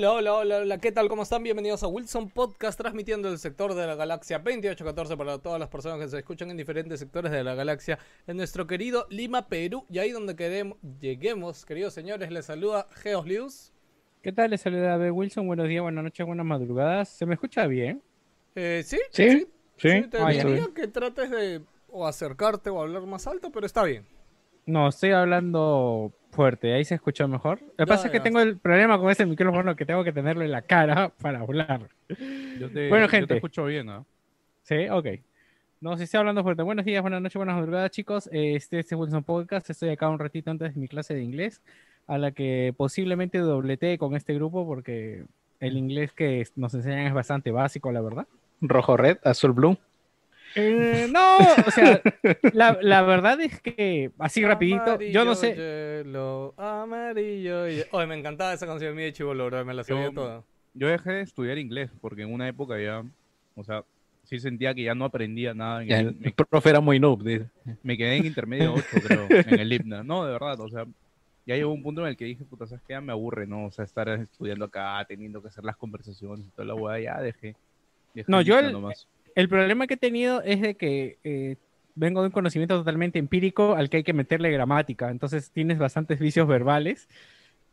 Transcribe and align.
Hola, 0.00 0.12
hola, 0.14 0.32
hola, 0.32 0.56
hola, 0.60 0.78
¿qué 0.78 0.92
tal? 0.92 1.10
¿Cómo 1.10 1.24
están? 1.24 1.42
Bienvenidos 1.42 1.82
a 1.82 1.86
Wilson 1.86 2.30
Podcast, 2.30 2.80
transmitiendo 2.80 3.28
el 3.28 3.36
sector 3.38 3.74
de 3.74 3.86
la 3.86 3.96
galaxia 3.96 4.38
2814 4.38 5.14
para 5.14 5.36
todas 5.36 5.60
las 5.60 5.68
personas 5.68 5.98
que 5.98 6.08
se 6.08 6.16
escuchan 6.20 6.50
en 6.50 6.56
diferentes 6.56 6.98
sectores 6.98 7.30
de 7.30 7.44
la 7.44 7.54
galaxia 7.54 7.98
en 8.26 8.38
nuestro 8.38 8.66
querido 8.66 9.06
Lima, 9.10 9.46
Perú. 9.46 9.84
Y 9.90 9.98
ahí 9.98 10.10
donde 10.10 10.34
queremos, 10.36 10.78
lleguemos, 11.00 11.66
queridos 11.66 11.92
señores, 11.92 12.30
les 12.30 12.46
saluda 12.46 12.86
Geos 13.02 13.26
Lius. 13.26 13.74
¿Qué 14.22 14.32
tal? 14.32 14.52
Les 14.52 14.62
saluda 14.62 14.96
B. 14.96 15.10
Wilson. 15.10 15.46
Buenos 15.46 15.68
días, 15.68 15.82
buenas 15.82 16.02
noches, 16.02 16.26
buenas 16.26 16.46
madrugadas. 16.46 17.10
¿Se 17.10 17.26
me 17.26 17.34
escucha 17.34 17.66
bien? 17.66 18.02
Eh, 18.54 18.80
¿sí? 18.82 18.98
¿Sí? 19.10 19.48
Sí, 19.76 20.02
te 20.10 20.16
Ah, 20.16 20.30
diría 20.30 20.66
que 20.74 20.88
trates 20.88 21.30
de 21.30 21.60
o 21.90 22.06
acercarte 22.06 22.70
o 22.70 22.80
hablar 22.80 23.02
más 23.02 23.26
alto, 23.26 23.52
pero 23.52 23.66
está 23.66 23.82
bien. 23.84 24.06
No, 24.64 24.88
estoy 24.88 25.10
hablando 25.10 26.10
fuerte. 26.30 26.72
¿Ahí 26.72 26.84
se 26.84 26.94
escuchó 26.94 27.26
mejor? 27.28 27.60
Lo 27.60 27.84
que 27.84 27.86
pasa 27.86 28.06
es 28.06 28.12
que 28.12 28.20
tengo 28.20 28.40
el 28.40 28.58
problema 28.58 28.98
con 28.98 29.10
ese 29.10 29.26
micrófono 29.26 29.76
que 29.76 29.84
tengo 29.86 30.04
que 30.04 30.12
tenerlo 30.12 30.44
en 30.44 30.50
la 30.52 30.62
cara 30.62 31.10
para 31.20 31.40
hablar. 31.40 31.88
Yo 32.58 32.70
te, 32.70 32.88
Bueno, 32.88 33.06
yo 33.06 33.10
gente. 33.10 33.26
te 33.28 33.34
escucho 33.34 33.64
bien, 33.64 33.86
¿no? 33.86 34.06
¿Sí? 34.62 34.88
Ok. 34.90 35.06
No, 35.80 35.96
si 35.96 36.04
estoy 36.04 36.18
hablando 36.18 36.42
fuerte. 36.42 36.62
Buenos 36.62 36.84
días, 36.84 37.00
buenas 37.00 37.22
noches, 37.22 37.36
buenas 37.36 37.56
madrugadas, 37.56 37.90
chicos. 37.90 38.28
Este 38.32 38.80
es 38.80 38.92
Wilson 38.92 39.24
Podcast. 39.24 39.70
Estoy 39.70 39.88
acá 39.90 40.08
un 40.10 40.18
ratito 40.18 40.50
antes 40.50 40.74
de 40.74 40.80
mi 40.80 40.88
clase 40.88 41.14
de 41.14 41.22
inglés, 41.22 41.62
a 42.06 42.18
la 42.18 42.32
que 42.32 42.74
posiblemente 42.76 43.38
dobletee 43.38 43.96
con 43.96 44.14
este 44.14 44.34
grupo 44.34 44.66
porque 44.66 45.24
el 45.58 45.76
inglés 45.78 46.12
que 46.12 46.46
nos 46.56 46.74
enseñan 46.74 47.06
es 47.06 47.14
bastante 47.14 47.50
básico, 47.50 47.90
la 47.92 48.02
verdad. 48.02 48.26
Rojo, 48.60 48.96
red, 48.98 49.16
azul, 49.24 49.52
blue. 49.52 49.78
Eh, 50.56 51.06
no, 51.10 51.38
o 51.38 51.70
sea, 51.70 52.00
la, 52.52 52.78
la 52.82 53.02
verdad 53.02 53.40
es 53.40 53.60
que 53.60 54.10
así 54.18 54.44
rapidito, 54.44 54.98
yo 55.00 55.24
no 55.24 55.34
sé. 55.34 55.52
Amarillo, 55.52 56.02
hielo, 56.04 56.54
amarillo. 56.56 57.68
y- 57.68 57.82
Oye, 57.92 58.06
me 58.06 58.18
encantaba 58.18 58.52
esa 58.52 58.66
canción 58.66 58.94
mía 58.94 59.06
de 59.06 59.12
Chivolo, 59.12 59.46
bro, 59.46 59.64
me 59.64 59.74
la 59.74 59.84
sabía 59.84 60.04
Yo- 60.06 60.12
toda. 60.12 60.42
Yo 60.74 60.86
dejé 60.88 61.10
de 61.12 61.20
estudiar 61.22 61.58
inglés 61.58 61.90
porque 62.00 62.22
en 62.22 62.32
una 62.32 62.46
época 62.48 62.80
ya, 62.80 63.02
o 63.56 63.64
sea, 63.64 63.82
sí 64.24 64.38
sentía 64.38 64.72
que 64.74 64.84
ya 64.84 64.94
no 64.94 65.04
aprendía 65.04 65.52
nada. 65.54 65.82
en 65.82 65.88
Ya, 65.88 66.00
el- 66.00 66.06
el 66.08 66.16
me, 66.20 66.30
profe 66.32 66.70
era 66.70 66.80
muy 66.80 66.98
noob, 67.00 67.22
dice. 67.24 67.46
me 67.82 67.96
quedé 67.96 68.16
en 68.16 68.26
intermedio 68.26 68.74
8, 68.74 68.84
creo, 69.04 69.26
en 69.30 69.58
el 69.60 69.72
himna. 69.72 70.02
No, 70.04 70.24
de 70.24 70.32
verdad, 70.32 70.60
o 70.60 70.68
sea, 70.68 70.84
ya 71.46 71.56
llegó 71.56 71.72
un 71.72 71.82
punto 71.82 72.02
en 72.02 72.08
el 72.08 72.16
que 72.16 72.24
dije, 72.26 72.44
puta, 72.44 72.66
¿sabes 72.66 72.82
qué? 72.86 72.92
Ya 72.92 73.00
me 73.00 73.10
aburre, 73.12 73.46
¿no? 73.46 73.66
O 73.66 73.70
sea, 73.72 73.84
estar 73.84 74.08
estudiando 74.10 74.64
acá, 74.66 75.04
teniendo 75.08 75.42
que 75.42 75.48
hacer 75.48 75.64
las 75.64 75.76
conversaciones 75.76 76.46
y 76.46 76.50
toda 76.50 76.66
la 76.66 76.74
hueá, 76.74 77.00
ya 77.00 77.20
dejé. 77.20 77.56
dejé 78.14 78.30
No, 78.30 78.40
yo 78.40 78.58
el- 78.58 78.70
nomás. 78.72 79.08
El 79.34 79.48
problema 79.48 79.86
que 79.86 79.94
he 79.94 79.98
tenido 79.98 80.42
es 80.42 80.60
de 80.60 80.76
que 80.76 81.18
eh, 81.24 81.56
vengo 81.94 82.20
de 82.20 82.26
un 82.26 82.32
conocimiento 82.32 82.78
totalmente 82.78 83.18
empírico 83.18 83.74
al 83.74 83.90
que 83.90 83.98
hay 83.98 84.04
que 84.04 84.12
meterle 84.12 84.50
gramática, 84.50 85.10
entonces 85.10 85.50
tienes 85.50 85.78
bastantes 85.78 86.18
vicios 86.18 86.46
verbales. 86.46 87.08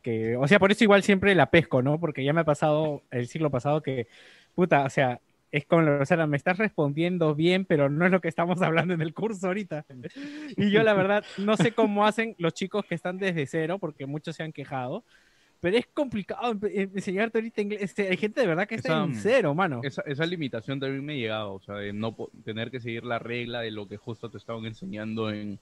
Que, 0.02 0.36
o 0.36 0.46
sea, 0.46 0.58
por 0.58 0.70
eso 0.70 0.84
igual 0.84 1.02
siempre 1.02 1.34
la 1.34 1.50
pesco, 1.50 1.82
¿no? 1.82 1.98
Porque 1.98 2.24
ya 2.24 2.32
me 2.32 2.42
ha 2.42 2.44
pasado 2.44 3.02
el 3.10 3.26
siglo 3.26 3.50
pasado 3.50 3.82
que, 3.82 4.06
puta, 4.54 4.84
o 4.84 4.90
sea, 4.90 5.20
es 5.50 5.64
como, 5.66 6.00
o 6.00 6.06
sea, 6.06 6.26
me 6.26 6.36
estás 6.36 6.58
respondiendo 6.58 7.34
bien, 7.34 7.64
pero 7.64 7.88
no 7.88 8.04
es 8.04 8.12
lo 8.12 8.20
que 8.20 8.28
estamos 8.28 8.60
hablando 8.62 8.94
en 8.94 9.00
el 9.00 9.14
curso 9.14 9.48
ahorita. 9.48 9.84
Y 10.56 10.70
yo, 10.70 10.82
la 10.82 10.94
verdad, 10.94 11.24
no 11.38 11.56
sé 11.56 11.72
cómo 11.72 12.06
hacen 12.06 12.34
los 12.38 12.54
chicos 12.54 12.84
que 12.84 12.94
están 12.94 13.18
desde 13.18 13.46
cero, 13.46 13.78
porque 13.78 14.06
muchos 14.06 14.36
se 14.36 14.42
han 14.42 14.52
quejado, 14.52 15.04
pero 15.60 15.76
es 15.76 15.86
complicado 15.92 16.54
empe- 16.54 16.90
enseñarte 16.94 17.38
ahorita 17.38 17.60
inglés. 17.62 17.82
Este, 17.82 18.08
Hay 18.08 18.16
gente 18.16 18.40
de 18.40 18.46
verdad 18.46 18.66
que 18.68 18.76
está 18.76 18.88
Esa- 18.94 19.04
en 19.04 19.14
cero, 19.14 19.54
mano. 19.54 19.80
Esa, 19.82 20.02
esa 20.06 20.24
limitación 20.26 20.78
también 20.80 21.04
me 21.04 21.16
llegaba, 21.18 21.48
o 21.48 21.60
sea, 21.60 21.76
de 21.76 21.92
no 21.92 22.14
po- 22.14 22.30
tener 22.44 22.70
que 22.70 22.80
seguir 22.80 23.04
la 23.04 23.18
regla 23.18 23.60
de 23.60 23.70
lo 23.70 23.88
que 23.88 23.96
justo 23.96 24.30
te 24.30 24.38
estaban 24.38 24.64
enseñando 24.66 25.30
en, 25.30 25.58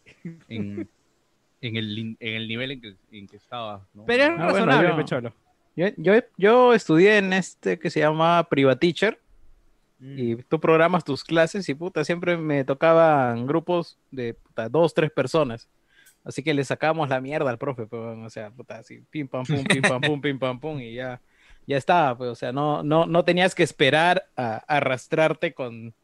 en, 0.49 0.89
en, 1.61 1.77
el, 1.77 1.99
en 1.99 2.35
el 2.35 2.49
nivel 2.49 2.73
en 2.73 2.81
que, 2.81 2.95
en 3.13 3.27
que 3.27 3.37
estabas, 3.37 3.83
¿no? 3.95 4.05
Pero 4.05 4.23
es 4.25 4.29
Ah, 4.31 4.35
bueno, 4.51 4.67
razonable, 4.67 4.89
yo- 4.91 4.97
Pecholo. 4.97 5.33
Yo, 5.77 5.87
yo, 5.99 6.13
yo 6.39 6.73
estudié 6.75 7.19
en 7.19 7.33
este 7.35 7.79
que 7.79 7.91
se 7.91 8.01
llama 8.01 8.47
Privateacher 8.49 9.19
Mm. 9.99 10.19
y 10.19 10.37
tú 10.43 10.61
programas 10.61 11.05
tus 11.05 11.25
clases 11.25 11.67
y 11.71 11.75
puta, 11.75 12.05
siempre 12.05 12.37
me 12.37 12.65
tocaban 12.65 13.47
grupos 13.47 13.97
de 14.11 14.35
puta, 14.35 14.69
dos, 14.69 14.93
tres 14.93 15.11
personas. 15.11 15.71
Así 16.27 16.43
que 16.43 16.53
le 16.53 16.65
sacábamos 16.65 17.09
la 17.09 17.21
mierda 17.21 17.49
al 17.49 17.57
profe, 17.59 17.87
pues, 17.87 18.03
o 18.03 18.29
sea, 18.31 18.51
puta, 18.51 18.79
así, 18.79 19.01
pim 19.11 19.29
pam 19.29 19.45
pum, 19.45 19.63
pim 19.65 19.81
pam 19.83 20.01
pum, 20.01 20.21
pim 20.21 20.39
pam 20.39 20.59
pum, 20.61 20.81
y 20.81 20.93
ya, 20.95 21.21
ya 21.67 21.77
estaba, 21.77 22.19
pues, 22.19 22.29
o 22.31 22.35
sea, 22.35 22.51
no, 22.53 22.83
no, 22.83 23.07
no 23.07 23.25
tenías 23.25 23.55
que 23.55 23.63
esperar 23.63 24.25
a, 24.37 24.57
a 24.67 24.77
arrastrarte 24.79 25.55
con, 25.55 25.95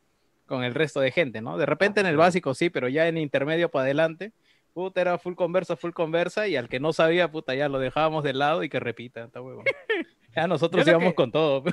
con 0.47 0.63
el 0.63 0.75
resto 0.75 1.01
de 1.01 1.11
gente, 1.11 1.41
¿no? 1.41 1.59
De 1.59 1.67
repente 1.67 2.01
en 2.01 2.07
el 2.07 2.17
básico 2.17 2.55
sí, 2.55 2.71
pero 2.71 2.89
ya 2.89 3.09
en 3.09 3.19
intermedio 3.19 3.69
para 3.69 3.85
adelante, 3.85 4.33
puta, 4.73 5.01
era 5.01 5.19
full 5.19 5.35
conversa, 5.35 5.77
full 5.77 5.91
conversa, 5.93 6.47
y 6.47 6.55
al 6.57 6.69
que 6.69 6.79
no 6.79 6.93
sabía, 6.93 7.29
puta, 7.31 7.55
ya 7.57 7.69
lo 7.69 7.81
dejábamos 7.81 8.23
de 8.23 8.33
lado 8.33 8.63
y 8.63 8.69
que 8.69 8.79
repita, 8.81 9.25
está 9.25 9.41
huevón. 9.43 9.65
Ya 10.37 10.47
nosotros 10.47 10.87
íbamos 10.87 11.11
que- 11.11 11.15
con 11.17 11.33
todo. 11.33 11.65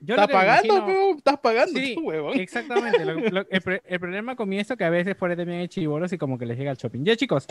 Yo 0.00 0.14
¿Estás 0.14 0.28
pagando, 0.28 0.76
imagino-? 0.76 1.16
¿Estás 1.18 1.38
pagando 1.40 1.78
Sí, 1.80 1.96
huevón? 2.00 2.38
Exactamente. 2.38 3.04
lo- 3.04 3.14
lo- 3.20 3.46
el, 3.50 3.82
el 3.84 4.00
problema 4.00 4.36
con 4.36 4.52
esto 4.52 4.76
que 4.76 4.84
a 4.84 4.90
veces 4.90 5.14
por 5.16 5.34
también 5.36 5.60
hay 5.60 5.68
chibolos 5.68 6.12
y 6.12 6.18
como 6.18 6.38
que 6.38 6.46
les 6.46 6.56
llega 6.58 6.70
el 6.70 6.76
shopping. 6.76 7.04
Ya, 7.04 7.16
chicos, 7.16 7.46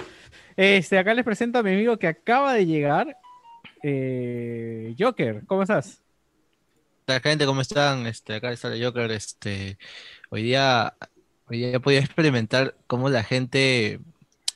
este, 0.55 0.97
acá 0.97 1.13
les 1.13 1.25
presento 1.25 1.59
a 1.59 1.63
mi 1.63 1.71
amigo 1.73 1.97
que 1.97 2.07
acaba 2.07 2.53
de 2.53 2.65
llegar. 2.65 3.17
eh, 3.83 4.95
Joker, 4.97 5.43
¿cómo 5.45 5.63
estás? 5.63 6.01
Hola 7.07 7.19
gente, 7.19 7.45
¿cómo 7.45 7.61
están? 7.61 8.07
Este, 8.07 8.33
acá 8.33 8.51
está 8.51 8.73
el 8.73 8.83
Joker. 8.83 9.11
Este, 9.11 9.77
hoy 10.29 10.41
día, 10.41 10.95
hoy 11.47 11.57
día 11.59 11.79
podía 11.79 11.99
experimentar 11.99 12.75
cómo 12.87 13.09
la 13.09 13.23
gente 13.23 13.99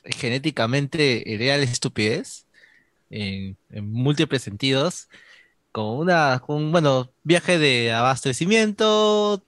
genéticamente 0.04 1.32
hereda 1.32 1.58
la 1.58 1.64
estupidez 1.64 2.46
en, 3.10 3.56
en 3.70 3.92
múltiples 3.92 4.42
sentidos, 4.42 5.08
con 5.72 5.84
una, 5.98 6.42
un, 6.48 6.72
bueno, 6.72 7.10
viaje 7.22 7.58
de 7.58 7.92
abastecimiento, 7.92 9.42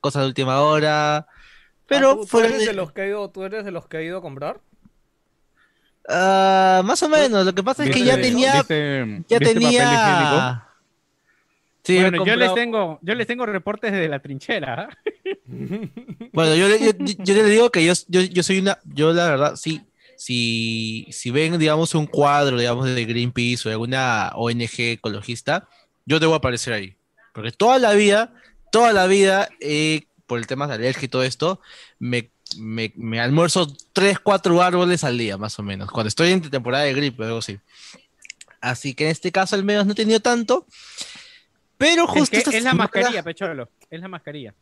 cosas 0.00 0.22
de 0.22 0.28
última 0.28 0.60
hora, 0.62 1.26
pero 1.86 2.12
Ah, 2.22 2.26
¿tú, 2.30 2.38
eres 2.40 2.58
de- 2.58 2.66
de 2.66 2.72
los 2.72 2.92
que 2.92 3.02
ha 3.02 3.06
ido, 3.06 3.30
¿Tú 3.30 3.44
eres 3.44 3.64
de 3.64 3.70
los 3.70 3.86
que 3.86 3.96
ha 3.98 4.02
ido 4.02 4.18
a 4.18 4.22
comprar? 4.22 4.60
ah, 6.08 6.82
más 6.84 7.02
o 7.02 7.08
menos. 7.08 7.44
Lo 7.44 7.54
que 7.54 7.62
pasa 7.62 7.84
es 7.84 7.90
que 7.90 7.98
¿Viste- 8.00 8.08
ya 8.08 8.20
tenía, 8.20 8.52
viste- 8.52 9.24
ya 9.28 9.38
viste 9.38 9.60
papel 9.60 9.92
higiénico? 9.92 10.30
tenía. 10.30 10.62
Sí, 11.84 11.96
bueno, 12.00 12.24
yo 12.24 12.36
les 12.36 12.54
tengo, 12.54 12.98
yo 13.02 13.14
les 13.14 13.26
tengo 13.28 13.46
reportes 13.46 13.92
desde 13.92 14.08
la 14.08 14.18
trinchera. 14.20 14.88
¿ah? 14.88 14.88
Bueno, 16.32 16.54
yo, 16.54 16.68
yo, 16.68 16.76
yo- 16.98 17.14
yo 17.24 17.34
le 17.34 17.44
digo 17.44 17.70
que 17.70 17.84
yo, 17.84 17.92
yo, 18.08 18.20
yo 18.20 18.42
soy 18.42 18.58
una, 18.58 18.78
yo 18.84 19.12
la 19.12 19.26
verdad, 19.28 19.56
sí, 19.56 19.80
si, 20.16 21.06
si 21.10 21.30
ven, 21.30 21.58
digamos, 21.58 21.94
un 21.94 22.06
cuadro, 22.06 22.58
digamos, 22.58 22.86
de 22.86 23.04
Greenpeace 23.04 23.62
o 23.64 23.68
de 23.68 23.74
alguna 23.74 24.32
ONG 24.34 24.78
ecologista, 24.78 25.68
yo 26.04 26.18
debo 26.18 26.34
aparecer 26.34 26.72
ahí. 26.72 26.96
Porque 27.32 27.52
toda 27.52 27.78
la 27.78 27.92
vida, 27.92 28.32
toda 28.72 28.92
la 28.92 29.06
vida, 29.06 29.48
eh, 29.60 30.06
por 30.26 30.38
el 30.38 30.46
tema 30.46 30.66
de 30.66 30.74
alergia 30.74 31.04
y 31.04 31.08
todo 31.08 31.22
esto, 31.22 31.60
me, 31.98 32.30
me, 32.56 32.92
me 32.96 33.20
almuerzo 33.20 33.72
3, 33.92 34.18
4 34.20 34.62
árboles 34.62 35.04
al 35.04 35.18
día, 35.18 35.36
más 35.36 35.58
o 35.58 35.62
menos, 35.62 35.90
cuando 35.90 36.08
estoy 36.08 36.30
en 36.32 36.40
temporada 36.42 36.84
de 36.84 36.94
gripe 36.94 37.22
o 37.22 37.26
algo 37.26 37.38
así. 37.38 37.58
Así 38.60 38.94
que 38.94 39.04
en 39.04 39.10
este 39.10 39.30
caso 39.30 39.54
al 39.54 39.64
menos 39.64 39.86
no 39.86 39.92
he 39.92 39.96
tenido 39.96 40.20
tanto. 40.20 40.66
Pero 41.78 42.04
Es, 42.04 42.10
justo 42.10 42.30
que 42.30 42.38
esta 42.38 42.56
es 42.56 42.64
la 42.64 42.74
mascarilla, 42.74 43.22
Pecholo. 43.22 43.70
Es 43.90 44.00
la 44.00 44.08
mascarilla. 44.08 44.54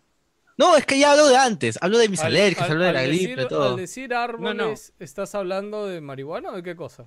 No, 0.56 0.77
es 0.77 0.87
que 0.87 0.99
ya 0.99 1.12
hablo 1.12 1.27
de 1.29 1.37
antes, 1.37 1.79
hablo 1.83 1.99
de 1.99 2.09
mis 2.09 2.21
Al- 2.21 2.27
alergias, 2.29 2.65
al- 2.67 2.73
hablo 2.73 2.85
de 2.85 2.93
la 2.93 3.01
decir- 3.03 3.33
gripe, 3.35 3.47
todo. 3.47 3.71
Al 3.71 3.77
decir 3.77 4.15
árboles, 4.15 4.93
¿estás 5.01 5.35
hablando 5.35 5.87
de 5.87 6.01
marihuana 6.01 6.51
o 6.51 6.56
de 6.56 6.62
qué 6.62 6.77
cosa? 6.77 7.06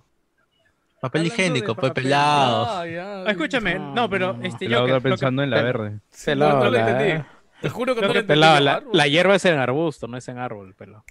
Papel 1.00 1.22
hablando 1.22 1.34
higiénico, 1.44 1.76
pues 1.76 1.90
papel. 1.92 2.04
pelado. 2.06 2.66
Ah, 2.68 2.88
ya. 2.88 3.22
Ah, 3.24 3.32
escúchame, 3.32 3.76
No, 3.76 3.94
no, 3.94 4.10
pero 4.10 4.34
no, 4.34 4.44
este, 4.44 4.68
lo 4.68 4.86
que- 4.86 5.00
pensando 5.02 5.44
en 5.44 5.50
la 5.52 5.62
verde. 5.62 6.00
No, 6.28 6.36
no 6.36 6.64
lo 6.66 6.72
la- 6.72 6.90
entendí. 6.90 7.28
Te 7.62 7.70
juro 7.70 7.96
que 7.96 8.02
no 8.02 8.08
lo 8.08 8.14
entendí. 8.14 8.28
Pelado, 8.28 8.60
la, 8.60 8.84
la 8.92 9.08
hierba 9.08 9.36
es 9.36 9.46
en 9.46 9.58
arbusto, 9.58 10.08
no 10.08 10.18
es 10.18 10.28
en 10.28 10.38
árbol, 10.40 10.74
pelado. 10.76 11.04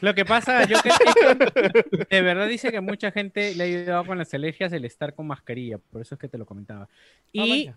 Lo 0.00 0.14
que 0.14 0.24
pasa, 0.24 0.64
yo 0.64 0.78
que 0.82 0.90
de 2.10 2.20
verdad 2.22 2.48
dice 2.48 2.72
que 2.72 2.80
mucha 2.80 3.12
gente 3.12 3.54
le 3.54 3.62
ha 3.62 3.66
ayudado 3.66 4.04
con 4.04 4.18
las 4.18 4.34
alergias 4.34 4.72
el 4.72 4.84
estar 4.84 5.14
con 5.14 5.28
mascarilla, 5.28 5.78
por 5.78 6.02
eso 6.02 6.16
es 6.16 6.20
que 6.20 6.26
te 6.28 6.36
lo 6.38 6.44
comentaba. 6.44 6.88
Ah, 6.88 6.88
Y, 7.32 7.70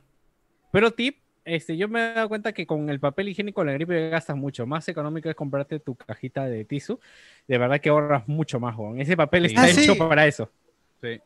pero 0.71 0.89
tip, 0.91 1.17
este, 1.55 1.77
yo 1.77 1.87
me 1.87 2.11
he 2.11 2.13
dado 2.13 2.29
cuenta 2.29 2.53
que 2.53 2.65
con 2.65 2.89
el 2.89 2.99
papel 2.99 3.29
higiénico 3.29 3.63
la 3.63 3.73
gripe 3.73 4.09
gastas 4.09 4.35
mucho. 4.37 4.65
Más 4.65 4.87
económico 4.87 5.29
es 5.29 5.35
comprarte 5.35 5.79
tu 5.79 5.95
cajita 5.95 6.45
de 6.45 6.65
tissue. 6.65 6.99
De 7.47 7.57
verdad 7.57 7.79
que 7.81 7.89
ahorras 7.89 8.27
mucho 8.27 8.59
más, 8.59 8.75
Juan. 8.75 8.99
Ese 9.01 9.15
papel 9.17 9.43
Sí. 9.43 9.47
está 9.55 9.63
Ah, 9.63 9.69
hecho 9.69 9.93
sí. 9.93 9.99
para 9.99 10.27
eso. 10.27 10.49
Sí. 11.01 11.19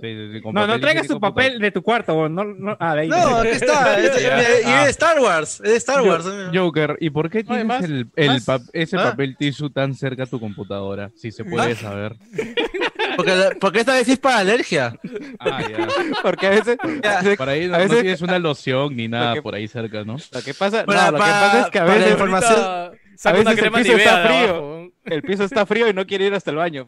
Sí, 0.00 0.14
sí, 0.16 0.32
sí, 0.32 0.40
con 0.40 0.54
No, 0.54 0.66
no 0.66 0.80
traigas 0.80 1.06
tu 1.06 1.14
puta. 1.14 1.28
papel 1.28 1.58
de 1.58 1.70
tu 1.70 1.82
cuarto, 1.82 2.14
Juan. 2.14 2.34
No, 2.34 2.42
no, 2.44 2.74
ah, 2.80 2.94
de 2.94 3.02
ahí. 3.02 3.08
No, 3.08 3.16
aquí 3.36 3.48
está, 3.52 3.98
es, 4.00 4.16
es 4.16 4.66
Ah. 4.66 4.84
de 4.84 4.90
Star 4.90 5.20
Wars, 5.20 5.60
es 5.62 5.70
de 5.70 5.76
Star 5.76 6.02
Yo- 6.02 6.08
Wars. 6.10 6.24
Joker, 6.54 6.96
¿y 7.00 7.10
por 7.10 7.28
qué 7.28 7.44
tienes 7.44 7.66
más- 7.66 7.84
el, 7.84 8.08
el 8.16 8.30
pap- 8.40 8.68
ese 8.72 8.96
ah. 8.96 9.10
papel 9.10 9.36
tissue 9.36 9.68
tan 9.70 9.94
cerca 9.94 10.22
a 10.22 10.26
tu 10.26 10.40
computadora? 10.40 11.10
Si 11.16 11.30
se 11.30 11.44
puede 11.44 11.72
¿Ah? 11.72 11.76
saber. 11.76 12.16
Porque, 13.16 13.34
la- 13.34 13.50
porque 13.60 13.80
esta 13.80 13.94
vez 13.94 14.08
es 14.08 14.18
para 14.18 14.38
alergia. 14.38 14.94
Ah, 15.38 15.60
ya. 15.68 15.88
Porque 16.22 16.46
a 16.46 16.50
veces, 16.50 16.76
Ya. 17.02 17.22
Por 17.36 17.48
ahí 17.48 17.66
no, 17.68 17.74
A 17.74 17.78
no 17.78 17.84
veces- 17.84 18.00
tienes 18.02 18.22
una 18.22 18.38
loción 18.38 18.96
ni 18.96 19.08
nada 19.08 19.34
que- 19.34 19.42
por 19.42 19.54
ahí 19.54 19.68
cerca, 19.68 20.04
¿no? 20.04 20.16
lo 20.32 20.42
que 20.42 20.54
pasa, 20.54 20.84
Para- 20.84 21.06
no, 21.06 21.10
lo 21.12 21.16
que 21.18 21.22
pasa 21.30 21.60
es 21.62 21.66
que 21.70 21.78
a 21.78 21.84
veces 21.84 22.02
la 22.06 22.10
información- 22.10 22.60
a 22.60 23.32
veces 23.32 23.58
el 23.58 23.72
piso 23.72 23.96
está 23.96 24.26
frío. 24.26 24.92
el 25.04 25.22
piso 25.22 25.44
está 25.44 25.66
frío 25.66 25.88
y 25.88 25.92
no 25.92 26.06
quiere 26.06 26.26
ir 26.26 26.34
hasta 26.34 26.50
el 26.50 26.56
baño. 26.56 26.86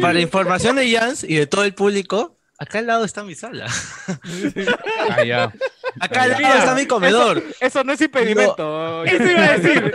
Para 0.00 0.20
información 0.20 0.76
de 0.76 0.90
Jans 0.90 1.24
y 1.24 1.34
de 1.36 1.46
todo 1.46 1.64
el 1.64 1.74
público, 1.74 2.36
acá 2.58 2.78
al 2.80 2.86
lado 2.86 3.04
está 3.04 3.22
mi 3.24 3.34
sala. 3.34 3.66
Ah, 5.10 5.22
ya. 5.24 5.52
Acá 6.00 6.22
al 6.22 6.42
lado 6.42 6.58
está 6.58 6.74
mi 6.74 6.86
comedor. 6.86 7.42
Eso 7.60 7.84
no 7.84 7.92
es 7.92 8.00
impedimento. 8.00 9.04
Eso 9.04 9.24
iba 9.24 9.44
a 9.44 9.58
decir. 9.58 9.94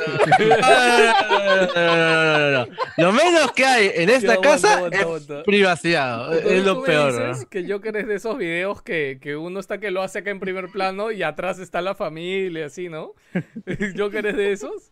No, 1.76 2.36
no, 2.36 2.52
no. 2.52 2.68
Lo 2.98 3.12
menos 3.12 3.52
que 3.52 3.66
hay 3.66 3.92
en 3.96 4.10
esta 4.10 4.38
casa 4.38 4.88
es 4.92 5.06
privacidad. 5.46 6.34
Es 6.36 6.64
tú 6.64 6.70
lo 6.70 6.82
me 6.82 6.88
peor. 6.88 7.50
que 7.50 7.68
Joker 7.68 7.98
es 7.98 8.08
de 8.08 8.16
esos 8.16 8.38
videos 8.38 8.82
que, 8.82 9.20
que 9.22 9.36
uno 9.36 9.60
está 9.60 9.80
que 9.80 9.92
lo 9.92 10.02
hace 10.02 10.20
acá 10.20 10.32
en 10.32 10.40
primer 10.40 10.70
plano 10.70 11.12
y 11.12 11.24
atrás 11.24 11.60
está 11.60 11.82
la 11.82 11.96
familia, 11.96 12.68
así, 12.68 12.90
¿no? 12.90 13.14
Joker 13.98 14.28
es 14.28 14.38
de 14.38 14.52
esos. 14.52 14.92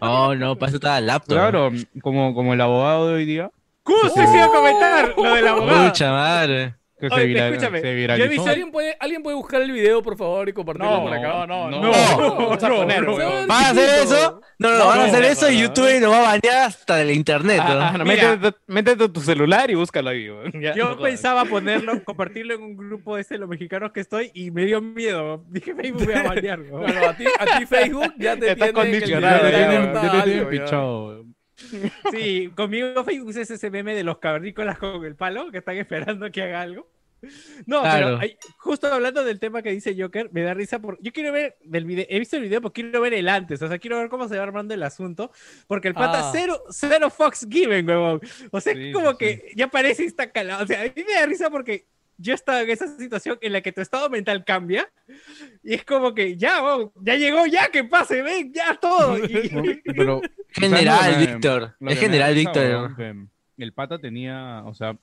Oh, 0.00 0.34
no, 0.34 0.56
para 0.56 0.68
eso 0.68 0.76
está 0.76 0.98
el 0.98 1.06
laptop. 1.06 1.36
Claro, 1.36 1.70
como, 2.00 2.34
como 2.34 2.54
el 2.54 2.60
abogado 2.60 3.08
de 3.08 3.14
hoy 3.14 3.24
día, 3.24 3.50
Justo 3.84 4.10
se 4.10 4.22
iba 4.22 4.44
a 4.44 4.48
comentar 4.48 5.14
lo 5.16 5.34
del 5.34 5.48
abogado. 5.48 5.84
Mucha 5.84 6.10
madre. 6.12 6.74
Que 7.10 7.14
se, 7.14 7.48
escúchame, 7.48 7.80
se 7.80 7.84
yo 7.86 7.90
he 7.90 7.94
viralizó. 7.94 8.28
visto- 8.30 8.48
¿Alguien 8.50 8.70
puede, 8.70 8.96
¿Alguien 9.00 9.22
puede 9.22 9.36
buscar 9.36 9.60
el 9.62 9.72
video, 9.72 10.02
por 10.02 10.16
favor, 10.16 10.48
y 10.48 10.52
compartirlo 10.52 10.90
No, 10.90 11.02
por 11.02 11.12
acá? 11.14 11.46
no, 11.46 11.68
no, 11.68 11.70
No. 11.70 11.80
no. 11.80 12.56
No. 12.58 13.46
¿Van 13.46 13.64
a 13.64 13.70
hacer 13.70 14.02
eso? 14.04 14.40
No, 14.58 14.70
no, 14.70 14.78
No, 14.78 14.86
van 14.86 15.00
a 15.00 15.04
hacer 15.04 15.20
no, 15.22 15.26
eso 15.26 15.50
y 15.50 15.60
YouTube 15.60 16.00
nos 16.00 16.12
va 16.12 16.18
a 16.18 16.22
bañar 16.38 16.66
hasta 16.66 16.96
del 16.96 17.10
internet. 17.10 17.56
¿no? 17.58 17.64
Ah, 17.72 17.90
ah, 17.94 17.98
no, 17.98 18.04
Mira. 18.04 18.36
métete, 18.36 18.56
métete 18.68 19.08
tu 19.08 19.20
celular 19.20 19.70
y 19.70 19.74
búscalo 19.74 20.10
ahí. 20.10 20.30
weón. 20.30 20.52
Ya, 20.60 20.74
Yo 20.74 20.96
pensaba 20.98 21.44
ponerlo, 21.44 22.02
compartirlo 22.04 22.54
en 22.54 22.62
un 22.62 22.76
grupo 22.76 23.16
de 23.16 23.22
este, 23.22 23.38
los 23.38 23.48
mexicanos 23.48 23.92
que 23.92 24.00
estoy, 24.00 24.30
y 24.34 24.50
me 24.52 24.64
dio 24.64 24.80
miedo. 24.80 25.44
Dije, 25.48 25.74
Facebook 25.74 26.06
me 26.06 26.14
va 26.14 26.20
a 26.20 26.34
banear. 26.34 26.58
¿no? 26.60 26.80
No, 26.80 26.86
no, 26.88 27.06
a 27.08 27.16
ti, 27.16 27.24
a 27.38 27.58
ti 27.58 27.66
Facebook 27.66 28.14
ya 28.18 28.36
te 28.36 28.50
Está 28.50 28.54
tiene 28.54 28.56
que 28.56 28.64
el 28.64 28.72
condicionado, 28.74 29.50
ya, 29.50 30.22
te 30.22 30.30
tienen 30.30 30.48
pichado. 30.48 31.24
Sí, 32.10 32.50
conmigo 32.56 33.04
Facebook 33.04 33.30
es 33.30 33.50
ese 33.50 33.70
meme 33.70 33.94
de 33.94 34.02
los 34.04 34.18
cavernícolas 34.18 34.78
con 34.78 35.04
el 35.04 35.14
palo 35.14 35.50
que 35.50 35.58
están 35.58 35.76
esperando 35.76 36.30
que 36.30 36.42
haga 36.42 36.60
algo. 36.62 36.88
No, 37.66 37.80
Claro. 37.82 38.06
pero 38.06 38.18
hay- 38.20 38.36
justo 38.58 38.86
hablando 38.92 39.24
del 39.24 39.38
tema 39.38 39.62
que 39.62 39.70
dice 39.70 39.94
Joker, 39.98 40.30
me 40.32 40.42
da 40.42 40.54
risa 40.54 40.78
porque 40.80 41.02
yo 41.02 41.12
quiero 41.12 41.32
ver 41.32 41.56
del 41.62 41.84
video, 41.84 42.06
he 42.08 42.18
visto 42.18 42.36
el 42.36 42.42
video, 42.42 42.60
pero 42.60 42.72
quiero 42.72 43.00
ver 43.00 43.14
el 43.14 43.28
antes, 43.28 43.62
o 43.62 43.68
sea, 43.68 43.78
quiero 43.78 43.98
ver 43.98 44.08
cómo 44.08 44.28
se 44.28 44.36
va 44.36 44.42
armando 44.42 44.74
el 44.74 44.82
asunto, 44.82 45.30
porque 45.66 45.88
el 45.88 45.94
pata 45.94 46.28
Ah. 46.28 46.30
cero, 46.32 46.62
cero 46.70 47.10
Fox 47.10 47.46
Given, 47.48 47.88
huevón. 47.88 48.20
O 48.50 48.60
sea, 48.60 48.74
Sí, 48.74 48.92
como 48.92 49.12
sí, 49.12 49.16
que 49.18 49.52
ya 49.56 49.68
parece 49.68 50.04
está 50.04 50.30
calado, 50.30 50.64
o 50.64 50.66
sea, 50.66 50.80
a 50.80 50.84
mí 50.84 50.92
me 51.06 51.14
da 51.14 51.26
risa 51.26 51.48
porque 51.50 51.86
yo 52.18 52.34
estaba 52.34 52.60
en 52.62 52.70
esa 52.70 52.86
situación 52.98 53.38
en 53.40 53.52
la 53.52 53.62
que 53.62 53.72
tu 53.72 53.80
estado 53.80 54.08
mental 54.10 54.44
cambia 54.44 54.88
y 55.64 55.74
es 55.74 55.84
como 55.84 56.14
que 56.14 56.36
ya, 56.36 56.62
huevón, 56.62 56.92
ya 57.02 57.16
llegó, 57.16 57.46
ya 57.46 57.68
que 57.68 57.84
pase, 57.84 58.22
ven, 58.22 58.52
ya 58.52 58.74
todo. 58.80 59.16
Y- 59.24 59.80
Pero, 59.84 60.20
General, 60.50 60.98
¿sabes 60.98 61.12
lo 61.12 61.18
que 61.18 61.26
me- 61.26 61.32
Víctor. 61.32 61.74
Es 61.88 61.98
general, 61.98 62.34
Víctor. 62.34 62.96
El 63.58 63.72
pata 63.72 63.98
tenía, 63.98 64.62
o 64.66 64.74
sea, 64.74 64.96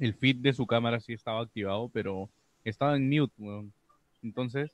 el 0.00 0.14
feed 0.14 0.36
de 0.36 0.52
su 0.52 0.66
cámara 0.66 1.00
sí 1.00 1.12
estaba 1.12 1.40
activado, 1.40 1.88
pero 1.92 2.28
estaba 2.64 2.96
en 2.96 3.08
mute, 3.08 3.32
weón. 3.38 3.72
Entonces, 4.22 4.72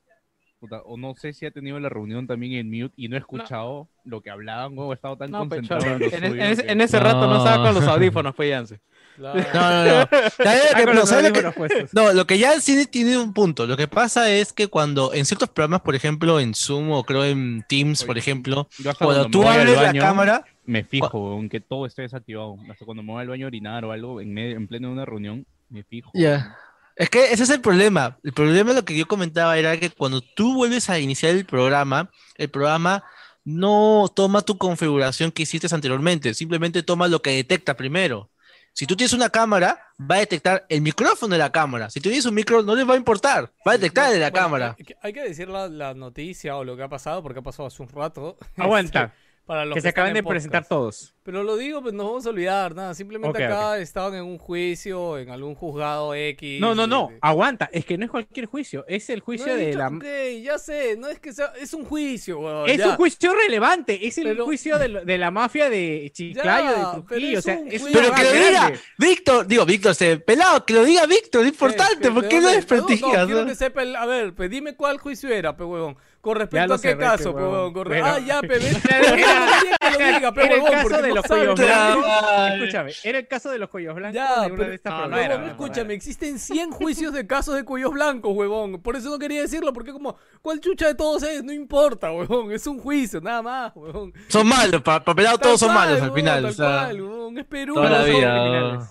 puta, 0.61 0.83
o 0.83 0.97
no 0.97 1.15
sé 1.17 1.33
si 1.33 1.47
ha 1.47 1.51
tenido 1.51 1.79
la 1.81 1.89
reunión 1.89 2.27
también 2.27 2.53
en 2.55 2.71
mute 2.71 2.95
y 2.97 3.09
no 3.09 3.17
he 3.17 3.19
escuchado 3.19 3.89
lo 4.05 4.21
que 4.21 4.31
hablaban, 4.31 4.77
weón. 4.79 4.91
He 4.93 4.95
estado 4.95 5.17
tan 5.17 5.31
No, 5.31 5.39
concentrado 5.41 5.85
en 5.97 6.03
En, 6.03 6.11
suyo 6.11 6.27
en 6.35 6.41
ese, 6.43 6.65
que- 6.65 6.73
en 6.73 6.81
ese 6.81 7.01
rato 7.01 7.27
no 7.27 7.39
estaba 7.39 7.65
con 7.67 7.75
los 7.75 7.85
No. 7.85 7.91
audífonos, 7.93 8.35
pues. 8.35 8.75
No, 9.21 9.35
no, 9.35 9.85
no. 9.85 10.09
¿Sabes 10.11 10.39
lo 10.39 10.45
Ah, 10.45 10.77
que- 10.77 10.85
con 10.85 10.95
no, 10.95 11.01
los 11.01 11.09
¿sabes 11.09 11.25
lo 11.43 11.53
que-. 11.53 11.87
No, 11.93 12.13
lo 12.13 12.27
que 12.27 12.39
ya 12.39 12.53
el 12.55 12.63
cine 12.63 12.87
tiene 12.87 13.17
un 13.19 13.33
punto. 13.33 13.67
Lo 13.67 13.77
que 13.77 13.87
pasa 13.89 14.31
es 14.31 14.53
que 14.53 14.69
cuando 14.69 15.13
en 15.15 15.25
ciertos 15.27 15.49
programas, 15.51 15.83
por 15.83 15.95
ejemplo, 15.95 16.41
en 16.41 16.55
Zoom 16.55 16.91
o 16.93 17.05
creo 17.05 17.25
en 17.25 17.65
Teams, 17.69 18.05
por 18.05 18.19
ejemplo, 18.19 18.69
cuando 18.83 18.97
cuando 18.99 19.31
tú 19.31 19.43
abres 19.47 19.77
la 19.81 19.93
cámara, 19.95 20.45
me 20.65 20.85
fijo, 20.85 21.19
weón, 21.19 21.49
que 21.49 21.61
todo 21.61 21.87
esté 21.87 22.03
desactivado. 22.03 22.57
Hasta 22.71 22.85
cuando 22.85 23.03
me 23.03 23.13
voy 23.13 23.23
al 23.23 23.29
baño 23.29 23.47
a 23.47 23.49
orinar 23.49 23.85
o 23.85 23.93
algo, 23.93 24.21
en, 24.21 24.33
medio- 24.33 24.57
en 24.57 24.67
pleno 24.69 24.89
de 24.89 24.93
una 24.95 25.05
reunión, 25.05 25.45
me 25.69 25.83
fijo. 25.85 26.11
Ya. 26.15 26.57
Es 26.97 27.09
que 27.09 27.33
ese 27.33 27.45
es 27.45 27.51
el 27.51 27.61
problema. 27.61 28.19
El 28.23 28.33
problema, 28.33 28.73
lo 28.73 28.85
que 28.85 28.97
yo 28.97 29.07
comentaba, 29.09 29.57
era 29.59 29.79
que 29.79 29.91
cuando 29.91 30.21
tú 30.21 30.55
vuelves 30.55 30.91
a 30.91 30.99
iniciar 30.99 31.33
el 31.35 31.47
programa, 31.47 32.11
el 32.37 32.51
programa 32.51 33.03
no 33.45 34.13
toma 34.15 34.43
tu 34.43 34.59
configuración 34.59 35.33
que 35.33 35.45
hiciste 35.45 35.67
anteriormente, 35.75 36.35
simplemente 36.35 36.83
toma 36.83 37.09
lo 37.09 37.23
que 37.23 37.31
detecta 37.31 37.75
primero. 37.75 38.29
Si 38.73 38.87
tú 38.87 38.97
tienes 38.97 39.13
una 39.13 39.29
cámara, 39.29 39.79
va 40.01 40.17
a 40.17 40.19
detectar 40.21 40.65
el 40.69 40.81
micrófono 40.81 41.33
de 41.33 41.39
la 41.39 41.51
cámara. 41.53 41.91
Si 41.91 42.01
tú 42.01 42.09
tienes 42.09 42.25
un 42.25 42.35
micro, 42.35 42.63
no 42.63 42.75
les 42.75 42.89
va 42.89 42.95
a 42.95 42.97
importar, 42.97 43.53
va 43.67 43.73
a 43.73 43.75
detectar 43.77 44.07
el 44.09 44.15
de 44.15 44.21
la 44.21 44.31
Bueno, 44.31 44.45
cámara. 44.45 44.77
hay 45.03 45.13
que- 45.13 45.23
decir 45.23 45.49
la, 45.49 45.69
la 45.69 45.93
noticia 45.95 46.57
o 46.57 46.65
lo 46.65 46.77
que 46.77 46.83
ha 46.85 46.89
pasado, 46.89 47.23
porque 47.23 47.41
ha 47.41 47.43
pasado 47.43 47.67
hace 47.67 47.83
un 47.83 47.89
rato. 47.89 48.39
Aguanta, 48.57 49.05
Este, 49.05 49.17
para 49.45 49.65
los 49.65 49.75
que 49.75 49.81
se 49.83 49.89
acaban 49.89 50.15
de 50.15 50.23
presentar 50.23 50.65
todos. 50.67 51.13
Pero 51.23 51.43
lo 51.43 51.57
digo, 51.59 51.83
pues 51.83 51.93
no 51.93 52.05
vamos 52.07 52.25
a 52.25 52.31
olvidar 52.31 52.75
nada. 52.75 52.95
Simplemente 52.95 53.45
acá 53.45 53.77
estaban 53.79 54.15
en 54.15 54.23
un 54.25 54.39
juicio, 54.39 55.19
en 55.19 55.29
algún 55.31 55.55
juzgado 55.55 56.15
X. 56.15 56.59
No, 56.61 56.75
no, 56.75 56.87
no, 56.87 57.09
de- 57.09 57.13
de- 57.15 57.19
aguanta, 57.21 57.69
es 57.73 57.85
que 57.85 57.99
no 57.99 58.07
es 58.07 58.11
cualquier 58.11 58.47
juicio, 58.47 58.87
es 58.89 59.11
el 59.11 59.19
No 59.19 59.25
juicio 59.27 59.49
he 59.49 59.57
de 59.57 59.67
dicho, 59.67 59.79
la... 59.79 59.89
ok, 59.89 60.05
ya 60.43 60.59
sé, 60.59 60.97
no 60.97 61.09
es 61.09 61.21
que 61.21 61.35
sea, 61.35 61.53
es 61.61 61.75
un 61.75 61.85
juicio, 61.85 62.41
weón, 62.41 62.71
Es 62.71 62.79
ya. 62.79 62.89
un 62.89 62.97
juicio 62.97 63.35
relevante, 63.35 64.07
es 64.07 64.17
el 64.17 64.25
Pero- 64.29 64.45
juicio 64.47 64.79
de, 64.79 64.89
lo- 64.89 65.05
de 65.05 65.19
la 65.19 65.31
mafia 65.31 65.69
de 65.69 66.11
Chiclayo, 66.13 66.45
Ya, 66.65 66.71
de 66.71 66.75
pero 66.77 67.05
Trujillo, 67.07 67.37
o 67.37 67.39
es 67.39 67.45
sea, 67.45 67.61
es. 67.67 67.83
Pero 67.93 68.15
que 68.15 68.25
lo 68.25 68.33
diga 68.33 68.73
Víctor, 68.97 69.47
digo, 69.47 69.67
Víctor, 69.67 69.95
se 69.95 70.17
pelado, 70.17 70.65
que 70.65 70.73
lo 70.73 70.85
diga 70.85 71.05
Víctor, 71.05 71.43
es 71.43 71.49
importante, 71.49 72.09
que- 72.09 72.11
¿por 72.15 72.23
¿de 72.23 72.29
qué 72.31 72.41
desprestigias? 72.41 73.13
No, 73.13 73.19
no, 73.21 73.27
quiero 73.27 73.41
no? 73.43 73.47
que 73.49 73.55
sepa 73.57 73.83
el- 73.83 73.95
a 73.95 74.07
ver, 74.07 74.33
pues 74.35 74.49
dime 74.51 74.75
cuál 74.75 74.97
juicio 74.99 75.29
era, 75.29 75.55
pe 75.55 75.65
huevón. 75.65 75.99
Con 76.23 76.37
respecto 76.37 76.75
a 76.75 76.79
qué 76.81 76.99
caso, 76.99 77.31
pe 77.35 77.41
huevón. 77.41 77.53
huevón. 77.55 77.73
Con 77.73 77.85
re- 77.87 78.01
Bueno. 78.03 78.15
Ah, 78.17 78.19
ya, 78.21 78.41
pe, 78.43 78.59
que 78.59 78.59
lo 78.59 80.13
diga, 80.15 80.33
pe 80.33 80.43
huevón, 80.49 80.71
porque 80.83 81.10
de 81.11 81.15
no 81.15 81.21
los 81.21 81.27
cuellos 81.27 81.55
blancos. 81.61 82.55
Escúchame, 82.55 82.93
era 83.05 83.19
el 83.19 83.29
caso 83.29 83.51
de 83.51 83.59
los 83.59 83.69
cuellos 83.69 83.95
blancos 83.95 84.15
Ya, 84.15 84.41
de 84.43 84.47
una 84.47 84.57
pero- 84.57 84.69
de 84.71 84.75
estas 84.77 84.93
no, 84.93 84.97
no 84.99 85.03
programas. 85.09 85.27
era, 85.27 85.39
no, 85.39 85.45
no 85.47 85.51
escúchame, 85.53 85.95
existen 85.95 86.39
100 86.39 86.71
juicios 86.71 87.13
de 87.13 87.27
casos 87.27 87.55
de 87.55 87.65
cuellos 87.65 87.93
blancos, 87.93 88.33
huevón. 88.35 88.81
Por 88.83 88.97
eso 88.97 89.11
no 89.11 89.19
quería 89.19 89.43
decirlo, 89.43 89.73
porque 89.73 89.93
como, 89.93 90.17
¿cuál 90.43 90.61
chucha 90.61 90.87
de 90.87 90.95
todos 90.95 91.23
es? 91.23 91.43
No 91.45 91.53
importa, 91.53 92.11
huevón. 92.13 92.53
Es 92.53 92.67
un 92.67 92.79
juicio, 92.81 93.21
nada 93.21 93.43
más, 93.43 93.73
huevón. 93.75 94.13
Son 94.29 94.47
malos, 94.47 94.83
para 94.83 95.05
pelado 95.05 95.39
Tal 95.39 95.49
todos 95.49 95.61
son 95.61 95.75
malos 95.75 96.01
al 96.01 96.13
final. 96.13 96.43
tal 96.43 96.51
o 96.51 96.53
sea, 96.53 96.67
cual, 96.87 97.03
huevón, 97.03 97.39
Es 97.39 97.45
Perú. 97.47 97.75
toda 97.75 97.91
la 97.91 98.03
huevón. 98.03 98.21
vida. 98.21 98.31
criminales. 98.41 98.89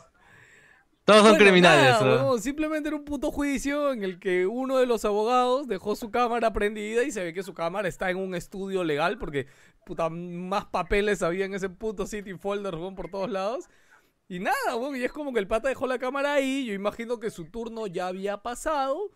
Todos 1.05 1.21
son 1.21 1.29
Bueno, 1.31 1.43
criminales. 1.45 1.83
nada, 1.93 2.05
¿no? 2.05 2.11
huevón, 2.17 2.41
simplemente 2.41 2.87
era 2.89 2.95
un 2.95 3.03
puto 3.03 3.31
juicio 3.31 3.91
en 3.93 4.03
el 4.03 4.19
que 4.19 4.45
uno 4.45 4.77
de 4.77 4.85
los 4.85 5.05
abogados 5.05 5.67
dejó 5.67 5.95
su 5.95 6.11
cámara 6.11 6.53
prendida 6.53 7.01
y 7.01 7.11
se 7.11 7.23
ve 7.23 7.33
que 7.33 7.41
su 7.41 7.55
cámara 7.55 7.87
está 7.87 8.11
en 8.11 8.17
un 8.17 8.35
estudio 8.35 8.83
legal 8.83 9.17
porque 9.17 9.47
puta 9.89 10.07
más 10.09 10.65
papeles 10.65 11.23
había 11.23 11.45
en 11.45 11.55
ese 11.55 11.67
puto 11.67 12.05
city 12.05 12.35
folder 12.35 12.75
por 12.95 13.09
todos 13.09 13.29
lados. 13.29 13.69
Y 14.27 14.39
nada, 14.39 14.75
huevón, 14.75 14.95
y 14.95 15.03
es 15.03 15.11
como 15.11 15.33
que 15.33 15.39
el 15.39 15.47
pata 15.47 15.69
dejó 15.69 15.87
la 15.87 15.97
cámara 15.97 16.33
ahí, 16.33 16.65
yo 16.67 16.73
imagino 16.75 17.19
que 17.19 17.31
su 17.31 17.45
turno 17.45 17.87
ya 17.87 18.05
había 18.07 18.37
pasado. 18.43 19.11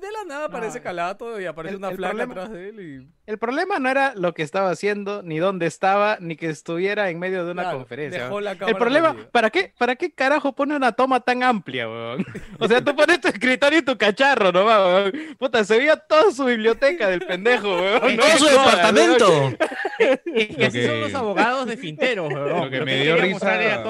De 0.00 0.12
la 0.12 0.24
nada 0.26 0.46
aparece 0.46 0.78
No, 0.78 0.84
Calato 0.84 1.40
y 1.40 1.46
aparece 1.46 1.74
el- 1.74 1.78
una 1.78 1.88
el 1.90 1.96
flaca 1.96 2.12
problema- 2.14 2.32
atrás 2.32 2.52
de 2.52 2.68
él 2.68 2.80
y... 2.80 3.16
El 3.26 3.38
problema 3.38 3.80
no 3.80 3.88
era 3.88 4.14
lo 4.14 4.34
que 4.34 4.42
estaba 4.44 4.70
haciendo, 4.70 5.22
ni 5.24 5.38
dónde 5.38 5.66
estaba, 5.66 6.18
ni 6.20 6.36
que 6.36 6.48
estuviera 6.48 7.10
en 7.10 7.18
medio 7.18 7.44
de 7.44 7.50
una 7.52 7.62
Claro, 7.62 7.78
conferencia. 7.78 8.22
dejó 8.24 8.40
la 8.40 8.52
El 8.52 8.76
problema. 8.76 9.16
¿para 9.32 9.50
qué, 9.50 9.72
¿para 9.76 9.96
qué 9.96 10.12
carajo 10.12 10.54
pone 10.54 10.76
una 10.76 10.92
toma 10.92 11.18
tan 11.20 11.42
amplia, 11.42 11.88
weón? 11.88 12.24
O 12.60 12.68
sea, 12.68 12.84
tú 12.84 12.94
pones 12.94 13.20
tu 13.20 13.26
escritorio 13.26 13.80
y 13.80 13.82
tu 13.82 13.96
cacharro 13.98 14.52
nomás, 14.52 14.78
weón. 14.78 15.12
Puta, 15.38 15.64
se 15.64 15.76
veía 15.76 15.96
toda 15.96 16.30
su 16.30 16.44
biblioteca 16.44 17.08
del 17.08 17.20
pendejo, 17.26 17.74
weón. 17.74 18.16
Todo 18.16 18.28
su 18.38 18.44
departamento. 18.46 19.52
Y 20.26 20.46
que 20.46 20.60
Lo 20.60 20.66
así 20.66 20.82
son 20.84 20.94
que- 20.94 21.00
los 21.00 21.14
abogados 21.14 21.66
de 21.66 21.76
Finteros, 21.76 22.32
weón. 22.32 22.60
Lo 22.64 22.70
que 22.70 22.80
me 22.84 23.02
dio 23.02 23.16
risa- 23.16 23.82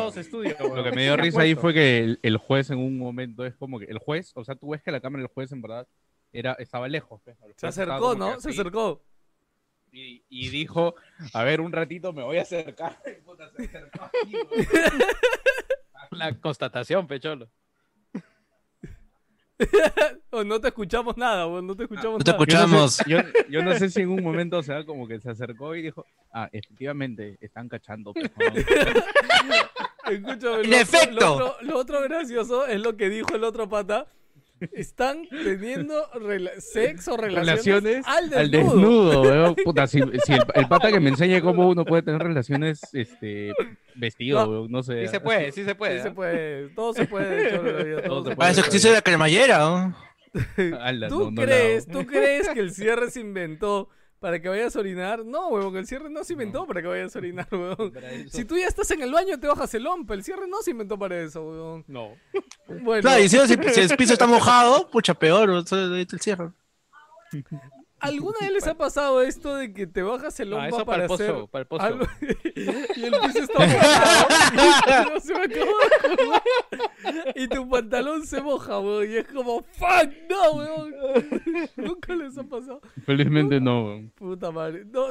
Lo 0.74 0.82
que 0.84 0.92
me 0.92 1.02
dio 1.02 1.16
risa 1.16 1.42
ahí 1.42 1.54
fue 1.54 1.74
que 1.74 1.98
el, 1.98 2.18
el 2.22 2.36
juez 2.38 2.70
en 2.70 2.78
un 2.78 2.96
momento 2.98 3.44
es 3.44 3.54
como 3.54 3.78
que 3.78 3.84
el 3.86 3.98
juez, 3.98 4.32
o 4.34 4.44
sea, 4.44 4.54
tú 4.54 4.70
ves 4.70 4.82
que 4.82 4.90
la 4.90 5.00
cámara 5.00 5.22
del 5.22 5.30
juez 5.32 5.52
en 5.56 5.62
verdad 5.62 5.88
era, 6.32 6.52
estaba 6.54 6.86
lejos. 6.88 7.20
pues, 7.24 7.36
Se 7.56 7.66
acercó, 7.66 8.14
¿no? 8.14 8.38
Se 8.40 8.50
acercó. 8.50 9.02
Y, 9.90 10.22
y 10.28 10.50
dijo, 10.50 10.94
a 11.32 11.42
ver, 11.44 11.60
un 11.60 11.72
ratito 11.72 12.12
me 12.12 12.22
voy 12.22 12.36
a 12.38 12.42
acercar. 12.42 13.00
Puta, 13.24 13.50
se 13.56 13.64
acercó. 13.64 14.10
La 16.10 16.32
constatación, 16.40 17.06
pecholo. 17.06 17.48
No 20.44 20.60
te 20.60 20.68
escuchamos 20.68 21.16
nada, 21.16 21.46
weón, 21.46 21.66
no 21.66 21.74
te 21.74 21.84
escuchamos 21.84 22.18
No 22.18 22.24
te 22.24 22.30
nada. 22.30 22.42
escuchamos. 22.42 22.98
Yo, 23.06 23.18
yo 23.48 23.62
no 23.62 23.74
sé 23.74 23.88
si 23.88 24.02
en 24.02 24.10
un 24.10 24.22
momento, 24.22 24.58
o 24.58 24.62
sea, 24.62 24.84
como 24.84 25.08
que 25.08 25.18
se 25.18 25.30
acercó 25.30 25.74
y 25.74 25.80
dijo, 25.80 26.04
ah, 26.30 26.48
efectivamente, 26.52 27.38
están 27.40 27.66
cachando. 27.68 28.12
¿no?". 28.14 28.20
Escúchame, 30.10 30.60
En 30.62 30.70
lo, 30.70 30.76
efecto. 30.76 31.56
Lo 31.62 31.78
otro 31.78 32.02
gracioso 32.02 32.66
es 32.66 32.80
lo 32.80 32.96
que 32.98 33.08
dijo 33.08 33.34
el 33.34 33.44
otro 33.44 33.66
pata. 33.68 34.06
Están 34.72 35.28
teniendo 35.28 36.10
rela- 36.12 36.58
sexo, 36.58 37.16
relaciones, 37.16 37.64
relaciones 37.64 38.06
al 38.06 38.32
al 38.34 38.50
desnudo. 38.50 39.22
weón. 39.22 39.54
Puta, 39.64 39.86
si, 39.86 40.00
si 40.24 40.32
el, 40.32 40.42
el 40.54 40.68
pata 40.68 40.90
que 40.90 41.00
me 41.00 41.10
enseñe 41.10 41.40
cómo 41.42 41.68
uno 41.68 41.84
puede 41.84 42.02
tener 42.02 42.22
relaciones 42.22 42.80
este, 42.94 43.52
vestido, 43.94 44.46
No. 44.46 44.68
no 44.68 44.82
sé. 44.82 45.02
Sí 45.02 45.08
se 45.08 45.20
puede, 45.20 45.52
sí 45.52 45.64
se 45.64 45.74
puede. 45.74 45.96
Sí 45.98 46.02
se 46.04 46.10
puede, 46.12 46.68
todo 46.70 46.92
se 46.94 47.06
puede, 47.06 47.50
cholo, 47.50 48.02
todo 48.02 48.30
se 48.30 48.36
puede. 48.36 48.50
eso 48.50 48.60
existe 48.60 48.90
la 48.92 49.02
cremallera. 49.02 49.58
¿no? 49.58 49.96
¿Tú 51.08 51.24
no, 51.24 51.30
no 51.30 51.40
la 51.42 51.46
crees, 51.46 51.86
tú 51.86 52.06
crees 52.06 52.48
que 52.48 52.60
el 52.60 52.70
cierre 52.72 53.10
se 53.10 53.20
inventó 53.20 53.88
para 54.20 54.40
que 54.40 54.48
vayas 54.48 54.74
a 54.74 54.80
orinar? 54.80 55.24
No, 55.24 55.48
huevón, 55.48 55.76
el 55.76 55.86
cierre 55.86 56.08
no 56.10 56.24
se 56.24 56.32
inventó 56.32 56.66
para 56.66 56.80
que 56.82 56.88
vayas 56.88 57.14
a 57.14 57.18
orinar, 57.18 57.46
huevón. 57.52 57.92
Si 58.30 58.44
tú 58.44 58.56
ya 58.56 58.66
estás 58.66 58.90
en 58.90 59.02
el 59.02 59.12
baño 59.12 59.38
te 59.38 59.46
bajas 59.46 59.72
el 59.74 59.86
ompa, 59.86 60.14
el 60.14 60.24
cierre 60.24 60.46
no 60.48 60.62
se 60.62 60.70
inventó 60.72 60.98
para 60.98 61.20
eso, 61.20 61.42
huevón. 61.46 61.84
No. 61.86 62.10
Bueno, 62.66 63.02
Claro, 63.02 63.22
y 63.22 63.28
si, 63.28 63.38
si- 63.38 63.46
si 63.74 63.80
el 63.80 63.96
piso 63.96 64.14
está 64.14 64.26
mojado, 64.26 64.88
pucha, 64.90 65.14
peor. 65.14 65.50
el 65.50 66.20
cierre. 66.20 66.50
¿alguna 68.06 68.38
vez 68.40 68.50
les 68.52 68.66
ha 68.66 68.74
pasado 68.76 69.22
esto 69.22 69.54
de 69.56 69.72
que 69.72 69.86
te 69.86 70.02
bajas 70.02 70.38
el 70.40 70.50
No, 70.50 70.56
ompa 70.56 70.68
eso 70.68 70.84
para 70.84 70.86
para 70.86 71.04
el 71.06 71.12
hacer 71.12 71.26
post-show, 71.32 71.48
para 71.48 71.62
el 71.62 71.66
post-show. 71.68 71.92
algo 71.92 72.06
y 72.96 73.04
el 73.04 73.12
piso 73.20 73.38
está 73.40 73.66
mojado? 73.66 75.14
No 75.14 75.20
se 75.20 75.34
me 75.34 75.40
acabó 75.44 75.72
de. 77.34 77.42
Y 77.42 77.48
tu 77.48 77.68
pantalón 77.68 78.26
se 78.26 78.40
moja, 78.40 78.78
weón, 78.80 79.10
y 79.10 79.16
es 79.16 79.26
como, 79.28 79.62
fuck, 79.62 80.10
no, 80.28 80.52
weón. 80.52 80.94
Nunca 81.76 82.14
les 82.16 82.36
ha 82.38 82.44
pasado. 82.44 82.80
Felizmente 83.04 83.60
no, 83.60 83.84
weón. 83.84 84.10
Puta 84.14 84.50
madre. 84.50 84.84
No, 84.86 85.06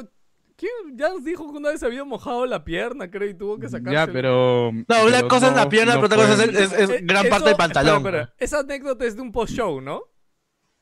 ¿Quién 0.57 0.71
ya 0.97 1.09
nos 1.09 1.25
dijo 1.25 1.51
que 1.51 1.57
una 1.57 1.69
vez 1.71 1.83
había 1.83 2.05
mojado 2.05 2.45
la 2.45 2.63
pierna, 2.63 3.11
creo, 3.11 3.29
y 3.29 3.33
tuvo 3.33 3.59
que 3.59 3.67
sacarse? 3.67 3.91
Ya, 3.93 4.07
pero. 4.07 4.71
No, 4.71 5.03
una 5.05 5.17
pero 5.17 5.27
cosa 5.27 5.49
es 5.49 5.55
la 5.55 5.67
pierna, 5.67 5.95
no 5.95 6.01
pero 6.01 6.15
otra 6.23 6.27
cosa 6.29 6.45
es, 6.45 6.55
es- 6.55 6.71
es 6.79 6.89
Eh, 6.91 6.99
gran 7.03 7.25
eso- 7.25 7.29
parte 7.29 7.49
del 7.49 7.57
pantalón. 7.57 7.97
espera, 7.97 8.21
espera. 8.21 8.35
Esa 8.39 8.59
anécdota 8.59 9.03
es 9.05 9.15
de 9.17 9.21
un 9.21 9.31
post-show, 9.33 9.81
¿no? 9.81 10.03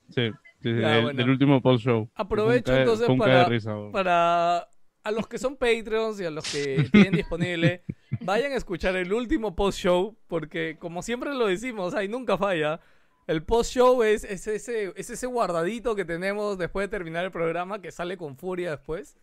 Sí, 0.10 0.30
Ya, 0.64 0.88
del, 0.88 1.04
bueno. 1.04 1.18
del 1.18 1.30
último 1.30 1.62
post 1.62 1.86
show. 1.86 2.10
Aprovecho 2.16 2.76
entonces 2.76 3.08
para, 3.18 3.46
risa, 3.46 3.76
para 3.92 4.68
a 5.04 5.12
los 5.12 5.28
que 5.28 5.38
son 5.38 5.58
Patreons 5.58 6.20
y 6.22 6.26
a 6.26 6.32
los 6.32 6.50
que 6.50 6.88
tienen 6.92 7.14
disponible, 7.14 7.84
vayan 8.22 8.54
a 8.54 8.56
escuchar 8.56 8.96
el 8.96 9.12
último 9.12 9.56
post-show, 9.56 10.18
porque 10.28 10.78
como 10.80 11.02
siempre 11.02 11.34
lo 11.34 11.48
decimos, 11.48 11.94
ahí 11.94 12.08
nunca 12.08 12.38
falla. 12.38 12.80
El 13.28 13.44
post-show 13.44 14.04
es, 14.04 14.24
es, 14.24 14.48
ese, 14.48 14.94
es 14.96 15.10
ese 15.10 15.28
guardadito 15.28 15.96
que 15.96 16.06
tenemos 16.06 16.58
después 16.58 16.86
de 16.86 16.90
terminar 16.90 17.26
el 17.26 17.32
programa 17.32 17.82
que 17.82 17.92
sale 17.92 18.18
con 18.18 18.38
furia 18.38 18.72
después. 18.72 19.18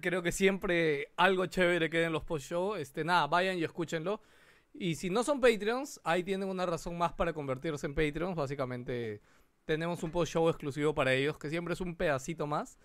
Creo 0.00 0.22
que 0.22 0.32
siempre 0.32 1.08
algo 1.16 1.46
chévere 1.46 1.90
queda 1.90 2.06
en 2.06 2.12
los 2.12 2.24
post-show. 2.24 2.76
Este, 2.76 3.04
nada, 3.04 3.26
vayan 3.26 3.58
y 3.58 3.64
escúchenlo. 3.64 4.20
Y 4.72 4.94
si 4.94 5.10
no 5.10 5.24
son 5.24 5.40
Patreons, 5.40 6.00
ahí 6.04 6.22
tienen 6.22 6.48
una 6.48 6.64
razón 6.64 6.96
más 6.96 7.12
para 7.12 7.32
convertirse 7.32 7.86
en 7.86 7.94
Patreons. 7.94 8.36
Básicamente, 8.36 9.20
tenemos 9.70 10.02
un 10.02 10.10
post-show 10.10 10.48
exclusivo 10.48 10.92
para 10.96 11.12
ellos, 11.14 11.38
que 11.38 11.48
siempre 11.48 11.74
es 11.74 11.80
un 11.80 11.94
pedacito 11.94 12.44
más 12.44 12.76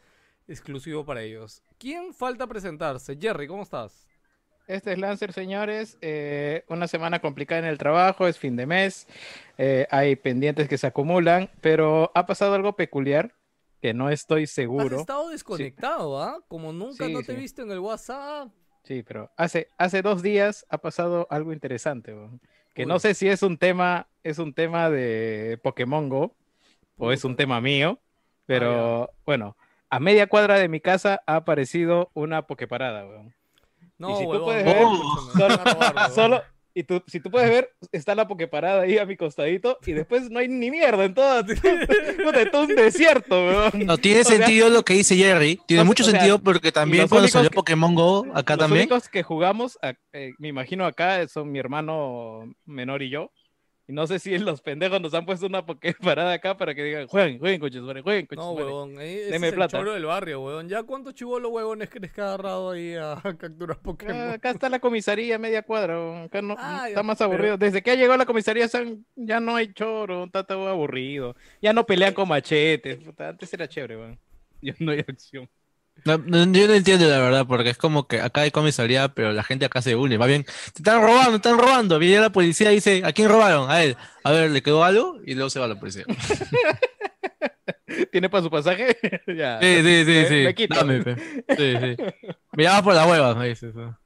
exclusivo 0.48 1.04
para 1.04 1.24
ellos. 1.24 1.63
¿Quién 1.80 2.13
falta 2.13 2.46
presentarse? 2.46 3.18
Jerry, 3.20 3.48
¿cómo 3.48 3.63
estás? 3.63 4.06
Este 4.68 4.92
es 4.92 5.00
Lancer, 5.00 5.34
señores. 5.34 5.98
Eh, 6.01 6.63
una 6.68 6.88
semana 6.88 7.22
complicada 7.22 7.58
en 7.58 7.65
el 7.65 7.80
trabajo, 7.80 8.27
es 8.27 8.38
fin 8.38 8.56
de 8.56 8.68
mes. 8.68 9.08
eh, 9.58 9.88
hay 9.89 10.15
pendientes 10.15 10.68
que 10.70 10.77
se 10.77 10.86
acumulan, 10.86 11.50
pero 11.60 12.12
ha 12.13 12.27
pasado 12.27 12.54
algo 12.54 12.75
peculiar 12.75 13.34
que 13.82 13.96
no 13.96 14.12
estoy 14.12 14.44
Has 14.44 14.51
seguro. 14.51 15.00
estado 15.00 15.30
desconectado, 15.30 16.22
¿ah? 16.22 16.44
Como 16.48 16.72
nunca 16.72 17.08
Sí, 17.08 17.13
no 17.13 17.24
te 17.24 17.32
he 17.32 17.36
sí. 17.36 17.42
visto 17.42 17.63
en 17.63 17.72
el 17.72 17.80
WhatsApp. 17.80 18.50
Sí, 18.84 19.01
pero 19.01 19.32
hace, 19.38 19.70
hace 19.80 20.04
dos 20.04 20.22
días 20.22 20.68
ha 20.70 20.77
pasado 20.77 21.25
algo 21.32 21.51
interesante, 21.51 22.13
weón, 22.13 22.39
que 22.75 22.84
Uy. 22.84 22.88
no 22.88 23.00
sé 23.00 23.15
si 23.15 23.27
es 23.27 23.42
un 23.42 23.58
tema, 23.58 24.08
es 24.24 24.38
un 24.38 24.54
tema 24.54 24.92
de 24.92 25.60
Pokémon 25.63 26.10
Go 26.10 26.36
o 26.98 27.12
es 27.12 27.24
un 27.24 27.36
tema 27.36 27.62
mío, 27.62 28.00
pero 28.46 29.10
bueno, 29.25 29.56
a 29.90 30.00
media 30.00 30.28
cuadra 30.28 30.58
de 30.60 30.68
mi 30.70 30.80
casa 30.80 31.22
ha 31.25 31.36
aparecido 31.38 32.10
una 32.14 32.44
Poképarada, 32.48 33.06
weón. 33.06 33.34
No, 33.98 34.18
si 34.18 34.24
tú 34.25 34.44
puedes 34.44 34.66
no, 34.66 34.74
ver, 34.74 34.84
solo- 35.38 35.64
robar. 35.64 36.12
Solo, 36.12 36.44
y 36.74 36.84
tú, 36.84 37.02
si 37.08 37.22
tú 37.22 37.32
puedes 37.32 37.50
ver, 37.50 37.72
está 37.94 38.14
la 38.16 38.28
Poképarada 38.28 38.82
ahí 38.82 38.98
a 38.98 39.06
mi 39.06 39.16
costadito 39.16 39.78
y 39.86 39.94
después 39.94 40.30
no 40.30 40.40
hay 40.40 40.50
ni 40.50 40.70
mierda 40.70 41.06
en 41.06 41.14
todo, 41.14 41.40
es 41.48 42.52
todo 42.52 42.64
un 42.64 42.75
desierto, 42.75 43.36
weón. 43.46 43.72
No, 43.86 43.98
tiene 43.98 44.22
O 44.22 44.24
sea, 44.25 44.38
sentido 44.38 44.68
lo 44.70 44.84
que 44.84 44.96
dice 44.96 45.16
Jerry. 45.16 45.62
Tiene 45.66 45.84
o- 45.84 45.86
mucho 45.86 46.04
o 46.04 46.06
sea, 46.08 46.20
sentido 46.20 46.40
porque 46.40 46.74
también 46.74 47.04
los 47.04 47.10
cuando 47.10 47.30
salió 47.30 47.50
que- 47.50 47.56
Pokémon 47.56 47.96
Go, 47.96 48.25
acá 48.34 48.56
Los 48.56 48.60
también. 48.66 48.82
únicos 48.82 49.08
que 49.08 49.24
jugamos, 49.24 49.80
a- 49.82 49.94
eh, 50.12 50.34
me 50.38 50.50
imagino 50.50 50.86
acá, 50.86 51.25
son 51.30 51.50
mi 51.52 51.60
hermano 51.60 52.54
menor 52.66 53.02
y 53.02 53.10
yo. 53.10 53.32
Y 53.88 53.94
no 53.94 54.08
sé 54.08 54.18
si 54.20 54.38
los 54.39 54.62
pendejos 54.62 55.00
nos 55.00 55.13
han 55.13 55.25
puesto 55.25 55.46
una 55.46 55.63
parada 56.01 56.34
acá 56.34 56.58
para 56.58 56.74
que 56.74 56.84
digan, 56.84 57.08
jueguen, 57.08 57.38
jueguen, 57.39 57.60
coches, 57.62 57.82
jueguen, 58.04 58.25
coches, 58.25 58.44
No, 58.44 58.54
madre". 58.54 58.65
huevón, 58.65 58.98
ahí 58.98 59.15
Deme 59.30 59.48
es 59.50 59.54
el 59.54 59.68
choro 59.68 59.94
del 59.94 60.06
barrio, 60.06 60.42
huevón. 60.42 60.68
¿Ya 60.68 60.84
cuántos 60.84 61.13
chivolos 61.13 61.51
huevones 61.51 61.89
crees 61.89 62.12
que 62.12 62.22
ha 62.22 62.25
agarrado 62.34 62.72
ahí 62.72 62.96
a 62.96 63.22
capturar 63.38 63.77
Pokémon? 63.80 64.15
Ah, 64.15 64.34
acá 64.34 64.50
está 64.51 64.70
la 64.70 64.80
comisaría 64.80 65.38
media 65.38 65.62
cuadra, 65.62 65.98
weón. 66.00 66.24
acá 66.24 66.42
no, 66.42 66.56
Ah, 66.58 66.86
está 66.89 67.04
más 67.04 67.18
pero- 67.20 67.32
aburrido. 67.32 67.58
Desde 67.58 67.82
que 67.84 67.92
ha 67.92 67.96
llegado 67.96 68.18
la 68.18 68.25
comisaría 68.25 68.68
ya 69.15 69.39
no 69.39 69.56
hay 69.56 69.72
choro, 69.74 70.24
está 70.25 70.44
todo 70.44 70.68
aburrido. 70.68 71.36
Ya 71.62 71.72
no 71.74 71.86
pelean 71.86 72.13
con 72.13 72.27
machetes, 72.27 73.00
antes 73.18 73.54
era 73.54 73.68
chévere, 73.68 73.98
weón. 73.98 74.20
Ya 74.62 74.74
no 74.80 74.92
hay 74.94 75.00
acción. 75.00 75.48
No, 76.04 76.18
no, 76.20 76.52
yo 76.52 76.68
no 76.68 76.74
entiendo 76.74 77.08
la 77.08 77.20
verdad, 77.20 77.46
porque 77.48 77.70
es 77.70 77.78
como 77.78 78.08
que 78.08 78.22
acá 78.22 78.42
hay 78.42 78.52
comisaría, 78.52 79.10
pero 79.10 79.32
la 79.32 79.44
gente 79.44 79.66
acá 79.66 79.82
se 79.82 79.96
une. 79.96 80.18
Va 80.18 80.28
bien, 80.28 80.44
te 80.44 80.80
están 80.80 81.02
robando, 81.02 81.32
te 81.32 81.50
están 81.50 81.58
robando. 81.58 81.98
Viene 81.98 82.22
la 82.22 82.32
policía 82.32 82.72
y 82.72 82.75
dice, 82.75 83.02
¿a 83.04 83.12
quién 83.12 83.30
robaron? 83.30 83.72
A 83.72 83.84
él. 83.84 83.98
A 84.24 84.32
ver, 84.32 84.52
¿le 84.52 84.62
quedó 84.62 84.84
algo? 84.84 85.20
Y 85.25 85.34
luego 85.34 85.50
se 85.50 85.60
va 85.60 85.68
la 85.68 85.80
policía. 85.80 86.06
¿Tiene 88.12 88.30
para 88.30 88.44
su 88.44 88.50
pasaje? 88.50 88.98
ya. 89.28 89.60
Sí, 89.62 89.82
sí, 89.82 90.06
sí, 90.06 90.25
sí. 90.28 90.44
me 90.44 90.56
quito. 90.56 90.75
Dame, 90.75 91.02
pe. 91.02 91.16
Sí, 91.58 91.75
sí. 91.80 91.96
Me 92.52 92.82
por 92.84 92.94
la 92.94 93.08
hueva, 93.08 93.36
me 93.36 93.50
dices. 93.50 93.74
¿no? 93.74 93.98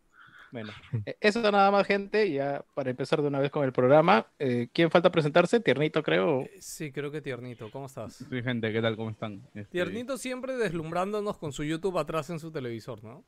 Bueno, 0.51 0.71
eh, 1.05 1.15
eso 1.21 1.41
nada 1.51 1.69
más, 1.71 1.85
gente. 1.85 2.31
Ya 2.31 2.63
para 2.73 2.89
empezar 2.89 3.21
de 3.21 3.27
una 3.27 3.39
vez 3.39 3.51
con 3.51 3.63
el 3.63 3.71
programa. 3.71 4.27
eh, 4.39 4.67
¿Quién 4.73 4.89
falta 4.89 5.11
presentarse? 5.11 5.59
Tiernito, 5.59 6.01
creo. 6.03 6.45
Sí, 6.59 6.91
creo 6.91 7.11
que 7.11 7.21
Tiernito. 7.21 7.69
¿Cómo 7.71 7.85
estás? 7.85 8.13
Sí, 8.29 8.41
gente, 8.43 8.71
¿qué 8.73 8.81
tal? 8.81 8.95
¿Cómo 8.95 9.09
están? 9.11 9.41
Este, 9.53 9.65
Tiernito 9.71 10.17
siempre 10.17 10.55
deslumbrándonos 10.57 11.37
con 11.37 11.51
su 11.53 11.63
YouTube 11.63 11.97
atrás 11.97 12.29
en 12.29 12.39
su 12.39 12.51
televisor, 12.51 13.03
¿no? 13.03 13.23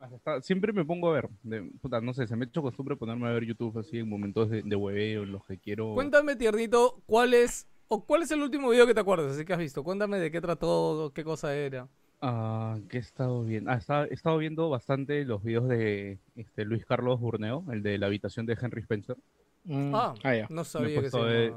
hasta- 0.00 0.40
siempre 0.42 0.72
me 0.72 0.84
pongo 0.84 1.10
a 1.10 1.12
ver. 1.12 1.28
de- 1.44 1.62
puta, 1.80 2.00
no 2.00 2.12
sé, 2.12 2.26
se 2.26 2.34
me 2.34 2.44
ha 2.44 2.48
hecho 2.48 2.60
costumbre 2.60 2.96
ponerme 2.96 3.28
a 3.28 3.32
ver 3.32 3.44
YouTube 3.44 3.78
así 3.78 3.98
en 3.98 4.08
momentos 4.08 4.50
de, 4.50 4.62
de 4.62 4.74
hueveo, 4.74 5.22
en 5.22 5.30
los 5.30 5.44
que 5.46 5.58
quiero. 5.58 5.94
Cuéntame, 5.94 6.34
Tiernito, 6.34 7.00
¿cuál 7.06 7.34
es 7.34 7.68
o 7.86 8.04
cuál 8.04 8.22
es 8.22 8.30
el 8.32 8.42
último 8.42 8.70
video 8.70 8.84
que 8.86 8.94
te 8.94 9.00
acuerdas? 9.00 9.32
Así 9.32 9.44
que 9.44 9.52
has 9.52 9.60
visto. 9.60 9.84
Cuéntame 9.84 10.18
de 10.18 10.32
qué 10.32 10.40
trató, 10.40 11.12
qué 11.14 11.22
cosa 11.22 11.54
era. 11.54 11.86
Ah, 12.24 12.78
¿qué 12.88 12.98
he 12.98 13.00
estado 13.00 13.42
viendo? 13.42 13.70
Ah, 13.70 13.74
está- 13.76 14.04
he 14.06 14.14
estado 14.14 14.38
viendo 14.38 14.70
bastante 14.70 15.24
los 15.24 15.42
videos 15.42 15.68
de 15.68 16.18
este, 16.36 16.64
Luis 16.64 16.86
Carlos 16.86 17.18
Burneo, 17.18 17.64
el 17.72 17.82
de 17.82 17.98
la 17.98 18.06
habitación 18.06 18.46
de 18.46 18.56
Henry 18.60 18.80
Spencer. 18.82 19.16
Mm, 19.64 19.92
Ah, 19.94 20.14
ah, 20.22 20.46
no 20.48 20.62
sabía 20.64 21.00
que 21.00 21.10
se 21.10 21.18
de-. 21.18 21.54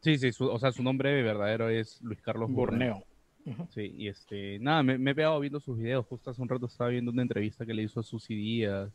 Sí, 0.00 0.16
sí, 0.18 0.32
su- 0.32 0.48
o 0.48 0.58
sea, 0.58 0.72
su 0.72 0.82
nombre 0.82 1.22
verdadero 1.22 1.68
es 1.68 2.00
Luis 2.00 2.22
Carlos 2.22 2.50
Burneo. 2.50 3.02
Borneo. 3.44 3.66
Sí, 3.70 3.92
y 3.96 4.08
este, 4.08 4.58
nada, 4.58 4.82
me, 4.82 4.96
me 4.96 5.10
he 5.10 5.14
pegado 5.14 5.38
viendo 5.40 5.60
sus 5.60 5.76
videos. 5.76 6.06
Justo 6.06 6.30
hace 6.30 6.40
un 6.40 6.48
rato 6.48 6.66
estaba 6.66 6.88
viendo 6.90 7.10
una 7.10 7.22
entrevista 7.22 7.66
que 7.66 7.74
le 7.74 7.82
hizo 7.82 8.00
a 8.00 8.02
Susy 8.02 8.34
Díaz. 8.34 8.90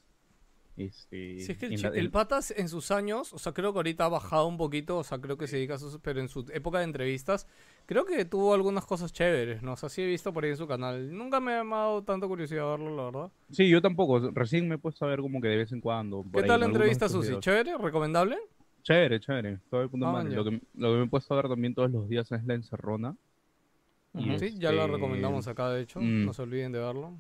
Este, 0.78 1.40
Si 1.40 1.54
es 1.54 1.58
que 1.58 1.68
el, 1.68 1.74
en 1.74 1.82
la- 1.84 1.88
el 1.90 2.06
en- 2.08 2.12
Patas 2.12 2.52
en 2.52 2.68
sus 2.68 2.92
años, 2.92 3.32
o 3.32 3.38
sea, 3.40 3.54
creo 3.54 3.72
que 3.72 3.80
ahorita 3.80 4.06
ha 4.06 4.10
bajado 4.10 4.46
un 4.48 4.58
poquito, 4.58 4.98
o 4.98 5.04
sea, 5.06 5.20
creo 5.20 5.38
que 5.38 5.48
se 5.48 5.56
dedica 5.56 5.76
a 5.76 5.78
sus, 5.78 6.00
pero 6.00 6.20
en 6.20 6.28
su 6.28 6.46
época 6.54 6.80
de 6.80 6.84
entrevistas, 6.84 7.48
creo 7.86 8.04
que 8.06 8.26
tuvo 8.26 8.54
algunas 8.54 8.86
cosas 8.86 9.14
chéveres, 9.14 9.64
¿no? 9.64 9.74
O 9.74 9.78
sea, 9.78 9.88
sí 9.88 10.02
he 10.02 10.06
visto 10.06 10.34
por 10.34 10.44
ahí 10.44 10.50
en 10.52 10.58
su 10.58 10.68
canal. 10.68 11.16
Nunca 11.18 11.40
me 11.40 11.54
ha 11.54 11.58
llamado 11.60 12.04
tanta 12.04 12.28
curiosidad 12.28 12.70
verlo, 12.72 12.94
la 12.96 13.04
verdad. 13.06 13.32
Sí, 13.52 13.70
yo 13.70 13.82
tampoco. 13.82 14.20
Recién 14.32 14.68
me 14.68 14.76
he 14.76 14.78
puesto 14.78 15.06
a 15.06 15.08
ver 15.08 15.20
como 15.22 15.40
que 15.40 15.48
de 15.48 15.58
vez 15.58 15.72
en 15.72 15.80
cuando. 15.80 16.24
¿Qué 16.24 16.28
ahí 16.28 16.32
tal 16.34 16.44
en 16.44 16.48
la 16.48 16.54
algunos 16.66 16.76
entrevista, 16.76 17.08
Susi? 17.08 17.40
¿Chévere? 17.40 17.78
¿Recomendable? 17.78 18.38
Chévere, 18.84 19.20
chévere. 19.22 19.60
Todo 19.70 19.82
el 19.82 19.90
punto 19.90 20.08
Ah. 20.08 20.24
Lo 20.24 20.44
que, 20.44 20.62
lo 20.76 20.92
que 20.92 20.98
me 21.00 21.04
he 21.06 21.08
puesto 21.08 21.34
a 21.34 21.38
ver 21.38 21.48
también 21.50 21.74
todos 21.74 21.90
los 21.90 22.08
días 22.10 22.30
es 22.34 22.44
la 22.46 22.54
encerrona. 22.54 23.16
Sí, 24.40 24.58
ya 24.60 24.72
lo 24.72 24.82
este, 24.82 24.94
recomendamos 24.94 25.48
acá, 25.48 25.70
de 25.72 25.82
hecho. 25.82 26.00
mm. 26.02 26.26
No 26.26 26.34
se 26.34 26.42
olviden 26.42 26.72
de 26.72 26.80
verlo. 26.80 27.18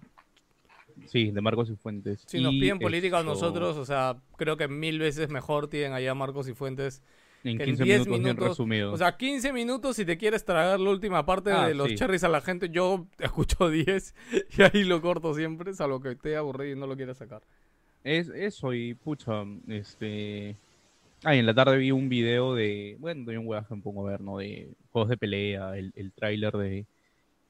Sí, 1.05 1.31
de 1.31 1.41
Marcos 1.41 1.69
y 1.69 1.75
Fuentes. 1.75 2.23
Si 2.25 2.41
nos 2.41 2.51
piden 2.53 2.79
política 2.79 3.19
a 3.19 3.23
nosotros, 3.23 3.77
o 3.77 3.85
sea, 3.85 4.17
creo 4.37 4.57
que 4.57 4.67
mil 4.67 4.99
veces 4.99 5.29
mejor 5.29 5.67
tienen 5.67 5.93
allá 5.93 6.13
Marcos 6.13 6.47
y 6.47 6.53
Fuentes. 6.53 7.03
En 7.43 7.57
que 7.57 7.63
en 7.63 7.69
15 7.71 7.83
10 7.83 7.99
minutos, 7.99 8.07
bien 8.09 8.23
minutos, 8.23 8.49
resumido. 8.49 8.91
O 8.93 8.97
sea, 8.97 9.17
15 9.17 9.53
minutos 9.53 9.95
si 9.97 10.05
te 10.05 10.17
quieres 10.17 10.43
tragar 10.45 10.79
la 10.79 10.89
última 10.89 11.25
parte 11.27 11.51
Ah, 11.51 11.67
de 11.67 11.75
los 11.75 11.89
sí. 11.89 11.95
cherries 11.95 12.23
a 12.23 12.29
la 12.29 12.41
gente, 12.41 12.69
yo 12.69 13.05
escucho 13.19 13.69
10 13.69 14.15
y 14.57 14.61
ahí 14.63 14.83
lo 14.83 14.99
corto 15.01 15.33
siempre, 15.35 15.73
salvo 15.75 15.99
que 16.01 16.11
esté 16.11 16.35
aburrido 16.37 16.75
y 16.75 16.79
no 16.79 16.87
lo 16.87 16.95
quiera 16.95 17.13
sacar. 17.13 17.43
Es 18.03 18.29
eso 18.29 18.73
y 18.73 18.95
pucha, 18.95 19.43
este... 19.67 20.55
Ah, 21.23 21.35
y 21.35 21.39
en 21.39 21.45
la 21.45 21.53
tarde 21.53 21.77
vi 21.77 21.91
un 21.91 22.09
video 22.09 22.55
de... 22.55 22.97
Bueno, 22.99 23.25
de 23.29 23.37
un 23.37 23.47
huevaje 23.47 23.75
me 23.75 23.81
pongo 23.81 24.07
a 24.07 24.11
ver, 24.11 24.21
¿no? 24.21 24.37
De 24.37 24.69
juegos 24.91 25.09
de 25.09 25.17
pelea, 25.17 25.77
el, 25.77 25.91
el 25.95 26.11
tráiler 26.13 26.53
de, 26.53 26.85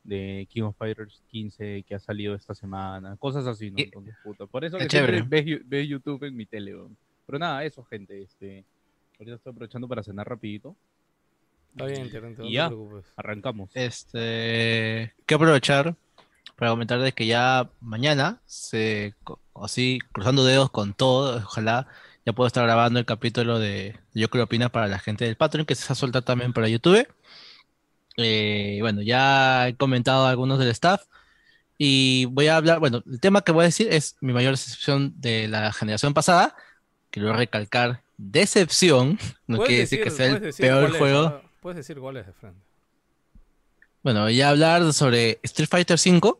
de 0.05 0.47
King 0.49 0.63
of 0.63 0.77
Fighters 0.77 1.21
15 1.27 1.83
que 1.83 1.95
ha 1.95 1.99
salido 1.99 2.35
esta 2.35 2.55
semana, 2.55 3.17
cosas 3.17 3.45
así, 3.47 3.71
¿no? 3.71 3.77
Entonces, 3.79 4.15
puta, 4.23 4.45
por 4.45 4.63
eso 4.63 4.77
que 4.77 4.89
siempre 4.89 5.21
ves, 5.23 5.59
ves 5.65 5.87
YouTube 5.87 6.23
en 6.23 6.35
mi 6.35 6.45
tele, 6.45 6.75
weón. 6.75 6.95
Pero 7.25 7.39
nada, 7.39 7.63
eso, 7.65 7.83
gente, 7.83 8.21
este... 8.21 8.63
Ahorita 9.17 9.35
estoy 9.35 9.51
aprovechando 9.51 9.87
para 9.87 10.03
cenar 10.03 10.27
rapidito. 10.27 10.75
Está 11.71 11.85
bien, 11.85 12.09
Terence, 12.09 12.41
no 12.41 12.47
Y 12.47 12.51
te 12.51 12.55
ya. 12.55 12.67
preocupes. 12.67 13.05
Arrancamos. 13.15 13.69
Este, 13.73 15.13
que 15.25 15.35
aprovechar 15.35 15.95
para 16.55 16.71
comentar 16.71 16.99
de 16.99 17.11
que 17.11 17.25
ya 17.25 17.69
mañana, 17.81 18.41
se, 18.45 19.13
así 19.55 19.99
cruzando 20.11 20.45
dedos 20.45 20.69
con 20.69 20.93
todo, 20.93 21.37
ojalá 21.37 21.87
ya 22.25 22.33
puedo 22.33 22.47
estar 22.47 22.63
grabando 22.63 22.99
el 22.99 23.05
capítulo 23.05 23.59
de 23.59 23.97
Yo 24.13 24.29
creo 24.29 24.45
opina 24.45 24.69
para 24.69 24.87
la 24.87 24.99
gente 24.99 25.25
del 25.25 25.35
Patreon, 25.35 25.65
que 25.65 25.75
se 25.75 25.87
va 25.87 25.93
a 25.93 25.95
soltar 25.95 26.23
también 26.23 26.53
para 26.53 26.67
YouTube. 26.67 27.07
Eh, 28.17 28.77
bueno, 28.81 29.01
ya 29.01 29.67
he 29.67 29.75
comentado 29.75 30.25
a 30.25 30.29
algunos 30.29 30.59
del 30.59 30.69
staff 30.69 31.03
y 31.77 32.25
voy 32.25 32.47
a 32.47 32.57
hablar, 32.57 32.79
bueno, 32.79 33.03
el 33.05 33.19
tema 33.19 33.41
que 33.41 33.51
voy 33.51 33.63
a 33.63 33.65
decir 33.65 33.89
es 33.91 34.15
mi 34.21 34.31
mayor 34.31 34.51
decepción 34.53 35.13
de 35.17 35.47
la 35.47 35.73
generación 35.73 36.13
pasada. 36.13 36.55
Quiero 37.09 37.33
recalcar, 37.33 38.01
decepción, 38.17 39.19
no 39.47 39.59
quiere 39.59 39.81
decir 39.81 40.01
que 40.01 40.11
sea 40.11 40.27
el 40.27 40.39
decir 40.39 40.65
peor 40.65 40.81
cuál 40.81 40.91
es, 40.91 40.97
juego. 40.97 41.41
Puedes 41.61 41.77
decir 41.77 41.99
cuál 41.99 42.17
es 42.17 42.27
de 42.27 42.33
frente. 42.33 42.59
Bueno, 44.03 44.21
voy 44.21 44.39
a 44.39 44.49
hablar 44.49 44.93
sobre 44.93 45.39
Street 45.43 45.67
Fighter 45.69 45.97
V. 45.97 46.33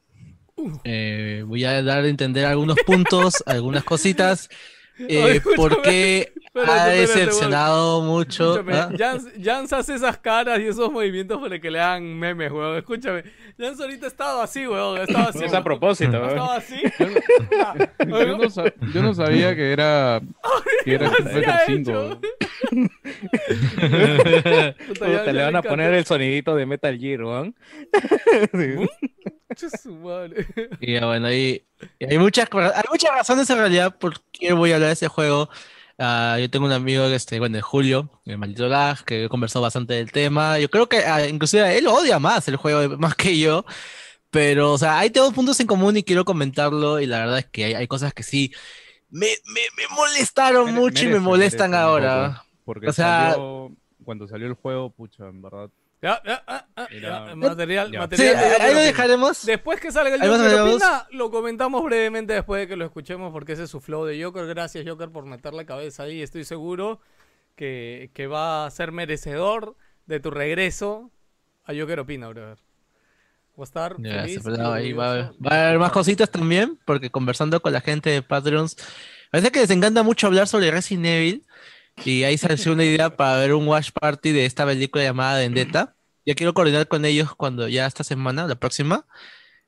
Eh, 0.83 1.43
voy 1.45 1.65
a 1.65 1.81
dar 1.83 2.03
a 2.03 2.07
entender 2.07 2.45
algunos 2.45 2.77
puntos, 2.85 3.43
algunas 3.45 3.83
cositas. 3.83 4.49
Eh, 4.97 5.41
Oye, 5.57 6.31
ha 6.67 6.85
decepcionado 6.87 8.01
mucho. 8.01 8.55
Escúchame, 8.59 8.77
¿ah? 8.77 8.89
Jans, 8.97 9.25
Jans 9.41 9.73
hace 9.73 9.95
esas 9.95 10.17
caras 10.17 10.59
y 10.59 10.67
esos 10.67 10.91
movimientos 10.91 11.39
para 11.41 11.59
que 11.59 11.69
le 11.71 11.79
hagan 11.79 12.17
memes, 12.17 12.51
weón. 12.51 12.77
Escúchame, 12.77 13.23
Jans 13.57 13.79
ahorita 13.79 14.05
ha 14.05 14.09
estado 14.09 14.41
así, 14.41 14.65
weón. 14.67 14.99
Ha 14.99 15.03
estado 15.03 15.29
así. 15.29 15.43
Es 15.43 15.53
a 15.53 15.63
propósito, 15.63 16.17
Ha 16.17 16.19
weón. 16.19 16.29
estado 16.31 16.51
así. 16.51 16.81
Yo 18.07 18.37
no, 18.37 18.49
sa- 18.49 18.73
yo 18.93 19.01
no 19.01 19.13
sabía 19.13 19.55
que 19.55 19.71
era, 19.71 20.21
que 20.83 20.93
era 20.95 21.07
Street 21.07 21.29
se 21.43 21.45
ha 21.51 21.57
Fighter 21.59 21.79
hecho. 21.79 22.19
5. 22.69 22.91
Puta, 24.87 25.31
le 25.33 25.43
van 25.43 25.55
a 25.55 25.61
poner 25.61 25.93
el 25.93 26.05
sonidito 26.05 26.55
de 26.55 26.65
Metal 26.65 26.97
Gear, 26.97 27.23
weón. 27.23 27.55
Madre. 30.03 30.45
Y 30.81 30.99
bueno, 30.99 31.27
hay, 31.27 31.63
y 31.99 32.05
hay, 32.05 32.17
muchas, 32.17 32.49
hay 32.51 32.83
muchas 32.91 33.11
razones 33.11 33.49
en 33.49 33.57
realidad 33.57 33.95
por 33.97 34.19
qué 34.31 34.51
voy 34.53 34.71
a 34.71 34.75
hablar 34.75 34.87
de 34.89 34.93
ese 34.93 35.07
juego. 35.07 35.49
Ah, 35.97 36.37
yo 36.39 36.49
tengo 36.49 36.65
un 36.65 36.71
amigo, 36.73 37.05
este, 37.05 37.39
bueno, 37.39 37.61
Julio, 37.61 38.09
el 38.25 38.37
maldito 38.37 38.67
lag, 38.67 39.03
que 39.05 39.29
conversó 39.29 39.61
bastante 39.61 39.93
del 39.93 40.11
tema. 40.11 40.59
Yo 40.59 40.69
creo 40.69 40.89
que 40.89 40.97
ah, 40.97 41.25
inclusive 41.27 41.77
él 41.77 41.87
odia 41.87 42.19
más 42.19 42.47
el 42.47 42.57
juego, 42.57 42.97
más 42.97 43.15
que 43.15 43.37
yo. 43.37 43.65
Pero, 44.29 44.73
o 44.73 44.77
sea, 44.77 44.99
hay 44.99 45.09
tengo 45.09 45.31
puntos 45.31 45.57
en 45.61 45.67
común 45.67 45.95
y 45.95 46.03
quiero 46.03 46.25
comentarlo. 46.25 46.99
Y 46.99 47.05
la 47.05 47.19
verdad 47.19 47.39
es 47.39 47.45
que 47.45 47.65
hay, 47.65 47.73
hay 47.75 47.87
cosas 47.87 48.13
que 48.13 48.23
sí 48.23 48.51
me, 49.09 49.27
me, 49.45 49.61
me 49.77 49.95
molestaron 49.95 50.65
Mere- 50.65 50.79
mucho 50.79 51.05
y 51.05 51.07
me 51.07 51.19
molestan 51.19 51.71
merece 51.71 51.83
ahora. 51.85 52.43
Porque 52.65 52.87
O 52.87 52.93
sea- 52.93 53.31
salió, 53.31 53.71
cuando 54.03 54.27
salió 54.27 54.47
el 54.47 54.53
juego, 54.53 54.89
pucha, 54.89 55.27
en 55.27 55.41
verdad. 55.41 55.69
Ya, 56.01 56.21
ya, 56.25 56.43
ah, 56.45 56.67
ah, 56.75 56.87
Era- 56.91 57.27
ya, 57.29 57.35
material, 57.35 57.91
Ya. 57.91 57.99
Material. 58.01 58.35
ahí 58.61 58.73
lo 58.73 58.79
dejaremos. 58.81 59.45
Después 59.45 59.79
que 59.79 59.91
salga 59.91 60.15
el 60.15 60.21
Joker. 60.21 60.59
Opina, 60.61 61.07
lo 61.11 61.31
comentamos 61.31 61.83
brevemente 61.83 62.33
después 62.33 62.61
de 62.61 62.67
que 62.67 62.75
lo 62.75 62.85
escuchemos 62.85 63.31
porque 63.31 63.53
ese 63.53 63.63
es 63.63 63.69
su 63.69 63.79
flow 63.79 64.05
de 64.05 64.21
Joker. 64.21 64.45
Gracias 64.45 64.85
Joker 64.87 65.09
por 65.09 65.25
meterle 65.25 65.65
cabeza 65.65 66.03
ahí. 66.03 66.21
Estoy 66.21 66.43
seguro 66.43 66.99
que, 67.55 68.11
que 68.13 68.27
va 68.27 68.65
a 68.65 68.71
ser 68.71 68.91
merecedor 68.91 69.75
de 70.05 70.19
tu 70.19 70.29
regreso 70.31 71.11
a 71.63 71.73
Joker 71.73 72.01
Opina, 72.01 72.27
brother. 72.27 72.57
Va 73.57 73.63
a 73.63 73.63
estar 73.63 73.95
feliz 73.95 74.45
ahí 74.59 74.91
va, 74.91 75.31
va 75.43 75.49
a 75.51 75.67
haber 75.67 75.79
más 75.79 75.91
cositas 75.93 76.29
también, 76.29 76.77
porque 76.83 77.09
conversando 77.09 77.61
con 77.61 77.71
la 77.71 77.79
gente 77.79 78.09
de 78.09 78.21
Patreons, 78.21 78.75
parece 79.31 79.49
que 79.49 79.61
les 79.61 79.69
encanta 79.71 80.03
mucho 80.03 80.27
hablar 80.27 80.47
sobre 80.49 80.69
Resident 80.71 81.05
Evil. 81.05 81.45
Y 82.03 82.23
ahí 82.23 82.37
salió 82.37 82.73
una 82.73 82.83
idea 82.83 83.15
para 83.15 83.37
ver 83.39 83.53
un 83.53 83.67
watch 83.67 83.91
party 83.91 84.31
de 84.31 84.45
esta 84.45 84.65
película 84.65 85.03
llamada 85.03 85.39
Vendetta. 85.39 85.95
Ya 86.25 86.35
quiero 86.35 86.53
coordinar 86.53 86.87
con 86.87 87.05
ellos 87.05 87.33
cuando 87.35 87.67
ya 87.67 87.85
esta 87.85 88.03
semana, 88.03 88.47
la 88.47 88.55
próxima, 88.55 89.05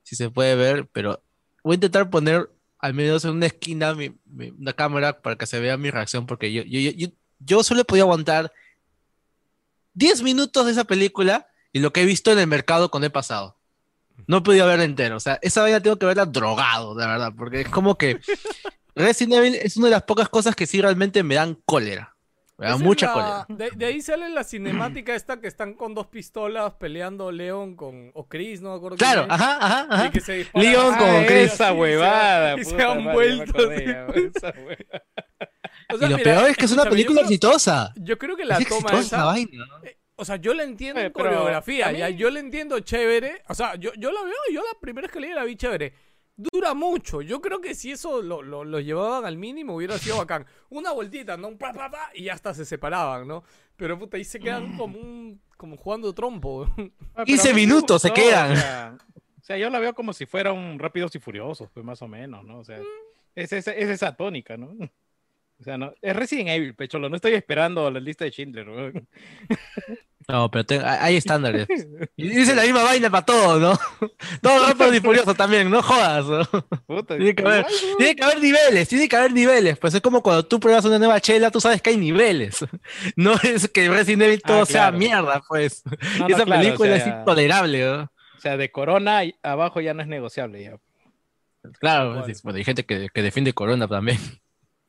si 0.03 0.15
se 0.15 0.29
puede 0.29 0.55
ver, 0.55 0.87
pero 0.91 1.23
voy 1.63 1.73
a 1.73 1.75
intentar 1.75 2.09
poner 2.09 2.49
al 2.79 2.93
menos 2.93 3.23
en 3.25 3.31
una 3.31 3.45
esquina 3.47 3.93
mi, 3.95 4.15
mi- 4.25 4.49
una 4.51 4.73
cámara 4.73 5.21
para 5.21 5.35
que 5.35 5.45
se 5.45 5.59
vea 5.59 5.77
mi 5.77 5.89
reacción, 5.89 6.25
porque 6.25 6.51
yo, 6.51 6.63
yo, 6.63 6.79
yo, 6.91 7.07
yo, 7.39 7.63
solo 7.63 7.81
he 7.81 7.85
podido 7.85 8.05
aguantar 8.05 8.51
10 9.93 10.21
minutos 10.21 10.65
de 10.65 10.71
esa 10.73 10.83
película 10.83 11.47
y 11.71 11.79
lo 11.79 11.91
que 11.93 12.01
he 12.01 12.05
visto 12.05 12.31
en 12.31 12.39
el 12.39 12.47
mercado 12.47 12.89
cuando 12.91 13.07
he 13.07 13.11
pasado. 13.11 13.57
No 14.27 14.37
he 14.37 14.41
podido 14.41 14.65
verla 14.67 14.83
entero. 14.83 15.15
O 15.17 15.19
sea, 15.19 15.39
esa 15.41 15.61
vaina 15.61 15.79
tengo 15.81 15.97
que 15.97 16.05
verla 16.07 16.25
drogado, 16.25 16.95
de 16.95 17.05
verdad, 17.05 17.33
porque 17.37 17.61
es 17.61 17.69
como 17.69 17.97
que 17.97 18.19
Resident 18.95 19.33
Evil 19.35 19.55
es 19.55 19.77
una 19.77 19.87
de 19.87 19.91
las 19.91 20.03
pocas 20.03 20.27
cosas 20.29 20.55
que 20.55 20.65
sí 20.65 20.81
realmente 20.81 21.21
me 21.23 21.35
dan 21.35 21.55
cólera. 21.65 22.15
Me 22.59 22.65
dan 22.65 22.75
es 22.77 22.81
mucha 22.81 23.07
la- 23.07 23.13
cólera. 23.13 23.45
De, 23.49 23.69
de 23.77 23.85
ahí 23.85 24.01
sale 24.01 24.29
la 24.29 24.43
cinemática 24.43 25.13
esta 25.13 25.39
que 25.39 25.47
están 25.47 25.75
con 25.75 25.93
dos 25.93 26.07
pistolas 26.07 26.73
peleando 26.73 27.31
Leon 27.31 27.75
con. 27.75 28.09
o 28.15 28.27
Chris, 28.27 28.61
no 28.61 28.71
me 28.71 28.77
acuerdo 28.77 28.97
Claro, 28.97 29.27
ajá, 29.29 29.57
ajá, 29.61 29.87
ajá. 29.89 30.03
Así, 30.05 30.45
con 30.97 31.25
Chris. 31.25 31.53
esa 31.53 31.73
huevada. 31.73 32.59
Y 32.59 32.63
se 32.65 32.71
puta 32.71 32.91
han 32.91 33.03
madre, 33.03 33.13
vuelto. 33.13 33.71
ya, 33.73 34.07
esa 34.07 34.53
huevada. 34.59 35.03
O 35.89 35.97
sea, 35.97 36.07
y 36.07 36.11
lo 36.11 36.17
mira, 36.17 36.33
peor 36.35 36.49
es 36.49 36.57
que 36.57 36.65
es 36.65 36.71
una 36.73 36.83
película 36.83 37.21
yo 37.21 37.27
creo- 37.27 37.29
exitosa. 37.29 37.93
Yo 37.95 38.17
creo 38.17 38.35
que 38.35 38.43
la 38.43 38.57
Es 38.57 38.67
toma 38.67 38.79
exitosa 38.89 38.99
esa. 39.05 39.17
la 39.19 39.23
vaina. 39.25 39.65
O 40.17 40.25
sea, 40.25 40.35
yo 40.35 40.53
la 40.53 40.63
entiendo 40.63 40.99
Eh, 40.99 41.05
en 41.05 41.13
pero 41.13 41.29
coreografía, 41.29 41.91
mí- 41.91 41.99
ya, 41.99 42.09
yo 42.09 42.29
la 42.29 42.39
entiendo 42.39 42.79
chévere. 42.81 43.43
O 43.47 43.53
sea, 43.55 43.75
yo, 43.75 43.91
yo 43.97 44.11
la 44.11 44.21
veo, 44.23 44.33
yo 44.51 44.61
la 44.61 44.77
primera 44.81 45.05
vez 45.05 45.11
que 45.13 45.19
leí 45.21 45.31
la 45.31 45.45
vi 45.45 45.55
chévere. 45.55 45.93
Dura 46.37 46.73
mucho. 46.75 47.21
Yo 47.21 47.41
creo 47.41 47.59
que 47.61 47.73
si 47.73 47.91
eso 47.91 48.21
lo, 48.21 48.43
lo, 48.43 48.63
lo 48.63 48.79
llevaban 48.79 49.25
al 49.25 49.37
mínimo 49.37 49.75
hubiera 49.75 49.97
sido 49.97 50.17
bacán. 50.19 50.45
Una 50.69 50.91
vueltita, 50.91 51.35
¿no? 51.35 51.47
Un 51.47 51.57
pa, 51.57 51.73
pa, 51.73 51.89
pa, 51.89 52.11
y 52.13 52.29
hasta 52.29 52.53
se 52.53 52.63
separaban, 52.63 53.27
¿no? 53.27 53.43
Pero 53.75 53.97
puta, 53.97 54.17
ahí 54.17 54.23
se 54.23 54.39
quedan 54.39 54.77
como 54.77 54.97
un, 54.99 55.41
como 55.57 55.75
jugando 55.77 56.13
trompo. 56.13 56.67
Ah, 57.15 57.23
15 57.25 57.25
pero 57.25 57.25
a 57.25 57.25
mí 57.25 57.37
me 57.53 57.53
minutos 57.53 58.01
se 58.01 58.11
quedan. 58.13 58.51
O 58.51 58.55
sea, 58.55 58.97
o 59.41 59.43
sea, 59.47 59.57
yo 59.57 59.69
la 59.69 59.79
veo 59.79 59.93
como 59.95 60.13
si 60.13 60.25
fuera 60.25 60.53
un 60.53 60.77
Rápidos 60.77 61.15
y 61.15 61.19
Furiosos, 61.19 61.69
pues 61.73 61.85
más 61.85 62.01
o 62.01 62.07
menos, 62.07 62.43
¿no? 62.45 62.59
O 62.59 62.63
sea, 62.63 62.79
es, 63.33 63.51
esa- 63.53 63.73
es 63.73 63.89
esa 63.89 64.15
tónica, 64.15 64.57
¿no? 64.57 64.75
O 65.59 65.63
sea, 65.63 65.77
no, 65.77 65.93
es 66.01 66.15
Resident 66.15 66.49
Evil, 66.49 66.75
Pecholo, 66.75 67.09
no 67.09 67.15
estoy 67.15 67.33
esperando 67.33 67.89
la 67.89 67.99
lista 67.99 68.25
de 68.25 68.31
Schindler, 68.31 68.67
¿no? 68.67 68.91
No, 70.29 70.51
pero 70.51 70.65
hay 70.85 71.15
estándares. 71.15 71.67
Y 72.17 72.27
dice 72.29 72.53
la 72.53 72.63
misma 72.63 72.83
vaina 72.83 73.09
para 73.09 73.25
todo, 73.25 73.59
¿no? 73.59 73.79
Todo 74.41 74.67
rápido 74.67 74.93
y 74.93 74.99
furioso 74.99 75.33
también, 75.35 75.69
no 75.69 75.81
jodas. 75.81 76.25
¿no? 76.25 76.43
Puta, 76.85 77.15
Tiene 77.15 77.33
que 77.33 77.43
haber, 77.43 77.65
tiene 77.97 78.15
que 78.15 78.23
haber 78.23 78.41
niveles, 78.41 78.89
tiene 78.89 79.07
que 79.07 79.15
haber 79.15 79.31
niveles. 79.31 79.77
Pues 79.77 79.93
es 79.93 80.01
como 80.01 80.21
cuando 80.21 80.43
tú 80.43 80.59
pruebas 80.59 80.83
una 80.83 80.99
nueva 80.99 81.21
chela, 81.21 81.51
tú 81.51 81.61
sabes 81.61 81.81
que 81.81 81.91
hay 81.91 81.97
niveles. 81.97 82.65
No 83.15 83.35
es 83.41 83.69
que 83.69 83.87
Resident 83.87 84.23
Evil 84.23 84.41
todo 84.41 84.63
Ah, 84.63 84.65
sea 84.65 84.91
mierda, 84.91 85.41
pues. 85.47 85.83
No, 85.85 86.27
no, 86.27 86.35
Esa 86.35 86.43
claro, 86.43 86.59
o 86.59 86.63
película 86.63 86.97
sea, 86.97 86.97
es 86.97 87.07
intolerable, 87.07 87.85
¿no? 87.85 88.01
O 88.03 88.39
sea, 88.39 88.57
de 88.57 88.71
Corona 88.71 89.21
abajo 89.43 89.79
ya 89.79 89.93
no 89.93 90.01
es 90.01 90.07
negociable, 90.07 90.63
ya. 90.63 90.77
Claro, 91.79 92.23
bueno, 92.43 92.57
hay 92.57 92.63
gente 92.63 92.85
que, 92.85 93.07
que 93.13 93.21
defiende 93.21 93.53
Corona 93.53 93.87
también. 93.87 94.17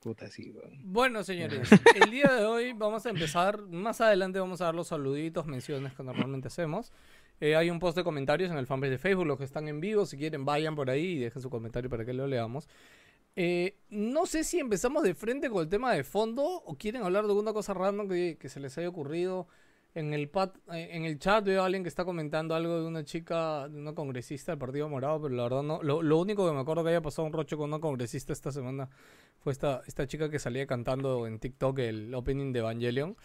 Puta, 0.09 0.31
sí, 0.31 0.51
weón. 0.51 0.79
Bueno, 0.85 1.23
señores, 1.23 1.69
el 2.03 2.11
día 2.11 2.33
de 2.33 2.47
hoy 2.47 2.73
vamos 2.73 3.05
a 3.05 3.11
empezar. 3.11 3.61
Más 3.61 4.01
adelante 4.01 4.41
vamos 4.41 4.63
a 4.63 4.65
dar 4.65 4.75
los 4.75 4.89
saluditos, 4.89 5.45
menciones 5.45 5.93
que 5.93 6.03
normalmente 6.03 6.49
hacemos. 6.49 6.95
Eh, 7.43 7.57
hay 7.57 7.69
un 7.69 7.79
post 7.79 7.95
de 7.95 8.05
comentarios 8.05 8.51
en 8.51 8.57
el 8.57 8.67
fanpage 8.67 8.93
de 8.93 8.97
Facebook. 8.97 9.27
Los 9.27 9.37
que 9.37 9.45
están 9.45 9.69
en 9.69 9.81
vivo, 9.83 10.07
si 10.07 10.17
quieren, 10.17 10.47
vayan 10.47 10.75
por 10.75 10.89
ahí 10.89 11.05
y 11.05 11.19
dejen 11.19 11.43
su 11.43 11.51
comentario 11.51 11.91
para 11.91 12.07
que 12.07 12.15
lo 12.15 12.27
leamos. 12.27 12.71
Eh, 13.37 13.77
no 13.91 14.25
sé 14.25 14.45
si 14.45 14.59
empezamos 14.59 15.03
de 15.03 15.15
frente 15.15 15.51
con 15.51 15.63
el 15.63 15.69
tema 15.69 15.93
de 15.93 16.05
fondo 16.05 16.43
o 16.43 16.75
quieren 16.79 17.03
hablar 17.03 17.25
de 17.25 17.33
alguna 17.33 17.53
cosa 17.53 17.75
random 17.75 18.09
que, 18.09 18.39
que 18.41 18.49
se 18.49 18.61
les 18.61 18.79
haya 18.79 18.89
ocurrido. 18.89 19.47
En 19.99 20.15
el, 20.15 20.29
pat- 20.29 20.57
eh, 20.73 20.91
en 20.93 21.05
el 21.05 21.19
chat 21.19 21.45
veo 21.45 21.63
a 21.63 21.67
alguien 21.67 21.83
que 21.83 21.89
está 21.89 22.05
comentando 22.05 22.55
algo 22.55 22.81
de 22.81 22.87
una 22.87 23.05
chica, 23.05 23.69
de 23.69 23.79
una 23.79 23.95
congresista 23.95 24.53
del 24.53 24.59
Partido 24.59 24.89
Morado, 24.89 25.21
pero 25.23 25.35
la 25.35 25.43
verdad 25.45 25.63
no. 25.63 25.83
Lo, 25.83 26.03
lo 26.03 26.19
único 26.19 26.47
que 26.47 26.53
me 26.55 26.61
acuerdo 26.61 26.85
que 26.85 26.91
haya 26.91 27.01
pasado 27.03 27.27
un 27.27 27.33
rocho 27.33 27.57
con 27.57 27.69
una 27.71 27.81
congresista 27.81 28.33
esta 28.33 28.53
semana 28.53 28.89
fue 29.41 29.53
esta, 29.53 29.83
esta 29.87 30.07
chica 30.07 30.31
que 30.31 30.39
salía 30.39 30.67
cantando 30.67 31.27
en 31.27 31.39
TikTok 31.39 31.79
el 31.81 32.15
opening 32.15 32.53
de 32.53 32.61
Evangelion. 32.61 33.17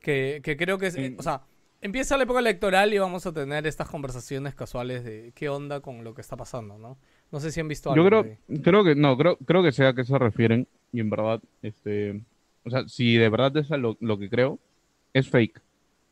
Que, 0.00 0.40
que 0.42 0.56
creo 0.56 0.78
que 0.78 0.86
es. 0.86 0.96
eh, 0.96 1.16
o 1.18 1.22
sea, 1.22 1.42
empieza 1.80 2.16
la 2.16 2.22
época 2.24 2.38
electoral 2.40 2.92
y 2.94 2.98
vamos 2.98 3.26
a 3.26 3.32
tener 3.32 3.66
estas 3.66 3.88
conversaciones 3.88 4.54
casuales 4.54 5.02
de 5.04 5.32
qué 5.34 5.48
onda 5.48 5.80
con 5.80 6.04
lo 6.04 6.14
que 6.14 6.20
está 6.20 6.36
pasando, 6.36 6.78
¿no? 6.78 6.96
No 7.32 7.40
sé 7.40 7.50
si 7.50 7.60
han 7.60 7.68
visto 7.68 7.90
algo. 7.90 8.04
Yo 8.04 8.08
creo, 8.08 8.22
de- 8.22 8.62
creo 8.62 8.84
que, 8.84 8.94
no, 8.94 9.16
creo, 9.16 9.36
creo 9.38 9.62
que 9.62 9.72
sea 9.72 9.88
a 9.88 9.94
qué 9.94 10.04
se 10.04 10.16
refieren. 10.18 10.68
Y 10.92 11.00
en 11.00 11.10
verdad, 11.10 11.40
este, 11.62 12.20
o 12.64 12.70
sea, 12.70 12.86
si 12.88 13.16
de 13.16 13.28
verdad 13.28 13.56
es 13.56 13.68
lo, 13.70 13.96
lo 14.00 14.18
que 14.18 14.30
creo, 14.30 14.60
es 15.12 15.28
fake. 15.28 15.60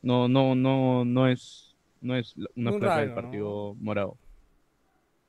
No, 0.04 0.28
no, 0.28 0.54
no, 0.54 1.04
no 1.04 1.28
es, 1.28 1.74
no 2.00 2.14
es 2.16 2.34
una 2.56 2.72
placa 2.78 2.98
del 3.00 3.14
partido 3.14 3.74
morado. 3.80 4.16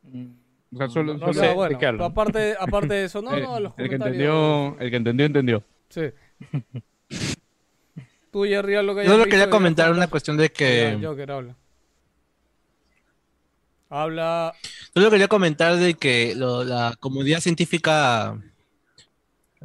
Mm, 0.04 0.28
O 0.74 0.78
sea, 0.78 0.90
solo, 0.90 1.14
No 1.14 1.20
solo- 1.20 1.34
sé, 1.34 1.48
aparte, 2.04 2.56
aparte 2.60 2.94
de 2.94 3.04
eso, 3.06 3.22
no, 3.22 3.34
eh, 3.36 3.42
no, 3.42 3.60
los 3.60 3.74
el 3.78 3.88
que 3.90 3.96
entendió, 3.96 4.78
el 4.80 4.90
que 4.92 4.96
entendió, 4.98 5.26
entendió. 5.26 5.64
Sí. 5.90 6.02
Tú, 8.32 8.44
Jerry, 8.44 8.76
algo 8.76 8.94
que 8.96 9.06
Yo 9.06 9.12
solo 9.12 9.24
quería 9.24 9.50
comentar 9.50 9.92
una 9.94 10.08
cuestión 10.10 10.36
de 10.36 10.52
que. 10.52 11.00
Joker, 11.02 11.32
habla. 11.32 11.56
Habla. 13.90 14.54
Solo 14.94 15.10
quería 15.10 15.30
comentar 15.30 15.78
de 15.78 15.94
que 15.94 16.36
lo- 16.36 16.66
la 16.66 16.96
comunidad 17.00 17.40
científica. 17.40 18.38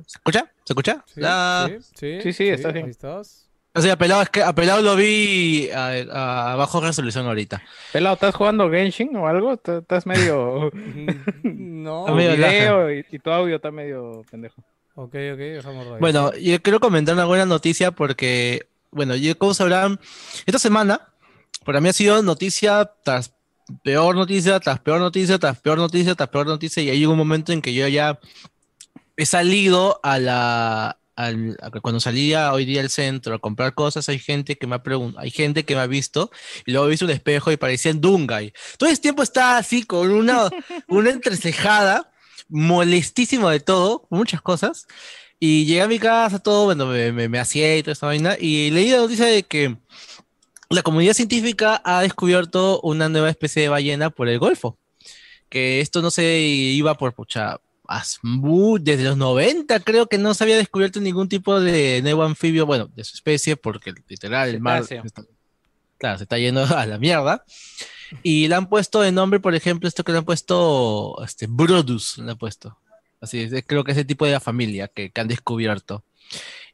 ¿Se 0.07 0.19
escucha? 0.19 0.53
¿Se 0.65 0.73
escucha? 0.73 1.05
Sí, 1.07 1.21
La- 1.21 1.69
sí, 1.69 1.81
sí, 1.95 2.21
Sí, 2.23 2.33
sí, 2.33 2.49
estás 2.49 2.73
bien. 2.73 2.85
Ahí 2.85 2.91
estás. 2.93 3.50
O 3.73 3.81
sea, 3.81 3.93
apelado, 3.93 4.23
es 4.23 4.29
que 4.31 4.43
apelado 4.43 4.83
lo 4.83 4.97
vi 4.97 5.71
a, 5.71 6.53
a 6.53 6.57
bajo 6.57 6.81
resolución 6.81 7.27
ahorita. 7.27 7.63
Pelado, 7.93 8.15
¿estás 8.15 8.35
jugando 8.35 8.69
Genshin 8.71 9.15
o 9.17 9.29
algo? 9.29 9.57
¿T- 9.57 9.79
¿Estás 9.79 10.07
medio... 10.07 10.71
No. 11.45 12.01
Está 12.01 12.11
tu 12.13 12.17
medio 12.17 12.37
video 12.37 12.93
y, 12.93 13.07
y 13.11 13.19
tu 13.21 13.31
audio 13.31 13.57
está 13.57 13.71
medio 13.71 14.23
pendejo? 14.31 14.63
Ok, 14.97 15.15
ok, 15.15 15.39
dejamos 15.39 15.87
ahí. 15.87 15.97
Bueno, 16.01 16.35
yo 16.35 16.61
quiero 16.61 16.81
comentar 16.81 17.15
una 17.15 17.25
buena 17.25 17.47
noticia 17.47 17.91
porque, 17.93 18.67
bueno, 18.91 19.15
yo 19.17 19.39
como 19.39 19.55
sabrán, 19.55 19.99
esta 20.47 20.59
semana 20.59 21.09
para 21.65 21.81
mí 21.81 21.89
ha 21.89 21.93
sido 21.93 22.23
noticia 22.23 22.91
tras 23.03 23.33
peor 23.83 24.15
noticia, 24.17 24.61
tras 24.61 24.81
peor 24.81 24.99
noticia, 25.01 25.39
tras 25.39 25.59
peor 25.61 25.79
noticia, 25.79 26.15
tras 26.15 26.29
peor 26.29 26.47
noticia, 26.49 26.83
y 26.83 26.91
hay 26.91 27.07
un 27.07 27.17
momento 27.17 27.53
en 27.53 27.63
que 27.63 27.73
yo 27.73 27.87
ya 27.89 28.19
he 29.17 29.25
salido 29.25 30.01
a 30.03 30.19
la, 30.19 30.99
al- 31.27 31.57
cuando 31.83 32.01
salía 32.01 32.53
hoy 32.53 32.65
día 32.65 32.81
al 32.81 32.91
centro 32.91 33.35
a 33.35 33.39
comprar 33.39 33.75
cosas, 33.75 34.09
hay 34.09 34.19
gente 34.19 34.57
que 34.57 34.67
me 34.67 34.77
ha 34.77 34.83
preguntado, 34.83 35.23
hay 35.25 35.31
gente 35.31 35.65
que 35.65 35.75
me 35.75 35.81
ha 35.83 35.87
visto, 35.87 36.31
y 36.67 36.73
luego 36.73 36.87
he 36.87 36.91
visto 36.91 37.05
un 37.05 37.11
espejo 37.13 37.51
y 37.53 37.57
parecía 37.57 37.91
en 37.91 38.01
Dungay. 38.01 38.53
Todo 38.79 38.89
ese 38.89 39.03
tiempo 39.03 39.23
estaba 39.23 39.59
así 39.59 39.85
con 39.85 40.11
una, 40.11 40.49
una 40.89 41.11
entrecejada, 41.11 42.11
molestísimo 42.49 43.49
de 43.51 43.61
todo, 43.61 44.07
muchas 44.11 44.43
cosas. 44.43 44.87
Y 45.39 45.65
llegué 45.65 45.83
a 45.83 45.89
mi 45.89 45.99
casa, 45.99 46.39
todo, 46.39 46.67
bueno, 46.67 46.87
me, 46.87 47.13
me, 47.13 47.29
me 47.29 47.39
hacía 47.39 47.77
y 47.79 47.83
toda 47.83 47.93
esta 47.95 48.07
vaina, 48.07 48.37
y 48.39 48.71
leí 48.71 48.91
la 48.91 48.99
noticia 48.99 49.25
de 49.27 49.43
que 49.43 49.77
la 50.69 50.83
comunidad 50.83 51.15
científica 51.15 51.81
ha 51.85 52.03
descubierto 52.03 52.81
una 52.83 53.09
nueva 53.09 53.31
especie 53.31 53.63
de 53.63 53.69
ballena 53.69 54.11
por 54.11 54.29
el 54.29 54.39
Golfo. 54.39 54.79
Que 55.49 55.81
esto 55.81 56.01
no 56.03 56.11
se 56.11 56.39
iba 56.41 56.95
por, 56.95 57.13
pucha, 57.15 57.59
desde 58.81 59.05
los 59.05 59.17
90 59.17 59.81
creo 59.81 60.07
que 60.07 60.19
no 60.19 60.35
se 60.35 60.45
había 60.45 60.57
descubierto 60.57 61.01
ningún 61.01 61.29
tipo 61.29 61.61
de 61.61 62.01
nuevo 62.03 62.23
anfibio, 62.23 62.67
bueno, 62.67 62.89
de 62.95 63.05
su 63.05 63.15
especie, 63.17 63.57
porque 63.57 63.93
literal 64.09 64.49
el 64.49 64.61
mar 64.61 64.83
está, 64.83 65.25
claro, 65.99 66.19
se 66.19 66.25
está 66.25 66.39
yendo 66.39 66.65
a 66.65 66.87
la 66.87 66.99
mierda. 66.99 67.45
Y 68.23 68.49
le 68.49 68.57
han 68.57 68.69
puesto 68.69 69.01
de 69.01 69.13
nombre, 69.13 69.39
por 69.39 69.55
ejemplo, 69.55 69.89
esto 69.89 70.03
que 70.03 70.13
le 70.13 70.19
han 70.19 70.25
puesto, 70.25 71.17
este, 71.25 71.47
Brodus, 71.49 72.19
le 72.19 72.33
han 72.33 72.39
puesto. 72.39 72.77
Así 73.21 73.41
es, 73.41 73.65
creo 73.67 73.85
que 73.85 73.93
es 73.93 73.99
el 73.99 74.07
tipo 74.07 74.25
de 74.25 74.33
la 74.33 74.41
familia 74.41 74.89
que, 74.89 75.11
que 75.11 75.21
han 75.21 75.29
descubierto. 75.29 76.05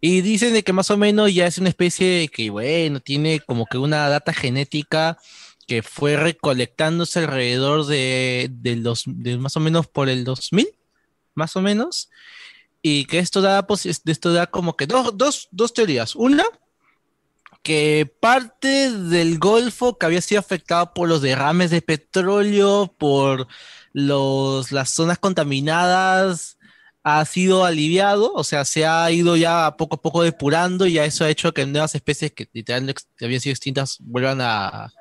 Y 0.01 0.21
dicen 0.21 0.53
de 0.53 0.63
que 0.63 0.73
más 0.73 0.91
o 0.91 0.97
menos 0.97 1.35
ya 1.35 1.47
es 1.47 1.59
una 1.59 1.69
especie 1.69 2.29
que, 2.29 2.51
bueno, 2.51 3.01
tiene 3.01 3.41
como 3.41 3.67
que 3.67 3.79
una 3.79 4.09
data 4.09 4.33
genética 4.33 5.19
que 5.67 5.83
fue 5.83 6.17
recolectándose 6.17 7.21
alrededor 7.21 7.87
de, 7.87 8.49
de 8.51 8.77
los, 8.77 9.05
de 9.07 9.37
más 9.39 9.57
o 9.57 9.61
menos 9.61 9.87
por 9.87 10.09
el 10.09 10.25
2000, 10.25 10.69
más 11.37 11.55
o 11.57 11.63
menos. 11.63 12.11
Y 12.83 13.05
que 13.07 13.19
esto 13.21 13.41
da, 13.41 13.67
posi- 13.67 14.01
esto 14.05 14.33
da 14.33 14.47
como 14.47 14.77
que 14.77 14.87
dos, 14.87 15.17
dos, 15.17 15.49
dos 15.51 15.73
teorías. 15.73 16.15
Una, 16.17 16.45
que 17.63 18.13
parte 18.21 18.91
del 18.93 19.39
Golfo 19.39 19.99
que 19.99 20.07
había 20.07 20.21
sido 20.21 20.39
afectado 20.41 20.95
por 20.95 21.09
los 21.09 21.21
derrames 21.23 21.71
de 21.71 21.83
petróleo, 21.83 22.95
por 22.99 23.49
los, 23.93 24.71
las 24.73 24.91
zonas 24.91 25.19
contaminadas, 25.19 26.59
ha 27.03 27.25
sido 27.25 27.65
aliviado, 27.65 28.33
o 28.35 28.43
sea, 28.45 28.65
se 28.65 28.85
ha 28.85 29.09
ido 29.13 29.37
ya 29.37 29.77
poco 29.79 29.97
a 29.97 30.03
poco 30.03 30.23
depurando 30.23 30.87
y 30.87 30.95
ya 30.95 31.05
eso 31.05 31.25
ha 31.25 31.29
hecho 31.31 31.55
que 31.55 31.65
nuevas 31.65 31.95
especies 31.95 32.33
que 32.33 32.49
literalmente 32.53 33.03
habían 33.21 33.41
sido 33.41 33.53
extintas 33.53 33.99
vuelvan 34.01 34.41
a, 34.41 34.93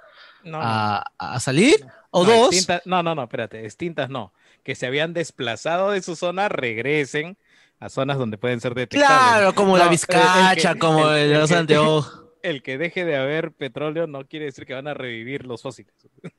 No, 0.43 0.59
a, 0.61 1.03
a 1.17 1.39
salir. 1.39 1.85
O 2.11 2.23
no, 2.23 2.31
dos, 2.31 2.55
no, 2.85 3.03
no, 3.03 3.15
no, 3.15 3.23
espérate, 3.23 3.65
extintas 3.65 4.09
no. 4.09 4.33
Que 4.65 4.75
se 4.75 4.85
habían 4.87 5.13
desplazado 5.13 5.91
de 5.91 6.01
su 6.01 6.17
zona, 6.17 6.49
regresen 6.49 7.37
a 7.79 7.87
zonas 7.87 8.17
donde 8.17 8.37
pueden 8.37 8.59
ser 8.59 8.73
detectables. 8.75 9.17
claro, 9.17 9.55
como 9.55 9.71
No, 9.73 9.77
la 9.77 9.83
el 9.85 9.89
vizcacha, 9.91 10.73
que- 10.73 10.79
como 10.79 11.09
el- 11.11 11.17
el, 11.19 11.31
el 11.31 11.39
los 11.39 11.51
anteojos. 11.53 12.21
El 12.45 12.61
que 12.61 12.77
deje 12.77 13.05
de 13.05 13.15
haber 13.15 13.53
petróleo 13.53 14.05
no 14.05 14.23
quiere 14.27 14.45
decir 14.45 14.67
que 14.67 14.75
van 14.75 14.87
a 14.87 14.93
revivir 14.93 15.45
los 15.47 15.61
fósiles. 15.63 15.93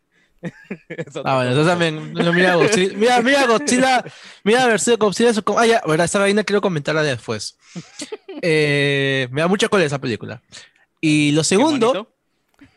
Ah, 1.25 1.37
bueno, 1.37 1.51
eso 1.53 1.65
también. 1.67 2.12
Mira, 2.12 2.55
Godzilla, 2.57 2.93
mira, 2.97 3.23
mira 3.23 3.47
Godzilla, 3.47 4.05
mira 4.45 4.67
versión 4.67 4.99
Godzilla. 4.99 5.31
eso 5.31 5.43
Ah, 5.57 5.67
ya, 5.67 5.83
verdad, 5.87 6.05
esa 6.05 6.19
vaina 6.21 6.45
quiero 6.45 6.61
comentarla 6.61 7.03
después. 7.03 7.57
Eh, 8.43 9.29
me 9.31 9.41
da 9.41 9.49
mucha 9.49 9.69
cola 9.69 9.85
esa 9.85 9.99
película. 9.99 10.43
Y 11.01 11.33
lo 11.33 11.43
segundo. 11.43 12.15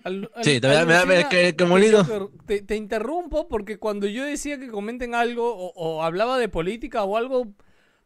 Al- 0.04 0.30
al- 0.36 0.44
Sí, 0.44 0.60
te- 0.60 0.68
me 1.06 1.16
da- 1.16 1.30
que- 1.30 1.66
molido. 1.66 2.32
Te, 2.46 2.62
te 2.62 2.76
interrumpo 2.76 3.48
porque 3.48 3.78
cuando 3.78 4.08
yo 4.08 4.24
decía 4.26 4.60
que 4.60 4.68
comenten 4.70 5.16
algo 5.16 5.56
o, 5.56 5.72
o 5.76 6.04
hablaba 6.04 6.38
de 6.38 6.50
política 6.50 7.04
o 7.04 7.18
algo, 7.18 7.48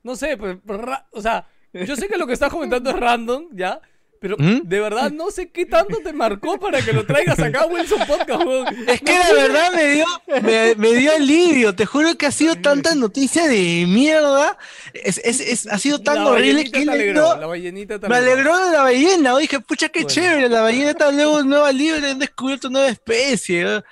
no 0.03 0.15
sé, 0.15 0.37
pues, 0.37 0.57
ra- 0.65 1.07
o 1.11 1.21
sea, 1.21 1.47
yo 1.73 1.95
sé 1.95 2.07
que 2.07 2.17
lo 2.17 2.27
que 2.27 2.33
estás 2.33 2.51
comentando 2.51 2.89
es 2.91 2.99
random, 2.99 3.47
¿ya? 3.53 3.81
Pero 4.23 4.37
¿Mm? 4.39 4.61
de 4.63 4.79
verdad 4.79 5.11
no 5.11 5.31
sé 5.31 5.49
qué 5.49 5.65
tanto 5.65 5.97
te 6.01 6.13
marcó 6.13 6.57
para 6.57 6.81
que 6.81 6.93
lo 6.93 7.05
traigas 7.05 7.37
acá 7.39 7.63
a 7.63 7.65
Wilson 7.65 7.99
Podcast, 8.07 8.45
weón. 8.45 8.67
es 8.87 9.01
que 9.01 9.11
de 9.19 9.33
verdad 9.33 9.73
me 9.73 9.85
dio, 9.95 10.05
me, 10.41 10.75
me 10.75 10.93
dio 10.93 11.11
alivio. 11.13 11.75
Te 11.75 11.85
juro 11.85 12.15
que 12.17 12.27
ha 12.27 12.31
sido 12.31 12.55
tanta 12.55 12.95
noticia 12.95 13.49
de 13.49 13.83
mierda. 13.85 14.57
Es, 14.93 15.17
es, 15.25 15.41
es- 15.41 15.67
ha 15.67 15.77
sido 15.77 15.99
tan 15.99 16.15
La 16.23 16.27
horrible 16.27 16.71
que 16.71 16.83
alegró, 16.89 17.37
la 17.37 17.47
ballenita 17.47 17.99
me 18.07 18.15
alegró 18.15 18.57
de 18.65 18.71
la 18.71 18.83
ballena. 18.83 19.37
Dije, 19.37 19.59
pucha, 19.59 19.89
qué 19.89 20.03
Bueno. 20.03 20.15
chévere. 20.15 20.47
La 20.47 20.61
ballena 20.61 20.91
está 20.91 21.11
luego 21.11 21.43
nueva 21.43 21.73
libre, 21.73 22.11
han 22.11 22.19
descubierto 22.19 22.69
nueva 22.69 22.87
especie. 22.87 23.65
¿no? 23.65 23.83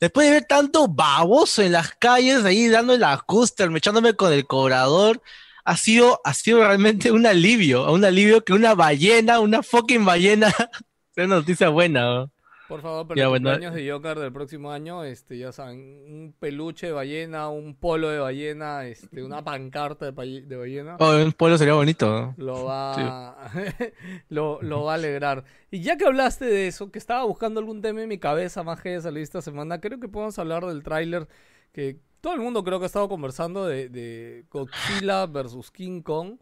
Después 0.00 0.28
de 0.28 0.34
ver 0.34 0.44
tanto 0.44 0.86
baboso 0.86 1.62
en 1.62 1.72
las 1.72 1.96
calles, 1.98 2.44
ahí 2.44 2.68
dando 2.68 2.96
la 2.96 3.18
cúster, 3.26 3.68
echándome 3.76 4.14
con 4.14 4.32
el 4.32 4.46
cobrador, 4.46 5.20
ha 5.64 5.76
sido, 5.76 6.20
ha 6.24 6.34
sido 6.34 6.58
realmente 6.60 7.10
un 7.12 7.26
alivio. 7.26 7.90
Un 7.92 8.04
alivio 8.04 8.44
que 8.44 8.52
una 8.52 8.74
ballena, 8.74 9.40
una 9.40 9.62
fucking 9.62 10.04
ballena, 10.04 10.50
sea 11.14 11.24
una 11.26 11.36
noticia 11.36 11.68
buena. 11.68 12.02
¿no? 12.02 12.30
Por 12.68 12.82
favor, 12.82 13.08
para 13.08 13.20
el 13.20 13.28
bueno. 13.28 13.50
cumpleaños 13.50 13.74
de 13.74 13.90
Joker 13.90 14.16
del 14.20 14.32
próximo 14.32 14.70
año, 14.70 15.02
este, 15.02 15.36
ya 15.36 15.50
saben, 15.50 16.04
un 16.06 16.32
peluche 16.38 16.86
de 16.86 16.92
ballena, 16.92 17.48
un 17.48 17.74
polo 17.74 18.08
de 18.10 18.20
ballena, 18.20 18.86
este, 18.86 19.24
una 19.24 19.42
pancarta 19.42 20.04
de, 20.04 20.12
balle- 20.12 20.46
de 20.46 20.56
ballena. 20.56 20.96
Oh, 21.00 21.16
un 21.16 21.32
pueblo 21.32 21.58
sería 21.58 21.74
bonito. 21.74 22.06
¿no? 22.08 22.34
lo 22.38 22.64
va 22.66 23.50
lo, 24.28 24.62
lo 24.62 24.84
va 24.84 24.92
a 24.92 24.94
alegrar. 24.94 25.44
Y 25.72 25.80
ya 25.82 25.96
que 25.96 26.04
hablaste 26.06 26.44
de 26.44 26.68
eso, 26.68 26.92
que 26.92 27.00
estaba 27.00 27.24
buscando 27.24 27.58
algún 27.58 27.82
tema 27.82 28.02
en 28.02 28.08
mi 28.08 28.18
cabeza 28.18 28.62
más 28.62 28.80
que 28.80 29.00
salido 29.00 29.24
esta 29.24 29.42
semana, 29.42 29.80
creo 29.80 29.98
que 29.98 30.08
podemos 30.08 30.38
hablar 30.38 30.64
del 30.64 30.84
tráiler 30.84 31.26
que 31.72 31.98
todo 32.20 32.34
el 32.34 32.40
mundo 32.40 32.62
creo 32.64 32.78
que 32.78 32.84
ha 32.84 32.86
estado 32.86 33.08
conversando 33.08 33.66
de, 33.66 33.88
de 33.88 34.44
Godzilla 34.50 35.26
versus 35.26 35.70
King 35.70 36.02
Kong. 36.02 36.38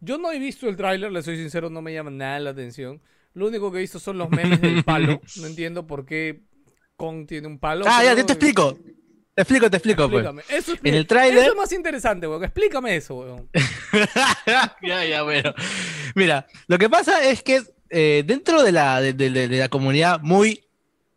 Yo 0.00 0.16
no 0.18 0.30
he 0.30 0.38
visto 0.38 0.68
el 0.68 0.76
tráiler, 0.76 1.10
le 1.10 1.22
soy 1.22 1.36
sincero, 1.36 1.70
no 1.70 1.82
me 1.82 1.92
llama 1.92 2.10
nada 2.10 2.38
la 2.40 2.50
atención. 2.50 3.00
Lo 3.34 3.46
único 3.48 3.70
que 3.72 3.78
he 3.78 3.80
visto 3.82 3.98
son 3.98 4.18
los 4.18 4.30
memes 4.30 4.60
del 4.60 4.84
palo. 4.84 5.20
No 5.40 5.46
entiendo 5.46 5.86
por 5.86 6.04
qué 6.06 6.42
Kong 6.96 7.26
tiene 7.26 7.46
un 7.48 7.58
palo. 7.58 7.84
Ah, 7.88 8.02
ya, 8.04 8.14
te 8.14 8.20
explico. 8.22 8.78
Te 9.34 9.42
explico, 9.42 9.70
te 9.70 9.76
explico, 9.76 10.08
pues. 10.10 10.24
Explícame. 10.26 10.58
Eso 10.58 10.72
es, 10.74 10.80
En 10.82 10.94
el 10.94 11.00
eso 11.02 11.08
tráiler- 11.14 11.48
es 11.50 11.54
más 11.56 11.72
interesante, 11.72 12.26
weón. 12.26 12.42
Explícame 12.44 12.96
eso, 12.96 13.16
weón. 13.16 13.48
ya, 14.82 15.04
ya, 15.04 15.22
bueno. 15.22 15.52
Mira, 16.16 16.46
lo 16.66 16.76
que 16.78 16.88
pasa 16.88 17.22
es 17.24 17.42
que 17.42 17.62
eh, 17.90 18.24
dentro 18.26 18.62
de 18.62 18.72
la, 18.72 19.00
de, 19.00 19.12
de- 19.12 19.30
de 19.48 19.58
la 19.58 19.68
comunidad 19.68 20.20
muy 20.22 20.64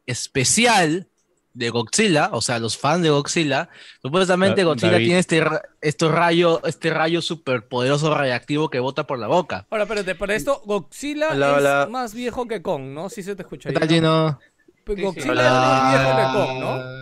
especial 0.06 1.08
de 1.54 1.70
Godzilla, 1.70 2.30
o 2.32 2.42
sea, 2.42 2.60
los 2.60 2.78
fans 2.78 3.04
de 3.04 3.10
Godzilla, 3.10 3.70
supuestamente 4.02 4.64
Godzilla 4.64 4.94
David. 4.94 5.06
tiene 5.06 5.20
este, 5.20 5.44
este 5.82 6.08
rayo, 6.08 6.62
este 6.66 6.90
rayo 6.92 7.22
súper 7.22 7.68
poderoso 7.68 8.14
radiactivo 8.16 8.70
que 8.70 8.80
bota 8.80 9.06
por 9.06 9.20
la 9.20 9.28
boca. 9.28 9.66
Ahora, 9.70 9.84
espérate, 9.84 10.16
para 10.16 10.34
esto, 10.36 10.62
Godzilla 10.66 11.30
Hola, 11.32 11.52
es 11.52 11.58
hola. 11.58 11.88
más 11.90 12.14
viejo 12.14 12.48
que 12.48 12.62
Kong, 12.62 12.84
¿no? 12.94 13.10
Sí 13.10 13.22
se 13.24 13.36
te 13.36 13.42
escucha 13.42 13.70
¿Qué 13.70 13.76
ahí, 13.82 13.88
tal, 13.88 14.02
¿no? 14.02 14.40
Gino? 14.40 14.40
Pues 14.86 14.98
Sí. 14.98 15.04
Godzilla 15.04 15.32
Hola. 15.32 15.44
es 15.46 15.52
más 15.52 15.92
viejo 15.92 16.18
que 16.18 16.38
Kong, 16.40 16.60
¿no? 16.60 17.02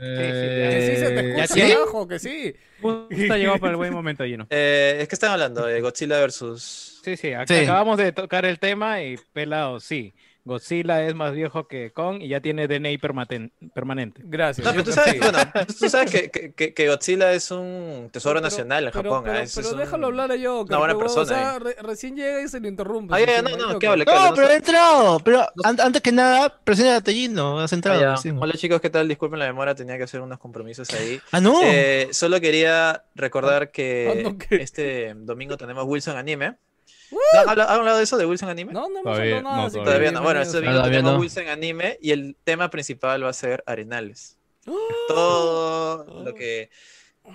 Que 0.00 0.80
sí 0.94 1.00
se 1.00 1.10
te 1.10 1.20
Eh, 1.20 1.40
escucha, 1.42 1.46
¿sí? 1.54 1.60
carajo, 1.74 2.08
que 2.08 2.18
sí. 2.18 2.54
Justo 2.82 3.36
llegó 3.36 3.58
para 3.58 3.70
el 3.70 3.76
buen 3.76 3.92
momento, 3.92 4.24
Gino. 4.24 4.46
Eh, 4.50 4.98
es 5.00 5.08
que 5.08 5.14
están 5.14 5.30
hablando 5.32 5.64
de 5.66 5.80
Godzilla 5.80 6.18
versus. 6.18 7.00
Sí, 7.04 7.16
sí, 7.16 7.28
ac- 7.28 7.46
Sí. 7.48 7.54
acabamos 7.64 7.98
de 7.98 8.12
tocar 8.12 8.44
el 8.44 8.58
tema 8.58 9.02
y 9.02 9.16
pelado, 9.32 9.78
sí. 9.80 10.14
Godzilla 10.46 11.02
es 11.06 11.14
más 11.14 11.32
viejo 11.32 11.66
que 11.66 11.90
Kong 11.92 12.20
y 12.20 12.28
ya 12.28 12.40
tiene 12.40 12.68
DNA 12.68 12.90
permaten- 13.00 13.50
permanente. 13.74 14.20
Gracias. 14.24 14.64
No, 14.64 14.72
pero 14.72 14.84
tú 14.84 14.92
sabes, 14.92 15.14
sí. 15.14 15.18
bueno, 15.18 15.38
tú 15.78 15.88
sabes 15.88 16.10
que, 16.10 16.30
que- 16.30 16.52
que- 16.52 16.74
que 16.74 16.88
Godzilla 16.88 17.32
es 17.32 17.50
un 17.50 18.10
tesoro 18.12 18.34
Pero- 18.34 18.42
nacional 18.42 18.84
en 18.84 18.92
pero- 18.92 19.10
Japón. 19.10 19.24
Pero, 19.24 19.38
ah, 19.38 19.50
pero 19.54 19.68
un- 19.70 19.78
déjalo 19.78 20.06
hablar 20.08 20.32
a 20.32 20.36
yo. 20.36 20.60
una 20.62 20.78
buena 20.78 20.94
O 20.94 20.98
persona, 20.98 21.26
sea, 21.26 21.58
re- 21.58 21.76
recién 21.80 22.14
llega 22.14 22.42
y 22.42 22.48
se 22.48 22.60
le 22.60 22.68
interrumpe. 22.68 23.14
Ah, 23.14 23.20
ya, 23.20 23.40
no, 23.40 23.78
que 23.78 23.86
hable, 23.86 24.04
que 24.04 24.12
pero 24.34 24.48
he 24.50 24.56
entrado. 24.56 25.18
Pero 25.20 25.46
an- 25.64 25.80
antes 25.80 26.02
que 26.02 26.12
nada, 26.12 26.54
preséntate, 26.62 27.12
Gino. 27.14 27.60
Has 27.60 27.72
Ah, 27.72 27.76
entrado. 27.76 28.12
recién. 28.12 28.36
Hola 28.38 28.52
chicos, 28.52 28.80
¿qué 28.82 28.90
tal? 28.90 29.08
Disculpen 29.08 29.38
la 29.38 29.46
demora, 29.46 29.74
tenía 29.74 29.96
que 29.96 30.02
hacer 30.04 30.20
unos 30.20 30.38
compromisos 30.38 30.92
ahí. 30.92 31.20
Ah, 31.32 31.40
no. 31.40 31.60
Eh, 31.64 32.08
solo 32.12 32.38
quería 32.40 33.02
recordar 33.14 33.70
que 33.70 34.24
ah, 34.26 34.28
no, 34.30 34.36
¿qué? 34.38 34.56
este 34.56 35.14
domingo 35.16 35.56
tenemos 35.56 35.84
Wilson 35.86 36.18
Anime. 36.18 36.56
¿Han 37.38 37.48
hablado, 37.48 37.96
de 37.96 38.02
eso 38.04 38.16
de 38.16 38.26
Wilson 38.26 38.48
Anime? 38.48 38.72
No, 38.72 38.82
no 38.88 39.00
hemos 39.00 39.02
Todavía- 39.04 39.36
hablado 39.38 39.42
nada. 39.42 39.56
no, 39.56 39.66
así 39.66 39.78
que 39.78 39.84
Todavía 39.84 40.12
no. 40.12 40.22
Bueno, 40.22 40.40
este 40.40 40.56
domingo 40.56 40.72
Todavía 40.76 40.92
tenemos 40.98 41.12
no. 41.14 41.20
Wilson 41.20 41.48
Anime 41.48 41.98
y 42.00 42.10
el 42.12 42.36
tema 42.44 42.70
principal 42.70 43.24
va 43.24 43.28
a 43.30 43.32
ser 43.32 43.62
Arenales. 43.66 44.38
¡Ah! 44.66 44.72
Todo 45.08 46.24
lo 46.24 46.34
que 46.34 46.70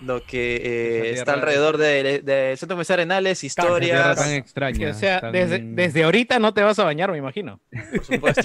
lo 0.04 0.24
que 0.24 0.58
eh, 0.58 1.12
está 1.14 1.34
alrededor 1.34 1.78
del 1.78 2.24
de, 2.24 2.50
de 2.50 2.58
Centro 2.58 2.76
Comercial 2.76 3.00
Arenales, 3.00 3.44
historias, 3.44 4.16
tan 4.18 4.34
extraña. 4.34 4.92
o 4.92 4.94
sea, 4.94 5.20
tan- 5.20 5.32
desde, 5.32 5.60
desde 5.64 6.04
ahorita 6.04 6.38
no 6.38 6.54
te 6.54 6.62
vas 6.62 6.78
a 6.78 6.84
bañar, 6.84 7.12
me 7.12 7.18
imagino. 7.18 7.60
por 7.96 8.06
supuesto. 8.06 8.42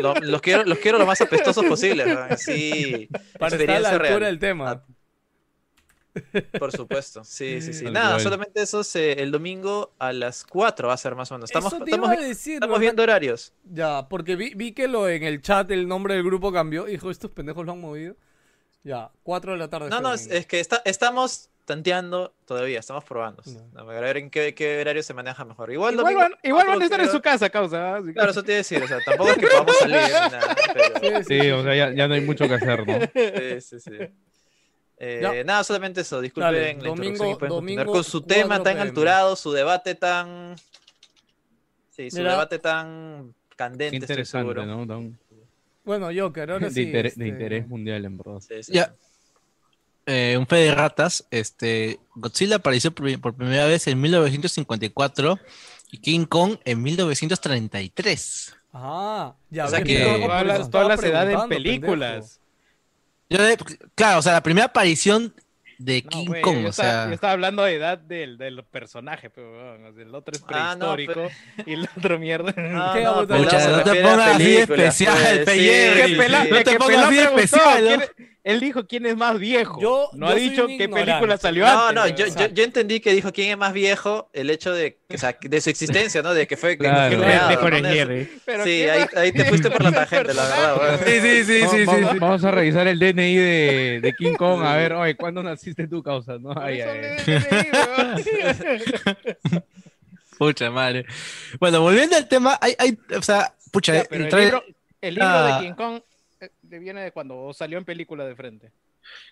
lo- 0.00 0.14
los, 0.14 0.40
quiero, 0.40 0.64
los 0.64 0.78
quiero 0.78 0.98
lo 0.98 1.06
más 1.06 1.20
apestosos 1.20 1.64
posible. 1.64 2.06
¿no? 2.06 2.20
Así, 2.30 3.08
Para 3.38 3.56
estar 3.56 3.76
a 3.76 3.80
la 3.80 3.88
altura 3.90 4.08
real. 4.10 4.24
del 4.24 4.38
tema. 4.38 4.70
Ah, 4.70 4.84
Por 6.58 6.72
supuesto, 6.72 7.24
sí, 7.24 7.60
sí, 7.62 7.72
sí. 7.72 7.84
Nada, 7.86 8.10
cual. 8.10 8.20
solamente 8.20 8.62
eso 8.62 8.84
se- 8.84 9.20
el 9.22 9.30
domingo 9.30 9.92
a 9.98 10.12
las 10.12 10.44
4 10.44 10.88
va 10.88 10.94
a 10.94 10.96
ser 10.96 11.14
más 11.14 11.30
o 11.30 11.34
menos. 11.34 11.50
Estamos, 11.50 11.72
Eso 11.72 11.84
te 11.84 11.90
estamos, 11.90 12.12
iba 12.12 12.22
a 12.22 12.26
decir. 12.26 12.54
estamos 12.54 12.74
¿verdad? 12.74 12.80
viendo 12.80 13.02
horarios. 13.02 13.52
Ya, 13.64 14.08
porque 14.08 14.36
vi, 14.36 14.54
vi 14.54 14.72
que 14.72 14.88
lo 14.88 15.08
en 15.08 15.22
el 15.22 15.40
chat 15.42 15.70
el 15.70 15.86
nombre 15.88 16.14
del 16.14 16.24
grupo 16.24 16.52
cambió. 16.52 16.84
Dijo, 16.84 17.10
estos 17.10 17.30
pendejos 17.30 17.64
lo 17.66 17.72
han 17.72 17.80
movido. 17.80 18.16
Ya, 18.84 19.10
4 19.22 19.52
de 19.52 19.58
la 19.58 19.68
tarde. 19.68 19.88
No, 19.90 19.96
este 19.96 20.02
no, 20.02 20.14
es, 20.14 20.26
es 20.28 20.46
que 20.46 20.60
está, 20.60 20.80
estamos 20.84 21.50
tanteando 21.64 22.32
todavía, 22.46 22.78
estamos 22.80 23.04
probando. 23.04 23.42
No. 23.74 23.80
A 23.80 23.84
ver 23.84 24.16
en 24.16 24.30
qué, 24.30 24.54
qué 24.54 24.80
horario 24.80 25.02
se 25.02 25.12
maneja 25.12 25.44
mejor. 25.44 25.70
Igual, 25.70 25.92
Igual, 25.92 26.04
domingo 26.14 26.20
van, 26.30 26.38
igual 26.42 26.66
van 26.66 26.80
a 26.80 26.84
estar 26.84 27.00
en 27.00 27.10
su 27.10 27.20
casa, 27.20 27.50
causa. 27.50 27.96
así 27.96 28.06
que- 28.06 28.12
Claro, 28.14 28.30
eso 28.30 28.42
te 28.42 28.52
iba 28.52 28.56
a 28.56 28.58
decir, 28.58 28.82
o 28.82 28.88
sea, 28.88 28.98
tampoco 29.04 29.30
es 29.32 29.36
que 29.36 29.46
podamos 29.48 29.76
salir 29.78 29.96
nada. 29.96 30.56
pero- 30.72 31.24
Sí, 31.24 31.50
o 31.50 31.62
sea, 31.62 31.74
ya, 31.74 31.92
ya 31.94 32.08
no 32.08 32.14
hay 32.14 32.22
mucho 32.22 32.48
que 32.48 32.54
hacer, 32.54 32.86
¿no? 32.86 32.98
Sí, 33.12 33.60
sí, 33.60 33.80
sí. 33.80 33.90
Eh, 35.00 35.20
Ya. 35.22 35.44
Nada, 35.44 35.62
solamente 35.64 36.00
eso. 36.00 36.20
Disculpen 36.20 36.52
Dale, 36.52 36.74
la 36.74 36.80
y 36.80 36.86
domingo- 36.86 37.36
domingo 37.38 37.92
con 37.92 38.02
su 38.04 38.20
tema 38.22 38.56
4 38.56 38.64
tan 38.64 38.74
PM. 38.74 38.88
alturado, 38.88 39.36
su 39.36 39.52
debate 39.52 39.94
tan. 39.94 40.56
Sí, 41.90 42.10
su 42.10 42.18
Mira. 42.18 42.32
debate 42.32 42.58
tan 42.58 43.34
Qué 43.50 43.56
candente, 43.56 43.96
estoy 43.96 44.04
interesante, 44.14 44.42
seguro. 44.54 44.66
¿no? 44.66 44.86
Tan- 44.86 45.18
Bueno, 45.84 46.08
Joker, 46.14 46.50
ahora 46.50 46.68
de, 46.68 46.74
sí. 46.74 46.82
interés, 46.82 47.12
este, 47.12 47.24
de 47.24 47.28
interés 47.30 47.66
mundial, 47.68 48.04
en 48.04 48.18
verdad. 48.18 48.40
Sí, 48.40 48.62
sí, 48.62 48.72
Ya. 48.72 48.92
Eh, 50.06 50.36
un 50.38 50.46
fe 50.46 50.56
de 50.56 50.74
ratas. 50.74 51.26
Este, 51.30 51.98
Godzilla 52.14 52.56
apareció 52.56 52.90
por, 52.92 53.20
por 53.20 53.34
primera 53.34 53.66
vez 53.66 53.86
en 53.88 54.00
1954 54.00 55.38
y 55.90 55.98
King 55.98 56.24
Kong 56.24 56.56
en 56.64 56.82
1933. 56.82 58.54
Ah, 58.72 59.34
ya. 59.50 59.66
O 59.66 59.68
sea 59.68 59.82
que- 59.82 59.98
todas 60.26 60.70
todas 60.70 60.88
las 60.88 61.02
edades 61.04 61.38
en 61.42 61.48
películas. 61.48 62.40
Yo 63.30 63.42
de- 63.42 63.58
claro, 63.94 64.18
o 64.20 64.22
sea, 64.22 64.32
la 64.32 64.42
primera 64.42 64.66
aparición 64.66 65.34
de 65.78 66.02
No, 66.02 66.08
King 66.10 66.26
Kong, 66.42 66.60
yo, 66.62 66.66
o 66.66 66.70
estaba, 66.70 66.90
sea. 66.90 67.06
yo 67.06 67.12
estaba 67.14 67.32
hablando 67.34 67.62
de 67.62 67.74
edad 67.76 67.98
del, 67.98 68.36
del 68.38 68.64
personaje, 68.64 69.30
pero 69.30 69.52
weón, 69.52 69.84
o 69.84 69.92
sea, 69.92 70.02
el 70.02 70.14
otro 70.14 70.34
es 70.34 70.42
Ah, 70.48 70.74
no, 70.76 70.92
prehistórico 70.94 71.30
y 71.66 71.72
el 71.74 71.88
otro 71.96 72.18
mierda. 72.18 72.52
Ah, 72.56 72.92
¿Qué 72.96 73.04
no, 73.04 73.26
pero 73.28 73.42
no 73.44 73.82
te 73.84 74.02
pongas 74.02 74.34
así 74.34 74.56
especial, 74.56 75.42
pues, 75.44 75.56
sí, 75.56 75.64
Jerry. 75.64 76.00
¿Qué 76.00 76.08
sí, 76.08 76.14
pela- 76.16 76.42
sí. 76.44 76.50
No 76.50 76.62
te 76.64 76.78
pongas 76.78 77.04
así 77.06 77.18
especial, 77.18 77.84
¿no? 77.84 78.04
¿Quién- 78.42 78.54
Él 78.54 78.60
dijo 78.60 78.86
quién 78.86 79.06
es 79.06 79.16
más 79.16 79.38
viejo. 79.38 79.80
Yo- 79.80 80.10
no 80.14 80.26
yo 80.28 80.32
ha 80.32 80.36
dicho 80.36 80.66
qué 80.66 80.88
película 80.88 81.36
salió 81.36 81.64
No, 81.66 81.88
antes. 81.88 81.94
no, 81.94 82.02
weón. 82.04 82.16
yo, 82.16 82.26
yo, 82.26 82.46
yo 82.54 82.64
entendí 82.64 83.00
que 83.00 83.12
dijo 83.12 83.32
quién 83.32 83.50
es 83.50 83.58
más 83.58 83.72
viejo, 83.72 84.30
el 84.32 84.50
hecho 84.50 84.72
de, 84.72 84.98
o 85.12 85.18
sea, 85.18 85.36
de 85.40 85.60
su 85.60 85.70
existencia, 85.70 86.22
¿no? 86.22 86.32
De 86.34 86.46
que 86.46 86.56
fue 86.56 86.78
Claro. 86.78 87.18
De- 87.18 87.24
creado, 87.24 87.48
de 87.48 87.56
¿no? 87.82 87.88
De. 87.88 87.94
Jerry. 87.94 88.30
Pero 88.44 88.64
Sí, 88.64 88.70
¿quién 88.70 88.90
ahí, 88.90 89.04
ahí 89.16 89.32
te 89.32 89.44
fuiste 89.44 89.70
por 89.70 89.82
la 89.82 89.92
tangente, 89.92 90.34
la 90.34 90.42
verdad. 90.44 91.00
Sí, 91.04 91.20
sí, 91.20 91.44
sí, 91.44 91.58
Vamos, 91.60 91.72
sí, 91.74 91.78
sí, 91.80 91.84
vamos- 91.86 92.12
sí. 92.12 92.18
vamos 92.18 92.44
a 92.44 92.50
revisar 92.50 92.86
el 92.88 92.98
DNI 92.98 93.36
de, 93.36 94.00
de 94.02 94.12
King 94.14 94.34
Kong. 94.34 94.62
A 94.64 94.76
ver, 94.76 94.92
oye, 94.94 95.16
¿cuándo 95.16 95.42
naciste 95.42 95.86
tú, 95.88 96.02
causa? 96.02 96.38
No, 96.38 96.50
weón. 96.50 96.88
Pucha 100.38 100.70
madre. 100.70 101.04
Bueno, 101.58 101.80
volviendo 101.80 102.16
al 102.16 102.28
tema, 102.28 102.58
hay, 102.60 102.74
hay, 102.78 102.98
o 103.16 103.22
sea, 103.22 103.52
pucha, 103.72 103.94
Ya, 103.94 104.04
pero 104.08 104.24
el 104.26 104.30
libro, 104.44 104.64
el 105.00 105.14
libro 105.14 105.28
Ah. 105.28 105.58
de 105.60 105.66
King 105.66 105.74
Kong 105.74 106.00
de- 106.68 106.78
viene 106.78 107.02
de 107.02 107.12
cuando 107.12 107.52
salió 107.52 107.78
en 107.78 107.84
película 107.84 108.24
de 108.26 108.36
frente. 108.36 108.70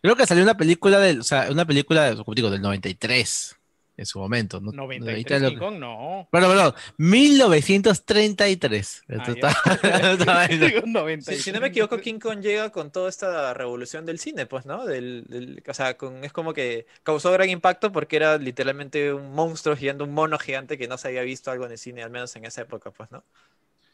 creo 0.02 0.16
que 0.16 0.26
salió 0.26 0.42
una 0.42 0.56
película 0.56 0.98
del, 0.98 1.20
o 1.20 1.24
sea, 1.24 1.48
una 1.50 1.64
película, 1.66 2.14
como 2.16 2.34
digo, 2.34 2.50
del 2.50 2.62
93 2.62 3.56
en 3.98 4.04
su 4.06 4.18
momento. 4.18 4.60
¿no? 4.60 4.72
93 4.72 5.14
Ahorita 5.14 5.38
lo- 5.38 5.48
King 5.50 5.58
Kong, 5.58 5.78
no. 5.78 6.28
Perdón, 6.30 6.50
perdón, 6.50 6.74
1933. 6.98 9.02
Ah, 9.08 10.46
Si, 10.48 10.58
93. 10.86 11.42
si 11.42 11.52
no 11.52 11.60
me 11.60 11.68
equivoco, 11.68 11.98
King 11.98 12.18
Kong 12.18 12.40
llega 12.40 12.70
con 12.70 12.90
toda 12.90 13.08
esta 13.08 13.52
revolución 13.54 14.06
del 14.06 14.18
cine, 14.18 14.46
pues, 14.46 14.66
¿no? 14.66 14.84
Del, 14.86 15.24
del- 15.28 15.62
o 15.66 15.74
sea, 15.74 15.96
con, 15.96 16.24
es 16.24 16.32
como 16.32 16.52
que 16.52 16.86
causó 17.02 17.32
gran 17.32 17.50
impacto 17.50 17.92
porque 17.92 18.16
era 18.16 18.38
literalmente 18.38 19.12
un 19.12 19.32
monstruo 19.32 19.76
gigante, 19.76 20.04
un 20.04 20.12
mono 20.12 20.38
gigante 20.38 20.78
que 20.78 20.88
no 20.88 20.98
se 20.98 21.08
había 21.08 21.22
visto 21.22 21.50
algo 21.50 21.66
en 21.66 21.72
el 21.72 21.78
cine, 21.78 22.02
al 22.02 22.10
menos 22.10 22.34
en 22.36 22.44
esa 22.44 22.62
época, 22.62 22.90
pues, 22.90 23.10
¿no? 23.10 23.24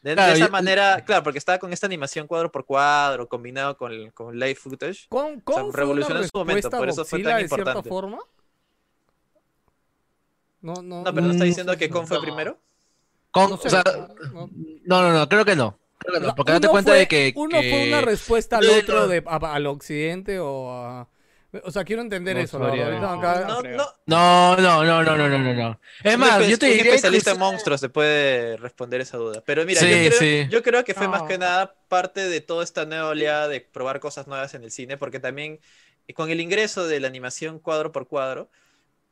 De, 0.03 0.09
de 0.11 0.15
Claro, 0.17 0.33
esa 0.33 0.45
yo- 0.45 0.51
manera, 0.51 1.03
claro, 1.05 1.23
porque 1.23 1.39
estaba 1.39 1.57
con 1.59 1.71
esta 1.73 1.87
animación 1.87 2.27
cuadro 2.27 2.51
por 2.51 2.65
cuadro, 2.65 3.27
combinado 3.29 3.77
con, 3.77 4.11
con 4.11 4.37
live 4.37 4.55
footage. 4.55 5.07
¿Con, 5.09 5.41
O 5.45 5.51
sea, 5.53 5.63
con 5.63 5.73
revolucionó 5.73 6.19
en 6.21 6.27
su 6.27 6.37
momento, 6.37 6.69
por 6.69 6.89
eso 6.89 7.05
fue 7.05 7.23
tan 7.23 7.37
de 7.37 7.47
cierta 7.47 7.55
importante. 7.61 7.89
forma? 7.89 8.19
No, 10.61 10.73
no. 10.81 11.03
No, 11.03 11.13
pero 11.13 11.25
no 11.25 11.31
está 11.31 11.43
diciendo 11.45 11.75
que 11.77 11.89
Kong 11.89 12.05
fue 12.07 12.21
primero. 12.21 12.59
Con- 13.31 13.49
no 13.49 13.57
sé, 13.57 13.67
o 13.67 13.71
sea, 13.71 13.83
no. 14.33 14.49
no, 14.85 15.11
no, 15.13 15.29
creo 15.29 15.43
que 15.45 15.55
no. 15.55 15.79
Creo 15.97 16.19
que 16.19 16.27
no, 16.27 16.35
porque 16.35 16.51
date 16.51 16.67
cuenta 16.67 16.91
fue- 16.91 16.99
de 16.99 17.07
que. 17.07 17.33
Uno 17.35 17.59
que- 17.61 17.69
fue 17.69 17.87
una 17.87 18.01
respuesta 18.01 18.57
al 18.57 18.69
otro, 18.69 19.07
de, 19.07 19.23
a- 19.25 19.53
al 19.55 19.65
occidente 19.67 20.39
o 20.39 20.69
a... 20.71 21.07
O 21.63 21.71
sea, 21.71 21.83
quiero 21.83 22.01
entender 22.01 22.35
No 22.35 22.41
eso. 22.41 22.57
No, 22.57 22.67
no. 22.67 23.61
No, 24.05 24.55
no, 24.57 24.57
no, 24.57 24.83
no, 24.83 25.03
no, 25.03 25.29
no, 25.29 25.37
no, 25.39 25.53
no. 25.53 25.79
Es 26.03 26.15
Un 26.15 26.19
más, 26.19 26.47
yo 26.47 26.57
te 26.57 26.65
un 26.65 26.71
diría 26.77 26.95
especialista 26.95 27.31
en 27.31 27.39
monstruos 27.39 27.79
te 27.79 27.89
puede 27.89 28.57
responder 28.57 29.01
esa 29.01 29.17
duda. 29.17 29.43
Pero 29.45 29.63
mira, 29.65 29.79
Sí, 29.79 29.89
yo, 29.89 30.09
creo, 30.09 30.19
sí. 30.19 30.47
yo 30.49 30.63
creo 30.63 30.83
que 30.83 30.93
fue 30.95 31.07
más 31.07 31.23
que 31.23 31.37
nada 31.37 31.75
parte 31.87 32.27
de 32.27 32.41
toda 32.41 32.63
esta 32.63 32.85
nueva 32.85 33.09
oleada 33.09 33.47
de 33.47 33.61
probar 33.61 33.99
cosas 33.99 34.25
nuevas 34.27 34.53
en 34.55 34.63
el 34.63 34.71
cine, 34.71 34.97
porque 34.97 35.19
también 35.19 35.59
eh, 36.07 36.13
con 36.13 36.31
el 36.31 36.41
ingreso 36.41 36.87
de 36.87 36.99
la 36.99 37.07
animación 37.07 37.59
cuadro 37.59 37.91
por 37.91 38.07
cuadro, 38.07 38.49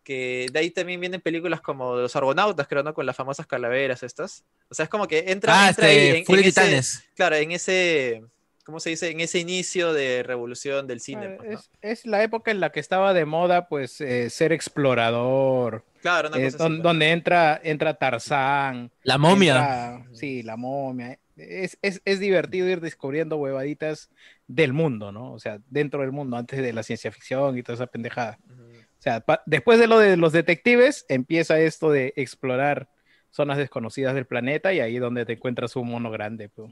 que 0.03 0.47
de 0.51 0.59
ahí 0.59 0.71
también 0.71 0.99
vienen 0.99 1.21
películas 1.21 1.61
como 1.61 1.95
Los 1.95 2.15
Argonautas, 2.15 2.67
creo, 2.67 2.81
¿no? 2.81 2.95
Con 2.95 3.05
las 3.05 3.15
famosas 3.15 3.45
calaveras 3.45 4.01
estas. 4.01 4.43
O 4.67 4.73
sea, 4.73 4.83
es 4.85 4.89
como 4.89 5.07
que 5.07 5.25
entra, 5.27 5.65
Ah, 5.65 5.69
entra 5.69 5.85
ahí 5.85 5.97
este, 5.97 6.17
en, 6.17 6.25
Full 6.25 6.39
en 6.39 6.83
claro, 7.15 7.35
en 7.35 7.51
ese, 7.51 8.23
¿cómo 8.63 8.79
se 8.79 8.91
dice? 8.91 9.09
En 9.11 9.19
ese 9.19 9.39
inicio 9.39 9.93
de 9.93 10.23
revolución 10.23 10.87
del 10.87 10.99
cine. 10.99 11.25
Ah, 11.33 11.35
pues, 11.37 11.49
¿no? 11.51 11.59
es, 11.59 11.69
es 11.81 12.05
la 12.05 12.23
época 12.23 12.51
en 12.51 12.59
la 12.59 12.71
que 12.71 12.79
estaba 12.79 13.13
de 13.13 13.25
moda, 13.25 13.67
pues, 13.67 13.99
eh, 14.01 14.29
ser 14.29 14.51
explorador, 14.53 15.83
Claro, 16.01 16.29
una 16.29 16.37
eh, 16.37 16.45
cosa 16.45 16.55
así, 16.57 16.63
don- 16.63 16.73
pues. 16.77 16.83
donde 16.83 17.11
entra, 17.11 17.59
entra 17.63 17.93
Tarzán. 17.93 18.91
La 19.03 19.17
momia. 19.17 19.55
entra- 19.99 20.15
sí, 20.15 20.43
la 20.43 20.57
momia. 20.57 21.17
Es, 21.37 21.77
es, 21.81 22.01
es 22.05 22.19
divertido 22.19 22.67
ir 22.67 22.81
descubriendo 22.81 23.37
huevaditas 23.37 24.09
del 24.47 24.73
mundo, 24.73 25.11
¿no? 25.11 25.31
O 25.33 25.39
sea, 25.39 25.59
dentro 25.69 26.01
del 26.01 26.11
mundo, 26.11 26.37
antes 26.37 26.61
de 26.61 26.73
la 26.73 26.83
ciencia 26.83 27.11
ficción 27.11 27.57
y 27.57 27.63
toda 27.63 27.75
esa 27.75 27.87
pendejada. 27.87 28.37
Ujú. 28.45 28.63
O 28.63 29.01
sea, 29.01 29.23
después 29.47 29.79
de 29.79 29.87
lo 29.87 29.97
de 29.97 30.17
los 30.17 30.31
detectives, 30.33 31.05
empieza 31.09 31.59
esto 31.59 31.89
de 31.89 32.13
explorar 32.15 32.89
zonas 33.31 33.57
desconocidas 33.57 34.13
del 34.13 34.25
planeta 34.27 34.73
y 34.73 34.79
ahí 34.81 34.99
donde 34.99 35.25
te 35.25 35.33
encuentras 35.33 35.75
un 35.75 35.87
mono 35.89 36.11
grande. 36.11 36.49
pues. 36.49 36.71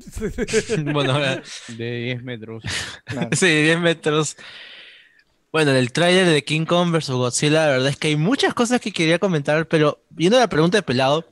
bueno, 0.92 1.18
De 1.68 2.00
10 2.00 2.22
metros. 2.22 2.62
Claro. 3.04 3.28
sí, 3.32 3.46
10 3.46 3.80
metros. 3.80 4.36
Bueno, 5.52 5.72
el 5.72 5.92
tráiler 5.92 6.26
de 6.26 6.44
King 6.44 6.64
Kong 6.64 6.92
vs. 6.92 7.10
Godzilla, 7.10 7.66
la 7.66 7.72
verdad 7.72 7.88
es 7.88 7.96
que 7.96 8.08
hay 8.08 8.16
muchas 8.16 8.54
cosas 8.54 8.80
que 8.80 8.92
quería 8.92 9.18
comentar, 9.18 9.66
pero 9.66 10.00
viendo 10.10 10.38
la 10.38 10.48
pregunta 10.48 10.78
de 10.78 10.82
pelado, 10.82 11.26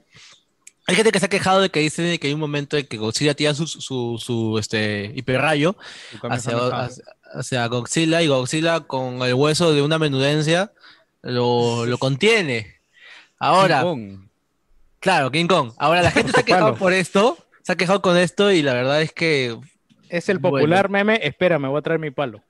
Hay 0.87 0.96
gente 0.96 1.12
que 1.12 1.20
se 1.20 1.26
ha 1.26 1.28
quejado 1.28 1.61
de 1.61 1.70
que 1.70 1.81
dice 1.81 2.18
que 2.18 2.28
hay 2.28 2.33
un 2.33 2.40
momento 2.40 2.76
en 2.76 2.87
que 2.87 2.96
Godzilla 2.96 3.35
tira 3.35 3.54
su, 3.54 3.66
su, 3.66 4.16
su, 4.18 4.59
este, 4.59 5.12
hiperrayo 5.14 5.76
hacia, 6.22 6.57
hacia, 6.57 7.04
hacia 7.35 7.66
Godzilla 7.66 8.22
y 8.22 8.26
Godzilla 8.26 8.81
con 8.81 9.22
el 9.22 9.35
hueso 9.35 9.72
de 9.72 9.83
una 9.83 9.98
menudencia 9.98 10.72
lo, 11.22 11.87
lo 11.87 11.98
contiene. 11.98 12.81
Ahora, 13.38 13.81
King 13.81 13.87
Kong. 13.87 14.28
claro, 15.00 15.31
King 15.31 15.46
Kong. 15.46 15.72
Ahora 15.78 16.02
la 16.02 16.11
gente 16.11 16.33
se 16.33 16.40
ha 16.40 16.42
quejado 16.44 16.74
por 16.74 16.92
esto, 16.92 17.38
se 17.68 17.72
ha 17.72 17.76
quejado 17.76 18.00
con 18.00 18.16
esto 18.16 18.50
y 18.50 18.62
la 18.62 18.72
verdad 18.72 19.02
es 19.02 19.12
que, 19.12 19.54
Es 20.09 20.31
el 20.31 20.38
Bueno. 20.38 20.57
popular 20.57 20.88
meme, 20.88 21.20
espera, 21.22 21.59
me 21.59 21.68
voy 21.68 21.78
a 21.78 21.83
traer 21.83 22.00
mi 22.00 22.11
palo. 22.11 22.42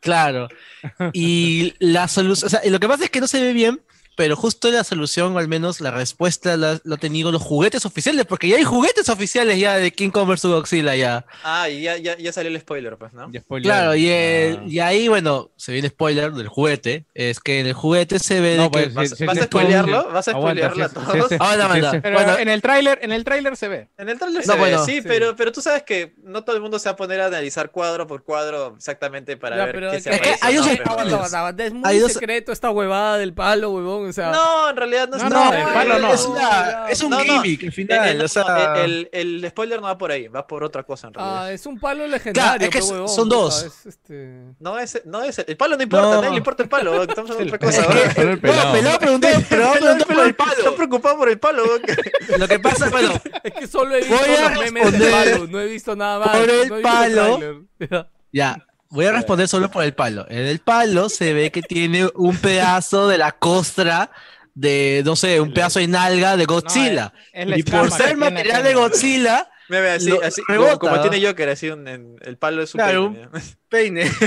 claro. 0.00 0.48
Y 1.12 1.74
la 1.78 2.08
solución, 2.08 2.46
o 2.46 2.48
sea, 2.48 2.62
lo 2.70 2.80
que 2.80 2.88
pasa 2.88 3.04
es 3.04 3.10
que 3.10 3.20
no 3.20 3.26
se 3.26 3.42
ve 3.42 3.52
bien, 3.52 3.82
pero 4.16 4.36
justo 4.36 4.70
la 4.70 4.84
solución, 4.84 5.34
o 5.34 5.38
al 5.38 5.48
menos 5.48 5.80
la 5.80 5.90
respuesta, 5.90 6.56
la, 6.56 6.78
lo 6.84 6.94
han 6.94 7.00
tenido 7.00 7.32
los 7.32 7.42
juguetes 7.42 7.86
oficiales, 7.86 8.26
porque 8.26 8.48
ya 8.48 8.56
hay 8.56 8.64
juguetes 8.64 9.08
oficiales 9.08 9.58
ya 9.58 9.76
de 9.76 9.90
King 9.92 10.10
Kong 10.10 10.28
vs. 10.28 10.44
Godzilla 10.44 10.94
ya. 10.94 11.24
Ah, 11.44 11.68
y 11.68 11.82
ya, 11.82 11.96
ya, 11.96 12.16
ya 12.18 12.32
salió 12.32 12.50
el 12.50 12.60
spoiler, 12.60 12.96
pues, 12.96 13.12
¿no? 13.12 13.30
Claro, 13.62 13.94
y, 13.94 14.08
el- 14.08 14.56
Ah. 14.58 14.64
y 14.66 14.78
ahí, 14.80 15.08
bueno, 15.08 15.50
se 15.56 15.72
viene 15.72 15.88
spoiler 15.88 16.32
del 16.32 16.48
juguete. 16.48 17.06
Es 17.14 17.40
que 17.40 17.60
en 17.60 17.66
el 17.66 17.72
juguete 17.72 18.18
se 18.18 18.40
ve 18.40 18.56
No, 18.56 18.64
de 18.68 18.70
que. 18.70 18.86
¿Vas, 18.90 19.10
si- 19.10 19.24
a 19.24 19.42
spoilearlo? 19.44 20.10
¿Vas 20.12 20.28
a 20.28 20.32
spoilearlo 20.32 20.84
a 20.84 20.88
si- 20.88 20.94
si 20.94 21.00
todos? 21.04 21.32
Ah, 21.40 21.56
no, 21.58 21.68
no. 21.68 21.74
ese- 21.88 22.00
Pero 22.00 22.16
Bueno. 22.16 22.38
en 22.38 22.48
el 22.48 22.62
tráiler, 22.62 22.98
en 23.02 23.12
el 23.12 23.24
tráiler 23.24 23.56
se 23.56 23.68
ve. 23.68 23.88
En 23.98 24.08
el 24.08 24.18
trailer 24.18 24.46
No, 24.46 24.52
se 24.52 24.58
bueno, 24.58 24.80
ve, 24.80 24.86
sí, 24.86 25.00
sí. 25.00 25.08
Pero, 25.08 25.34
pero 25.36 25.52
tú 25.52 25.60
sabes 25.62 25.82
que 25.84 26.14
no 26.22 26.44
todo 26.44 26.56
el 26.56 26.62
mundo 26.62 26.78
se 26.78 26.88
va 26.88 26.92
a 26.92 26.96
poner 26.96 27.20
a 27.20 27.26
analizar 27.26 27.70
cuadro 27.70 28.06
por 28.06 28.24
cuadro 28.24 28.74
exactamente 28.76 29.36
para 29.36 29.56
Ya, 29.56 29.64
ver 29.66 29.74
pero 29.74 29.90
qué 29.90 30.00
se 30.00 30.10
Es 30.14 30.20
que 30.20 30.34
hay 30.40 30.56
no, 30.56 30.62
aguanta, 30.62 31.64
Es 31.64 31.72
muy 31.72 31.82
Hay 31.84 31.98
dos- 31.98 32.12
secreto 32.12 32.52
esta 32.52 32.70
huevada 32.70 33.18
del 33.18 33.32
palo, 33.34 33.70
huevón. 33.70 34.01
O 34.08 34.12
sea, 34.12 34.30
No, 34.30 34.70
en 34.70 34.76
realidad 34.76 35.08
no 35.08 35.16
es 35.16 35.22
No, 35.24 35.28
nada. 35.30 35.50
no, 35.50 35.68
el 35.68 35.74
palo 35.74 35.98
no. 35.98 36.12
Es, 36.14 36.24
una- 36.26 36.86
es 36.90 37.02
un 37.02 37.10
No, 37.10 37.18
no. 37.18 37.24
gimmick, 37.42 37.60
al 37.60 37.66
El, 37.66 37.72
final. 37.72 38.08
el- 38.08 38.22
o 38.22 38.28
sea, 38.28 38.74
el- 38.84 39.08
el 39.12 39.46
spoiler 39.50 39.80
no 39.80 39.86
va 39.86 39.98
por 39.98 40.10
ahí, 40.12 40.28
va 40.28 40.46
por 40.46 40.64
otra 40.64 40.82
cosa 40.82 41.08
en 41.08 41.14
realidad. 41.14 41.44
ah, 41.44 41.52
es 41.52 41.66
un 41.66 41.78
palo 41.80 42.06
legendario. 42.06 42.66
es 42.68 42.72
que 42.72 42.78
pe, 42.80 42.84
son- 43.08 43.28
dos. 43.28 43.62
es 43.64 43.86
este... 43.86 44.54
No 44.60 44.78
es, 44.78 45.00
no 45.04 45.22
es 45.22 45.38
el 45.38 45.56
palo 45.56 45.76
no 45.76 45.82
importa, 45.82 46.06
No. 46.06 46.12
a 46.12 46.16
nadie 46.16 46.30
le 46.30 46.36
importa 46.38 46.62
el 46.62 46.68
palo, 46.68 47.02
estamos 47.02 47.30
hablando 47.30 47.50
de 47.50 47.56
otra 47.56 47.58
cosa. 47.58 47.80
es 47.82 47.88
weón. 47.88 48.14
que- 48.14 48.20
el 48.22 48.40
pelado. 48.40 48.72
pelado 48.72 48.98
pregunté, 48.98 49.46
pero 49.48 49.72
preguntar 49.72 50.06
por 50.06 50.26
el 50.26 50.34
palo. 50.34 50.74
preocupado 50.76 51.16
por 51.18 51.28
el 51.28 51.38
palo. 51.38 51.64
weón. 51.64 51.82
Lo 52.38 52.48
que 52.48 52.58
pasa, 52.58 52.88
bueno, 52.90 53.12
Es 53.42 53.52
que 53.52 53.66
solo 53.66 53.94
he 53.94 54.00
visto 54.00 54.16
los 54.16 54.60
memes 54.72 54.92
del 54.98 55.10
palo. 55.10 55.46
No 55.46 55.60
he 55.60 55.66
visto 55.66 55.96
nada 55.96 56.18
más. 56.18 56.36
por 56.36 56.50
el 56.50 56.82
palo. 56.82 57.40
ya. 58.32 58.66
Voy 58.92 59.06
a 59.06 59.12
responder 59.12 59.48
solo 59.48 59.70
por 59.70 59.84
el 59.84 59.94
palo. 59.94 60.26
En 60.28 60.38
el 60.46 60.58
palo 60.60 61.08
se 61.08 61.32
ve 61.32 61.50
que 61.50 61.62
tiene 61.62 62.08
un 62.14 62.36
pedazo 62.36 63.08
de 63.08 63.18
la 63.18 63.32
costra 63.32 64.10
de, 64.54 65.02
no 65.04 65.16
sé, 65.16 65.40
un 65.40 65.52
pedazo 65.54 65.78
de 65.78 65.88
nalga 65.88 66.36
de 66.36 66.44
Godzilla. 66.44 67.12
Es 67.32 67.46
la 67.46 67.58
y 67.58 67.62
por 67.62 67.90
ser 67.90 68.16
material 68.18 68.62
de 68.62 68.74
Godzilla, 68.74 69.48
Me 69.68 69.80
ve 69.80 69.92
así, 69.92 70.10
Lo- 70.10 70.22
así 70.22 70.42
rebota. 70.46 70.76
como, 70.78 70.92
como 70.96 71.08
tiene 71.08 71.26
Joker, 71.26 71.48
así 71.48 71.70
un, 71.70 71.88
en- 71.88 72.16
el 72.20 72.36
palo 72.36 72.62
es 72.62 72.70
su 72.70 72.76
Claro, 72.76 73.10
peine, 73.12 73.28
¿no? 73.32 73.40
peine. 73.72 74.02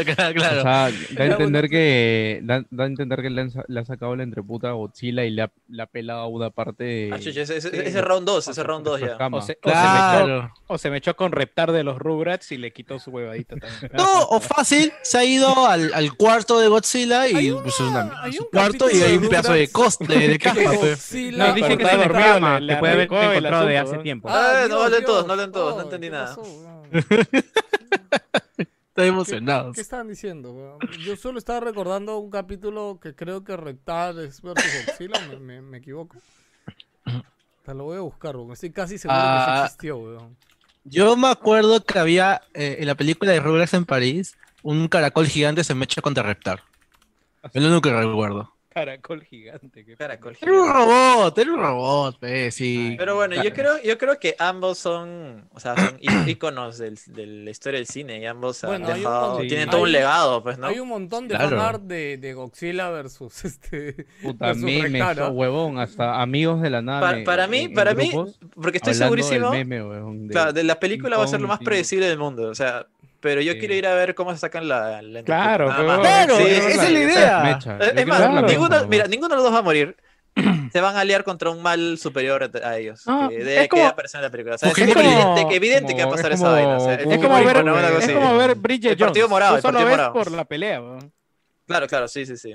Acá, 0.00 0.30
O 0.30 0.34
claro. 0.34 0.62
sea, 0.62 0.90
da 1.10 1.24
a 1.24 1.26
entender 1.26 1.68
que 1.68 2.40
da, 2.42 2.64
da 2.70 2.84
a 2.84 2.86
entender 2.86 3.22
que 3.22 3.30
le 3.30 3.42
han, 3.42 3.52
le 3.68 3.80
ha 3.80 3.84
sacado 3.84 4.16
la 4.16 4.22
entreputa 4.22 4.70
a 4.70 4.72
Godzilla 4.72 5.24
y 5.24 5.30
le 5.30 5.42
ha, 5.42 5.52
le 5.68 5.82
ha 5.82 5.86
pelado 5.86 6.20
a 6.20 6.26
una 6.26 6.50
parte 6.50 6.84
de, 6.84 7.10
Ah, 7.12 7.18
chucha, 7.20 7.42
ese, 7.42 7.58
ese- 7.58 7.86
ese 7.88 8.00
round 8.02 8.26
2, 8.26 8.48
ese 8.48 8.62
round 8.62 8.84
2 8.84 9.00
de 9.00 9.06
su 9.12 9.18
ya. 9.18 9.26
O 9.30 9.40
se, 9.42 9.58
o 9.62 9.68
se 9.70 9.74
me 9.76 9.82
echó, 9.82 10.24
Claro. 10.24 10.52
o 10.66 10.78
se 10.78 10.90
me 10.90 10.96
echó 10.98 11.16
con 11.16 11.32
Reptar 11.32 11.70
de 11.72 11.84
los 11.84 11.98
Rugrats 11.98 12.50
y 12.52 12.56
le 12.58 12.72
quitó 12.72 12.98
su 12.98 13.10
huevadita 13.10 13.56
también. 13.56 13.92
No, 13.96 14.22
o 14.30 14.40
fácil, 14.40 14.92
se 15.02 15.18
ha 15.18 15.24
ido 15.24 15.66
al, 15.66 15.92
al 15.94 16.14
cuarto 16.16 16.58
de 16.58 16.68
Godzilla 16.68 17.28
y 17.28 17.52
pues, 17.52 17.78
una- 17.80 18.04
una- 18.06 18.22
hay 18.22 18.32
su 18.32 18.42
un 18.44 18.48
cuarto 18.50 18.86
y 18.90 19.02
hay 19.02 19.16
un 19.16 19.28
pedazo 19.28 19.52
de 19.52 19.68
costa, 19.68 20.04
de. 20.06 20.38
Que 20.38 20.50
pues. 20.50 20.66
Godzilla- 21.12 21.36
No, 21.48 21.54
pero 21.54 21.78
que 21.78 21.86
se 21.86 21.96
dormido, 21.96 22.60
le- 22.60 22.76
puede 22.76 22.92
haber 22.92 23.10
encontrado 23.12 23.66
de 23.66 23.78
hace 23.78 23.96
¿no? 23.96 24.02
tiempo. 24.02 24.28
Ah, 24.30 24.64
no 24.68 24.82
hablen 24.82 25.04
todos, 25.04 25.26
no 25.26 25.32
hablen 25.34 25.52
todos, 25.52 25.76
no 25.76 25.82
entendí 25.82 26.06
¿qué 26.08 26.12
nada. 26.12 26.36
pasó, 27.02 27.14
weón? 27.14 28.68
Están 28.88 29.06
emocionados. 29.06 29.74
¿Qué 29.74 29.80
estaban 29.80 30.08
diciendo? 30.08 30.52
weón? 30.52 30.78
Yo 31.04 31.16
solo 31.16 31.38
estaba 31.38 31.60
recordando 31.60 32.18
un 32.18 32.30
capítulo 32.30 32.98
que 33.02 33.14
creo 33.14 33.42
que 33.44 33.56
Rectal 33.56 34.20
es 34.20 34.40
versus 34.40 34.64
Godzilla, 34.86 35.20
me, 35.28 35.38
me, 35.38 35.62
me 35.62 35.78
equivoco. 35.78 36.16
Te 37.64 37.74
lo 37.74 37.84
voy 37.84 37.96
a 37.96 38.00
buscar, 38.00 38.36
weón. 38.36 38.52
Estoy 38.52 38.70
casi 38.70 38.98
seguro 38.98 39.18
que 39.20 39.26
Ah. 39.26 39.56
sí 39.58 39.64
existió, 39.64 39.96
weón. 39.98 40.36
Yo 40.84 41.16
me 41.16 41.28
acuerdo 41.28 41.82
que 41.82 41.98
había 41.98 42.42
eh, 42.52 42.76
en 42.80 42.86
la 42.86 42.94
película 42.94 43.32
de 43.32 43.40
Rugrats 43.40 43.72
en 43.74 43.86
París 43.86 44.36
un 44.62 44.86
caracol 44.88 45.26
gigante 45.26 45.64
se 45.64 45.74
mecha 45.74 46.02
contra 46.02 46.22
Reptar. 46.22 46.60
Es 47.52 47.62
lo 47.62 47.68
único 47.68 47.82
que 47.82 47.92
recuerdo. 47.94 48.53
Caracol 48.74 49.22
gigante. 49.22 49.84
qué 49.84 49.96
Caracol 49.96 50.36
Era 50.40 50.50
un 50.52 50.58
gigante. 50.66 50.78
robot, 50.84 51.38
era 51.38 51.52
un 51.52 51.60
robot, 51.60 52.16
pues, 52.18 52.54
sí. 52.56 52.96
Pero 52.98 53.14
bueno, 53.14 53.40
yo 53.42 53.52
creo, 53.52 53.80
yo 53.82 53.96
creo 53.96 54.18
que 54.18 54.34
ambos 54.38 54.78
son, 54.78 55.48
o 55.54 55.60
sea, 55.60 55.76
son 55.76 55.98
íconos 56.28 56.78
del- 56.78 56.98
de 57.06 57.26
la 57.26 57.50
historia 57.50 57.78
del 57.78 57.86
cine 57.86 58.18
y 58.18 58.26
ambos 58.26 58.64
han 58.64 58.70
Bueno, 58.70 58.86
hay 58.86 58.92
un 58.92 58.98
dejado, 58.98 59.28
montón- 59.28 59.46
tienen 59.48 59.68
hay- 59.68 59.70
todo 59.72 59.82
un 59.82 59.92
legado, 59.92 60.42
pues, 60.42 60.58
¿no? 60.58 60.66
Hay 60.66 60.80
un 60.80 60.88
montón 60.88 61.28
de 61.28 61.36
Claro. 61.36 61.50
fanart 61.56 61.82
de, 61.84 62.18
de 62.18 62.34
Godzilla 62.34 62.90
versus 62.90 63.44
este. 63.44 64.06
Puta, 64.22 64.46
versus 64.52 64.64
¿ah? 65.00 65.28
oh, 65.28 65.30
huevón, 65.30 65.78
hasta 65.78 66.20
amigos 66.20 66.60
de 66.60 66.70
la 66.70 66.82
nave. 66.82 67.00
Para, 67.00 67.24
para 67.24 67.46
mí, 67.46 67.58
en- 67.58 67.64
en 67.70 67.74
para 67.74 67.94
mí, 67.94 68.10
grupos, 68.10 68.38
porque 68.60 68.78
estoy 68.78 68.94
segurísimo, 68.94 69.50
meme, 69.50 69.82
huevón, 69.84 70.26
de- 70.26 70.32
claro, 70.32 70.52
de 70.52 70.64
la 70.64 70.80
película 70.80 71.16
va 71.16 71.24
a 71.24 71.28
ser 71.28 71.40
lo 71.40 71.46
más 71.48 71.60
sí. 71.60 71.64
predecible 71.64 72.06
del 72.08 72.18
mundo, 72.18 72.48
o 72.48 72.54
sea, 72.54 72.86
pero 73.24 73.40
yo 73.40 73.54
Sí. 73.54 73.58
quiero 73.58 73.74
ir 73.74 73.86
a 73.86 73.94
ver 73.94 74.14
cómo 74.14 74.32
se 74.32 74.38
sacan 74.38 74.68
la, 74.68 75.00
la 75.00 75.22
Claro, 75.22 75.72
pero-. 75.74 76.00
Claro, 76.00 76.36
Sí, 76.36 76.42
esa 76.46 76.68
es 76.84 76.92
la 76.92 76.98
idea. 77.00 77.58
Es 77.96 78.06
más, 78.06 78.42
ninguno, 78.44 78.86
mira, 78.86 79.06
ninguno 79.06 79.30
de 79.30 79.34
los 79.36 79.44
dos 79.44 79.52
va 79.54 79.58
a 79.58 79.62
morir. 79.62 79.96
Se 80.72 80.80
van 80.80 80.96
a 80.96 81.00
aliar 81.00 81.22
contra 81.24 81.48
un 81.50 81.62
mal 81.62 81.96
superior 81.96 82.42
a 82.42 82.68
a 82.68 82.76
ellos. 82.76 83.06
No, 83.06 83.28
que 83.30 83.36
es 83.38 83.60
que 83.62 83.68
como- 83.68 83.86
aparecer 83.86 84.18
en 84.18 84.22
la 84.24 84.30
película. 84.30 84.56
O 84.56 84.58
sea, 84.58 84.68
es, 84.70 84.76
evidente, 84.78 85.46
que, 85.48 85.54
evidente 85.56 85.94
que 85.96 86.02
va 86.04 86.08
a 86.08 86.12
pasar 86.14 86.32
es 86.32 86.40
esa 86.40 86.50
vaina. 86.50 86.76
o 86.76 86.80
sea, 86.80 86.94
Es 86.94 87.18
como 87.18 87.44
ver, 87.44 87.56
es 88.00 88.10
como 88.12 88.36
ver 88.36 88.54
Bridget 88.56 88.92
El 88.92 88.98
partido 88.98 89.28
morado, 89.28 89.52
Tú 89.52 89.56
el 89.56 89.62
solo 89.62 89.72
partido 89.78 89.88
ves 89.88 89.96
morado. 89.96 90.12
por 90.12 90.30
la 90.32 90.44
pelea. 90.44 90.82
Claro, 91.66 91.86
claro, 91.86 92.08
sí, 92.08 92.26
sí, 92.26 92.36
sí. 92.36 92.52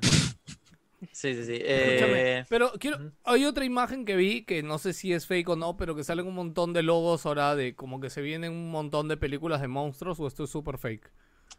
Sí, 1.20 1.34
sí, 1.36 1.44
sí. 1.44 1.62
Escúchame, 1.62 2.38
Eh, 2.40 2.46
pero 2.48 2.72
quiero, 2.80 3.12
hay 3.26 3.44
otra 3.44 3.66
imagen 3.66 4.06
que 4.06 4.16
vi 4.16 4.44
que 4.46 4.64
no 4.64 4.78
sé 4.78 4.94
si 4.94 5.12
es 5.12 5.28
fake 5.28 5.50
o 5.50 5.56
no, 5.58 5.76
pero 5.76 5.94
que 5.94 6.06
salen 6.06 6.26
un 6.26 6.34
montón 6.34 6.72
de 6.72 6.82
logos 6.82 7.26
ahora 7.26 7.58
de 7.58 7.76
como 7.76 8.00
que 8.00 8.10
se 8.10 8.22
vienen 8.22 8.54
un 8.54 8.72
montón 8.72 9.10
de 9.10 9.18
películas 9.18 9.60
de 9.60 9.68
monstruos 9.68 10.18
o 10.22 10.28
esto 10.28 10.46
es 10.46 10.50
super 10.50 10.78
fake. 10.78 11.12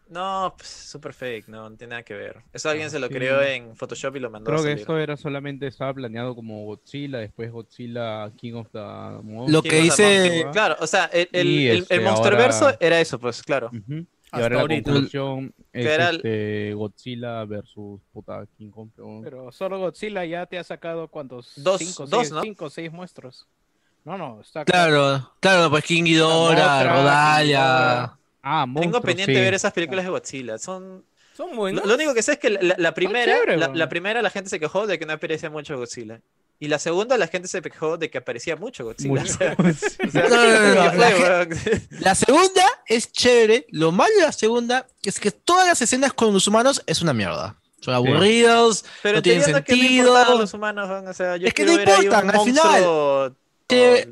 no, 0.08 0.54
pues, 0.56 0.66
super 0.66 1.12
fake, 1.12 1.48
no, 1.48 1.68
no 1.68 1.76
tiene 1.76 1.90
nada 1.90 2.02
que 2.04 2.14
ver. 2.14 2.38
Eso 2.54 2.70
alguien 2.70 2.90
se 2.90 2.98
lo 2.98 3.08
sí. 3.08 3.12
creó 3.12 3.42
en 3.42 3.76
Photoshop 3.76 4.16
y 4.16 4.20
lo 4.20 4.30
mandó 4.30 4.50
Creo 4.50 4.60
a 4.60 4.64
que 4.64 4.72
esto 4.72 4.98
era 4.98 5.18
solamente, 5.18 5.66
estaba 5.66 5.92
planeado 5.92 6.34
como 6.34 6.64
Godzilla, 6.64 7.18
después 7.18 7.52
Godzilla 7.52 8.32
King 8.36 8.54
of 8.54 8.68
the 8.72 8.78
Monsters. 8.78 9.52
Lo 9.52 9.62
que 9.62 9.82
más, 10.46 10.52
Claro, 10.52 10.76
o 10.80 10.86
sea, 10.86 11.04
el, 11.12 11.28
el, 11.32 11.68
este, 11.80 11.96
el 11.96 12.00
Monsterverso 12.00 12.64
ahora- 12.64 12.78
era 12.80 12.98
eso, 12.98 13.18
pues, 13.20 13.42
claro. 13.42 13.70
Ujú. 13.74 14.06
Y 14.32 14.36
Hasta 14.36 14.42
ahora 14.44 14.54
la 14.56 14.60
ahorita. 14.62 14.90
conclusión 14.92 15.52
es 15.72 15.86
era 15.86 16.10
el- 16.10 16.16
este, 16.16 16.74
Godzilla 16.74 17.44
versus 17.46 18.00
puta 18.12 18.44
King 18.56 18.70
Kong. 18.70 18.88
pero- 18.94 19.20
Pero 19.24 19.52
solo 19.52 19.78
Godzilla 19.80 20.24
ya 20.24 20.46
te 20.46 20.58
ha 20.58 20.62
sacado 20.64 21.08
cuántos? 21.08 21.52
Dos- 21.56 21.78
cinco, 21.80 22.06
dos, 22.06 22.20
seis, 22.20 22.32
¿no? 22.32 22.42
cinco 22.42 22.64
o 22.66 22.70
seis 22.70 22.92
muestros. 22.92 23.46
No, 24.04 24.16
no, 24.16 24.40
está 24.40 24.64
Claro, 24.64 25.32
claro, 25.40 25.68
pues 25.68 25.84
King 25.84 26.04
Ghidorah, 26.04 26.84
Rodalia. 26.84 28.16
Ah, 28.42 28.66
Tengo 28.80 29.00
pendiente 29.02 29.34
sí. 29.34 29.40
ver 29.40 29.52
esas 29.54 29.72
películas 29.72 30.04
de 30.04 30.10
Godzilla. 30.10 30.58
Son 30.58 31.04
Son 31.36 31.50
Lo, 31.50 31.56
buenos. 31.56 31.84
lo 31.86 31.94
único 31.94 32.12
que 32.14 32.22
sé 32.22 32.32
es 32.32 32.38
que 32.38 32.50
la, 32.50 32.60
la- 32.62 32.74
la 32.78 32.94
primera, 32.94 33.24
chévere, 33.32 33.56
la, 33.56 33.68
la 33.68 33.88
primera 33.88 34.20
la 34.22 34.30
gente 34.30 34.48
se 34.50 34.60
quejó 34.60 34.86
de 34.86 34.98
que 34.98 35.06
no 35.06 35.12
aparecía 35.14 35.48
mucho 35.50 35.76
Godzilla. 35.76 36.20
Y 36.62 36.68
la 36.68 36.78
segunda 36.78 37.16
la 37.16 37.26
gente 37.26 37.48
se 37.48 37.62
quejó 37.62 37.96
de 37.96 38.10
que 38.10 38.18
aparecía 38.18 38.54
mucho 38.54 38.84
Godzilla. 38.84 39.22
Mucho. 39.22 39.32
O 39.34 39.38
sea, 39.38 39.56
o 40.06 40.10
sea, 40.10 40.28
No, 40.28 40.36
no, 40.36 40.74
no, 40.74 41.44
no, 41.44 41.48
¿qué 41.48 41.80
la 42.00 42.14
segunda 42.14 42.62
es 42.86 43.10
chévere. 43.10 43.66
Lo 43.70 43.90
malo 43.92 44.14
de 44.16 44.22
la 44.22 44.32
segunda 44.32 44.86
es 45.02 45.18
que 45.18 45.30
todas 45.30 45.66
las 45.66 45.80
escenas 45.80 46.12
con 46.12 46.32
los 46.34 46.46
humanos 46.46 46.82
es 46.86 47.00
una 47.00 47.14
mierda. 47.14 47.56
Son 47.80 47.94
aburridos, 47.94 48.84
Pero 49.02 49.14
no 49.14 49.18
en 49.18 49.22
tienen 49.22 49.42
que 49.44 49.52
no 49.52 49.56
sentido. 49.56 50.06
importan 50.08 50.38
los 50.38 50.52
humanos, 50.54 50.88
weón. 50.90 51.08
O 51.08 51.14
sea, 51.14 51.36
yo 51.38 51.48
Es 51.48 51.54
que 51.54 51.64
no 51.64 51.72
importan, 51.72 52.28
al 52.30 52.40
final. 52.44 53.34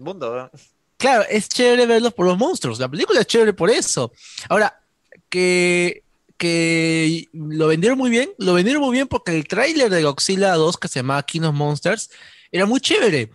mundo. 0.00 0.50
Claro, 0.96 1.24
es 1.28 1.48
chévere 1.50 1.84
verlos 1.84 2.14
por 2.14 2.24
los 2.26 2.38
monstruos. 2.38 2.78
La 2.80 2.88
película 2.88 3.20
es 3.20 3.26
chévere 3.26 3.52
por 3.52 3.68
eso. 3.70 4.10
Ahora, 4.48 4.80
que, 5.28 6.02
que 6.38 7.26
lo 7.34 7.66
vendieron 7.68 7.98
muy 7.98 8.08
bien, 8.08 8.30
lo 8.38 8.54
vendieron 8.54 8.82
muy 8.82 8.92
bien 8.92 9.06
porque 9.06 9.36
el 9.36 9.46
tráiler 9.46 9.90
de 9.90 10.02
Godzilla 10.02 10.54
2, 10.54 10.78
que 10.78 10.88
se 10.88 11.00
llamaba 11.00 11.22
King 11.24 11.42
of 11.42 11.54
Monsters, 11.54 12.10
era 12.52 12.66
muy 12.66 12.80
chévere. 12.80 13.30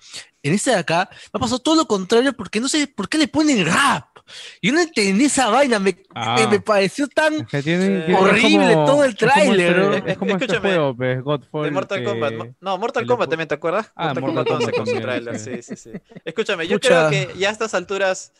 En 0.45 0.54
este 0.54 0.71
de 0.71 0.78
acá 0.78 1.08
me 1.12 1.38
ha 1.38 1.39
pasado 1.39 1.60
todo 1.60 1.76
lo 1.76 1.86
contrario 1.88 2.34
porque 2.34 2.60
no 2.60 2.67
sé 2.67 2.86
por 2.88 3.08
qué 3.08 3.17
le 3.17 3.28
ponen 3.30 3.65
rap. 3.65 4.08
Yo 4.62 4.71
no 4.73 4.80
entendí 4.82 5.26
esa 5.26 5.49
vaina, 5.49 5.80
me, 5.80 5.97
Ah. 6.15 6.36
me, 6.39 6.47
me 6.47 6.59
pareció 6.59 7.07
tan... 7.07 7.34
Es 7.36 7.47
que 7.47 7.61
tiene- 7.64 8.01
tiene- 8.01 8.14
es 8.14 8.20
horrible 8.20 8.74
como- 8.74 8.86
todo 8.86 9.03
el 9.03 9.11
es 9.11 9.18
como 9.18 9.32
tráiler, 9.34 9.70
este- 9.70 9.80
¿no? 10.01 10.07
Es 10.07 10.18
como 10.18 10.32
este 10.32 10.45
Escúchame, 10.45 10.70
juego, 10.76 10.95
pues, 10.95 11.22
Godfall. 11.24 11.64
De 11.66 11.72
Mortal 11.72 11.99
que- 11.99 12.05
Kombat. 12.05 12.34
No, 12.61 12.78
Mortal 12.78 13.05
Kombat 13.05 13.30
también, 13.30 13.47
¿te 13.47 13.55
acuerdas? 13.55 13.91
Ah, 13.95 14.14
Mortal 14.14 14.22
Mortal 14.24 14.45
Kombat 14.45 14.61
11 14.64 14.72
Kombat 14.72 14.76
con 14.78 14.86
su 14.86 14.91
también, 15.01 15.24
tráiler, 15.24 15.39
sí. 15.39 15.61
sí, 15.64 15.76
sí, 15.76 15.91
sí. 15.91 16.20
Escúchame, 16.26 16.68
yo 16.68 16.76
Pucha. 16.78 17.09
creo 17.09 17.09
que 17.34 17.39
ya 17.39 17.49
a 17.49 17.51
estas 17.51 17.74
alturas 17.74 18.32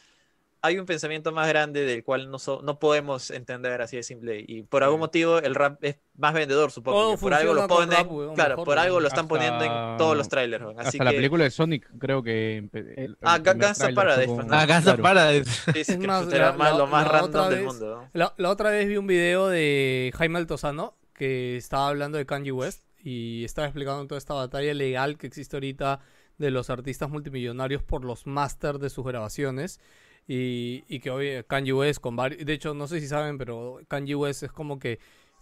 hay 0.66 0.80
un 0.80 0.86
pensamiento 0.86 1.34
más 1.34 1.48
grande 1.50 1.84
del 1.84 2.04
cual 2.06 2.32
no, 2.32 2.40
so- 2.40 2.62
no 2.64 2.80
podemos 2.80 3.30
entender 3.32 3.82
así 3.82 3.98
de 3.98 4.04
simple. 4.04 4.44
Y 4.48 4.64
por 4.64 4.82
algún 4.84 5.00
motivo 5.02 5.40
el 5.40 5.56
rap 5.56 5.84
es 5.84 5.98
más 6.18 6.34
vendedor, 6.34 6.72
supongo. 6.72 6.98
Todo 7.00 7.12
que 7.16 7.18
por 7.22 7.34
algo 7.34 7.54
lo 7.54 7.68
ponen, 7.68 7.98
rap, 7.98 8.10
weón, 8.12 8.34
claro, 8.34 8.52
mejor, 8.52 8.66
por 8.66 8.80
algo 8.80 8.94
weón. 8.96 9.04
lo 9.04 9.08
están 9.10 9.28
poniendo 9.28 9.64
en 9.66 9.98
todos 9.98 10.16
los 10.16 10.30
trailers. 10.30 10.64
Así 10.78 10.88
Hasta 10.98 11.04
la 11.04 11.12
que- 11.12 11.18
película 11.18 11.44
de 11.44 11.52
Sonic, 11.52 11.88
creo 12.00 12.24
que. 12.24 12.70
el- 12.96 13.18
Ah, 13.22 13.36
primer 13.44 13.58
Gangsta 13.58 13.92
Paradise. 13.94 14.34
Ah, 14.52 14.66
Gangsta 14.66 14.96
claro. 14.96 15.04
Paradise. 15.04 15.52
Sí, 15.52 15.72
sí, 15.74 15.80
Es 15.94 15.98
que 15.98 16.08
más, 16.08 16.32
era 16.34 16.52
la- 16.52 16.54
más- 16.54 16.72
la- 16.72 16.78
lo 16.78 16.88
más 16.88 17.08
random 17.10 17.30
otra 17.30 17.50
del 17.50 17.60
vez- 17.60 17.66
mundo. 17.68 17.96
¿no? 18.02 18.10
La, 18.14 18.34
la 18.38 18.50
otra 18.50 18.70
vez 18.70 18.88
vi 18.88 18.96
un 18.98 19.06
video 19.08 19.50
de 19.50 20.14
Jaime 20.16 20.40
Altozano 20.40 20.96
que 21.14 21.58
estaba 21.58 21.90
hablando 21.90 22.18
de 22.18 22.26
Kanye 22.26 22.54
West 22.54 22.86
y 23.04 23.44
estaba 23.44 23.68
explicando 23.68 24.08
toda 24.08 24.18
esta 24.18 24.34
batalla 24.34 24.74
legal 24.74 25.18
que 25.18 25.28
existe 25.28 25.58
ahorita 25.58 26.00
de 26.38 26.52
los 26.52 26.70
artistas 26.70 27.10
multimillonarios 27.10 27.84
por 27.84 28.04
los 28.06 28.26
masters 28.26 28.80
de 28.80 28.90
sus 28.90 29.06
grabaciones. 29.06 29.80
Y, 30.28 30.84
y 30.88 31.00
que 31.00 31.12
hoy 31.12 31.44
Kanye 31.48 31.74
West 31.74 32.00
con 32.00 32.16
varios... 32.16 32.46
De 32.46 32.54
hecho, 32.54 32.74
no 32.74 32.88
sé 32.88 33.00
si 33.00 33.08
saben, 33.08 33.38
pero 33.38 33.80
Kanye 33.88 34.16
West 34.16 34.44
es 34.44 34.52
como 34.52 34.80
que 34.80 35.00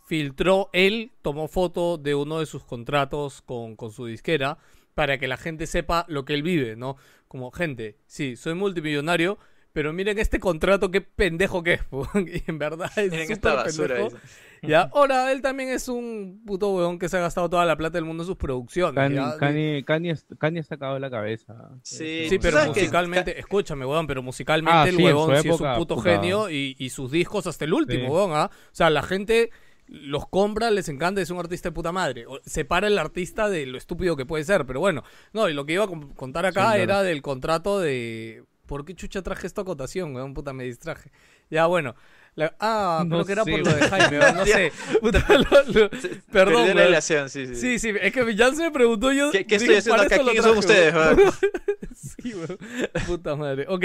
filtró, 0.07 0.69
él 0.73 1.11
tomó 1.21 1.47
foto 1.47 1.97
de 1.97 2.15
uno 2.15 2.39
de 2.39 2.45
sus 2.45 2.63
contratos 2.63 3.41
con, 3.41 3.75
con 3.75 3.91
su 3.91 4.05
disquera 4.07 4.57
para 4.93 5.17
que 5.17 5.27
la 5.27 5.37
gente 5.37 5.67
sepa 5.67 6.05
lo 6.09 6.25
que 6.25 6.33
él 6.33 6.43
vive, 6.43 6.75
¿no? 6.75 6.97
Como, 7.27 7.51
gente, 7.51 7.97
sí, 8.07 8.35
soy 8.35 8.55
multimillonario, 8.55 9.37
pero 9.71 9.93
miren 9.93 10.19
este 10.19 10.39
contrato, 10.39 10.91
qué 10.91 10.99
pendejo 11.01 11.63
que 11.63 11.73
es, 11.73 11.83
po". 11.85 12.07
y 12.15 12.43
en 12.47 12.57
verdad 12.59 12.91
es 12.97 13.11
Miren 13.11 13.31
esta 13.31 13.51
súper 13.69 13.89
basura. 13.89 13.95
pendejo. 13.95 14.17
Ya, 14.63 14.89
ahora 14.93 15.31
él 15.31 15.41
también 15.41 15.69
es 15.69 15.87
un 15.87 16.43
puto 16.45 16.69
weón 16.71 16.99
que 16.99 17.09
se 17.09 17.17
ha 17.17 17.19
gastado 17.19 17.49
toda 17.49 17.65
la 17.65 17.75
plata 17.75 17.97
del 17.97 18.05
mundo 18.05 18.21
en 18.23 18.27
sus 18.27 18.37
producciones. 18.37 18.93
Kanye. 18.95 19.37
Kanye, 19.39 19.83
Kanye, 19.85 20.11
est- 20.11 20.31
Kanye 20.37 20.59
está 20.59 20.77
cagado 20.77 20.95
de 20.95 20.99
la 20.99 21.09
cabeza. 21.09 21.55
Sí, 21.81 22.27
Sí, 22.29 22.35
¿tú 22.37 22.41
pero 22.43 22.57
sabes 22.57 22.73
que- 22.73 22.81
musicalmente, 22.81 23.39
escúchame, 23.39 23.85
weón, 23.85 24.05
pero 24.05 24.21
musicalmente 24.21 24.77
Ah, 24.77 24.87
el 24.87 24.95
sí, 24.95 25.01
en 25.01 25.05
huevón 25.07 25.35
su 25.35 25.41
sí 25.41 25.49
es 25.49 25.59
un 25.59 25.73
puto 25.75 25.95
puta. 25.95 26.11
genio 26.11 26.49
y, 26.49 26.75
y 26.77 26.89
sus 26.91 27.09
discos 27.11 27.47
hasta 27.47 27.65
el 27.65 27.73
último, 27.73 28.05
Sí. 28.05 28.11
weón, 28.11 28.31
¿ah? 28.33 28.51
O 28.53 28.69
sea, 28.75 28.89
la 28.91 29.01
gente 29.01 29.49
los 29.87 30.27
compra, 30.29 30.69
les 30.71 30.87
encanta, 30.89 31.21
es 31.21 31.31
un 31.31 31.39
artista 31.39 31.69
de 31.69 31.73
puta 31.73 31.91
madre. 31.91 32.25
Separa 32.45 32.87
el 32.87 32.97
artista 32.99 33.49
de 33.49 33.65
lo 33.65 33.77
estúpido 33.77 34.15
que 34.15 34.25
puede 34.25 34.43
ser, 34.43 34.65
pero 34.67 34.79
bueno. 34.79 35.03
No, 35.33 35.49
y 35.49 35.53
lo 35.53 35.65
que 35.65 35.73
iba 35.73 35.83
a 35.85 35.87
contar 36.15 36.45
acá 36.45 36.61
Sí, 36.61 36.67
claro. 36.77 36.83
era 36.83 37.03
del 37.03 37.21
contrato 37.23 37.79
de... 37.79 38.43
¿Por 38.67 38.85
qué 38.85 38.95
chucha 38.95 39.21
traje 39.21 39.47
esta 39.47 39.63
acotación, 39.63 40.15
weón? 40.15 40.33
Puta, 40.33 40.53
me 40.53 40.63
distraje. 40.63 41.11
Ya, 41.49 41.65
bueno. 41.65 41.95
La- 42.35 42.53
Ah, 42.59 43.03
No 43.05 43.23
creo 43.23 43.25
que 43.25 43.31
era 43.33 43.43
por 43.45 43.59
lo 43.59 43.73
de 43.75 43.89
Jaime, 43.89 44.19
no 44.33 44.45
sé. 44.45 44.71
Puta, 45.01 45.25
lo- 45.29 45.63
lo- 45.81 45.89
Perdió 45.89 46.21
Perdón, 46.31 46.53
la 46.53 46.63
weón. 46.65 46.77
relación, 46.77 47.29
sí, 47.29 47.45
sí. 47.47 47.55
Sí, 47.55 47.79
sí, 47.79 47.93
es 48.01 48.13
que 48.13 48.35
Jan 48.37 48.55
se 48.55 48.63
me 48.63 48.71
preguntó 48.71 49.11
yo. 49.11 49.31
¿Qué, 49.31 49.45
qué 49.45 49.55
estoy 49.55 49.75
haciendo 49.75 50.03
"Para 50.03 50.15
acá? 50.15 50.23
¿Quiénes 50.23 50.43
son 50.43 50.57
ustedes? 50.57 50.93
weón". 50.93 51.17
weón? 51.17 51.33
Sí, 51.95 52.33
weón. 52.33 52.57
Puta 53.05 53.35
madre. 53.35 53.65
Ok. 53.67 53.83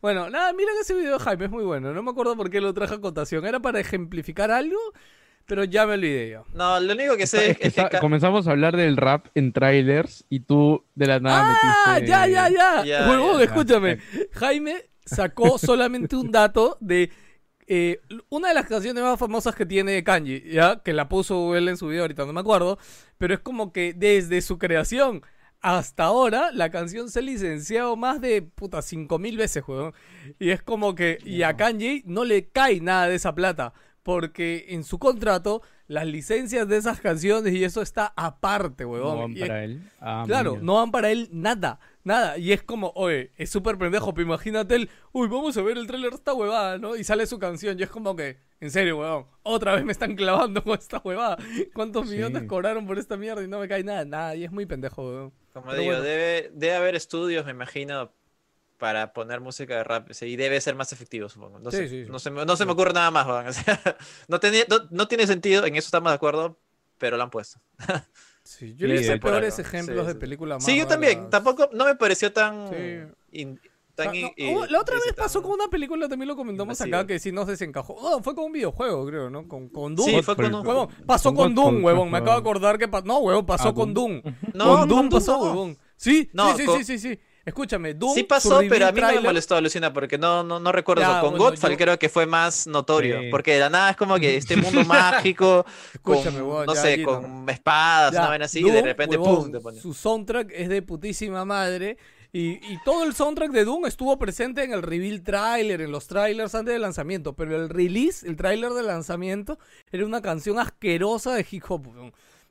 Bueno, 0.00 0.30
nada, 0.30 0.52
miren 0.54 0.74
ese 0.80 0.94
video 0.94 1.18
de 1.18 1.24
Jaime, 1.24 1.44
es 1.46 1.50
muy 1.50 1.62
bueno. 1.64 1.92
No 1.92 2.02
me 2.02 2.10
acuerdo 2.10 2.34
por 2.36 2.48
qué 2.48 2.60
lo 2.60 2.72
traje 2.72 2.94
a 2.94 3.00
cotación. 3.00 3.44
Era 3.44 3.60
para 3.60 3.80
ejemplificar 3.80 4.50
algo, 4.50 4.78
pero 5.44 5.64
ya 5.64 5.84
me 5.86 5.94
olvidé 5.94 6.30
ya. 6.30 6.42
No, 6.54 6.80
lo 6.80 6.94
único 6.94 7.16
que 7.18 7.26
sé 7.26 7.50
es 7.50 7.58
que 7.58 7.66
es 7.68 7.74
que 7.74 7.80
está- 7.80 7.88
ca- 7.90 8.00
comenzamos 8.00 8.46
a 8.48 8.52
hablar 8.52 8.76
del 8.76 8.96
rap 8.96 9.26
en 9.34 9.52
trailers 9.52 10.24
y 10.30 10.40
tú 10.40 10.84
de 10.94 11.06
la 11.06 11.20
nada 11.20 11.42
Ah, 11.84 11.92
metiste. 11.94 12.10
ya, 12.10 12.26
ya, 12.28 12.48
ya. 12.48 12.84
Ya, 12.84 13.10
Huevón, 13.10 13.38
ya. 13.38 13.44
escúchame. 13.44 13.98
Jaime 14.32 14.86
sacó 15.04 15.58
solamente 15.58 16.16
un 16.16 16.30
dato 16.30 16.78
de 16.80 17.10
eh, 17.72 18.00
una 18.30 18.48
de 18.48 18.54
las 18.54 18.66
canciones 18.66 19.00
más 19.02 19.16
famosas 19.16 19.54
que 19.54 19.64
tiene 19.64 20.02
Kanji, 20.02 20.40
¿ya? 20.50 20.82
Que 20.82 20.92
la 20.92 21.08
puso 21.08 21.54
él 21.54 21.68
en 21.68 21.76
su 21.76 21.86
video 21.86 22.02
ahorita, 22.02 22.26
no 22.26 22.32
me 22.32 22.40
acuerdo. 22.40 22.78
Pero 23.16 23.32
es 23.32 23.38
como 23.40 23.72
que 23.72 23.94
desde 23.94 24.40
su 24.42 24.58
creación 24.58 25.22
hasta 25.60 26.04
ahora, 26.04 26.50
la 26.52 26.70
canción 26.70 27.10
se 27.10 27.20
ha 27.20 27.22
licenciado 27.22 27.94
más 27.94 28.20
de, 28.20 28.42
puta, 28.42 28.82
5000 28.82 29.36
veces, 29.36 29.62
huevón. 29.66 29.92
Y 30.40 30.50
es 30.50 30.62
como 30.62 30.94
que, 30.96 31.18
y 31.24 31.42
a 31.42 31.56
Kanye 31.56 32.02
no 32.06 32.24
le 32.24 32.48
cae 32.48 32.80
nada 32.80 33.06
de 33.08 33.14
esa 33.14 33.34
plata. 33.36 33.72
Porque 34.02 34.64
en 34.70 34.82
su 34.82 34.98
contrato, 34.98 35.60
las 35.86 36.06
licencias 36.06 36.66
de 36.66 36.78
esas 36.78 37.00
canciones 37.00 37.52
y 37.52 37.62
eso 37.62 37.82
está 37.82 38.12
aparte, 38.16 38.84
No 38.84 38.90
huevón. 38.90 39.18
van 39.18 39.30
Y 39.32 39.42
es- 39.42 39.48
para 39.48 39.64
él. 39.64 39.82
Ah, 40.00 40.24
Claro, 40.26 40.52
mira. 40.52 40.62
no 40.64 40.74
van 40.76 40.90
para 40.90 41.10
él 41.10 41.28
nada, 41.30 41.78
nada. 42.04 42.38
Y 42.38 42.52
es 42.52 42.62
como, 42.62 42.92
oye, 42.94 43.32
es 43.36 43.50
súper 43.50 43.76
pendejo, 43.78 44.12
pero 44.14 44.26
imagínate 44.26 44.74
él, 44.76 44.90
uy, 45.12 45.28
vamos 45.28 45.56
a 45.56 45.62
ver 45.62 45.76
el 45.78 45.86
tráiler 45.86 46.10
de 46.10 46.16
esta 46.16 46.32
huevada, 46.34 46.78
¿no? 46.78 46.96
Y 46.96 47.04
sale 47.04 47.26
su 47.26 47.38
canción 47.38 47.78
y 47.78 47.82
es 47.82 47.90
como 47.90 48.14
que, 48.16 48.38
en 48.60 48.70
serio, 48.70 48.98
huevón, 48.98 49.26
otra 49.42 49.74
vez 49.74 49.84
me 49.84 49.92
están 49.92 50.14
clavando 50.16 50.62
con 50.62 50.78
esta 50.78 51.00
huevada. 51.04 51.36
¿Cuántos 51.74 52.08
Sí. 52.08 52.14
millones 52.16 52.44
cobraron 52.44 52.86
por 52.86 52.98
esta 52.98 53.16
mierda 53.16 53.42
y 53.42 53.48
no 53.48 53.58
me 53.58 53.68
cae 53.68 53.82
nada? 53.84 54.04
Nada, 54.04 54.34
y 54.34 54.44
es 54.44 54.50
muy 54.52 54.66
pendejo, 54.66 55.02
huevón. 55.06 55.32
Como 55.52 55.66
Pero 55.66 55.78
digo, 55.78 55.92
bueno. 55.92 56.04
debe, 56.04 56.50
debe 56.54 56.74
haber 56.76 56.94
estudios, 56.94 57.44
me 57.44 57.50
imagino, 57.50 58.12
para 58.78 59.12
poner 59.12 59.40
música 59.40 59.76
de 59.76 59.84
rap. 59.84 60.08
sí, 60.12 60.26
Y 60.26 60.36
debe 60.36 60.58
ser 60.60 60.74
más 60.74 60.92
efectivo, 60.92 61.28
supongo. 61.28 61.58
No, 61.58 61.70
Sí, 61.70 61.76
sé, 61.76 61.88
sí, 61.88 62.04
sí. 62.06 62.10
No, 62.10 62.18
se 62.18 62.30
me, 62.30 62.46
no 62.46 62.56
se 62.56 62.64
me 62.64 62.72
ocurre 62.72 62.92
nada 62.94 63.10
más, 63.10 63.26
weón. 63.26 63.46
O 63.48 63.52
sea, 63.52 63.78
no, 64.28 64.40
tenía- 64.40 64.64
no, 64.70 64.78
no 64.90 65.06
tiene 65.08 65.26
sentido, 65.26 65.66
en 65.66 65.76
eso 65.76 65.86
estamos 65.88 66.10
de 66.12 66.14
acuerdo, 66.16 66.58
pero 66.98 67.16
lo 67.16 67.22
han 67.22 67.30
puesto. 67.30 67.60
Sí, 68.50 68.74
yo 68.76 68.88
le 68.88 68.96
hice 69.00 69.16
peores 69.18 69.58
algo. 69.58 69.68
ejemplos 69.68 70.00
Sí, 70.00 70.06
de 70.08 70.12
sí. 70.14 70.18
películas 70.18 70.56
más 70.56 70.64
Sí, 70.64 70.76
yo 70.76 70.86
también. 70.86 71.30
Tampoco, 71.30 71.68
no 71.72 71.84
me 71.84 71.94
pareció 71.94 72.32
tan... 72.32 72.68
Sí. 72.68 73.12
in- 73.38 73.60
tan 73.94 74.08
no, 74.08 74.14
i- 74.14 74.32
hubo- 74.52 74.66
la 74.66 74.80
otra 74.80 74.96
vez 74.96 75.04
tan- 75.06 75.14
pasó 75.14 75.40
con 75.42 75.52
una 75.52 75.68
película, 75.68 76.08
también 76.08 76.26
lo 76.28 76.34
comentamos 76.36 76.80
acá, 76.80 77.06
que 77.06 77.18
sí 77.20 77.30
no 77.32 77.44
se 77.44 77.52
desencajó. 77.52 77.96
No, 78.02 78.20
fue 78.22 78.34
con 78.34 78.46
un 78.46 78.52
videojuego, 78.52 79.06
creo, 79.06 79.30
¿no? 79.30 79.46
Con, 79.46 79.68
con 79.68 79.94
Doom. 79.94 80.08
Sí, 80.08 80.22
fue 80.22 80.34
con 80.36 80.52
un... 80.54 80.66
Huevón, 80.66 80.88
pasó 81.06 81.32
con 81.32 81.44
con 81.46 81.54
Doom, 81.54 81.84
huevón. 81.84 82.10
Me 82.10 82.18
acabo 82.18 82.32
de 82.32 82.40
acordar 82.40 82.76
que 82.78 82.88
pa- 82.88 83.02
No, 83.02 83.18
huevón, 83.18 83.46
pasó 83.46 83.68
Ah, 83.68 83.74
con 83.74 83.94
Doom. 83.94 84.20
Doom. 84.22 84.34
No, 84.54 84.78
con 84.80 84.88
Doom 84.88 85.08
pasó, 85.10 85.38
huevón. 85.42 85.78
Sí, 85.96 86.28
No, 86.32 86.56
sí, 86.56 86.64
sí, 86.78 86.84
sí, 86.84 86.98
sí. 86.98 87.20
Escúchame, 87.50 87.94
Doom. 87.94 88.14
Sí 88.14 88.22
pasó, 88.24 88.60
pero 88.68 88.86
a 88.86 88.92
mí 88.92 89.00
no 89.00 89.12
me 89.12 89.20
molestó, 89.20 89.56
alucina, 89.56 89.92
porque 89.92 90.16
no, 90.18 90.42
no, 90.42 90.58
no 90.60 90.72
recuerdo 90.72 91.02
Ya. 91.02 91.20
Con 91.20 91.30
bueno, 91.30 91.44
Godfall 91.50 91.72
yo- 91.72 91.76
creo 91.76 91.98
que 91.98 92.08
fue 92.08 92.26
más 92.26 92.66
notorio, 92.66 93.20
Sí. 93.20 93.28
porque 93.30 93.54
de 93.54 93.60
la 93.60 93.70
nada 93.70 93.90
es 93.90 93.96
como 93.96 94.16
que 94.18 94.36
este 94.36 94.56
mundo 94.56 94.84
mágico, 94.86 95.66
con, 96.02 96.16
Escúchame, 96.16 96.42
huevón, 96.42 96.66
no 96.66 96.74
ya, 96.74 96.80
sé, 96.82 96.96
Gino. 96.96 97.20
con 97.20 97.48
espadas, 97.50 98.12
Ya, 98.12 98.20
una 98.20 98.28
vaina 98.30 98.44
así, 98.46 98.60
y 98.60 98.70
de 98.70 98.82
repente, 98.82 99.16
huevón, 99.18 99.42
¡pum! 99.44 99.52
te 99.52 99.60
pone. 99.60 99.80
Su 99.80 99.92
soundtrack 99.94 100.50
es 100.54 100.68
de 100.68 100.82
putísima 100.82 101.44
madre. 101.44 101.96
Y, 102.32 102.50
y 102.72 102.78
todo 102.84 103.02
el 103.02 103.12
soundtrack 103.12 103.50
de 103.50 103.64
Doom 103.64 103.86
estuvo 103.86 104.16
presente 104.16 104.62
en 104.62 104.72
el 104.72 104.82
reveal 104.82 105.20
trailer, 105.20 105.80
en 105.80 105.90
los 105.90 106.06
trailers 106.06 106.54
antes 106.54 106.72
del 106.72 106.82
lanzamiento. 106.82 107.32
Pero 107.34 107.56
el 107.56 107.68
release, 107.68 108.24
el 108.24 108.36
trailer 108.36 108.70
de 108.70 108.84
lanzamiento, 108.84 109.58
era 109.90 110.06
una 110.06 110.22
canción 110.22 110.60
asquerosa 110.60 111.34
de 111.34 111.44
hip 111.50 111.64
hop. 111.68 111.88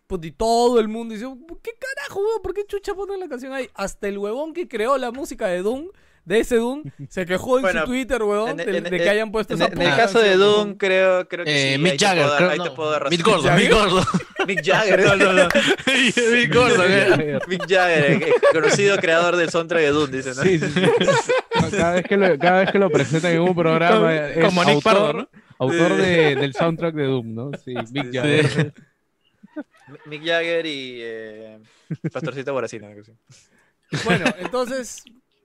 Weón. 0.09 0.21
Puta, 0.21 0.27
Y 0.27 0.31
todo 0.31 0.79
el 0.79 0.87
mundo 0.87 1.13
dice, 1.13 1.27
¿qué 1.61 1.71
carajo, 1.79 2.19
weón? 2.19 2.41
¿Por 2.41 2.53
qué 2.53 2.65
chucha 2.67 2.93
ponen 2.95 3.19
la 3.19 3.27
canción 3.27 3.53
ahí? 3.53 3.69
Hasta 3.75 4.07
el 4.07 4.17
huevón 4.17 4.53
que 4.53 4.67
creó 4.67 4.97
la 4.97 5.11
música 5.11 5.47
de 5.47 5.61
Doom, 5.61 5.89
de 6.25 6.39
ese 6.41 6.57
Doom, 6.57 6.83
se 7.09 7.25
quejó 7.25 7.57
en 7.57 7.61
Bueno, 7.63 7.79
su 7.81 7.85
Twitter, 7.87 8.21
huevón, 8.21 8.49
en- 8.51 8.57
de, 8.57 8.77
en- 8.77 8.83
de 8.83 8.97
que 8.97 9.09
hayan 9.09 9.31
puesto 9.31 9.53
En, 9.55 9.61
esa 9.61 9.71
en 9.73 9.81
el 9.81 9.95
caso 9.95 10.19
de 10.19 10.35
Doom, 10.35 10.75
creo, 10.75 11.27
creo 11.27 11.45
que 11.45 11.71
Eh, 11.71 11.75
sí. 11.75 11.81
Mick 11.81 11.99
Jagger, 11.99 12.27
creo, 12.37 12.49
ahí 12.51 12.57
no, 12.57 12.63
te 12.65 12.71
puedo 12.71 12.91
dar 12.91 13.09
Mick 13.09 13.19
razón. 13.25 13.41
Gordon, 13.41 13.55
Mick 13.57 13.71
Gordon. 13.71 14.03
Mick 14.47 14.63
Jagger. 14.65 14.99
No, 15.05 15.15
no, 15.15 15.33
no. 15.33 15.47
Mick 16.33 16.53
Gordon, 16.53 16.85
eh. 16.89 17.39
Mick 17.47 17.65
Jagger, 17.67 18.05
el- 18.11 18.23
el 18.23 18.33
conocido 18.53 18.97
creador 18.97 19.37
del 19.37 19.49
soundtrack 19.49 19.81
de 19.81 19.89
Doom, 19.89 20.11
dice, 20.11 20.29
¿no? 20.35 20.43
Sí, 20.43 20.59
sí, 20.59 20.67
sí. 20.67 20.81
Cada 21.77 21.93
vez 21.93 22.03
que 22.05 22.17
lo, 22.17 22.37
cada 22.37 22.59
vez 22.61 22.71
que 22.71 22.79
lo 22.79 22.89
presentan 22.91 23.31
en 23.33 23.41
un 23.41 23.55
programa 23.55 23.95
Como- 23.97 24.09
es 24.09 24.45
como 24.45 24.63
Nick 24.65 24.73
autor, 24.75 24.83
Pardo, 24.93 25.13
¿no? 25.13 25.29
autor 25.59 25.95
de- 25.97 26.35
del 26.35 26.53
soundtrack 26.53 26.93
de 26.95 27.03
Doom, 27.05 27.33
¿no? 27.33 27.51
Sí, 27.63 27.73
Big 27.91 28.11
Sí. 28.11 28.71
Mick 30.05 30.23
Jagger 30.25 30.65
y 30.65 30.99
eh, 31.01 31.59
Pastorcito 32.11 32.53
Boracina. 32.53 32.89
Bueno, 34.05 34.25
entonces 34.39 35.03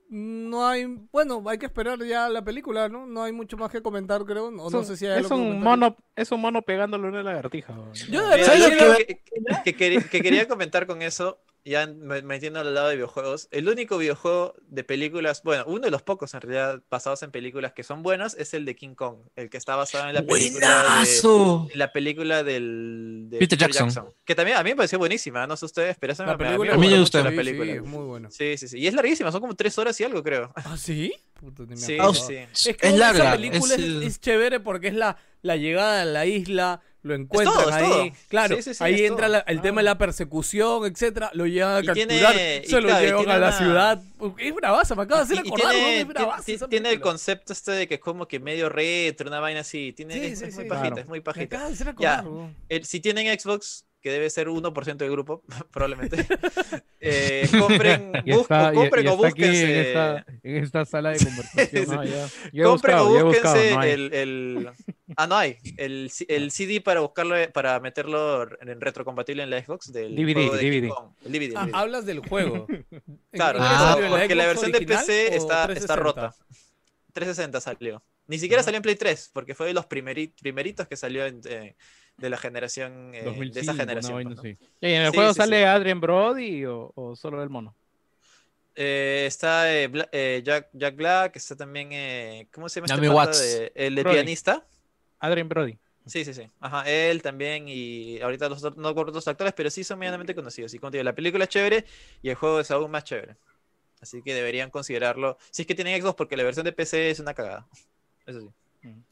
no 0.09 0.67
hay, 0.67 0.85
bueno, 1.11 1.43
hay 1.47 1.57
que 1.57 1.65
esperar 1.65 2.01
ya 2.03 2.29
la 2.29 2.43
película, 2.43 2.87
¿no? 2.89 3.07
No 3.07 3.23
hay 3.23 3.31
mucho 3.31 3.57
más 3.57 3.71
que 3.71 3.81
comentar, 3.81 4.23
creo. 4.23 4.47
O 4.47 4.51
no 4.51 4.67
Es 4.67 4.73
un- 4.73 4.85
sé 4.85 4.97
si 4.97 5.05
hay 5.07 5.19
es 5.19 5.31
algo 5.31 5.35
un 5.43 5.61
mono, 5.61 5.97
es 6.15 6.31
un 6.31 6.41
mono 6.41 6.61
pegándole 6.61 7.07
una 7.07 7.23
lagartija. 7.23 7.73
Yo 8.09 8.27
de 8.29 8.37
verdad 8.37 8.55
yo 8.57 8.69
lo 8.69 8.75
quiero- 8.77 8.97
que, 8.97 9.05
que- 9.05 9.23
que 9.63 9.73
quería, 9.75 10.01
que 10.01 10.21
quería 10.21 10.47
comentar 10.47 10.85
con 10.85 11.01
eso, 11.01 11.39
ya 11.65 11.87
me- 11.87 12.21
metiendo 12.21 12.59
al 12.59 12.73
lado 12.73 12.89
de 12.89 12.95
videojuegos, 12.95 13.47
el 13.51 13.67
único 13.67 13.97
videojuego 13.97 14.53
de 14.67 14.83
películas, 14.83 15.41
bueno, 15.43 15.63
uno 15.67 15.81
de 15.81 15.91
los 15.91 16.03
pocos 16.03 16.33
en 16.35 16.41
realidad 16.41 16.81
basados 16.89 17.23
en 17.23 17.31
películas 17.31 17.73
que 17.73 17.83
son 17.83 18.03
buenos 18.03 18.35
es 18.35 18.53
el 18.53 18.65
de 18.65 18.75
King 18.75 18.93
Kong, 18.95 19.17
el 19.35 19.49
que 19.49 19.57
está 19.57 19.75
basado 19.75 20.07
en 20.07 20.13
la 20.13 20.21
película 20.23 20.67
de, 20.67 20.83
¡Buenazo! 20.89 21.67
en 21.73 21.79
la 21.79 21.91
película 21.91 22.43
del 22.43 23.25
de 23.29 23.39
Peter 23.39 23.57
Jackson. 23.57 24.13
que 24.23 24.35
también 24.35 24.57
a 24.57 24.63
mí 24.63 24.69
me 24.69 24.75
pareció 24.75 24.99
buenísima, 24.99 25.45
no 25.47 25.57
sé 25.57 25.65
ustedes, 25.65 25.97
pero 25.99 26.13
esa 26.13 26.25
La 26.25 26.37
me, 26.37 26.45
película 26.45 26.73
A 26.73 26.77
mí 26.77 26.87
me 26.87 26.99
gustó 26.99 27.17
gusta. 27.17 27.29
la 27.31 27.35
película. 27.35 27.71
sí, 27.71 27.77
es 27.79 27.83
muy 27.83 28.03
bueno. 28.05 28.29
Sí, 28.31 28.57
sí, 28.57 28.67
sí, 28.67 28.79
y 28.79 28.87
es 28.87 28.93
larguísima, 28.93 29.31
son 29.31 29.41
como 29.41 29.55
tres 29.55 29.77
horas 29.79 29.99
y 29.99 30.03
algo, 30.03 30.21
creo. 30.23 30.51
¿Ah, 30.55 30.77
sí? 30.77 31.13
Me 31.41 31.75
Sí, 31.75 31.97
sí. 32.13 32.35
Es 32.69 32.77
que 32.77 32.87
Es 32.87 32.93
esa 32.93 32.97
larga. 32.97 33.31
película 33.33 33.75
es 33.75 33.81
es, 33.81 34.03
es 34.05 34.19
chévere 34.21 34.59
porque 34.59 34.87
es 34.87 34.93
la, 34.93 35.17
la 35.41 35.55
llegada 35.57 36.01
a 36.03 36.05
la 36.05 36.25
isla, 36.25 36.81
lo 37.05 37.13
encuentran 37.15 37.55
todo, 37.57 37.69
es 37.69 37.75
ahí. 37.75 37.89
todo. 37.89 38.09
Claro, 38.29 38.55
Sí, 38.55 38.61
sí, 38.63 38.73
sí, 38.73 38.83
ahí 38.83 39.05
entra 39.05 39.27
la- 39.29 39.39
el 39.41 39.61
tema 39.61 39.81
de 39.81 39.85
la 39.85 39.97
persecución, 39.97 40.85
etcétera. 40.85 41.29
Lo 41.33 41.45
llevan 41.45 41.75
a 41.75 41.79
Y 41.81 41.85
capturar, 41.85 42.07
tiene- 42.33 42.61
y 42.65 42.67
se 42.67 42.81
lo 42.81 42.87
claro, 42.87 43.03
y 43.03 43.07
llevan 43.07 43.29
a 43.29 43.37
la 43.37 43.47
una- 43.49 43.57
ciudad. 43.57 44.01
Es 44.39 44.55
bravaza, 44.55 44.95
me 44.95 45.03
acaba 45.03 45.23
de 45.23 45.25
hacer 45.33 45.45
Y- 45.45 45.47
y 45.47 45.51
acordar. 45.51 45.75
Es 45.75 45.81
tiene- 45.85 46.03
bravaza 46.05 46.67
tiene- 46.67 46.89
el 46.91 46.99
concepto 47.01 47.53
este 47.53 47.71
de 47.73 47.87
que 47.87 47.95
es 47.95 47.99
como 48.01 48.27
que 48.27 48.39
medio 48.39 48.69
retro, 48.69 49.27
una 49.29 49.39
vaina 49.39 49.59
así. 49.59 49.93
Tiene, 49.93 50.15
Sí, 50.15 50.19
es, 50.25 50.39
sí, 50.39 50.45
es 50.45 50.55
muy 50.55 50.65
pajita, 50.65 50.87
Claro. 50.87 51.01
es 51.01 51.07
muy 51.07 51.19
Me 51.19 51.23
pajita. 51.23 51.55
acaba 51.57 51.67
de 51.69 51.73
hacer 51.75 51.95
Ya. 51.99 52.13
acordar, 52.19 52.27
weón. 52.33 52.55
El- 52.69 52.85
si 52.85 52.99
tienen 52.99 53.39
Xbox, 53.39 53.85
que 54.05 54.11
debe 54.11 54.29
ser 54.29 54.49
1% 54.49 54.97
del 54.97 55.09
grupo, 55.09 55.41
probablemente, 55.71 56.27
eh, 57.01 57.49
compren, 57.57 58.11
bus- 58.23 58.41
está, 58.41 58.69
o 58.69 58.73
compren 58.75 59.03
y 59.03 59.07
o 59.07 59.13
está 59.15 59.27
aquí 59.29 59.43
en 59.43 59.49
búsquense, 59.51 59.81
esta, 59.87 60.25
en 60.43 60.55
esta 60.63 60.85
sala 60.85 61.09
de 61.09 61.25
conversación. 61.25 61.85
No, 61.95 62.03
ya. 62.03 62.27
Compren 62.63 62.97
buscado, 62.97 63.07
o 63.07 63.25
buscado, 63.25 63.55
búsquense 63.55 63.73
no 63.73 63.81
el, 63.83 64.13
el- 64.13 64.69
Ah, 65.17 65.25
no 65.25 65.37
hay. 65.37 65.57
El, 65.77 66.11
el 66.27 66.51
CD 66.51 66.81
para 66.81 66.99
buscarlo, 66.99 67.35
para 67.51 67.79
meterlo 67.79 68.43
en 68.61 68.79
retrocompatible 68.79 69.41
en 69.41 69.49
la 69.49 69.63
Xbox 69.63 69.91
del 69.91 70.15
DVD, 70.15 70.33
juego 70.33 70.57
de 70.57 70.69
DVD. 70.69 70.89
Kong. 70.89 71.09
El 71.25 71.31
DVD, 71.31 71.43
el 71.51 71.57
Ah, 71.57 71.65
DVD. 71.65 71.75
hablas 71.75 72.05
del 72.05 72.19
juego. 72.19 72.67
¿En- 72.69 72.85
Claro, 73.31 73.57
Ah, 73.61 73.97
porque 74.07 74.35
la 74.35 74.45
versión 74.45 74.71
de 74.71 74.81
PC 74.81 75.35
está, 75.35 75.63
está 75.71 75.95
360? 75.95 75.95
rota. 75.95 76.35
360 77.13 77.59
salió. 77.59 78.03
Ni 78.27 78.37
siquiera 78.37 78.61
salió 78.61 78.77
en 78.77 78.83
Play 78.83 78.95
3, 78.97 79.31
porque 79.33 79.55
fue 79.55 79.65
de 79.67 79.73
los 79.73 79.87
primeri- 79.87 80.31
primeritos 80.39 80.87
que 80.87 80.95
salió 80.95 81.25
en- 81.25 81.41
eh, 81.45 81.75
de 82.17 82.29
la 82.29 82.37
generación, 82.37 83.13
eh, 83.13 83.23
2005, 83.23 83.53
de 83.53 83.59
esa 83.61 83.73
generación. 83.73 84.35
pues. 84.35 84.57
¿Y 84.81 84.87
en 84.93 85.01
el 85.03 85.11
Sí, 85.11 85.15
juego 85.17 85.33
sí, 85.33 85.37
sale 85.37 85.57
sí. 85.59 85.63
Adrien 85.63 85.99
Brody 85.99 86.65
o, 86.65 86.91
o 86.95 87.15
solo 87.15 87.41
el 87.43 87.49
mono? 87.49 87.75
Eh, 88.75 89.25
está 89.27 89.73
eh, 89.73 89.87
Bla- 89.87 90.09
eh, 90.11 90.41
Jack, 90.43 90.69
Jack 90.73 90.95
Black, 90.95 91.35
está 91.37 91.55
también, 91.55 91.89
eh, 91.93 92.47
¿cómo 92.53 92.67
se 92.69 92.81
llama 92.81 92.93
este 92.93 93.09
Watts. 93.09 93.41
de- 93.41 93.71
el 93.75 93.95
de 93.95 94.03
Brody. 94.03 94.15
pianista? 94.17 94.65
Adrien 95.19 95.47
Brody. 95.47 95.77
Sí, 96.05 96.23
sí, 96.23 96.33
sí. 96.33 96.47
Ajá, 96.59 96.83
él 96.89 97.21
también 97.21 97.65
y 97.67 98.19
ahorita 98.21 98.47
los 98.49 98.59
otros- 98.63 98.77
no 98.77 98.89
recuerdo 98.89 99.09
otros 99.11 99.27
actores, 99.27 99.53
pero 99.53 99.69
sí 99.71 99.83
son 99.83 99.97
medianamente 99.97 100.35
conocidos. 100.35 100.73
Y 100.73 100.77
digo, 100.77 101.03
la 101.03 101.15
película 101.15 101.45
es 101.45 101.49
chévere 101.49 101.85
y 102.21 102.29
el 102.29 102.35
juego 102.35 102.59
es 102.59 102.69
aún 102.69 102.91
más 102.91 103.03
chévere. 103.05 103.37
Así 104.01 104.21
que 104.21 104.33
deberían 104.35 104.69
considerarlo. 104.69 105.37
Si 105.49 105.63
es 105.63 105.67
que 105.67 105.73
tienen 105.73 105.99
Xbox, 105.99 106.15
porque 106.15 106.37
la 106.37 106.43
versión 106.43 106.63
de 106.65 106.73
PC 106.73 107.09
es 107.09 107.19
una 107.19 107.33
cagada. 107.33 107.65
Eso 108.27 108.41
sí. 108.41 108.47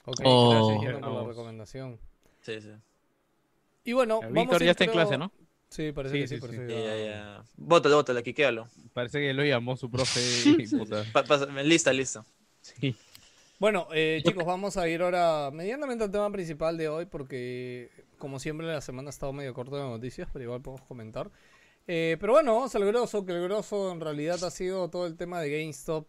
Ok, 0.05 0.19
Oh. 0.23 0.51
gracias, 0.51 0.79
Gino, 0.95 0.99
por 1.09 1.21
la 1.23 1.27
recomendación. 1.29 1.99
Sí, 2.41 2.61
sí. 2.61 2.69
Y 3.83 3.93
bueno, 3.93 4.19
El 4.21 4.29
vamos 4.33 4.43
Víctor 4.43 4.63
ya 4.63 4.71
está 4.71 4.83
en 4.85 4.91
clase, 4.91 5.17
¿no? 5.17 5.31
Sí, 5.69 5.91
parece 5.91 6.15
Sí, 6.15 6.21
que 6.21 6.27
sí, 6.27 6.35
sí, 6.35 6.41
parece 6.41 6.59
sí. 6.61 6.67
que 6.67 6.83
Ya, 6.83 6.97
ya-. 6.97 7.43
Bótalo, 7.57 7.95
bótalo, 7.97 8.21
quiquéalo. 8.23 8.67
Parece 8.93 9.19
que 9.19 9.33
lo 9.33 9.43
llamó 9.43 9.75
su 9.75 9.89
profe. 9.89 10.21
Pa- 11.13 11.45
lista, 11.63 11.91
lista. 11.91 12.25
Sí. 12.61 12.95
Bueno, 13.59 13.87
eh, 13.93 14.21
chicos, 14.25 14.45
vamos 14.45 14.77
a 14.77 14.87
ir 14.87 15.01
ahora 15.01 15.49
medianamente 15.51 16.03
al 16.03 16.11
tema 16.11 16.31
principal 16.31 16.77
de 16.77 16.89
hoy 16.89 17.05
porque, 17.05 17.89
como 18.17 18.39
siempre, 18.39 18.67
la 18.67 18.81
semana 18.81 19.09
ha 19.09 19.11
estado 19.11 19.33
medio 19.33 19.53
corta 19.53 19.77
de 19.77 19.83
noticias, 19.83 20.27
pero 20.31 20.43
igual 20.45 20.61
podemos 20.61 20.85
comentar. 20.87 21.31
Eh, 21.87 22.17
pero 22.19 22.33
bueno, 22.33 22.53
vamos 22.55 22.75
al 22.75 22.85
grosso, 22.85 23.25
que 23.25 23.31
el 23.33 23.43
grosso 23.43 23.91
en 23.91 23.99
realidad 23.99 24.43
ha 24.43 24.51
sido 24.51 24.89
todo 24.89 25.05
el 25.07 25.15
tema 25.17 25.41
de 25.41 25.49
GameStop. 25.59 26.07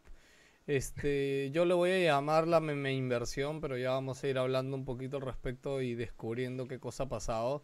Este, 0.66 1.50
yo 1.52 1.64
le 1.66 1.74
voy 1.74 1.90
a 1.90 1.98
llamar 1.98 2.46
la 2.48 2.60
meme 2.60 2.94
inversión, 2.94 3.60
pero 3.60 3.76
ya 3.76 3.90
vamos 3.90 4.22
a 4.24 4.28
ir 4.28 4.38
hablando 4.38 4.76
un 4.76 4.84
poquito 4.84 5.18
al 5.18 5.22
respecto 5.22 5.82
y 5.82 5.94
descubriendo 5.94 6.66
qué 6.66 6.78
cosa 6.78 7.04
ha 7.04 7.08
pasado. 7.08 7.62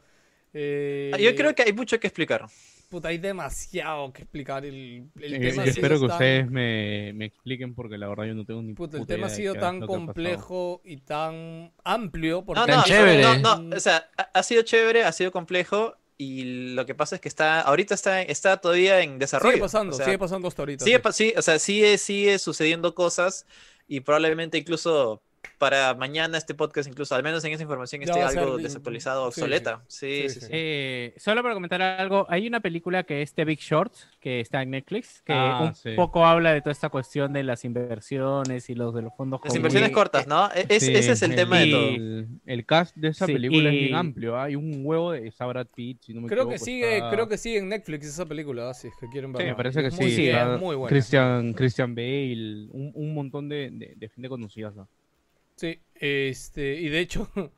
Eh, 0.53 1.13
Yo 1.19 1.35
creo 1.35 1.55
que 1.55 1.63
hay 1.63 1.73
mucho 1.73 1.99
que 1.99 2.09
explicar. 2.09 2.47
Puta, 2.91 3.09
hay 3.09 3.19
demasiado 3.19 4.13
que 4.13 4.23
explicar. 4.23 4.65
El, 4.67 5.09
el 5.21 5.35
Eh, 5.35 5.51
tema 5.51 5.63
ha 5.63 5.65
yo 5.67 5.71
espero 5.71 5.95
que 6.01 6.07
tan- 6.09 6.11
ustedes 6.17 6.51
me, 6.51 7.13
me 7.15 7.27
expliquen 7.27 7.73
porque 7.75 7.97
la 7.97 8.09
verdad 8.09 8.25
yo 8.25 8.35
no 8.35 8.45
tengo 8.45 8.61
ni 8.63 8.75
Puta, 8.75 8.97
el 8.97 9.03
puta 9.05 9.15
tema 9.15 9.29
ha 9.29 9.31
idea 9.31 9.37
de 9.37 9.43
sido 9.43 9.55
tan 9.55 9.83
ha 9.83 9.87
complejo 9.87 10.83
y 10.85 10.97
tan 10.99 11.73
amplio. 11.85 12.45
Porque 12.45 12.61
No, 12.61 12.67
Tan 12.67 12.77
no, 12.79 12.83
chévere. 12.85 13.23
no, 13.23 13.59
no, 13.59 13.77
o 13.77 13.81
sea, 13.81 14.09
ha, 14.19 14.23
ha 14.35 14.43
sido 14.43 14.63
chévere, 14.63 15.05
ha 15.05 15.13
sido 15.13 15.31
complejo 15.31 15.95
y 16.21 16.75
lo 16.75 16.85
que 16.85 16.95
pasa 16.95 17.15
es 17.15 17.21
que 17.23 17.29
está, 17.31 17.63
ahorita 17.63 17.95
está, 17.95 18.21
está 18.21 18.59
todavía 18.59 19.01
en 19.01 19.19
desarrollo. 19.19 19.53
sigue 19.53 19.63
pasando, 19.63 19.95
o 19.95 19.97
sea, 19.97 20.05
sigue 20.05 20.19
pasando 20.19 20.49
hasta 20.49 20.61
ahorita. 20.61 20.85
sigue 20.85 21.01
sí. 21.13 21.13
sí, 21.15 21.35
o 21.35 21.41
sea, 21.41 21.59
sigue, 21.59 21.97
sigue 21.97 22.39
sucediendo 22.39 22.95
cosas 22.95 23.47
y 23.89 24.01
probablemente 24.01 24.59
incluso 24.59 25.23
para 25.59 25.95
mañana 25.95 26.39
este 26.39 26.55
podcast, 26.55 26.89
incluso 26.89 27.15
al 27.15 27.23
menos 27.23 27.45
en 27.45 27.53
esa 27.53 27.63
información, 27.63 28.03
esté 28.03 28.15
ser 28.15 28.39
algo 28.39 28.57
de- 28.57 28.63
desactualizado, 28.65 29.25
obsoleta. 29.25 29.83
Sí, 29.89 30.23
Sí, 30.23 30.29
sí, 30.29 30.41
sí. 30.41 30.47
sí. 30.47 30.53
Eh, 30.53 31.15
solo 31.19 31.43
para 31.43 31.55
comentar 31.55 31.81
algo, 31.83 32.27
hay 32.29 32.47
una 32.47 32.61
película 32.61 33.03
que 33.05 33.23
es 33.23 33.35
The 33.35 33.45
Big 33.45 33.59
Short, 33.61 33.93
que 34.21 34.41
está 34.41 34.63
en 34.63 34.71
Netflix, 34.71 35.23
que 35.23 35.33
Ah, 35.35 35.61
un 35.69 35.75
sí. 35.75 35.93
poco 35.97 36.25
habla 36.27 36.53
de 36.53 36.61
toda 36.61 36.73
esta 36.73 36.89
cuestión 36.89 37.33
de 37.33 37.43
las 37.43 37.65
inversiones 37.65 38.69
y 38.71 38.75
los 38.75 38.95
de 38.95 39.03
los 39.03 39.15
fondos 39.17 39.41
Las 39.43 39.53
comunes. 39.53 39.57
inversiones 39.57 39.91
cortas, 39.95 40.27
¿no? 40.27 40.49
E- 40.55 40.67
es- 40.69 40.85
Sí, 40.85 40.95
ese 40.95 41.13
es 41.13 41.23
el 41.23 41.35
tema 41.35 41.59
de 41.59 41.67
y- 41.67 41.71
todo. 41.73 41.89
El, 41.89 42.29
el 42.47 42.67
cast 42.67 42.97
de 42.97 43.09
esa 43.09 43.27
Sí, 43.27 43.33
película 43.35 43.69
es 43.69 43.75
y- 43.75 43.79
bien 43.79 43.95
amplio. 43.95 44.37
¿ah? 44.37 44.45
Hay 44.45 44.57
un 44.57 44.81
huevo 44.85 45.13
de 45.13 45.27
está 45.27 45.47
Brad 45.47 45.67
Pitt, 45.75 46.03
si 46.03 46.15
no 46.15 46.23
me 46.23 46.29
Creo 46.29 46.49
que 46.49 46.55
equivoco, 46.57 46.65
sigue, 46.65 46.97
está- 46.97 47.11
creo 47.11 47.29
que 47.29 47.39
sigue 47.39 47.59
en 47.59 47.69
Netflix 47.69 48.07
esa 48.07 48.27
película, 48.27 48.71
así 48.71 48.89
es 48.89 48.95
que 49.01 49.09
quieren 49.09 49.33
verla. 49.33 49.45
Sí, 49.47 49.51
me 49.51 49.57
parece 49.57 49.81
que 49.83 49.89
Es 49.89 50.01
muy 50.01 50.11
sí. 50.11 50.23
bien, 50.23 50.59
muy 50.59 50.77
buena. 50.77 50.89
Christian, 50.89 51.53
Christian 51.55 51.95
Bale, 51.95 52.69
un, 52.73 52.93
un 52.95 53.15
montón 53.15 53.49
de, 53.49 53.71
de, 53.73 53.95
de 53.97 54.09
gente 54.09 54.29
conocida. 54.29 54.71
¿no? 54.75 54.89
Sí, 55.61 55.79
este, 55.95 56.77
y 56.77 56.89
de 56.89 57.01
hecho, 57.01 57.29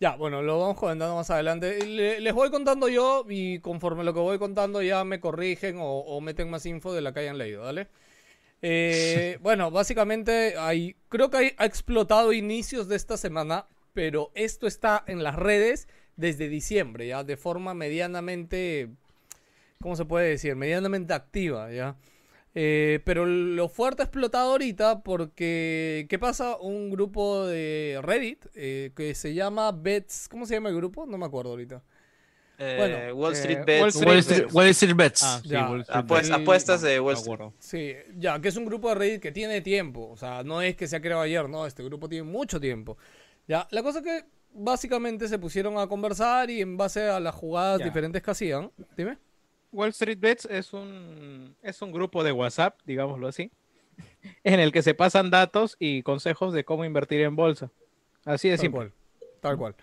ya, 0.00 0.14
bueno, 0.16 0.42
lo 0.42 0.58
vamos 0.60 0.76
comentando 0.78 1.14
más 1.16 1.30
adelante. 1.30 1.86
Le- 1.86 2.20
les 2.20 2.34
voy 2.34 2.50
contando 2.50 2.86
yo 2.88 3.24
y 3.28 3.60
conforme 3.60 4.04
lo 4.04 4.12
que 4.12 4.20
voy 4.20 4.38
contando 4.38 4.82
ya 4.82 5.04
me 5.04 5.20
corrigen 5.20 5.78
o, 5.78 5.84
o 6.00 6.20
meten 6.20 6.50
más 6.50 6.66
info 6.66 6.92
de 6.92 7.00
la 7.00 7.12
que 7.14 7.20
hayan 7.20 7.38
leído, 7.38 7.62
¿vale? 7.62 7.88
Eh, 8.62 9.38
bueno, 9.42 9.70
básicamente 9.70 10.56
hay, 10.58 10.96
creo 11.08 11.30
que 11.30 11.38
hay- 11.38 11.52
ha 11.58 11.66
explotado 11.66 12.32
inicios 12.34 12.88
de 12.88 12.96
esta 12.96 13.16
semana, 13.16 13.66
pero 13.94 14.32
esto 14.34 14.66
está 14.68 15.04
en 15.08 15.22
las 15.24 15.36
redes 15.36 15.88
desde 16.16 16.48
diciembre, 16.50 17.08
ya, 17.08 17.24
de 17.24 17.36
forma 17.38 17.74
medianamente, 17.74 18.90
¿cómo 19.80 19.96
se 19.96 20.04
puede 20.04 20.28
decir? 20.30 20.56
Medianamente 20.56 21.14
activa, 21.14 21.70
ya. 21.72 21.96
Eh, 22.58 23.00
pero 23.04 23.26
lo 23.26 23.68
fuerte 23.68 24.00
ha 24.00 24.06
explotado 24.06 24.52
ahorita 24.52 25.02
porque, 25.02 26.06
¿qué 26.08 26.18
pasa? 26.18 26.56
Un 26.56 26.88
grupo 26.90 27.44
de 27.44 28.00
Reddit 28.02 28.46
eh, 28.54 28.92
que 28.96 29.14
se 29.14 29.34
llama 29.34 29.72
Bets, 29.72 30.26
¿cómo 30.30 30.46
se 30.46 30.54
llama 30.54 30.70
el 30.70 30.76
grupo? 30.76 31.04
No 31.04 31.18
me 31.18 31.26
acuerdo 31.26 31.50
ahorita. 31.50 31.82
Eh, 32.58 32.76
bueno, 32.78 33.14
Wall 33.20 33.34
Street 33.34 33.58
eh, 33.58 33.64
Bets. 33.66 33.80
Wall 33.82 33.88
Street 33.90 34.08
Wall 34.08 34.18
Street, 34.18 34.48
Wall 34.54 34.66
Street 34.68 34.96
Bets. 34.96 35.22
Ah, 35.22 35.40
sí, 35.42 35.48
Ya, 35.50 35.68
Wall 35.68 35.80
Street 35.82 35.98
Apuest- 36.04 36.22
Bets. 36.22 36.30
apuestas 36.30 36.80
de 36.80 36.98
Wall 37.00 37.12
Me 37.12 37.18
Street. 37.20 37.34
acuerdo. 37.34 37.54
Sí, 37.58 37.92
ya, 38.16 38.40
que 38.40 38.48
es 38.48 38.56
un 38.56 38.64
grupo 38.64 38.88
de 38.88 38.94
Reddit 38.94 39.20
que 39.20 39.32
tiene 39.32 39.60
tiempo. 39.60 40.08
O 40.10 40.16
sea, 40.16 40.42
no 40.42 40.62
es 40.62 40.74
que 40.76 40.86
se 40.88 40.96
ha 40.96 41.02
creado 41.02 41.20
ayer, 41.20 41.46
no, 41.50 41.66
este 41.66 41.82
grupo 41.84 42.08
tiene 42.08 42.24
mucho 42.24 42.58
tiempo. 42.58 42.96
Ya, 43.46 43.68
la 43.70 43.82
cosa 43.82 43.98
es 43.98 44.04
que 44.06 44.24
básicamente 44.54 45.28
se 45.28 45.38
pusieron 45.38 45.76
a 45.76 45.86
conversar 45.86 46.48
y 46.48 46.62
en 46.62 46.78
base 46.78 47.02
a 47.10 47.20
las 47.20 47.34
jugadas 47.34 47.80
Ya. 47.80 47.84
diferentes 47.84 48.22
que 48.22 48.30
hacían, 48.30 48.70
dime. 48.96 49.18
Wall 49.76 49.90
Street 49.90 50.18
Bets 50.18 50.46
es 50.46 50.72
un, 50.72 51.54
es 51.62 51.82
un 51.82 51.92
grupo 51.92 52.24
de 52.24 52.32
WhatsApp, 52.32 52.80
digámoslo 52.86 53.28
así, 53.28 53.52
en 54.44 54.58
el 54.58 54.72
que 54.72 54.80
se 54.80 54.94
pasan 54.94 55.30
datos 55.30 55.76
y 55.78 56.02
consejos 56.02 56.54
de 56.54 56.64
cómo 56.64 56.86
invertir 56.86 57.20
en 57.20 57.36
bolsa. 57.36 57.70
Así 58.24 58.48
de 58.48 58.56
Tal 58.56 58.62
simple. 58.62 58.78
cual. 58.78 58.92
Tal 59.40 59.58
cual. 59.58 59.76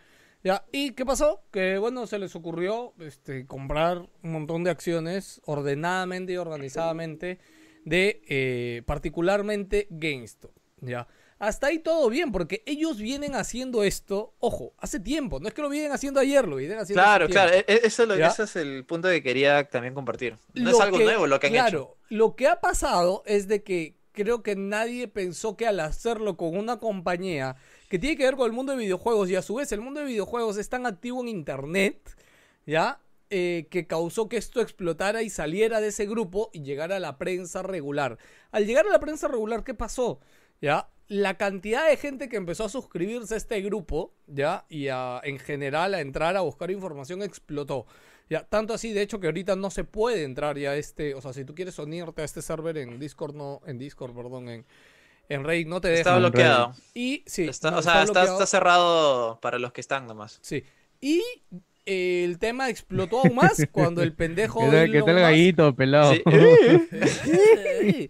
Ya, 0.44 0.66
¿y 0.72 0.92
qué 0.92 1.06
pasó? 1.06 1.44
Que 1.52 1.78
bueno, 1.78 2.08
se 2.08 2.18
les 2.18 2.36
ocurrió 2.36 2.94
este, 3.00 3.46
comprar 3.46 4.10
un 4.24 4.32
montón 4.34 4.64
de 4.64 4.72
acciones 4.72 5.42
ordenadamente 5.46 6.34
y 6.34 6.38
organizadamente 6.38 7.40
de 7.86 8.22
eh, 8.28 8.82
particularmente 8.86 9.88
GameStop. 9.92 10.52
Ya. 10.82 11.08
Hasta 11.48 11.68
ahí 11.68 11.80
todo 11.80 12.10
bien, 12.10 12.32
porque 12.32 12.64
ellos 12.66 12.98
vienen 13.00 13.36
haciendo 13.36 13.84
esto, 13.84 14.34
ojo, 14.40 14.74
hace 14.78 15.00
tiempo, 15.00 15.40
no 15.40 15.48
es 15.50 15.54
que 15.54 15.62
lo 15.62 15.70
vienen 15.70 15.92
haciendo 15.92 16.20
ayer, 16.20 16.48
lo 16.48 16.56
vienen 16.56 16.78
haciendo 16.80 17.04
Claro, 17.04 17.26
hace 17.26 17.34
claro, 17.34 17.52
e- 17.54 17.66
eso 17.84 18.04
es 18.04 18.08
lo- 18.10 18.16
es 18.16 18.56
el 18.56 18.86
punto 18.86 19.10
que 19.10 19.22
quería 19.22 19.68
también 19.70 19.94
compartir. 19.94 20.38
No 20.54 20.72
Lo 20.72 20.78
es 20.78 20.80
algo 20.80 20.98
que- 20.98 21.04
nuevo 21.04 21.28
lo 21.28 21.40
que 21.40 21.48
han 21.48 21.54
claro, 21.54 21.80
hecho. 21.80 21.98
lo 22.10 22.36
que 22.36 22.48
ha 22.48 22.62
pasado 22.62 23.24
es 23.26 23.48
de 23.50 23.62
que 23.62 23.98
creo 24.14 24.42
que 24.44 24.56
nadie 24.56 25.08
pensó 25.10 25.58
que 25.58 25.68
al 25.68 25.80
hacerlo 25.82 26.38
con 26.38 26.56
una 26.56 26.78
compañía 26.80 27.56
que 27.90 28.00
tiene 28.00 28.16
que 28.16 28.24
ver 28.24 28.36
con 28.36 28.46
el 28.46 28.54
mundo 28.54 28.72
de 28.72 28.78
videojuegos 28.78 29.30
y 29.30 29.36
a 29.36 29.42
su 29.42 29.56
vez 29.56 29.72
el 29.74 29.82
mundo 29.82 30.00
de 30.00 30.06
videojuegos 30.06 30.58
es 30.58 30.70
tan 30.70 30.86
activo 30.86 31.22
en 31.22 31.28
internet, 31.30 32.16
¿ya? 32.66 33.00
Eh, 33.30 33.68
que 33.72 33.88
causó 33.88 34.30
que 34.30 34.38
esto 34.38 34.62
explotara 34.62 35.24
y 35.24 35.30
saliera 35.32 35.82
de 35.82 35.88
ese 35.88 36.06
grupo 36.06 36.52
y 36.54 36.62
llegara 36.62 36.98
a 36.98 37.00
la 37.00 37.18
prensa 37.18 37.64
regular. 37.64 38.18
Al 38.52 38.66
llegar 38.68 38.86
a 38.86 38.92
la 38.92 39.00
prensa 39.00 39.28
regular, 39.28 39.64
¿qué 39.64 39.74
pasó? 39.74 40.20
¿Ya? 40.64 40.88
La 41.10 41.36
cantidad 41.38 41.88
de 41.90 41.98
gente 41.98 42.30
que 42.30 42.38
empezó 42.38 42.64
a 42.64 42.70
suscribirse 42.70 43.34
a 43.34 43.38
este 43.38 43.60
grupo, 43.62 44.14
¿ya? 44.28 44.66
Y 44.70 44.88
a- 44.88 45.20
en 45.24 45.38
general 45.38 45.94
a 45.94 46.00
entrar 46.00 46.38
a 46.38 46.42
buscar 46.42 46.72
información 46.72 47.22
explotó. 47.22 47.86
Ya, 48.30 48.46
tanto 48.46 48.74
así, 48.74 48.94
de 48.94 49.02
hecho, 49.02 49.20
que 49.20 49.28
ahorita 49.28 49.58
no 49.58 49.70
se 49.70 49.84
puede 49.84 50.24
entrar 50.24 50.58
ya 50.58 50.72
a 50.72 50.76
este, 50.78 51.14
o 51.16 51.22
sea, 51.22 51.34
si 51.34 51.44
tú 51.44 51.54
quieres 51.54 51.78
unirte 51.78 52.22
a 52.22 52.26
este 52.26 52.42
server 52.42 52.78
en 52.78 52.98
Discord, 52.98 53.36
no, 53.36 53.60
en 53.68 53.78
Discord, 53.78 54.16
perdón, 54.16 54.48
en, 54.48 54.66
en 55.28 55.44
Raid 55.44 55.68
no 55.68 55.82
te 55.82 55.90
deja. 55.90 56.00
Está 56.00 56.18
bloqueado. 56.18 56.74
Y 56.94 57.24
sí, 57.28 57.44
Está- 57.50 57.72
no, 57.72 57.80
o 57.80 57.82
sea, 57.82 58.04
está, 58.04 58.46
cerrado 58.46 59.40
para 59.42 59.60
los 59.60 59.74
que 59.74 59.82
están 59.82 60.08
nomás. 60.08 60.40
Sí. 60.42 60.64
Y 61.02 61.22
el 61.86 62.38
tema 62.40 62.70
explotó 62.70 63.20
aún 63.22 63.36
más 63.36 63.62
cuando 63.72 64.02
el 64.04 64.14
pendejo. 64.14 64.60
¿Qué 64.62 64.66
tal, 64.68 64.92
qué 64.92 64.98
Elon 64.98 65.06
tal 65.08 65.16
Musk- 65.18 65.22
gallito, 65.22 65.76
pelado? 65.76 66.14
Sí. 66.14 66.24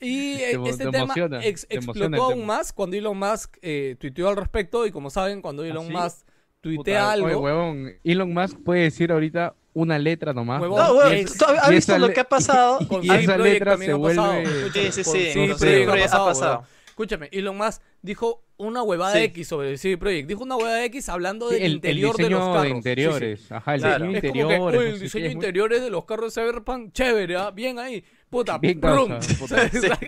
y 0.00 0.34
eh, 0.42 0.58
Te 0.62 0.70
este 0.70 0.84
te 0.84 0.90
tema 0.90 1.04
emociona, 1.04 1.44
ex- 1.44 1.66
te 1.66 1.76
emociona 1.76 2.06
explotó 2.06 2.06
el 2.06 2.14
aún 2.20 2.34
tema. 2.42 2.56
más 2.58 2.72
cuando 2.72 2.96
Elon 2.96 3.18
Musk 3.18 3.56
eh, 3.62 3.96
tuiteó 3.98 4.28
al 4.28 4.36
respecto. 4.36 4.86
Y 4.86 4.90
como 4.90 5.10
saben, 5.10 5.40
cuando 5.42 5.64
Elon 5.64 5.86
sí? 5.86 5.92
Musk 5.92 6.18
Puta, 6.18 6.32
tuitea 6.60 7.12
algo. 7.12 7.26
Oye, 7.26 7.36
huevón, 7.36 7.92
Elon 8.04 8.32
Musk 8.34 8.58
puede 8.62 8.82
decir 8.82 9.12
ahorita 9.12 9.54
una 9.72 9.98
letra 9.98 10.32
nomás. 10.32 10.60
Huevón, 10.60 10.78
No, 10.78 11.12
Y 11.14 11.20
es- 11.20 11.38
¿tú 11.38 11.44
has 11.46 11.70
y 11.70 11.74
visto 11.74 11.92
esa 11.92 11.98
lo 11.98 12.12
que 12.12 12.20
ha 12.20 12.28
pasado? 12.28 12.78
Con 12.88 13.04
y 13.04 13.08
CD 13.08 13.22
esa 13.22 13.38
letra 13.38 13.76
se 13.78 13.94
vuelve- 13.94 14.70
Sí, 14.72 14.92
sí, 15.04 15.54
sí, 15.56 15.84
ha 16.12 16.24
pasado. 16.24 16.64
Escúchame, 16.88 17.28
Elon 17.32 17.56
Musk 17.56 17.80
dijo 18.02 18.44
una 18.56 18.82
huevada 18.82 19.14
Sí. 19.14 19.20
X 19.24 19.48
sobre 19.48 19.70
el 19.70 19.78
CD 19.78 19.96
Projekt. 19.96 20.28
Dijo 20.28 20.42
una 20.42 20.56
huevada 20.56 20.84
X 20.84 21.08
hablando 21.08 21.48
del 21.48 21.58
el, 21.62 21.64
el 21.64 21.74
interior 21.76 22.16
diseño 22.16 22.28
de 22.38 22.44
los 22.44 22.48
carros. 22.48 22.62
de 22.62 22.68
Sí, 22.68 22.72
sí. 22.72 22.76
interiores. 22.76 23.52
Ajá, 23.52 23.74
el 23.74 23.80
Claro. 23.80 24.04
diseño 24.06 24.12
de 24.12 24.18
Es 24.18 24.20
como 24.20 24.32
que, 24.32 24.38
interiores. 24.38 24.80
"Uy, 24.80 24.84
no 24.88 24.94
el 24.94 25.00
diseño 25.00 25.24
muy- 25.24 25.32
interiores 25.32 25.82
de 25.82 25.90
los 25.90 26.04
carros 26.04 26.34
de 26.34 26.40
Cyberpunk, 26.42 26.92
chévere, 26.92 27.36
¿ah? 27.36 27.50
bien 27.50 27.78
ahí. 27.78 28.04
Puta, 28.28 28.58
Bien 28.58 28.80
brum. 28.80 29.08
causa, 29.08 29.34
puta. 29.38 29.54
O 29.64 29.80
sea, 29.80 29.98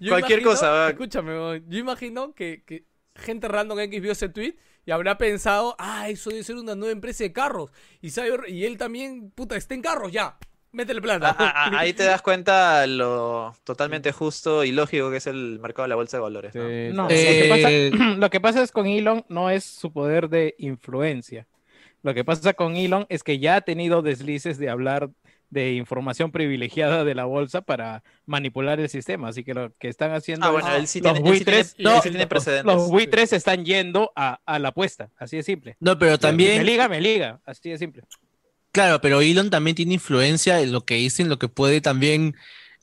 yo 0.00 0.10
Cualquier 0.10 0.38
imagino- 0.40 0.50
cosa. 0.50 0.88
Escúchame, 0.90 1.62
yo 1.66 1.78
imagino 1.78 2.34
que, 2.34 2.62
que 2.64 2.84
gente 3.16 3.48
random 3.48 3.80
X 3.80 4.00
vio 4.00 4.12
ese 4.12 4.28
tweet 4.28 4.54
y 4.86 4.90
habrá 4.92 5.18
pensado, 5.18 5.74
ah, 5.78 6.08
eso 6.08 6.30
debe 6.30 6.44
ser 6.44 6.56
una 6.56 6.74
nueva 6.76 6.92
empresa 6.92 7.24
de 7.24 7.32
carros. 7.32 7.70
Y, 8.00 8.10
Cyber, 8.10 8.42
y 8.48 8.64
él 8.64 8.78
también, 8.78 9.30
puta, 9.32 9.56
está 9.56 9.74
en 9.74 9.82
carros, 9.82 10.12
ya. 10.12 10.38
Métele 10.72 11.00
plata. 11.00 11.30
Ah, 11.30 11.36
ah, 11.38 11.52
ah, 11.72 11.78
ahí 11.80 11.92
te 11.94 12.04
das 12.04 12.20
cuenta 12.22 12.86
lo 12.86 13.54
totalmente 13.64 14.12
justo 14.12 14.64
y 14.64 14.72
lógico 14.72 15.10
que 15.10 15.16
es 15.16 15.26
el 15.26 15.58
mercado 15.60 15.84
de 15.84 15.88
la 15.88 15.94
bolsa 15.96 16.18
de 16.18 16.22
valores. 16.22 16.54
¿no? 16.54 16.68
Sí, 16.68 16.90
No, 16.92 17.08
sí. 17.08 17.14
lo, 17.14 17.18
que 17.18 17.46
Eh, 17.86 17.90
pasa, 17.90 18.04
lo 18.18 18.30
que 18.30 18.40
pasa 18.40 18.62
es 18.62 18.72
con 18.72 18.86
Elon 18.86 19.24
no 19.28 19.50
es 19.50 19.64
su 19.64 19.92
poder 19.92 20.28
de 20.28 20.54
influencia. 20.58 21.46
Lo 22.02 22.14
que 22.14 22.24
pasa 22.24 22.52
con 22.54 22.76
Elon 22.76 23.06
es 23.08 23.22
que 23.24 23.38
ya 23.38 23.56
ha 23.56 23.60
tenido 23.62 24.02
deslices 24.02 24.58
de 24.58 24.68
hablar 24.70 25.10
de 25.50 25.72
información 25.72 26.30
privilegiada 26.30 27.04
de 27.04 27.14
la 27.14 27.24
bolsa 27.24 27.62
para 27.62 28.04
manipular 28.26 28.78
el 28.78 28.90
sistema. 28.90 29.28
Así 29.28 29.44
que 29.44 29.54
lo 29.54 29.72
que 29.78 29.88
están 29.88 30.12
haciendo 30.12 30.44
Ah, 30.46 30.48
es- 30.50 30.52
bueno, 30.52 30.76
él 30.76 30.86
sí 30.86 31.00
los 31.00 31.14
tiene, 31.14 31.28
él 31.30 31.38
sí 31.38 31.44
tiene- 31.44 31.56
buitres, 31.56 31.74
él 31.78 31.84
no, 31.84 32.02
sí 32.02 32.10
tiene 32.10 32.26
precedentes. 32.26 32.66
los 32.66 32.90
buitres 32.90 33.32
están 33.32 33.64
yendo 33.64 34.12
a, 34.14 34.38
a 34.44 34.58
la 34.58 34.68
apuesta. 34.68 35.08
Así 35.16 35.36
de 35.38 35.42
simple. 35.42 35.76
No, 35.80 35.98
pero 35.98 36.12
Me 36.12 36.18
también, 36.18 36.66
liga, 36.66 36.86
me 36.88 37.00
liga. 37.00 37.40
Así 37.46 37.70
de 37.70 37.78
simple. 37.78 38.02
Claro, 38.72 39.00
pero 39.00 39.20
Elon 39.20 39.50
también 39.50 39.74
tiene 39.76 39.94
influencia 39.94 40.60
en 40.60 40.72
lo 40.72 40.82
que 40.84 40.94
dice, 40.96 41.22
en 41.22 41.28
lo 41.28 41.38
que 41.38 41.48
puede 41.48 41.80
también 41.80 42.34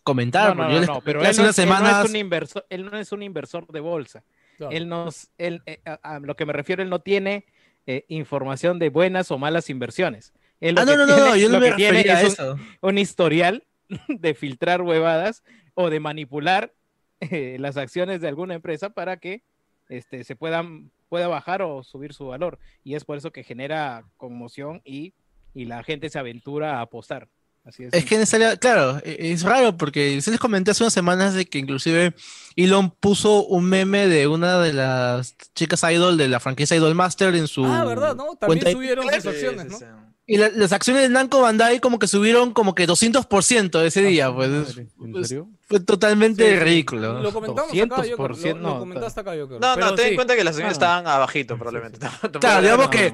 comentar. 0.04 0.56
No, 0.56 0.64
no, 0.64 0.70
porque 0.70 0.70
no, 0.70 0.74
yo 0.76 0.80
les 0.82 0.88
no, 0.90 1.02
pero 1.02 1.20
él 1.22 1.26
unas 1.26 1.38
él 1.40 1.46
no 1.46 1.54
semanas. 1.54 2.04
es 2.06 2.10
un 2.12 2.16
inversor, 2.16 2.66
él 2.70 2.86
no 2.86 2.98
es 2.98 3.12
un 3.12 3.24
inversor 3.24 3.68
de 3.68 3.80
bolsa. 3.80 4.24
Él 4.72 4.88
nos, 4.88 5.30
él, 5.38 5.62
eh, 5.66 5.82
a, 5.86 6.16
a 6.16 6.20
lo 6.20 6.36
que 6.38 6.46
me 6.46 6.54
refiero, 6.54 6.82
él 6.82 6.90
no 6.90 7.00
tiene 7.00 7.46
eh, 7.88 8.06
información 8.08 8.80
de 8.80 8.90
buenas 8.90 9.30
o 9.32 9.38
malas 9.38 9.70
inversiones. 9.70 10.34
Él 10.62 10.78
Ah, 10.78 10.86
no, 10.86 10.96
no, 10.96 11.06
no, 11.06 11.16
tiene- 11.16 11.30
no, 11.30 11.36
yo 11.36 11.50
no 11.50 11.56
lo 11.56 11.60
me 11.60 11.70
que 11.72 11.76
tiene 11.76 11.92
refería 12.04 12.18
a 12.18 12.22
es 12.22 12.40
un- 12.40 12.62
un 12.82 12.98
historial 12.98 13.64
de 14.08 14.34
filtrar 14.34 14.82
huevadas 14.82 15.44
o 15.74 15.90
de 15.90 16.00
manipular 16.00 16.74
eh, 17.20 17.58
las 17.60 17.76
acciones 17.78 18.22
de 18.22 18.28
alguna 18.30 18.54
empresa 18.56 18.90
para 18.92 19.18
que 19.18 19.44
este, 19.90 20.24
se 20.24 20.36
puedan 20.36 20.92
pueda 21.10 21.28
bajar 21.28 21.62
o 21.62 21.84
subir 21.84 22.14
su 22.14 22.28
valor. 22.28 22.58
Y 22.84 22.96
es 22.96 23.04
por 23.06 23.18
eso 23.18 23.32
que 23.32 23.44
genera 23.44 24.06
conmoción 24.18 24.82
y, 24.86 25.14
y 25.56 25.66
la 25.66 25.84
gente 25.84 26.10
se 26.10 26.20
aventura 26.20 26.78
a 26.78 26.82
apostar. 26.82 27.28
Así 27.64 27.84
es. 27.84 27.94
Es 27.96 28.06
que 28.06 28.20
necesaria, 28.20 28.58
claro, 28.58 29.00
e- 29.04 29.32
es 29.32 29.42
raro 29.42 29.76
porque 29.76 30.22
se 30.22 30.30
les 30.30 30.40
comenté 30.40 30.70
hace 30.70 30.84
unas 30.84 30.94
semanas 30.94 31.34
de 31.34 31.48
que 31.48 31.58
inclusive 31.58 32.14
Elon 32.56 32.92
puso 32.92 33.44
un 33.46 33.66
meme 33.66 34.08
de 34.08 34.28
una 34.28 34.60
de 34.60 34.72
las 34.74 35.36
chicas 35.56 35.82
idol 35.92 36.16
de 36.16 36.28
la 36.28 36.40
franquicia 36.40 36.78
Idol 36.78 36.94
Master 36.94 37.34
en 37.34 37.48
su 37.48 37.66
ah, 37.66 37.84
¿verdad? 37.84 38.16
¿No? 38.16 38.36
También 38.36 38.72
subieron 38.72 39.06
sus 39.12 39.26
acciones, 39.26 39.66
¿no? 39.66 39.80
Y 40.28 40.38
la- 40.38 40.50
las 40.50 40.74
acciones 40.74 41.04
de 41.04 41.10
Namco 41.10 41.42
Bandai 41.42 41.80
como 41.80 41.98
que 41.98 42.06
subieron 42.08 42.52
como 42.54 42.76
que 42.76 42.88
200% 42.88 43.82
ese 43.84 44.04
día, 44.04 44.32
pues 44.32 44.50
Madre, 44.50 44.88
¿En 45.02 45.12
pues, 45.12 45.28
serio? 45.30 45.50
Fue 45.68 45.80
totalmente 45.80 46.44
Sí, 46.48 46.54
sí. 46.58 46.60
ridículo. 46.64 47.22
Lo 47.22 47.32
comentamos 47.34 47.72
acá, 47.72 47.76
yo 47.78 47.88
creo, 48.18 48.28
200%, 48.30 48.54
lo, 48.56 48.62
no, 48.62 48.70
lo 48.76 48.80
comentaste 48.80 49.20
acá, 49.22 49.36
yo 49.36 49.48
creo. 49.48 49.60
No, 49.60 49.74
Pero 49.76 49.86
no, 49.88 49.96
ten 49.96 50.04
sí. 50.06 50.10
en 50.12 50.16
cuenta 50.16 50.36
que 50.36 50.44
las 50.44 50.60
Ah. 50.60 50.68
estaban 50.70 51.08
abajito, 51.08 51.58
probablemente. 51.58 52.00
Claro, 52.40 52.60
era- 52.60 52.62
digamos 52.62 52.86
no, 52.86 52.92
que 52.92 53.14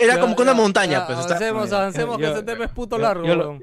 era 0.00 0.14
Ya, 0.14 0.20
como 0.20 0.36
que 0.36 0.42
una 0.42 0.54
montaña, 0.54 1.00
ya, 1.00 1.06
pues 1.06 1.18
está- 1.18 1.34
Avancemos, 1.34 1.72
avancemos, 1.72 2.16
que 2.16 2.22
yo- 2.22 2.32
ese 2.34 2.42
tema 2.44 2.64
es 2.64 2.70
puto 2.70 2.96
yo- 2.96 3.02
largo. 3.02 3.26
yo 3.26 3.34
lo- 3.34 3.58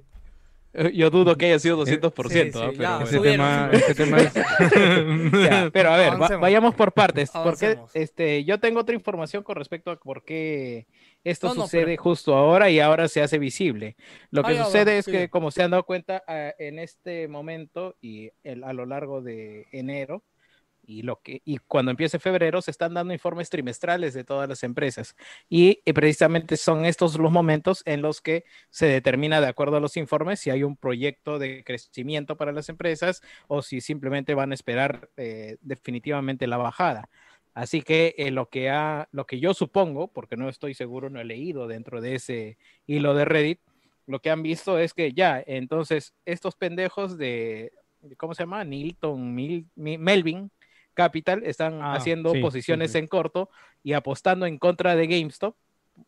Yo 0.93 1.09
dudo 1.09 1.37
que 1.37 1.45
haya 1.45 1.57
sido 1.57 1.77
200%, 1.77 2.59
Sí, 2.59 2.65
¿ah? 2.65 2.69
sí, 2.69 2.75
pero 2.77 2.83
ya, 2.83 2.89
bueno. 2.97 3.05
Ese 3.05 3.15
subieron, 3.15 3.37
tema, 3.47 3.65
subieron. 3.71 3.91
ese 3.91 3.95
tema 3.95 4.17
es... 4.17 4.33
Ya, 5.49 5.69
pero 5.71 5.89
a 5.93 5.95
ver, 5.97 6.21
va- 6.21 6.37
vayamos 6.37 6.75
por 6.75 6.91
partes, 6.91 7.31
porque 7.31 7.79
este, 7.93 8.43
yo 8.43 8.59
tengo 8.59 8.81
otra 8.81 8.93
información 8.93 9.41
con 9.43 9.55
respecto 9.55 9.89
a 9.91 9.95
por 9.95 10.25
qué 10.25 10.85
esto 11.25 11.47
No, 11.49 11.55
no, 11.55 11.61
sucede 11.63 11.83
pero- 11.85 12.03
justo 12.03 12.35
ahora 12.35 12.69
y 12.69 12.79
ahora 12.79 13.09
se 13.09 13.21
hace 13.21 13.37
visible. 13.37 13.97
Lo 14.31 14.43
que 14.43 14.53
va, 14.53 14.63
sucede 14.65 14.97
es 14.97 15.05
que, 15.05 15.29
como 15.29 15.51
se 15.51 15.63
han 15.63 15.71
dado 15.71 15.83
cuenta, 15.83 16.23
ah, 16.27 16.53
en 16.57 16.79
este 16.79 17.27
momento 17.27 17.97
y 17.99 18.29
el- 18.43 18.63
a 18.63 18.71
lo 18.71 18.85
largo 18.85 19.21
de 19.21 19.67
enero 19.73 20.23
y 20.87 21.01
lo 21.01 21.19
que 21.23 21.41
y 21.45 21.57
cuando 21.57 21.89
empiece 21.89 22.19
febrero 22.19 22.61
se 22.61 22.69
están 22.69 22.93
dando 22.93 23.11
informes 23.11 23.49
trimestrales 23.49 24.13
de 24.13 24.23
todas 24.23 24.47
las 24.47 24.61
empresas 24.61 25.15
y, 25.49 25.81
eh, 25.83 25.93
precisamente 25.95 26.57
son 26.57 26.85
estos 26.85 27.17
los 27.17 27.31
momentos 27.31 27.81
en 27.87 28.03
los 28.03 28.21
que 28.21 28.43
se 28.69 28.85
determina 28.85 29.41
de 29.41 29.47
acuerdo 29.47 29.77
a 29.77 29.79
los 29.79 29.97
informes 29.97 30.39
si 30.41 30.51
hay 30.51 30.61
un 30.61 30.77
proyecto 30.77 31.39
de 31.39 31.63
crecimiento 31.63 32.37
para 32.37 32.51
las 32.51 32.69
empresas 32.69 33.23
o 33.47 33.63
si 33.63 33.81
simplemente 33.81 34.35
van 34.35 34.51
a 34.51 34.53
esperar 34.53 35.09
eh, 35.17 35.57
definitivamente 35.61 36.45
la 36.45 36.57
bajada. 36.57 37.09
Así 37.55 37.81
que 37.81 38.13
eh, 38.17 38.31
lo 38.31 38.49
que 38.49 38.69
ha, 38.69 39.07
lo 39.11 39.25
que 39.25 39.39
yo 39.39 39.53
supongo, 39.53 40.09
porque 40.09 40.35
no 40.37 40.49
estoy 40.49 40.73
seguro, 40.75 41.09
no 41.09 41.19
he 41.21 41.25
leído 41.25 41.67
dentro 41.67 42.01
de 42.01 42.15
ese 42.15 42.57
hilo 42.85 43.15
de 43.15 43.25
Reddit, 43.25 43.61
lo 44.07 44.19
que 44.19 44.29
han 44.29 44.43
visto 44.43 44.77
es 44.77 44.93
que 44.93 45.13
ya, 45.13 45.41
entonces 45.47 46.13
estos 46.25 46.55
pendejos 46.55 47.17
de, 47.17 47.71
¿cómo 48.17 48.35
se 48.35 48.43
llama? 48.43 48.63
Nilton, 48.65 49.33
Mil- 49.33 49.67
Mi- 49.75 49.97
Melvin 49.97 50.51
Capital 50.93 51.43
están 51.45 51.81
Ah, 51.81 51.95
haciendo 51.95 52.29
sí, 52.31 52.35
sí, 52.35 52.41
posiciones 52.41 52.91
sí. 52.91 52.99
en 52.99 53.07
corto 53.07 53.49
y 53.83 53.93
apostando 53.93 54.45
en 54.45 54.57
contra 54.59 54.95
de 54.95 55.07
GameStop 55.07 55.55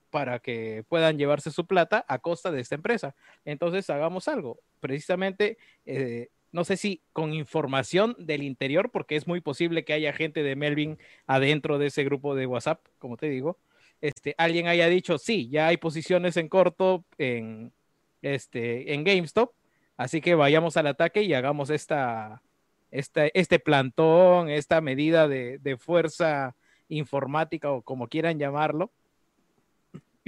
para 0.10 0.40
que 0.40 0.84
puedan 0.90 1.18
llevarse 1.18 1.50
su 1.50 1.66
plata 1.66 2.04
a 2.10 2.20
costa 2.20 2.52
de 2.52 2.60
esta 2.60 2.76
empresa. 2.76 3.16
Entonces 3.46 3.90
hagamos 3.90 4.28
algo. 4.28 4.60
Precisamente, 4.82 5.58
eh, 5.86 6.28
no 6.52 6.64
sé 6.64 6.78
si 6.78 7.02
con 7.14 7.34
información 7.34 8.16
del 8.20 8.44
interior, 8.44 8.92
porque 8.92 9.16
es 9.16 9.28
muy 9.28 9.42
posible 9.42 9.86
que 9.86 9.94
haya 9.94 10.14
gente 10.14 10.44
de 10.44 10.56
Melvin 10.56 10.98
adentro 11.26 11.78
de 11.78 11.88
ese 11.88 12.04
grupo 12.04 12.36
de 12.36 12.46
WhatsApp, 12.46 12.86
como 13.00 13.18
te 13.18 13.30
digo, 13.30 13.60
este, 14.02 14.36
alguien 14.38 14.68
haya 14.68 14.88
dicho, 14.88 15.18
sí, 15.18 15.50
ya 15.50 15.68
hay 15.68 15.78
posiciones 15.78 16.38
en 16.38 16.50
corto 16.50 17.04
en, 17.18 17.74
este, 18.22 18.94
en 18.94 19.04
GameStop, 19.04 19.54
así 19.98 20.22
que 20.22 20.36
vayamos 20.36 20.78
al 20.78 20.88
ataque 20.88 21.24
y 21.24 21.34
hagamos 21.34 21.70
esta, 21.70 22.42
esta, 22.92 23.28
este 23.28 23.60
plantón, 23.60 24.50
esta 24.50 24.82
medida 24.82 25.28
de, 25.28 25.58
de 25.60 25.78
fuerza 25.78 26.56
informática 26.90 27.72
o 27.72 27.82
como 27.82 28.08
quieran 28.08 28.40
llamarlo, 28.40 28.92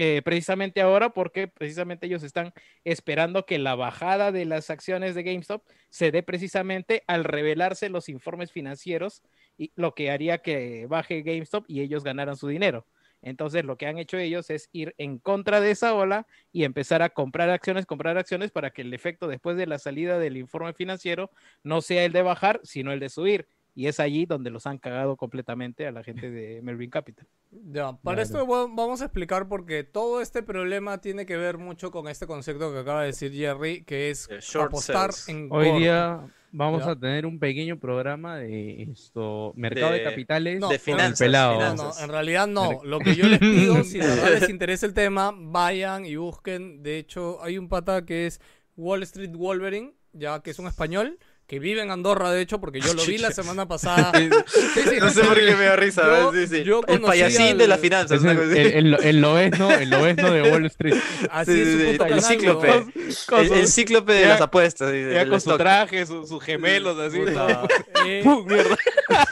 eh, 0.02 0.22
precisamente 0.24 0.80
ahora 0.80 1.10
porque 1.10 1.50
precisamente 1.50 2.06
ellos 2.06 2.24
están 2.24 2.54
esperando 2.86 3.46
que 3.46 3.60
la 3.60 3.76
bajada 3.76 4.32
de 4.32 4.46
las 4.46 4.70
acciones 4.70 5.14
de 5.14 5.24
GameStop 5.24 5.62
se 5.90 6.10
dé 6.12 6.24
precisamente 6.24 7.04
al 7.06 7.26
revelarse 7.26 7.90
los 7.90 8.08
informes 8.08 8.54
financieros 8.54 9.24
y 9.58 9.74
lo 9.76 9.96
que 9.96 10.10
haría 10.10 10.38
que 10.38 10.86
baje 10.88 11.22
GameStop 11.22 11.66
y 11.68 11.82
ellos 11.82 12.06
ganaran 12.06 12.38
su 12.38 12.48
dinero. 12.48 12.86
Entonces 13.22 13.66
lo 13.66 13.78
que 13.78 13.88
han 13.88 13.98
hecho 13.98 14.18
ellos 14.18 14.50
es 14.50 14.70
ir 14.72 14.96
en 14.98 15.18
contra 15.20 15.60
de 15.60 15.72
esa 15.72 15.94
ola 15.94 16.26
y 16.54 16.64
empezar 16.64 17.02
a 17.02 17.10
comprar 17.10 17.50
acciones, 17.50 17.86
comprar 17.86 18.18
acciones 18.18 18.52
para 18.52 18.72
que 18.72 18.84
el 18.84 18.94
efecto 18.94 19.28
después 19.28 19.58
de 19.58 19.68
la 19.68 19.80
salida 19.80 20.18
del 20.18 20.38
informe 20.38 20.72
financiero 20.72 21.30
no 21.62 21.82
sea 21.82 22.06
el 22.06 22.14
de 22.14 22.22
bajar, 22.22 22.62
sino 22.64 22.94
el 22.94 23.02
de 23.02 23.10
subir. 23.10 23.50
Y 23.76 23.88
es 23.88 24.00
allí 24.00 24.26
donde 24.26 24.50
los 24.50 24.66
han 24.68 24.78
cagado 24.78 25.16
completamente 25.16 25.88
a 25.88 25.92
la 25.92 26.04
gente 26.04 26.30
de 26.30 26.62
Melvin 26.62 26.90
Capital. 26.90 27.26
Ya, 27.72 27.94
para 28.04 28.22
esto 28.22 28.46
va- 28.46 28.68
vamos 28.68 29.02
a 29.02 29.06
explicar 29.06 29.48
porque 29.48 29.84
todo 29.84 30.22
este 30.22 30.44
problema 30.44 31.00
tiene 31.00 31.26
que 31.26 31.38
ver 31.38 31.58
mucho 31.58 31.90
con 31.92 32.08
este 32.08 32.28
concepto 32.28 32.74
que 32.74 32.80
acaba 32.80 33.02
de 33.02 33.08
decir 33.08 33.32
Jerry, 33.32 33.84
que 33.84 34.10
es 34.10 34.28
short 34.42 34.68
apostar 34.70 35.14
sales. 35.14 35.30
en 35.30 35.48
Hoy 35.52 35.66
corto. 35.68 35.80
día 35.80 36.28
vamos 36.52 36.84
Ya. 36.84 36.92
a 36.92 36.96
tener 37.00 37.26
un 37.26 37.40
pequeño 37.40 37.80
programa 37.80 38.38
de 38.38 38.82
esto, 38.84 39.54
mercado 39.56 39.94
de, 39.94 40.00
De- 40.00 40.04
capitales 40.04 40.60
No, 40.60 40.68
de 40.70 40.80
finanzas, 40.80 41.20
pelado. 41.20 41.54
No, 41.54 41.60
finanzas. 41.60 41.98
no, 42.00 42.04
en 42.06 42.12
realidad 42.12 42.48
no. 42.48 42.82
Lo 42.84 43.00
que 43.00 43.16
yo 43.16 43.28
les 43.28 43.40
pido, 43.40 43.84
si 43.84 44.00
de 44.00 44.08
verdad 44.08 44.32
les 44.32 44.50
interesa 44.50 44.86
el 44.86 44.94
tema, 44.94 45.32
vayan 45.36 46.06
y 46.06 46.16
busquen. 46.18 46.84
De 46.84 46.98
hecho, 46.98 47.42
hay 47.44 47.58
un 47.58 47.70
pata 47.70 48.04
que 48.06 48.26
es 48.28 48.42
Wall 48.76 49.04
Street 49.04 49.32
Wolverine, 49.36 49.94
ya 50.14 50.42
que 50.42 50.50
es 50.52 50.60
un 50.60 50.68
español, 50.68 51.18
que 51.50 51.58
vive 51.58 51.82
en 51.82 51.90
Andorra, 51.90 52.32
de 52.32 52.42
hecho, 52.42 52.60
porque 52.62 52.80
yo 52.80 52.94
lo 52.94 53.04
vi 53.06 53.18
la 53.18 53.32
semana 53.34 53.68
pasada. 53.68 54.12
Sí, 54.16 54.30
sí, 54.76 54.98
No 55.00 55.10
sé 55.10 55.22
por 55.24 55.34
qué 55.36 55.56
me 55.56 55.66
da 55.66 55.76
risa. 55.76 56.04
Yo- 56.06 56.32
sí, 56.32 56.46
sí. 56.48 56.64
yo 56.64 56.78
el 56.88 57.02
conocí 57.02 57.08
payasín 57.08 57.42
al- 57.48 57.58
de 57.58 57.68
las 57.68 57.80
finanzas. 57.80 58.24
El, 58.24 58.38
el, 58.38 58.54
el, 58.94 58.98
el 59.04 59.20
loesno, 59.22 59.72
el 59.72 59.90
loesno 59.90 60.32
de 60.32 60.44
Wall 60.44 60.66
Street. 60.68 60.94
Así 61.32 61.54
Sí, 61.54 61.62
es 61.62 61.68
su 61.74 61.80
sí, 61.80 61.86
puto 61.94 62.04
el 62.06 62.10
canal, 62.12 62.24
cíclope. 62.24 62.68
weón. 62.70 62.94
El, 63.40 63.52
el 63.54 63.68
cíclope 63.68 64.14
de 64.14 64.22
Ya- 64.22 64.28
las 64.30 64.42
apuestas. 64.42 64.94
Ya 64.94 65.22
con 65.28 65.32
su 65.42 65.50
stock. 65.50 65.58
traje, 65.58 66.06
su- 66.06 66.28
sus 66.28 66.44
gemelos, 66.44 66.98
así. 67.00 67.18
Puta, 67.20 67.68
eh, 68.06 68.22
¡Pum! 68.24 68.46
Mierda. 68.48 68.78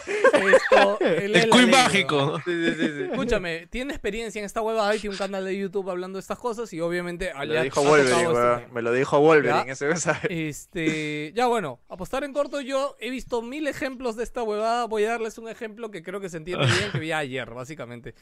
Esto, 0.07 0.99
El 1.01 1.31
la 1.33 1.45
Queen 1.47 1.69
mágico. 1.69 2.39
Sí, 2.45 2.51
sí, 2.65 2.73
sí, 2.75 2.87
sí. 2.97 3.03
Escúchame, 3.11 3.67
tiene 3.67 3.93
experiencia 3.93 4.39
en 4.39 4.45
esta 4.45 4.61
huevada 4.61 4.95
y 4.95 4.99
tiene 4.99 5.13
un 5.15 5.17
canal 5.17 5.45
de 5.45 5.57
YouTube 5.57 5.89
hablando 5.89 6.17
de 6.17 6.21
estas 6.21 6.39
cosas 6.39 6.71
y 6.73 6.81
obviamente 6.81 7.31
Me 7.33 7.45
lo 7.45 7.61
dijo 7.61 7.83
Wolverine, 7.83 8.31
este. 8.61 8.73
Me 8.73 8.81
lo 8.81 8.91
dijo 8.93 9.19
Wolverine. 9.19 9.71
Ese, 9.71 9.95
¿sabes? 9.97 10.21
Este, 10.29 11.33
ya 11.35 11.47
bueno, 11.47 11.79
apostar 11.89 12.23
en 12.23 12.33
corto 12.33 12.61
yo 12.61 12.95
he 12.99 13.09
visto 13.09 13.41
mil 13.41 13.67
ejemplos 13.67 14.15
de 14.15 14.23
esta 14.23 14.43
huevada, 14.43 14.85
voy 14.85 15.03
a 15.05 15.09
darles 15.11 15.37
un 15.37 15.49
ejemplo 15.49 15.91
que 15.91 16.03
creo 16.03 16.19
que 16.19 16.29
se 16.29 16.37
entiende 16.37 16.65
bien, 16.65 16.91
que 16.91 16.99
vi 16.99 17.11
ayer, 17.11 17.49
básicamente. 17.51 18.15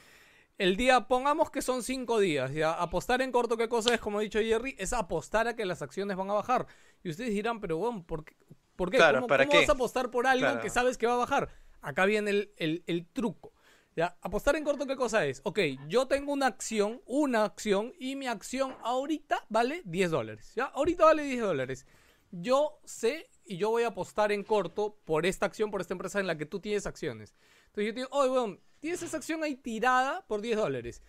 El 0.57 0.77
día, 0.77 1.01
pongamos 1.01 1.51
que 1.51 1.61
son 1.61 1.83
cinco 1.83 2.17
días, 2.19 2.53
ya, 2.53 2.71
apostar 2.71 3.21
en 3.21 3.31
corto, 3.33 3.57
¿qué 3.57 3.67
cosa 3.67 3.93
es? 3.93 3.99
Como 3.99 4.19
ha 4.19 4.21
dicho 4.21 4.39
Jerry, 4.39 4.73
es 4.79 4.93
apostar 4.93 5.49
a 5.49 5.55
que 5.55 5.65
las 5.65 5.81
acciones 5.81 6.15
van 6.15 6.29
a 6.29 6.33
bajar. 6.33 6.65
Y 7.03 7.09
ustedes 7.09 7.31
dirán, 7.31 7.59
pero 7.59 7.75
bueno, 7.77 8.03
¿por 8.07 8.23
qué? 8.23 8.35
¿Por 8.77 8.89
qué? 8.89 8.97
Claro, 8.97 9.17
¿Cómo, 9.19 9.27
¿para 9.27 9.45
cómo 9.45 9.51
qué? 9.51 9.59
vas 9.59 9.69
a 9.69 9.73
apostar 9.73 10.09
por 10.11 10.27
algo 10.27 10.45
Claro. 10.45 10.61
que 10.61 10.69
sabes 10.69 10.97
que 10.97 11.07
va 11.07 11.13
a 11.13 11.17
bajar? 11.17 11.49
Acá 11.87 12.05
viene 12.05 12.49
el, 12.57 12.83
el- 12.87 13.07
truco. 13.13 13.53
¿ya? 13.95 14.17
Apostar 14.21 14.55
en 14.55 14.63
corto, 14.63 14.85
¿qué 14.85 14.95
cosa 14.95 15.25
es? 15.25 15.41
Ok, 15.43 15.59
yo 15.87 16.07
tengo 16.07 16.33
una 16.33 16.47
acción, 16.47 17.01
una 17.05 17.45
acción, 17.45 17.93
y 17.99 18.15
mi 18.15 18.27
acción 18.27 18.75
ahorita 18.83 19.45
vale 19.49 19.81
10 19.85 20.11
dólares. 20.11 20.53
¿ya? 20.55 20.65
Ahorita 20.65 21.05
vale 21.05 21.23
10 21.23 21.41
dólares. 21.41 21.85
Yo 22.31 22.79
sé 22.83 23.29
y 23.45 23.57
yo 23.57 23.69
voy 23.69 23.83
a 23.83 23.87
apostar 23.87 24.31
en 24.31 24.43
corto 24.43 24.97
por 25.05 25.25
esta 25.25 25.45
acción, 25.45 25.71
por 25.71 25.81
esta 25.81 25.93
empresa 25.93 26.19
en 26.19 26.27
la 26.27 26.37
que 26.37 26.45
tú 26.45 26.59
tienes 26.59 26.85
acciones. 26.85 27.33
Entonces 27.67 27.85
yo 27.85 27.93
te 27.93 27.99
digo, 28.01 28.09
oye, 28.11 28.31
weón, 28.31 28.59
tienes 28.79 29.01
esa 29.03 29.17
acción 29.17 29.43
ahí 29.43 29.55
tirada 29.55 30.25
por 30.27 30.41
10 30.41 30.57
dólares 30.57 31.01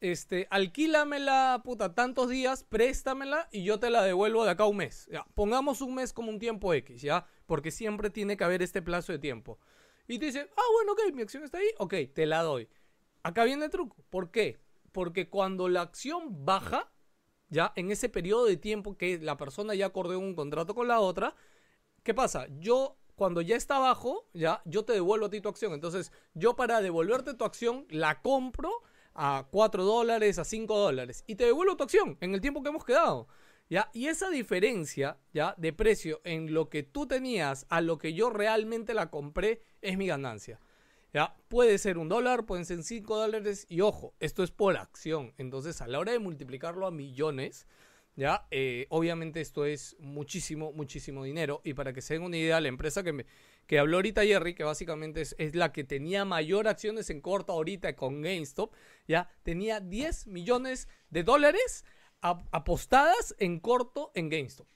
este, 0.00 0.46
alquílamela, 0.50 1.62
puta, 1.64 1.94
tantos 1.94 2.28
días, 2.28 2.64
préstamela 2.64 3.48
y 3.50 3.64
yo 3.64 3.78
te 3.78 3.90
la 3.90 4.02
devuelvo 4.02 4.44
de 4.44 4.50
acá 4.50 4.66
un 4.66 4.76
mes. 4.78 5.08
Ya, 5.10 5.24
pongamos 5.34 5.80
un 5.80 5.94
mes 5.94 6.12
como 6.12 6.30
un 6.30 6.38
tiempo 6.38 6.74
X, 6.74 7.02
¿ya? 7.02 7.26
Porque 7.46 7.70
siempre 7.70 8.10
tiene 8.10 8.36
que 8.36 8.44
haber 8.44 8.62
este 8.62 8.82
plazo 8.82 9.12
de 9.12 9.18
tiempo. 9.18 9.58
Y 10.08 10.18
te 10.18 10.26
dice, 10.26 10.48
ah, 10.56 10.62
bueno, 10.72 10.92
ok, 10.92 11.14
mi 11.14 11.22
acción 11.22 11.44
está 11.44 11.58
ahí, 11.58 11.68
ok, 11.78 11.94
te 12.14 12.26
la 12.26 12.42
doy. 12.42 12.68
Acá 13.22 13.44
viene 13.44 13.64
el 13.64 13.70
truco. 13.70 13.96
¿Por 14.10 14.30
qué? 14.30 14.60
Porque 14.92 15.28
cuando 15.28 15.68
la 15.68 15.82
acción 15.82 16.44
baja, 16.44 16.92
ya, 17.48 17.72
en 17.76 17.90
ese 17.90 18.08
periodo 18.08 18.46
de 18.46 18.56
tiempo 18.56 18.96
que 18.96 19.18
la 19.18 19.36
persona 19.36 19.74
ya 19.74 19.86
acordó 19.86 20.18
un 20.18 20.34
contrato 20.34 20.74
con 20.74 20.88
la 20.88 21.00
otra, 21.00 21.34
¿qué 22.02 22.14
pasa? 22.14 22.46
Yo, 22.58 22.96
cuando 23.16 23.40
ya 23.40 23.56
está 23.56 23.76
abajo, 23.76 24.28
ya, 24.32 24.62
yo 24.64 24.84
te 24.84 24.92
devuelvo 24.92 25.26
a 25.26 25.30
ti 25.30 25.40
tu 25.40 25.48
acción. 25.48 25.72
Entonces, 25.72 26.12
yo 26.34 26.54
para 26.54 26.80
devolverte 26.80 27.34
tu 27.34 27.44
acción, 27.44 27.86
la 27.90 28.22
compro 28.22 28.82
a 29.14 29.48
4 29.50 29.84
dólares, 29.84 30.38
a 30.38 30.44
5 30.44 30.78
dólares. 30.78 31.24
Y 31.26 31.34
te 31.34 31.44
devuelvo 31.44 31.76
tu 31.76 31.84
acción 31.84 32.16
en 32.20 32.34
el 32.34 32.40
tiempo 32.40 32.62
que 32.62 32.68
hemos 32.68 32.84
quedado. 32.84 33.28
¿Ya? 33.68 33.90
Y 33.92 34.06
esa 34.06 34.30
diferencia 34.30 35.18
¿ya? 35.32 35.54
de 35.58 35.72
precio 35.72 36.20
en 36.24 36.54
lo 36.54 36.68
que 36.68 36.82
tú 36.82 37.06
tenías 37.06 37.66
a 37.68 37.80
lo 37.80 37.98
que 37.98 38.14
yo 38.14 38.30
realmente 38.30 38.94
la 38.94 39.10
compré 39.10 39.60
es 39.82 39.98
mi 39.98 40.06
ganancia. 40.06 40.60
¿Ya? 41.12 41.34
Puede 41.48 41.78
ser 41.78 41.98
un 41.98 42.08
dólar, 42.08 42.46
pueden 42.46 42.64
ser 42.64 42.82
5 42.82 43.16
dólares. 43.16 43.66
Y 43.68 43.80
ojo, 43.80 44.14
esto 44.20 44.42
es 44.42 44.50
por 44.50 44.76
acción. 44.76 45.32
Entonces, 45.38 45.80
a 45.80 45.88
la 45.88 45.98
hora 45.98 46.12
de 46.12 46.18
multiplicarlo 46.18 46.86
a 46.86 46.90
millones, 46.90 47.66
¿ya? 48.16 48.46
Eh, 48.50 48.86
obviamente 48.90 49.40
esto 49.40 49.64
es 49.64 49.96
muchísimo, 49.98 50.72
muchísimo 50.72 51.24
dinero. 51.24 51.62
Y 51.64 51.74
para 51.74 51.92
que 51.92 52.02
se 52.02 52.14
den 52.14 52.22
una 52.22 52.36
idea, 52.36 52.60
la 52.60 52.68
empresa 52.68 53.02
que, 53.02 53.12
me, 53.12 53.26
que 53.66 53.78
habló 53.78 53.96
ahorita 53.96 54.24
Jerry, 54.24 54.54
que 54.54 54.64
básicamente 54.64 55.22
es, 55.22 55.34
es 55.38 55.54
la 55.54 55.72
que 55.72 55.84
tenía 55.84 56.24
mayor 56.24 56.68
acciones 56.68 57.08
en 57.08 57.20
corto 57.20 57.52
ahorita 57.52 57.96
con 57.96 58.20
GameStop, 58.20 58.74
ya 59.08 59.30
tenía 59.42 59.80
10 59.80 60.26
millones 60.26 60.88
de 61.08 61.22
dólares 61.22 61.84
apostadas 62.20 63.34
en 63.38 63.60
corto 63.60 64.10
en 64.14 64.28
GameStop. 64.28 64.66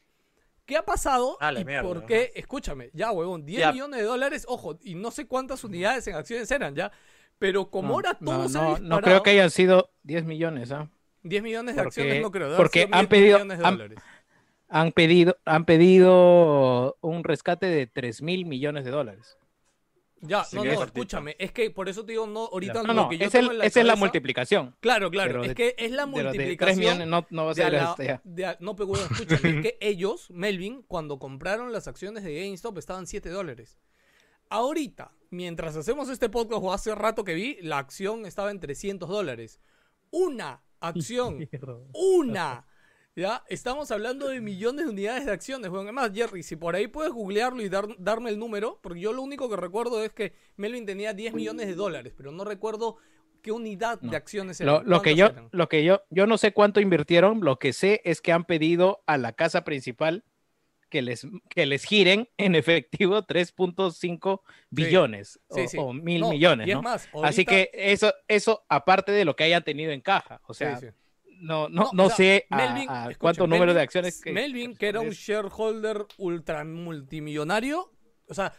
¿Qué 0.66 0.76
ha 0.76 0.84
pasado? 0.84 1.36
A 1.40 1.50
la 1.50 1.60
y 1.60 1.64
mierda, 1.64 1.82
por 1.82 2.06
qué? 2.06 2.32
Escúchame, 2.36 2.90
ya, 2.92 3.10
huevón, 3.10 3.44
10 3.44 3.60
Ya. 3.60 3.72
millones 3.72 4.00
de 4.00 4.06
dólares, 4.06 4.44
ojo, 4.48 4.78
y 4.82 4.94
no 4.94 5.10
sé 5.10 5.26
cuántas 5.26 5.64
unidades 5.64 6.06
en 6.06 6.14
acciones 6.14 6.48
eran, 6.50 6.74
ya. 6.76 6.92
Pero 7.38 7.70
como 7.70 7.88
No, 7.88 7.94
ahora 7.94 8.16
no, 8.20 8.30
todo 8.32 8.48
se 8.48 8.58
ha 8.58 8.62
no, 8.62 8.78
no 8.78 9.00
creo 9.00 9.22
que 9.22 9.30
hayan 9.30 9.50
sido 9.50 9.90
10 10.04 10.24
millones, 10.24 10.70
¿ah? 10.70 10.88
10 11.22 11.42
millones 11.42 11.74
de 11.74 11.82
porque- 11.82 12.00
acciones 12.02 12.22
no 12.22 12.30
creo. 12.30 12.56
porque 12.56 12.82
han 12.92 13.06
10 13.06 13.08
pedido- 13.08 13.38
millones 13.38 13.58
de 13.58 13.64
han- 13.66 13.74
dólares. 13.74 13.98
Han 14.68 14.92
pedido, 14.92 15.36
han 15.44 15.64
pedido 15.64 16.96
un 17.00 17.24
rescate 17.24 17.66
de 17.66 17.88
3 17.88 18.22
mil 18.22 18.46
millones 18.46 18.84
de 18.84 18.92
dólares. 18.92 19.36
Ya, 20.22 20.44
no, 20.52 20.62
no, 20.64 20.84
escúchame, 20.84 21.34
es 21.38 21.50
que 21.50 21.70
por 21.70 21.88
eso 21.88 22.04
te 22.04 22.12
digo, 22.12 22.26
no, 22.26 22.40
ahorita 22.52 22.82
No, 22.82 22.88
lo 22.88 22.94
no, 22.94 23.08
que 23.08 23.16
yo 23.18 23.24
es 23.26 23.32
tengo 23.32 23.46
el- 23.46 23.52
en 23.52 23.58
la 23.60 23.64
esa 23.66 23.80
es 23.80 23.86
la 23.86 23.96
multiplicación. 23.96 24.76
Claro, 24.80 25.10
claro, 25.10 25.30
pero 25.30 25.42
es 25.44 25.48
de- 25.48 25.54
que 25.54 25.74
es 25.78 25.90
la 25.92 26.04
De 26.04 26.10
los 26.10 26.16
de 26.16 26.22
3 26.22 26.36
multiplicación 26.36 26.78
millones 26.78 27.08
no, 27.08 27.26
no 27.30 27.44
va 27.46 27.52
a 27.52 27.54
ser 27.54 27.72
la- 27.72 27.90
este 27.90 28.04
ya. 28.04 28.20
de 28.24 28.56
no, 28.60 28.76
pero 28.76 28.88
bueno, 28.88 29.04
escúchame, 29.10 29.50
es 29.50 29.62
que 29.64 29.78
ellos, 29.80 30.30
Melvin, 30.30 30.82
cuando 30.82 31.18
compraron 31.18 31.72
las 31.72 31.88
acciones 31.88 32.22
de 32.22 32.34
GameStop 32.34 32.76
estaban 32.76 33.06
7 33.06 33.30
dólares. 33.30 33.78
Ahorita, 34.50 35.12
mientras 35.30 35.76
hacemos 35.76 36.08
este 36.08 36.28
podcast 36.28 36.60
o 36.62 36.72
hace 36.72 36.94
rato 36.94 37.24
que 37.24 37.34
vi, 37.34 37.58
la 37.62 37.78
acción 37.78 38.26
estaba 38.26 38.50
en 38.50 38.60
300 38.60 39.08
dólares. 39.08 39.60
Una 40.10 40.62
acción, 40.80 41.38
una. 41.94 42.66
Ya, 43.16 43.42
estamos 43.48 43.90
hablando 43.90 44.28
de 44.28 44.40
millones 44.40 44.84
de 44.86 44.90
unidades 44.90 45.26
de 45.26 45.32
acciones. 45.32 45.68
Bueno, 45.68 45.82
además, 45.82 46.12
Jerry, 46.14 46.42
si 46.42 46.54
por 46.56 46.76
ahí 46.76 46.86
puedes 46.86 47.12
googlearlo 47.12 47.60
y 47.60 47.68
dar- 47.68 47.88
darme 47.98 48.30
el 48.30 48.38
número, 48.38 48.78
porque 48.82 49.00
yo 49.00 49.12
lo 49.12 49.20
único 49.22 49.50
que 49.50 49.56
recuerdo 49.56 50.02
es 50.04 50.12
que 50.12 50.32
Melvin 50.56 50.86
tenía 50.86 51.12
10 51.12 51.34
millones 51.34 51.66
de 51.66 51.74
dólares, 51.74 52.14
pero 52.16 52.30
no 52.30 52.44
recuerdo 52.44 52.96
qué 53.42 53.50
unidad 53.52 54.00
No. 54.00 54.12
de 54.12 54.16
acciones 54.16 54.60
eran. 54.60 54.74
Lo, 54.74 54.82
lo 54.82 55.02
que 55.02 55.10
¿Cuántas 55.14 55.18
yo, 55.18 55.26
eran? 55.40 55.48
lo 55.50 55.68
que 55.68 55.84
yo, 55.84 56.02
yo 56.10 56.26
no 56.26 56.38
sé 56.38 56.52
cuánto 56.52 56.80
invirtieron, 56.80 57.40
lo 57.42 57.58
que 57.58 57.72
sé 57.72 58.00
es 58.04 58.20
que 58.20 58.32
han 58.32 58.44
pedido 58.44 59.02
a 59.06 59.18
la 59.18 59.32
casa 59.32 59.64
principal 59.64 60.24
que 60.88 61.02
les, 61.02 61.26
que 61.48 61.66
les 61.66 61.84
giren 61.84 62.28
en 62.38 62.54
efectivo 62.54 63.22
3.5 63.24 64.42
billones 64.70 65.40
Sí, 65.50 65.60
o, 65.62 65.68
sí. 65.68 65.78
o 65.78 65.92
mil 65.92 66.20
No, 66.20 66.30
millones, 66.30 66.66
y 66.68 66.70
es 66.70 66.76
¿no? 66.76 66.82
más, 66.82 67.08
Así 67.24 67.44
que 67.44 67.70
eso, 67.74 68.12
eso 68.28 68.64
aparte 68.68 69.10
de 69.12 69.24
lo 69.24 69.34
que 69.34 69.44
hayan 69.44 69.64
tenido 69.64 69.90
en 69.90 70.00
caja, 70.00 70.40
o 70.46 70.54
Sí, 70.54 70.58
sea, 70.58 70.76
sí. 70.78 70.86
No, 71.40 71.68
no, 71.68 71.84
No, 71.84 71.90
no 71.92 72.04
o 72.04 72.08
sea, 72.08 72.16
sé 72.16 72.46
Melvin, 72.50 72.88
a 72.88 73.10
cuánto 73.18 73.46
número 73.46 73.74
de 73.74 73.80
acciones 73.80 74.20
que 74.20 74.32
Melvin, 74.32 74.76
que 74.76 74.88
era 74.88 75.00
un 75.00 75.10
shareholder 75.10 76.06
ultra 76.18 76.64
multimillonario, 76.64 77.92
o 78.28 78.34
sea, 78.34 78.52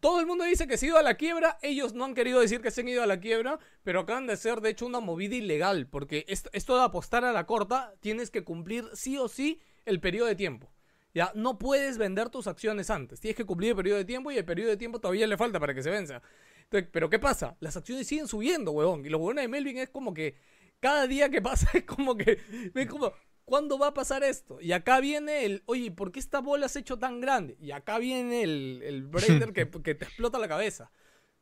todo 0.00 0.20
el 0.20 0.26
mundo 0.26 0.44
dice 0.44 0.66
que 0.66 0.76
se 0.76 0.86
ha 0.86 0.88
ido 0.90 0.98
a 0.98 1.02
la 1.02 1.14
quiebra, 1.14 1.58
ellos 1.62 1.94
no 1.94 2.04
han 2.04 2.14
querido 2.14 2.40
decir 2.40 2.60
que 2.60 2.70
se 2.70 2.82
han 2.82 2.88
ido 2.88 3.02
a 3.02 3.06
la 3.06 3.20
quiebra, 3.20 3.58
pero 3.82 4.00
acaban 4.00 4.26
de 4.26 4.36
ser 4.36 4.60
de 4.60 4.70
hecho 4.70 4.86
una 4.86 5.00
movida 5.00 5.34
ilegal, 5.34 5.86
porque 5.88 6.24
esto, 6.28 6.50
esto 6.52 6.76
de 6.76 6.84
apostar 6.84 7.24
a 7.24 7.32
la 7.32 7.46
corta, 7.46 7.94
tienes 8.00 8.30
que 8.30 8.44
cumplir 8.44 8.84
sí 8.92 9.16
o 9.18 9.28
sí 9.28 9.60
el 9.86 10.00
periodo 10.00 10.28
de 10.28 10.36
tiempo. 10.36 10.70
Ya, 11.14 11.32
no 11.34 11.58
puedes 11.58 11.96
vender 11.96 12.28
tus 12.28 12.46
acciones 12.46 12.90
antes, 12.90 13.18
tienes 13.18 13.36
que 13.36 13.46
cumplir 13.46 13.70
el 13.70 13.76
periodo 13.76 13.98
de 13.98 14.04
tiempo 14.04 14.30
y 14.30 14.36
el 14.36 14.44
periodo 14.44 14.70
de 14.70 14.76
tiempo 14.76 15.00
todavía 15.00 15.26
le 15.26 15.36
falta 15.36 15.58
para 15.58 15.74
que 15.74 15.82
se 15.82 15.90
venza. 15.90 16.22
Entonces, 16.64 16.90
pero 16.92 17.08
¿qué 17.08 17.18
pasa? 17.18 17.56
Las 17.60 17.76
acciones 17.78 18.06
siguen 18.06 18.28
subiendo, 18.28 18.72
huevón, 18.72 19.04
y 19.04 19.08
lo 19.08 19.18
bueno 19.18 19.40
de 19.40 19.48
Melvin 19.48 19.78
es 19.78 19.88
como 19.88 20.12
que 20.12 20.36
cada 20.80 21.06
día 21.06 21.30
que 21.30 21.42
pasa 21.42 21.68
es 21.74 21.84
como 21.84 22.16
que, 22.16 22.38
es 22.74 22.86
como, 22.86 23.12
¿cuándo 23.44 23.78
va 23.78 23.88
a 23.88 23.94
pasar 23.94 24.22
esto? 24.24 24.60
Y 24.60 24.72
acá 24.72 25.00
viene 25.00 25.44
el, 25.44 25.62
oye, 25.66 25.90
¿por 25.90 26.12
qué 26.12 26.20
esta 26.20 26.40
bola 26.40 26.68
se 26.68 26.78
ha 26.78 26.82
hecho 26.82 26.98
tan 26.98 27.20
grande? 27.20 27.56
Y 27.60 27.70
acá 27.70 27.98
viene 27.98 28.42
el, 28.42 28.82
el 28.84 29.02
brainer 29.06 29.52
que, 29.52 29.68
que 29.70 29.94
te 29.94 30.04
explota 30.04 30.38
la 30.38 30.48
cabeza. 30.48 30.90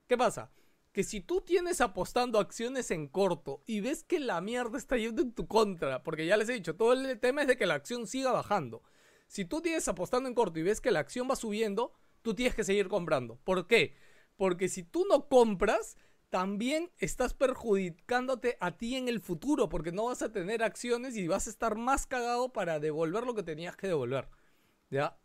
¿Qué 0.06 0.16
pasa? 0.16 0.50
Que 0.92 1.02
si 1.02 1.20
tú 1.20 1.42
tienes 1.42 1.80
apostando 1.80 2.38
acciones 2.38 2.90
en 2.90 3.08
corto 3.08 3.62
y 3.66 3.80
ves 3.80 4.02
que 4.02 4.18
la 4.18 4.40
mierda 4.40 4.78
está 4.78 4.96
yendo 4.96 5.20
en 5.20 5.32
tu 5.32 5.46
contra, 5.46 6.02
porque 6.02 6.26
ya 6.26 6.36
les 6.36 6.48
he 6.48 6.54
dicho, 6.54 6.76
todo 6.76 6.94
el 6.94 7.20
tema 7.20 7.42
es 7.42 7.48
de 7.48 7.56
que 7.56 7.66
la 7.66 7.74
acción 7.74 8.06
siga 8.06 8.32
bajando. 8.32 8.82
Si 9.28 9.44
tú 9.44 9.60
tienes 9.60 9.88
apostando 9.88 10.28
en 10.28 10.34
corto 10.34 10.58
y 10.58 10.62
ves 10.62 10.80
que 10.80 10.90
la 10.90 11.00
acción 11.00 11.28
va 11.30 11.36
subiendo, 11.36 11.92
tú 12.22 12.34
tienes 12.34 12.54
que 12.54 12.64
seguir 12.64 12.88
comprando. 12.88 13.38
¿Por 13.44 13.66
qué? 13.66 13.94
Porque 14.36 14.68
si 14.68 14.82
tú 14.84 15.04
no 15.08 15.28
compras, 15.28 15.96
también 16.36 16.90
estás 16.98 17.32
perjudicándote 17.32 18.58
a 18.60 18.72
ti 18.76 18.96
en 18.96 19.08
el 19.08 19.20
futuro, 19.20 19.70
porque 19.70 19.90
no 19.90 20.04
vas 20.04 20.20
a 20.20 20.30
tener 20.30 20.62
acciones 20.62 21.16
y 21.16 21.26
vas 21.26 21.46
a 21.46 21.50
estar 21.50 21.76
más 21.76 22.06
cagado 22.06 22.52
para 22.52 22.78
devolver 22.78 23.24
lo 23.24 23.34
que 23.34 23.42
tenías 23.42 23.74
que 23.74 23.86
devolver. 23.86 24.28
¿Ya? 24.90 25.16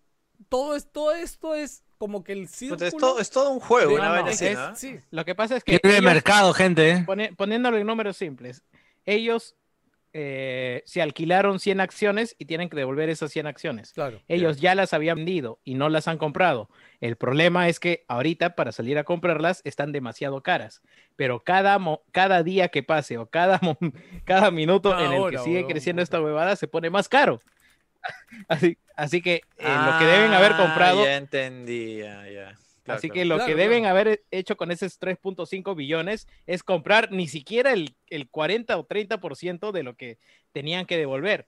Todo 0.48 0.74
esto, 0.74 1.12
esto 1.12 1.54
es 1.54 1.84
como 1.98 2.24
que 2.24 2.32
el 2.32 2.48
círculo... 2.48 2.86
Es, 2.86 2.96
todo, 2.96 3.20
es 3.20 3.30
todo 3.30 3.52
un 3.52 3.60
juego, 3.60 3.96
una 3.96 4.16
no, 4.16 4.22
no, 4.24 4.28
es- 4.30 4.40
sí, 4.76 4.98
Lo 5.10 5.26
que 5.26 5.36
pasa 5.36 5.58
es 5.58 5.66
que 5.66 5.82
ellos- 5.84 6.02
mercado, 6.02 6.54
gente. 6.54 6.90
¿eh? 6.92 7.04
pone- 7.06 7.34
poniéndolo 7.36 7.76
en 7.78 7.86
números 7.86 8.16
simples, 8.16 8.64
ellos 9.06 9.58
eh, 10.14 10.84
se 10.86 11.02
alquilaron 11.02 11.60
100 11.60 11.80
acciones 11.80 12.36
y 12.38 12.46
tienen 12.46 12.70
que 12.70 12.76
devolver 12.78 13.10
esas 13.10 13.32
100 13.32 13.48
acciones. 13.48 13.94
claro. 13.94 14.22
Ellos 14.28 14.60
ya 14.60 14.76
las 14.76 14.94
habían 14.94 15.18
vendido 15.18 15.60
y 15.64 15.76
no 15.76 15.90
las 15.90 16.08
han 16.08 16.18
comprado. 16.18 16.70
El 17.00 17.16
problema 17.16 17.68
es 17.70 17.80
que 17.80 18.04
ahorita 18.08 18.56
para 18.56 18.72
salir 18.72 18.98
a 18.98 19.04
comprarlas 19.04 19.62
están 19.64 19.92
demasiado 19.92 20.42
caras. 20.44 20.82
Pero 21.16 21.44
cada, 21.44 21.80
mo- 21.80 22.04
cada 22.12 22.44
día 22.44 22.68
que 22.70 22.84
pase 22.84 23.18
o 23.18 23.28
cada, 23.28 23.60
mo- 23.62 23.78
cada 24.26 24.52
minuto 24.52 24.92
Cada 24.92 25.06
en 25.06 25.14
el 25.14 25.20
hora, 25.22 25.38
que 25.38 25.44
sigue 25.44 25.66
creciendo 25.68 26.02
esta 26.02 26.22
huevada 26.22 26.56
se 26.56 26.68
pone 26.68 26.90
más 26.90 27.08
caro. 27.10 27.42
Así, 28.48 28.78
así 28.96 29.22
que 29.22 29.36
eh, 29.58 29.78
lo 29.86 29.98
que 30.00 30.06
deben 30.06 30.34
haber 30.34 30.54
Ah, 30.54 30.58
comprado, 30.58 31.04
Ya 31.06 31.18
entendí, 31.18 31.98
ya, 31.98 32.28
ya. 32.28 32.58
Claro, 32.84 32.98
así 32.98 33.10
claro. 33.10 33.14
que 33.14 33.26
lo 33.26 33.36
Claro, 33.36 33.48
que 33.48 33.54
claro. 33.56 33.70
deben 33.70 33.86
haber 33.86 34.24
hecho 34.32 34.58
con 34.58 34.72
esos 34.72 35.00
3.5 35.00 35.76
billones 35.76 36.28
es 36.48 36.64
comprar 36.64 37.12
ni 37.12 37.28
siquiera 37.28 37.74
el, 37.74 37.96
el 38.08 38.30
40 38.30 38.78
o 38.78 38.88
30% 38.88 39.72
de 39.72 39.84
lo 39.84 39.96
que 39.96 40.18
tenían 40.52 40.86
que 40.86 40.98
devolver. 40.98 41.48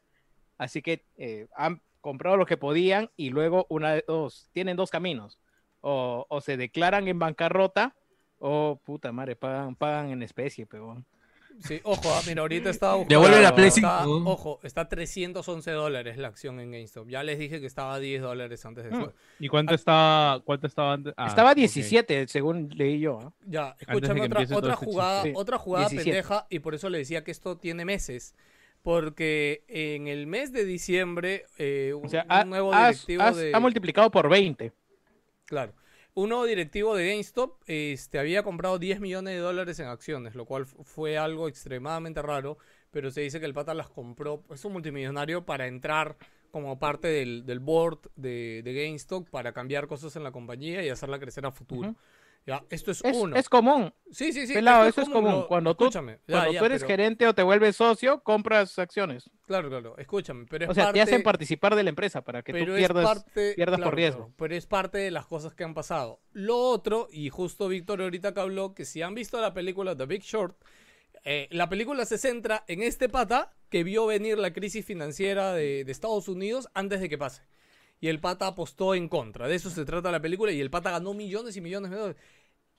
Así 0.58 0.82
que 0.82 1.04
eh, 1.18 1.48
han 1.56 1.82
comprado 2.02 2.38
lo 2.38 2.46
que 2.46 2.58
podían 2.58 3.10
y 3.16 3.30
luego 3.30 3.66
una 3.70 3.94
de 3.96 4.04
dos, 4.08 4.48
tienen 4.52 4.78
dos 4.78 4.92
caminos. 4.92 5.40
O, 5.82 6.26
o 6.30 6.40
se 6.42 6.56
declaran 6.56 7.08
en 7.08 7.20
bancarrota 7.20 7.96
o 8.40 8.80
puta 8.84 9.12
madre, 9.12 9.36
pagan, 9.36 9.76
pagan 9.76 10.12
en 10.12 10.22
especie, 10.24 10.66
pero 10.66 11.04
Sí, 11.60 11.80
ojo, 11.84 12.02
ah, 12.14 12.22
mira, 12.28 12.42
ahorita 12.42 12.70
está... 12.70 12.96
Devuelve 13.08 13.42
la 13.42 13.56
Play 13.56 13.68
está- 13.70 14.04
5. 14.04 14.30
Ojo, 14.30 14.60
está 14.64 14.90
311 14.90 15.72
dólares 15.72 16.18
la 16.18 16.28
acción 16.28 16.60
en 16.60 16.72
GameStop. 16.72 17.08
Ya 17.08 17.24
les 17.24 17.40
dije 17.40 17.60
que 17.62 17.68
estaba 17.68 17.94
a 17.94 18.00
10 18.00 18.22
dólares 18.22 18.66
antes 18.66 18.84
de 18.84 18.92
Mm. 18.92 19.02
eso. 19.02 19.14
¿Y 19.40 19.48
cuánto 19.48 19.74
estaba, 19.76 20.42
cuánto 20.42 20.68
estaba 20.68 20.94
antes? 20.94 21.14
Ah, 21.16 21.28
estaba 21.28 21.52
ok. 21.52 21.58
17 21.58 22.28
según 22.28 22.70
leí 22.76 23.00
yo. 23.00 23.20
¿no? 23.22 23.34
Ya, 23.46 23.76
escúchame 23.80 24.22
otra, 24.24 24.42
otra 24.42 24.74
este 24.74 24.86
jugada. 24.86 25.24
Sí, 25.24 25.32
otra 25.36 25.58
jugada 25.58 25.88
17. 25.90 26.12
pendeja 26.12 26.48
y 26.50 26.60
por 26.60 26.76
eso 26.76 26.90
le 26.90 26.98
decía 26.98 27.24
que 27.24 27.32
esto 27.32 27.58
tiene 27.58 27.86
meses. 27.86 28.36
Porque 28.82 29.64
en 29.70 30.08
el 30.10 30.28
mes 30.28 30.52
de 30.52 30.66
diciembre, 30.66 31.46
eh, 31.58 31.94
un, 31.96 32.06
O 32.06 32.10
sea, 32.10 32.26
un 32.44 32.50
nuevo 32.50 32.74
has- 32.74 33.06
directivo 33.08 33.24
has- 33.24 33.38
de... 33.38 33.52
ha 33.56 33.60
multiplicado 33.62 34.12
por 34.12 34.28
20. 34.30 34.74
Claro. 35.46 35.74
Un 36.16 36.30
nuevo 36.30 36.46
directivo 36.46 36.96
de 36.96 37.10
GameStop 37.10 37.62
este, 37.66 38.20
había 38.20 38.44
comprado 38.44 38.78
10 38.80 39.00
millones 39.00 39.34
de 39.34 39.40
dólares 39.40 39.80
en 39.80 39.88
acciones, 39.88 40.36
lo 40.36 40.46
cual 40.46 40.66
fu- 40.66 40.84
fue 40.84 41.18
algo 41.18 41.48
extremadamente 41.48 42.22
raro, 42.22 42.58
pero 42.92 43.10
se 43.10 43.22
dice 43.22 43.40
que 43.40 43.46
el 43.48 43.54
pata 43.54 43.74
las 43.74 43.90
compró, 43.90 44.44
es 44.52 44.64
un 44.66 44.74
multimillonario 44.74 45.46
para 45.46 45.68
entrar 45.68 46.16
como 46.52 46.78
parte 46.78 47.08
del, 47.08 47.46
del 47.48 47.60
board 47.60 48.00
de, 48.16 48.62
de 48.64 48.74
GameStop 48.74 49.28
para 49.30 49.54
cambiar 49.54 49.88
cosas 49.88 50.16
en 50.16 50.24
la 50.24 50.32
compañía 50.32 50.84
y 50.86 50.90
hacerla 50.90 51.18
crecer 51.20 51.46
a 51.48 51.52
futuro. 51.52 51.96
Ya, 52.46 52.62
esto 52.70 52.92
es, 52.92 53.02
Es, 53.06 53.16
uno. 53.16 53.36
es 53.38 53.48
común, 53.48 53.94
sí, 54.12 54.34
sí, 54.34 54.46
sí. 54.48 54.54
pelado, 54.54 54.86
esto 54.86 55.00
eso 55.02 55.10
es 55.10 55.14
común. 55.16 55.32
lo- 55.32 55.48
Cuando 55.48 55.76
tú, 55.78 55.86
escúchame, 55.86 56.20
ya, 56.28 56.36
cuando 56.40 56.52
ya, 56.52 56.60
tú 56.60 56.66
eres 56.66 56.82
pero- 56.82 56.88
gerente 56.90 57.28
o 57.28 57.34
te 57.34 57.42
vuelves 57.42 57.78
socio, 57.78 58.22
compras 58.22 58.78
acciones. 58.80 59.30
Claro, 59.48 59.70
claro, 59.70 59.98
escúchame, 59.98 60.46
pero 60.50 60.66
es 60.66 60.72
O 60.72 60.74
sea, 60.74 60.86
parte... 60.86 60.98
te 60.98 61.02
hacen 61.04 61.24
participar 61.24 61.76
de 61.76 61.84
la 61.84 61.90
empresa 61.90 62.22
para 62.22 62.42
que 62.44 62.52
pero 62.52 62.74
tú 62.74 62.78
pierdas. 62.78 63.06
parte, 63.06 63.54
pierdas 63.56 63.80
por 63.80 63.96
riesgo. 63.96 64.20
claro, 64.26 64.34
pero 64.38 64.56
es 64.56 64.66
parte 64.66 64.98
de 64.98 65.12
las 65.12 65.26
cosas 65.26 65.54
que 65.54 65.64
han 65.64 65.74
pasado. 65.74 66.20
Lo 66.34 66.58
otro, 66.58 67.08
y 67.12 67.30
justo 67.30 67.70
Víctor 67.70 68.02
ahorita 68.02 68.34
que 68.34 68.40
habló, 68.42 68.74
que 68.74 68.84
si 68.84 69.02
han 69.02 69.16
visto 69.16 69.40
la 69.40 69.54
película 69.54 69.96
The 69.96 70.06
Big 70.06 70.24
Short, 70.24 70.58
eh, 71.24 71.48
la 71.52 71.70
película 71.70 72.04
se 72.06 72.18
centra 72.18 72.66
en 72.68 72.84
este 72.84 73.08
pata 73.08 73.54
que 73.70 73.86
vio 73.86 74.06
venir 74.06 74.38
la 74.38 74.52
crisis 74.52 74.86
financiera 74.86 75.54
de, 75.54 75.86
de 75.86 75.92
Estados 75.94 76.28
Unidos 76.28 76.68
antes 76.74 77.00
de 77.00 77.08
que 77.08 77.18
pase. 77.18 77.44
Y 78.04 78.10
el 78.10 78.20
pata 78.20 78.48
apostó 78.48 78.96
en 78.96 79.08
contra. 79.08 79.48
De 79.48 79.56
eso 79.56 79.70
se 79.70 79.86
trata 79.86 80.12
la 80.12 80.20
película 80.20 80.52
y 80.52 80.60
el 80.60 80.70
pata 80.70 80.92
ganó 80.92 81.14
millones 81.14 81.56
y 81.56 81.62
millones 81.62 81.90
de 81.90 81.96
dólares. 81.96 82.22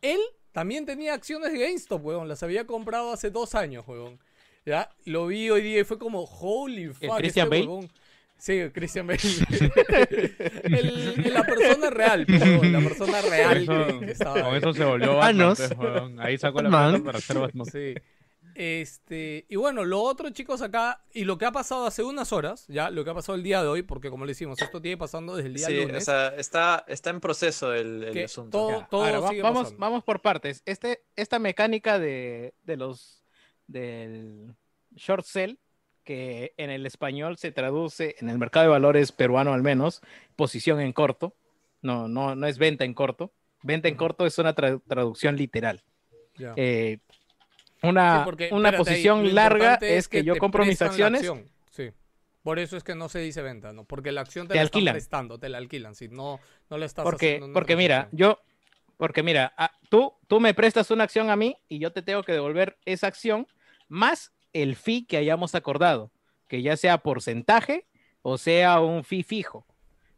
Él 0.03 0.21
también 0.53 0.85
tenía 0.85 1.15
acciones 1.15 1.51
de 1.51 1.59
GameStop, 1.61 2.05
weón. 2.05 2.29
Las 2.29 2.43
había 2.43 2.67
comprado 2.67 3.11
hace 3.11 3.31
dos 3.31 3.55
años, 3.55 3.89
weón. 3.89 4.19
Ya, 4.67 4.91
lo 5.07 5.27
vi 5.29 5.49
hoy 5.49 5.63
día 5.63 5.81
y 5.81 5.85
fue 5.85 5.99
como, 5.99 6.25
holy 6.25 6.89
fuck. 6.89 7.17
Christian 7.17 7.51
este 7.51 7.67
Bale? 7.67 7.89
Sí, 8.37 8.61
Christian 8.75 9.07
Bale. 9.07 9.19
El- 10.65 11.33
la 11.33 11.43
persona 11.43 11.89
real, 11.89 12.27
pues, 12.27 12.43
huevón, 12.43 12.73
la 12.75 12.81
persona 12.81 13.21
Con 13.23 13.31
real 13.31 13.63
eso, 13.63 13.99
que, 14.01 14.07
que 14.07 14.13
estaba 14.13 14.43
con 14.43 14.53
ahí. 14.53 14.59
eso 14.59 14.73
se 14.75 14.85
volvió 14.85 15.17
Manos. 15.17 15.59
Batman, 15.59 15.79
pues, 15.79 15.95
weón. 15.95 16.21
Ahí 16.21 16.37
sacó 16.37 16.61
la 16.61 16.69
plata 16.69 17.03
para 17.03 17.17
hacer 17.19 17.39
Batman. 17.39 17.67
Sí. 17.67 17.95
Este, 18.55 19.47
y 19.49 19.57
bueno, 19.57 19.85
lo 19.85 20.01
otro, 20.01 20.31
chicos, 20.31 20.63
acá, 20.63 21.03
y 21.13 21.25
lo 21.25 21.39
que 21.39 21.45
ha 21.45 21.53
pasado 21.53 21.87
hace 21.87 22.03
unas 22.03 22.33
horas, 22.33 22.65
ya, 22.69 22.91
lo 22.91 23.05
que 23.05 23.11
ha 23.11 23.15
pasado 23.15 23.37
el 23.37 23.43
día 23.43 23.63
de 23.63 23.69
hoy, 23.69 23.83
porque 23.83 24.11
como 24.11 24.25
le 24.25 24.31
decimos, 24.31 24.61
esto 24.63 24.81
tiene 24.81 24.97
pasando 24.97 25.35
desde 25.37 25.49
el 25.49 25.55
día 25.55 25.67
Sí, 25.67 25.77
lunes. 25.81 25.97
o 26.03 26.05
sea, 26.05 26.29
está, 26.37 26.85
está 26.89 27.11
en 27.11 27.21
proceso 27.21 27.75
el, 27.75 28.17
asunto. 28.25 28.57
todo, 28.59 28.71
Ya, 28.81 28.87
todo 28.89 29.05
ahora, 29.05 29.21
va- 29.21 29.29
sigue 29.31 29.43
vamos, 29.43 29.63
pasando. 29.65 29.81
vamos 29.81 30.05
por 30.05 30.21
partes. 30.23 30.63
Este, 30.67 31.03
esta 31.17 31.39
mecánica 31.39 31.99
de, 31.99 32.55
de 32.63 32.77
los 32.77 33.23
del 33.67 34.55
short 34.95 35.25
sell, 35.25 35.59
que 36.05 36.53
en 36.57 36.71
el 36.71 36.85
español 36.87 37.39
se 37.39 37.51
traduce, 37.51 38.15
en 38.21 38.29
el 38.29 38.39
mercado 38.39 38.65
de 38.65 38.71
valores 38.71 39.11
peruano 39.11 39.53
al 39.55 39.63
menos, 39.63 40.01
posición 40.37 40.81
en 40.81 40.93
corto. 40.93 41.35
No, 41.83 42.09
no, 42.09 42.35
no 42.35 42.47
es 42.47 42.59
venta 42.59 42.85
en 42.85 42.95
corto. 42.95 43.33
Venta 43.63 43.89
en 43.89 43.97
corto 43.97 44.27
es 44.27 44.39
una 44.39 44.55
tra- 44.55 44.81
traducción 44.87 45.37
literal. 45.37 45.83
Eh, 46.57 46.99
una, 47.89 48.19
Sí, 48.19 48.25
porque, 48.25 48.49
una 48.53 48.71
ahí, 48.71 48.77
posición 48.77 49.35
larga 49.35 49.75
es 49.81 50.09
que, 50.09 50.25
yo 50.25 50.37
compro 50.37 50.65
mis 50.65 50.81
acciones. 50.83 51.31
Sí. 51.71 51.91
Por 52.43 52.59
eso 52.59 52.77
es 52.77 52.85
que 52.85 52.95
no 52.95 53.09
se 53.09 53.21
dice 53.21 53.41
venta, 53.41 53.73
¿no? 53.73 53.85
Porque 53.85 54.13
la 54.13 54.21
acción 54.21 54.47
te, 54.47 54.53
Te 54.53 54.59
la 54.59 54.65
están 54.65 54.79
alquilan. 54.79 54.95
prestando, 54.95 55.39
te 55.39 55.49
la 55.49 55.59
alquilan. 55.59 55.95
Si 55.95 56.09
no, 56.09 56.41
no 56.69 56.79
le 56.79 56.87
estás 56.87 57.03
Porque, 57.03 57.27
haciendo 57.27 57.47
una 57.47 57.55
porque 57.55 57.75
mira, 57.77 58.09
yo, 58.13 58.39
porque 58.99 59.23
mira, 59.23 59.55
ah, 59.57 59.73
tú, 59.89 60.13
tú 60.29 60.41
me 60.41 60.53
prestas 60.53 60.91
una 60.91 61.05
acción 61.05 61.31
a 61.31 61.37
mí 61.37 61.57
y 61.69 61.79
yo 61.79 61.93
te 61.93 62.03
tengo 62.03 62.23
que 62.23 62.33
devolver 62.33 62.77
esa 62.85 63.07
acción 63.07 63.47
más 63.89 64.33
el 64.53 64.77
fee 64.77 65.07
que 65.07 65.17
hayamos 65.17 65.55
acordado, 65.55 66.13
que 66.49 66.61
ya 66.63 66.77
sea 66.77 66.99
porcentaje 66.99 67.87
o 68.27 68.39
sea 68.39 68.81
un 68.81 69.05
fee 69.05 69.23
fijo. 69.23 69.67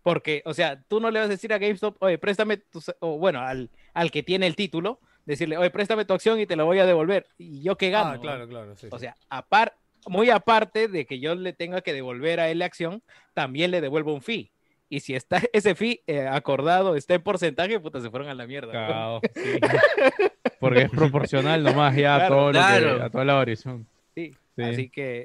Porque, 0.02 0.40
o 0.44 0.54
sea, 0.54 0.80
tú 0.86 1.00
no 1.00 1.10
le 1.10 1.18
vas 1.18 1.26
a 1.26 1.30
decir 1.30 1.52
a 1.52 1.58
GameStop, 1.58 2.00
oye, 2.00 2.16
préstame, 2.18 2.58
tu, 2.58 2.80
o 3.00 3.18
bueno, 3.18 3.40
al, 3.40 3.70
al 3.92 4.12
que 4.12 4.22
tiene 4.22 4.46
el 4.46 4.54
título, 4.54 5.00
decirle, 5.26 5.58
oye, 5.58 5.68
préstame 5.70 6.04
tu 6.06 6.14
acción 6.14 6.40
y 6.40 6.46
te 6.46 6.56
la 6.56 6.64
voy 6.64 6.78
a 6.78 6.86
devolver. 6.86 7.26
Y 7.36 7.62
yo 7.62 7.76
que 7.76 7.90
gano. 7.90 8.12
Ah, 8.12 8.20
claro, 8.20 8.48
claro. 8.48 8.74
sí, 8.76 8.88
O 8.90 8.98
sea, 8.98 9.14
apar- 9.28 9.74
muy 10.06 10.30
aparte 10.30 10.88
de 10.88 11.04
que 11.04 11.18
yo 11.20 11.34
le 11.34 11.52
tenga 11.52 11.80
que 11.82 11.92
devolver 11.92 12.40
a 12.40 12.48
él 12.48 12.60
la 12.60 12.64
acción, 12.66 13.02
también 13.34 13.70
le 13.72 13.80
devuelvo 13.80 14.14
un 14.14 14.22
fee. 14.22 14.52
Y 14.88 15.00
si 15.00 15.14
está 15.16 15.40
ese 15.52 15.74
fee 15.74 16.00
eh, 16.06 16.26
acordado, 16.28 16.94
está 16.96 17.14
en 17.14 17.22
porcentaje, 17.22 17.78
puta, 17.80 18.00
se 18.00 18.08
fueron 18.08 18.28
a 18.28 18.34
la 18.34 18.46
mierda. 18.46 19.20
Porque 20.60 20.82
es 20.82 20.90
proporcional 20.90 21.62
nomás 21.62 21.94
ya 21.96 22.14
a, 22.14 22.18
Claro. 22.18 22.34
todo 22.36 22.52
lo 22.52 22.52
que- 22.98 23.02
a 23.04 23.10
toda 23.10 23.24
la 23.24 23.34
variación. 23.34 23.86
Sí, 24.14 24.32
Sí. 24.56 24.62
Así 24.62 24.88
que 24.88 25.24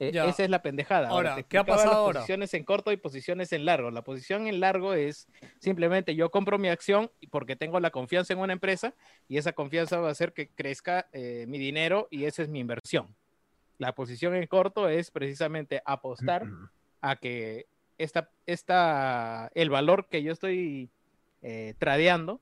eh, 0.00 0.12
esa 0.14 0.44
es 0.44 0.48
la 0.48 0.62
pendejada. 0.62 1.10
Ahora, 1.10 1.42
¿qué 1.42 1.58
ha 1.58 1.64
pasado 1.64 1.90
las 1.90 1.96
ahora? 1.96 2.20
Posiciones 2.20 2.54
en 2.54 2.64
corto 2.64 2.90
y 2.90 2.96
posiciones 2.96 3.52
en 3.52 3.66
largo. 3.66 3.90
La 3.90 4.02
posición 4.02 4.46
en 4.46 4.58
largo 4.58 4.94
es 4.94 5.28
simplemente 5.58 6.14
yo 6.14 6.30
compro 6.30 6.58
mi 6.58 6.68
acción 6.68 7.10
porque 7.30 7.54
tengo 7.54 7.78
la 7.80 7.90
confianza 7.90 8.32
en 8.32 8.38
una 8.38 8.54
empresa 8.54 8.94
y 9.28 9.36
esa 9.36 9.52
confianza 9.52 10.00
va 10.00 10.08
a 10.08 10.12
hacer 10.12 10.32
que 10.32 10.48
crezca 10.48 11.10
eh, 11.12 11.44
mi 11.48 11.58
dinero 11.58 12.08
y 12.10 12.24
esa 12.24 12.40
es 12.40 12.48
mi 12.48 12.60
inversión. 12.60 13.14
La 13.76 13.94
posición 13.94 14.34
en 14.34 14.46
corto 14.46 14.88
es 14.88 15.10
precisamente 15.10 15.82
apostar 15.84 16.46
a 17.02 17.16
que 17.16 17.66
esta, 17.98 18.30
esta, 18.46 19.50
el 19.54 19.68
valor 19.68 20.08
que 20.08 20.22
yo 20.22 20.32
estoy 20.32 20.90
eh, 21.42 21.74
tradeando 21.78 22.40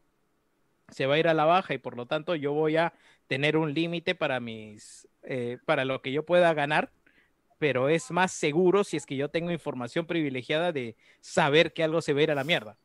se 0.90 1.06
va 1.06 1.16
a 1.16 1.18
ir 1.18 1.26
a 1.26 1.34
la 1.34 1.44
baja 1.44 1.74
y 1.74 1.78
por 1.78 1.96
lo 1.96 2.06
tanto 2.06 2.36
yo 2.36 2.52
voy 2.52 2.76
a 2.76 2.94
tener 3.26 3.56
un 3.56 3.74
límite 3.74 4.14
para 4.14 4.40
mis 4.40 5.08
eh, 5.22 5.58
para 5.66 5.84
lo 5.84 6.00
que 6.00 6.12
yo 6.12 6.24
pueda 6.24 6.54
ganar 6.54 6.90
pero 7.58 7.88
es 7.88 8.10
más 8.10 8.32
seguro 8.32 8.84
si 8.84 8.96
es 8.96 9.04
que 9.06 9.16
yo 9.16 9.28
tengo 9.28 9.50
información 9.50 10.06
privilegiada 10.06 10.72
de 10.72 10.96
saber 11.20 11.72
que 11.72 11.82
algo 11.82 12.00
se 12.00 12.12
va 12.12 12.20
a 12.20 12.22
ir 12.22 12.30
a 12.30 12.34
la 12.34 12.44
mierda 12.44 12.76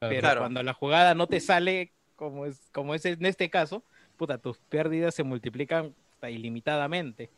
pero 0.00 0.20
Claro. 0.20 0.40
cuando 0.40 0.62
la 0.62 0.74
jugada 0.74 1.14
no 1.14 1.26
te 1.28 1.40
sale 1.40 1.92
como 2.16 2.46
es 2.46 2.68
como 2.72 2.94
es 2.94 3.04
en 3.04 3.24
este 3.24 3.48
caso 3.50 3.84
puta 4.16 4.38
tus 4.38 4.58
pérdidas 4.58 5.14
se 5.14 5.22
multiplican 5.22 5.94
hasta 6.14 6.30
ilimitadamente 6.30 7.30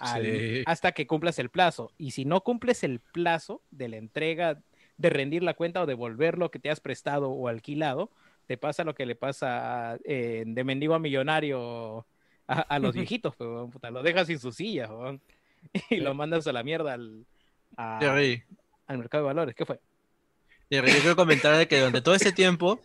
al- 0.00 0.22
Sí. 0.24 0.62
hasta 0.66 0.92
que 0.92 1.06
cumplas 1.06 1.38
el 1.38 1.50
plazo 1.50 1.92
y 1.98 2.12
si 2.12 2.24
no 2.24 2.42
cumples 2.42 2.84
el 2.84 3.00
plazo 3.00 3.60
de 3.70 3.88
la 3.88 3.96
entrega 3.96 4.62
de 4.96 5.10
rendir 5.10 5.42
la 5.42 5.54
cuenta 5.54 5.82
o 5.82 5.86
devolver 5.86 6.38
lo 6.38 6.50
que 6.50 6.58
te 6.60 6.70
has 6.70 6.80
prestado 6.80 7.30
o 7.30 7.48
alquilado 7.48 8.10
te 8.46 8.56
pasa 8.56 8.84
lo 8.84 8.94
que 8.94 9.06
le 9.06 9.14
pasa 9.16 9.92
a, 9.92 9.98
eh, 10.04 10.44
de 10.46 10.64
mendigo 10.64 10.94
a 10.94 10.98
millonario 10.98 12.06
a, 12.52 12.60
a 12.60 12.78
los 12.78 12.94
viejitos, 12.94 13.34
pues, 13.36 13.48
weón, 13.48 13.70
puta, 13.70 13.90
lo 13.90 14.02
dejas 14.02 14.26
sin 14.26 14.38
su 14.38 14.52
silla 14.52 14.88
weón, 14.92 15.20
y 15.90 15.96
lo 15.96 16.14
mandas 16.14 16.46
a 16.46 16.52
la 16.52 16.62
mierda 16.62 16.94
al, 16.94 17.24
a- 17.76 17.98
al 18.86 18.98
mercado 18.98 19.24
de 19.24 19.26
valores. 19.26 19.54
¿Qué 19.54 19.64
fue? 19.64 19.80
Yo 20.70 20.82
quiero 20.82 21.16
comentar 21.16 21.56
de 21.56 21.68
que 21.68 21.78
durante 21.78 22.00
todo 22.00 22.14
ese 22.14 22.32
tiempo 22.32 22.80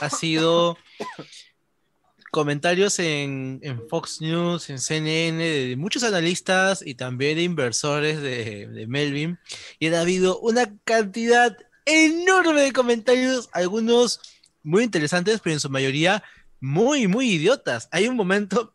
ha 0.00 0.08
sido 0.08 0.78
comentarios 2.30 2.98
en, 2.98 3.60
en 3.62 3.88
Fox 3.88 4.20
News, 4.20 4.68
en 4.70 4.78
CNN, 4.78 5.38
de, 5.42 5.68
de 5.68 5.76
muchos 5.76 6.02
analistas 6.02 6.82
y 6.84 6.94
también 6.94 7.36
de 7.36 7.42
inversores 7.44 8.20
de, 8.20 8.66
de 8.66 8.86
Melvin. 8.86 9.38
Y 9.78 9.88
ha 9.88 10.00
habido 10.00 10.38
una 10.40 10.72
cantidad 10.84 11.56
enorme 11.86 12.60
de 12.62 12.72
comentarios, 12.72 13.48
algunos 13.52 14.20
muy 14.62 14.82
interesantes, 14.84 15.40
pero 15.42 15.54
en 15.54 15.60
su 15.60 15.70
mayoría 15.70 16.24
muy, 16.60 17.06
muy 17.06 17.30
idiotas. 17.30 17.88
Hay 17.92 18.08
un 18.08 18.16
momento 18.16 18.74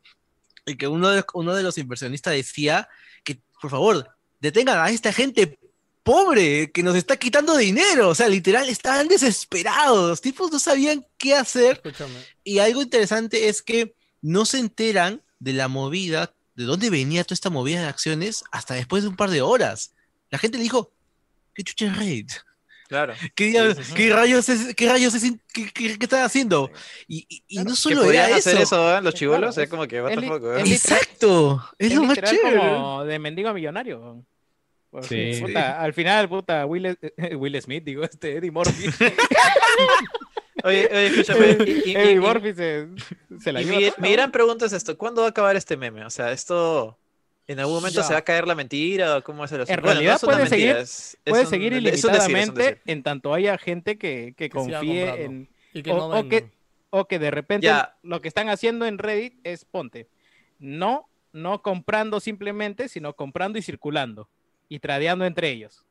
en 0.70 0.78
que 0.78 0.88
uno 0.88 1.10
de, 1.10 1.24
uno 1.34 1.56
de 1.56 1.64
los 1.64 1.78
inversionistas 1.78 2.34
decía 2.34 2.88
que, 3.24 3.40
por 3.62 3.72
favor, 3.72 4.10
detengan 4.40 4.80
a 4.80 4.90
esta 4.90 5.12
gente 5.12 5.60
pobre 6.04 6.72
que 6.72 6.84
nos 6.84 6.96
está 6.96 7.18
quitando 7.18 7.56
dinero. 7.58 8.10
O 8.10 8.16
sea, 8.16 8.28
literal, 8.28 8.70
estaban 8.70 9.08
desesperados. 9.08 10.10
Los 10.10 10.22
tipos 10.22 10.52
no 10.52 10.60
sabían 10.60 11.06
qué 11.18 11.36
hacer. 11.36 11.82
Escúchame. 11.84 12.20
Y 12.44 12.60
algo 12.60 12.82
interesante 12.82 13.50
es 13.50 13.62
que 13.62 13.94
no 14.22 14.46
se 14.46 14.60
enteran 14.60 15.22
de 15.40 15.54
la 15.54 15.68
movida, 15.68 16.34
de 16.56 16.64
dónde 16.64 16.90
venía 16.90 17.24
toda 17.24 17.36
esta 17.36 17.50
movida 17.50 17.82
de 17.82 17.88
acciones, 17.88 18.44
hasta 18.52 18.74
después 18.74 19.04
de 19.04 19.10
un 19.10 19.16
par 19.16 19.30
de 19.30 19.42
horas. 19.42 19.94
La 20.30 20.38
gente 20.38 20.58
le 20.58 20.64
dijo, 20.64 20.92
¿qué 21.54 21.64
chucha 21.64 21.86
es 21.88 21.98
Reddit? 21.98 22.32
Claro. 22.90 23.14
¿Qué, 23.36 23.46
diablos- 23.52 23.78
sí, 23.78 23.84
sí. 23.86 23.94
qué 23.94 24.14
rayos 24.14 24.50
es, 24.50 24.74
qué 24.76 24.90
rayos 24.90 25.14
es, 25.14 25.22
qué, 25.54 25.72
qué- 25.72 25.98
qué 25.98 26.06
están 26.06 26.24
haciendo? 26.26 26.70
Y, 27.08 27.26
y- 27.30 27.44
y 27.48 27.56
Claro, 27.58 27.70
no 27.70 27.76
Que 27.76 27.82
solo 27.82 28.12
era 28.12 28.36
hacer 28.36 28.54
eso. 28.56 28.64
eso, 28.64 28.90
¿eh? 28.90 28.94
los 28.96 29.02
Claro, 29.02 29.12
chivolos, 29.18 29.58
es 29.60 29.64
es- 29.66 29.70
como 29.70 29.88
que, 29.88 30.02
what 30.02 30.10
es 30.12 30.16
the 30.16 30.22
li- 30.22 30.28
fuck, 30.28 30.38
es 30.38 30.44
weón. 30.44 30.64
li- 30.64 30.74
Exacto, 30.74 31.70
es, 31.78 31.88
Es 31.92 31.96
lo 31.96 32.02
más 32.04 32.18
literal 32.18 32.36
chévere. 32.36 32.58
como 32.58 33.06
de 33.06 33.20
mendigo 33.20 33.50
a 33.50 33.54
millonario. 33.54 34.26
Porque, 34.90 35.36
Sí. 35.36 35.42
puta, 35.42 35.80
Al 35.80 35.94
final, 35.94 36.28
puta, 36.28 36.66
Will, 36.66 36.98
Will 37.38 37.62
Smith, 37.62 37.84
digo, 37.84 38.04
este 38.04 38.38
Eddie 38.38 38.50
Murphy. 38.52 38.86
Oye, 40.64 40.90
oye, 40.92 41.08
escúchame. 41.08 41.58
y- 41.66 41.72
y- 41.72 41.92
y- 41.92 41.96
Eddie 41.96 42.12
y- 42.14 42.20
Murphy 42.20 42.54
se, 42.54 42.88
se 43.40 43.54
la 43.54 43.62
lleva 43.62 43.78
mi, 43.78 43.92
mi 44.08 44.12
gran 44.14 44.32
pregunta 44.32 44.66
es 44.66 44.74
esto, 44.74 44.98
¿cuándo 44.98 45.22
va 45.22 45.28
a 45.28 45.30
acabar 45.30 45.56
este 45.56 45.78
meme? 45.78 46.04
O 46.06 46.10
sea, 46.10 46.32
esto... 46.32 46.98
¿En 47.50 47.60
algún 47.60 47.76
momento 47.76 48.02
Ya. 48.02 48.04
se 48.04 48.14
va 48.14 48.20
a 48.20 48.24
caer 48.24 48.48
la 48.48 48.54
mentira 48.54 49.18
o 49.18 49.24
cómo 49.24 49.44
es 49.44 49.52
el 49.52 49.62
asunto? 49.62 49.82
realidad 49.82 50.16
es 50.18 50.24
una 50.24 50.34
puede 50.36 50.48
seguir- 50.50 50.66
mentira, 50.68 50.82
es- 50.84 51.18
Puede 51.26 51.44
un- 51.44 51.50
seguir 51.50 51.74
decir, 51.74 51.88
ilimitadamente 51.88 52.62
decir. 52.62 52.82
en 52.86 53.02
tanto 53.04 53.34
haya 53.34 53.58
gente 53.58 53.98
que, 53.98 54.36
que 54.38 54.50
confíe 54.52 55.24
en... 55.26 55.50
Y 55.74 55.82
que 55.82 55.92
O- 55.92 55.98
no 55.98 56.06
o 56.06 56.10
vendan. 56.12 56.30
que- 56.30 56.52
O 56.92 57.06
que 57.08 57.18
de 57.20 57.30
repente 57.32 57.66
Ya. 57.68 57.98
lo 58.04 58.22
que 58.22 58.28
están 58.28 58.50
haciendo 58.50 58.86
en 58.86 58.98
Reddit 59.00 59.34
es, 59.44 59.66
ponte, 59.66 60.08
no, 60.60 61.08
no 61.34 61.62
comprando 61.64 62.20
simplemente, 62.20 62.88
sino 62.88 63.14
comprando 63.16 63.58
y 63.60 63.62
circulando 63.64 64.30
y 64.70 64.80
tradeando 64.80 65.26
entre 65.26 65.50
ellos. 65.50 65.86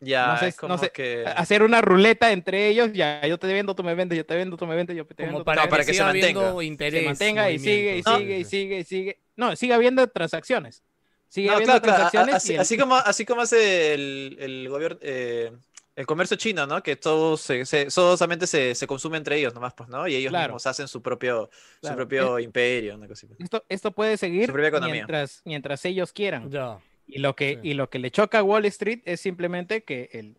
Ya, 0.00 0.28
No 0.28 0.38
sé, 0.38 0.48
es 0.48 0.56
como 0.56 0.74
no 0.74 0.78
sé, 0.80 0.90
que... 0.90 1.24
hacer 1.26 1.62
una 1.62 1.80
ruleta 1.82 2.32
entre 2.32 2.68
ellos, 2.68 2.90
ya 2.94 3.26
yo 3.26 3.38
te 3.38 3.46
vendo, 3.46 3.74
tú 3.74 3.82
me 3.84 3.94
vendes, 3.94 4.16
yo 4.16 4.24
te 4.24 4.34
vendo, 4.34 4.56
tú 4.56 4.66
me 4.66 4.74
vendes, 4.74 4.96
yo 4.96 5.04
te 5.06 5.14
vendo. 5.14 5.32
Como 5.32 5.44
para, 5.44 5.64
No, 5.64 5.68
para 5.68 5.84
que, 5.84 5.92
que 5.92 5.98
se 5.98 6.02
mantenga. 6.04 6.64
interés. 6.64 7.00
se 7.00 7.06
mantenga 7.06 7.50
y 7.50 7.58
sigue 7.58 7.98
y 7.98 8.02
sigue 8.02 8.38
y 8.38 8.44
sigue 8.44 8.78
y 8.80 8.84
sigue. 8.84 9.18
No, 9.36 9.54
sigue 9.56 9.74
habiendo 9.74 10.06
transacciones. 10.08 10.82
Sigue 11.28 11.48
No, 11.48 11.54
habiendo 11.54 11.80
claro, 11.80 11.82
claro, 11.82 12.06
a- 12.06 12.10
transacciones. 12.10 12.34
Así, 12.34 12.52
y 12.52 12.54
el- 12.56 12.60
así 12.60 12.78
como, 12.78 12.96
así 12.96 13.24
como 13.26 13.42
hace 13.42 13.94
el, 13.94 14.36
el 14.40 14.68
gobierno, 14.68 14.98
eh, 15.02 15.52
el 15.96 16.06
comercio 16.06 16.36
chino, 16.36 16.66
¿no? 16.66 16.82
Que 16.82 16.96
todo 16.96 17.36
se, 17.36 17.64
solamente 17.90 18.46
se, 18.46 18.74
se 18.74 18.86
consume 18.86 19.18
entre 19.18 19.36
ellos 19.38 19.52
nomás, 19.54 19.74
pues, 19.74 19.88
¿no? 19.90 20.08
Y 20.08 20.14
ellos 20.14 20.30
Claro. 20.30 20.54
mismos 20.54 20.66
hacen 20.66 20.88
su 20.88 21.02
propio, 21.02 21.50
su 21.82 21.94
propio 21.94 22.38
imperio, 22.38 22.94
una 22.94 23.06
cosita. 23.06 23.34
esto, 23.38 23.64
esto 23.68 23.92
puede 23.92 24.16
seguir 24.16 24.46
Su 24.46 24.52
propia 24.52 24.68
economía. 24.68 24.94
mientras, 24.94 25.42
mientras 25.44 25.84
ellos 25.84 26.12
quieran. 26.12 26.50
Ya. 26.50 26.78
Y 27.12 27.18
lo, 27.18 27.34
que, 27.36 27.54
Sí. 27.62 27.70
y 27.70 27.74
lo 27.74 27.90
que 27.90 27.98
le 27.98 28.10
choca 28.10 28.38
a 28.38 28.42
Wall 28.42 28.64
Street 28.66 29.00
es 29.04 29.20
simplemente 29.20 29.82
que 29.84 30.08
el, 30.12 30.38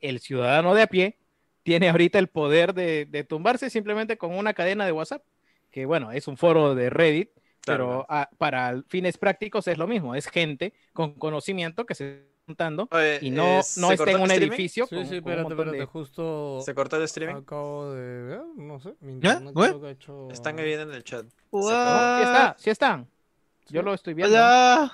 el 0.00 0.20
ciudadano 0.20 0.74
de 0.74 0.82
a 0.82 0.86
pie 0.86 1.16
tiene 1.62 1.88
ahorita 1.90 2.18
el 2.18 2.28
poder 2.28 2.72
de, 2.74 3.06
de 3.06 3.24
tumbarse 3.24 3.68
simplemente 3.70 4.16
con 4.16 4.34
una 4.36 4.54
cadena 4.54 4.86
de 4.86 4.92
WhatsApp, 4.92 5.22
que 5.70 5.84
bueno, 5.86 6.12
es 6.12 6.26
un 6.28 6.36
foro 6.36 6.74
de 6.74 6.90
Reddit, 6.90 7.30
Claro, 7.60 7.86
pero 7.88 8.06
ah, 8.08 8.30
para 8.38 8.82
fines 8.88 9.18
prácticos 9.18 9.68
es 9.68 9.76
lo 9.76 9.86
mismo, 9.86 10.14
es 10.14 10.28
gente 10.28 10.72
con 10.94 11.12
conocimiento 11.14 11.84
que 11.84 11.94
se 11.94 12.10
está 12.20 12.28
juntando 12.46 12.88
Oye, 12.92 13.18
y 13.20 13.28
no, 13.30 13.44
eh, 13.44 13.62
no 13.76 13.88
¿se 13.88 13.94
está 13.94 14.10
en 14.10 14.16
un 14.20 14.30
streaming? 14.30 14.48
edificio. 14.48 14.86
Sí, 14.86 14.94
con- 14.94 15.06
sí, 15.06 15.16
espérate, 15.16 15.48
espérate, 15.52 15.76
de- 15.76 15.84
justo 15.84 16.62
¿Se 16.64 16.74
cortó 16.74 16.96
el 16.96 17.02
streaming? 17.02 17.42
acabo 17.42 17.92
de 17.92 18.22
ver, 18.22 18.40
no 18.56 18.80
sé, 18.80 18.94
mi 19.00 19.16
¿What? 19.16 19.52
creo 19.52 19.80
que 19.82 19.86
ha 19.86 19.90
hecho... 19.90 20.28
Están 20.30 20.56
viendo 20.56 20.84
en 20.84 20.92
el 20.94 21.04
chat. 21.04 21.26
Sí 21.26 21.58
está, 21.68 22.56
sí 22.58 22.70
están. 22.70 23.06
Yo 23.68 23.82
lo 23.82 23.92
estoy 23.92 24.14
viendo. 24.14 24.34
Hola, 24.34 24.90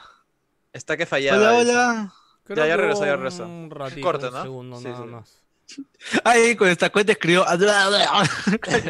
Está 0.75 0.97
que 0.99 1.07
fallaba. 1.07 1.39
hola, 1.39 1.55
hola. 1.59 2.15
Creo 2.45 2.57
Ya, 2.59 2.67
ya 2.67 2.75
que 2.77 2.83
regresó, 2.83 3.07
ya 3.07 3.17
regresó. 3.17 3.47
Un 3.47 3.71
ratito, 3.71 4.01
Corto, 4.03 4.27
un 4.29 4.35
¿no? 4.35 4.43
segundo 4.43 4.77
Sí, 4.79 4.85
nada 4.85 4.99
sí. 5.05 5.09
más. 5.09 5.41
Ay, 6.25 6.57
con 6.57 6.69
esta 6.69 6.91
cuenta 6.91 7.13
escribió. 7.13 7.45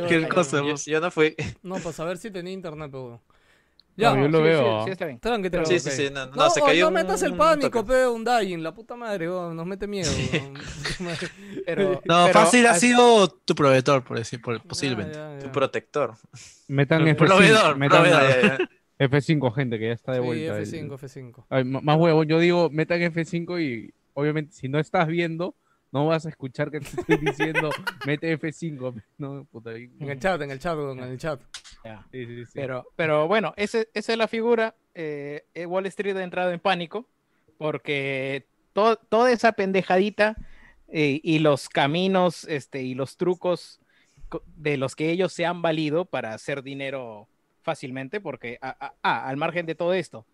Qué 0.09 0.21
Yo- 0.23 0.29
cosa, 0.35 0.57
Yo, 0.57 0.65
vos. 0.65 0.85
yo 0.87 1.01
no 1.01 1.11
fui. 1.13 1.37
No, 1.63 1.77
pues 1.77 2.01
a 2.01 2.05
ver 2.05 2.19
si 2.19 2.31
tenía 2.33 2.53
internet, 2.53 2.89
pero... 2.91 3.23
No, 3.97 4.03
Ya, 4.03 4.21
yo 4.21 4.27
lo 4.29 4.39
sí, 4.39 4.43
veo. 4.45 4.79
sí, 4.81 4.85
sí 4.87 4.91
está 4.91 5.07
bien. 5.07 5.21
tranqui, 5.21 5.51
tranqui. 5.51 5.79
Sí, 5.79 5.79
sí, 5.79 5.89
ok. 5.91 5.95
sí. 6.09 6.11
No, 6.13 6.27
no, 6.27 6.33
No, 6.35 6.51
se 6.51 6.61
cayó. 6.63 6.83
no 6.83 6.89
un- 6.89 6.95
metas 6.95 7.23
el 7.23 7.31
un 7.33 7.39
pánico, 7.39 7.87
pe, 7.87 8.09
un 8.09 8.25
dying, 8.25 8.59
la 8.61 8.75
puta 8.75 8.97
madre, 8.97 9.29
weón, 9.31 9.55
nos 9.55 9.67
mete 9.67 9.87
miedo. 9.87 10.11
Pero, 11.65 12.01
No, 12.05 12.27
pero 12.27 12.33
fácil 12.33 12.67
ha 12.67 12.73
así- 12.73 12.89
sido 12.89 13.29
tu 13.29 13.55
proveedor, 13.55 14.03
por 14.03 14.19
decir, 14.19 14.41
por, 14.43 14.57
Ya, 14.61 14.65
posiblemente. 14.69 15.15
ya, 15.15 15.35
ya. 15.35 15.39
Tu 15.39 15.53
protector. 15.53 16.15
Metan 16.67 17.03
F5, 17.07 17.17
Proveedor, 17.17 17.77
metan 17.77 18.03
proveedor. 18.03 18.69
Ya, 18.99 19.07
ya, 19.07 19.11
ya. 19.11 19.19
F5, 19.19 19.51
gente, 19.53 19.79
que 19.79 19.87
ya 19.89 19.93
está 19.93 20.13
de 20.13 20.21
Sí, 20.21 20.25
vuelta. 20.25 20.59
el- 20.59 20.65
F5, 20.67 20.95
F5. 20.99 21.47
Ay, 21.51 21.63
m- 21.63 21.81
más 21.83 21.97
huevo, 21.99 22.25
yo 22.25 22.39
digo, 22.39 22.71
metan 22.71 23.01
F5 23.03 23.59
y 23.61 23.93
obviamente 24.15 24.53
si 24.53 24.69
no 24.69 24.79
estás 24.79 25.07
viendo, 25.09 25.57
no 25.93 26.07
vas 26.07 26.27
a 26.27 26.29
escuchar 26.29 26.71
que 26.71 26.81
te 26.81 26.89
estoy 26.97 27.17
diciendo, 27.19 27.71
mete 28.07 28.33
F5. 28.39 28.95
No, 29.19 29.45
puta. 29.47 29.73
En 29.77 30.09
el 30.11 30.19
chat, 30.19 30.41
en 30.43 30.51
el 30.51 30.59
chat, 30.59 30.79
en 30.79 30.99
el 31.01 31.19
chat. 31.19 31.41
Sí, 32.11 32.27
sí, 32.27 32.45
sí. 32.47 32.53
Pero, 32.55 32.87
pero 32.97 33.29
bueno, 33.29 33.53
ese- 33.57 33.89
esa 33.95 34.13
es 34.13 34.19
la 34.19 34.29
figura. 34.29 34.75
eh, 34.95 35.45
eh, 35.55 35.67
Wall 35.67 35.87
Street 35.87 36.17
ha 36.17 36.23
entrado 36.23 36.53
en 36.53 36.61
pánico 36.61 37.09
porque 37.59 38.47
to- 38.73 38.97
toda 38.97 39.33
esa 39.33 39.53
pendejadita 39.53 40.37
eh, 40.89 41.21
y 41.23 41.41
los 41.41 41.69
caminos 41.69 42.45
este, 42.45 42.83
y 42.83 42.95
los 42.95 43.17
trucos 43.17 43.81
co- 44.29 44.43
de 44.47 44.77
los 44.77 44.95
que 44.95 45.11
ellos 45.11 45.33
se 45.33 45.47
han 45.47 45.63
valido 45.63 46.05
para 46.05 46.33
hacer 46.35 46.63
dinero 46.63 47.29
fácilmente, 47.65 48.21
porque 48.21 48.59
ah, 48.63 48.93
al 49.03 49.37
margen 49.37 49.67
de 49.67 49.75
todo 49.75 49.95
esto, 49.95 50.27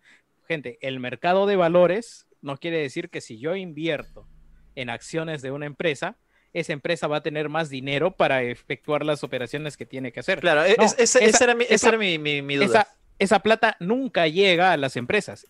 gente, 0.47 0.77
el 0.81 0.99
mercado 0.99 1.47
de 1.47 1.55
valores 1.55 2.27
no 2.41 2.57
quiere 2.57 2.77
decir 2.77 3.09
que 3.09 3.21
si 3.21 3.39
yo 3.39 3.55
invierto 3.55 4.27
en 4.75 4.89
acciones 4.89 5.41
de 5.41 5.51
una 5.51 5.65
empresa, 5.65 6.17
esa 6.53 6.73
empresa 6.73 7.07
va 7.07 7.17
a 7.17 7.23
tener 7.23 7.47
más 7.49 7.69
dinero 7.69 8.11
para 8.11 8.43
efectuar 8.43 9.05
las 9.05 9.23
operaciones 9.23 9.77
que 9.77 9.85
tiene 9.85 10.11
que 10.11 10.19
hacer. 10.19 10.39
Claro, 10.41 10.65
e- 10.65 10.75
No, 10.77 10.83
es- 10.83 10.93
ese- 10.99 11.19
esa- 11.19 11.25
esa 11.37 11.43
era 11.45 11.55
mi, 11.55 11.63
esa 11.63 11.73
esa- 11.75 11.87
era 11.89 11.97
mi, 11.97 12.19
mi, 12.19 12.41
mi 12.41 12.55
duda. 12.57 12.87
esa 13.17 13.39
plata 13.39 13.77
nunca 13.79 14.27
llega 14.27 14.73
a 14.73 14.77
las 14.77 14.97
empresas. 14.97 15.47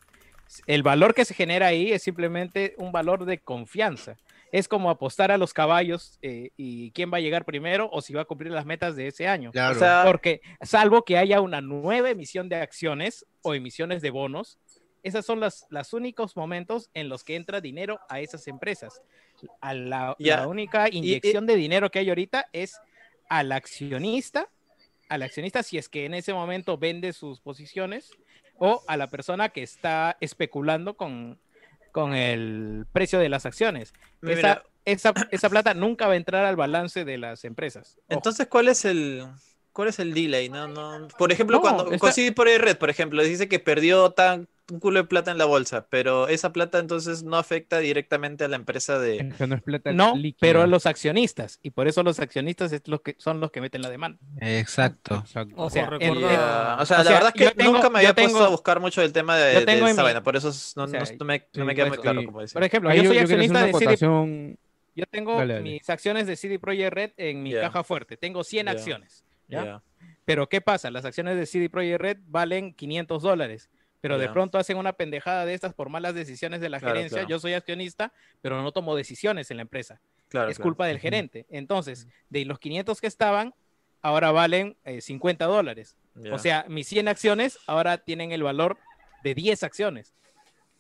El 0.68 0.84
valor 0.84 1.14
que 1.16 1.26
se 1.26 1.34
genera 1.34 1.68
ahí 1.68 1.92
es 1.92 2.04
simplemente 2.04 2.76
un 2.78 2.92
valor 2.92 3.26
de 3.26 3.40
confianza. 3.40 4.18
Es 4.52 4.68
como 4.68 4.90
apostar 4.90 5.32
a 5.32 5.38
los 5.38 5.54
caballos 5.54 6.20
eh, 6.22 6.52
y 6.58 6.92
quién 6.92 7.12
va 7.12 7.18
a 7.18 7.22
llegar 7.22 7.46
primero 7.46 7.90
o 7.92 8.02
si 8.02 8.14
va 8.14 8.24
a 8.24 8.26
cumplir 8.26 8.52
las 8.52 8.66
metas 8.66 8.96
de 8.96 9.08
ese 9.08 9.28
año. 9.28 9.52
Claro. 9.52 9.76
O 9.76 9.80
sea, 9.80 10.04
Porque 10.06 10.42
salvo 10.62 11.04
que 11.04 11.18
haya 11.18 11.40
una 11.40 11.62
nueva 11.62 12.10
emisión 12.10 12.50
de 12.50 12.58
acciones 12.58 13.26
o 13.42 13.54
emisiones 13.54 14.02
de 14.02 14.10
bonos, 14.10 14.58
esos 15.04 15.26
son 15.26 15.40
los, 15.40 15.66
los 15.70 15.94
únicos 15.94 16.36
momentos 16.36 16.90
en 16.94 17.10
los 17.10 17.24
que 17.24 17.36
entra 17.36 17.62
dinero 17.62 18.00
a 18.10 18.20
esas 18.20 18.48
empresas. 18.48 19.02
A 19.60 19.74
la, 19.74 20.16
Ya. 20.20 20.38
la 20.38 20.48
única 20.48 20.90
inyección 20.92 21.46
de 21.48 21.56
dinero 21.56 21.90
que 21.90 22.00
hay 22.00 22.10
ahorita 22.10 22.50
es 22.52 22.80
al 23.30 23.52
accionista, 23.54 24.50
al 25.10 25.24
accionista 25.24 25.64
si 25.64 25.78
es 25.78 25.90
que 25.90 26.06
en 26.06 26.14
ese 26.14 26.34
momento 26.34 26.78
vende 26.78 27.14
sus 27.14 27.40
posiciones 27.40 28.12
o 28.58 28.84
a 28.88 28.98
la 28.98 29.08
persona 29.08 29.50
que 29.50 29.64
está 29.64 30.18
especulando 30.20 30.96
con, 30.96 31.40
con 31.92 32.14
el 32.16 32.86
precio 32.92 33.20
de 33.20 33.30
las 33.30 33.46
acciones. 33.46 33.94
Esa, 34.22 34.64
esa, 34.86 35.14
esa 35.32 35.50
plata 35.50 35.74
nunca 35.74 36.08
va 36.08 36.14
a 36.14 36.18
entrar 36.18 36.46
al 36.46 36.56
balance 36.56 37.06
de 37.06 37.18
las 37.18 37.44
empresas. 37.46 37.96
Ojo. 37.98 38.06
Entonces, 38.10 38.48
¿cuál 38.48 38.68
es 38.68 38.86
el 38.86 39.26
cuál 39.74 39.88
es 39.90 40.00
el 40.00 40.14
delay? 40.14 40.50
No, 40.50 40.68
no. 40.68 41.08
Por 41.18 41.32
ejemplo, 41.32 41.58
No, 41.58 41.62
cuando 41.62 41.84
está- 41.86 41.98
con 42.00 42.14
CD 42.14 42.32
Projekt 42.32 42.62
Red, 42.64 42.78
por 42.78 42.90
ejemplo, 42.90 43.24
dice 43.24 43.48
que 43.48 43.60
perdió 43.60 44.12
tan 44.12 44.48
un 44.72 44.80
culo 44.80 45.00
de 45.02 45.06
plata 45.08 45.32
en 45.32 45.38
la 45.38 45.46
bolsa, 45.46 45.88
pero 45.90 46.28
esa 46.28 46.52
plata 46.54 46.80
entonces 46.80 47.24
no 47.24 47.38
afecta 47.38 47.80
directamente 47.80 48.44
a 48.44 48.48
la 48.48 48.56
empresa 48.56 49.00
de. 49.00 49.18
Es 49.18 49.34
que 49.36 49.48
no 49.48 49.56
es 49.56 49.62
plata 49.62 49.92
No, 49.92 50.14
pero 50.40 50.66
los 50.68 50.86
accionistas, 50.86 51.60
y 51.62 51.72
por 51.72 51.88
eso 51.88 52.04
los 52.04 52.20
accionistas 52.20 52.72
es 52.72 52.88
los 52.88 53.02
que, 53.02 53.16
son 53.18 53.40
los 53.40 53.52
que 53.52 53.60
meten 53.62 53.82
la 53.82 53.90
demanda. 53.90 54.20
Exacto. 54.40 55.16
Exacto. 55.16 55.56
Ojo, 55.58 55.70
sea, 55.70 55.90
recuerda... 55.90 56.14
el- 56.14 56.22
Ya, 56.22 56.78
o 56.80 56.86
sea, 56.86 56.98
o 56.98 57.00
la 57.00 57.04
sea, 57.06 57.14
verdad 57.14 57.28
es 57.30 57.34
que 57.34 57.44
yo 57.46 57.52
tengo- 57.54 57.72
nunca 57.74 57.90
me 57.90 57.94
yo 58.04 58.10
había 58.10 58.14
puesto 58.16 58.34
tengo- 58.38 58.46
a 58.46 58.50
buscar 58.50 58.80
mucho 58.80 59.02
del 59.02 59.12
tema 59.14 59.38
de, 59.38 59.54
yo 59.56 59.66
de 59.66 59.74
esa 59.78 59.86
mi- 59.86 59.94
vaina, 60.04 60.24
por 60.24 60.36
eso 60.36 60.50
es- 60.50 60.74
no, 60.78 60.84
o 60.84 60.88
sea, 60.88 61.00
no- 61.20 61.26
me, 61.26 61.46
no 61.54 61.66
me 61.66 61.76
queda 61.76 61.86
muy 61.88 61.98
claro 61.98 62.20
sí. 62.22 62.26
cómo 62.26 62.42
decir. 62.42 62.54
Por 62.54 62.64
ejemplo, 62.64 62.90
Ahí 62.90 62.98
yo 63.02 63.10
soy 63.10 63.18
accionista 63.18 63.66
de 63.66 63.74
CD, 63.74 64.58
yo 64.94 65.06
tengo 65.10 65.38
Dale, 65.38 65.54
dale. 65.56 65.64
mis 65.64 65.90
acciones 65.90 66.28
de 66.28 66.36
CD 66.36 66.60
Projekt 66.60 66.94
Red 66.94 67.12
en 67.18 67.44
mi 67.44 67.52
Ya. 67.52 67.62
caja 67.62 67.84
fuerte, 67.84 68.18
tengo 68.18 68.44
100 68.44 68.66
Ya. 68.66 68.72
acciones, 68.74 69.24
¿ya? 69.48 69.64
Ya. 69.66 69.84
Pero 70.26 70.48
¿qué 70.50 70.62
pasa? 70.62 70.92
Las 70.92 71.06
acciones 71.06 71.36
de 71.38 71.46
CD 71.46 71.70
Projekt 71.70 72.00
Red 72.02 72.18
valen 72.28 72.74
500 72.74 73.24
dólares, 73.24 73.70
pero 74.02 74.18
de 74.18 74.28
pronto 74.30 74.58
hacen 74.58 74.78
una 74.78 74.94
pendejada 74.94 75.46
de 75.46 75.54
estas 75.54 75.74
por 75.74 75.90
malas 75.90 76.14
decisiones 76.16 76.60
de 76.60 76.70
la 76.70 76.80
Claro, 76.80 76.96
gerencia. 76.96 77.18
claro. 77.20 77.30
Yo 77.30 77.40
soy 77.40 77.54
accionista, 77.54 78.12
pero 78.42 78.62
no 78.62 78.72
tomo 78.72 78.96
decisiones 78.96 79.50
en 79.52 79.58
la 79.58 79.62
empresa. 79.64 80.02
Claro, 80.28 80.50
es 80.50 80.58
claro. 80.58 80.70
culpa 80.70 80.88
del 80.88 81.00
gerente. 81.00 81.46
Entonces, 81.50 82.08
de 82.30 82.46
los 82.46 82.58
500 82.60 83.00
que 83.00 83.08
estaban, 83.08 83.54
ahora 84.02 84.32
valen 84.32 84.76
eh, 84.86 85.02
50 85.02 85.46
dólares. 85.46 85.96
Ya. 86.16 86.34
O 86.34 86.40
sea, 86.40 86.66
mis 86.68 86.88
100 86.88 87.08
acciones 87.08 87.60
ahora 87.68 87.98
tienen 88.00 88.32
el 88.32 88.44
valor 88.44 88.78
de 89.24 89.36
10 89.36 89.64
acciones. 89.64 90.14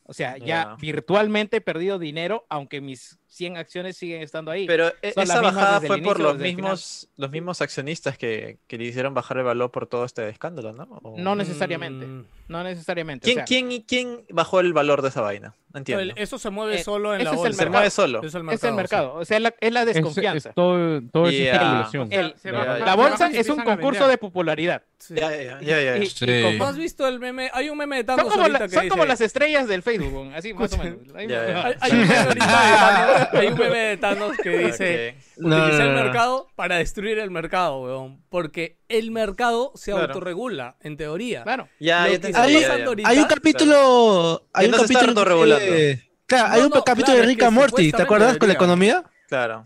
O 0.04 0.14
sea, 0.14 0.38
ya 0.38 0.76
virtualmente 0.82 1.58
he 1.58 1.62
perdido 1.62 1.98
dinero, 2.00 2.46
aunque 2.50 2.82
mis 2.82 3.18
100 3.28 3.56
acciones 3.56 3.96
siguen 3.96 4.22
estando 4.24 4.52
ahí. 4.52 4.66
Pero 4.68 4.92
e- 5.02 5.14
son 5.14 5.24
esa 5.24 5.40
bajada 5.40 5.80
fue 5.80 6.02
por 6.02 6.20
los 6.20 6.38
mismos, 6.38 7.08
los 7.16 7.32
mismos 7.32 7.62
accionistas 7.62 8.18
que, 8.18 8.58
que 8.68 8.78
le 8.78 8.86
hicieron 8.86 9.14
bajar 9.14 9.38
el 9.38 9.44
valor 9.44 9.72
por 9.72 9.88
todo 9.88 10.04
este 10.04 10.28
escándalo, 10.28 10.74
¿no? 10.74 10.84
O- 11.04 11.16
No 11.18 11.36
necesariamente. 11.36 12.06
Mm, 12.08 12.26
No 12.52 12.64
necesariamente. 12.64 13.24
o 13.24 13.26
¿Quién, 13.26 13.36
sea, 13.38 13.46
quién, 13.46 13.82
¿Quién 13.88 14.26
bajó 14.30 14.60
el 14.60 14.74
valor 14.74 15.02
de 15.02 15.08
esa 15.10 15.22
vaina? 15.22 15.56
Entiendo. 15.74 16.02
el- 16.04 16.14
eso 16.18 16.38
se 16.38 16.50
mueve 16.50 16.76
Eh, 16.82 16.84
solo 16.84 17.16
en 17.16 17.24
la 17.24 17.30
es 17.30 17.32
el 17.32 17.38
bolsa. 17.38 17.54
Se 17.54 17.58
mercado. 17.60 17.72
mueve 17.72 17.90
solo. 17.92 18.20
Es 18.20 18.24
el 18.24 18.28
es 18.28 18.36
el 18.36 18.44
mercado. 18.44 18.76
mercado. 18.76 19.14
O 19.16 19.24
sea, 19.24 19.38
es 19.38 19.44
la, 19.44 19.56
es 19.62 19.72
la 19.72 19.80
Es, 19.84 19.86
desconfianza. 19.86 20.50
es 20.50 20.56
todo, 20.56 21.02
todo 21.14 21.28
es 21.30 21.36
especulación. 21.36 22.10
El- 22.12 22.36
la 22.84 22.96
bolsa 22.96 23.28
es 23.32 23.48
un 23.48 23.62
concurso 23.64 24.06
de 24.10 24.18
popularidad. 24.18 24.84
Ya, 25.10 25.32
ya, 25.32 25.60
ya, 25.62 25.96
como- 26.44 26.58
¿No 26.58 26.66
has 26.66 26.78
visto 26.78 27.08
el 27.08 27.20
meme? 27.20 27.50
Hay 27.54 27.70
un 27.70 27.78
meme 27.78 28.04
de 28.04 28.06
son 28.06 28.18
Thanos 28.18 28.34
como, 28.34 28.48
la- 28.50 28.60
que 28.60 28.70
son 28.70 28.90
como 28.90 29.04
dice- 29.04 29.08
las 29.08 29.22
estrellas 29.22 29.68
del 29.70 29.82
Facebook, 29.82 30.32
así 30.36 30.54
más 30.54 30.74
o 30.74 30.78
menos. 30.78 31.00
Hay, 31.16 31.28
hay 31.32 31.92
un 31.92 32.00
meme 32.02 32.18
ahorita 32.18 32.34
de 32.34 32.76
Thanos, 32.76 33.28
hay 33.34 33.48
un 33.48 33.58
meme 33.58 33.78
de 33.78 33.98
Thanos 33.98 34.38
que 34.44 34.50
dice... 34.58 35.16
Ok. 35.18 35.24
No, 35.38 35.58
Utiliza 35.58 35.78
no, 35.80 35.84
el 35.86 35.90
no, 35.94 35.98
no. 35.98 36.04
mercado 36.04 36.48
para 36.56 36.76
destruir 36.78 37.18
el 37.18 37.32
mercado, 37.32 37.80
weón. 37.82 38.22
Porque 38.30 38.78
el 38.90 39.10
mercado 39.10 39.72
se 39.74 39.92
autorregula, 39.92 40.76
en 40.82 40.98
teoría. 40.98 41.42
Claro. 41.44 41.68
Ya, 41.80 42.08
ya 42.10 42.20
Hay 42.42 43.18
un 43.20 43.26
capítulo. 43.26 44.44
Hay 44.54 44.68
un 44.68 44.74
capítulo. 44.74 45.10
autorregulando. 45.10 45.66
que- 45.66 46.12
Claro, 46.26 46.48
hay 46.54 46.60
No, 46.62 46.68
un 46.68 46.74
no, 46.74 46.84
capítulo 46.84 47.06
claro, 47.16 47.22
de 47.22 47.28
Rick 47.28 47.44
and 47.44 47.54
Morty, 47.58 47.92
¿te 47.92 48.02
acuerdas? 48.02 48.38
Con 48.38 48.48
la 48.48 48.54
economía. 48.54 49.04
Claro. 49.28 49.66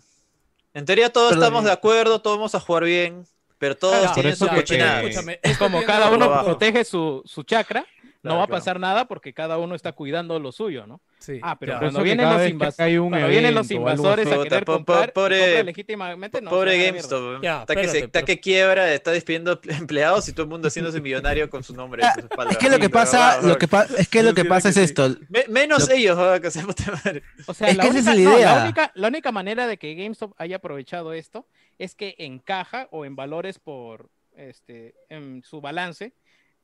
En 0.73 0.83
teoría 0.85 1.11
todos 1.13 1.33
estamos 1.33 1.63
de 1.63 1.71
acuerdo, 1.71 2.21
todos 2.21 2.37
vamos 2.37 2.55
a 2.55 2.59
jugar 2.59 2.83
bien, 2.85 3.25
pero 3.59 3.77
todos 3.77 3.97
Claro, 3.99 4.13
tienen 4.15 4.35
cochinadas. 4.35 5.03
Escúchame, 5.03 5.39
Es 5.43 5.57
como 5.57 5.83
cada 5.83 6.09
uno 6.09 6.43
protege 6.43 6.83
su, 6.83 7.21
su 7.25 7.43
chakra. 7.43 7.85
Claro, 8.25 8.33
no 8.35 8.37
va 8.39 8.43
a 8.43 8.47
claro. 8.47 8.59
pasar 8.59 8.79
nada 8.79 9.05
porque 9.07 9.33
cada 9.33 9.57
uno 9.57 9.75
está 9.75 9.91
cuidando 9.93 10.39
lo 10.39 10.51
suyo, 10.51 10.85
¿no? 10.87 10.99
Sí, 11.19 11.39
Ah, 11.41 11.57
pero 11.59 11.79
cuando 11.79 12.01
vienen 12.03 12.29
los, 12.29 12.41
invas- 12.49 12.79
hay 12.79 12.97
un 12.97 13.09
cuando 13.09 13.27
vienen 13.29 13.55
los 13.55 13.71
invasores 13.71 14.27
a 14.31 14.43
querer 14.43 14.65
comprar, 14.65 15.13
pobre- 15.13 15.63
legítimamente, 15.63 16.41
no, 16.41 16.49
Pobre. 16.49 16.85
GameStop. 16.85 17.41
Ya, 17.41 17.61
está, 17.61 17.73
que 17.75 17.81
se- 17.81 17.85
espérate, 17.87 18.05
está 18.05 18.11
pero- 18.19 18.25
que 18.25 18.39
quiebra, 18.39 18.93
está 18.93 19.11
despidiendo 19.11 19.59
empleados 19.69 20.27
y 20.27 20.33
todo 20.33 20.43
el 20.43 20.49
mundo 20.49 20.67
haciéndose 20.67 20.99
millonario 21.01 21.49
con 21.49 21.63
su 21.63 21.73
nombre. 21.75 22.03
su 22.13 22.19
espalda. 22.21 22.51
Es 22.51 22.57
que 22.57 22.69
lo 22.69 22.79
que 22.79 22.89
pasa, 22.89 23.41
lo 23.41 23.57
que 23.57 23.67
pa- 23.67 23.87
es 23.97 24.07
que 24.09 24.23
lo 24.23 24.33
que 24.33 24.45
pasa 24.45 24.69
es 24.69 24.77
esto. 24.77 25.15
Me- 25.29 25.45
menos 25.49 25.87
Lo- 25.87 25.95
ellos, 25.95 26.15
joder, 26.17 26.41
que 26.41 26.51
se 26.51 26.61
puta 26.63 26.91
madre. 26.91 27.23
O 27.47 27.53
sea, 27.53 27.69
Es 27.69 27.77
la, 27.77 27.83
que 27.83 27.89
esa 27.89 27.99
única, 27.99 28.11
es 28.11 28.17
la 28.17 28.23
no, 28.23 28.29
la 28.31 28.37
idea. 28.39 28.63
única- 28.63 28.91
la 28.95 29.07
única 29.07 29.31
manera 29.31 29.67
de 29.67 29.77
que 29.77 29.93
GameStop 29.95 30.33
haya 30.37 30.55
aprovechado 30.57 31.13
esto 31.13 31.47
es 31.77 31.95
que 31.95 32.15
en 32.17 32.39
caja 32.39 32.87
o 32.91 33.05
en 33.05 33.15
valores 33.15 33.59
por 33.59 34.09
este 34.35 34.95
en 35.09 35.43
su 35.43 35.61
balance, 35.61 36.13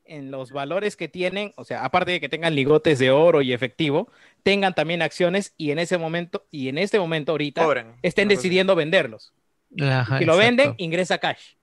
en 0.04 0.30
los 0.30 0.52
valores 0.52 0.96
que 0.96 1.08
tienen, 1.08 1.52
o 1.56 1.64
sea, 1.64 1.84
aparte 1.84 2.10
de 2.12 2.20
que 2.20 2.28
tengan 2.28 2.54
ligotes 2.54 2.98
de 2.98 3.10
oro 3.10 3.42
y 3.42 3.52
efectivo, 3.52 4.10
tengan 4.42 4.74
también 4.74 5.02
acciones 5.02 5.54
y 5.56 5.70
en 5.70 5.78
ese 5.78 5.98
momento 5.98 6.46
y 6.50 6.68
en 6.68 6.78
este 6.78 6.98
momento 6.98 7.32
ahorita 7.32 7.96
estén 8.02 8.28
decidiendo 8.28 8.74
venderlos. 8.74 9.32
Ajá, 9.80 10.18
Si 10.18 10.24
lo 10.24 10.32
exacto. 10.34 10.36
venden, 10.38 10.74
ingresa 10.78 11.18
cash 11.18 11.54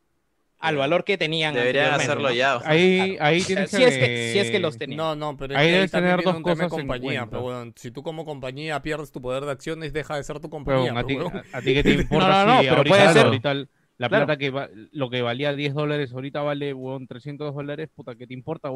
al 0.57 0.75
valor 0.75 1.05
que 1.05 1.17
tenían. 1.17 1.53
Deberían 1.53 1.93
hacerlo 1.93 2.29
¿no? 2.29 2.33
ya. 2.35 2.59
Ahí, 2.65 3.15
Claro. 3.15 3.25
ahí 3.25 3.37
O 3.39 3.43
sea, 3.43 3.47
tienes 3.55 3.69
si, 3.71 3.83
es 3.83 3.97
que, 3.97 4.29
si 4.33 4.39
es 4.39 4.51
que 4.51 4.59
los 4.59 4.77
tenían. 4.77 4.97
No, 4.97 5.15
no, 5.15 5.37
pero 5.37 5.53
es 5.53 5.59
Ahí 5.59 5.71
debes 5.71 5.91
tener 5.91 6.21
dos 6.21 6.41
cosas 6.41 6.63
en 6.63 6.69
compañía. 6.69 7.25
Pero 7.29 7.41
bueno, 7.43 7.71
si 7.75 7.91
tú 7.91 8.03
como 8.03 8.25
compañía 8.25 8.81
pierdes 8.81 9.11
tu 9.11 9.21
poder 9.21 9.45
de 9.45 9.51
acciones, 9.51 9.93
deja 9.93 10.15
de 10.17 10.23
ser 10.23 10.39
tu 10.39 10.49
compañía. 10.49 10.91
A, 10.97 11.03
ti, 11.05 11.13
pero 11.15 11.29
bueno. 11.29 11.43
a- 11.53 11.57
a 11.57 11.61
ti 11.61 11.73
que 11.73 11.83
te 11.83 11.91
importa 11.93 12.45
no, 12.45 12.55
no, 12.55 12.59
si 12.61 12.65
pero 12.67 12.77
ahorita, 12.77 12.95
puede 12.97 13.13
ser- 13.13 13.25
ahorita 13.25 13.51
el- 13.51 13.69
la 13.99 14.07
Claro. 14.07 14.25
plata 14.25 14.39
que 14.39 14.49
va- 14.49 14.69
lo 14.93 15.09
que 15.09 15.21
valía 15.21 15.53
10 15.53 15.73
dólares 15.73 16.13
ahorita 16.13 16.41
vale 16.41 16.73
huevón, 16.73 17.05
300 17.05 17.53
dólares, 17.53 17.89
puta, 17.93 18.15
¿qué 18.15 18.25
te 18.25 18.33
importa? 18.33 18.69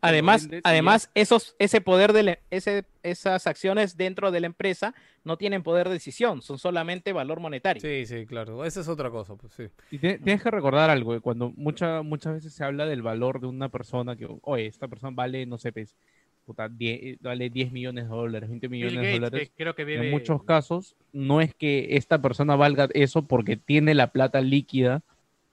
Además, 0.00 0.48
además 0.64 1.10
esos, 1.14 1.54
ese 1.58 1.82
poder 1.82 2.14
de 2.14 2.22
la- 2.22 2.38
ese, 2.50 2.86
esas 3.02 3.46
acciones 3.46 3.98
dentro 3.98 4.30
de 4.30 4.40
la 4.40 4.46
empresa 4.46 4.94
no 5.24 5.36
tienen 5.36 5.62
poder 5.62 5.88
de 5.88 5.94
decisión, 5.94 6.40
son 6.40 6.58
solamente 6.58 7.12
valor 7.12 7.38
monetario. 7.38 7.82
Sí, 7.82 8.06
sí, 8.06 8.24
claro. 8.24 8.64
Esa 8.64 8.80
es 8.80 8.88
otra 8.88 9.10
cosa, 9.10 9.36
pues 9.36 9.52
sí. 9.52 9.64
Y 9.90 9.98
te- 9.98 10.18
tienes 10.18 10.42
que 10.42 10.50
recordar 10.50 10.88
algo, 10.88 11.14
eh, 11.14 11.20
cuando 11.20 11.50
mucha, 11.50 12.00
muchas 12.00 12.32
veces 12.32 12.54
se 12.54 12.64
habla 12.64 12.86
del 12.86 13.02
valor 13.02 13.40
de 13.42 13.48
una 13.48 13.68
persona, 13.68 14.16
que, 14.16 14.26
oye, 14.40 14.66
esta 14.66 14.88
persona 14.88 15.12
vale, 15.14 15.44
no 15.44 15.58
sé, 15.58 15.70
pues, 15.70 15.96
puta, 16.44 16.68
10, 16.68 17.18
vale 17.20 17.50
10 17.50 17.72
millones 17.72 18.04
de 18.04 18.10
dólares, 18.10 18.48
20 18.50 18.68
millones 18.68 19.00
de 19.00 19.12
dólares. 19.12 19.52
creo 19.56 19.74
que 19.74 19.82
En 19.82 20.10
muchos 20.10 20.42
casos, 20.44 20.96
no 21.12 21.40
es 21.40 21.54
que 21.54 21.96
esta 21.96 22.20
persona 22.20 22.56
valga 22.56 22.88
eso 22.94 23.22
porque 23.26 23.56
tiene 23.56 23.94
la 23.94 24.08
plata 24.08 24.40
líquida 24.40 25.02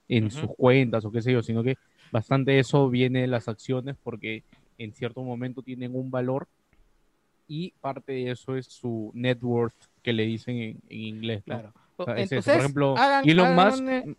en 0.08 0.26
Ujú. 0.26 0.38
sus 0.40 0.56
cuentas 0.56 1.04
o 1.04 1.12
qué 1.12 1.22
sé 1.22 1.32
yo, 1.32 1.42
sino 1.42 1.62
que 1.62 1.76
bastante 2.10 2.58
eso 2.58 2.88
viene 2.90 3.20
de 3.20 3.26
las 3.28 3.46
acciones 3.48 3.96
porque 4.02 4.42
en 4.78 4.92
cierto 4.92 5.22
momento 5.22 5.62
tienen 5.62 5.94
un 5.94 6.10
valor 6.10 6.48
y 7.46 7.72
parte 7.80 8.12
de 8.12 8.30
eso 8.30 8.56
es 8.56 8.66
su 8.66 9.10
net 9.14 9.38
worth 9.42 9.74
que 10.02 10.12
le 10.12 10.24
dicen 10.24 10.56
en, 10.56 10.76
en 10.88 11.00
inglés. 11.00 11.42
¿no? 11.46 11.54
Claro. 11.54 11.72
O 11.96 12.04
sea, 12.04 12.14
es. 12.16 12.32
Entonces, 12.32 12.52
Por 12.54 12.60
ejemplo, 12.62 12.96
hagan- 12.96 13.28
Elon 13.28 13.46
hagan 13.46 13.66
Musk, 13.70 13.80
un, 13.82 13.90
eh, 13.90 14.14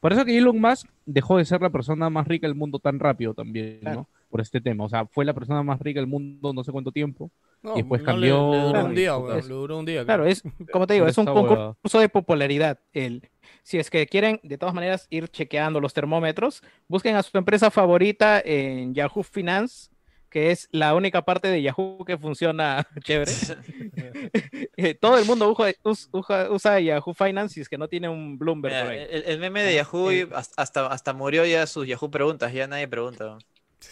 por 0.00 0.12
eso 0.12 0.24
que 0.24 0.36
Elon 0.38 0.60
Musk 0.60 0.88
dejó 1.06 1.38
de 1.38 1.44
ser 1.44 1.60
la 1.62 1.70
persona 1.70 2.08
más 2.10 2.26
rica 2.28 2.46
del 2.46 2.54
mundo 2.54 2.78
tan 2.78 2.98
rápido 2.98 3.34
también, 3.34 3.78
Claro. 3.80 4.00
¿no? 4.00 4.08
Por 4.34 4.40
este 4.40 4.60
tema. 4.60 4.82
O 4.84 4.88
sea, 4.88 5.06
fue 5.06 5.24
la 5.24 5.32
persona 5.32 5.62
más 5.62 5.78
rica 5.78 6.00
del 6.00 6.08
mundo 6.08 6.52
no 6.52 6.64
sé 6.64 6.72
cuánto 6.72 6.90
tiempo. 6.90 7.30
No, 7.62 7.74
Y 7.74 7.82
después 7.82 8.00
no 8.02 8.06
cambió 8.06 8.50
Le, 8.50 8.58
le 8.58 8.64
duró 8.66 8.84
un 8.84 8.92
y 8.92 8.96
día, 8.96 9.16
weón, 9.16 9.36
le 9.36 9.54
duró 9.54 9.78
un 9.78 9.84
día. 9.84 10.04
Claro, 10.04 10.26
es 10.26 10.42
como 10.72 10.88
te 10.88 10.94
digo, 10.94 11.04
Por 11.04 11.10
es 11.10 11.18
un 11.18 11.26
concurso 11.26 12.00
de 12.00 12.08
popularidad. 12.08 12.80
El, 12.92 13.30
si 13.62 13.78
es 13.78 13.90
que 13.90 14.08
quieren, 14.08 14.40
de 14.42 14.58
todas 14.58 14.74
maneras, 14.74 15.06
ir 15.08 15.28
chequeando 15.28 15.80
los 15.80 15.94
termómetros, 15.94 16.64
busquen 16.88 17.14
a 17.14 17.22
su 17.22 17.38
empresa 17.38 17.70
favorita 17.70 18.42
en 18.44 18.92
Yahoo 18.92 19.22
Finance, 19.22 19.90
que 20.30 20.50
es 20.50 20.68
la 20.72 20.96
única 20.96 21.24
parte 21.24 21.46
de 21.46 21.62
Yahoo 21.62 22.04
que 22.04 22.18
funciona 22.18 22.84
chévere. 23.04 23.30
Eh, 24.76 24.94
Todo 24.94 25.16
el 25.18 25.24
mundo 25.24 25.48
usa, 25.52 25.72
us- 25.84 26.08
usa- 26.12 26.50
usa 26.50 26.80
Yahoo 26.80 27.14
Finance 27.14 27.54
si 27.54 27.60
es 27.60 27.68
que 27.68 27.78
no 27.78 27.86
tiene 27.86 28.08
un 28.08 28.36
Bloomberg 28.36 28.74
por 28.74 28.90
Mira, 28.90 29.02
ahí. 29.04 29.08
el, 29.10 29.22
el 29.26 29.38
meme 29.38 29.62
de 29.62 29.76
Yahoo 29.76 30.10
Eh. 30.10 30.28
hasta- 30.34 30.60
hasta, 30.60 30.86
hasta 30.88 31.12
murió 31.12 31.46
ya 31.46 31.64
sus 31.68 31.86
Yahoo 31.86 32.10
preguntas, 32.10 32.52
ya 32.52 32.66
nadie 32.66 32.88
pregunta. 32.88 33.38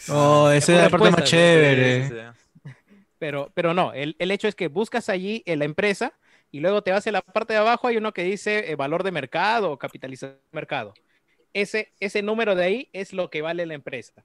Oh, 0.09 0.51
esa 0.51 0.73
es 0.73 0.79
la 0.79 0.91
parte 0.91 1.11
más 1.11 1.25
chévere. 1.25 2.03
Sí, 2.09 2.15
sí, 2.15 2.21
sí. 2.65 2.71
Pero, 3.19 3.51
pero 3.55 3.73
no, 3.73 3.93
el, 3.93 4.17
el 4.19 4.31
hecho 4.31 4.49
es 4.49 4.55
que 4.55 4.69
buscas 4.69 5.09
allí 5.09 5.43
en 5.47 5.61
la 5.61 5.65
empresa 5.65 6.13
y 6.51 6.61
luego 6.61 6.83
te 6.83 6.91
vas 6.91 7.07
a 7.07 7.13
la 7.13 7.23
parte 7.23 7.53
de 7.53 7.61
abajo, 7.61 7.87
hay 7.87 7.97
uno 7.97 8.13
que 8.13 8.25
dice 8.25 8.71
eh, 8.71 8.77
valor 8.77 9.05
de 9.05 9.13
mercado 9.13 9.71
o 9.71 9.79
capitalización 9.79 10.35
de 10.37 10.41
mercado. 10.57 10.93
Ese, 11.53 11.93
ese 12.01 12.23
número 12.23 12.55
de 12.55 12.65
ahí 12.65 12.89
es 12.93 13.13
lo 13.13 13.31
que 13.31 13.43
vale 13.43 13.65
la 13.65 13.75
empresa. 13.75 14.25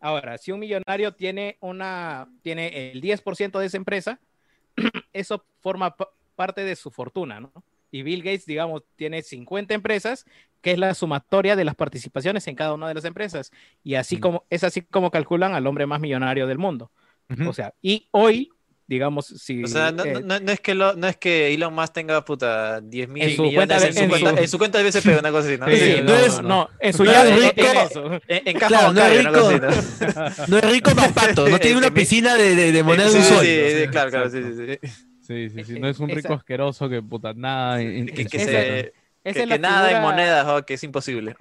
Ahora, 0.00 0.38
si 0.38 0.52
un 0.52 0.60
millonario 0.60 1.14
tiene, 1.14 1.58
una, 1.60 2.28
tiene 2.42 2.90
el 2.90 3.00
10% 3.00 3.58
de 3.58 3.66
esa 3.66 3.76
empresa, 3.76 4.18
eso 5.12 5.44
forma 5.60 5.96
pa- 5.96 6.10
parte 6.36 6.64
de 6.64 6.76
su 6.76 6.90
fortuna, 6.90 7.40
¿no? 7.40 7.52
Y 7.90 8.02
Bill 8.02 8.22
Gates, 8.22 8.46
digamos, 8.46 8.82
tiene 8.96 9.22
50 9.22 9.74
empresas, 9.74 10.24
que 10.60 10.72
es 10.72 10.78
la 10.78 10.92
sumatoria 10.94 11.56
de 11.56 11.64
las 11.64 11.74
participaciones 11.74 12.46
en 12.48 12.54
cada 12.56 12.74
una 12.74 12.88
de 12.88 12.94
las 12.94 13.04
empresas. 13.04 13.50
Y 13.84 13.94
así 13.94 14.16
Mm. 14.16 14.20
como, 14.20 14.44
es 14.50 14.64
así 14.64 14.82
como 14.82 15.10
calculan 15.10 15.54
al 15.54 15.66
hombre 15.66 15.86
más 15.86 16.00
millonario 16.00 16.46
del 16.46 16.58
mundo. 16.58 16.90
Ujú. 17.30 17.48
O 17.50 17.52
sea, 17.52 17.74
y 17.80 18.08
hoy, 18.10 18.50
digamos, 18.86 19.26
si... 19.26 19.62
O 19.62 19.66
sea, 19.68 19.92
no, 19.92 20.02
eh, 20.04 20.14
no- 20.14 20.20
no- 20.20 20.40
no 20.40 20.50
es 20.50 20.60
que 20.60 20.74
lo- 20.74 20.94
no 20.94 21.06
es 21.06 21.16
que 21.18 21.52
Elon 21.54 21.74
Musk 21.74 21.92
tenga 21.92 22.24
puta 22.24 22.80
10 22.80 23.06
mil 23.08 23.22
En 23.22 23.36
su 23.36 23.42
millones 23.42 23.68
cuenta 23.68 23.80
de- 23.80 23.86
en, 23.88 23.92
su 23.94 24.00
en 24.02 24.08
cuenta, 24.08 24.30
su- 24.30 24.36
en 24.38 24.48
su 24.48 24.58
cuenta 24.58 24.78
de 24.78 24.84
BCP, 24.84 25.18
una 25.18 25.30
cosa 25.30 25.48
así, 25.48 25.58
¿no? 25.58 25.66
Sí, 25.68 25.76
sí, 25.76 25.96
no, 25.98 26.02
no 26.04 26.14
es- 26.16 26.26
es- 26.26 26.42
no, 26.42 26.68
en 26.80 26.92
su 26.94 27.04
no 27.04 27.12
ya 27.12 27.24
es 27.24 27.30
no 27.30 27.36
rico. 27.36 28.20
En, 28.28 28.42
en 28.48 28.58
caja 28.58 28.66
Claro, 28.68 28.92
no 28.94 29.00
es 29.00 29.08
bancaria, 29.08 29.20
una 29.20 29.38
cosa 29.38 29.52
rico. 29.52 29.66
así, 29.68 30.40
¿no? 30.40 30.46
No 30.48 30.58
es 30.58 30.72
rico 30.72 30.90
papato, 30.96 31.48
no 31.48 31.58
tiene 31.60 31.76
una 31.78 31.90
piscina 31.92 32.34
de, 32.36 32.54
de, 32.56 32.72
de 32.72 32.82
moneda 32.82 33.04
de 33.04 33.10
Sí, 33.12 33.18
un 33.18 33.24
sol. 33.24 33.44
sí, 33.44 33.88
claro, 33.90 34.10
claro, 34.10 34.30
sí, 34.30 34.42
sí, 34.42 34.88
sí. 35.28 35.50
Sí, 35.50 35.64
sí. 35.64 35.76
Eh, 35.76 35.80
No 35.80 35.88
es 35.88 35.98
un 36.00 36.08
rico 36.08 36.20
esa- 36.28 36.34
asqueroso 36.34 36.88
que 36.88 37.00
puta 37.02 37.32
nada. 37.34 37.78
Que, 37.78 38.26
Esa-. 38.32 38.90
Esa 39.42 39.58
nada 39.58 39.92
en 39.96 40.02
monedas, 40.02 40.46
oh, 40.48 40.64
que 40.64 40.74
es 40.74 40.82
imposible. 40.84 41.36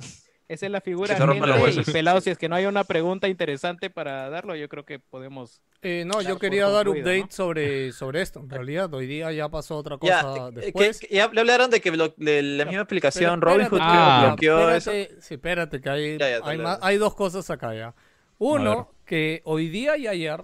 Esa 0.49 0.65
es 0.65 0.71
la 0.71 0.79
figura. 0.81 1.15
gente, 1.15 1.81
y 1.81 1.91
pelado, 1.91 2.21
si 2.21 2.29
es 2.29 2.37
que 2.37 2.47
no 2.49 2.55
hay 2.55 2.65
una 2.65 2.83
pregunta 2.85 3.27
interesante 3.27 3.89
para 3.89 4.29
darlo, 4.29 4.55
yo 4.55 4.69
creo 4.69 4.85
que 4.85 4.97
podemos... 4.99 5.61
Eh, 5.81 6.03
no, 6.05 6.15
Dar 6.15 6.25
yo 6.25 6.39
quería 6.39 6.67
dar 6.69 6.87
update 6.89 7.19
¿no? 7.21 7.27
sobre, 7.29 7.91
sobre 7.91 8.21
esto. 8.21 8.39
En 8.39 8.49
realidad, 8.49 8.91
hoy 8.93 9.07
día 9.07 9.31
ya 9.31 9.47
pasó 9.49 9.75
otra 9.77 9.97
cosa 9.97 10.49
después. 10.51 10.99
que 10.99 11.07
ya 11.15 11.27
le 11.31 11.39
hablaron 11.41 11.69
de 11.69 11.79
que 11.81 11.91
de 11.91 12.41
la 12.43 12.65
misma 12.65 12.81
aplicación 12.81 13.39
Pero 13.39 13.51
Robinhood 13.51 13.77
espérate, 13.79 13.97
Ah. 13.99 14.25
bloqueó 14.27 14.69
eso. 14.71 14.91
espérate, 14.91 15.21
Sí, 15.21 15.33
espérate, 15.35 15.81
que 15.81 15.89
hay, 15.89 16.17
Ya, 16.17 16.29
ya, 16.29 16.39
hay, 16.43 16.57
más- 16.57 16.79
hay 16.81 16.97
dos 16.97 17.13
cosas 17.13 17.49
acá 17.49 17.73
ya. 17.75 17.93
Uno, 18.39 18.91
que 19.05 19.41
hoy 19.45 19.67
día 19.69 19.97
y 19.97 20.07
ayer, 20.07 20.43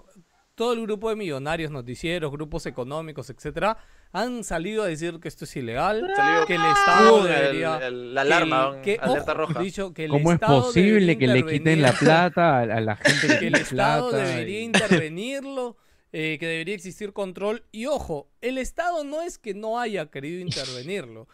todo 0.55 0.73
el 0.73 0.81
grupo 0.83 1.09
de 1.09 1.15
millonarios, 1.15 1.71
noticieros, 1.71 2.31
grupos 2.31 2.65
económicos, 2.65 3.29
etcétera, 3.29 3.77
han 4.11 4.43
salido 4.43 4.83
a 4.83 4.87
decir 4.87 5.19
que 5.19 5.27
esto 5.27 5.45
es 5.45 5.55
ilegal, 5.55 6.07
Salió 6.15 6.45
que 6.45 6.55
el 6.55 6.61
Estado 6.65 7.17
¡pum! 7.17 7.25
el- 7.25 7.33
debería... 7.33 7.87
el- 7.87 8.13
la 8.13 8.21
alarma, 8.21 8.81
que, 8.83 8.97
que, 8.97 8.99
alerta 9.01 9.31
ojo, 9.31 9.41
roja. 9.41 9.59
dicho 9.61 9.93
que 9.93 10.05
el 10.05 10.11
¿Cómo 10.11 10.29
es 10.29 10.35
Estado 10.35 10.61
posible 10.61 11.17
que 11.17 11.27
le 11.27 11.43
quiten 11.45 11.81
la 11.81 11.93
plata 11.93 12.59
a, 12.59 12.61
a 12.61 12.81
la 12.81 12.95
gente 12.97 13.27
que, 13.27 13.39
que 13.39 13.47
el 13.47 13.55
Estado 13.55 14.09
plata 14.11 14.25
debería 14.27 14.59
y- 14.59 14.63
intervenirlo, 14.63 15.77
eh, 16.11 16.37
que 16.39 16.45
debería 16.45 16.75
existir 16.75 17.11
control. 17.13 17.63
Y 17.71 17.87
ojo, 17.87 18.29
el 18.41 18.59
Estado 18.59 19.03
no 19.03 19.23
es 19.23 19.39
que 19.39 19.55
no 19.55 19.79
haya 19.79 20.05
querido 20.11 20.39
intervenirlo. 20.41 21.27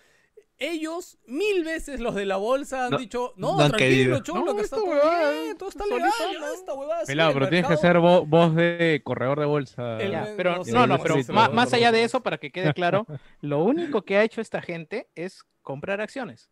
Ellos, 0.61 1.17
mil 1.25 1.63
veces 1.63 2.01
los 2.01 2.15
de 2.15 2.25
la 2.25 2.35
bolsa 2.35 2.85
han 2.85 2.91
No, 2.91 2.97
dicho, 2.97 3.33
no, 3.37 3.57
no 3.57 3.69
tranquilo, 3.69 4.21
No, 4.27 4.55
que 4.57 4.61
está 4.61 4.75
todo 4.75 4.85
huevada 4.87 5.31
bien, 5.31 5.57
todo 5.57 5.69
está 5.69 5.85
legal, 5.85 6.11
¿no? 6.37 6.53
esta 6.53 6.73
huevada 6.73 7.01
sí, 7.01 7.07
Pelado, 7.07 7.29
el 7.29 7.33
pero 7.35 7.49
tienes 7.49 7.67
que 7.69 7.77
ser 7.77 7.95
vo- 7.97 8.25
voz 8.27 8.53
de 8.55 9.01
corredor 9.05 9.39
de 9.39 9.45
bolsa. 9.45 9.97
El- 10.01 10.11
Ya, 10.11 10.25
eh, 10.25 10.33
pero 10.35 10.57
no 10.57 10.65
sé, 10.65 10.71
no, 10.73 10.85
no, 10.85 10.97
no 10.97 11.03
pero 11.03 11.15
más 11.53 11.71
allá 11.73 11.93
de 11.93 12.03
eso, 12.03 12.21
para 12.21 12.37
que 12.39 12.51
quede 12.51 12.73
claro, 12.73 13.07
lo 13.39 13.63
único 13.63 14.01
que 14.03 14.17
ha 14.17 14.23
hecho 14.23 14.41
esta 14.41 14.61
gente 14.61 15.07
es 15.15 15.43
comprar 15.61 16.01
acciones. 16.01 16.51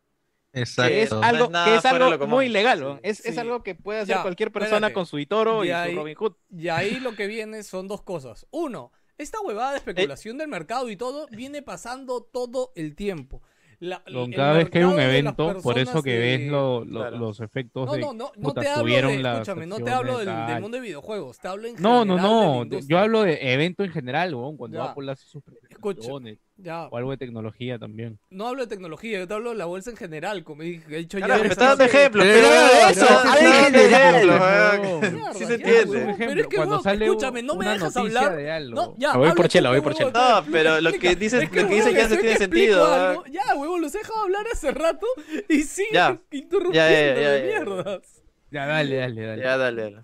Que 0.54 0.62
es 0.62 0.70
Exacto. 0.70 0.94
No 0.94 0.96
es 0.96 1.12
algo, 1.28 1.50
que 1.52 1.76
es 1.76 1.84
de 1.84 1.90
algo 1.90 2.28
muy 2.28 2.48
legal, 2.50 2.80
¿no? 2.80 2.94
Sí. 2.96 3.00
es, 3.04 3.26
es 3.26 3.38
algo 3.38 3.62
que 3.62 3.76
puede 3.76 4.00
hacer 4.00 4.16
Ya, 4.16 4.22
cualquier 4.22 4.52
persona 4.54 4.78
espérate. 4.78 4.94
con 4.94 5.06
su 5.06 5.20
Itoro 5.20 5.66
Y 5.66 5.68
y, 5.68 5.72
ahí- 5.72 5.92
su 5.92 5.98
Robinhood. 6.00 6.34
Y 6.58 6.70
ahí 6.70 7.00
lo 7.02 7.14
que 7.14 7.28
viene 7.28 7.62
son 7.64 7.88
dos 7.90 8.02
cosas. 8.02 8.48
Uno, 8.52 8.92
esta 9.18 9.40
huevada 9.42 9.72
de 9.72 9.78
especulación 9.80 10.38
del 10.38 10.48
mercado 10.48 10.90
y 10.90 10.96
todo 10.96 11.28
viene 11.32 11.62
pasando 11.62 12.22
todo 12.24 12.72
el 12.76 12.96
tiempo. 12.96 13.42
La- 13.80 14.02
Con 14.12 14.32
cada 14.32 14.54
vez 14.54 14.70
que 14.72 14.80
hay 14.80 14.84
un 14.86 15.00
evento, 15.00 15.60
por 15.62 15.78
eso 15.78 16.02
que 16.02 16.12
de- 16.14 16.20
ves 16.20 16.48
lo- 16.50 16.84
lo- 16.84 17.00
Claro. 17.02 17.18
los 17.20 17.40
efectos 17.42 17.86
No, 17.86 17.94
de 17.94 18.02
no, 18.02 18.14
no, 18.14 18.32
no 18.36 18.50
puta, 18.50 18.62
te 18.62 18.70
hablo 18.70 18.92
de, 18.92 19.22
escúchame, 19.22 19.68
no 19.68 19.76
te 19.80 19.92
hablo 19.92 20.18
del, 20.18 20.48
del 20.48 20.62
mundo 20.62 20.78
de 20.78 20.82
videojuegos, 20.82 21.38
te 21.40 21.48
hablo 21.48 21.68
en 21.68 21.76
No, 21.76 22.04
no, 22.04 22.16
general 22.18 22.60
la 22.70 22.80
no. 22.80 22.80
Yo 22.88 22.98
hablo 22.98 23.22
de 23.22 23.54
evento 23.54 23.84
en 23.84 23.92
general, 23.92 24.34
weón, 24.34 24.58
cuando 24.58 24.78
Ya. 24.80 24.86
Apple 24.86 25.12
hace 25.12 25.28
sus 25.28 25.44
presentaciones 25.44 26.40
Ya, 26.60 26.88
o 26.88 26.98
algo 26.98 27.12
de 27.12 27.18
tecnología 27.18 27.78
también. 27.78 28.18
no 28.32 28.48
hablo 28.48 28.64
de 28.64 28.68
tecnología, 28.68 29.20
yo 29.20 29.28
te 29.28 29.34
hablo 29.36 29.52
de 29.52 29.58
la 29.58 29.66
bolsa 29.66 29.92
en 29.92 29.96
general, 29.98 30.44
como 30.44 30.64
he 30.64 30.82
he 30.90 30.98
dicho 30.98 31.20
Carajo, 31.20 31.44
ya. 31.44 31.44
me 31.44 31.48
eso 31.50 31.54
está 31.54 31.64
no 31.66 31.70
dando 31.70 31.84
ejemplos, 31.84 32.26
Pero 32.26 32.48
eso, 32.90 33.06
no, 33.26 33.32
general, 33.34 35.34
Sí 35.36 35.46
se 35.46 35.54
entiende. 35.56 36.16
Pero 36.18 36.42
es 36.42 36.48
que, 36.48 36.56
cuando 36.56 36.82
sale 36.82 37.06
escúchame, 37.06 37.44
no 37.44 37.56
me 37.56 37.70
dejas 37.70 37.96
hablar. 37.96 38.36
de 38.36 38.52
algo. 38.52 38.76
No, 38.76 38.96
ya, 38.98 39.12
Ah, 39.12 39.18
voy 39.18 39.32
por 39.34 39.48
chela, 39.48 39.70
voy 39.70 39.82
por 39.82 39.94
chela. 39.94 40.12
No, 40.12 40.52
pero 40.52 40.82
lo 40.82 40.92
que 40.94 41.16
dices, 41.16 41.44
lo 41.44 41.52
que 41.52 41.64
dice 41.76 41.94
que 41.94 42.02
hace 42.02 42.18
tiene 42.18 42.38
sentido. 42.38 42.90
¿verdad? 42.90 43.18
Ya, 43.32 43.56
huevón, 43.56 43.82
los 43.82 43.94
he 43.94 44.00
dejado 44.00 44.22
hablar 44.22 44.46
hace 44.52 44.72
rato 44.72 45.06
y 45.50 45.62
siguen 45.62 45.94
Ya. 45.94 46.20
interrumpiendo 46.32 47.30
de 47.32 47.44
mierdas. 47.46 48.02
Ya, 48.50 48.66
dale, 48.66 48.96
dale, 48.96 49.22
dale. 49.22 49.44
Ya, 49.44 49.58
dale, 49.58 49.82
dale. 49.84 49.98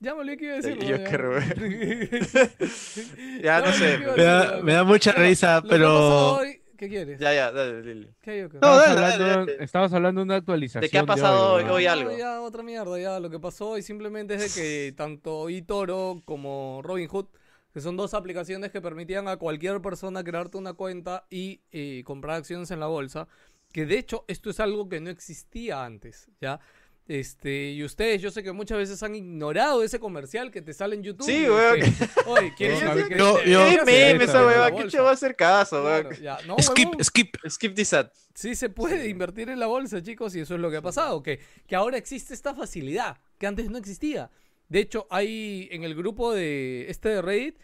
Ya 0.00 0.14
me 0.14 0.20
olvidé 0.20 0.36
que 0.36 0.44
iba 0.44 0.54
a 0.54 0.56
decir. 0.56 0.78
El 0.80 0.98
Joker, 0.98 1.42
ya 3.42 3.42
Ya 3.42 3.60
no 3.60 3.72
sé. 3.72 3.98
Me 3.98 4.22
da, 4.22 4.60
me 4.62 4.72
da 4.72 4.84
mucha 4.84 5.12
risa, 5.12 5.62
pero... 5.68 6.38
¿Qué 6.76 6.88
quieres? 6.88 7.18
Ya, 7.18 7.34
ya, 7.34 7.50
dale, 7.50 7.82
dale. 7.82 8.14
¿Qué 8.20 8.44
Joker? 8.44 8.60
No, 8.62 8.80
Estabas, 8.80 8.86
dale, 8.86 9.00
hablando, 9.00 9.24
dale, 9.24 9.52
dale. 9.52 9.64
estabas 9.64 9.92
hablando 9.92 10.20
de 10.20 10.24
una 10.26 10.36
actualización. 10.36 10.82
¿De 10.82 10.88
qué 10.88 10.98
ha 10.98 11.06
pasado 11.06 11.54
hoy, 11.54 11.64
hoy 11.64 11.84
No, 11.86 11.90
algo? 11.90 12.16
Ya, 12.16 12.40
otra 12.40 12.62
mierda, 12.62 12.96
ya. 13.00 13.18
Lo 13.18 13.28
que 13.30 13.40
pasó 13.40 13.70
hoy 13.70 13.82
simplemente 13.82 14.34
es 14.34 14.54
de 14.54 14.62
que 14.62 14.92
tanto 14.92 15.48
eToro 15.48 16.22
como 16.24 16.80
Robinhood, 16.84 17.26
que 17.74 17.80
son 17.80 17.96
dos 17.96 18.14
aplicaciones 18.14 18.70
que 18.70 18.80
permitían 18.80 19.26
a 19.26 19.38
cualquier 19.38 19.80
persona 19.80 20.22
crearte 20.22 20.56
una 20.56 20.74
cuenta 20.74 21.26
y 21.30 21.62
eh, 21.72 22.02
comprar 22.04 22.36
acciones 22.36 22.70
en 22.70 22.78
la 22.78 22.86
bolsa, 22.86 23.26
que 23.72 23.84
de 23.84 23.98
hecho 23.98 24.24
esto 24.28 24.48
es 24.48 24.60
algo 24.60 24.88
que 24.88 25.00
no 25.00 25.10
existía 25.10 25.84
antes, 25.84 26.28
¿ya? 26.40 26.60
Este, 27.08 27.70
y 27.70 27.82
ustedes, 27.84 28.20
yo 28.20 28.30
sé 28.30 28.42
que 28.42 28.52
muchas 28.52 28.76
veces 28.76 29.02
han 29.02 29.14
ignorado 29.14 29.82
ese 29.82 29.98
comercial 29.98 30.50
que 30.50 30.60
te 30.60 30.74
sale 30.74 30.94
en 30.94 31.02
YouTube. 31.02 31.24
Sí, 31.26 31.48
weón. 31.48 31.80
Oye, 32.26 32.52
¿quieres 32.54 32.80
Yo- 32.80 32.86
saber 32.86 33.08
qué- 33.08 33.16
yo- 33.18 33.38
qué- 33.42 33.50
yo- 33.50 33.64
qué 33.64 33.70
¿Qué 33.70 33.80
hacer 33.80 33.86
meme 34.12 34.24
esa? 34.24 34.32
¿Qué 34.32 34.72
bolsa? 34.72 34.88
chulo 34.90 35.04
va 35.04 35.10
a 35.10 35.12
hacer 35.14 35.34
caso, 35.34 35.82
weón? 35.84 36.08
No, 36.46 36.56
Skip, 36.60 37.00
skip. 37.02 37.36
Skip 37.48 37.74
this 37.74 37.94
ad. 37.94 38.10
Sí 38.34 38.54
se 38.54 38.68
puede 38.68 39.08
invertir 39.08 39.48
en 39.48 39.58
la 39.58 39.66
bolsa, 39.66 40.02
chicos, 40.02 40.36
y 40.36 40.40
eso 40.40 40.54
es 40.54 40.60
lo 40.60 40.70
que 40.70 40.76
ha 40.76 40.82
pasado, 40.82 41.22
que, 41.22 41.40
que 41.66 41.74
ahora 41.74 41.96
existe 41.96 42.34
esta 42.34 42.54
facilidad, 42.54 43.16
que 43.38 43.46
antes 43.46 43.70
no 43.70 43.78
existía. 43.78 44.30
De 44.68 44.80
hecho, 44.80 45.06
hay 45.08 45.66
en 45.72 45.84
el 45.84 45.94
grupo 45.94 46.34
de 46.34 46.90
este 46.90 47.08
de 47.08 47.22
Reddit, 47.22 47.56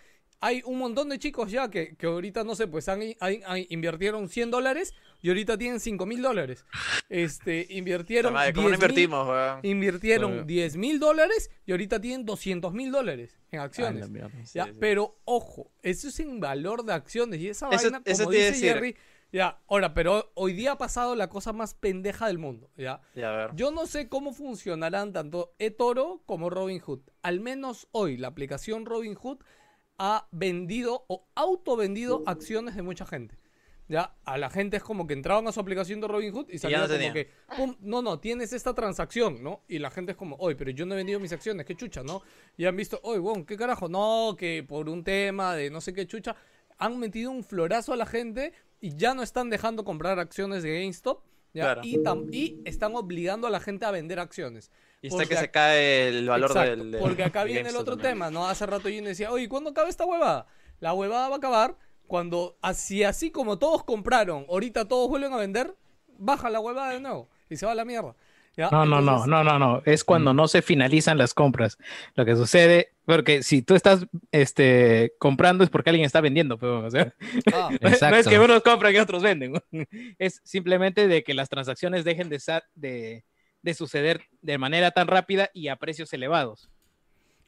hay 0.47 0.63
un 0.67 0.79
montón 0.79 1.09
de 1.09 1.19
chicos 1.19 1.51
ya 1.51 1.71
que, 1.71 1.97
que 1.97 2.07
ahorita, 2.07 2.45
no 2.45 2.55
sé, 2.55 2.67
pues 2.67 2.89
han, 2.89 3.01
han- 3.21 3.41
han- 3.47 3.67
invirtieron 3.71 4.29
100 4.29 4.51
dólares 4.51 4.93
y 5.23 5.29
ahorita 5.29 5.57
tienen 5.57 5.81
5 5.81 6.05
mil 6.07 6.21
dólares. 6.21 6.67
Este, 7.09 7.67
invirtieron 7.71 8.33
madre, 8.35 8.53
¿Cómo 8.53 8.69
no 8.69 8.75
10.000 8.75 8.77
invertimos, 8.77 9.29
weón? 9.29 9.61
Invirtieron 9.63 10.31
Claro. 10.33 10.47
10 10.47 10.77
mil 10.77 10.99
dólares 11.01 11.51
y 11.67 11.73
ahorita 11.73 12.01
tienen 12.01 12.27
200 12.27 12.73
mil 12.75 12.93
dólares 12.93 13.39
en 13.51 13.61
acciones. 13.61 14.05
Ah, 14.05 14.09
mierda. 14.09 14.31
Ya, 14.53 14.65
Sí, 14.67 14.71
sí. 14.73 14.77
pero 14.81 15.19
ojo, 15.25 15.71
eso 15.83 16.09
es 16.09 16.21
en 16.21 16.41
valor 16.41 16.85
de 16.85 16.93
acciones 16.93 17.41
y 17.41 17.49
esa 17.49 17.69
Eso- 17.71 17.85
vaina, 17.91 18.03
eso 18.05 18.25
como 18.25 18.33
dice 18.33 18.45
decir. 18.47 18.73
Jerry, 18.75 18.97
ya, 19.33 19.59
ahora, 19.67 19.95
pero 19.95 20.31
hoy 20.35 20.53
día 20.53 20.73
ha 20.73 20.79
pasado 20.79 21.17
la 21.17 21.29
cosa 21.29 21.53
más 21.53 21.75
pendeja 21.75 22.27
del 22.29 22.39
mundo, 22.39 22.71
ya. 22.77 23.01
Ya, 23.17 23.33
a 23.33 23.37
ver. 23.37 23.51
Yo 23.57 23.71
no 23.73 23.87
sé 23.87 24.09
cómo 24.09 24.33
funcionarán 24.33 25.13
tanto 25.13 25.55
eToro 25.59 26.23
como 26.27 26.51
Robinhood. 26.51 27.01
Al 27.23 27.41
menos 27.41 27.89
hoy 27.91 28.17
la 28.17 28.29
aplicación 28.29 28.87
Robinhood 28.87 29.39
ha 29.99 30.29
vendido 30.33 31.05
o 31.09 31.27
autovendido 31.35 32.23
acciones 32.27 32.75
de 32.77 32.83
mucha 32.83 33.07
gente. 33.07 33.39
Ya, 33.87 34.15
a 34.25 34.39
la 34.39 34.49
gente 34.49 34.79
es 34.79 34.83
como 34.83 35.07
que 35.07 35.13
entraban 35.13 35.47
a 35.47 35.53
su 35.53 35.61
aplicación 35.61 36.01
de 36.01 36.09
Robinhood 36.09 36.49
y 36.49 36.57
salía 36.57 36.79
no 36.79 36.85
como 36.89 37.13
que, 37.13 37.31
pum, 37.55 37.77
no, 37.81 38.01
no, 38.01 38.19
tienes 38.19 38.55
esta 38.55 38.75
transacción, 38.75 39.43
¿no? 39.43 39.63
Y 39.69 39.79
la 39.79 39.91
gente 39.91 40.13
es 40.13 40.17
como, 40.17 40.37
oye, 40.37 40.57
pero 40.57 40.71
yo 40.71 40.87
no 40.87 40.95
he 40.95 40.97
vendido 40.97 41.21
mis 41.21 41.33
acciones, 41.33 41.67
qué 41.67 41.75
chucha, 41.77 42.03
¿no? 42.03 42.23
Y 42.57 42.65
han 42.65 42.75
visto, 42.77 42.99
oye, 43.03 43.19
bueno, 43.19 43.45
qué 43.45 43.59
carajo, 43.59 43.89
no, 43.91 44.37
que 44.39 44.65
por 44.67 44.89
un 44.89 45.05
tema 45.05 45.55
de 45.55 45.69
no 45.71 45.83
sé 45.83 45.93
qué 45.93 46.07
chucha, 46.07 46.35
han 46.79 46.99
metido 46.99 47.31
un 47.31 47.45
florazo 47.45 47.93
a 47.93 47.97
la 47.97 48.07
gente 48.07 48.55
y 48.81 48.97
ya 48.97 49.13
no 49.15 49.23
están 49.23 49.51
dejando 49.51 49.85
comprar 49.85 50.19
acciones 50.19 50.63
de 50.63 50.81
GameStop, 50.81 51.23
¿ya? 51.53 51.65
Claro. 51.65 51.81
Y, 51.85 51.99
tam- 51.99 52.29
y 52.33 52.63
están 52.65 52.97
obligando 52.97 53.47
a 53.47 53.51
la 53.51 53.61
gente 53.61 53.85
a 53.85 53.91
vender 53.91 54.19
acciones. 54.19 54.71
Y 55.05 55.09
está 55.09 55.27
que 55.27 55.37
se 55.37 55.51
cae 55.51 56.09
el 56.09 56.27
valor 56.27 56.51
Exacto, 56.51 56.71
del, 56.71 56.93
del- 56.93 57.01
Porque 57.01 57.25
acá 57.25 57.45
viene 57.45 57.69
el 57.69 57.77
otro 57.77 57.97
también. 57.97 58.15
tema, 58.15 58.31
¿no? 58.31 58.47
Hace 58.47 58.65
rato 58.65 58.89
yo 58.89 59.03
decía, 59.03 59.31
oye, 59.31 59.51
¿cuándo 59.51 59.69
acaba 59.69 59.91
esta 59.91 60.07
huevada? 60.07 60.47
La 60.81 60.95
huevada 60.95 61.29
va 61.29 61.35
a 61.35 61.39
acabar 61.39 61.77
cuando, 62.07 62.57
así, 62.63 63.05
así 63.05 63.31
como 63.31 63.59
todos 63.59 63.85
compraron, 63.85 64.47
ahorita 64.49 64.89
todos 64.89 65.11
vuelven 65.11 65.35
a 65.35 65.37
vender, 65.37 65.75
baja 66.17 66.49
la 66.49 66.61
huevada 66.61 66.93
de 66.93 67.01
nuevo 67.01 67.29
y 67.51 67.57
se 67.57 67.67
va 67.67 67.73
a 67.73 67.75
la 67.75 67.85
mierda. 67.85 68.17
¿Ya? 68.57 68.71
No, 68.71 68.87
no, 68.87 69.03
no, 69.03 69.27
no, 69.27 69.45
no, 69.45 69.59
no. 69.59 69.83
Es 69.85 70.05
cuando 70.05 70.33
no 70.33 70.49
se 70.49 70.63
finalizan 70.63 71.19
las 71.19 71.35
compras. 71.35 71.77
Lo 72.15 72.25
que 72.25 72.37
sucede, 72.37 72.93
porque 73.05 73.43
si 73.43 73.63
tú 73.63 73.75
estás 73.75 74.07
este, 74.31 75.13
comprando 75.19 75.65
es 75.65 75.71
porque 75.71 75.91
alguien 75.91 76.07
está 76.07 76.21
vendiendo, 76.23 76.57
pero, 76.57 76.87
o 76.87 76.91
sea, 76.91 77.13
ah, 77.53 77.69
no 77.81 78.17
es 78.17 78.29
que 78.29 78.39
unos 78.39 78.63
compran 78.63 78.95
y 78.95 78.99
otros 78.99 79.23
venden. 79.23 79.55
Es 80.19 80.41
simplemente 80.45 81.09
de 81.09 81.25
que 81.25 81.35
las 81.35 81.51
transacciones 81.51 82.05
dejen 82.05 82.29
de, 82.31 82.41
de, 82.77 83.25
de 83.65 83.73
suceder 83.75 84.27
de 84.43 84.59
manera 84.59 84.91
tan 84.91 85.07
rápida 85.09 85.51
y 85.55 85.69
a 85.69 85.77
precios 85.77 86.13
elevados. 86.13 86.69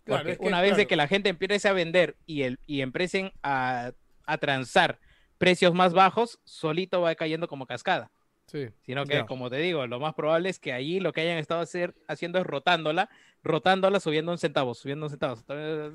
claro, 0.04 0.20
Porque 0.22 0.32
es 0.32 0.38
que, 0.38 0.46
una 0.46 0.62
vez 0.62 0.76
de 0.78 0.86
que 0.86 0.96
la 0.96 1.06
gente 1.08 1.28
empiece 1.28 1.68
a 1.68 1.72
vender 1.74 2.16
y, 2.24 2.42
el, 2.42 2.58
y 2.66 2.80
empiecen 2.80 3.32
a, 3.42 3.92
a 4.24 4.38
transar 4.38 4.98
precios 5.36 5.74
más 5.74 5.92
bajos, 5.92 6.40
solito 6.44 7.02
va 7.02 7.14
cayendo 7.14 7.48
como 7.48 7.66
cascada. 7.66 8.10
sí. 8.46 8.68
Sino 8.86 9.04
que, 9.04 9.14
Ya. 9.16 9.26
como 9.26 9.50
te 9.50 9.56
digo, 9.58 9.86
lo 9.86 10.00
más 10.00 10.14
probable 10.14 10.48
es 10.48 10.58
que 10.58 10.72
allí 10.72 11.00
lo 11.00 11.12
que 11.12 11.20
hayan 11.20 11.36
estado 11.36 11.60
hacer, 11.60 11.94
haciendo 12.08 12.38
es 12.38 12.46
rotándola, 12.46 13.10
rotándola, 13.44 14.00
subiendo 14.00 14.32
un 14.32 14.38
centavo, 14.38 14.74
subiendo 14.74 15.06
un 15.06 15.10
centavo. 15.10 15.36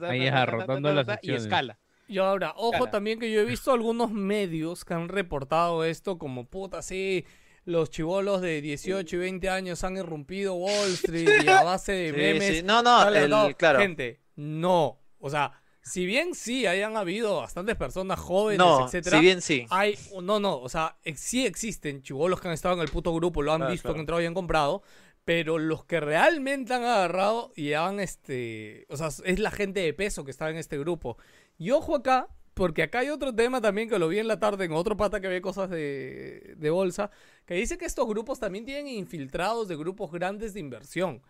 Ahí, 0.08 0.28
ajá, 0.28 0.46
rotando 0.46 0.94
las 0.94 1.08
Y 1.24 1.34
escala. 1.34 1.80
Y 2.08 2.20
ahora, 2.20 2.54
ojo 2.58 2.90
también 2.90 3.20
que 3.20 3.32
yo 3.32 3.40
he 3.40 3.46
visto 3.46 3.72
algunos 3.72 4.12
medios 4.12 4.86
que 4.86 4.94
han 4.94 5.08
reportado 5.10 5.84
esto 5.86 6.20
como 6.20 6.46
puta, 6.46 6.82
sí, 6.84 7.26
los 7.66 7.90
chivolos 7.90 8.42
de 8.42 8.62
18 8.62 9.16
y 9.16 9.20
20 9.20 9.50
años 9.50 9.84
han 9.84 9.98
irrumpido 9.98 10.56
Wall 10.56 10.90
Street 10.94 11.44
y 11.44 11.48
a 11.48 11.64
base 11.64 11.92
de 11.92 12.14
memes. 12.14 12.58
sí. 12.58 12.64
No, 12.64 12.82
no, 12.82 13.08
el- 13.10 13.30
tal. 13.30 13.56
claro. 13.56 13.80
Gente, 13.80 14.20
no. 14.36 15.00
O 15.20 15.30
sea, 15.30 15.52
si 15.84 16.06
bien 16.06 16.34
sí 16.36 16.66
hayan 16.66 16.98
habido 16.98 17.38
bastantes 17.38 17.76
personas 17.76 18.20
jóvenes, 18.20 18.60
No, 18.60 18.86
etcétera, 18.86 19.18
si 19.18 19.24
bien 19.24 19.42
sí. 19.42 19.66
hay, 19.70 19.98
no, 20.22 20.40
no, 20.40 20.60
o 20.60 20.70
sea, 20.70 20.98
sí 21.16 21.46
existen 21.46 22.02
chivolos 22.04 22.40
que 22.42 22.48
han 22.48 22.54
estado 22.54 22.76
en 22.76 22.82
el 22.82 22.90
puto 22.90 23.14
grupo, 23.14 23.42
lo 23.42 23.52
han 23.54 23.60
Claro, 23.60 23.72
visto, 23.72 23.84
claro. 23.88 23.96
han 23.96 24.00
entrado 24.02 24.22
y 24.22 24.26
han 24.26 24.34
comprado, 24.34 24.84
pero 25.26 25.58
los 25.60 25.86
que 25.86 26.00
realmente 26.00 26.74
han 26.74 26.84
agarrado 26.84 27.52
y 27.56 27.74
han, 27.74 28.00
este, 28.00 28.86
o 28.90 28.98
sea, 28.98 29.08
es 29.24 29.40
la 29.40 29.52
gente 29.52 29.80
de 29.82 29.94
peso 29.94 30.24
que 30.26 30.32
está 30.32 30.50
en 30.50 30.58
este 30.58 30.78
grupo. 30.80 31.18
Y 31.58 31.70
ojo 31.72 31.96
acá, 31.96 32.28
porque 32.54 32.84
acá 32.84 33.00
hay 33.00 33.10
otro 33.10 33.34
tema 33.34 33.62
también 33.62 33.90
que 33.90 33.98
lo 34.00 34.08
vi 34.08 34.20
en 34.20 34.28
la 34.28 34.40
tarde 34.40 34.66
en 34.66 34.74
otro 34.74 34.98
pata 34.98 35.20
que 35.22 35.28
ve 35.28 35.42
cosas 35.42 35.70
de, 35.70 36.54
de 36.58 36.70
bolsa, 36.70 37.12
que 37.46 37.54
dice 37.56 37.78
que 37.78 37.86
estos 37.86 38.08
grupos 38.08 38.40
también 38.40 38.66
tienen 38.66 38.88
infiltrados 38.88 39.68
de 39.68 39.76
grupos 39.78 40.12
grandes 40.12 40.54
de 40.54 40.60
inversión. 40.60 41.22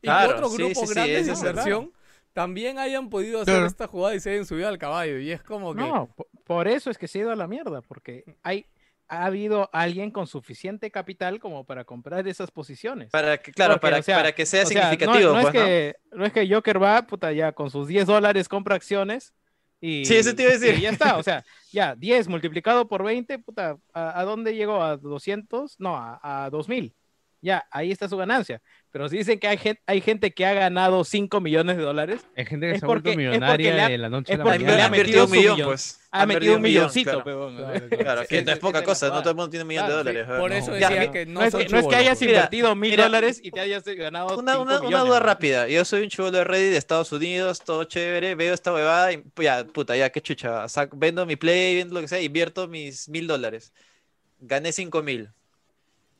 Y 0.00 0.06
Claro, 0.06 0.28
que 0.28 0.34
otros 0.36 0.52
sí, 0.52 0.58
grupos 0.58 0.80
sí, 0.82 0.86
sí, 0.88 0.94
grandes 0.94 1.26
de 1.26 1.32
inversión 1.32 1.92
también 2.32 2.78
hayan 2.78 3.10
podido 3.10 3.40
hacer 3.40 3.64
esta 3.64 3.88
jugada 3.88 4.14
y 4.14 4.20
se 4.20 4.30
hayan 4.30 4.46
subido 4.46 4.68
al 4.68 4.78
caballo. 4.78 5.18
Y 5.18 5.32
es 5.32 5.42
como 5.42 5.74
que... 5.74 5.80
No, 5.80 6.08
po- 6.14 6.28
por 6.44 6.68
eso 6.68 6.90
es 6.90 6.96
que 6.98 7.08
se 7.08 7.18
ha 7.18 7.22
ido 7.22 7.32
a 7.32 7.36
la 7.36 7.48
mierda, 7.48 7.82
porque 7.82 8.24
hay, 8.44 8.66
ha 9.08 9.24
habido 9.26 9.68
alguien 9.72 10.12
con 10.12 10.28
suficiente 10.28 10.90
capital 10.92 11.40
como 11.40 11.64
para 11.64 11.84
comprar 11.84 12.28
esas 12.28 12.52
posiciones. 12.52 13.10
Para 13.10 13.38
que, 13.38 13.50
claro, 13.52 13.74
Porque, 13.74 13.80
para, 13.88 13.98
o 13.98 14.02
sea, 14.02 14.16
para 14.18 14.32
que 14.32 14.46
sea 14.46 14.62
O 14.62 14.66
sea, 14.66 14.82
no- 14.84 14.90
significativo, 14.90 15.32
no, 15.34 15.40
pues, 15.42 15.54
es 15.54 15.60
¿no? 15.60 15.66
que, 15.66 15.96
no 16.12 16.24
es 16.26 16.32
que 16.32 16.48
Joker 16.54 16.80
va, 16.80 17.06
puta, 17.06 17.32
ya 17.32 17.50
con 17.52 17.70
sus 17.70 17.88
10 17.88 18.06
dólares 18.06 18.48
compra 18.48 18.76
acciones 18.76 19.34
y, 19.80 20.04
Sí, 20.04 20.16
eso 20.16 20.34
te 20.34 20.42
iba 20.42 20.52
a 20.52 20.58
decir. 20.58 20.74
y 20.78 20.82
ya 20.82 20.90
está, 20.90 21.16
o 21.18 21.22
sea, 21.22 21.44
ya 21.72 21.94
10 21.94 22.28
multiplicado 22.28 22.88
por 22.88 23.02
20, 23.04 23.38
puta, 23.38 23.78
¿a, 23.92 24.20
a 24.20 24.24
dónde 24.24 24.54
llegó? 24.54 24.82
¿A 24.82 24.96
200? 24.96 25.78
No, 25.78 25.96
a, 25.96 26.44
a 26.46 26.50
2000. 26.50 26.94
Ya, 27.40 27.64
ahí 27.70 27.92
está 27.92 28.08
su 28.08 28.16
ganancia. 28.16 28.60
Pero 28.90 29.08
si 29.08 29.18
dicen 29.18 29.38
que 29.38 29.46
hay 29.46 29.58
gente, 29.58 29.80
hay 29.86 30.00
gente 30.00 30.32
que 30.32 30.44
ha 30.44 30.54
ganado 30.54 31.04
5 31.04 31.40
millones 31.40 31.76
de 31.76 31.84
dólares, 31.84 32.26
Hay 32.36 32.46
gente 32.46 32.66
que 32.66 32.72
Es 32.72 32.80
se 32.80 32.84
ha 32.84 32.88
vuelto 32.88 33.04
porque- 33.04 33.10
es 33.10 33.14
porque 33.16 33.28
millonaria 33.38 33.74
le 33.74 33.80
ha- 33.82 33.88
de 33.90 33.98
la 33.98 34.08
noche 34.08 34.32
a 34.32 34.36
la 34.38 34.42
Han 34.42 34.48
le 34.48 34.54
ha 34.54 34.58
mañana. 34.58 34.88
metido 34.88 35.24
invertido 35.24 35.24
un 35.24 35.30
millón, 35.30 35.54
millón. 35.54 35.68
pues. 35.68 36.00
ha 36.10 36.22
Han 36.22 36.28
metido 36.28 36.56
un 36.56 36.62
millón, 36.62 36.80
milloncito, 36.86 37.22
claro. 37.22 37.52
Claro, 37.54 37.88
Claro, 37.98 38.22
que 38.28 38.42
no 38.42 38.52
es 38.52 38.58
poca 38.58 38.82
cosa, 38.82 39.08
no 39.10 39.20
todo 39.20 39.30
el 39.30 39.36
mundo 39.36 39.50
tiene 39.50 39.62
un 39.62 39.68
millón 39.68 39.86
Claro, 39.86 40.02
de 40.02 40.10
sí. 40.10 40.16
dólares. 40.18 40.40
Por 40.40 40.52
eso 40.52 40.72
decía 40.72 41.10
que 41.12 41.26
no, 41.26 41.32
No 41.40 41.42
es 41.46 41.54
que, 41.54 41.58
no 41.58 41.62
es 41.62 41.68
que 41.68 41.76
chibolos, 41.78 41.94
hayas. 41.94 42.20
Mira, 42.22 42.32
invertido 42.32 42.74
mil 42.74 42.90
mira, 42.90 43.04
dólares 43.04 43.40
y 43.40 43.50
te 43.52 43.60
hayas 43.60 43.84
ganado 43.84 44.36
Una, 44.36 44.52
cinco 44.54 44.62
una, 44.64 44.72
una 44.78 44.80
millones, 44.88 45.06
duda 45.06 45.20
¿no? 45.20 45.26
rápida. 45.26 45.68
Yo 45.68 45.84
soy 45.84 46.02
un 46.02 46.08
chivolo 46.08 46.32
de 46.38 46.42
Reddit 46.44 46.72
de 46.72 46.76
Estados 46.78 47.12
Unidos, 47.12 47.60
todo 47.62 47.84
chévere. 47.84 48.34
Veo 48.34 48.52
esta 48.52 48.72
huevada 48.72 49.12
y 49.12 49.22
ya, 49.40 49.64
puta, 49.64 49.94
ya, 49.96 50.10
qué 50.10 50.20
chucha. 50.20 50.66
vendo 50.94 51.24
mi 51.24 51.36
play, 51.36 51.76
vendo 51.76 51.94
lo 51.94 52.00
que 52.00 52.08
sea, 52.08 52.20
invierto 52.20 52.66
mis 52.66 53.08
mil 53.08 53.28
dólares. 53.28 53.72
Gané 54.40 54.72
cinco 54.72 55.02
mil. 55.04 55.30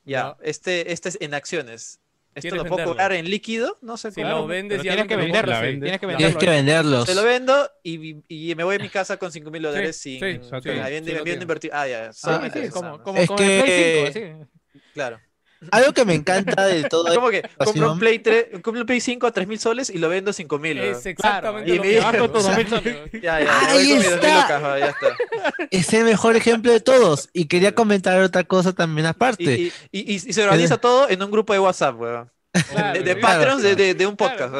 Ya, 0.09 0.37
este, 0.41 0.91
este 0.91 1.09
es 1.09 1.17
en 1.21 1.33
acciones. 1.33 1.99
¿Esto 2.35 2.41
¿Quieres 2.49 2.57
lo 2.57 2.63
puedo 2.63 2.77
venderlo? 2.77 2.93
cobrar 2.93 3.13
en 3.13 3.29
líquido? 3.29 3.77
No 3.81 3.97
sé 3.97 4.11
Si 4.11 4.21
cómo. 4.21 4.33
lo 4.33 4.47
vendes 4.47 4.81
tienes 4.81 5.07
que 5.07 5.15
venderlo, 5.15 5.51
la 5.51 5.59
sí, 5.59 5.65
vendes. 5.65 5.81
tienes 5.81 5.99
que 5.99 6.07
Tienes 6.07 6.23
venderlo. 6.35 6.39
que 6.39 6.49
venderlos. 6.49 7.05
Te 7.07 7.15
lo 7.15 7.23
vendo 7.23 7.71
y, 7.83 8.17
y 8.27 8.55
me 8.55 8.63
voy 8.63 8.75
a 8.75 8.79
mi 8.79 8.89
casa 8.89 9.17
con 9.17 9.31
cinco 9.31 9.49
mil 9.49 9.63
dólares 9.63 9.97
Sí, 9.97 10.19
sin, 10.19 10.43
sí, 10.43 11.41
invertido. 11.41 11.73
Ah, 11.75 11.87
ya, 11.87 12.11
como, 12.71 13.01
como 13.03 13.19
el 13.19 13.27
Play 13.27 14.11
5, 14.13 14.45
sí. 14.73 14.79
Claro. 14.93 15.19
Algo 15.71 15.93
que 15.93 16.05
me 16.05 16.13
encanta 16.13 16.65
de 16.65 16.83
todo 16.89 17.07
Es 17.07 17.15
como 17.15 17.29
que 17.29 17.43
compro 17.57 17.91
un. 17.91 17.99
Play, 17.99 18.19
3, 18.19 18.45
compro 18.61 18.81
un 18.81 18.85
Play 18.87 19.01
5 19.01 19.27
a 19.27 19.31
3 19.31 19.47
mil 19.47 19.59
soles 19.59 19.89
y 19.89 19.97
lo 19.97 20.07
vendo 20.09 20.31
a 20.31 20.33
5 20.33 20.57
mil. 20.59 20.77
Es 20.77 20.99
Claro, 20.99 21.09
exactamente 21.11 21.71
y 21.71 21.75
lo 21.75 21.81
me 21.81 21.87
que 21.89 21.93
llevas 21.95 22.13
hago. 22.15 22.19
con 22.19 22.33
tus 22.33 22.41
O 22.43 22.47
sea, 22.47 22.55
2000 22.55 22.69
soles. 22.69 22.97
Ya, 23.21 23.39
ya, 23.41 23.59
Ahí 23.69 23.77
voy 23.77 23.89
con 23.89 23.97
mis 23.99 24.07
2.000 24.07 24.13
está. 24.15 24.59
locas, 24.59 24.79
ya 24.79 24.87
está. 24.87 25.67
es 25.71 25.93
el 25.93 26.03
mejor 26.05 26.35
ejemplo 26.35 26.71
de 26.71 26.79
todos. 26.79 27.29
Y 27.33 27.45
quería 27.45 27.73
comentar 27.75 28.19
otra 28.21 28.43
cosa 28.43 28.73
también 28.73 29.07
aparte. 29.07 29.43
Y, 29.43 29.73
y, 29.91 29.99
y, 29.99 30.13
y- 30.13 30.29
y 30.29 30.33
se 30.33 30.43
organiza 30.43 30.77
todo 30.77 31.09
en 31.09 31.21
un 31.21 31.31
grupo 31.31 31.53
de 31.53 31.59
WhatsApp, 31.59 31.99
weón. 31.99 32.31
Claro, 32.51 32.97
De, 32.97 33.03
de 33.03 33.15
patrons 33.15 33.61
de, 33.61 33.75
de, 33.75 33.93
de 33.93 34.07
un 34.07 34.17
podcast. 34.17 34.53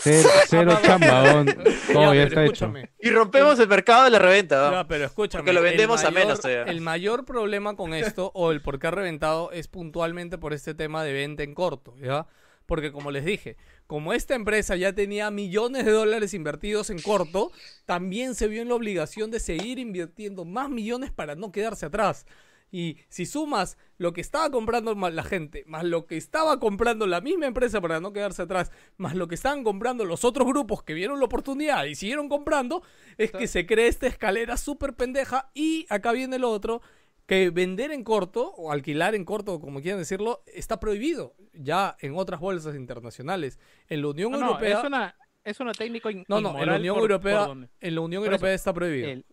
Cero, 0.00 0.28
cero 0.48 0.78
chambón. 0.82 1.46
Todo 1.92 2.14
ya 2.14 2.14
Ya, 2.14 2.22
está 2.22 2.34
pero 2.36 2.40
hecho. 2.40 2.40
escúchame. 2.64 2.90
Y 2.98 3.10
rompemos 3.10 3.58
el 3.58 3.68
mercado 3.68 4.04
de 4.04 4.10
la 4.10 4.18
reventa. 4.18 4.70
¿no? 4.70 4.72
Ya, 4.76 4.88
pero 4.88 5.04
escúchame. 5.04 5.42
Porque 5.42 5.52
lo 5.52 5.60
el 5.60 5.64
vendemos 5.66 6.02
a 6.04 6.10
mayor- 6.10 6.20
menos 6.26 6.40
todavía. 6.40 6.62
El 6.64 6.80
mayor 6.80 7.24
problema 7.26 7.76
con 7.76 7.92
esto, 7.92 8.30
o 8.34 8.50
el 8.50 8.62
por 8.62 8.78
qué 8.78 8.86
ha 8.86 8.90
reventado, 8.92 9.52
es 9.52 9.68
puntualmente 9.68 10.38
por 10.38 10.54
este 10.54 10.74
tema 10.74 11.04
de 11.04 11.12
venta 11.12 11.42
en 11.42 11.54
corto, 11.54 11.94
¿ya? 12.00 12.26
Porque 12.64 12.92
como 12.92 13.10
les 13.10 13.24
dije, 13.24 13.56
como 13.86 14.12
esta 14.12 14.34
empresa 14.34 14.76
ya 14.76 14.92
tenía 14.94 15.30
millones 15.30 15.84
de 15.86 15.92
dólares 15.92 16.34
invertidos 16.34 16.90
en 16.90 17.00
corto, 17.00 17.50
también 17.86 18.34
se 18.34 18.46
vio 18.48 18.60
en 18.62 18.68
la 18.68 18.74
obligación 18.74 19.30
de 19.30 19.40
seguir 19.40 19.78
invirtiendo 19.78 20.44
más 20.44 20.68
millones 20.68 21.10
para 21.10 21.34
no 21.34 21.50
quedarse 21.52 21.86
atrás. 21.86 22.26
Y 22.70 22.98
si 23.08 23.24
sumas 23.26 23.78
lo 23.96 24.12
que 24.12 24.20
estaba 24.20 24.50
comprando 24.50 24.94
la 24.94 25.22
gente, 25.22 25.64
más 25.66 25.84
lo 25.84 26.06
que 26.06 26.16
estaba 26.16 26.60
comprando 26.60 27.06
la 27.06 27.20
misma 27.20 27.46
empresa 27.46 27.80
para 27.80 27.98
no 28.00 28.12
quedarse 28.12 28.42
atrás, 28.42 28.70
más 28.98 29.14
lo 29.14 29.26
que 29.26 29.34
estaban 29.36 29.64
comprando 29.64 30.04
los 30.04 30.24
otros 30.24 30.46
grupos 30.46 30.82
que 30.82 30.92
vieron 30.94 31.18
la 31.18 31.24
oportunidad 31.24 31.84
y 31.86 31.94
siguieron 31.94 32.28
comprando, 32.28 32.82
es 33.16 33.32
que 33.32 33.46
se 33.46 33.64
crea 33.66 33.86
esta 33.86 34.06
escalera 34.06 34.56
súper 34.56 34.94
pendeja. 34.94 35.50
Y 35.54 35.86
acá 35.88 36.12
viene 36.12 36.38
lo 36.38 36.50
otro, 36.50 36.82
que 37.26 37.50
vender 37.50 37.90
en 37.90 38.04
corto 38.04 38.52
o 38.56 38.70
alquilar 38.72 39.14
en 39.14 39.24
corto, 39.24 39.60
como 39.60 39.80
quieran 39.80 39.98
decirlo, 40.00 40.42
está 40.46 40.78
prohibido 40.80 41.34
ya 41.52 41.96
en 42.00 42.16
otras 42.16 42.40
bolsas 42.40 42.74
internacionales. 42.74 43.58
En 43.88 44.02
la 44.02 44.08
Unión 44.08 44.32
No, 44.32 44.38
no, 44.38 44.46
Europea... 44.48 44.78
es 44.80 44.84
una, 44.84 45.16
es 45.44 45.60
una 45.60 45.72
técnica 45.72 46.10
in- 46.10 46.24
No, 46.28 46.40
no, 46.40 46.58
en 46.58 46.66
la 46.66 46.76
Unión 46.76 46.94
por- 46.96 47.02
Europea, 47.02 47.46
por 47.46 47.68
en 47.80 47.94
la 47.94 48.00
Unión 48.00 48.24
Europea 48.24 48.52
está 48.54 48.72
prohibido. 48.74 49.08
el- 49.08 49.26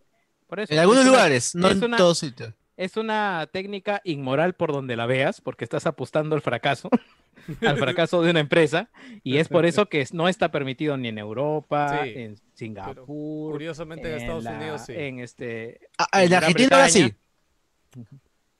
por 0.46 0.60
eso, 0.60 0.72
En 0.72 0.78
algunos 0.78 1.02
es 1.04 1.08
una- 1.08 1.16
lugares, 1.16 1.54
no 1.54 1.70
en 1.70 1.84
una- 1.84 1.96
todos 1.96 2.18
sitios. 2.18 2.54
Es 2.76 2.96
una 2.96 3.48
técnica 3.52 4.00
inmoral 4.04 4.54
por 4.54 4.72
donde 4.72 4.96
la 4.96 5.06
veas, 5.06 5.40
porque 5.40 5.64
estás 5.64 5.86
apostando 5.86 6.34
al 6.34 6.42
fracaso, 6.42 6.90
al 7.66 7.78
fracaso 7.78 8.20
de 8.22 8.30
una 8.30 8.40
empresa, 8.40 8.90
y 9.22 9.38
es 9.38 9.48
por 9.48 9.64
eso 9.64 9.86
que 9.88 10.04
no 10.12 10.28
está 10.28 10.50
permitido 10.50 10.96
ni 10.96 11.08
en 11.08 11.18
Europa, 11.18 12.02
Sí, 12.04 12.12
en 12.16 12.36
Singapur, 12.54 13.52
Curiosamente 13.52 14.08
en, 14.08 14.14
en, 14.14 14.20
Estados 14.20 14.44
la- 14.44 14.52
Unidos 14.52 14.82
sí. 14.86 14.92
en 14.94 15.20
este, 15.20 15.80
Ah, 15.96 16.22
en 16.22 16.28
Gran 16.30 16.44
Argentina 16.44 16.76
ahora 16.76 16.88
sí. 16.90 17.14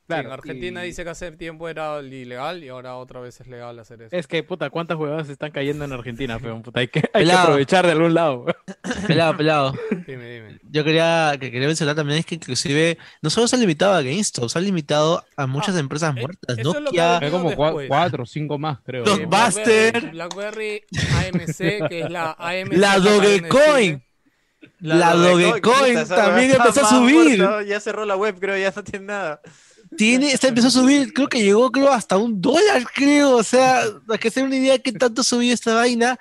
Sí, 0.09 0.13
claro, 0.13 0.29
en 0.29 0.33
Argentina 0.35 0.85
y- 0.85 0.87
dice 0.89 1.03
que 1.03 1.11
hace 1.11 1.33
tiempo 1.33 1.69
era 1.69 2.01
ilegal 2.01 2.63
y 2.63 2.69
ahora 2.69 2.95
otra 2.95 3.19
vez 3.19 3.41
es 3.41 3.49
legal 3.49 3.77
hacer 3.81 4.03
eso. 4.03 4.15
Es 4.15 4.29
que, 4.29 4.45
puta, 4.45 4.71
¿cuántas 4.71 4.97
huevadas 4.97 5.29
están 5.29 5.51
cayendo 5.51 5.85
en 5.85 5.93
Argentina, 5.93 6.39
feo? 6.39 6.63
Puta, 6.63 6.79
hay 6.79 6.87
que, 6.87 7.01
hay 7.01 7.03
que 7.03 7.11
Pelado. 7.19 7.41
aprovechar 7.41 7.85
de 7.87 7.91
algún 7.93 8.15
lado. 8.15 8.47
Pelado, 9.09 9.37
pelado. 9.37 9.75
Dime, 10.07 10.31
dime. 10.31 10.59
Yo 10.63 10.85
quería, 10.85 11.33
que 11.41 11.51
quería 11.51 11.67
mencionar 11.67 11.97
también 11.97 12.21
es 12.21 12.27
que 12.27 12.37
inclusive 12.37 12.99
no 13.21 13.31
solo 13.31 13.49
se 13.49 13.57
ha 13.57 13.59
limitado 13.59 13.95
a 13.95 14.03
GameStop, 14.03 14.49
se 14.49 14.59
ha 14.59 14.63
limitado 14.63 15.25
a 15.37 15.47
muchas 15.49 15.75
Ah, 15.75 15.81
empresas 15.81 16.17
eh, 16.17 16.21
muertas. 16.21 16.57
eso 16.59 16.61
es 16.77 16.83
lo 16.83 16.91
que 16.93 16.97
Nokia, 16.99 17.31
como 17.33 17.51
cua- 17.51 17.65
después. 17.67 17.89
cuatro 17.89 18.23
o 18.23 18.27
cinco 18.27 18.59
más, 18.59 18.79
creo. 18.85 19.05
Los 19.05 19.19
Eh, 19.19 19.27
ba- 19.27 19.47
Buster. 19.47 20.11
Blackberry, 20.13 20.83
BlackBerry 20.91 21.31
AMC, 21.35 21.89
que 21.89 22.01
es 22.03 22.11
la 22.11 22.37
AMC. 22.39 22.77
La 22.77 22.99
Dogecoin. 23.01 23.99
Chile. 23.99 24.03
La 24.81 25.15
Dogecoin 25.15 25.99
esa 25.99 26.15
también 26.17 26.51
empezó 26.53 26.85
a 26.87 26.89
subir. 26.91 27.45
Ya 27.67 27.81
cerró 27.81 28.05
la 28.05 28.17
web, 28.17 28.37
creo, 28.39 28.57
ya 28.57 28.73
no 28.75 28.85
tiene 28.85 29.07
nada. 29.07 29.41
Tiene, 29.97 30.37
se 30.37 30.49
empezó 30.49 30.69
a 30.69 30.71
subir, 30.71 31.13
creo 31.13 31.29
que 31.29 31.43
llegó 31.43 31.71
creo 31.71 31.93
hasta 31.93 32.17
un 32.17 32.41
dólar, 32.41 32.87
creo. 32.95 33.37
O 33.37 33.43
sea, 33.43 33.83
para 34.07 34.19
que 34.19 34.31
se 34.31 34.43
una 34.43 34.57
idea 34.57 34.75
de 34.75 34.83
qué 34.83 34.93
tanto 34.93 35.23
subió 35.23 35.53
esta 35.53 35.75
vaina. 35.75 36.19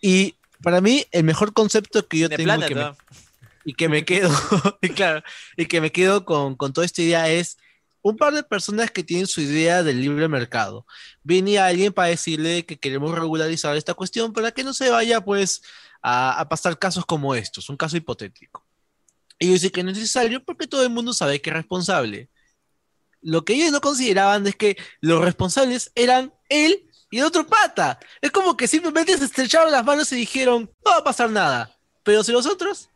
Y 0.00 0.34
para 0.62 0.80
mí, 0.80 1.04
el 1.10 1.24
mejor 1.24 1.52
concepto 1.52 2.06
que 2.06 2.18
yo 2.18 2.28
De 2.28 2.36
tengo 2.36 2.58
que, 2.66 2.74
me, 2.74 2.92
y 3.64 3.74
que 3.74 3.88
me 3.88 4.04
quedo, 4.04 4.30
y 4.82 4.88
claro, 4.90 5.22
y 5.56 5.66
que 5.66 5.80
me 5.80 5.92
quedo 5.92 6.24
con, 6.24 6.56
con 6.56 6.72
toda 6.72 6.84
esta 6.84 7.02
idea 7.02 7.28
es 7.28 7.58
un 8.02 8.16
par 8.16 8.34
de 8.34 8.42
personas 8.42 8.90
que 8.90 9.02
tienen 9.02 9.26
su 9.26 9.40
idea 9.40 9.82
del 9.82 10.00
libre 10.00 10.28
mercado. 10.28 10.86
Viene 11.22 11.58
alguien 11.58 11.92
para 11.92 12.08
decirle 12.08 12.66
que 12.66 12.78
queremos 12.78 13.14
regularizar 13.14 13.76
esta 13.76 13.94
cuestión 13.94 14.32
para 14.32 14.52
que 14.52 14.64
no 14.64 14.74
se 14.74 14.90
vaya 14.90 15.22
pues 15.22 15.62
a, 16.02 16.38
a 16.38 16.48
pasar 16.48 16.78
casos 16.78 17.06
como 17.06 17.34
estos, 17.34 17.70
un 17.70 17.78
caso 17.78 17.96
hipotético. 17.96 18.62
Y 19.38 19.52
yo 19.52 19.58
sé 19.58 19.70
que 19.70 19.82
no 19.82 19.90
es 19.90 19.96
necesario 19.96 20.44
porque 20.44 20.66
todo 20.66 20.82
el 20.82 20.90
mundo 20.90 21.12
sabe 21.12 21.40
que 21.40 21.50
es 21.50 21.56
responsable. 21.56 22.28
Lo 23.24 23.44
que 23.44 23.54
ellos 23.54 23.72
no 23.72 23.80
consideraban 23.80 24.46
es 24.46 24.54
que 24.54 24.76
los 25.00 25.24
responsables 25.24 25.90
eran 25.96 26.32
él 26.48 26.88
y 27.10 27.18
el 27.18 27.24
otro 27.24 27.46
pata. 27.46 27.98
Es 28.20 28.30
como 28.30 28.56
que 28.56 28.68
simplemente 28.68 29.16
se 29.18 29.24
estrecharon 29.24 29.72
las 29.72 29.84
manos 29.84 30.12
y 30.12 30.16
dijeron, 30.16 30.70
no 30.84 30.90
va 30.92 30.98
a 30.98 31.04
pasar 31.04 31.30
nada. 31.30 31.74
Pero 32.02 32.22
si 32.22 32.30
los 32.32 32.46
otros, 32.46 32.90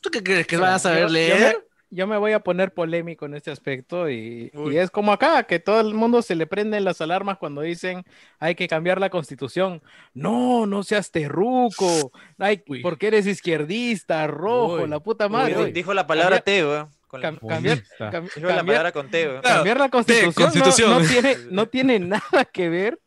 ¿tú 0.00 0.10
qué 0.10 0.22
crees? 0.22 0.46
¿Que 0.46 0.56
van 0.56 0.72
a 0.74 0.78
saber 0.78 1.00
Yo- 1.02 1.06
yo 1.08 1.12
leer? 1.12 1.56
me- 1.58 1.68
Yo 1.90 2.06
me 2.06 2.18
voy 2.18 2.32
a 2.32 2.40
poner 2.40 2.74
polémico 2.74 3.24
en 3.24 3.32
este 3.32 3.50
aspecto 3.50 4.10
y, 4.10 4.50
y 4.52 4.76
es 4.76 4.90
como 4.90 5.10
acá, 5.10 5.44
que 5.44 5.58
todo 5.58 5.80
el 5.80 5.94
mundo 5.94 6.20
se 6.20 6.34
le 6.34 6.46
prenden 6.46 6.84
las 6.84 7.00
alarmas 7.00 7.38
cuando 7.38 7.62
dicen 7.62 8.04
hay 8.38 8.54
que 8.54 8.68
cambiar 8.68 9.00
la 9.00 9.08
constitución. 9.08 9.80
No, 10.12 10.66
no 10.66 10.82
seas 10.82 11.10
terruco, 11.10 12.12
ay, 12.38 12.62
porque 12.82 13.06
eres 13.06 13.26
izquierdista, 13.26 14.26
rojo, 14.26 14.82
Uy. 14.82 14.88
la 14.88 15.00
puta 15.00 15.28
Uy, 15.28 15.32
madre. 15.32 15.64
di- 15.64 15.72
dijo 15.72 15.94
la 15.94 16.06
palabra 16.06 16.40
T. 16.42 16.62
Con 17.08 17.20
la- 17.22 17.32
Cam- 17.32 17.48
cambiar, 17.48 17.82
la 17.98 18.10
cambiar- 18.10 18.54
palabra 18.66 18.92
con 18.92 19.10
T, 19.10 19.26
weón. 19.28 19.40
Claro. 19.40 19.56
cambiar 19.56 19.78
la 19.80 19.88
constitución, 19.88 20.30
no- 20.36 20.42
constitución. 20.44 20.90
No, 20.90 21.00
tiene, 21.08 21.36
no 21.50 21.66
tiene 21.70 21.98
nada 21.98 22.44
que 22.52 22.68
ver 22.68 23.00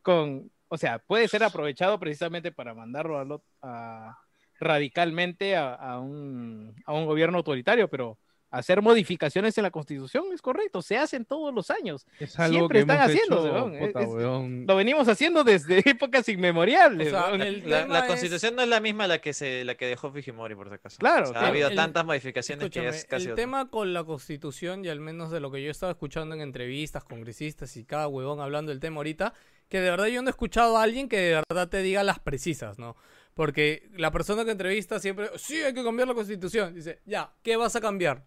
con, 0.00 0.50
o 0.68 0.78
sea, 0.78 0.98
puede 1.00 1.28
ser 1.28 1.42
aprovechado 1.44 1.98
precisamente 1.98 2.52
para 2.52 2.72
mandarlo 2.72 3.18
a, 3.18 4.08
a- 4.08 4.18
radicalmente 4.60 5.56
a, 5.56 5.74
a 5.74 5.98
un, 6.00 6.74
a 6.86 6.92
un 6.92 7.04
gobierno 7.06 7.38
autoritario, 7.38 7.88
pero 7.88 8.18
hacer 8.50 8.80
modificaciones 8.80 9.56
en 9.58 9.62
la 9.64 9.70
constitución 9.70 10.24
es 10.32 10.40
correcto, 10.40 10.80
se 10.82 10.96
hacen 10.96 11.24
todos 11.24 11.54
los 11.54 11.70
años. 11.70 12.06
Es 12.18 12.38
algo 12.38 12.56
Siempre 12.58 12.78
que 12.78 12.80
están 12.80 12.96
hemos 12.96 13.10
haciendo, 13.10 13.46
hecho, 13.46 13.54
weón, 13.54 13.78
puta, 13.78 14.00
es- 14.02 14.08
weón. 14.08 14.64
Lo 14.66 14.76
venimos 14.76 15.08
haciendo 15.08 15.44
desde 15.44 15.78
épocas 15.90 16.28
inmemoriales. 16.28 17.08
O 17.08 17.10
sea, 17.10 17.30
La, 17.36 17.86
la 17.86 17.98
es- 18.00 18.04
constitución 18.06 18.56
no 18.56 18.62
es 18.62 18.68
la 18.68 18.80
misma 18.80 19.06
la 19.06 19.20
que 19.20 19.32
se 19.34 19.64
la 19.64 19.74
que 19.74 19.86
dejó 19.86 20.10
Fujimori, 20.10 20.54
por 20.54 20.68
si 20.68 20.74
acaso. 20.74 20.96
Claro, 20.98 21.28
O 21.28 21.32
sea, 21.32 21.42
ha 21.42 21.46
habido 21.48 21.68
El- 21.68 21.76
tantas 21.76 22.04
modificaciones 22.04 22.70
que 22.70 22.88
es 22.88 23.04
casi 23.04 23.26
el 23.26 23.32
otro. 23.32 23.42
tema 23.42 23.68
con 23.70 23.92
la 23.92 24.04
constitución 24.04 24.84
y 24.84 24.88
al 24.88 25.00
menos 25.00 25.30
de 25.30 25.40
lo 25.40 25.50
que 25.50 25.62
yo 25.62 25.70
estaba 25.70 25.92
escuchando 25.92 26.34
en 26.34 26.40
entrevistas, 26.40 27.04
congresistas 27.04 27.76
y 27.76 27.84
cada 27.84 28.08
huevón 28.08 28.40
hablando 28.40 28.70
del 28.70 28.80
tema 28.80 28.96
ahorita, 28.96 29.34
que 29.68 29.80
de 29.80 29.90
verdad 29.90 30.06
yo 30.06 30.22
no 30.22 30.28
he 30.28 30.30
escuchado 30.30 30.78
a 30.78 30.82
alguien 30.82 31.08
que 31.10 31.18
de 31.18 31.42
verdad 31.50 31.68
te 31.68 31.82
diga 31.82 32.02
las 32.02 32.18
precisas, 32.18 32.78
¿no? 32.78 32.96
Porque 33.34 33.88
la 33.96 34.10
persona 34.10 34.44
que 34.44 34.50
entrevista 34.50 34.98
siempre, 34.98 35.28
sí, 35.36 35.56
hay 35.62 35.72
que 35.74 35.84
cambiar 35.84 36.08
la 36.08 36.14
constitución. 36.14 36.74
Dice, 36.74 37.00
ya, 37.04 37.30
¿qué 37.42 37.56
vas 37.56 37.76
a 37.76 37.80
cambiar? 37.80 38.24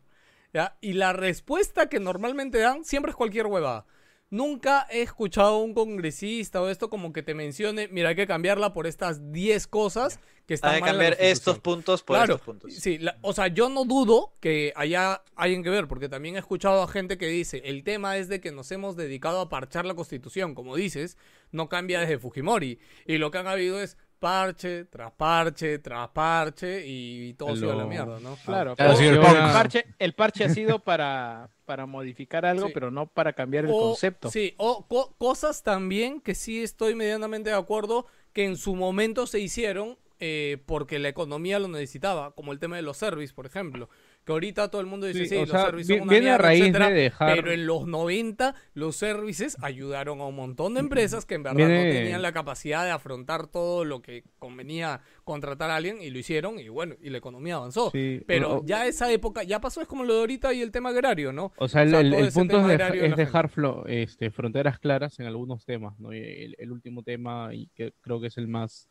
¿Ya? 0.54 0.78
Y 0.82 0.94
la 0.94 1.14
respuesta 1.14 1.88
que 1.88 2.00
normalmente 2.00 2.58
dan 2.60 2.84
siempre 2.84 3.12
es 3.12 3.16
cualquier 3.16 3.48
huevada. 3.48 3.86
Nunca 4.30 4.88
he 4.90 5.02
escuchado 5.02 5.56
a 5.56 5.62
un 5.62 5.74
congresista 5.74 6.62
o 6.62 6.70
esto 6.70 6.90
como 6.90 7.12
que 7.12 7.22
te 7.22 7.34
mencione, 7.34 7.90
mira, 7.90 8.10
hay 8.10 8.16
que 8.16 8.28
cambiarla 8.28 8.72
por 8.72 8.88
estas 8.88 9.32
10 9.34 9.68
cosas 9.68 10.22
que 10.46 10.54
están 10.54 10.76
Hay 10.76 10.82
que 10.82 10.88
cambiar 10.88 11.14
estos 11.20 11.56
Constitución". 11.56 11.62
puntos 11.62 12.04
por 12.04 12.16
Claro, 12.16 12.34
estos 12.36 12.46
puntos. 12.46 12.74
Sí, 12.74 12.98
la- 12.98 13.18
o 13.22 13.34
sea, 13.34 13.48
yo 13.48 13.68
no 13.68 13.84
dudo 13.84 14.34
que 14.40 14.72
haya 14.78 15.22
alguien 15.36 15.64
que 15.64 15.70
ver, 15.70 15.88
porque 15.90 16.08
también 16.08 16.36
he 16.36 16.40
escuchado 16.40 16.82
a 16.82 16.88
gente 16.88 17.18
que 17.18 17.28
dice, 17.28 17.62
el 17.66 17.84
tema 17.84 18.16
es 18.18 18.30
de 18.30 18.40
que 18.40 18.52
nos 18.54 18.72
hemos 18.72 18.96
dedicado 18.96 19.42
a 19.42 19.50
parchar 19.50 19.86
la 19.86 19.96
constitución, 19.96 20.56
como 20.56 20.78
dices, 20.78 21.18
no 21.52 21.68
cambia 21.68 22.00
desde 22.00 22.18
Fujimori. 22.18 22.80
Y 23.06 23.18
lo 23.18 23.32
que 23.32 23.38
han 23.38 23.48
habido 23.48 23.82
es 23.82 23.98
parche, 24.22 24.86
tras 24.86 25.12
parche, 25.14 25.80
tras 25.80 26.08
parche, 26.10 26.84
y 26.86 27.34
todo 27.34 27.56
se 27.56 27.66
va 27.66 27.74
a 27.74 27.78
la 27.78 27.86
mierda, 27.86 28.20
¿no? 28.20 28.38
Claro, 28.46 28.76
Claro, 28.76 28.94
pero 28.98 29.22
el 29.24 29.52
parche, 29.52 29.86
el 29.98 30.14
parche 30.14 30.44
ha 30.46 30.50
sido 30.50 30.78
para, 30.80 31.50
para 31.66 31.88
modificar 31.88 32.46
algo, 32.46 32.68
Sí. 32.68 32.72
pero 32.74 32.92
no 32.92 33.08
para 33.08 33.34
cambiar 33.34 33.66
el 33.66 33.72
O- 33.72 33.80
concepto. 33.80 34.30
Sí, 34.30 34.54
o 34.58 34.86
co- 34.88 35.16
cosas 35.18 35.64
también 35.64 36.22
que 36.22 36.36
sí 36.36 36.62
estoy 36.62 36.94
medianamente 36.94 37.50
de 37.50 37.56
acuerdo 37.56 38.06
que 38.32 38.46
en 38.46 38.58
su 38.58 38.76
momento 38.76 39.26
se 39.26 39.40
hicieron 39.40 39.98
eh, 40.24 40.62
porque 40.68 41.00
la 41.00 41.10
economía 41.10 41.58
lo 41.58 41.68
necesitaba, 41.68 42.36
como 42.36 42.52
el 42.52 42.60
tema 42.60 42.76
de 42.76 42.84
los 42.84 42.96
service, 42.98 43.34
por 43.34 43.48
ejemplo. 43.48 43.90
Que 44.24 44.34
ahorita 44.34 44.70
todo 44.70 44.82
el 44.82 44.88
mundo 44.88 45.08
dice, 45.08 45.26
Sí, 45.26 45.36
los 45.36 45.50
sea, 45.50 45.66
service 45.66 45.92
vi- 45.94 45.98
son 45.98 46.08
una 46.08 46.12
viene 46.12 46.30
a 46.30 46.38
raíz 46.38 46.62
etcétera", 46.62 46.90
de 46.90 46.94
dejar- 47.02 47.36
Pero 47.36 47.52
en 47.52 47.66
los 47.66 47.88
90 47.88 48.54
los 48.76 48.96
services 48.96 49.58
ayudaron 49.64 50.22
a 50.22 50.26
un 50.28 50.36
montón 50.36 50.76
de 50.76 50.80
empresas 50.82 51.26
que 51.26 51.34
en 51.36 51.42
verdad 51.44 51.58
Viene- 51.58 51.86
no 51.88 51.92
tenían 51.92 52.22
la 52.22 52.32
capacidad 52.32 52.84
de 52.86 52.92
afrontar 52.92 53.48
todo 53.48 53.84
lo 53.84 54.04
que 54.04 54.24
convenía 54.38 55.02
contratar 55.24 55.72
a 55.72 55.76
alguien 55.78 56.02
y 56.04 56.12
lo 56.12 56.20
hicieron 56.20 56.60
y 56.60 56.70
bueno, 56.70 56.96
y 57.02 57.10
la 57.10 57.18
economía 57.18 57.56
avanzó. 57.56 57.90
Sí, 57.92 58.22
Pero 58.28 58.62
ya 58.64 58.86
esa 58.86 59.12
época, 59.12 59.42
ya 59.44 59.60
pasó, 59.60 59.82
es 59.82 59.88
como 59.88 60.04
lo 60.04 60.14
de 60.14 60.20
ahorita 60.20 60.54
y 60.54 60.62
el 60.62 60.70
tema 60.72 60.90
agrario, 60.90 61.34
¿no? 61.34 61.52
O 61.58 61.68
sea, 61.68 61.82
el, 61.82 61.88
O 61.88 61.92
sea, 61.92 62.00
el- 62.02 62.32
punto 62.32 62.60
es, 62.60 62.68
de 62.92 63.06
es 63.08 63.16
dejar 63.16 63.50
flo- 63.50 63.86
este, 63.88 64.30
fronteras 64.30 64.78
claras 64.78 65.20
en 65.20 65.26
algunos 65.26 65.66
temas, 65.66 66.00
¿no? 66.00 66.12
El, 66.12 66.56
el 66.60 66.72
último 66.72 67.02
tema, 67.02 67.56
y 67.56 67.70
que 67.74 67.94
creo 68.02 68.22
que 68.22 68.28
es 68.28 68.38
el 68.38 68.48
más 68.48 68.88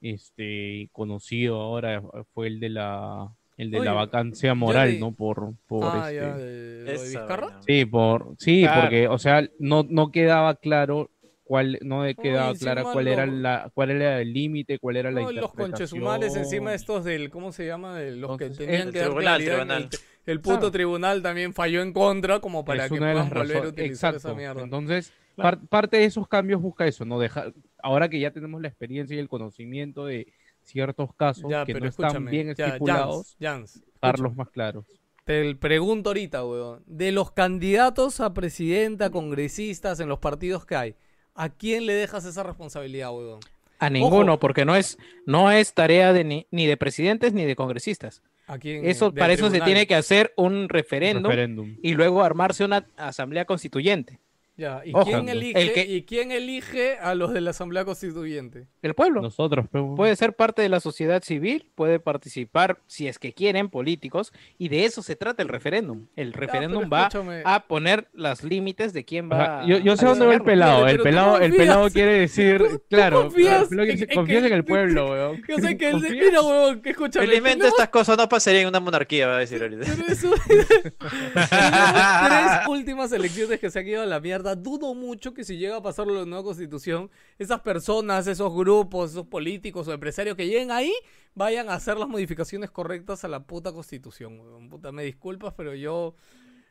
este, 0.00 0.88
conocido 0.92 1.60
ahora, 1.60 2.02
fue 2.34 2.48
el 2.48 2.60
de 2.60 2.68
la, 2.70 3.28
el 3.56 3.70
de 3.70 3.80
la 3.80 3.92
Oye, 3.92 4.00
vacancia 4.06 4.54
moral, 4.54 4.92
de- 4.92 5.00
¿no? 5.00 5.12
Por, 5.12 5.54
por 5.66 5.84
ah, 5.84 6.10
este... 6.10 6.16
ya, 6.16 6.36
de, 6.36 6.84
de 6.84 6.92
Vizcarra. 6.92 7.60
Sí, 7.66 7.84
por, 7.84 8.34
sí, 8.38 8.62
Claro. 8.62 8.80
porque, 8.82 9.08
o 9.08 9.18
sea, 9.18 9.48
no, 9.58 9.86
no 9.88 10.10
quedaba 10.10 10.54
claro 10.56 11.10
cuál, 11.44 11.78
no 11.82 12.02
de- 12.02 12.14
quedaba 12.14 12.50
Oye, 12.50 12.58
clara 12.58 12.82
cuál 12.84 13.08
era 13.08 13.26
lo- 13.26 13.32
la, 13.34 13.70
cuál 13.74 13.90
era 13.90 14.20
el 14.20 14.32
límite, 14.32 14.78
cuál 14.78 14.96
era 14.96 15.10
la 15.10 15.20
No, 15.20 15.32
los 15.32 15.52
conchesumares 15.52 16.34
encima 16.34 16.72
interpretación. 16.72 16.74
estos 16.74 17.04
del, 17.04 17.30
¿cómo 17.30 17.52
se 17.52 17.66
llama? 17.66 17.96
De 17.98 18.16
los 18.16 18.36
que 18.38 18.44
Entonces, 18.44 18.66
tenían 18.66 18.88
el 18.88 18.92
que 18.92 18.98
dar 19.00 19.08
tribunal, 19.08 19.40
en 19.40 19.46
tribunal. 19.48 19.82
El, 19.92 19.98
el 20.32 20.40
puto 20.40 20.56
Claro. 20.56 20.70
tribunal 20.70 21.22
también 21.22 21.52
falló 21.52 21.82
en 21.82 21.92
contra 21.92 22.40
como 22.40 22.64
para 22.64 22.84
es 22.84 22.88
que 22.90 22.94
de 22.94 23.00
puedan 23.00 23.28
volver 23.28 23.64
a 23.64 23.68
utilizar 23.68 24.14
Exacto. 24.14 24.16
esa 24.28 24.34
mierda. 24.34 24.62
Entonces, 24.62 25.12
par- 25.36 25.58
parte 25.68 25.98
de 25.98 26.04
esos 26.04 26.26
cambios 26.26 26.62
busca 26.62 26.86
eso, 26.86 27.04
¿no? 27.04 27.18
Dejar, 27.18 27.52
ahora 27.82 28.08
que 28.08 28.18
ya 28.18 28.30
tenemos 28.30 28.62
la 28.62 28.68
experiencia 28.68 29.14
y 29.16 29.18
el 29.18 29.28
conocimiento 29.28 30.06
de 30.06 30.26
ciertos 30.62 31.14
casos 31.14 31.50
ya, 31.50 31.64
que 31.64 31.72
pero 31.72 31.84
no 31.84 31.90
están 31.90 32.24
bien 32.26 32.54
ya, 32.54 32.66
estipulados, 32.68 33.36
Jans, 33.40 33.72
Jans, 33.72 33.74
dejarlos 34.00 34.30
escúchame. 34.32 34.36
más 34.36 34.48
claros. 34.50 34.84
Te 35.24 35.54
pregunto 35.54 36.10
ahorita, 36.10 36.44
weón. 36.44 36.82
De 36.86 37.12
los 37.12 37.30
candidatos 37.30 38.20
a 38.20 38.34
presidenta, 38.34 39.10
congresistas 39.10 40.00
en 40.00 40.08
los 40.08 40.18
partidos 40.18 40.64
que 40.66 40.74
hay, 40.76 40.94
¿A 41.34 41.48
quién 41.48 41.86
le 41.86 41.94
dejas 41.94 42.24
esa 42.24 42.42
responsabilidad, 42.42 43.10
huevón? 43.14 43.40
A 43.78 43.88
ninguno, 43.90 44.32
Ojo. 44.34 44.40
porque 44.40 44.64
no 44.64 44.76
es, 44.76 44.98
no 45.26 45.50
es 45.50 45.74
tarea 45.74 46.12
de 46.12 46.24
ni, 46.24 46.46
ni 46.50 46.66
de 46.66 46.76
presidentes 46.76 47.32
ni 47.32 47.44
de 47.44 47.56
congresistas. 47.56 48.22
¿A 48.46 48.58
quién? 48.58 48.84
Eso, 48.84 49.14
para 49.14 49.32
eso 49.32 49.50
se 49.50 49.60
tiene 49.60 49.86
que 49.86 49.94
hacer 49.94 50.32
un 50.36 50.68
referéndum 50.68 51.30
Referéndum. 51.30 51.76
y 51.82 51.94
luego 51.94 52.22
armarse 52.22 52.64
una 52.64 52.86
asamblea 52.96 53.44
constituyente. 53.44 54.20
Ya, 54.54 54.82
¿y, 54.84 54.92
Ojo. 54.94 55.04
quién 55.04 55.28
elige, 55.30 55.58
El 55.60 55.72
que- 55.72 55.86
¿Y 55.86 56.02
quién 56.02 56.30
elige 56.30 56.98
a 56.98 57.14
los 57.14 57.32
de 57.32 57.40
la 57.40 57.50
Asamblea 57.50 57.86
Constituyente? 57.86 58.66
El 58.82 58.92
pueblo. 58.94 59.22
Nosotros, 59.22 59.64
pero. 59.72 59.94
Puede 59.94 60.14
ser 60.14 60.34
parte 60.36 60.60
de 60.60 60.68
la 60.68 60.78
sociedad 60.78 61.22
civil, 61.22 61.70
puede 61.74 61.98
participar, 62.00 62.78
si 62.86 63.08
es 63.08 63.18
que 63.18 63.32
quieren, 63.32 63.70
políticos, 63.70 64.30
y 64.58 64.68
de 64.68 64.84
eso 64.84 65.02
se 65.02 65.16
trata 65.16 65.42
el 65.42 65.48
referéndum. 65.48 66.06
El 66.16 66.34
referéndum 66.34 66.90
va 66.92 67.08
a 67.46 67.66
poner 67.66 68.08
los 68.12 68.44
límites 68.44 68.92
de 68.92 69.04
quién 69.06 69.30
va 69.30 69.64
yo, 69.66 69.78
yo 69.78 69.96
sé 69.96 70.04
a 70.04 70.10
dónde 70.10 70.26
va 70.26 70.34
el 70.34 70.42
pelado. 70.42 70.80
Pero 70.84 70.90
El 70.96 71.00
pelado, 71.02 71.38
el 71.40 71.56
pelado 71.56 71.90
quiere 71.90 72.12
decir, 72.20 72.58
tú- 72.58 72.68
tú 72.78 72.82
claro, 72.90 73.22
confías 73.22 73.72
en- 73.72 73.80
en 73.80 74.06
confías 74.14 74.42
que- 74.42 74.46
en 74.48 74.52
el 74.52 74.64
pueblo, 74.66 75.06
weón. 75.12 75.42
Yo 75.48 75.56
sé 75.58 75.78
que 75.78 75.88
él... 75.88 75.96
Mira, 76.10 76.42
huevón, 76.42 76.82
que 76.82 76.90
escúchame. 76.90 77.26
Felizmente 77.26 77.68
estas 77.68 77.88
cosas 77.88 78.18
no 78.18 78.28
pasarían 78.28 78.64
en 78.64 78.68
una 78.68 78.80
monarquía, 78.80 79.26
va 79.28 79.36
a 79.36 79.38
decir 79.38 79.62
ahorita. 79.62 79.86
Pero 79.96 80.08
eso... 80.12 80.34
tres 81.32 82.68
últimas 82.68 83.10
elecciones 83.12 83.58
que 83.58 83.70
se 83.70 83.78
han 83.78 83.86
ido 83.88 84.02
a 84.02 84.06
la 84.06 84.20
mierda. 84.20 84.41
Dudo 84.42 84.94
mucho 84.94 85.32
que 85.34 85.44
si 85.44 85.56
llega 85.56 85.76
a 85.76 85.82
pasar 85.82 86.06
la 86.06 86.24
nueva 86.24 86.44
constitución, 86.44 87.10
esas 87.38 87.60
personas, 87.60 88.26
esos 88.26 88.52
grupos, 88.54 89.12
esos 89.12 89.26
políticos 89.26 89.88
o 89.88 89.92
empresarios 89.92 90.36
que 90.36 90.46
lleguen 90.46 90.70
ahí, 90.70 90.92
vayan 91.34 91.68
a 91.70 91.74
hacer 91.74 91.96
las 91.96 92.08
modificaciones 92.08 92.70
correctas 92.70 93.24
a 93.24 93.28
la 93.28 93.40
puta 93.44 93.72
constitución. 93.72 94.68
Puta, 94.68 94.92
me 94.92 95.04
disculpas, 95.04 95.54
pero 95.56 95.74
yo... 95.74 96.14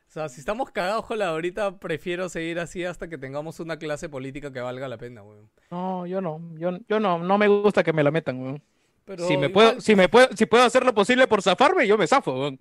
O 0.08 0.14
sea, 0.14 0.28
si 0.28 0.42
estamos 0.42 0.72
cagados 0.72 1.06
con 1.06 1.20
la 1.20 1.30
ahorita, 1.30 1.78
prefiero 1.80 2.28
seguir 2.28 2.60
así 2.60 2.84
hasta 2.84 3.08
que 3.08 3.18
tengamos 3.18 3.62
una 3.62 3.78
clase 3.80 4.10
política 4.10 4.52
que 4.52 4.60
valga 4.60 4.90
la 4.90 4.98
pena, 4.98 5.24
weón. 5.24 5.50
No, 5.72 6.06
yo 6.06 6.20
no, 6.20 6.42
yo, 6.58 6.72
yo 6.90 7.00
no, 7.00 7.18
no 7.18 7.38
me 7.38 7.48
gusta 7.48 7.82
que 7.82 7.94
me 7.94 8.04
la 8.04 8.12
metan, 8.12 8.38
weón. 8.42 8.62
Pero 9.06 9.26
si 9.26 9.38
me 9.38 9.48
igual- 9.48 9.52
puedo, 9.70 9.82
si 9.82 9.96
me 9.96 10.10
puedo, 10.10 10.28
si 10.36 10.46
puedo 10.46 10.64
hacer 10.66 10.84
lo 10.86 10.94
posible 10.94 11.28
por 11.28 11.42
zafarme, 11.42 11.88
yo 11.88 11.98
me 11.98 12.08
zafo, 12.08 12.34
weón. 12.34 12.60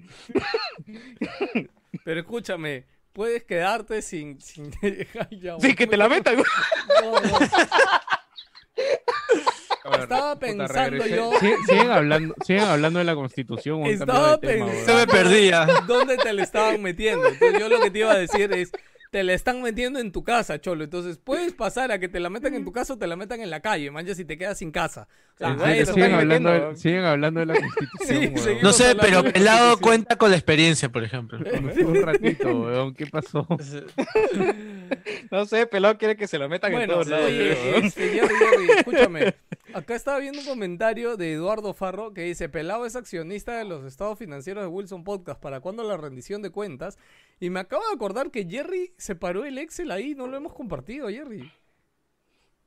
Pero 2.04 2.20
escúchame, 2.20 2.84
puedes 3.12 3.44
quedarte 3.44 4.02
sin... 4.02 4.40
sin... 4.40 4.70
Ya, 5.30 5.56
Sí, 5.60 5.74
que 5.74 5.86
te 5.86 5.96
la 5.96 6.08
metan. 6.08 6.36
No, 7.02 7.12
no. 7.20 7.38
Estaba 10.02 10.38
pensando 10.38 11.06
yo- 11.06 11.32
Siguen 11.66 11.90
hablando, 11.90 12.34
siguen 12.44 12.64
hablando 12.64 12.98
de 12.98 13.04
la 13.04 13.14
constitución. 13.14 13.86
Estaba 13.86 14.36
de 14.36 14.46
tema, 14.48 14.66
pensando 14.66 14.86
Se 14.86 14.94
me 14.94 15.06
perdía. 15.12 15.66
dónde 15.86 16.16
te 16.16 16.32
le 16.32 16.42
estaban 16.42 16.82
metiendo. 16.82 17.26
Entonces 17.26 17.60
yo 17.60 17.68
lo 17.68 17.80
que 17.80 17.90
te 17.90 17.98
iba 18.00 18.12
a 18.12 18.18
decir 18.18 18.52
es, 18.52 18.70
te 19.10 19.24
la 19.24 19.34
están 19.34 19.60
metiendo 19.60 19.98
en 19.98 20.12
tu 20.12 20.22
casa, 20.22 20.60
cholo. 20.60 20.84
Entonces 20.84 21.18
puedes 21.18 21.52
pasar 21.54 21.90
a 21.92 21.98
que 21.98 22.08
te 22.08 22.20
la 22.20 22.30
metan 22.30 22.54
en 22.54 22.64
tu 22.64 22.72
casa 22.72 22.94
o 22.94 22.98
te 22.98 23.06
la 23.06 23.16
metan 23.16 23.40
en 23.40 23.50
la 23.50 23.60
calle, 23.60 23.90
mancha, 23.90 24.14
si 24.14 24.24
te 24.24 24.38
quedas 24.38 24.58
sin 24.58 24.70
casa. 24.70 25.08
O 25.34 25.38
sea, 25.38 25.56
sí, 25.56 25.78
eso 25.78 25.94
siguen, 25.94 26.14
hablando 26.14 26.50
de, 26.50 26.58
weón. 26.60 26.76
siguen 26.76 27.04
hablando 27.04 27.40
de 27.40 27.46
la 27.46 27.54
constitución. 27.60 28.36
Sí, 28.38 28.50
No 28.62 28.72
sé, 28.72 28.94
pero 29.00 29.24
Pelado 29.24 29.78
cuenta 29.78 30.16
con 30.16 30.30
la 30.30 30.36
experiencia, 30.36 30.88
por 30.90 31.02
ejemplo. 31.02 31.38
Un 31.86 32.02
ratito, 32.02 32.48
weón. 32.60 32.94
¿Qué 32.94 33.06
pasó? 33.06 33.46
No 35.30 35.46
sé, 35.46 35.66
pelado 35.66 35.96
quiere 35.98 36.16
que 36.16 36.26
se 36.26 36.38
lo 36.38 36.48
metan 36.48 36.72
en 36.74 36.88
todos 36.88 37.08
lados. 37.08 37.26
oye, 37.26 37.78
este, 37.78 38.08
Jerry, 38.10 38.34
Jerry, 38.34 38.70
escúchame. 38.78 39.34
Acá 39.74 39.94
estaba 39.94 40.18
viendo 40.18 40.40
un 40.40 40.46
comentario 40.46 41.16
de 41.16 41.32
Eduardo 41.32 41.74
Farro 41.74 42.12
que 42.12 42.22
dice, 42.22 42.48
Pelado 42.48 42.86
es 42.86 42.96
accionista 42.96 43.56
de 43.56 43.64
los 43.64 43.84
estados 43.84 44.18
financieros 44.18 44.64
de 44.64 44.68
Wilson 44.68 45.04
Podcast, 45.04 45.40
¿para 45.40 45.60
cuándo 45.60 45.84
la 45.84 45.96
rendición 45.96 46.42
de 46.42 46.50
cuentas? 46.50 46.98
Y 47.38 47.50
me 47.50 47.60
acabo 47.60 47.82
de 47.86 47.94
acordar 47.94 48.30
que 48.30 48.46
Jerry 48.48 48.92
separó 48.96 49.44
el 49.44 49.58
Excel 49.58 49.90
ahí, 49.90 50.14
no 50.14 50.26
lo 50.26 50.36
hemos 50.36 50.54
compartido, 50.54 51.08
Jerry. 51.08 51.50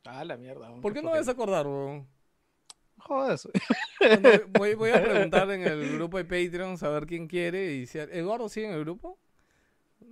Ah, 0.06 0.24
la 0.24 0.38
mierda. 0.38 0.74
¿Por 0.82 0.94
qué 0.94 1.02
no 1.02 1.12
vas 1.12 1.28
a 1.28 1.32
acordar? 1.32 1.66
Jodas. 2.98 3.48
Bueno, 4.00 4.30
voy, 4.58 4.74
voy 4.76 4.92
a 4.92 5.02
preguntar 5.04 5.50
en 5.52 5.62
el 5.62 5.94
grupo 5.94 6.18
de 6.18 6.26
Patreon 6.26 6.78
a 6.82 6.90
ver 6.90 7.06
quién 7.06 7.28
quiere. 7.28 7.74
Y 7.74 7.86
si 7.86 8.00
¿Eduardo 8.00 8.50
sigue 8.50 8.68
en 8.68 8.74
el 8.74 8.82
grupo? 8.82 9.18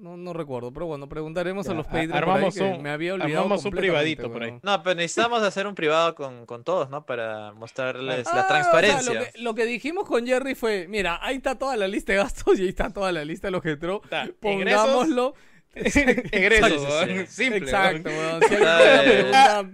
No, 0.01 0.17
no 0.17 0.33
recuerdo, 0.33 0.71
pero 0.73 0.87
bueno, 0.87 1.07
preguntaremos 1.07 1.69
a 1.69 1.75
los 1.75 1.85
a- 1.85 1.89
Patreon 1.91 2.09
por 2.09 2.17
ahí, 2.17 2.23
armamos 2.23 2.55
que 2.55 2.63
un- 2.63 2.81
me 2.81 2.89
había 2.89 3.13
olvidado 3.13 3.43
armamos 3.43 3.63
un 3.65 3.71
privadito 3.71 4.31
por 4.31 4.41
ahí. 4.43 4.57
No, 4.63 4.81
pero 4.81 4.95
necesitamos 4.95 5.43
hacer 5.43 5.67
un 5.67 5.75
privado 5.75 6.15
con, 6.15 6.47
con 6.47 6.63
todos, 6.63 6.89
¿no? 6.89 7.05
Para 7.05 7.51
mostrarles 7.53 8.25
Ah, 8.27 8.31
la 8.35 8.41
o 8.41 8.43
sea, 8.43 8.47
transparencia. 8.47 9.13
lo, 9.13 9.19
que, 9.19 9.31
lo 9.39 9.55
que 9.55 9.65
dijimos 9.65 10.07
con 10.07 10.25
Jerry 10.25 10.55
fue, 10.55 10.87
mira, 10.89 11.19
ahí 11.21 11.35
está 11.35 11.53
toda 11.55 11.77
la 11.77 11.87
lista 11.87 12.13
de 12.13 12.17
gastos 12.17 12.57
y 12.57 12.63
ahí 12.63 12.69
está 12.69 12.89
toda 12.89 13.11
la 13.11 13.23
lista 13.23 13.47
de 13.47 13.51
los 13.51 13.61
que 13.61 13.71
entró. 13.71 14.01
Está, 14.03 14.27
Pongámoslo. 14.39 15.35
Egresos, 15.75 16.69
Sí, 16.71 16.77
sí, 16.79 16.85
weón. 16.85 17.27
sí. 17.27 17.33
Simple. 17.43 17.57
Exacto, 17.59 18.09
weón. 18.09 18.41
Si 18.41 18.55
Ah, 18.55 18.59
una 18.91 19.03
pregunta, 19.03 19.65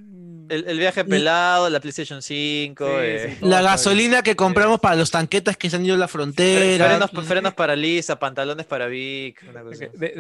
El, 0.49 0.67
el 0.67 0.79
viaje 0.79 1.03
pelado, 1.05 1.69
la 1.69 1.79
PlayStation 1.79 2.21
5, 2.21 2.85
Sí, 2.85 2.91
eh, 2.95 3.37
La 3.41 3.61
gasolina 3.61 4.21
que 4.23 4.35
compramos 4.35 4.79
para 4.79 4.95
los 4.95 5.11
tanquetas 5.11 5.57
que 5.57 5.69
se 5.69 5.75
han 5.75 5.85
ido 5.85 5.95
a 5.95 5.97
la 5.97 6.07
frontera. 6.07 6.85
frenos, 6.87 7.27
frenos 7.27 7.53
para 7.53 7.75
Lisa, 7.75 8.17
pantalones 8.19 8.65
para 8.65 8.87
Vic, 8.87 9.43
una 9.49 9.61
cosa. 9.61 9.85
De- 9.93 10.13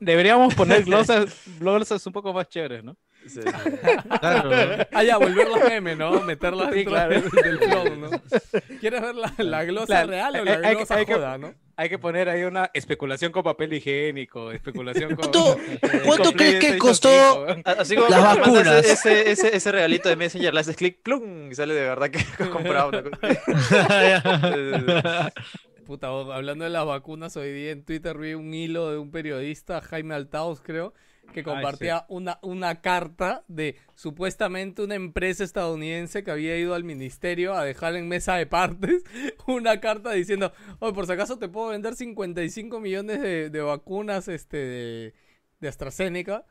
deberíamos 0.00 0.54
poner 0.54 0.84
glosas, 0.84 1.26
glosas 1.58 2.06
un 2.06 2.12
poco 2.12 2.32
más 2.32 2.48
chéveres, 2.48 2.82
¿no? 2.84 2.96
Sí. 3.26 3.40
Claro. 4.20 4.50
Ah, 4.92 5.02
ya, 5.04 5.16
volverlas 5.18 5.64
meme, 5.68 5.94
¿no? 5.96 6.20
Meterlas 6.22 6.68
Sí, 6.70 6.74
dentro 6.76 6.92
claro. 6.94 7.20
del, 7.20 7.30
del 7.30 7.58
flow, 7.58 7.96
¿no? 7.96 8.10
¿Quieres 8.80 9.00
ver 9.02 9.14
la, 9.14 9.32
la 9.38 9.64
glosa 9.64 9.94
La- 9.94 10.06
real 10.06 10.34
o 10.34 10.38
hay- 10.38 10.44
la 10.44 10.52
hay 10.54 10.60
que- 10.62 10.74
glosa 10.76 10.94
hay 10.96 11.04
joda, 11.06 11.38
no? 11.38 11.54
Hay 11.80 11.88
que 11.88 11.96
poner 11.96 12.28
ahí 12.28 12.42
una 12.42 12.72
especulación 12.74 13.30
con 13.30 13.44
papel 13.44 13.72
higiénico, 13.72 14.50
especulación 14.50 15.14
con... 15.14 15.30
¿Cuánto- 16.04 16.32
crees 16.32 16.58
que 16.58 16.76
costó 16.76 17.08
5, 17.08 17.44
weón. 17.44 17.62
A- 17.64 17.70
Así 17.70 17.94
como 17.94 18.08
Las 18.08 18.20
vacunas. 18.36 18.84
Ese, 18.84 19.30
ese, 19.30 19.54
ese 19.56 19.70
regalito 19.70 20.08
de 20.08 20.16
Messenger, 20.16 20.52
le 20.52 20.58
haces 20.58 20.74
clic, 20.76 21.00
plum, 21.02 21.52
y 21.52 21.54
sale 21.54 21.74
de 21.74 21.82
verdad 21.82 22.10
que 22.10 22.18
has 22.42 22.48
comprado 22.48 22.88
una 22.88 23.02
cosa. 23.04 25.32
Puta, 25.86 26.08
hablando 26.08 26.64
de 26.64 26.70
las 26.70 26.84
vacunas, 26.84 27.36
hoy 27.36 27.52
día 27.52 27.70
en 27.70 27.84
Twitter 27.84 28.18
vi 28.18 28.34
un 28.34 28.52
hilo 28.52 28.90
de 28.90 28.98
un 28.98 29.12
periodista, 29.12 29.80
Jaime 29.80 30.16
Altaos, 30.16 30.60
creo, 30.60 30.94
que 31.32 31.42
compartía 31.42 32.04
una, 32.08 32.38
una 32.42 32.80
carta 32.80 33.44
de 33.48 33.76
supuestamente 33.94 34.82
una 34.82 34.94
empresa 34.94 35.44
estadounidense 35.44 36.24
que 36.24 36.30
había 36.30 36.56
ido 36.58 36.74
al 36.74 36.84
ministerio 36.84 37.54
a 37.54 37.64
dejar 37.64 37.94
en 37.96 38.08
mesa 38.08 38.34
de 38.36 38.46
partes 38.46 39.02
una 39.46 39.78
carta 39.80 40.12
diciendo, 40.12 40.52
oye, 40.80 40.92
por 40.94 41.06
si 41.06 41.12
acaso 41.12 41.38
te 41.38 41.48
puedo 41.48 41.68
vender 41.68 41.94
55 41.94 42.80
millones 42.80 43.20
de, 43.20 43.50
de 43.50 43.60
vacunas 43.60 44.28
este, 44.28 44.56
de, 44.56 45.14
de 45.60 45.68
AstraZeneca, 45.68 46.44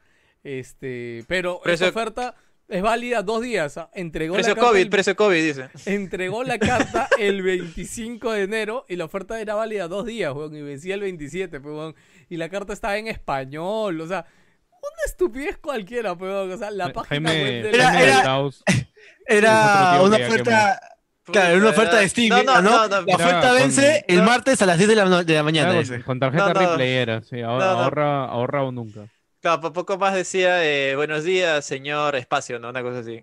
este, 0.43 1.23
pero 1.27 1.59
Precio- 1.61 1.87
esa 1.87 1.97
oferta 1.99 2.35
es 2.69 2.81
válida 2.81 3.21
dos 3.23 3.41
días. 3.41 3.77
ah, 3.77 3.89
Entregó 3.93 4.35
la 4.35 4.39
Precio 4.39 4.55
carta 4.55 4.69
COVID, 4.69 4.81
el- 4.81 4.89
precio 4.89 5.15
COVID, 5.15 5.43
dice. 5.43 5.69
entregó 5.85 6.43
la 6.43 6.59
carta 6.59 7.07
el 7.19 7.41
25 7.41 8.31
de 8.33 8.43
enero 8.43 8.85
y 8.89 8.95
la 8.97 9.05
oferta 9.05 9.39
era 9.41 9.55
válida 9.55 9.87
dos 9.87 10.05
días, 10.05 10.33
weón, 10.33 10.55
y 10.55 10.61
vencía 10.61 10.95
el 10.95 11.01
27, 11.01 11.59
pues, 11.59 11.73
weón. 11.75 11.95
Y 12.29 12.37
la 12.37 12.49
carta 12.49 12.73
estaba 12.73 12.97
en 12.97 13.07
español, 13.07 13.99
o 14.01 14.07
sea, 14.07 14.25
una 14.93 15.05
estupidez 15.05 15.57
cualquiera, 15.57 16.13
weón. 16.13 16.51
O 16.51 16.57
sea, 16.57 16.71
la 16.71 16.91
página 16.93 17.29
Jaime, 17.29 17.43
web 17.43 17.63
de 17.63 17.69
Era- 17.69 17.93
la... 17.93 18.01
Era- 18.03 18.39
Era 19.29 19.99
una 20.01 20.15
oferta. 20.17 20.79
Claro, 21.25 21.49
era 21.49 21.57
una 21.57 21.69
oferta 21.71 21.97
de 21.97 22.07
Steam, 22.07 22.29
No, 22.29 22.43
no, 22.43 22.61
¿no? 22.61 22.69
no, 22.69 22.87
no, 22.87 22.87
La 22.87 23.01
no. 23.01 23.15
oferta 23.15 23.49
con- 23.49 23.57
vence 23.57 24.05
el 24.07 24.17
no. 24.19 24.23
martes 24.23 24.61
a 24.61 24.65
las 24.65 24.77
10 24.77 24.87
de 24.89 24.95
la, 24.95 25.23
de 25.25 25.33
la 25.33 25.43
mañana. 25.43 25.71
claro, 25.73 25.85
con, 25.87 26.01
con 26.03 26.19
tarjeta 26.21 26.47
No, 26.47 26.53
no. 26.53 26.59
replayera, 26.61 27.21
sí, 27.23 27.41
no. 27.41 27.61
ahorra, 27.61 28.23
ahorra 28.25 28.63
o 28.63 28.71
nunca. 28.71 29.01
Claro, 29.39 29.61
po- 29.61 29.73
poco 29.73 29.97
más 29.97 30.15
decía, 30.15 30.65
eh, 30.65 30.95
buenos 30.95 31.23
días, 31.23 31.63
señor 31.63 32.15
espacio, 32.15 32.59
¿no? 32.59 32.69
Una 32.69 32.81
cosa 32.81 32.99
así. 32.99 33.21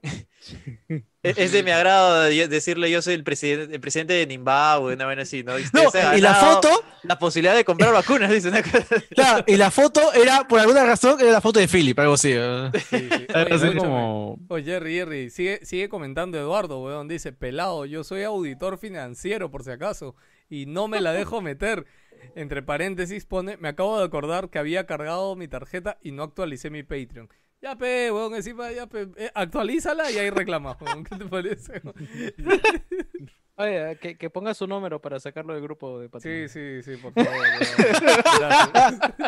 es, 1.23 1.39
es 1.39 1.53
de 1.53 1.63
mi 1.65 1.73
agrado 1.73 2.23
de- 2.23 2.47
decirle 2.49 2.89
yo 2.91 3.03
soy 3.03 3.15
el 3.15 3.25
presidente, 3.25 3.75
el 3.75 3.81
presidente 3.81 4.13
de 4.15 4.27
Zimbabue, 4.27 4.95
una 4.95 5.07
vaina 5.07 5.23
así, 5.23 5.43
¿no? 5.43 5.55
No, 5.73 5.91
se 5.91 6.01
ha 6.03 6.17
y 6.17 6.21
la 6.21 6.35
foto, 6.35 6.69
La 7.03 7.19
posibilidad 7.19 7.57
de 7.57 7.65
comprar 7.65 7.93
vacunas, 7.93 8.31
dice 8.31 8.49
una 8.49 8.63
cosa 8.63 8.85
claro, 9.11 9.45
y 9.47 9.57
la 9.57 9.71
foto 9.73 10.13
era, 10.13 10.47
por 10.47 10.61
alguna 10.61 10.85
razón, 10.85 11.21
era 11.21 11.33
la 11.33 11.41
foto 11.41 11.59
de 11.59 11.67
Philip, 11.67 11.99
algo 11.99 12.15
así. 12.15 12.33
¿no? 12.33 12.67
Oye, 12.69 13.17
escúchame. 13.51 13.77
como, 13.77 14.39
Oye, 14.49 14.65
Jerry, 14.65 14.95
Jerry, 14.95 15.31
sigue, 15.31 15.61
sigue 15.67 15.89
comentando 15.89 16.39
Eduardo, 16.39 16.81
weón. 16.81 17.09
Dice, 17.09 17.33
pelado, 17.33 17.87
yo 17.87 18.05
soy 18.05 18.23
auditor 18.23 18.79
financiero, 18.79 19.51
por 19.51 19.65
si 19.65 19.71
acaso, 19.73 20.15
y 20.49 20.67
no 20.67 20.87
me 20.87 21.01
la 21.01 21.13
dejo 21.13 21.41
meter. 21.41 21.87
Entre 22.35 22.63
paréntesis 22.63 23.27
pone, 23.27 23.57
me 23.57 23.69
acabo 23.69 23.99
de 23.99 24.05
acordar 24.05 24.51
que 24.51 24.59
había 24.59 24.87
cargado 24.87 25.37
mi 25.37 25.49
tarjeta 25.49 25.99
y 26.03 26.13
no 26.13 26.23
actualicé 26.23 26.71
mi 26.71 26.83
Patreon. 26.83 27.29
Ya, 27.63 27.77
pe, 27.77 28.11
weón, 28.11 28.35
encima, 28.35 28.71
ya, 28.73 28.87
pe, 28.87 29.09
eh, 29.17 29.31
actualízala 29.35 30.11
y 30.11 30.19
ahí 30.19 30.31
reclama, 30.31 30.77
weón. 30.81 31.05
¿Qué 31.05 31.17
te 31.17 31.25
parece? 31.25 31.83
Oye, 33.57 33.97
que, 34.01 34.17
que 34.19 34.31
ponga 34.31 34.53
su 34.53 34.67
número 34.67 35.01
para 35.01 35.21
sacarlo 35.21 35.55
del 35.55 35.63
grupo 35.63 36.01
de 36.01 36.07
Sí, 36.07 36.11
Patreon. 36.13 36.49
sí, 36.49 36.83
sí, 36.83 36.97
por 36.97 37.13
favor. 37.13 37.31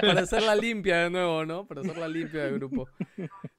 Para 0.00 0.20
hacerla 0.20 0.54
limpia 0.54 0.98
de 0.98 1.10
nuevo, 1.10 1.44
¿no? 1.44 1.66
Para 1.66 1.80
hacerla 1.80 2.08
limpia 2.08 2.44
del 2.44 2.54
grupo. 2.54 2.88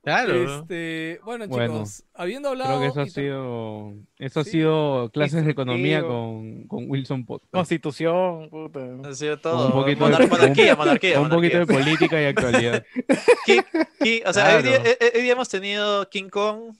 Claro. 0.03 0.61
Este, 0.61 1.19
bueno, 1.23 1.47
Bueno, 1.47 1.73
chicos, 1.73 2.03
habiendo 2.13 2.49
hablado. 2.49 2.77
Creo 2.79 2.81
que 2.81 2.88
eso 2.88 3.01
ha 3.01 3.05
sido, 3.13 3.93
eso 4.17 4.39
ha 4.39 4.43
Sí. 4.43 4.51
sido 4.51 5.09
clases 5.11 5.43
de 5.45 5.51
economía 5.51 6.01
con, 6.01 6.63
con 6.67 6.89
Wilson 6.89 7.25
Podcast. 7.25 7.51
Constitución, 7.53 8.49
puta. 8.49 8.79
Ha 9.03 9.13
sido 9.13 9.38
todo. 9.39 9.67
un 9.67 9.71
poquito 9.73 10.05
Monar- 10.05 10.19
de- 10.21 10.27
monarquía, 10.27 10.75
monarquía. 10.75 11.19
un 11.19 11.29
poquito 11.29 11.59
de 11.59 11.65
monarquía. 11.65 11.85
política 11.85 12.21
y 12.21 12.25
actualidad. 12.25 12.85
King- 13.45 13.61
King- 14.01 14.21
o 14.25 14.34
sea, 14.34 14.55
hoy, 14.57 14.63
día, 14.63 14.75
Claro. 14.81 14.89
eh, 14.89 14.97
eh, 15.01 15.11
hoy 15.15 15.21
día 15.21 15.34
hemos 15.34 15.49
tenido 15.49 16.09
King 16.09 16.29
Kong, 16.29 16.73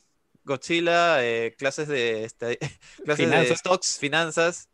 Godzilla, 0.48 1.24
eh, 1.24 1.56
clases 1.58 1.88
de 1.88 2.24
este, 2.24 2.58
clases 3.06 3.26
de 3.26 3.26
Finanzas. 3.26 3.60
stocks, 3.60 4.00
finanzas 4.00 4.70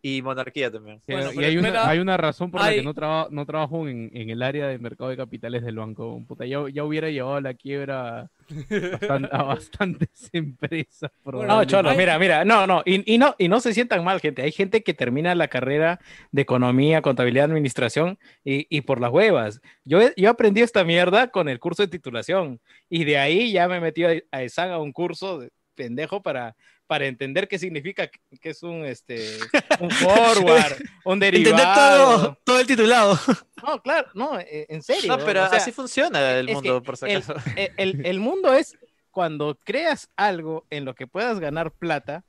y 0.00 0.22
monarquía 0.22 0.70
también. 0.70 1.00
Bueno, 1.08 1.32
y 1.32 1.44
hay 1.44 1.56
una, 1.56 1.88
hay 1.88 1.98
una 1.98 2.16
razón 2.16 2.50
por 2.50 2.60
la 2.60 2.68
hay- 2.68 2.76
que 2.76 2.82
no, 2.82 2.94
traba- 2.94 3.28
no 3.30 3.44
trabajo 3.44 3.88
en, 3.88 4.10
en 4.14 4.30
el 4.30 4.42
área 4.42 4.68
de 4.68 4.78
mercado 4.78 5.10
de 5.10 5.16
capitales 5.16 5.64
del 5.64 5.76
banco. 5.76 6.22
Puta, 6.26 6.46
ya, 6.46 6.60
ya 6.72 6.84
hubiera 6.84 7.10
llevado 7.10 7.36
a 7.36 7.40
la 7.40 7.54
quiebra 7.54 8.30
bastan- 8.48 9.28
a 9.32 9.42
bastantes 9.42 10.08
empresas. 10.32 11.10
No, 11.24 11.64
cholo, 11.64 11.94
mira, 11.94 12.18
mira, 12.18 12.44
no, 12.44 12.66
no, 12.66 12.82
y, 12.84 13.12
y 13.12 13.18
no, 13.18 13.34
y 13.38 13.48
no 13.48 13.60
se 13.60 13.74
sientan 13.74 14.04
mal, 14.04 14.20
gente. 14.20 14.42
Hay 14.42 14.52
gente 14.52 14.82
que 14.82 14.94
termina 14.94 15.34
la 15.34 15.48
carrera 15.48 16.00
de 16.32 16.42
economía, 16.42 17.02
contabilidad, 17.02 17.46
administración 17.46 18.18
y, 18.44 18.66
y 18.70 18.82
por 18.82 19.00
las 19.00 19.10
huevas. 19.12 19.60
Yo, 19.84 20.00
yo 20.16 20.30
aprendí 20.30 20.60
esta 20.60 20.84
mierda 20.84 21.28
con 21.28 21.48
el 21.48 21.58
curso 21.58 21.82
de 21.82 21.88
titulación 21.88 22.60
y 22.88 23.04
de 23.04 23.18
ahí 23.18 23.52
ya 23.52 23.68
me 23.68 23.80
metí 23.80 24.04
a, 24.04 24.10
a 24.30 24.42
ESAN 24.42 24.70
a 24.70 24.78
un 24.78 24.92
curso 24.92 25.38
de 25.40 25.50
pendejo 25.74 26.22
para, 26.22 26.56
para 26.88 27.06
entender 27.06 27.46
qué 27.46 27.58
significa 27.58 28.08
que 28.08 28.48
es 28.50 28.62
un, 28.64 28.84
este, 28.84 29.38
un 29.80 29.90
forward, 29.92 30.72
un 31.04 31.22
Entender 31.22 31.44
derivado. 31.44 32.16
todo, 32.22 32.38
todo 32.44 32.58
el 32.60 32.66
titulado. 32.66 33.16
No, 33.62 33.82
claro, 33.82 34.08
no, 34.14 34.38
eh, 34.38 34.66
en 34.68 34.82
serio. 34.82 35.16
No, 35.16 35.24
pero 35.24 35.44
o 35.44 35.48
sea, 35.48 35.58
así 35.58 35.72
funciona 35.72 36.38
el 36.38 36.48
es 36.48 36.54
mundo, 36.54 36.80
por 36.82 36.96
si 36.96 37.06
el- 37.06 37.16
acaso. 37.18 37.34
el, 37.56 37.72
el- 37.76 38.06
el 38.06 38.20
mundo 38.20 38.52
es 38.54 38.78
cuando 39.10 39.58
creas 39.64 40.08
algo 40.16 40.64
en 40.70 40.84
lo 40.84 40.94
que 40.94 41.06
puedas 41.08 41.40
ganar 41.40 41.72
plata 41.72 42.24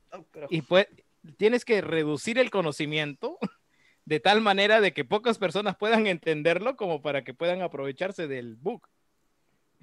y 0.50 0.62
pue- 0.62 0.88
tienes 1.36 1.64
que 1.64 1.80
reducir 1.82 2.36
el 2.38 2.50
conocimiento 2.50 3.38
de 4.04 4.18
tal 4.18 4.40
manera 4.40 4.80
de 4.80 4.92
que 4.92 5.04
pocas 5.04 5.38
personas 5.38 5.76
puedan 5.76 6.08
entenderlo 6.08 6.74
como 6.76 7.00
para 7.00 7.22
que 7.22 7.32
puedan 7.32 7.62
aprovecharse 7.62 8.26
del 8.26 8.56
book. 8.56 8.88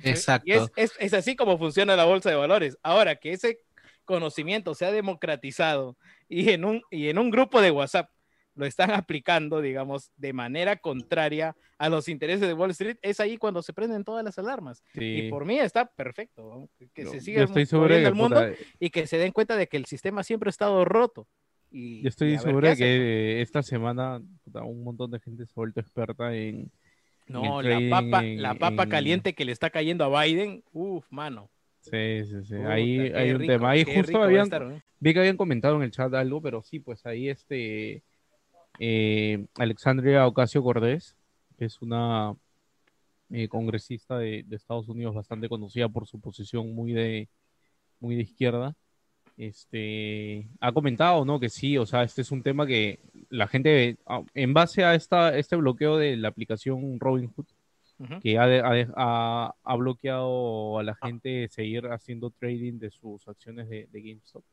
Exacto. 0.03 0.47
Y 0.49 0.51
es, 0.51 0.69
es- 0.75 0.93
es 0.99 1.13
así 1.13 1.35
como 1.37 1.57
funciona 1.57 1.95
la 1.95 2.03
bolsa 2.05 2.29
de 2.29 2.35
valores. 2.35 2.77
Ahora 2.83 3.15
que 3.15 3.31
ese 3.31 3.59
conocimiento 4.07 4.73
se 4.73 4.85
ha 4.85 4.91
democratizado 4.91 5.95
y 6.27 6.49
en 6.49 6.65
un, 6.65 6.81
y 6.89 7.09
en 7.09 7.19
un 7.19 7.29
grupo 7.29 7.61
de 7.61 7.69
WhatsApp 7.69 8.09
lo 8.55 8.65
están 8.65 8.89
aplicando, 8.89 9.61
digamos, 9.61 10.11
de 10.15 10.33
manera 10.33 10.77
contraria 10.77 11.55
a 11.77 11.89
los 11.89 12.09
intereses 12.09 12.47
de 12.47 12.55
Wall 12.55 12.71
Street, 12.71 12.97
es 13.03 13.19
ahí 13.19 13.37
cuando 13.37 13.61
se 13.61 13.71
prenden 13.71 14.03
todas 14.03 14.25
las 14.25 14.39
alarmas. 14.39 14.81
Sí. 14.95 15.03
Y 15.27 15.29
por 15.29 15.45
mí 15.45 15.59
está 15.59 15.85
perfecto, 15.85 16.67
que, 16.95 17.03
Yo- 17.03 17.11
se 17.11 17.21
siga 17.21 17.45
moviendo 17.45 18.09
el 18.09 18.15
mundo 18.15 18.35
puta, 18.37 18.53
y 18.79 18.89
que 18.89 19.05
se 19.05 19.19
den 19.19 19.31
cuenta 19.31 19.55
de 19.55 19.67
que 19.67 19.77
el 19.77 19.85
sistema 19.85 20.23
siempre 20.23 20.47
ha 20.47 20.49
estado 20.49 20.83
roto. 20.85 21.27
Y, 21.69 22.01
Yo 22.01 22.09
estoy 22.09 22.29
y 22.29 22.31
a 22.31 22.37
ver 22.37 22.41
seguro 22.41 22.61
qué 22.61 22.67
de 22.67 22.71
hacen, 22.73 22.87
que 22.87 23.41
esta 23.41 23.61
semana 23.61 24.21
puta, 24.43 24.63
un 24.63 24.83
montón 24.83 25.11
de 25.11 25.19
gente 25.19 25.45
se 25.45 25.51
ha 25.51 25.55
vuelto 25.55 25.79
experta 25.79 26.33
en... 26.35 26.71
No, 27.27 27.59
el 27.59 27.67
la 27.69 27.73
trading 27.75 27.89
papa, 27.91 28.25
en- 28.25 28.41
la 28.41 28.53
papa 28.55 28.83
en- 28.83 28.89
caliente 28.89 29.35
que 29.35 29.45
le 29.45 29.51
está 29.51 29.69
cayendo 29.69 30.03
a 30.03 30.23
Biden, 30.23 30.63
uff, 30.71 31.05
mano. 31.11 31.51
Sí, 31.89 32.25
sí, 32.25 32.43
sí. 32.43 32.55
Puta, 32.55 32.71
ahí 32.71 32.99
hay 33.13 33.31
un 33.31 33.45
tema. 33.45 33.71
Ahí 33.71 33.83
justo 33.83 34.21
habían, 34.21 34.43
estar, 34.43 34.65
¿no? 34.65 34.81
vi 34.99 35.13
que 35.13 35.19
habían 35.19 35.37
comentado 35.37 35.75
en 35.77 35.83
el 35.83 35.91
chat 35.91 36.13
algo, 36.13 36.41
pero 36.41 36.61
sí, 36.63 36.79
pues 36.79 37.05
ahí 37.05 37.29
este 37.29 38.03
eh, 38.79 39.45
Alexandria 39.57 40.27
Ocasio 40.27 40.63
Cortés, 40.63 41.15
que 41.57 41.65
es 41.65 41.81
una 41.81 42.35
eh, 43.31 43.47
congresista 43.47 44.17
de, 44.17 44.43
de 44.47 44.55
Estados 44.55 44.87
Unidos 44.87 45.15
bastante 45.15 45.49
conocida 45.49 45.89
por 45.89 46.07
su 46.07 46.19
posición 46.19 46.73
muy 46.73 46.93
de 46.93 47.27
muy 47.99 48.15
de 48.15 48.21
izquierda, 48.21 48.75
este 49.37 50.47
ha 50.59 50.71
comentado, 50.71 51.23
¿no? 51.23 51.39
Que 51.39 51.49
sí, 51.49 51.77
o 51.77 51.85
sea, 51.85 52.03
este 52.03 52.21
es 52.21 52.31
un 52.31 52.41
tema 52.41 52.65
que 52.65 52.99
la 53.29 53.47
gente, 53.47 53.97
ah, 54.07 54.23
en 54.33 54.53
base 54.53 54.83
a 54.83 54.95
esta, 54.95 55.37
este 55.37 55.55
bloqueo 55.55 55.97
de 55.97 56.17
la 56.17 56.29
aplicación 56.29 56.99
Robinhood, 56.99 57.45
Que 58.21 58.37
ha, 58.37 58.43
ha 58.95 59.55
ha- 59.63 59.75
bloqueado 59.75 60.77
a 60.79 60.83
la 60.83 60.95
gente 60.95 61.47
seguir 61.49 61.87
haciendo 61.87 62.29
trading 62.29 62.77
de 62.79 62.91
sus 62.91 63.27
acciones 63.27 63.67
de, 63.69 63.87
de 63.91 64.01
GameStop. 64.01 64.43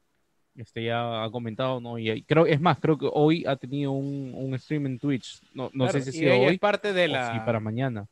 Este 0.57 0.85
ya 0.85 1.25
ha 1.25 1.31
comentado, 1.31 1.81
¿no? 1.81 1.99
Y, 1.99 2.23
creo, 2.23 2.47
es 2.47 2.61
más, 2.61 2.79
creo 2.79 2.97
que 2.97 3.09
hoy 3.13 3.45
ha 3.47 3.57
tenido 3.57 3.91
un, 3.93 4.33
un 4.35 4.59
stream 4.59 4.87
en 4.87 4.99
Twitch. 4.99 5.41
No, 5.53 5.65
no 5.75 5.85
Claro, 5.85 6.01
sé 6.01 6.13
si 6.13 6.19
ha 6.19 6.21
y 6.21 6.25
sido 6.25 6.33
ella 6.33 6.47
hoy 6.49 6.55
es 6.55 6.61
parte 6.61 6.93
de 6.93 7.05
o 7.07 7.09
la, 7.09 7.33
si 7.33 7.39
para 7.45 7.61
mañana. 7.61 8.07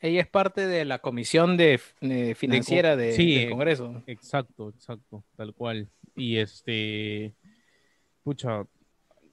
ella 0.00 0.20
es 0.20 0.28
parte 0.28 0.66
de 0.66 0.84
la 0.84 0.98
comisión 0.98 1.56
de, 1.56 1.80
financiera 2.36 2.96
de, 2.96 3.12
sí, 3.12 3.34
del 3.34 3.50
Congreso. 3.50 4.02
Exacto, 4.06 4.68
exacto, 4.68 5.24
tal 5.36 5.54
cual. 5.54 5.88
Y 6.14 6.36
este, 6.36 7.32
pucha, 8.22 8.66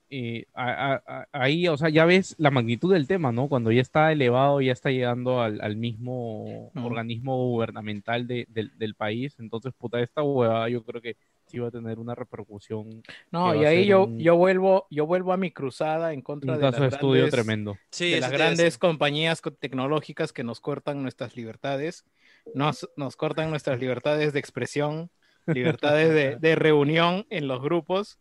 eh, 0.09 0.45
a- 0.53 0.93
a- 0.95 1.03
a- 1.07 1.27
ahí, 1.31 1.67
o 1.67 1.77
sea, 1.77 1.89
ya 1.89 2.05
ves 2.05 2.35
la 2.37 2.51
magnitud 2.51 2.93
del 2.93 3.07
tema, 3.07 3.31
¿no? 3.31 3.47
Cuando 3.49 3.71
ya 3.71 3.81
está 3.81 4.11
elevado, 4.11 4.61
ya 4.61 4.71
está 4.71 4.91
llegando 4.91 5.41
al, 5.41 5.59
al 5.61 5.75
mismo 5.75 6.71
Ujú. 6.75 6.85
organismo 6.85 7.37
gubernamental 7.37 8.27
de- 8.27 8.45
del, 8.49 8.77
del 8.77 8.95
país, 8.95 9.35
entonces, 9.39 9.73
puta, 9.77 9.99
esta 10.01 10.21
huevada 10.23 10.69
yo 10.69 10.83
creo 10.83 11.01
que 11.01 11.15
sí 11.47 11.59
va 11.59 11.67
a 11.67 11.71
tener 11.71 11.99
una 11.99 12.15
repercusión, 12.15 13.01
No, 13.31 13.53
y 13.55 13.65
ahí 13.65 13.85
yo, 13.85 14.05
un- 14.05 14.19
yo 14.19 14.35
vuelvo, 14.35 14.87
yo 14.89 15.05
vuelvo 15.05 15.33
a 15.33 15.37
mi 15.37 15.51
cruzada 15.51 16.13
en 16.13 16.21
contra 16.21 16.53
un 16.53 16.57
de 16.57 16.61
caso 16.63 16.77
de 16.83 16.85
las 16.85 16.93
estudio 16.93 17.21
grandes, 17.21 17.31
tremendo. 17.35 17.77
Sí, 17.91 18.11
de 18.11 18.19
las 18.21 18.31
grandes 18.31 18.77
compañías 18.77 19.41
co- 19.41 19.51
tecnológicas 19.53 20.31
que 20.33 20.43
nos 20.43 20.59
cortan 20.59 21.01
nuestras 21.01 21.35
libertades, 21.35 22.05
nos, 22.53 22.89
nos 22.97 23.15
cortan 23.15 23.49
nuestras 23.49 23.79
libertades 23.79 24.33
de 24.33 24.39
expresión, 24.39 25.09
libertades 25.47 26.09
de, 26.13 26.37
de 26.37 26.55
reunión 26.55 27.25
en 27.29 27.47
los 27.47 27.61
grupos 27.61 28.17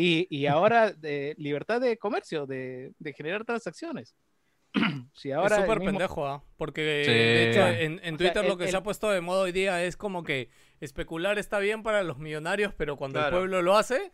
y, 0.00 0.26
y 0.30 0.46
ahora 0.46 0.92
de 0.92 1.34
libertad 1.38 1.80
de 1.80 1.96
comercio, 1.98 2.46
de, 2.46 2.92
de 2.98 3.12
generar 3.12 3.44
transacciones. 3.44 4.14
Si 5.14 5.32
ahora 5.32 5.56
es 5.56 5.62
súper 5.62 5.78
mismo- 5.80 5.92
pendejo, 5.98 6.26
¿ah? 6.28 6.44
Porque 6.56 7.02
Sí. 7.04 7.10
de 7.10 7.50
hecho 7.50 7.66
en, 7.66 7.92
en 7.92 7.98
o 7.98 8.02
sea, 8.02 8.16
Twitter 8.18 8.44
lo 8.44 8.52
el- 8.52 8.58
que 8.58 8.64
se 8.64 8.70
el- 8.70 8.76
ha 8.76 8.82
puesto 8.84 9.10
de 9.10 9.20
moda 9.20 9.40
hoy 9.42 9.52
día 9.52 9.82
es 9.82 9.96
como 9.96 10.22
que 10.22 10.50
especular 10.80 11.38
está 11.38 11.58
bien 11.58 11.82
para 11.82 12.02
los 12.04 12.18
millonarios, 12.18 12.72
pero 12.76 12.96
cuando 12.96 13.18
el 13.24 13.30
pueblo 13.32 13.62
lo 13.62 13.76
hace, 13.76 14.12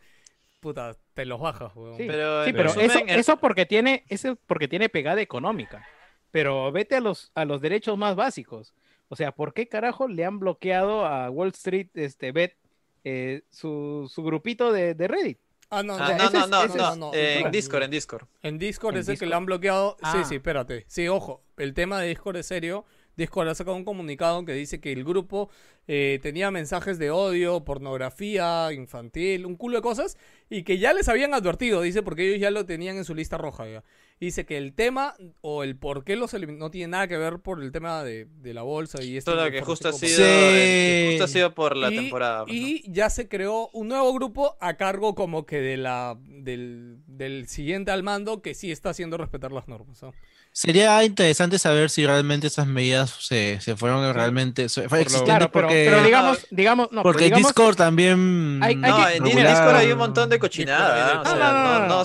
puta, 0.61 0.95
te 1.13 1.25
los 1.25 1.39
bajas, 1.39 1.75
weón. 1.75 1.97
Sí, 1.97 2.05
Pero 2.07 2.45
sí, 2.45 2.53
pero 2.53 2.69
eso, 2.71 2.99
el- 2.99 3.09
eso 3.19 3.37
porque 3.37 3.67
tiene, 3.67 4.03
eso 4.09 4.35
porque 4.47 4.67
tiene 4.67 4.89
pegada 4.89 5.21
económica. 5.21 5.85
Pero 6.31 6.71
vete 6.71 6.95
a 6.95 7.01
los, 7.01 7.31
a 7.35 7.45
los 7.45 7.61
derechos 7.61 7.97
más 7.97 8.15
básicos. 8.15 8.73
O 9.09 9.15
sea, 9.15 9.31
¿por 9.33 9.53
qué 9.53 9.67
carajo 9.67 10.07
le 10.07 10.25
han 10.25 10.39
bloqueado 10.39 11.05
a 11.05 11.29
Wall 11.29 11.49
Street 11.49 11.89
este, 11.93 12.31
Bet 12.31 12.57
eh, 13.03 13.43
su, 13.51 14.09
su 14.11 14.23
grupito 14.23 14.71
de, 14.73 14.95
de 14.95 15.07
Reddit? 15.07 15.39
Ah, 15.69 15.83
no, 15.83 15.95
Ah, 15.97 16.15
no, 16.17 16.29
no, 16.29 16.47
no, 16.47 16.63
es- 16.63 16.75
no, 16.75 16.75
no, 16.75 16.91
es- 16.91 16.97
no, 16.97 17.13
eh, 17.13 17.39
en 17.39 17.51
Discord, 17.51 17.83
en 17.83 17.91
Discord. 17.91 18.27
En 18.43 18.57
Discord 18.59 18.95
¿En 18.95 19.01
es 19.01 19.09
el 19.09 19.17
que 19.19 19.25
le 19.25 19.35
han 19.35 19.45
bloqueado. 19.45 19.97
Ah. 20.01 20.11
Sí, 20.15 20.29
sí, 20.29 20.35
espérate. 20.35 20.85
Sí, 20.87 21.07
ojo. 21.07 21.43
El 21.57 21.73
tema 21.73 21.99
de 21.99 22.07
Discord 22.09 22.37
es 22.37 22.45
serio. 22.45 22.85
Discord 23.17 23.47
ha 23.47 23.55
sacado 23.55 23.75
un 23.77 23.85
comunicado 23.85 24.43
que 24.45 24.51
dice 24.53 24.79
que 24.81 24.91
el 24.91 25.03
grupo 25.05 25.49
eh, 25.87 26.19
tenía 26.21 26.51
mensajes 26.51 26.99
de 26.99 27.11
odio, 27.11 27.63
pornografía 27.63 28.71
infantil, 28.73 29.45
un 29.45 29.55
culo 29.55 29.77
de 29.77 29.81
cosas, 29.81 30.17
y 30.49 30.63
que 30.63 30.77
ya 30.79 30.93
les 30.93 31.07
habían 31.09 31.33
advertido, 31.33 31.81
dice, 31.81 32.03
porque 32.03 32.27
ellos 32.27 32.41
ya 32.41 32.51
lo 32.51 32.65
tenían 32.65 32.97
en 32.97 33.05
su 33.05 33.15
lista 33.15 33.37
roja. 33.37 33.67
ya. 33.67 33.83
Dice 34.17 34.45
que 34.45 34.57
el 34.57 34.73
tema 34.73 35.13
o 35.41 35.63
el 35.63 35.75
por 35.77 36.05
qué 36.05 36.15
los 36.15 36.33
elimin- 36.33 36.57
no 36.57 36.71
tiene 36.71 36.91
nada 36.91 37.07
que 37.09 37.17
ver 37.17 37.39
por 37.39 37.61
el 37.61 37.73
tema 37.73 38.01
de, 38.01 38.27
de 38.39 38.53
la 38.53 38.61
bolsa 38.61 39.03
y 39.03 39.17
esto. 39.17 39.33
Todo 39.33 39.43
lo 39.45 39.51
que 39.51 39.61
justo 39.61 39.89
ha 39.89 39.93
sido, 39.93 40.15
Sí. 40.15 40.23
el- 40.23 41.07
justo 41.11 41.23
ha 41.25 41.27
sido 41.27 41.53
por 41.53 41.75
la 41.75 41.91
y, 41.91 41.97
temporada. 41.97 42.45
pues, 42.45 42.55
¿no? 42.55 42.67
y 42.67 42.83
ya 42.87 43.09
se 43.09 43.27
creó 43.27 43.69
un 43.73 43.89
nuevo 43.89 44.13
grupo 44.13 44.55
a 44.61 44.75
cargo 44.77 45.15
como 45.15 45.45
que 45.45 45.59
de 45.59 45.75
la 45.75 46.17
del, 46.21 46.99
del 47.07 47.47
siguiente 47.49 47.91
al 47.91 48.03
mando 48.03 48.41
que 48.41 48.53
sí 48.53 48.71
está 48.71 48.91
haciendo 48.91 49.17
respetar 49.17 49.51
las 49.51 49.67
normas. 49.67 50.01
¿no? 50.01 50.13
Sería 50.57 51.03
interesante 51.03 51.59
saber 51.59 51.89
si 51.89 52.05
realmente 52.05 52.47
esas 52.47 52.65
medidas 52.65 53.09
se, 53.19 53.59
se 53.59 53.75
fueron 53.75 54.13
realmente 54.13 54.69
se- 54.69 54.87
fue 54.87 54.99
lo- 54.99 55.01
existente 55.01 55.25
Claro, 55.31 55.51
pero, 55.51 55.67
porque, 55.67 55.85
pero 55.89 56.01
digamos, 56.01 56.47
digamos, 56.49 56.91
no, 56.93 57.03
porque 57.03 57.25
digamos- 57.25 57.47
Discord 57.49 57.75
también 57.75 58.61
Hay- 58.63 58.69
hay 58.69 58.75
No, 58.77 58.95
que- 59.05 59.15
en 59.17 59.23
regular- 59.25 59.47
Discord 59.49 59.75
hay 59.75 59.91
un 59.91 59.97
montón 59.97 60.29
de 60.29 60.39
cochinada. 60.39 61.23
No, 61.25 62.03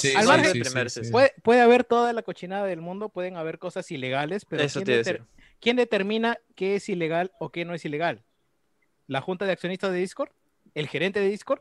puede, 1.13 1.33
puede 1.45 1.61
haber 1.61 1.85
toda 1.85 2.13
la 2.13 2.23
cochinada 2.23 2.67
del 2.67 2.81
mundo, 2.81 3.09
pueden 3.11 3.37
haber 3.37 3.61
cosas 3.61 3.89
ilegales, 3.93 4.45
pero 4.45 4.65
Eso 4.65 4.81
¿quién, 4.83 5.05
te 5.05 5.11
deter- 5.11 5.25
quién 5.61 5.77
determina 5.77 6.37
qué 6.57 6.75
es 6.75 6.89
ilegal 6.89 7.31
o 7.39 7.51
qué 7.53 7.65
no 7.65 7.73
es 7.75 7.85
ilegal? 7.85 8.25
¿La 9.07 9.21
junta 9.21 9.45
de 9.45 9.53
accionistas 9.53 9.93
de 9.93 9.99
Discord? 9.99 10.31
¿El 10.75 10.89
gerente 10.89 11.21
de 11.21 11.29
Discord? 11.29 11.61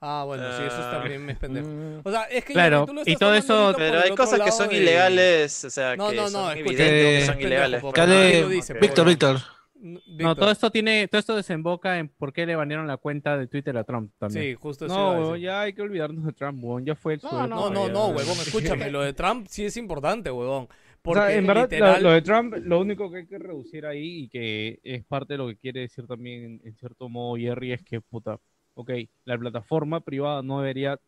Ah, 0.00 0.22
bueno, 0.26 0.44
sí, 0.56 0.62
eso 0.64 0.78
es 0.78 0.84
Ah. 0.86 0.90
también 0.92 1.28
es 1.28 1.38
pendejo. 1.38 1.66
Mm. 1.68 2.00
O 2.04 2.10
sea, 2.10 2.22
es 2.24 2.44
que 2.44 2.52
Claro, 2.52 2.86
tú 2.86 2.94
lo 2.94 3.02
y 3.04 3.16
todo 3.16 3.34
eso- 3.34 3.74
Pero 3.76 3.98
el 3.98 4.02
hay 4.04 4.14
cosas 4.16 4.40
que 4.40 4.52
son 4.52 4.68
de- 4.68 4.76
ilegales, 4.76 5.64
o 5.64 5.70
sea, 5.70 5.96
No, 5.96 6.10
que 6.10 6.16
no, 6.16 6.22
no, 6.22 6.28
son 6.28 6.56
escucha, 6.58 6.72
evidentes 6.86 7.20
que 7.20 7.26
son 7.32 7.40
ilegales. 7.40 7.80
porque 7.80 8.00
pero 8.00 8.12
Dale, 8.12 8.24
nadie 8.28 8.40
lo 8.42 8.48
dice, 8.48 8.74
pero 8.74 8.80
Víctor, 8.82 9.04
bueno. 9.04 9.10
Víctor. 9.10 9.58
No, 9.80 10.34
todo 10.34 10.50
esto 10.50 10.70
tiene, 10.70 11.06
todo 11.06 11.20
esto 11.20 11.36
desemboca 11.36 11.98
en 12.00 12.08
por 12.08 12.32
qué 12.32 12.46
le 12.46 12.56
banearon 12.56 12.88
la 12.88 12.96
cuenta 12.96 13.36
de 13.38 13.46
Twitter 13.46 13.76
a 13.76 13.84
Trump 13.84 14.12
también. 14.18 14.42
Sí, 14.44 14.54
justo 14.60 14.86
eso. 14.86 14.94
No, 14.94 15.00
iba 15.00 15.08
a 15.08 15.12
huevón, 15.20 15.32
decir. 15.34 15.44
ya 15.46 15.60
hay 15.60 15.72
que 15.72 15.82
olvidarnos 15.82 16.24
de 16.26 16.32
Trump, 16.32 16.64
huevón. 16.64 16.84
Ya 16.84 16.94
fue 16.96 17.18
su 17.18 17.26
No, 17.28 17.46
No, 17.46 17.70
no, 17.70 17.88
no, 17.88 18.06
huevón, 18.08 18.36
escúchame, 18.40 18.90
lo 18.90 19.02
de 19.02 19.12
Trump 19.12 19.46
sí 19.48 19.64
es 19.64 19.76
importante, 19.76 20.30
huevón. 20.32 20.64
O 20.64 20.68
Porque 21.02 21.20
sea, 21.20 21.32
en 21.32 21.46
verdad, 21.46 21.62
lo- 21.70 21.76
literal- 21.76 22.02
lo, 22.02 22.10
de 22.10 22.22
Trump, 22.22 22.54
lo 22.60 22.80
único 22.80 23.08
que 23.10 23.18
hay 23.18 23.26
que 23.28 23.38
reducir 23.38 23.86
ahí 23.86 24.24
y 24.24 24.28
que 24.28 24.80
es 24.82 25.04
parte 25.04 25.34
de 25.34 25.38
lo 25.38 25.46
que 25.46 25.56
quiere 25.56 25.80
decir 25.82 26.06
también, 26.08 26.44
en, 26.44 26.60
en 26.64 26.74
cierto 26.74 27.08
modo, 27.08 27.36
Jerry, 27.36 27.72
es 27.72 27.82
que, 27.84 28.00
puta, 28.00 28.38
ok, 28.78 28.90
la 29.24 29.38
plataforma 29.38 30.00
privada 30.00 30.42
no 30.42 30.60
debería 30.60 31.00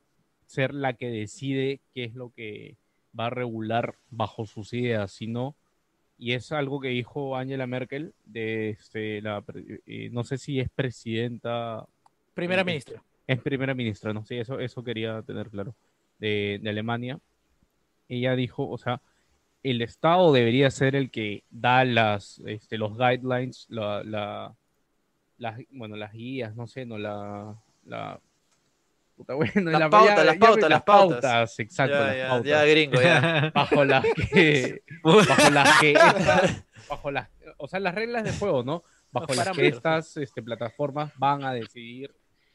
ser 0.46 0.74
la 0.74 0.94
que 0.94 1.08
decide 1.10 1.80
qué 1.94 2.04
es 2.04 2.14
lo 2.14 2.30
que 2.30 2.76
va 3.18 3.26
a 3.26 3.30
regular 3.30 3.94
bajo 4.10 4.46
sus 4.46 4.72
ideas, 4.72 5.12
sino, 5.12 5.54
y 6.18 6.32
es 6.34 6.52
algo 6.52 6.80
que 6.80 6.88
dijo 6.88 7.36
Angela 7.36 7.66
Merkel, 7.66 8.14
de 8.26 8.70
este, 8.70 9.22
la, 9.22 9.44
eh, 9.86 10.10
no 10.12 10.24
sé 10.24 10.38
si 10.38 10.60
es 10.60 10.68
presidenta 10.70 11.86
Primera 12.34 12.62
Eh, 12.62 12.64
ministra. 12.64 13.02
es 13.26 13.40
primera 13.42 13.74
ministra, 13.74 14.12
no 14.12 14.24
sé, 14.24 14.40
eso, 14.40 14.58
eso 14.60 14.82
quería 14.84 15.22
tener 15.22 15.50
claro, 15.50 15.74
de, 16.18 16.58
de 16.62 16.70
Alemania. 16.70 17.20
Ella 18.08 18.36
dijo, 18.36 18.68
o 18.68 18.78
sea, 18.78 19.00
el 19.62 19.82
Estado 19.82 20.32
debería 20.32 20.70
ser 20.70 20.96
el 20.96 21.10
que 21.10 21.44
da 21.50 21.84
las, 21.84 22.40
este, 22.46 22.78
los 22.78 22.96
guidelines, 22.98 23.66
la, 23.70 24.02
la- 24.04 24.56
las, 25.40 25.58
bueno, 25.72 25.96
las 25.96 26.12
guías, 26.12 26.54
no 26.54 26.66
sé, 26.68 26.86
no 26.86 26.96
la, 26.98 27.56
la 27.84 28.20
puta, 29.16 29.34
bueno, 29.40 29.70
Las 29.70 29.80
la- 29.80 29.90
pautas, 29.90 30.16
ya- 30.16 30.24
las 30.24 30.34
ya- 30.34 30.40
pautas, 30.40 30.70
las 30.70 30.82
pautas. 30.82 31.58
exacto, 31.58 31.96
las 31.98 32.28
pautas. 32.28 32.44
ya, 32.46 32.64
gringo, 32.64 33.00
ya. 33.02 33.50
bajo 33.54 33.84
las 33.84 34.04
que 34.32 34.82
bajo 35.02 35.50
las 35.50 35.80
que 35.80 35.92
estas- 35.92 36.64
bajo 36.88 37.10
las 37.10 37.28
o 37.56 37.66
sea 37.68 37.80
las 37.80 37.94
reglas 37.94 38.24
de 38.24 38.32
juego 38.32 38.62
no 38.62 38.84
bajo 39.12 39.34
las 39.34 39.50
que 39.56 39.66
estas 39.66 40.16
este, 40.16 40.42
plataformas 40.42 41.12
van 41.18 41.42
a 41.44 41.52
decidir 41.52 42.14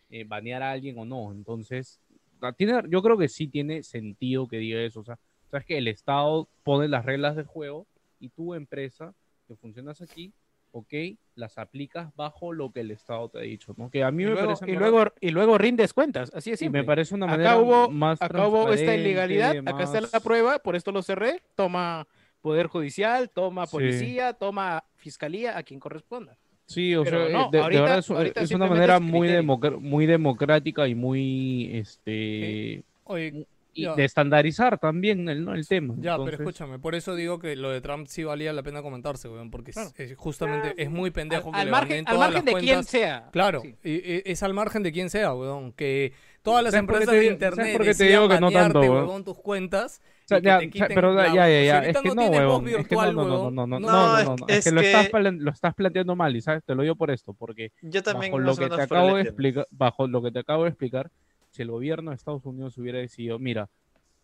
eh, 0.09 0.23
banear 0.23 0.61
a 0.63 0.71
alguien 0.71 0.97
o 0.97 1.03
no. 1.05 1.31
Entonces 1.31 1.99
ah, 2.41 2.53
tiene 2.53 2.81
yo 2.89 3.01
creo 3.01 3.17
que 3.17 3.27
sí 3.27 3.47
tiene 3.47 3.83
sentido 3.83 4.47
que 4.47 4.57
diga 4.57 4.79
eso. 4.79 5.01
O 5.01 5.03
sea 5.03 5.17
sabes 5.51 5.65
que 5.65 5.77
el 5.77 5.87
estado 5.87 6.47
pone 6.63 6.87
las 6.87 7.03
reglas 7.05 7.35
de 7.35 7.43
juego 7.43 7.87
y 8.19 8.29
tu 8.29 8.53
empresa 8.53 9.13
que 9.47 9.55
funcionas 9.55 10.01
aquí 10.01 10.31
ok 10.77 10.93
las 11.35 11.57
aplicas 11.57 12.13
bajo 12.15 12.51
lo 12.51 12.71
que 12.71 12.81
el 12.81 12.91
estado 12.91 13.29
te 13.29 13.37
ha 13.39 13.41
dicho 13.41 13.73
no 13.77 13.89
que 13.89 14.03
a 14.03 14.11
mí 14.11 14.23
Y 14.23 14.25
me 14.25 14.31
luego, 14.33 14.47
parece 14.47 14.71
y, 14.71 14.75
luego, 14.75 15.03
y 15.21 15.29
luego 15.29 15.57
rindes 15.57 15.93
cuentas, 15.93 16.31
así 16.33 16.51
es 16.51 16.61
y 16.61 16.65
simple. 16.65 16.81
me 16.81 16.85
parece 16.85 17.15
una 17.15 17.25
Acá 17.27 17.33
manera 17.37 17.57
hubo- 17.57 17.89
más 17.89 18.21
Acá 18.21 18.47
hubo 18.47 18.71
esta 18.73 18.93
ilegalidad, 18.95 19.55
acá 19.65 19.83
está 19.83 20.01
la 20.01 20.19
prueba, 20.19 20.59
por 20.59 20.75
esto 20.75 20.91
lo 20.91 21.01
cerré. 21.01 21.41
Toma 21.55 22.05
Poder 22.41 22.67
Judicial, 22.67 23.29
toma 23.29 23.65
Sí. 23.65 23.71
Policía, 23.71 24.33
toma 24.33 24.83
Fiscalía, 24.95 25.57
a 25.57 25.63
quien 25.63 25.79
corresponda. 25.79 26.37
Sí, 26.67 26.95
o 26.95 27.03
Pero 27.03 27.27
sea, 27.27 27.33
no, 27.37 27.45
eh, 27.45 27.49
de, 27.51 27.57
verdad 27.59 27.97
es, 27.99 28.09
ahorita 28.09 28.41
es 28.41 28.51
una 28.51 28.67
manera 28.67 28.95
es 28.95 29.01
muy, 29.01 29.27
democ- 29.27 29.79
muy 29.79 30.05
democrática 30.05 30.87
y 30.87 30.95
muy 30.95 31.69
este 31.77 32.83
Oye, 33.05 33.45
y 33.75 33.83
ya. 33.83 33.93
de 33.93 34.05
estandarizar 34.05 34.79
también 34.79 35.29
el, 35.29 35.45
¿no? 35.45 35.53
el 35.53 35.67
tema. 35.67 35.93
Ya, 35.99 36.17
pero 36.17 36.37
escúchame, 36.37 36.79
por 36.79 36.95
eso 36.95 37.13
digo 37.13 37.37
que 37.39 37.55
lo 37.55 37.69
de 37.69 37.81
Trump 37.81 38.07
sí 38.07 38.23
valía 38.23 38.51
la 38.53 38.63
pena 38.63 38.81
comentarse, 38.81 39.29
weón, 39.29 39.51
porque 39.51 39.71
es- 39.71 39.75
Claro. 39.75 39.91
es 39.97 40.15
justamente 40.17 40.73
es 40.81 40.89
muy 40.89 41.11
pendejo 41.11 41.49
Al, 41.49 41.53
que 41.53 41.59
al 41.59 41.65
le 41.65 41.71
margen, 41.71 41.97
al 41.99 42.05
todas 42.15 42.19
margen 42.19 42.35
las 42.35 42.45
de 42.45 42.51
quién 42.61 42.75
cuentas. 42.75 42.89
sea. 42.89 43.29
Claro, 43.31 43.61
Sí. 43.61 43.75
y- 43.83 43.91
y- 44.13 44.21
es 44.25 44.41
al 44.43 44.53
margen 44.53 44.81
de 44.81 44.91
quién 44.91 45.09
sea, 45.09 45.33
weón, 45.35 45.71
que 45.73 46.13
todas 46.41 46.63
las 46.63 46.71
¿Sabes 46.73 46.85
por 46.87 46.95
qué 46.97 47.03
empresas 47.03 47.13
te 47.15 47.19
de 47.19 47.31
internet 47.33 47.65
sabes 47.65 47.77
por 47.77 47.85
qué 47.85 47.93
te 47.95 48.03
digo 48.05 48.29
que 48.29 48.39
no 48.39 48.51
tanto, 48.51 48.79
weón? 48.79 48.91
huevón, 48.95 49.23
tus 49.23 49.37
cuentas 49.39 50.01
o 50.03 50.27
sea, 50.27 50.41
que 50.41 50.69
ya, 50.73 50.87
pero 50.87 51.13
la- 51.13 51.27
ya, 51.27 51.49
ya, 51.49 51.63
ya, 51.63 51.79
es 51.85 51.97
que 51.97 52.07
no, 52.09 52.15
tienes 52.15 52.29
voz 52.29 52.39
huevón, 52.39 52.67
es 52.67 52.71
que 52.71 52.71
no, 52.71 52.77
virtual, 53.01 53.15
no, 53.15 53.23
no, 53.25 53.27
no, 53.29 53.51
no, 53.51 53.67
no, 53.67 53.79
no, 53.79 53.79
no, 53.79 53.91
no, 53.91 54.17
es- 54.19 54.25
no, 54.25 54.35
no, 54.37 54.45
es 54.47 54.57
es 54.59 54.63
que 54.65 54.71
lo 54.71 54.81
que- 54.81 54.91
estás, 54.93 55.33
lo 55.33 55.51
estás 55.51 55.73
planteando 55.75 56.15
mal 56.15 56.35
y 56.35 56.41
sabes, 56.41 56.63
te 56.63 56.73
lo 56.75 56.81
digo 56.83 56.95
por 56.95 57.11
esto, 57.11 57.33
porque 57.33 57.71
Yo 57.81 58.01
también 58.03 58.31
bajo 58.31 58.39
lo 58.39 58.55
que 58.55 58.69
te 58.69 58.81
acabo 58.81 59.15
de 59.15 59.21
explicar, 59.23 59.67
bajo 59.71 60.07
lo 60.07 60.21
que 60.21 60.31
te 60.31 60.39
acabo 60.39 60.63
de 60.63 60.69
explicar, 60.69 61.11
si 61.55 61.61
el 61.61 61.71
gobierno 61.71 62.11
de 62.11 62.15
Estados 62.15 62.45
Unidos 62.45 62.77
hubiera 62.77 62.99
decidido, 62.99 63.39
mira, 63.39 63.69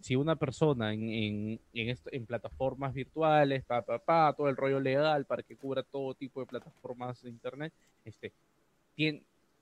si 0.02 0.16
una 0.18 0.36
persona 0.36 0.94
en, 0.94 1.04
en, 1.10 1.60
en, 1.74 1.90
esto- 1.90 2.10
en 2.12 2.26
plataformas 2.26 2.94
virtuales, 2.94 3.64
pa, 3.64 3.82
pa, 3.84 4.00
pa, 4.00 4.34
todo 4.36 4.50
el 4.50 4.58
rollo 4.58 4.80
legal 4.80 5.26
para 5.26 5.42
que 5.42 5.56
cubra 5.56 5.82
todo 5.84 6.14
tipo 6.14 6.42
de 6.42 6.46
plataformas 6.48 7.22
de 7.22 7.30
internet, 7.30 7.72
este, 8.04 8.34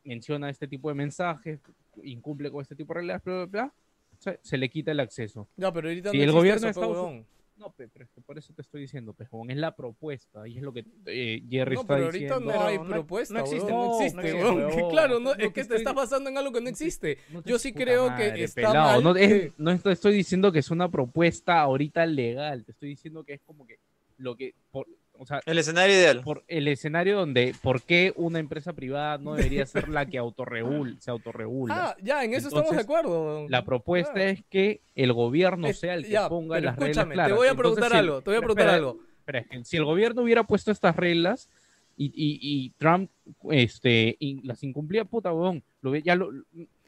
menciona 0.03 0.49
este 0.49 0.67
tipo 0.67 0.89
de 0.89 0.95
mensajes, 0.95 1.59
incumple 2.03 2.49
con 2.49 2.61
este 2.61 2.75
tipo 2.75 2.93
de 2.93 3.01
reglas, 3.01 3.23
bla, 3.23 3.33
bla, 3.35 3.45
bla, 3.45 3.73
se, 4.17 4.39
se 4.41 4.57
le 4.57 4.69
quita 4.69 4.91
el 4.91 4.99
acceso. 4.99 5.47
Ya, 5.57 5.71
pero 5.71 5.89
ahorita 5.89 6.09
Si 6.11 6.17
no 6.17 6.23
el 6.23 6.31
gobierno 6.31 6.65
de 6.65 6.71
eso, 6.71 6.79
Estados 6.81 6.97
huevón. 6.97 7.25
No, 7.59 7.71
pe- 7.73 7.89
pero 7.89 8.05
es 8.05 8.11
que 8.11 8.21
por 8.21 8.37
eso 8.37 8.53
te 8.53 8.61
estoy 8.61 8.81
diciendo, 8.81 9.13
pejón, 9.13 9.51
es 9.51 9.57
la 9.57 9.75
propuesta 9.75 10.47
y 10.47 10.57
es 10.57 10.63
lo 10.63 10.71
que 10.71 10.85
eh, 11.07 11.43
Jerry 11.49 11.75
No, 11.75 11.81
está 11.81 11.93
pero 11.93 12.05
ahorita 12.05 12.35
diciendo. 12.35 12.53
no 12.59 12.65
hay 12.65 12.77
no- 12.77 12.85
propuesta, 12.87 13.33
no 13.33 13.39
existe, 13.41 13.69
no 13.71 13.85
no, 13.85 13.95
existe, 14.01 14.33
no 14.33 14.67
existe, 14.69 14.87
claro, 14.89 15.19
no, 15.19 15.31
es 15.33 15.37
que 15.37 15.49
te 15.51 15.61
estoy- 15.61 15.77
estás 15.77 15.93
basando 15.93 16.29
en 16.29 16.37
algo 16.37 16.53
que 16.53 16.61
no 16.61 16.69
existe. 16.69 17.17
Yo 17.45 17.59
sí 17.59 17.73
creo 17.73 18.07
madre, 18.09 18.33
que 18.33 18.43
está 18.45 18.61
pelado, 18.61 19.01
mal 19.01 19.03
No, 19.03 19.15
es- 19.19 19.27
que- 19.27 19.53
no 19.57 19.77
te 19.77 19.91
estoy 19.91 20.13
diciendo 20.13 20.51
que 20.51 20.59
es 20.59 20.71
una 20.71 20.89
propuesta 20.89 21.59
ahorita 21.59 22.05
legal, 22.05 22.63
te 22.63 22.71
estoy 22.71 22.89
diciendo 22.89 23.23
que 23.25 23.33
es 23.33 23.41
como 23.41 23.67
que 23.67 23.77
lo 24.17 24.35
que, 24.35 24.53
por- 24.71 24.87
o 25.19 25.25
sea, 25.25 25.41
El 25.45 25.57
escenario 25.57 25.93
ideal. 25.95 26.21
por 26.23 26.43
el 26.47 26.67
escenario 26.67 27.17
donde, 27.17 27.53
¿por 27.61 27.81
qué 27.81 28.13
una 28.15 28.39
empresa 28.39 28.73
privada 28.73 29.17
no 29.17 29.35
debería 29.35 29.65
ser 29.65 29.89
la 29.89 30.05
que 30.05 30.17
autorregul, 30.17 30.97
se 30.99 31.11
autorregula? 31.11 31.75
Ah, 31.89 31.95
ya, 32.01 32.23
en 32.23 32.33
eso 32.33 32.47
estamos 32.47 32.71
de 32.71 32.81
acuerdo. 32.81 33.47
La 33.49 33.63
propuesta 33.65 34.23
es 34.23 34.43
que 34.49 34.81
el 34.95 35.13
gobierno 35.13 35.67
Es- 35.67 35.79
sea 35.79 35.93
el 35.93 36.03
que 36.05 36.11
ya, 36.11 36.29
ponga 36.29 36.59
las 36.59 36.75
reglas 36.75 36.89
escúchame, 36.89 37.13
claras. 37.15 37.31
Te 37.31 37.37
voy 37.37 37.47
a 37.47 37.53
preguntar 37.55 37.93
algo, 37.93 38.21
te 38.21 38.29
voy 38.31 38.37
a 38.37 38.39
preguntar 38.39 38.65
espera, 38.67 38.75
algo. 38.77 38.99
espera, 39.19 39.39
es 39.39 39.47
que 39.47 39.65
si 39.65 39.77
el 39.77 39.85
gobierno 39.85 40.21
hubiera 40.23 40.43
puesto 40.43 40.71
estas 40.71 40.95
reglas 40.95 41.49
y, 41.97 42.05
y- 42.07 42.39
y 42.41 42.69
Trump 42.77 43.09
este, 43.51 44.17
las 44.43 44.63
incumplía, 44.63 45.03
puta, 45.05 45.33
huevón, 45.33 45.61
lo, 45.81 45.95
ya 45.97 46.15
lo- 46.15 46.31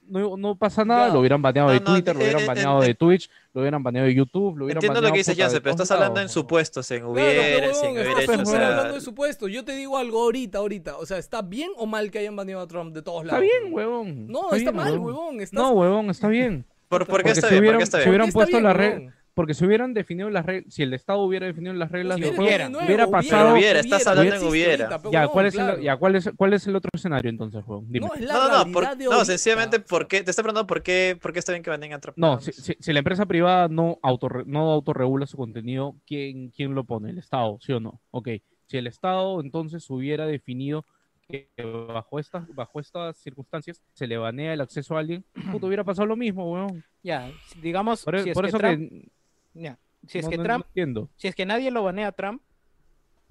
no, 0.07 0.36
no 0.38 0.56
pasa 0.56 0.84
nada, 0.84 1.07
Ya. 1.07 1.14
lo 1.14 1.19
hubieran 1.19 1.41
baneado 1.41 1.69
No, 1.69 1.73
de 1.73 1.80
no, 1.80 1.86
Twitter, 1.86 2.15
lo 2.15 2.22
hubieran 2.22 2.41
eh, 2.44 2.45
baneado 2.48 2.84
eh, 2.84 2.88
de 2.88 2.94
Twitch, 2.95 3.30
lo 3.53 3.61
hubieran 3.61 3.82
baneado 3.84 4.07
de 4.07 4.14
YouTube, 4.15 4.57
lo 4.57 4.65
hubieran 4.65 4.78
Entiendo 4.84 5.02
lo 5.02 5.07
baneado, 5.07 5.14
que 5.14 5.18
dice 5.19 5.32
puta, 5.32 5.38
de 5.38 5.44
Jansen, 5.44 5.61
pero 5.64 5.72
estás 5.72 5.91
hablando 5.91 6.19
en 6.22 6.30
supuestos, 6.30 6.91
en 6.91 7.06
hubiera, 7.06 7.41
pero, 7.41 7.73
si 7.73 7.82
huevón, 7.82 7.86
en 7.86 7.91
hubiera 7.91 8.10
estás- 8.11 8.23
hecho, 8.23 8.32
o 8.32 8.36
estás 8.36 8.49
sea, 8.49 8.68
hablando 8.69 8.94
de 8.95 9.02
supuesto. 9.02 9.48
Yo 9.48 9.64
te 9.65 9.72
digo 9.76 9.98
algo 9.98 10.22
ahorita, 10.23 10.57
ahorita. 10.57 10.98
O 10.98 11.06
sea, 11.06 11.18
¿está 11.18 11.41
bien 11.41 11.69
o 11.78 11.86
mal 11.86 12.11
que 12.11 12.19
hayan 12.19 12.36
baneado 12.36 12.61
a 12.64 12.68
Trump 12.68 12.94
de 12.94 13.02
todos 13.02 13.23
Está 13.23 13.38
lados? 13.40 13.49
bien, 13.61 13.73
huevón. 13.73 14.28
No, 14.28 14.52
está 14.52 14.72
bien, 14.72 14.76
mal, 14.76 14.98
huevón. 14.99 15.41
Estás... 15.41 15.53
No, 15.61 15.72
huevón, 15.72 16.10
está 16.10 16.28
bien. 16.28 16.65
¿por, 16.90 16.99
por 16.99 17.07
qué 17.07 17.11
Porque 17.11 17.30
está 17.32 17.48
si 17.48 17.53
bien? 17.53 17.64
¿Por 17.64 17.64
hubieran- 17.64 17.78
qué 17.80 17.84
está 17.84 17.98
si 17.98 18.02
bien? 18.03 18.10
hubieran 18.10 18.32
¿Por 18.32 18.45
qué 18.45 18.52
puesto 18.52 18.57
está 18.57 18.68
la 18.68 18.73
red- 18.73 18.94
huevón? 18.98 19.14
Porque 19.33 19.53
si 19.53 19.65
hubieran 19.65 19.93
definido 19.93 20.29
las 20.29 20.45
reglas, 20.45 20.73
si 20.73 20.83
el 20.83 20.93
Estado 20.93 21.19
hubiera 21.19 21.45
definido 21.45 21.73
las 21.73 21.89
reglas 21.89 22.17
del 22.19 22.29
si 22.31 22.35
juego, 22.35 22.43
hubiera, 22.49 22.67
hubiera 22.67 22.87
nuevo, 23.05 23.11
pasado. 23.11 23.53
hubiera, 23.53 23.79
estás 23.79 24.05
hablando 24.07 24.35
en 24.35 24.43
hubiera. 24.43 25.01
Ya, 25.11 25.27
¿cuál 25.29 25.45
es, 25.45 25.53
claro. 25.53 25.77
el, 25.77 25.83
ya 25.83 25.95
¿cuál, 25.97 26.15
es, 26.15 26.29
¿cuál 26.35 26.53
es 26.53 26.67
el 26.67 26.75
otro 26.75 26.89
escenario 26.93 27.29
entonces, 27.29 27.63
juego? 27.63 27.83
Dime. 27.87 28.07
No, 28.07 28.13
es 28.13 28.21
la 28.21 28.33
No, 28.33 28.47
no, 28.49 28.65
no, 28.65 28.71
por- 28.73 29.25
sencillamente, 29.25 29.79
¿por 29.79 30.07
qué? 30.07 30.21
Te 30.23 30.31
estoy 30.31 30.43
preguntando 30.43 30.67
por 30.67 30.83
qué, 30.83 31.17
por 31.21 31.31
qué 31.31 31.39
está 31.39 31.53
bien 31.53 31.63
que 31.63 31.71
Trump. 31.99 32.17
No, 32.17 32.39
si, 32.41 32.51
si- 32.51 32.75
si 32.79 32.91
la 32.93 32.99
empresa 32.99 33.25
privada 33.25 33.67
no, 33.69 33.99
autorre- 34.03 34.45
no 34.45 34.69
autorregula 34.71 35.25
su 35.25 35.37
contenido, 35.37 35.95
¿quién, 36.05 36.49
¿quién 36.49 36.75
lo 36.75 36.83
pone? 36.83 37.09
¿El 37.11 37.17
Estado? 37.17 37.57
¿Sí 37.61 37.71
o 37.71 37.79
no? 37.79 38.01
Ok. 38.11 38.29
Si 38.67 38.77
el 38.77 38.87
Estado 38.87 39.39
entonces 39.41 39.89
hubiera 39.89 40.25
definido 40.25 40.85
que 41.27 41.49
bajo 41.87 42.19
estas, 42.19 42.45
bajo 42.53 42.79
estas 42.81 43.15
circunstancias 43.17 43.81
se 43.93 44.07
le 44.07 44.17
banea 44.17 44.53
el 44.53 44.59
acceso 44.59 44.97
a 44.97 44.99
alguien, 44.99 45.23
puto, 45.51 45.67
hubiera 45.67 45.83
pasado 45.85 46.05
lo 46.05 46.17
mismo, 46.17 46.51
weón. 46.51 46.83
Ya, 47.03 47.31
digamos, 47.61 48.03
Por, 48.03 48.15
e- 48.17 48.23
si 48.23 48.29
es 48.31 48.33
por 48.33 48.43
que 48.43 48.49
eso 48.49 48.57
Trump- 48.57 48.89
que. 48.89 49.09
Ya, 49.53 49.78
si 50.07 50.19
es 50.19 50.26
no- 50.26 50.32
que 50.32 50.38
no- 50.38 50.44
no 50.44 50.49
Trump, 50.49 50.65
entiendo. 50.68 51.10
si 51.15 51.28
es 51.28 51.36
que 51.36 51.45
nadie 51.45 51.72
lo 51.72 51.84
banea 51.84 52.07
a 52.07 52.11
Trump, 52.11 52.41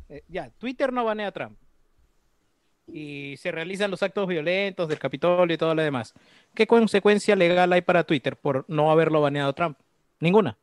eh, 0.08 0.22
ya, 0.28 0.50
Twitter 0.58 0.92
no 0.92 1.04
banea 1.04 1.28
a 1.28 1.32
Trump. 1.32 1.56
Y 2.92 3.36
se 3.36 3.52
realizan 3.52 3.90
los 3.90 4.02
actos 4.02 4.26
violentos 4.26 4.88
del 4.88 4.98
Capitolio 4.98 5.54
y 5.54 5.58
todo 5.58 5.74
lo 5.74 5.82
demás. 5.82 6.12
¿Qué 6.54 6.66
consecuencia 6.66 7.36
legal 7.36 7.72
hay 7.72 7.82
para 7.82 8.02
Twitter 8.02 8.36
por 8.36 8.64
no 8.68 8.90
haberlo 8.90 9.20
baneado 9.20 9.50
a 9.50 9.52
Trump? 9.52 9.78
Ninguna. 10.18 10.58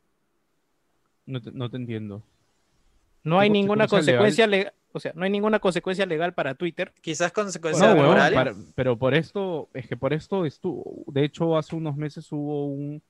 No 1.25 1.41
te, 1.41 1.51
no 1.51 1.69
te 1.69 1.77
entiendo. 1.77 2.21
No 3.23 3.39
hay 3.39 3.49
¿Qué 3.49 3.53
ninguna 3.53 3.87
consecuencia 3.87 4.45
legal, 4.47 4.73
o 4.91 4.99
sea, 4.99 5.11
no 5.15 5.23
hay 5.23 5.29
ninguna 5.29 5.59
consecuencia 5.59 6.05
legal 6.05 6.33
para 6.33 6.55
Twitter. 6.55 6.93
Quizás 7.01 7.31
No, 7.31 7.43
consecuencias 7.43 7.95
para- 8.33 8.53
pero 8.75 8.97
por 8.97 9.13
esto, 9.13 9.69
es 9.73 9.87
que 9.87 9.95
por 9.97 10.13
esto 10.13 10.45
estuvo, 10.45 11.03
de 11.07 11.25
hecho 11.25 11.57
hace 11.57 11.75
unos 11.75 11.95
meses 11.95 12.29
hubo 12.31 12.67
un, 12.67 13.01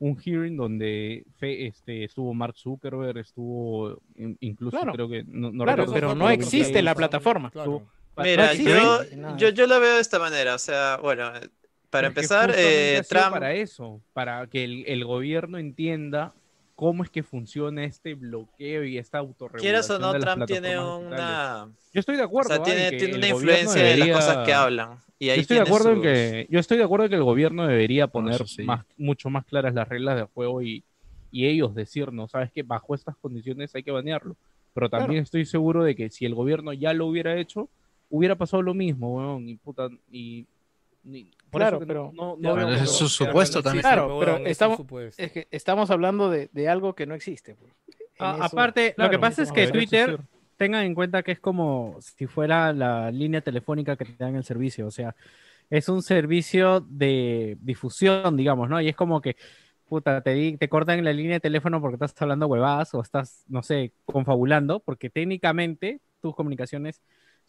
un 0.00 0.16
hearing 0.16 0.56
donde 0.56 1.24
fe- 1.38 1.66
este, 1.66 2.04
estuvo 2.04 2.32
Mark 2.34 2.56
Zuckerberg, 2.56 3.18
estuvo 3.18 4.00
in- 4.16 4.36
incluso 4.40 4.76
Claro. 4.76 4.92
creo 4.92 5.08
que, 5.08 5.24
no, 5.24 5.50
no 5.50 5.64
Claro, 5.64 5.82
recuerdo 5.84 5.92
pero 6.08 6.14
no 6.14 6.30
existe 6.30 6.82
la 6.82 6.94
plataforma. 6.94 7.50
Claro. 7.50 7.82
Mira, 8.16 8.52
No 8.54 9.04
yo, 9.04 9.36
yo, 9.36 9.48
yo 9.50 9.66
la 9.66 9.78
veo 9.78 9.94
de 9.94 10.00
esta 10.00 10.18
manera. 10.18 10.54
O 10.54 10.58
sea, 10.58 10.98
bueno, 11.00 11.28
eh, 11.36 11.48
para 11.90 12.08
empezar, 12.08 12.52
eh, 12.56 13.00
Trump. 13.08 13.30
para 13.30 13.54
eso, 13.54 14.00
para 14.12 14.46
que 14.48 14.64
el, 14.64 14.84
el 14.88 15.04
gobierno 15.04 15.56
entienda 15.58 16.32
cómo 16.78 17.02
es 17.02 17.10
que 17.10 17.24
funciona 17.24 17.82
este 17.82 18.14
bloqueo 18.14 18.84
y 18.84 18.98
esta 18.98 19.18
autorregulación 19.18 19.60
Quieras 19.62 19.90
o 19.90 19.98
no, 19.98 20.12
de 20.12 20.20
las 20.20 20.34
Trump 20.36 20.46
tiene 20.46 20.78
una. 20.78 21.68
Yo 21.92 21.98
estoy 21.98 22.14
de 22.14 22.22
O 22.22 22.26
acuerdo. 22.26 22.54
sea, 22.54 22.62
tiene, 22.62 22.86
el 22.86 23.16
una 23.16 23.26
influencia 23.26 23.82
de 23.82 23.88
las 23.88 23.96
debería- 23.98 24.14
cosas 24.14 24.46
que 24.46 24.52
hablan. 24.54 24.98
Y 25.18 25.30
ahí 25.30 25.38
yo 25.38 25.40
estoy 25.42 25.56
de 25.56 25.62
acuerdo 25.64 25.90
en 25.90 26.02
que 26.02 26.46
yo 26.48 26.60
estoy 26.60 26.78
de 26.78 26.84
acuerdo 26.84 27.06
en 27.06 27.10
que 27.10 27.16
el 27.16 27.24
gobierno 27.24 27.66
debería 27.66 28.06
poner 28.06 28.46
sí. 28.46 28.62
más, 28.62 28.84
mucho 28.96 29.28
más 29.28 29.44
claras 29.44 29.74
las 29.74 29.88
reglas 29.88 30.14
del 30.14 30.26
juego 30.26 30.62
y, 30.62 30.84
y 31.32 31.46
ellos 31.48 31.74
decirnos, 31.74 32.30
sabes 32.30 32.52
que 32.52 32.62
bajo 32.62 32.94
estas 32.94 33.16
condiciones 33.16 33.74
hay 33.74 33.82
que 33.82 33.90
banearlo. 33.90 34.36
Pero 34.72 34.88
también 34.88 35.20
estoy 35.24 35.46
seguro 35.46 35.82
de 35.82 35.96
que 35.96 36.10
si 36.10 36.26
el 36.26 36.36
gobierno 36.36 36.72
ya 36.72 36.92
lo 36.92 37.06
hubiera 37.06 37.36
hecho, 37.36 37.68
hubiera 38.08 38.36
pasado 38.36 38.62
lo 38.62 38.72
mismo, 38.72 39.16
weón, 39.16 39.48
y 39.48 39.56
puta, 39.56 39.88
y... 40.12 40.46
y- 41.04 41.32
por 41.50 41.60
Claro, 41.60 41.76
eso 41.78 41.86
pero- 41.86 42.12
no, 42.14 42.36
Pero 42.40 42.68
es 42.70 42.90
su 42.90 43.08
supuesto 43.08 43.62
también. 43.62 43.82
Claro, 43.82 44.16
pero 44.18 44.36
estamos-. 44.46 44.80
Es 45.16 45.32
que 45.32 45.48
estamos 45.50 45.90
hablando 45.90 46.30
de, 46.30 46.48
de 46.52 46.68
algo 46.68 46.94
que 46.94 47.06
no 47.06 47.14
existe. 47.14 47.54
pues. 47.54 47.72
A- 48.18 48.46
aparte, 48.46 48.94
lo 48.96 49.08
que 49.10 49.18
pasa 49.18 49.42
es 49.42 49.52
que 49.52 49.68
Twitter, 49.68 50.18
tengan 50.56 50.84
en 50.84 50.94
cuenta 50.94 51.22
que 51.22 51.32
es 51.32 51.38
como 51.40 51.96
si 52.00 52.26
fuera 52.26 52.72
la 52.72 53.10
línea 53.12 53.40
telefónica 53.40 53.96
que 53.96 54.04
te 54.04 54.16
dan 54.24 54.34
el 54.34 54.42
servicio, 54.44 54.86
o 54.88 54.90
sea, 54.90 55.14
es 55.70 55.88
un 55.88 56.02
servicio 56.02 56.80
de 56.80 57.56
difusión, 57.60 58.36
digamos, 58.36 58.68
¿no? 58.68 58.80
Y 58.80 58.88
es 58.88 58.96
como 58.96 59.20
que, 59.20 59.36
puta, 59.88 60.20
te, 60.22 60.32
di- 60.34 60.56
te 60.56 60.68
cortan 60.68 61.04
la 61.04 61.12
línea 61.12 61.34
de 61.34 61.40
teléfono 61.40 61.80
porque 61.80 61.94
estás 61.94 62.20
hablando 62.20 62.46
huevadas 62.48 62.92
o 62.94 63.00
estás, 63.02 63.44
no 63.48 63.62
sé, 63.62 63.92
confabulando, 64.04 64.80
porque 64.80 65.10
técnicamente 65.10 66.00
tus 66.20 66.34
comunicaciones 66.34 67.00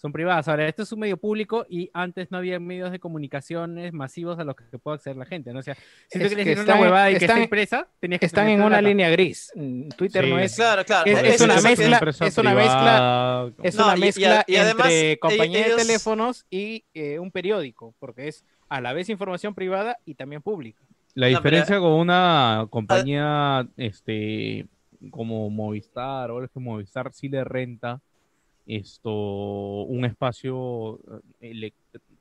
son 0.01 0.13
privadas. 0.13 0.47
Ahora, 0.47 0.65
esto 0.67 0.84
es 0.84 0.91
un 0.93 0.99
medio 1.01 1.17
público 1.17 1.65
y 1.69 1.89
antes 1.93 2.31
no 2.31 2.38
había 2.38 2.57
medios 2.59 2.89
de 2.91 2.99
comunicaciones 2.99 3.91
masivos 3.91 4.39
a 4.39 4.45
los 4.45 4.55
que 4.55 4.80
puede 4.80 4.95
acceder 4.95 5.17
la 5.17 5.26
gente, 5.26 5.51
¿no? 5.51 5.59
O 5.59 5.61
sea, 5.61 5.76
si 6.07 6.19
tú 6.19 6.26
Es 6.26 6.35
querías 6.35 6.59
una 6.63 6.80
huevada 6.80 7.11
y 7.11 7.17
que 7.17 7.26
está 7.26 7.38
impresa, 7.39 7.85
tenías 7.99 8.19
que 8.21 8.26
Están 8.26 8.47
en 8.47 8.61
una 8.61 8.81
línea 8.81 9.09
gris. 9.09 9.51
Mm, 9.55 9.89
Twitter 9.89 10.23
Sí. 10.23 10.30
no 10.31 10.39
es. 10.39 10.55
Claro, 10.55 10.85
claro. 10.85 11.05
Es- 11.11 11.17
es 11.23 11.34
Eso- 11.35 11.43
una 11.45 11.55
eso- 11.55 11.67
mezcla- 11.67 11.97
empresa 11.97 12.26
es 12.27 12.38
una 12.38 12.55
privada, 12.55 13.51
Es 13.61 13.76
No, 13.76 13.84
una 13.85 13.95
y- 13.95 13.97
y- 13.97 14.01
mezcla 14.01 14.43
y 14.47 14.55
además, 14.55 14.85
entre 14.89 15.19
compañía 15.19 15.65
ellos- 15.65 15.77
de 15.77 15.84
teléfonos 15.84 16.45
y 16.49 16.85
eh, 16.93 17.19
un 17.19 17.30
periódico, 17.31 17.93
porque 17.99 18.30
es 18.30 18.45
a 18.69 18.80
la 18.81 18.93
vez 18.93 19.09
información 19.09 19.53
privada 19.53 19.97
y 20.05 20.15
también 20.15 20.41
pública. 20.41 20.81
La 21.15 21.27
No, 21.30 21.41
pero- 21.41 21.57
diferencia 21.57 21.80
con 21.80 21.91
una 21.93 22.67
compañía 22.69 23.67
este 23.76 24.65
como 25.11 25.49
Movistar, 25.49 26.30
ahora 26.30 26.45
es 26.45 26.51
que 26.51 26.59
Movistar 26.59 27.11
sí 27.13 27.30
le 27.30 27.43
renta 27.43 27.99
esto 28.69 29.11
un 29.11 30.05
espacio 30.05 30.99
eh, 31.41 31.71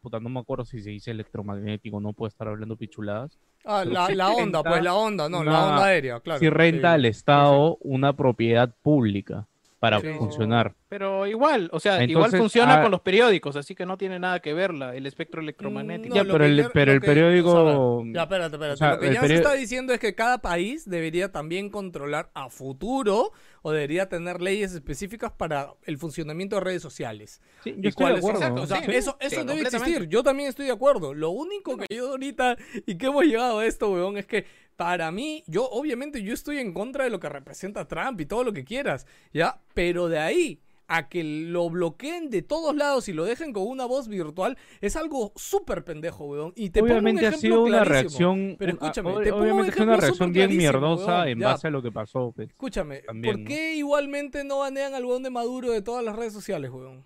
puta, 0.01 0.19
no 0.21 0.29
me 0.29 0.41
acuerdo 0.41 0.65
si 0.65 0.81
se 0.81 0.91
dice 0.91 1.11
electromagnético, 1.11 2.01
no 2.01 2.13
puedo 2.13 2.29
estar 2.29 2.49
hablando 2.49 2.77
pichuladas. 2.77 3.39
Ah, 3.65 3.85
la, 3.85 4.07
onda, 4.07 4.35
renta 4.37 4.63
pues 4.63 4.83
la 4.83 4.95
onda, 4.95 5.29
no, 5.29 5.45
la 5.45 5.69
onda 5.69 5.85
aérea, 5.87 6.21
claro. 6.21 6.39
si 6.41 6.49
renta 6.49 6.91
Sí. 6.91 6.95
al 6.95 7.05
Estado 7.05 7.77
una 7.81 8.15
propiedad 8.15 8.75
pública 8.83 9.47
para 9.81 10.01
Sí. 10.01 10.09
funcionar. 10.17 10.75
Pero 10.89 11.27
igual, 11.27 11.69
o 11.73 11.79
sea, 11.79 12.03
igual 12.03 12.11
Entonces, 12.27 12.41
funciona 12.41 12.79
ah, 12.79 12.83
con 12.83 12.91
los 12.91 13.01
periódicos, 13.01 13.55
así 13.57 13.75
que 13.77 13.87
no 13.87 13.97
tiene 13.97 14.19
nada 14.19 14.41
que 14.41 14.53
ver 14.55 14.73
la- 14.75 14.95
el 14.97 15.07
espectro 15.07 15.41
electromagnético. 15.41 16.15
Ya, 16.17 16.25
pero 16.25 16.45
el- 16.45 16.57
ya- 16.57 16.71
pero 16.73 16.93
lo 16.93 16.97
el 16.97 17.01
que- 17.01 17.07
periódico- 17.07 17.53
o 17.53 18.03
sea, 18.03 18.13
ya, 18.15 18.23
espérate, 18.23 18.55
espérate. 18.57 18.75
o 18.75 18.77
sea, 18.77 18.91
lo 18.95 19.01
que 19.01 19.13
ya 19.15 19.21
se 19.25 19.35
está 19.35 19.53
diciendo 19.53 19.93
es 19.93 20.01
que 20.01 20.15
cada 20.17 20.39
país 20.39 20.89
debería 20.89 21.31
también 21.31 21.71
controlar 21.71 22.31
a 22.35 22.49
futuro 22.49 23.33
o 23.63 23.73
debería 23.73 24.09
tener 24.09 24.41
leyes 24.41 24.73
específicas 24.73 25.33
para 25.33 25.75
el 25.85 25.99
funcionamiento 25.99 26.57
de 26.57 26.61
redes 26.61 26.83
sociales. 26.83 27.41
Sí, 27.65 27.75
¿Y 27.77 27.83
yo 27.83 27.89
estoy 27.91 28.13
de 28.13 28.19
acuerdo. 28.19 28.41
exacto, 28.41 28.63
o 28.63 28.67
sea, 28.67 28.83
Sí, 28.83 28.91
eso, 28.93 29.17
sí, 29.21 29.27
eso 29.27 29.45
debe 29.45 29.61
existir. 29.63 30.09
Yo 30.09 30.23
también 30.23 30.49
estoy 30.49 30.67
de 30.67 30.73
acuerdo. 30.73 31.15
Lo 31.15 31.31
único 31.31 31.77
que 31.77 31.87
yo 31.95 32.11
ahorita 32.11 32.57
y 32.87 32.97
que 32.97 33.07
hemos 33.07 33.25
llegado 33.25 33.59
a 33.59 33.67
esto, 33.67 33.93
weón, 33.93 34.17
es 34.19 34.27
que 34.27 34.47
para 34.77 35.11
mí, 35.11 35.43
yo 35.49 35.69
obviamente 35.69 36.23
yo 36.23 36.33
estoy 36.33 36.59
en 36.59 36.73
contra 36.73 37.05
de 37.05 37.11
lo 37.11 37.19
que 37.19 37.29
representa 37.29 37.89
Trump 37.89 38.21
y 38.21 38.27
todo 38.27 38.45
lo 38.45 38.53
que 38.53 38.65
quieras, 38.65 39.07
¿ya? 39.33 39.61
Pero 39.75 40.09
de 40.09 40.21
ahí 40.21 40.63
a 40.91 41.09
que 41.09 41.23
lo 41.23 41.69
bloqueen 41.69 42.31
de 42.31 42.41
todos 42.43 42.75
lados 42.75 43.09
y 43.09 43.13
lo 43.13 43.25
dejen 43.25 43.53
con 43.53 43.67
una 43.69 43.85
voz 43.85 44.09
virtual 44.09 44.57
es 44.81 44.97
algo 44.97 45.33
súper 45.37 45.85
pendejo, 45.85 46.25
weón. 46.25 46.53
Y 46.57 46.71
te 46.71 46.81
pongo 46.81 46.93
un 46.95 46.99
obviamente 47.01 47.27
ha 47.27 47.29
ejemplo 47.29 47.49
sido 47.49 47.63
una 47.65 47.85
reacción, 47.85 48.57
Pero 48.59 48.73
un- 48.73 48.79
escúchame, 48.79 49.11
ob- 49.11 49.23
te 49.23 49.31
pongo 49.31 49.37
un 49.37 49.43
obviamente 49.51 49.71
es 49.73 49.81
una 49.81 49.97
reacción 49.99 50.33
bien 50.33 50.57
mierdosa 50.57 51.17
weón. 51.19 51.29
en 51.29 51.39
Ya, 51.41 51.47
base 51.49 51.67
a 51.67 51.71
lo 51.71 51.83
que 51.83 51.93
pasó. 51.93 52.33
pues. 52.35 52.49
Escúchame, 52.49 53.01
También, 53.03 53.35
¿por 53.35 53.41
¿no? 53.43 53.49
qué 53.49 53.75
igualmente 53.77 54.45
no 54.45 54.61
banean 54.61 54.95
al 54.95 55.05
weón 55.05 55.23
de 55.23 55.31
Maduro 55.31 55.71
de 55.71 55.83
todas 55.83 56.03
las 56.03 56.17
redes 56.17 56.33
sociales, 56.33 56.71
weón? 56.71 57.05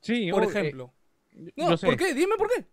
Sí, 0.00 0.30
Por 0.32 0.42
ob- 0.44 0.48
ejemplo. 0.50 0.92
eh, 1.32 1.52
No, 1.56 1.76
sé. 1.76 1.86
¿por 1.86 1.96
qué? 1.96 2.12
Dime 2.14 2.34
por 2.36 2.48
qué. 2.48 2.66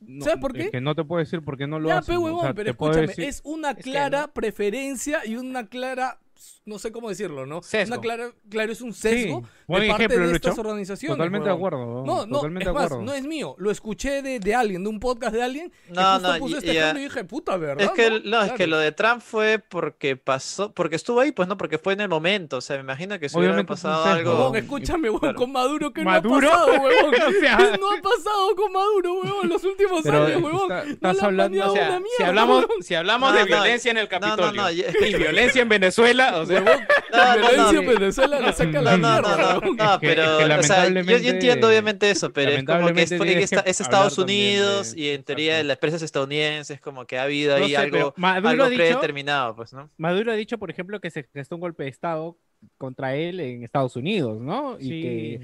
No, 0.00 0.24
¿Sabes 0.24 0.40
por 0.40 0.56
es 0.56 0.64
qué? 0.66 0.70
que 0.70 0.80
no 0.80 0.94
te 0.94 1.02
puedo 1.04 1.18
decir 1.18 1.42
por 1.42 1.58
qué 1.58 1.66
no 1.66 1.78
lo 1.80 1.88
Ya, 1.88 1.98
hacen. 1.98 2.14
pe, 2.14 2.18
o 2.18 2.22
huevón, 2.22 2.40
sea, 2.42 2.54
pero 2.54 2.70
escúchame, 2.70 3.08
decir- 3.08 3.24
es 3.24 3.40
una 3.44 3.74
que 3.74 3.82
clara 3.82 4.32
preferencia 4.32 5.26
y 5.26 5.34
una 5.36 5.66
clara, 5.66 6.20
no 6.68 6.78
sé 6.78 6.92
cómo 6.92 7.08
decirlo, 7.08 7.46
¿no? 7.46 7.62
Sesgo. 7.62 7.94
Una 7.94 8.00
clara, 8.02 8.30
claro, 8.50 8.70
es 8.72 8.80
un 8.80 8.92
sesgo 8.92 9.40
Sí, 9.40 9.46
buen 9.66 9.82
de 9.82 9.88
parte 9.88 10.04
ejemplo, 10.04 10.26
de 10.26 10.32
Lucho. 10.34 10.48
estas 10.50 10.58
organizaciones. 10.58 11.16
Totalmente 11.16 11.48
de 11.48 11.54
acuerdo. 11.54 12.04
No, 12.04 12.26
no, 12.26 12.36
totalmente 12.36 12.64
es 12.64 12.66
de 12.68 12.72
más, 12.74 12.84
acuerdo. 12.86 13.04
no 13.04 13.12
es 13.14 13.24
mío, 13.24 13.54
lo 13.58 13.70
escuché 13.70 14.22
de, 14.22 14.38
de 14.40 14.54
alguien, 14.54 14.82
de 14.84 14.90
un 14.90 15.00
podcast 15.00 15.34
de 15.34 15.42
alguien, 15.42 15.70
que 15.86 15.92
No, 15.94 16.12
justo 16.14 16.32
no, 16.32 16.38
puso 16.38 16.54
y- 16.54 16.58
este 16.58 16.72
y, 16.72 16.76
ejemplo 16.76 17.00
y 17.00 17.02
dije, 17.04 17.24
puta, 17.24 17.56
¿verdad? 17.56 17.84
Es 17.84 17.90
que, 17.92 18.10
no, 18.10 18.16
es 18.16 18.22
Claro. 18.44 18.54
que 18.56 18.66
lo 18.66 18.78
de 18.78 18.92
Trump 18.92 19.20
fue 19.22 19.58
porque 19.58 20.16
pasó, 20.16 20.72
porque 20.72 20.96
estuvo 20.96 21.20
ahí, 21.20 21.32
pues 21.32 21.48
no, 21.48 21.56
porque 21.56 21.78
fue 21.78 21.94
en 21.94 22.00
el 22.02 22.08
momento. 22.08 22.58
O 22.58 22.60
sea, 22.60 22.76
me 22.76 22.82
imagino 22.82 23.18
que 23.18 23.28
si 23.28 23.38
hubiera 23.38 23.62
pasado 23.64 24.04
algo. 24.04 24.30
Huevón, 24.32 24.56
escúchame, 24.56 25.08
huevón, 25.08 25.20
Claro. 25.20 25.38
con 25.38 25.52
Maduro, 25.52 25.92
¿qué 25.92 26.02
¿Maduro? 26.02 26.40
no 26.40 26.48
ha 26.48 26.50
pasado, 26.66 26.66
huevón? 26.82 27.14
O 27.14 27.40
sea- 27.40 27.56
¿Qué 27.56 27.78
no 27.78 27.90
ha 27.92 28.02
pasado 28.02 28.56
con 28.56 28.72
Maduro, 28.72 29.14
huevón, 29.14 29.48
los 29.48 29.64
últimos 29.64 30.00
Pero 30.02 30.24
años, 30.26 30.42
huevón? 30.42 30.68
No 30.68 30.76
estás 30.76 31.14
le 31.14 31.20
han 31.20 31.24
hablando- 31.24 31.70
O 31.70 31.72
sea, 31.74 31.88
una 31.88 31.96
si 31.98 32.02
mierda, 32.02 32.26
hablamos, 32.28 32.66
si 32.80 32.94
hablamos 32.94 33.34
de 33.34 33.44
violencia 33.44 33.90
en 33.90 33.98
el 33.98 34.08
no, 34.10 34.18
no, 34.18 34.36
Capitolio 34.36 34.70
y 34.70 35.14
violencia 35.16 35.62
en 35.62 35.68
Venezuela, 35.68 36.38
o 36.38 36.46
sea, 36.46 36.57
Huevón, 36.64 36.86
No, 37.12 37.24
no, 37.26 37.34
violencia 37.36 37.72
no. 37.72 37.80
en 37.80 37.86
Venezuela 37.86 38.40
le 38.40 38.52
saca 38.52 38.82
la 38.82 38.96
No, 38.96 38.98
no, 38.98 39.12
mierda, 39.12 39.36
no, 39.36 39.36
no, 39.38 39.58
huevón. 39.60 39.76
no, 39.76 39.92
Es 39.94 39.98
que- 40.00 40.06
pero, 40.08 40.58
o 40.58 40.62
sea, 40.62 40.88
yo, 40.88 41.28
entiendo 41.30 41.68
obviamente 41.68 42.10
eso, 42.10 42.32
pero 42.32 42.50
es 42.52 42.64
como 42.64 42.92
que 42.92 43.02
es, 43.02 43.80
Estados 43.80 44.18
Unidos 44.18 44.94
de- 44.94 45.00
y 45.00 45.08
en 45.10 45.22
teoría 45.24 45.52
Exacto. 45.52 45.66
las 45.68 45.76
empresas 45.76 46.02
estadounidenses, 46.02 46.80
como 46.80 47.06
que 47.06 47.18
ha 47.18 47.22
habido 47.22 47.58
No 47.58 47.64
ahí 47.64 47.70
sé, 47.70 47.76
algo, 47.76 48.14
algo 48.20 48.48
ha 48.64 48.68
dicho- 48.68 48.76
predeterminado, 48.82 49.56
pues, 49.56 49.72
¿no? 49.72 49.90
Maduro 49.96 50.32
ha 50.32 50.34
dicho, 50.36 50.58
por 50.58 50.70
ejemplo, 50.70 51.00
que 51.00 51.10
se 51.10 51.24
gestó 51.32 51.54
un 51.56 51.60
golpe 51.62 51.84
de 51.84 51.88
Estado 51.90 52.36
contra 52.76 53.14
él 53.14 53.38
en 53.40 53.62
Estados 53.62 53.94
Unidos, 53.96 54.40
¿no? 54.40 54.76
Y 54.80 54.82
Sí. 54.82 54.88
que... 55.02 55.40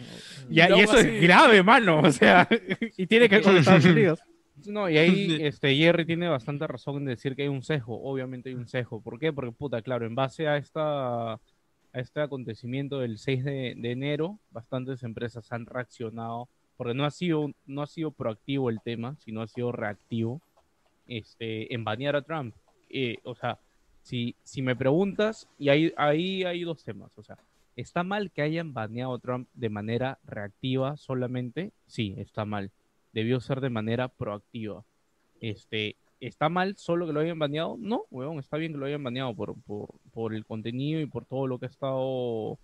Y 0.51 0.55
Y, 0.55 0.59
y 0.59 0.61
aún 0.61 0.81
eso 0.81 0.93
así- 0.95 1.09
es 1.09 1.23
grave, 1.23 1.63
mano, 1.63 2.01
o 2.01 2.11
sea, 2.13 2.49
y 2.97 3.07
tiene 3.07 3.29
que 3.29 3.37
ver 3.37 3.45
con 3.45 3.57
Estados 3.57 3.85
Unidos. 3.85 4.19
No, 4.67 4.89
y 4.89 4.99
ahí 4.99 5.39
este, 5.41 5.75
Jerry 5.75 6.05
tiene 6.05 6.29
bastante 6.29 6.67
razón 6.67 6.97
en 6.97 7.05
decir 7.07 7.35
que 7.37 7.43
hay 7.43 7.49
un 7.49 7.63
sesgo. 7.63 8.03
Obviamente 8.03 8.49
hay 8.49 8.55
un 8.55 8.69
sesgo. 8.69 9.01
¿Por 9.01 9.19
qué? 9.19 9.33
Porque, 9.33 9.53
puta, 9.53 9.83
claro, 9.83 10.07
en 10.07 10.15
base 10.15 10.49
a 10.49 10.57
esta 10.57 11.41
a 11.95 12.01
este 12.01 12.21
acontecimiento 12.21 12.99
del 12.99 13.19
6 13.19 13.45
de, 13.45 13.75
de 13.77 13.91
enero, 13.93 14.41
bastantes 14.51 15.05
empresas 15.05 15.53
han 15.53 15.65
reaccionado, 15.65 16.49
porque 16.77 16.93
no 16.93 17.05
ha 17.05 17.11
sido, 17.13 17.53
no 17.67 17.83
ha 17.83 17.87
sido 17.87 18.11
proactivo 18.11 18.69
el 18.69 18.81
tema, 18.83 19.17
sino 19.21 19.43
ha 19.43 19.47
sido 19.47 19.71
reactivo, 19.71 20.41
este, 21.07 21.73
en 21.73 21.85
banear 21.85 22.17
a 22.17 22.23
Trump. 22.23 22.53
Eh, 22.91 23.19
o 23.23 23.37
sea, 23.37 23.61
si, 24.03 24.35
si 24.43 24.61
me 24.61 24.75
preguntas, 24.75 25.49
y 25.57 25.69
ahí, 25.69 25.93
ahí 25.97 26.43
hay 26.43 26.65
dos 26.65 26.83
temas, 26.83 27.17
o 27.17 27.23
sea, 27.23 27.39
¿está 27.77 28.03
mal 28.03 28.33
que 28.33 28.43
hayan 28.43 28.75
baneado 28.75 29.15
a 29.15 29.21
Trump 29.21 29.49
de 29.55 29.71
manera 29.71 30.19
reactiva 30.25 30.97
solamente? 30.97 31.71
Sí, 31.87 32.15
está 32.19 32.45
mal. 32.45 32.73
Debió 33.15 33.41
ser 33.41 33.61
de 33.61 33.71
manera 33.71 34.09
proactiva. 34.09 34.85
Este, 35.41 35.97
¿Está 36.21 36.49
mal 36.49 36.77
solo 36.77 37.07
que 37.07 37.13
lo 37.13 37.21
hayan 37.21 37.39
baneado? 37.39 37.77
No, 37.79 38.05
weón, 38.11 38.39
está 38.41 38.57
bien 38.57 38.73
que 38.73 38.79
lo 38.79 38.87
hayan 38.87 39.03
baneado 39.05 39.35
por, 39.35 39.55
por, 39.63 39.89
por 40.13 40.35
el 40.35 40.45
contenido 40.45 41.01
y 41.01 41.07
por 41.07 41.25
todo 41.25 41.47
lo 41.47 41.59
que 41.59 41.67
ha 41.67 41.69
estado 41.69 42.59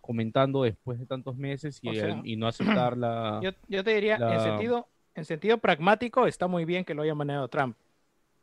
comentando 0.00 0.62
después 0.62 0.98
de 0.98 1.06
tantos 1.06 1.36
meses 1.36 1.78
y, 1.82 1.88
O 1.90 1.94
sea, 1.94 2.08
el- 2.14 2.26
y 2.26 2.36
no 2.36 2.46
aceptar 2.46 2.96
la... 2.96 3.40
yo, 3.42 3.50
yo 3.68 3.82
te 3.84 3.94
diría, 3.94 4.16
en, 4.16 4.40
sentido, 4.40 4.86
en 5.14 5.24
sentido 5.24 5.58
pragmático, 5.58 6.26
está 6.26 6.46
muy 6.46 6.64
bien 6.64 6.84
que 6.84 6.94
lo 6.94 7.02
haya 7.02 7.14
manejado 7.14 7.48
Trump. 7.48 7.76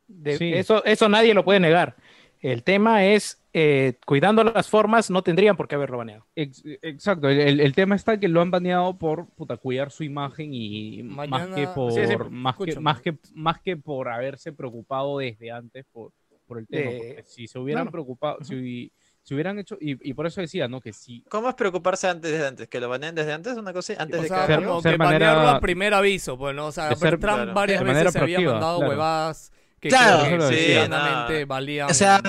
De- 0.07 0.37
Sí. 0.37 0.53
eso, 0.53 0.83
eso 0.85 1.07
nadie 1.09 1.33
lo 1.33 1.43
puede 1.45 1.59
negar. 1.59 1.95
El 2.41 2.63
tema 2.63 3.05
es, 3.05 3.41
eh, 3.53 3.93
cuidando 4.05 4.43
las 4.43 4.69
formas, 4.69 5.09
no 5.09 5.23
tendrían 5.23 5.57
por 5.57 5.67
qué 5.67 5.75
haberlo 5.75 5.97
baneado. 5.97 6.25
Ex- 6.35 6.63
exacto, 6.81 7.29
el, 7.29 7.39
el- 7.39 7.59
el 7.59 7.73
tema 7.73 7.95
está 7.95 8.19
que 8.19 8.27
lo 8.27 8.41
han 8.41 8.51
baneado 8.51 8.97
por 8.97 9.27
puta, 9.29 9.57
cuidar 9.57 9.89
su 9.91 10.03
imagen 10.03 10.53
y 10.53 11.01
más 11.03 11.27
Mañana- 11.27 11.55
que 11.55 11.67
por 11.67 11.91
Sí, 11.93 12.05
sí, 12.05 12.15
más 12.29 12.55
que 12.57 12.79
más 12.79 13.01
que 13.01 13.17
más 13.33 13.59
que 13.61 13.77
por 13.77 14.09
haberse 14.09 14.51
preocupado 14.53 15.17
desde 15.19 15.51
antes 15.51 15.85
por, 15.91 16.11
por 16.45 16.59
el 16.59 16.67
tema. 16.67 16.91
De- 16.91 16.97
porque 16.97 17.23
si 17.25 17.47
se 17.47 17.57
hubieran 17.57 17.83
claro. 17.85 17.91
preocupado, 17.93 18.43
si, 18.43 18.91
si 19.23 19.33
hubieran 19.33 19.57
hecho, 19.57 19.75
y, 19.81 19.97
y 20.07 20.13
por 20.13 20.27
eso 20.27 20.39
decía, 20.41 20.67
¿no? 20.67 20.79
Que 20.81 20.93
si 20.93 21.23
¿Cómo 21.29 21.49
es 21.49 21.55
preocuparse 21.55 22.07
antes 22.07 22.31
desde 22.31 22.45
antes? 22.45 22.67
¿Que 22.67 22.79
lo 22.79 22.89
baneen 22.89 23.15
desde 23.15 23.33
antes? 23.33 23.57
¿Una 23.57 23.73
cosa 23.73 23.93
así? 23.93 24.01
¿Antes 24.01 24.19
O 24.19 24.21
de 24.23 24.27
sea, 24.27 24.41
que 24.45 24.53
ser- 24.53 24.63
como 24.65 24.81
ser 24.83 24.91
que 24.91 24.97
manera- 24.99 25.27
banearlo 25.33 25.57
a 25.57 25.59
primer 25.61 25.93
aviso, 25.95 26.37
pues, 26.37 26.55
¿no? 26.55 26.67
O 26.67 26.71
sea, 26.71 26.93
ser- 26.95 27.17
Trump 27.17 27.21
claro, 27.23 27.53
varias 27.55 27.79
de 27.79 27.85
veces 27.91 28.13
se 28.13 28.19
había 28.19 28.39
mandado 28.41 28.77
claro. 28.77 28.91
huevadas 28.91 29.51
que 29.89 29.89
Claro. 29.95 30.23
que 30.49 30.55
Sí, 30.55 30.89
no. 30.89 31.47
valían 31.47 31.91
O 31.91 31.93
sea. 31.93 32.19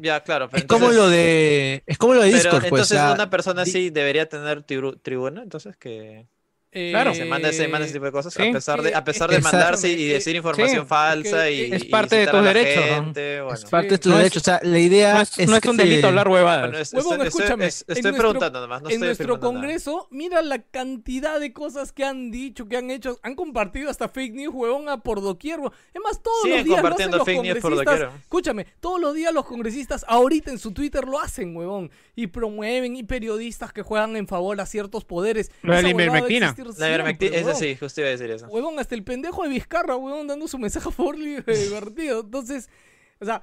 Ya, 0.00 0.20
claro. 0.20 0.48
pero 0.48 0.58
Es 0.58 0.64
como 0.64 0.86
entonces- 0.86 0.96
lo 0.98 1.08
de. 1.10 1.82
Es 1.86 1.98
como 1.98 2.14
lo 2.14 2.22
de 2.22 2.30
Pero 2.30 2.36
Discord, 2.42 2.60
pues. 2.60 2.64
entonces 2.72 2.98
o 2.98 3.00
sea, 3.00 3.12
una 3.12 3.28
persona 3.30 3.62
así 3.62 3.90
debería 3.90 4.28
tener 4.28 4.64
tribu- 4.64 4.98
tribuna, 5.02 5.42
entonces 5.42 5.76
que 5.76 6.26
Eh, 6.76 6.92
se 7.14 7.24
manda 7.24 7.48
ese, 7.50 7.68
manda 7.68 7.84
ese 7.86 7.94
tipo 7.94 8.04
de 8.06 8.10
cosas, 8.12 8.34
sí. 8.34 8.48
a 8.48 8.52
pesar 8.52 8.82
de, 8.82 8.94
a 8.94 9.04
pesar 9.04 9.30
de 9.30 9.36
Exacto. 9.36 9.56
mandarse 9.56 9.88
y 9.90 10.06
decir 10.08 10.34
información 10.34 10.82
sí, 10.82 10.88
falsa 10.88 11.48
es 11.48 11.54
y 11.70 11.72
es 11.72 11.84
y 11.84 11.88
parte 11.88 12.16
de 12.16 12.26
tus 12.26 12.42
derechos, 12.42 12.84
¿no? 12.90 12.94
gente, 13.04 13.40
bueno. 13.42 13.54
es 13.56 13.64
parte 13.66 13.88
de 13.90 13.98
tu 13.98 14.08
no 14.08 14.14
es- 14.16 14.18
derecho. 14.22 14.38
O 14.40 14.42
sea, 14.42 14.60
la 14.62 14.78
idea 14.80 15.14
No 15.14 15.20
es, 15.22 15.48
no 15.48 15.54
es 15.56 15.60
que 15.62 15.70
un 15.70 15.76
delito 15.76 16.00
se- 16.00 16.06
hablar 16.08 16.28
huevadas. 16.28 16.62
Bueno, 16.68 16.78
es- 16.78 16.92
Huevón, 16.92 17.12
estoy- 17.22 17.28
escúchame, 17.28 17.66
estoy 17.66 18.02
nuestro- 18.02 18.16
preguntando 18.18 18.60
nomás, 18.60 18.82
no 18.82 18.88
en 18.88 18.94
estoy 18.94 19.06
nuestro 19.08 19.26
nada. 19.36 19.40
congreso, 19.40 20.08
mira 20.10 20.42
la 20.42 20.58
cantidad 20.62 21.38
de 21.38 21.52
cosas 21.52 21.92
que 21.92 22.04
han 22.04 22.30
dicho, 22.32 22.66
que 22.68 22.76
han 22.76 22.90
hecho, 22.90 23.20
han 23.22 23.36
compartido 23.36 23.88
hasta 23.88 24.08
fake 24.08 24.34
news, 24.34 24.52
huevón, 24.54 24.88
a 24.88 24.98
por 24.98 25.20
doquier. 25.22 25.60
huevón. 25.60 25.72
Es 25.94 26.00
más, 26.02 26.20
todos 26.22 26.42
Siguen 26.42 26.58
los 26.58 26.64
días 26.66 26.66
lo 26.66 26.74
hacen 26.74 26.82
compartiendo 26.82 27.16
los 27.18 27.24
fake 27.26 27.42
news 27.42 27.58
por 27.60 27.70
congresistas. 27.70 28.00
doquier. 28.00 28.20
Escúchame, 28.22 28.66
todos 28.80 29.00
los 29.00 29.14
días 29.14 29.32
los 29.32 29.44
congresistas 29.44 30.04
ahorita 30.08 30.50
en 30.50 30.58
su 30.58 30.72
Twitter 30.72 31.04
lo 31.04 31.20
hacen, 31.20 31.56
huevón. 31.56 31.90
Y 32.16 32.26
promueven, 32.26 32.96
y 32.96 33.04
periodistas 33.04 33.72
que 33.72 33.82
juegan 33.82 34.16
en 34.16 34.26
favor 34.26 34.60
a 34.60 34.66
ciertos 34.66 35.04
poderes. 35.04 35.50
Lo 35.62 35.74
de 35.74 35.82
Esa 36.70 36.80
la 36.80 36.88
ivermectina. 36.88 37.36
existir 37.36 37.36
existir 37.36 37.44
La 37.44 37.46
siempre, 37.46 37.48
ivermectina, 37.48 37.50
eso 37.50 37.58
sí, 37.58 37.76
justo 37.76 38.00
iba 38.00 38.08
a 38.08 38.10
decir 38.12 38.30
eso. 38.30 38.46
Huevón, 38.48 38.78
hasta 38.78 38.94
el 38.94 39.04
pendejo 39.04 39.42
de 39.42 39.48
Vizcarra, 39.48 39.96
huevón, 39.96 40.26
dando 40.26 40.48
su 40.48 40.58
mensaje 40.58 40.88
a 40.88 40.92
Forli 40.92 41.36
divertido. 41.46 42.20
Entonces, 42.20 42.68
o 43.20 43.24
sea, 43.24 43.42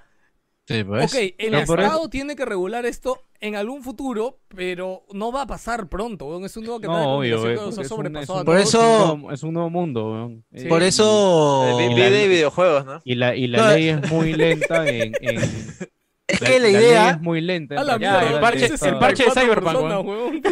Sí, 0.67 0.83
pues. 0.83 1.11
ok, 1.13 1.33
el 1.39 1.51
No, 1.51 1.57
Estado 1.59 2.09
tiene 2.09 2.35
que 2.35 2.45
regular 2.45 2.85
esto 2.85 3.23
en 3.39 3.55
algún 3.55 3.83
futuro, 3.83 4.39
pero 4.47 5.03
no 5.11 5.31
va 5.31 5.41
a 5.41 5.47
pasar 5.47 5.89
pronto, 5.89 6.25
huevón. 6.27 6.45
Es 6.45 6.55
un 6.55 6.63
nuevo 6.65 6.79
canal 6.79 6.97
de 6.99 7.03
No, 7.03 7.17
obvio, 7.17 7.35
comunicación 7.37 7.57
que 7.57 7.65
nos 7.65 7.73
ha 7.73 7.75
porque 7.75 7.81
es 7.81 7.91
un- 7.91 7.97
sobrepasado 7.97 8.21
es 8.21 8.29
a 8.29 8.39
un- 8.39 8.45
Por 8.45 8.55
todos. 8.55 8.69
eso- 8.69 9.31
es 9.33 9.43
un 9.43 9.53
nuevo- 9.53 9.69
mundo, 9.71 10.11
weón. 10.11 10.45
Sí. 10.55 10.65
Por 10.67 10.83
eso. 10.83 11.65
Eh, 11.67 11.87
vi- 11.87 11.91
y 11.91 11.95
vi 11.95 12.01
la- 12.01 12.09
de 12.11 12.27
videojuegos, 12.27 12.85
¿no? 12.85 13.01
Y 13.03 13.15
la, 13.15 13.35
y 13.35 13.47
la 13.47 13.57
No, 13.57 13.69
ley 13.73 13.87
es 13.89 14.11
muy 14.11 14.33
lenta 14.33 14.87
en. 14.87 15.13
en- 15.19 15.41
Es 16.31 16.39
que 16.39 16.59
la 16.59 16.69
idea. 16.69 17.09
es 17.11 17.21
muy 17.21 17.41
lenta. 17.41 17.75
el 17.75 17.87
parche- 18.41 18.55
dice 18.61 18.65
el 18.73 18.79
64 18.79 18.99
parche 18.99 19.23
de 19.23 19.31
Cyberpunk, 19.31 19.73
personas, 19.73 20.05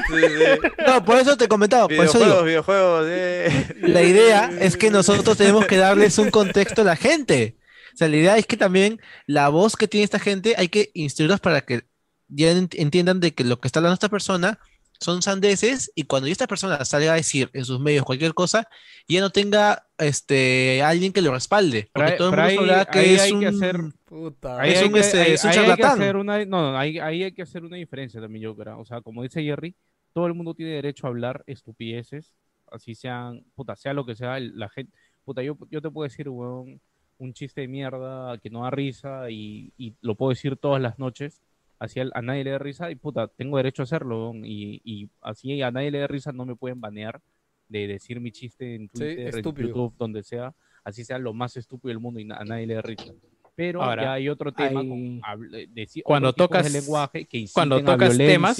sí. 0.07 0.83
No, 0.87 1.05
por 1.05 1.17
eso 1.17 1.37
te 1.37 1.47
comentaba. 1.47 1.87
Por 1.87 2.05
eso 2.05 2.19
digo, 2.19 2.43
videojuegos. 2.43 3.05
eh. 3.09 3.75
la 3.81 4.01
idea 4.03 4.51
es 4.59 4.77
que 4.77 4.89
nosotros 4.91 5.37
tenemos 5.37 5.65
que 5.65 5.77
darles 5.77 6.17
un 6.17 6.29
contexto 6.31 6.81
a 6.81 6.85
la 6.85 6.95
gente. 6.95 7.57
O 7.93 7.97
sea, 7.99 8.07
la 8.07 8.15
idea 8.17 8.37
es 8.37 8.45
que 8.45 8.55
también 8.57 9.01
la 9.25 9.49
voz 9.49 9.75
que 9.75 9.87
tiene 9.87 10.03
esta 10.05 10.19
gente 10.19 10.55
hay 10.57 10.69
que 10.69 10.91
instruirlos 10.93 11.39
para 11.39 11.61
que 11.61 11.83
ya 12.27 12.51
ent- 12.53 12.75
entiendan 12.77 13.19
de 13.19 13.33
que 13.33 13.43
lo 13.43 13.59
que 13.59 13.67
está 13.67 13.79
hablando 13.79 13.95
esta 13.95 14.09
persona 14.09 14.59
son 15.01 15.21
sandeces 15.21 15.91
y 15.95 16.03
cuando 16.03 16.27
ya 16.27 16.33
esta 16.33 16.47
persona 16.47 16.83
salga 16.85 17.13
a 17.13 17.15
decir 17.15 17.49
en 17.53 17.65
sus 17.65 17.79
medios 17.79 18.03
cualquier 18.05 18.33
cosa, 18.33 18.67
ya 19.07 19.19
no 19.21 19.31
tenga 19.31 19.87
este 19.99 20.81
alguien 20.81 21.11
que 21.13 21.21
lo 21.21 21.31
respalde. 21.33 21.89
Porque 21.93 22.11
Pero- 22.11 22.17
todo 22.17 22.29
el 22.33 22.55
mundo 22.55 22.71
sabrá 22.71 22.85
que 22.85 22.99
ahí 22.99 23.13
es 23.15 23.21
hay 23.21 23.31
un... 23.33 23.39
que 23.41 23.47
hacer- 23.47 23.93
Puta. 24.05 24.59
Ahí 24.59 24.71
Es 24.71 24.79
hay 24.79 24.87
un, 24.87 24.93
que- 24.93 24.99
este, 25.01 25.19
ahí- 25.21 25.31
es 25.33 25.43
un 25.43 25.49
ahí 25.51 25.57
hay 25.57 25.63
que 25.65 25.69
charlatán. 25.69 26.01
hacer 26.01 26.17
una- 26.17 26.45
no, 26.45 26.71
no, 26.71 26.77
ahí, 26.77 26.97
ahí 26.99 27.23
hay 27.23 27.31
que 27.31 27.41
hacer 27.43 27.63
una 27.63 27.77
diferencia 27.77 28.19
también, 28.19 28.43
yo 28.43 28.55
creo. 28.55 28.79
O 28.79 28.85
sea, 28.85 29.01
como 29.01 29.21
dice 29.23 29.43
Jerry, 29.43 29.75
todo 30.13 30.25
el 30.27 30.33
mundo 30.33 30.53
tiene 30.55 30.71
derecho 30.71 31.05
a 31.05 31.09
hablar 31.09 31.43
estupideces, 31.45 32.33
así 32.71 32.95
sean, 32.95 33.43
puta, 33.55 33.75
sea 33.75 33.93
lo 33.93 34.05
que 34.05 34.15
sea, 34.15 34.37
el- 34.37 34.57
la 34.57 34.69
gente, 34.69 34.91
puta, 35.25 35.43
yo, 35.43 35.57
yo 35.69 35.81
te 35.81 35.89
puedo 35.91 36.07
decir, 36.09 36.27
weón, 36.29 36.79
un 37.19 37.33
chiste 37.33 37.61
de 37.61 37.67
mierda 37.67 38.37
que 38.39 38.49
no 38.49 38.63
da 38.63 38.71
risa 38.71 39.29
y, 39.29 39.71
y 39.77 39.93
lo 40.01 40.15
puedo 40.15 40.29
decir 40.29 40.55
todas 40.57 40.81
las 40.81 40.97
noches, 40.97 41.41
así 41.77 41.99
a, 41.99 42.07
a 42.13 42.21
nadie 42.21 42.43
le 42.43 42.51
da 42.51 42.57
risa 42.57 42.89
y 42.91 42.95
puta, 42.95 43.27
tengo 43.27 43.57
derecho 43.57 43.81
a 43.81 43.85
hacerlo, 43.85 44.29
weón, 44.31 44.45
y, 44.45 44.81
y 44.83 45.09
así 45.21 45.61
a 45.61 45.69
nadie 45.71 45.91
le 45.91 45.99
da 45.99 46.07
risa, 46.07 46.31
no 46.31 46.45
me 46.45 46.55
pueden 46.55 46.79
banear 46.81 47.21
de 47.69 47.87
decir 47.87 48.19
mi 48.19 48.31
chiste 48.31 48.75
en 48.75 48.89
Twitter, 48.89 49.19
en 49.19 49.27
estúpido. 49.37 49.67
YouTube, 49.69 49.93
donde 49.97 50.23
sea, 50.23 50.53
así 50.83 51.05
sea 51.05 51.17
lo 51.19 51.33
más 51.33 51.55
estúpido 51.55 51.89
del 51.89 51.99
mundo 51.99 52.19
y 52.19 52.23
a 52.29 52.43
nadie 52.43 52.67
le 52.67 52.73
da 52.73 52.81
risa. 52.81 53.13
Pero 53.55 53.81
Ahora, 53.83 54.03
ya 54.03 54.13
hay 54.13 54.29
otro 54.29 54.51
tema 54.51 54.81
hay- 54.81 54.87
con 54.89 55.21
habl- 55.21 55.67
decir 55.73 56.03
cuando 56.03 56.29
otros 56.29 56.47
tipos 56.47 56.57
tocas- 56.63 56.73
de 56.73 56.79
lenguaje 56.81 57.25
que 57.25 57.45
cuando 57.53 57.83
tocas 57.83 58.17
temas, 58.17 58.57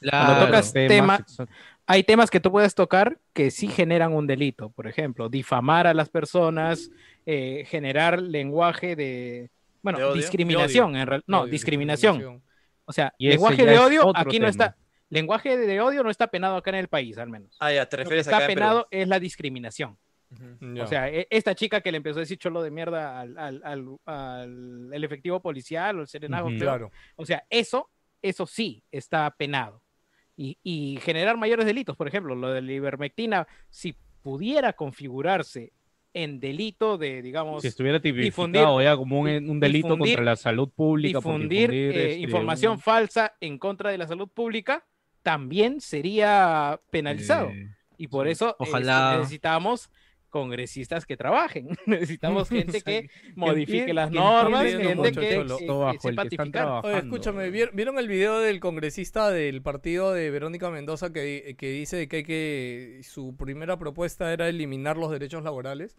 Claro. 0.00 0.46
tocas 0.46 0.72
tema- 0.72 1.18
sexual- 1.18 1.48
hay 1.86 2.02
temas 2.04 2.30
que 2.30 2.40
tú 2.40 2.50
puedes 2.50 2.74
tocar 2.74 3.18
que 3.32 3.50
sí 3.50 3.68
generan 3.68 4.12
un 4.12 4.26
delito. 4.26 4.70
Por 4.70 4.86
ejemplo, 4.86 5.28
difamar 5.28 5.86
a 5.86 5.94
las 5.94 6.08
personas, 6.08 6.90
eh, 7.26 7.64
generar 7.68 8.20
lenguaje 8.20 8.94
de, 8.94 9.50
bueno, 9.82 9.98
De 9.98 10.04
odio. 10.04 10.14
discriminación, 10.16 10.96
en 10.96 11.06
real- 11.06 11.24
no, 11.26 11.40
Odio, 11.42 11.50
discriminación. 11.52 12.42
O 12.84 12.92
sea, 12.92 13.14
Y 13.16 13.28
lenguaje 13.28 13.64
de 13.64 13.78
odio 13.78 14.12
aquí 14.14 14.38
no 14.38 14.46
tema. 14.46 14.48
está, 14.48 14.76
lenguaje 15.12 15.56
de 15.56 15.80
odio 15.80 16.02
no 16.02 16.10
está 16.10 16.26
penado 16.28 16.56
acá 16.56 16.70
en 16.70 16.76
el 16.76 16.88
país, 16.88 17.18
al 17.18 17.28
menos. 17.28 17.56
Ah, 17.60 17.72
ya, 17.72 17.86
te 17.86 17.96
Lo 17.96 18.00
que 18.00 18.04
refieres 18.04 18.26
está 18.26 18.38
acá 18.38 18.46
Perú. 18.46 18.58
penado 18.58 18.88
es 18.90 19.08
la 19.08 19.20
discriminación. 19.20 19.98
O 20.80 20.86
sea, 20.86 21.10
e- 21.10 21.26
esta 21.28 21.54
chica 21.54 21.82
que 21.82 21.90
le 21.92 21.98
empezó 21.98 22.18
a 22.18 22.20
decir 22.20 22.38
cholo 22.38 22.62
de 22.62 22.70
mierda 22.70 23.20
al, 23.20 23.36
al, 23.36 23.60
al- 23.64 23.96
al- 24.06 24.90
el 24.92 25.04
efectivo 25.04 25.40
policial 25.40 25.98
o 25.98 26.02
el 26.02 26.08
creo. 26.08 26.58
claro. 26.58 26.90
O 27.16 27.26
sea, 27.26 27.44
eso, 27.50 27.90
eso 28.22 28.46
sí 28.46 28.82
está 28.90 29.30
penado. 29.36 29.82
Y, 30.34 30.56
y 30.62 30.98
generar 31.02 31.36
mayores 31.36 31.66
delitos, 31.66 31.94
por 31.96 32.08
ejemplo, 32.08 32.34
lo 32.34 32.50
de 32.50 32.62
la 32.62 32.72
ivermectina, 32.72 33.46
si 33.68 33.94
pudiera 34.22 34.72
configurarse 34.72 35.72
en 36.14 36.40
delito 36.40 36.96
de, 36.96 37.20
digamos, 37.20 37.60
si 37.60 37.68
estuviera 37.68 37.98
difundir- 37.98 38.32
tipificado 38.32 38.80
ya 38.82 38.96
como 38.96 39.20
un, 39.20 39.28
un 39.50 39.60
delito 39.60 39.88
difundir- 39.88 39.98
contra 40.14 40.24
la 40.24 40.36
salud 40.36 40.70
pública, 40.70 41.18
difundir 41.18 41.70
difundir, 41.70 41.96
eh, 41.98 42.10
este, 42.12 42.18
información 42.20 42.72
un- 42.72 42.78
falsa 42.80 43.34
en 43.40 43.58
contra 43.58 43.90
de 43.90 43.98
la 43.98 44.06
salud 44.06 44.28
pública, 44.28 44.82
también 45.22 45.80
sería 45.80 46.80
penalizado. 46.90 47.48
Eh, 47.50 47.68
Y 47.98 48.08
por 48.08 48.26
eso 48.28 48.56
este, 48.60 48.70
Ojalá. 48.70 49.16
necesitamos 49.18 49.90
congresistas 50.30 51.04
que 51.04 51.16
trabajen. 51.16 51.68
necesitamos 51.86 52.48
gente 52.48 52.80
que 52.80 53.10
modifique 53.36 53.92
las 53.92 54.10
que 54.10 54.16
normas, 54.16 54.64
gente 54.64 55.12
que, 55.12 55.44
sepa. 55.58 56.80
Oye, 56.88 56.98
escúchame, 56.98 57.50
¿vier- 57.52 57.70
¿vieron 57.74 57.98
el 57.98 58.08
video 58.08 58.38
del 58.40 58.58
congresista 58.58 59.30
del 59.30 59.60
partido 59.62 60.12
de 60.12 60.30
Verónica 60.30 60.70
Mendoza 60.70 61.12
que, 61.12 61.54
que 61.58 61.70
dice 61.70 62.08
que 62.08 62.16
hay 62.16 62.22
que 62.24 63.00
su 63.02 63.36
primera 63.36 63.76
propuesta 63.78 64.32
era 64.32 64.48
eliminar 64.48 64.96
los 64.96 65.10
derechos 65.10 65.44
laborales? 65.44 65.96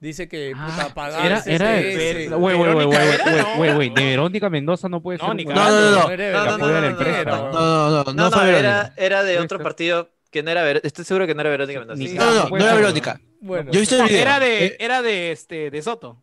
Dice 0.00 0.28
que 0.28 0.52
puta 0.54 0.94
pagar 0.94 1.26
Era, 1.26 1.42
era. 1.44 2.36
Güey, 2.36 2.56
güey, 2.56 2.72
güey, 2.72 2.86
güey, 2.86 2.86
güey, 2.86 3.18
güey, 3.56 3.68
no. 3.70 3.74
güey, 3.76 3.90
de 3.90 4.04
Verónica 4.04 4.48
Mendoza 4.48 4.88
no 4.88 5.02
puede 5.02 5.18
No, 5.18 5.26
ser. 5.26 5.34
ni 5.36 5.44
un- 5.44 5.54
No, 5.54 5.68
no, 5.68 5.90
no, 5.90 6.02
no. 6.04 6.10
Era 6.10 6.44
No, 6.44 6.44
no, 6.44 6.58
no, 6.58 6.68
no, 6.68 6.80
no, 6.80 6.90
no. 6.90 7.24
No, 7.24 7.52
no, 7.52 7.90
no, 7.90 8.04
no, 8.04 8.12
No, 8.12 8.30
no, 8.30 8.42
era, 8.96 9.22
de 9.24 9.38
otro 9.40 9.58
partido 9.58 10.10
que 10.30 10.42
no 10.44 10.50
era 10.52 10.62
Ver- 10.62 10.80
Estoy 10.84 11.04
seguro 11.04 11.26
que 11.26 11.34
no 11.34 11.40
era 11.40 11.50
Verónica 11.50 11.80
Mendoza. 11.80 12.02
No, 12.14 12.24
no, 12.26 12.44
no, 12.44 12.48
no 12.50 12.56
era. 12.64 12.74
Verónica. 12.74 13.20
Bueno. 13.40 13.72
Yo 13.72 13.80
el 13.80 13.86
No, 13.98 14.04
video. 14.04 14.20
era 14.20 14.38
de, 14.40 14.66
Eh, 14.66 14.76
era 14.78 15.02
de 15.02 15.32
este 15.32 15.70
de 15.70 15.82
Soto. 15.82 16.22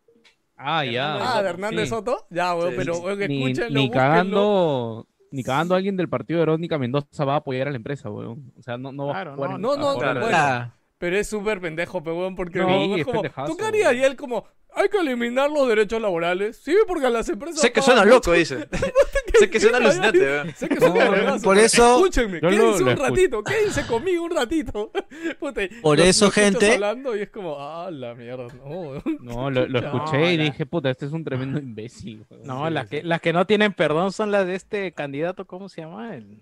Ah, 0.57 0.85
ya. 0.85 1.35
Ah, 1.37 1.43
de 1.43 1.49
Hernández 1.49 1.83
Sí. 1.83 1.89
Soto. 1.89 2.27
Ya, 2.29 2.55
weón, 2.55 2.69
Sí. 2.71 2.75
pero 2.77 2.93
escúchenlo, 3.11 3.69
ni 3.71 3.89
cagando, 3.91 5.07
ni 5.31 5.43
cagando 5.43 5.73
a 5.73 5.77
alguien 5.77 5.97
del 5.97 6.07
partido 6.07 6.39
de 6.39 6.45
Verónica 6.45 6.77
Mendoza 6.77 7.25
va 7.25 7.33
a 7.33 7.37
apoyar 7.37 7.67
a 7.67 7.71
la 7.71 7.77
empresa, 7.77 8.09
weón. 8.09 8.53
O 8.57 8.61
sea, 8.61 8.77
no, 8.77 8.93
no 8.93 9.07
va 9.07 9.13
Claro, 9.15 9.31
a 9.31 9.35
jugar 9.35 9.49
no, 9.51 9.57
no, 9.57 9.75
no, 9.75 9.93
en- 9.93 9.99
claro. 9.99 10.21
bueno. 10.21 10.71
Pero 10.97 11.17
es 11.17 11.27
súper 11.27 11.59
pendejo, 11.59 12.01
pe, 12.03 12.11
weón, 12.11 12.35
porque 12.35 12.59
No, 12.59 12.67
weón, 12.67 12.99
es 12.99 13.05
como, 13.05 13.21
¿tú 13.23 13.57
qué 13.57 13.65
harías? 13.65 13.93
Y 13.95 14.03
él 14.03 14.15
como, 14.15 14.45
hay 14.73 14.87
que 14.87 14.97
eliminar 14.97 15.51
los 15.51 15.67
derechos 15.67 16.01
laborales. 16.01 16.57
Sí, 16.57 16.73
porque 16.87 17.05
a 17.05 17.09
las 17.09 17.27
empresas... 17.27 17.59
Sé 17.59 17.71
que 17.73 17.81
suena 17.81 18.01
mucho. 18.03 18.15
loco, 18.15 18.31
dice. 18.31 18.67
sé 19.39 19.49
que 19.49 19.59
suena 19.59 19.77
alucinante, 19.79 20.19
weón. 20.19 20.53
Sé 20.55 20.69
que 20.69 20.79
suena 20.79 21.05
No, 21.35 21.41
por 21.41 21.57
eso- 21.57 21.95
Escúchenme, 21.97 22.39
lo- 22.39 22.49
quédense 22.49 22.83
un 22.83 22.95
ratito, 22.97 23.43
quédense 23.43 23.85
conmigo 23.87 24.23
un 24.23 24.35
ratito. 24.35 24.91
Puta, 25.39 25.61
Por 25.81 25.99
eso, 25.99 26.31
gente- 26.31 26.73
hablando 26.75 27.15
y 27.17 27.21
es 27.23 27.29
como, 27.29 27.57
ah, 27.59 27.91
la 27.91 28.15
mierda, 28.15 28.47
no. 28.63 29.01
No, 29.19 29.51
lo, 29.51 29.67
lo 29.67 29.81
No, 29.81 29.87
escuché 29.97 30.33
y 30.33 30.37
dije, 30.37 30.65
puta, 30.65 30.89
este 30.89 31.07
es 31.07 31.11
un 31.11 31.25
tremendo 31.25 31.59
imbécil. 31.59 32.25
weón. 32.29 32.43
No, 32.47 32.67
Sí, 32.67 32.73
las 32.73 32.87
que, 32.89 33.03
las 33.03 33.19
que 33.19 33.33
no 33.33 33.45
tienen 33.45 33.73
perdón 33.73 34.13
son 34.13 34.31
las 34.31 34.47
de 34.47 34.55
este 34.55 34.93
candidato, 34.93 35.45
¿cómo 35.45 35.67
se 35.67 35.81
llama? 35.81 36.15
El, 36.15 36.39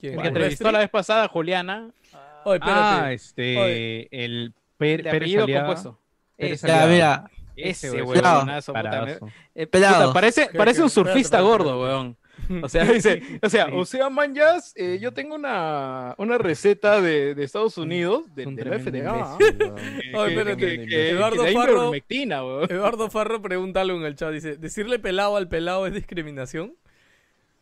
¿Quién? 0.00 0.14
el 0.14 0.22
que 0.22 0.28
entrevistó 0.28 0.72
la 0.72 0.80
vez 0.80 0.90
pasada, 0.90 1.28
Juliana. 1.28 1.90
Oye, 2.44 2.60
Ah, 2.62 3.10
este, 3.12 3.58
Oye. 3.58 4.08
el 4.10 4.52
Per- 4.76 4.98
De 5.02 5.10
Pérez 5.10 5.16
apellido 5.22 5.44
Aliaga. 5.44 5.66
compuesto. 5.66 6.00
Pérez 6.36 6.52
Ese, 6.52 6.66
ya, 6.68 6.82
Aliaga. 6.84 7.22
mira. 7.22 7.30
ese 7.56 7.90
weón, 8.02 8.08
huevonazo, 8.08 8.72
eh, 9.54 9.66
Pelado. 9.68 10.08
puta, 10.08 10.12
parece, 10.58 10.82
un 10.82 10.90
surfista 10.90 11.38
Espérate, 11.38 11.42
gordo, 11.42 11.80
weón. 11.82 12.16
O 12.62 12.68
sea, 12.68 12.84
dice, 12.84 13.22
o 13.42 13.48
sea, 13.48 13.68
o 13.72 13.84
sea, 13.84 14.10
manjas, 14.10 14.72
eh, 14.76 14.98
yo 15.00 15.12
tengo 15.14 15.36
una, 15.36 16.14
una 16.18 16.36
receta 16.36 17.00
de, 17.00 17.34
de 17.36 17.44
Estados 17.44 17.78
Unidos, 17.78 18.24
de, 18.34 18.44
de 18.46 18.64
la 18.64 18.78
FDA, 18.80 19.38
Eduardo 20.12 21.44
Farro-. 21.46 21.92
Eduardo 22.68 23.10
Farro 23.10 23.40
pregunta 23.40 23.80
algo 23.80 23.96
en 23.98 24.04
el 24.04 24.16
chat, 24.16 24.32
dice, 24.32 24.56
¿decirle 24.56 24.98
pelado 24.98 25.36
al 25.36 25.48
pelado 25.48 25.86
es 25.86 25.94
discriminación? 25.94 26.74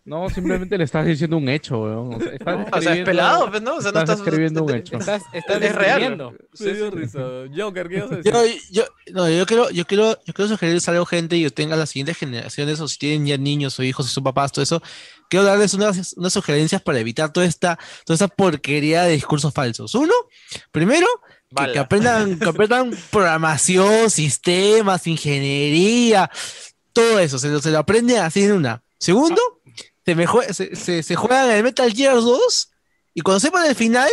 No, 0.05 0.29
simplemente 0.29 0.77
le 0.77 0.83
estás 0.83 1.07
diciendo 1.07 1.37
un 1.37 1.49
hecho, 1.49 1.81
weón. 1.81 2.15
O 2.15 2.19
sea, 2.21 2.33
estás 2.33 2.57
O 2.57 2.59
sea, 2.59 2.65
es 2.65 2.75
escribiendo- 2.99 3.05
pelado, 3.05 3.51
pues, 3.51 3.63
¿no? 3.63 3.77
O 3.77 3.81
sea, 3.81 3.93
no 3.93 4.01
estás 4.01 4.19
estás 4.19 4.27
escribiendo 4.27 4.65
un 4.65 4.75
hecho. 4.75 4.97
Estás, 4.99 5.23
estás 5.33 5.63
Es 5.63 5.75
real. 5.77 6.01
describiendo. 6.01 6.35
Me 6.59 6.73
dio 6.73 6.91
risa. 6.91 7.19
Joker, 7.57 7.89
¿qué 7.89 7.97
ibas 7.99 8.11
a 8.11 8.17
decir? 8.17 8.33
Yo, 8.33 8.43
yo, 8.73 8.85
no, 9.13 9.31
yo 9.31 9.47
quiero, 9.47 9.71
yo 9.71 9.85
quiero, 9.87 10.19
yo 10.27 10.35
quiero 10.35 10.49
sugerirles 10.49 10.89
algo, 10.89 11.07
gente, 11.07 11.37
y 11.37 11.49
tengan 11.51 11.79
las 11.79 11.91
siguientes 11.91 12.17
generaciones, 12.19 12.81
o 12.81 12.89
si 12.89 12.99
tienen 12.99 13.27
ya 13.27 13.37
niños 13.39 13.79
o 13.79 13.85
hijos, 13.85 14.07
si 14.09 14.13
son 14.13 14.25
papás, 14.25 14.51
todo 14.51 14.65
eso, 14.65 14.83
quiero 15.31 15.45
darles 15.45 15.73
unas, 15.75 16.15
unas 16.17 16.33
sugerencias 16.33 16.83
para 16.83 16.99
evitar 16.99 17.33
toda 17.33 17.47
esta, 17.47 17.79
toda 18.05 18.15
esta 18.17 18.27
porquería 18.27 19.05
de 19.05 19.13
discursos 19.13 19.55
falsos. 19.55 19.95
Uno, 19.95 20.13
primero, 20.73 21.07
que, 21.55 21.73
que 21.75 21.79
aprendan, 21.79 22.41
que 22.41 22.49
aprendan 22.49 22.91
programación, 23.13 24.11
sistemas, 24.11 25.07
ingeniería, 25.07 26.29
todo 26.93 27.21
eso, 27.21 27.39
se 27.39 27.49
lo, 27.51 27.61
se 27.63 27.71
lo 27.71 27.79
aprenden 27.79 28.17
así 28.19 28.43
en 28.43 28.53
una. 28.53 28.83
Segundo, 28.99 29.41
se, 30.05 30.15
me 30.15 30.27
jue- 30.27 30.53
se, 30.53 30.75
se, 30.77 31.03
se 31.03 31.15
juegan 31.17 31.51
el 31.51 31.63
Metal 31.65 31.93
Gear 31.93 32.15
2 32.17 32.71
y 33.15 33.21
cuando 33.23 33.41
sepan 33.41 33.67
el 33.67 33.75
final, 33.75 34.11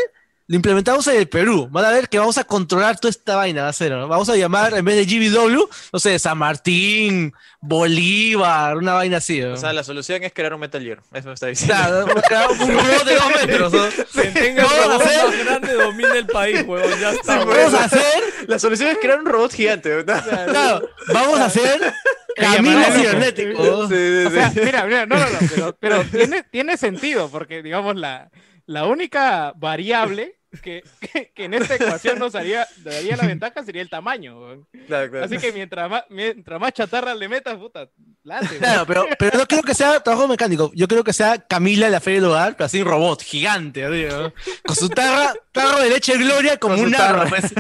lo 0.50 0.56
implementamos 0.56 1.06
en 1.08 1.16
el 1.18 1.30
Perú. 1.30 1.68
Van 1.70 1.86
a 1.86 1.92
ver 1.92 2.10
que 2.10 2.18
vamos 2.18 2.40
a 2.40 2.44
controlar 2.44 3.00
toda 3.00 3.12
esta 3.12 3.36
vaina, 3.36 3.62
va 3.62 3.70
a 3.70 3.74
ser, 3.74 3.92
¿no? 3.92 4.08
Vamos 4.08 4.28
a 4.30 4.36
llamar, 4.36 4.74
en 4.74 4.84
vez 4.84 4.96
de 4.96 5.06
GBW, 5.06 5.70
no 5.94 6.00
sé, 6.00 6.18
San 6.18 6.40
Martín, 6.40 7.32
Bolívar, 7.62 8.76
una 8.78 8.94
vaina 8.94 9.18
así. 9.18 9.42
¿no? 9.42 9.54
O 9.54 9.58
sea, 9.58 9.74
la 9.74 9.84
solución 9.84 10.24
es 10.24 10.34
crear 10.34 10.52
un 10.56 10.60
Metal 10.60 10.82
Gear. 10.84 11.02
Eso 11.14 11.28
me 11.28 11.34
está 11.36 11.46
diciendo. 11.46 12.08
Claro, 12.28 12.54
un 12.54 12.60
robot 12.68 13.06
de 13.06 13.14
dos 13.16 13.30
metros. 13.46 13.74
¿no? 13.74 14.06
Quien 14.12 14.34
tenga 14.34 14.64
el 14.64 14.70
robot 14.70 15.02
hacer- 15.04 15.24
más 15.28 15.46
grande 15.46 15.74
domina 15.74 16.18
el 16.18 16.26
país, 16.26 16.64
huevón, 16.66 17.00
ya 17.00 17.12
está. 17.12 17.38
Vamos 17.46 17.74
a 17.76 17.84
hacer, 17.86 18.24
La 18.48 18.58
solución 18.58 18.90
es 18.90 18.98
crear 18.98 19.20
un 19.20 19.26
robot 19.28 19.54
gigante, 19.54 19.90
¿verdad? 19.90 20.24
claro, 20.50 20.90
vamos 21.14 21.40
a 21.40 21.46
hacer 21.46 21.80
loco. 22.38 22.92
cibernéticos. 22.98 23.90
Sí, 23.90 23.96
sí, 23.96 24.26
O 24.26 24.32
sea, 24.32 24.52
mira, 24.66 24.84
mira, 24.86 25.06
no, 25.06 25.16
no, 25.16 25.26
no, 25.30 25.38
pero, 25.54 25.76
pero 25.80 26.04
tiene, 26.06 26.42
tiene 26.42 26.76
sentido, 26.76 27.30
porque 27.30 27.62
digamos 27.62 27.96
la, 27.96 28.32
la 28.66 28.86
única 28.88 29.54
variable 29.56 30.39
que, 30.62 30.84
que, 31.00 31.32
que 31.34 31.46
en 31.46 31.54
esta 31.54 31.76
ecuación 31.76 32.20
nos 32.20 32.36
haría, 32.36 32.68
daría 32.78 33.16
la 33.16 33.28
ventaja 33.28 33.64
sería 33.64 33.82
el 33.82 33.90
tamaño. 33.90 34.40
weón. 34.40 34.68
Claro, 34.88 35.10
claro. 35.10 35.26
Así 35.26 35.38
que 35.38 35.52
mientras 35.52 35.90
más, 35.90 36.04
mientras 36.10 36.60
más 36.60 36.74
chatarra 36.74 37.14
le 37.14 37.28
metas, 37.28 37.58
puta, 37.58 37.90
late. 38.24 38.58
Claro, 38.58 38.86
pero, 38.86 39.06
pero 39.18 39.38
no 39.38 39.46
creo 39.46 39.62
que 39.62 39.74
sea 39.74 40.00
trabajo 40.00 40.28
mecánico. 40.28 40.72
Yo 40.74 40.88
creo 40.88 41.04
que 41.04 41.14
sea 41.14 41.38
Camila 41.38 41.86
en 41.86 41.92
la 41.92 42.00
feria 42.00 42.22
del 42.22 42.30
hogar, 42.30 42.56
pero 42.56 42.66
así 42.66 42.82
un 42.82 42.88
robot 42.88 43.22
gigante, 43.22 43.84
¿no? 43.84 44.34
con 44.66 44.76
su 44.76 44.90
tarra, 44.90 45.34
tarro 45.52 45.80
de 45.80 45.90
leche 45.90 46.18
de 46.18 46.24
gloria 46.24 46.58
como 46.58 46.76
un 46.76 46.92
tarro. 46.92 47.22
arro. 47.22 47.30
pues. 47.30 47.54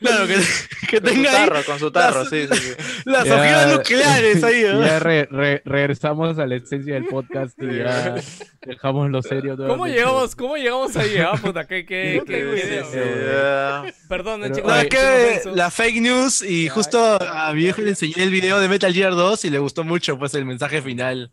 Claro, 0.00 0.26
que, 0.26 0.34
que 0.88 1.00
Con 1.00 1.08
su 1.10 1.14
tenga 1.14 1.30
ahí 1.30 1.46
tarro, 1.48 1.64
con 1.64 1.78
su 1.78 1.90
tarro, 1.90 2.20
las- 2.20 2.30
sí, 2.30 2.46
sí, 2.50 2.56
sí. 2.58 3.02
las 3.04 3.24
Ya- 3.26 3.66
nucleares 3.66 4.42
ahí. 4.42 4.62
¿no? 4.72 4.80
Ya 4.84 4.98
re- 4.98 5.28
re- 5.30 5.62
regresamos 5.64 6.38
a 6.38 6.46
la 6.46 6.56
esencia 6.56 6.94
del 6.94 7.04
podcast 7.06 7.56
y 7.62 7.76
ya 7.78 8.14
dejamos 8.66 9.10
lo 9.10 9.22
serio. 9.22 9.56
¿Cómo 9.56 9.66
nuevamente. 9.68 9.98
llegamos, 9.98 10.34
¿Cómo 10.36 10.56
llegamos 10.56 10.96
ahí? 10.96 11.18
Ah, 11.18 11.32
puta, 11.40 11.66
qué, 11.66 11.84
qué, 11.84 12.22
video. 12.26 13.84
Perdón, 14.08 14.40
Pero- 14.42 14.54
chicos. 14.54 14.70
No, 14.70 14.74
es 14.76 14.80
sin 14.82 14.88
que 14.90 14.98
ofensos. 14.98 15.56
la 15.56 15.70
fake 15.70 16.00
news 16.00 16.42
y 16.42 16.68
justo 16.68 17.18
a 17.20 17.52
mi 17.52 17.62
viejo 17.62 17.82
le 17.82 17.90
enseñé 17.90 18.22
el 18.22 18.30
video 18.30 18.58
de 18.60 18.68
Metal 18.68 18.92
Gear 18.92 19.12
2 19.12 19.44
y 19.44 19.50
le 19.50 19.58
gustó 19.58 19.84
mucho 19.84 20.18
pues 20.18 20.34
el 20.34 20.44
mensaje 20.44 20.82
final. 20.82 21.30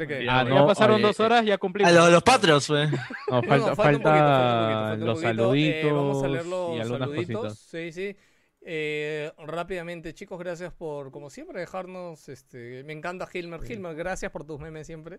¿De 0.00 0.06
qué? 0.06 0.26
Ah, 0.30 0.44
ya 0.44 0.44
no, 0.44 0.66
pasaron 0.66 0.96
oye, 0.96 1.02
dos 1.04 1.20
horas, 1.20 1.44
ya 1.44 1.58
cumplimos. 1.58 1.92
A 1.92 1.94
los, 1.94 2.10
los 2.10 2.22
Patrios, 2.22 2.66
pues. 2.66 2.90
No, 2.90 3.42
falta, 3.42 3.56
no, 3.58 3.76
falta, 3.76 3.76
falta 3.76 3.90
un 3.90 4.02
poquito, 4.02 4.08
falta 4.08 4.54
un 4.54 4.64
poquito, 4.64 4.80
falta 4.80 4.94
un 4.94 5.00
los 5.06 5.14
poquito. 5.20 5.28
saluditos 5.42 5.84
Eh, 5.84 5.92
vamos 5.92 6.22
a 6.24 6.28
leer 6.28 6.46
los 6.46 6.76
y 6.76 6.80
algunas 6.80 7.08
saluditos. 7.10 7.42
cositas. 7.42 7.58
Sí, 7.58 7.92
sí. 7.92 8.16
Eh, 8.62 9.32
rápidamente, 9.38 10.14
chicos, 10.14 10.38
gracias 10.38 10.72
por, 10.72 11.10
como 11.10 11.28
siempre, 11.30 11.60
dejarnos. 11.60 12.28
Este, 12.28 12.82
me 12.84 12.92
encanta 12.92 13.28
Hilmer. 13.32 13.60
Hilmer, 13.70 13.94
gracias 13.94 14.30
por 14.32 14.44
tus 14.46 14.58
memes 14.58 14.86
siempre. 14.86 15.18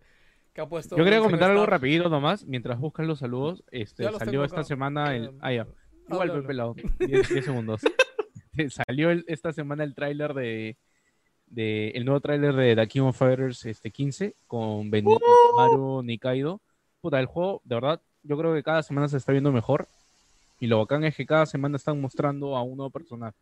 Que 0.53 0.61
ha 0.61 0.67
puesto. 0.67 0.97
Yo 0.97 1.03
quería 1.03 1.19
comentar 1.19 1.49
algo 1.51 1.65
rapidito 1.65 2.09
nomás, 2.09 2.43
mientras 2.45 2.79
buscan 2.79 3.07
los 3.07 3.19
saludos. 3.19 3.63
Este, 3.71 4.03
Ya 4.03 4.11
los 4.11 4.19
salió 4.19 4.43
esta 4.43 4.57
acá. 4.61 4.63
semana 4.67 5.15
el... 5.15 5.25
Eh, 5.25 5.31
Ah, 5.41 5.53
ya. 5.53 5.67
Igual, 6.09 6.43
pelado. 6.45 6.75
10 6.99 7.29
10 7.29 7.45
segundos. 7.45 7.81
Eh, 8.57 8.69
salió 8.69 9.11
el- 9.11 9.23
esta 9.29 9.53
semana 9.53 9.85
el 9.85 9.95
tráiler 9.95 10.33
de, 10.33 10.77
de... 11.51 11.89
El 11.89 12.05
nuevo 12.05 12.19
tráiler 12.19 12.55
de 12.55 12.75
The 12.75 12.87
King 12.87 13.01
of 13.01 13.17
Fighters 13.17 13.65
este, 13.65 13.91
15 13.91 14.33
con 14.47 14.89
Benimaru 14.89 16.01
Nikaido. 16.03 16.59
Puta, 17.01 17.19
el 17.19 17.25
juego, 17.27 17.61
de 17.65 17.75
verdad, 17.75 17.99
yo 18.23 18.37
creo 18.37 18.53
que 18.53 18.63
cada 18.63 18.81
semana 18.83 19.07
se 19.07 19.17
está 19.17 19.31
viendo 19.31 19.51
mejor. 19.51 19.87
Y 20.59 20.67
lo 20.67 20.79
bacán 20.79 21.03
es 21.03 21.15
que 21.15 21.25
cada 21.25 21.45
semana 21.45 21.77
están 21.77 21.99
mostrando 21.99 22.55
a 22.55 22.61
un 22.61 22.77
nuevo 22.77 22.89
personaje. 22.91 23.35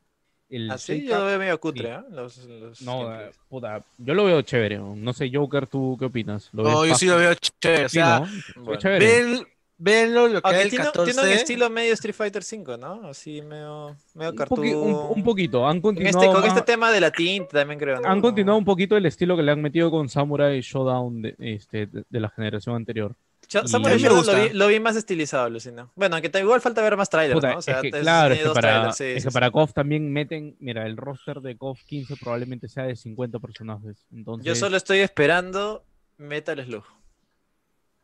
El 0.49 0.71
Así 0.71 0.93
Shake 0.93 1.07
yo 1.09 1.19
lo 1.19 1.25
veo 1.25 1.37
medio 1.39 1.59
cutre, 1.59 1.83
sí. 1.83 1.91
¿eh? 1.91 1.99
Los, 2.11 2.37
los 2.45 2.81
No, 2.81 3.13
eh, 3.13 3.29
puta, 3.49 3.83
yo 3.99 4.13
lo 4.13 4.25
veo 4.25 4.41
chévere. 4.41 4.79
¿no? 4.79 5.13
Sé, 5.13 5.29
Joker, 5.31 5.67
¿tú 5.67 5.95
qué 5.99 6.05
opinas? 6.05 6.49
¿Lo 6.53 6.63
No, 6.63 6.85
yo 6.85 6.95
sí 6.95 7.05
lo 7.05 7.17
veo 7.17 7.33
chévere. 7.35 7.85
O 7.85 7.89
Sí, 7.89 7.97
sea, 7.97 8.19
¿no? 8.19 8.25
Se 8.25 8.31
ve 8.31 8.43
Bueno. 8.63 8.79
chévere. 8.79 9.47
Venlo 9.79 10.27
lo 10.27 10.41
que 10.41 10.47
Aunque 10.47 10.57
hay 10.59 10.63
el 10.65 10.69
tiene, 10.69 10.85
14. 10.85 11.11
tiene 11.13 11.27
un 11.27 11.33
estilo 11.35 11.69
medio 11.71 11.93
Street 11.93 12.13
Fighter 12.13 12.43
5, 12.43 12.77
¿no? 12.77 13.07
Así 13.09 13.41
medio, 13.41 13.95
medio 14.13 14.31
Un, 14.31 14.35
cartoon. 14.37 14.59
poqui- 14.59 14.75
un- 14.75 15.17
un 15.17 15.23
poquito. 15.23 15.65
Han 15.67 15.81
Con 15.81 15.95
continuado, 15.95 16.19
este, 16.23 16.33
con 16.33 16.41
más- 16.41 16.49
este 16.57 16.61
tema 16.71 16.91
de 16.91 17.01
la 17.01 17.11
tinta 17.11 17.49
también 17.59 17.79
creo, 17.79 17.99
¿no? 17.99 18.07
han 18.07 18.21
continuado 18.21 18.59
un 18.59 18.65
poquito 18.65 18.95
el 18.97 19.05
estilo 19.07 19.35
que 19.35 19.41
le 19.43 19.51
han 19.51 19.61
metido 19.61 19.89
con 19.89 20.07
Samurai 20.09 20.61
Showdown 20.61 21.21
de, 21.23 21.35
este, 21.39 21.87
de, 21.87 22.03
de 22.07 22.19
la 22.19 22.29
generación 22.29 22.75
anterior. 22.75 23.15
Samurai 23.65 23.97
Shodown 23.97 24.15
lo 24.17 24.21
gusta. 24.23 24.43
vi, 24.43 24.49
lo 24.53 24.67
vi 24.67 24.79
más 24.79 24.95
estilizado, 24.95 25.49
Lucina. 25.49 25.89
Bueno, 25.95 26.17
aunque 26.17 26.29
igual 26.39 26.61
falta 26.61 26.83
ver 26.83 26.95
más 26.95 27.09
trailers, 27.09 27.33
Puta, 27.35 27.51
¿no? 27.53 27.57
O 27.57 27.61
sea, 27.63 27.77
es 27.77 27.81
que, 27.81 27.87
es- 27.87 27.95
claro, 27.95 28.33
es 28.35 28.41
que 28.43 28.49
para, 28.49 28.61
trailers, 28.61 28.97
sí, 28.97 29.03
es 29.05 29.09
sí, 29.09 29.27
que 29.27 29.31
sí. 29.31 29.33
para 29.33 29.49
KOF 29.49 29.73
también 29.73 30.11
meten, 30.11 30.55
mira, 30.59 30.85
el 30.85 30.97
roster 30.97 31.41
de 31.41 31.57
KOF 31.57 31.83
15 31.85 32.15
probablemente 32.17 32.67
sea 32.67 32.83
de 32.83 32.95
50 32.95 33.39
personajes. 33.39 33.97
Entonces, 34.13 34.45
Yo 34.45 34.53
solo 34.53 34.77
estoy 34.77 34.99
esperando 34.99 35.83
Metal 36.17 36.63
Slug. 36.63 36.83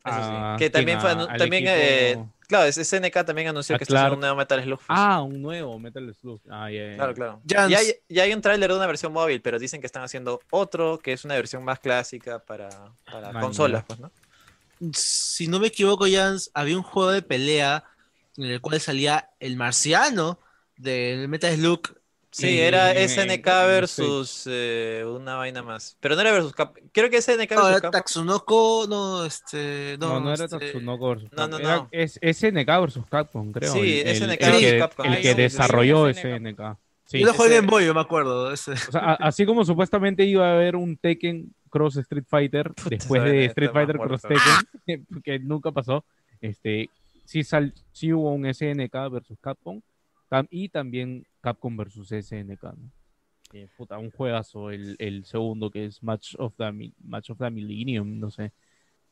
Eso 0.06 0.16
sí. 0.16 0.22
¿A 0.22 0.56
Que 0.60 0.70
también 0.70 1.02
fue, 1.02 1.10
¿A- 1.10 1.16
anu- 1.16 1.28
al 1.30 1.38
también, 1.40 1.64
equipo? 1.68 1.76
eh, 1.82 2.26
claro, 2.48 2.66
es- 2.66 2.78
SNK 2.78 3.24
también 3.26 3.48
anunció 3.48 3.76
a 3.76 3.80
que 3.80 3.84
está 3.86 3.96
haciendo 3.96 4.10
Clark. 4.10 4.14
un 4.18 4.20
nuevo 4.22 4.36
Metal 4.38 4.64
Slug. 4.64 4.80
Ah, 4.88 5.22
un 5.22 5.42
nuevo 5.42 5.80
Metal 5.80 6.16
Slug. 6.22 6.42
Ah, 6.50 6.68
Claro, 6.96 7.14
claro. 7.14 7.42
Ya 7.44 7.66
hay, 7.66 7.94
ya 8.08 8.24
hay 8.24 8.34
un 8.34 8.42
tráiler 8.42 8.70
de 8.70 8.78
una 8.78 8.88
versión 8.88 9.12
móvil, 9.12 9.42
pero 9.42 9.58
dicen 9.60 9.80
que 9.82 9.88
están 9.88 10.04
haciendo 10.04 10.40
otro, 10.52 11.00
que 11.00 11.14
es 11.14 11.26
una 11.26 11.34
versión 11.36 11.64
más 11.64 11.80
clásica 11.80 12.40
para, 12.40 12.70
para 13.12 13.32
Man, 13.32 13.42
consolas, 13.42 13.84
pues, 13.88 14.00
¿no? 14.00 14.12
si 14.94 15.48
no 15.48 15.60
me 15.60 15.68
equivoco, 15.68 16.06
Jans, 16.10 16.52
había 16.54 16.76
un 16.78 16.84
juego 16.84 17.12
de 17.12 17.22
pelea 17.22 17.84
en 18.38 18.46
el 18.46 18.62
cual 18.62 18.80
salía 18.82 19.30
el 19.40 19.56
marciano 19.56 20.40
del 20.78 21.28
Metal 21.30 21.54
Slug. 21.56 21.82
Sí, 22.38 22.48
Y- 22.50 22.60
era 22.60 22.94
y- 22.94 23.08
SNK 23.08 23.48
y- 23.48 23.68
versus 23.68 24.44
eh, 24.46 25.06
una 25.08 25.36
vaina 25.36 25.64
más. 25.64 25.96
Pero 26.02 26.16
no 26.16 26.22
era 26.22 26.34
versus 26.34 26.52
Cap. 26.54 26.76
Creo 26.92 27.10
que 27.10 27.22
SNK 27.22 27.50
No, 27.52 27.56
versus 27.64 27.70
era 27.70 27.76
Capcom. 27.82 27.92
Tatsunoko, 27.92 28.86
no, 28.90 29.24
este. 29.24 29.96
No, 30.02 30.10
No, 30.10 30.20
no 30.20 30.34
era 30.34 30.44
este, 30.44 30.58
Tatsunoko 30.60 31.10
versus 31.10 31.32
no, 31.32 31.48
no, 31.48 31.58
Capcom. 31.58 31.66
Era- 31.66 31.76
no. 31.78 31.88
es 31.92 32.20
SNK 32.22 32.68
versus 32.82 33.06
Capcom, 33.10 33.52
creo. 33.54 33.72
Sí, 33.72 34.02
el, 34.02 34.16
SNK 34.18 34.42
el 34.42 34.52
versus 34.52 34.60
que, 34.72 34.78
Capcom. 34.80 35.06
el 35.14 35.22
que 35.22 35.36
desarrolló 35.36 36.14
sí, 36.14 36.20
SNK. 36.20 36.36
SNK. 36.60 36.78
Sí. 37.06 37.20
Yo 37.20 37.28
lo 37.28 37.34
jugué 37.36 37.56
en 37.58 37.68
Boy, 37.68 37.86
yo 37.86 37.94
me 37.94 38.02
acuerdo. 38.02 38.52
ese. 38.52 38.72
O 38.74 38.76
sea, 38.92 39.00
a- 39.02 39.14
así 39.14 39.46
como 39.46 39.64
supuestamente 39.64 40.26
iba 40.26 40.46
a 40.50 40.54
haber 40.56 40.76
un 40.76 40.98
Tekken 40.98 41.54
Cross 41.70 41.98
Street 41.98 42.26
Fighter 42.28 42.74
después 42.90 43.24
de 43.24 43.46
Street 43.46 43.72
Fighter 43.72 43.98
Cross. 43.98 44.24
Tekken, 44.24 45.06
que 45.24 45.40
nunca 45.40 45.72
pasó. 45.72 46.04
Este, 46.42 46.90
sí, 47.24 47.46
sal, 47.46 47.74
sí 47.94 48.12
hubo 48.12 48.34
un 48.34 48.46
SNK 48.54 49.10
versus 49.10 49.38
Capcom 49.40 49.80
tam- 50.30 50.48
y 50.50 50.68
también 50.68 51.26
Capcom 51.46 51.78
versus 51.78 52.12
SNK. 52.12 52.64
¿no? 52.64 52.92
Eh, 53.54 53.68
puta, 53.78 53.98
un 54.00 54.10
juegazo 54.12 54.72
el, 54.72 54.96
el 54.98 55.24
segundo 55.26 55.70
que 55.70 55.86
es 55.86 56.02
Match 56.02 56.34
of 56.40 56.56
the, 56.58 56.92
Match 57.04 57.30
of 57.30 57.38
the 57.38 57.50
Millennium, 57.52 58.20
no 58.20 58.32
sé. 58.32 58.52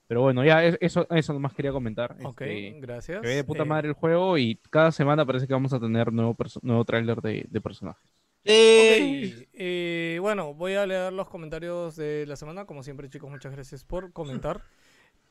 Pero 0.07 0.21
bueno, 0.21 0.43
ya 0.43 0.65
es- 0.65 0.77
eso, 0.81 1.07
eso 1.11 1.31
nomás 1.33 1.53
quería 1.53 1.71
comentar. 1.71 2.17
Ok, 2.23 2.41
Este, 2.41 2.79
gracias. 2.81 3.21
se 3.21 3.27
ve 3.27 3.35
de 3.35 3.43
puta 3.43 3.61
Eh, 3.63 3.65
madre 3.65 3.87
el 3.89 3.93
juego 3.93 4.37
y 4.37 4.55
cada 4.69 4.91
semana 4.91 5.25
parece 5.25 5.45
que 5.47 5.53
vamos 5.53 5.71
a 5.73 5.79
tener 5.79 6.11
nuevo, 6.11 6.35
nuevo 6.61 6.83
tráiler 6.83 7.21
de, 7.21 7.45
de 7.49 7.61
personajes. 7.61 8.03
Eh, 8.43 9.31
Ok, 9.37 9.47
eh, 9.53 10.17
bueno, 10.19 10.53
voy 10.53 10.73
a 10.73 10.85
leer 10.85 11.13
los 11.13 11.29
comentarios 11.29 11.95
de 11.95 12.25
la 12.27 12.35
semana. 12.35 12.65
Como 12.65 12.83
siempre, 12.83 13.09
chicos, 13.09 13.29
muchas 13.29 13.53
gracias 13.53 13.85
por 13.85 14.11
comentar. 14.11 14.61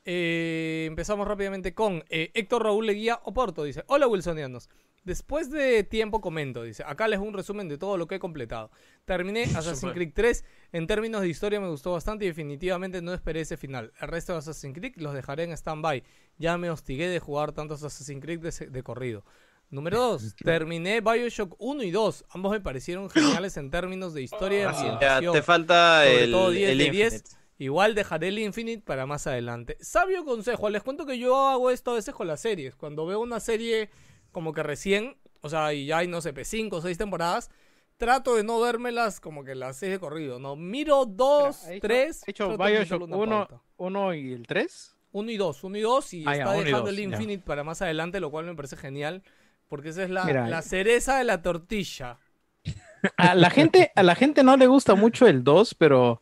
Eh, 0.05 0.85
empezamos 0.87 1.27
rápidamente 1.27 1.73
con 1.73 2.03
eh, 2.09 2.31
Héctor 2.33 2.63
Raúl 2.63 2.85
Leguía 2.85 3.19
Oporto. 3.23 3.63
Dice: 3.63 3.83
Hola, 3.87 4.07
Wilsonianos. 4.07 4.69
Después 5.03 5.51
de 5.51 5.83
tiempo 5.83 6.21
comento, 6.21 6.63
dice, 6.63 6.81
acá 6.87 7.09
les 7.09 7.19
un 7.19 7.33
resumen 7.33 7.67
de 7.67 7.77
todo 7.77 7.97
lo 7.97 8.07
que 8.07 8.15
he 8.15 8.19
completado. 8.19 8.71
Terminé 9.03 9.43
Assassin's. 9.55 9.91
Creed 9.93 10.11
3, 10.13 10.45
en 10.71 10.87
términos 10.87 11.19
de 11.21 11.27
historia 11.27 11.59
me 11.59 11.67
gustó 11.67 11.91
bastante 11.91 12.23
y 12.23 12.29
definitivamente 12.29 13.01
no 13.01 13.13
esperé 13.13 13.41
ese 13.41 13.57
final. 13.57 13.91
El 13.99 14.07
resto 14.07 14.31
de 14.31 14.39
Assassin's 14.39 14.73
Creed 14.73 14.93
los 14.95 15.13
dejaré 15.13 15.43
en 15.43 15.51
stand-by. 15.51 16.03
Ya 16.37 16.57
me 16.57 16.69
hostigué 16.69 17.09
de 17.09 17.19
jugar 17.19 17.51
tantos 17.51 17.83
Assassin's 17.83 18.21
Creed 18.21 18.39
de, 18.39 18.83
corrido. 18.83 19.25
Número 19.69 19.99
2. 19.99 20.35
Terminé 20.43 21.01
Bioshock 21.01 21.55
1 21.59 21.83
y 21.83 21.91
2. 21.91 22.25
Ambos 22.29 22.53
me 22.53 22.61
parecieron 22.61 23.09
geniales 23.09 23.57
en 23.57 23.71
términos 23.71 24.13
de 24.13 24.21
historia 24.21 24.59
y 24.59 24.63
Ah, 24.63 24.71
Ya, 24.71 24.79
ambientación. 24.93 25.33
te 25.33 25.41
falta 25.41 26.03
Sobre 26.05 26.23
el, 26.23 26.31
todo 26.31 26.49
10 26.51 26.69
el 26.69 26.77
de 26.77 26.89
10. 26.91 27.23
Igual 27.57 27.95
dejaré 27.95 28.29
el 28.29 28.39
Infinite 28.39 28.81
para 28.83 29.05
más 29.05 29.27
adelante. 29.27 29.77
Sabio 29.79 30.25
consejo. 30.25 30.69
Les 30.69 30.83
cuento 30.83 31.05
que 31.05 31.17
yo 31.19 31.47
hago 31.49 31.69
esto 31.69 31.91
a 31.91 31.95
veces 31.95 32.13
con 32.13 32.27
las 32.27 32.41
series. 32.41 32.75
Cuando 32.75 33.05
veo 33.05 33.19
una 33.19 33.39
serie 33.39 33.89
como 34.31 34.53
que 34.53 34.63
recién, 34.63 35.15
o 35.41 35.49
sea, 35.49 35.73
y 35.73 35.85
ya 35.85 35.99
hay, 35.99 36.07
no 36.07 36.19
sé, 36.21 36.33
5 36.43 36.77
o 36.77 36.81
6 36.81 36.97
temporadas, 36.97 37.51
trato 37.97 38.35
de 38.35 38.43
no 38.43 38.59
vérmelas 38.59 39.19
como 39.19 39.43
que 39.43 39.53
las 39.55 39.77
6 39.77 39.91
de 39.93 39.99
corrido. 39.99 40.39
No, 40.39 40.55
miro 40.55 41.05
2, 41.05 41.55
Mira, 41.63 41.69
ha 41.69 41.73
hecho- 41.75 41.87
3. 41.87 42.23
ha 42.27 42.31
hecho 42.31 42.57
Bioshock 42.57 43.03
1, 43.09 43.47
1 43.77 44.13
y 44.15 44.33
el 44.33 44.47
3. 44.47 44.95
1 45.11 45.31
y 45.31 45.37
2, 45.37 45.63
1 45.63 45.77
y 45.77 45.81
2 45.81 46.13
y 46.15 46.21
Ah, 46.27 46.31
ya, 46.35 46.43
está 46.43 46.49
uno 46.53 46.61
y 46.61 46.65
dejando 46.65 46.79
dos, 46.87 46.89
el 46.89 46.95
ya. 46.97 47.03
Infinite 47.03 47.43
para 47.45 47.63
más 47.63 47.81
adelante, 47.83 48.19
lo 48.19 48.31
cual 48.31 48.45
me 48.45 48.55
parece 48.55 48.75
genial. 48.77 49.21
Porque 49.69 49.89
esa 49.89 50.03
es 50.03 50.09
la, 50.09 50.25
Mira, 50.25 50.47
la 50.47 50.59
eh. 50.59 50.63
cereza 50.63 51.17
de 51.19 51.23
la 51.23 51.41
tortilla. 51.43 52.17
A 53.17 53.35
la 53.35 53.49
gente, 53.49 53.91
a 53.95 54.01
la 54.03 54.15
gente 54.15 54.43
no 54.43 54.55
le 54.57 54.65
gusta 54.67 54.95
mucho 54.95 55.27
el 55.27 55.43
2, 55.43 55.75
pero 55.75 56.21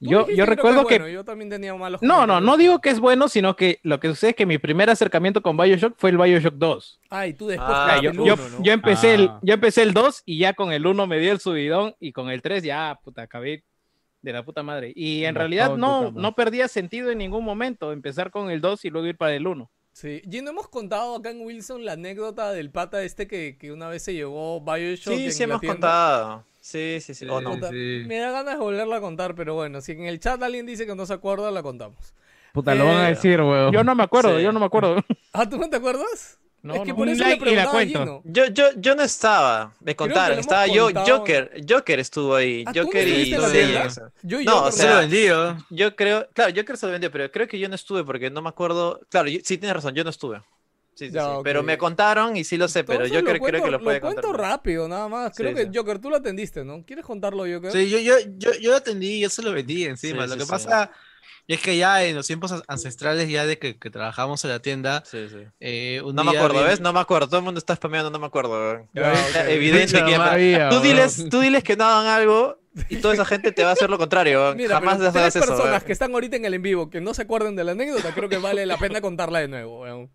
yo, 0.00 0.28
yo 0.28 0.46
recuerdo 0.46 0.82
es 0.82 0.86
que... 0.86 0.98
bueno, 0.98 1.08
yo 1.12 1.24
también 1.24 1.50
tenía 1.50 1.74
malos 1.74 2.00
No, 2.02 2.26
no, 2.26 2.40
no 2.40 2.56
digo 2.56 2.80
que 2.80 2.90
es 2.90 3.00
bueno, 3.00 3.28
sino 3.28 3.56
que 3.56 3.80
lo 3.82 3.98
que 4.00 4.08
sucede 4.08 4.30
es 4.30 4.36
que 4.36 4.46
mi 4.46 4.58
primer 4.58 4.90
acercamiento 4.90 5.42
con 5.42 5.56
Bioshock 5.56 5.94
fue 5.96 6.10
el 6.10 6.18
Bioshock 6.18 6.54
2. 6.54 7.00
Ah, 7.10 7.26
y 7.26 7.34
tú 7.34 7.48
después 7.48 7.68
Ah, 7.70 7.98
yo, 8.02 8.10
el 8.10 8.16
yo- 8.16 8.22
uno, 8.34 8.36
¿no? 8.36 8.62
yo 8.62 8.72
empecé 8.72 9.14
el, 9.14 9.28
Ah. 9.28 9.40
yo 9.42 9.54
empecé 9.54 9.82
el 9.82 9.92
2 9.94 10.22
y 10.24 10.38
ya 10.38 10.52
con 10.54 10.72
el 10.72 10.86
1 10.86 11.06
me 11.06 11.18
dio 11.18 11.32
el 11.32 11.40
subidón 11.40 11.94
y 11.98 12.12
con 12.12 12.30
el 12.30 12.42
3 12.42 12.62
ya, 12.62 12.98
puta, 13.02 13.22
acabé 13.22 13.64
de 14.22 14.32
la 14.32 14.44
puta 14.44 14.62
madre. 14.62 14.92
Y 14.94 15.24
en 15.24 15.34
realidad 15.34 15.76
no, 15.76 16.10
no 16.12 16.34
perdía 16.34 16.68
sentido 16.68 17.10
en 17.10 17.18
ningún 17.18 17.44
momento 17.44 17.92
empezar 17.92 18.30
con 18.30 18.50
el 18.50 18.60
2 18.60 18.84
y 18.84 18.90
luego 18.90 19.06
ir 19.06 19.16
para 19.16 19.34
el 19.34 19.46
1. 19.46 19.70
Sí, 19.92 20.22
y 20.30 20.40
no 20.42 20.50
hemos 20.50 20.68
contado 20.68 21.16
acá 21.16 21.30
en 21.30 21.40
Wilson 21.40 21.84
la 21.84 21.92
anécdota 21.94 22.52
del 22.52 22.70
pata 22.70 23.02
este 23.02 23.26
que, 23.26 23.56
que 23.58 23.72
una 23.72 23.88
vez 23.88 24.02
se 24.04 24.14
llevó 24.14 24.60
Bioshock 24.60 25.14
Sí, 25.14 25.24
en 25.24 25.32
sí 25.32 25.38
la 25.40 25.44
hemos 25.44 25.60
tienda. 25.60 25.74
contado. 25.74 26.44
Sí, 26.60 26.98
sí, 27.00 27.14
sí. 27.14 27.26
O 27.28 27.40
no. 27.40 27.52
Puta, 27.52 27.70
Sí. 27.70 28.02
Me 28.06 28.18
da 28.18 28.30
ganas 28.30 28.54
de 28.54 28.60
volverla 28.60 28.96
a 28.96 29.00
contar, 29.00 29.34
pero 29.34 29.54
bueno, 29.54 29.80
si 29.80 29.92
en 29.92 30.04
el 30.06 30.20
chat 30.20 30.42
alguien 30.42 30.66
dice 30.66 30.86
que 30.86 30.94
no 30.94 31.06
se 31.06 31.14
acuerda, 31.14 31.50
la 31.50 31.62
contamos. 31.62 32.14
Puta, 32.52 32.74
lo 32.74 32.86
van 32.86 32.96
a 32.96 33.06
Eh, 33.08 33.14
decir, 33.14 33.40
weón. 33.40 33.72
Yo 33.72 33.84
no 33.84 33.94
me 33.94 34.02
acuerdo, 34.02 34.36
Sí. 34.36 34.42
yo 34.42 34.52
no 34.52 34.60
me 34.60 34.66
acuerdo. 34.66 34.96
Ah, 35.32 35.48
¿tú 35.48 35.56
no 35.58 35.68
te 35.70 35.76
acuerdas? 35.76 36.38
No, 36.60 36.74
es 36.74 36.80
que 36.80 36.88
no. 36.88 36.96
por 36.96 37.08
eso 37.08 37.22
like 37.22 37.44
le 37.44 37.52
y 37.52 37.54
la 37.54 37.66
cuento. 37.70 38.20
Yo, 38.24 38.46
yo, 38.46 38.64
yo 38.76 38.96
no 38.96 39.02
estaba, 39.04 39.72
me 39.80 39.94
contaron. 39.94 40.40
Estaba 40.40 40.66
yo. 40.66 40.88
Joker. 41.06 41.52
Joker 41.68 42.00
estuvo 42.00 42.34
ahí. 42.34 42.64
Ah, 42.66 42.72
¿tú 42.72 42.80
no 42.80 42.86
Joker 42.86 43.06
y. 43.08 43.30
la. 43.30 43.88
Yo 44.22 44.38
No, 44.38 44.42
yo, 44.42 44.58
o 44.58 44.62
pero- 44.64 44.72
Se 44.72 44.88
lo 44.88 44.96
vendió. 44.96 45.56
Yo 45.70 45.94
creo, 45.94 46.28
claro, 46.34 46.52
Joker 46.56 46.76
se 46.76 46.86
lo 46.86 46.92
vendió, 46.92 47.12
pero 47.12 47.30
creo 47.30 47.46
que 47.46 47.60
yo 47.60 47.68
no 47.68 47.76
estuve 47.76 48.02
porque 48.02 48.28
no 48.30 48.42
me 48.42 48.48
acuerdo. 48.48 49.00
Claro, 49.08 49.28
yo- 49.28 49.38
sí 49.44 49.56
tienes 49.56 49.76
razón, 49.76 49.94
yo 49.94 50.02
no 50.02 50.10
estuve. 50.10 50.42
Sí, 50.98 51.06
sí, 51.06 51.12
Ya, 51.14 51.22
sí. 51.22 51.28
ok. 51.36 51.44
Pero 51.44 51.62
me 51.62 51.78
contaron 51.78 52.36
y 52.36 52.42
sí 52.42 52.56
lo 52.56 52.66
sé, 52.66 52.82
pero 52.82 53.04
Entonces 53.04 53.14
yo 53.14 53.20
lo 53.20 53.26
creo, 53.30 53.34
creo 53.40 53.50
cuento- 53.60 53.64
que 53.66 53.70
lo 53.70 53.80
puede 53.84 54.00
cuento 54.00 54.22
contar. 54.22 54.40
rápido, 54.40 54.88
nada 54.88 55.06
más. 55.08 55.32
Creo 55.36 55.50
Sí, 55.50 55.54
que 55.54 55.62
sí. 55.66 55.70
Joker, 55.72 56.00
tú 56.00 56.10
lo 56.10 56.16
atendiste, 56.16 56.64
¿no? 56.64 56.82
¿Quieres 56.84 57.04
contarlo, 57.04 57.44
Joker? 57.44 57.70
Sí, 57.70 57.88
yo, 57.88 57.98
yo, 58.00 58.14
yo, 58.36 58.50
yo 58.60 58.70
lo 58.72 58.76
atendí, 58.78 59.20
yo 59.20 59.28
se 59.30 59.42
lo 59.42 59.52
vendí 59.52 59.84
encima. 59.84 60.24
Sí, 60.24 60.28
lo 60.28 60.32
sí, 60.34 60.38
que 60.40 60.44
sí. 60.46 60.50
pasa 60.50 60.90
es 61.46 61.60
que 61.62 61.76
ya 61.78 62.02
en 62.04 62.16
los 62.16 62.26
tiempos 62.26 62.52
ancestrales, 62.66 63.28
ya 63.30 63.46
de 63.46 63.58
que, 63.60 63.78
que 63.78 63.90
trabajamos 63.90 64.44
en 64.44 64.50
la 64.50 64.58
tienda, 64.60 65.04
Sí, 65.06 65.28
sí. 65.30 65.36
eh, 65.60 66.02
un 66.04 66.16
No 66.16 66.24
me 66.24 66.32
día 66.32 66.40
acuerdo, 66.40 66.62
vi- 66.62 66.68
¿ves? 66.68 66.80
No 66.80 66.92
me 66.92 66.98
acuerdo. 66.98 67.28
Todo 67.28 67.38
el 67.38 67.44
mundo 67.44 67.58
está 67.58 67.76
spameando, 67.76 68.10
no 68.10 68.18
me 68.18 68.26
acuerdo. 68.26 68.50
weón. 68.50 68.88
Ya, 68.92 69.12
ok. 69.12 69.48
Evidente 69.50 70.02
que 70.04 70.18
Tú 70.70 70.80
diles, 70.80 71.26
tú 71.30 71.38
diles 71.40 71.62
que 71.62 71.76
no 71.76 71.84
hagan 71.84 72.06
algo 72.08 72.58
y 72.90 72.96
toda 72.96 73.14
esa 73.14 73.24
gente 73.24 73.52
te 73.52 73.62
va 73.62 73.70
a 73.70 73.72
hacer 73.74 73.88
lo 73.88 73.98
contrario. 73.98 74.52
Mira, 74.56 74.74
Jamás 74.74 74.98
pero 75.12 75.26
eso. 75.26 75.38
personas 75.40 75.84
que 75.84 75.92
están 75.92 76.12
ahorita 76.12 76.36
en 76.36 76.44
el 76.44 76.54
en 76.54 76.62
vivo 76.62 76.90
que 76.90 77.00
no 77.00 77.14
se 77.14 77.22
acuerden 77.22 77.54
de 77.56 77.62
la 77.64 77.72
anécdota, 77.72 78.12
creo 78.14 78.28
que 78.28 78.38
vale 78.38 78.66
la 78.66 78.76
pena 78.76 79.00
contarla 79.00 79.38
de 79.38 79.48
nuevo, 79.48 79.80
weón. 79.82 80.10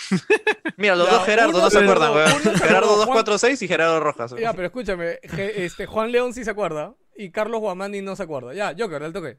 Mira, 0.76 0.96
los 0.96 1.06
Ya, 1.06 1.12
dos 1.14 1.24
Gerardo 1.24 1.50
uno 1.50 1.60
no 1.62 1.70
se 1.70 1.78
acuerdan, 1.78 2.12
weón. 2.12 2.28
Gerardo 2.42 2.86
acordó, 2.90 2.94
Juan- 3.06 3.24
246 3.24 3.62
y 3.62 3.68
Gerardo 3.68 4.00
Rojas. 4.00 4.34
Ya, 4.38 4.52
pero 4.52 4.66
escúchame, 4.66 5.18
je- 5.22 5.52
este, 5.64 5.86
Juan 5.86 6.12
León 6.12 6.32
sí 6.34 6.44
se 6.44 6.50
acuerda 6.50 6.94
y 7.16 7.30
Carlos 7.30 7.60
Guamani 7.60 8.00
no 8.02 8.16
se 8.16 8.22
acuerda. 8.24 8.54
Ya, 8.54 8.74
Joker, 8.78 9.02
al 9.02 9.12
toque. 9.12 9.38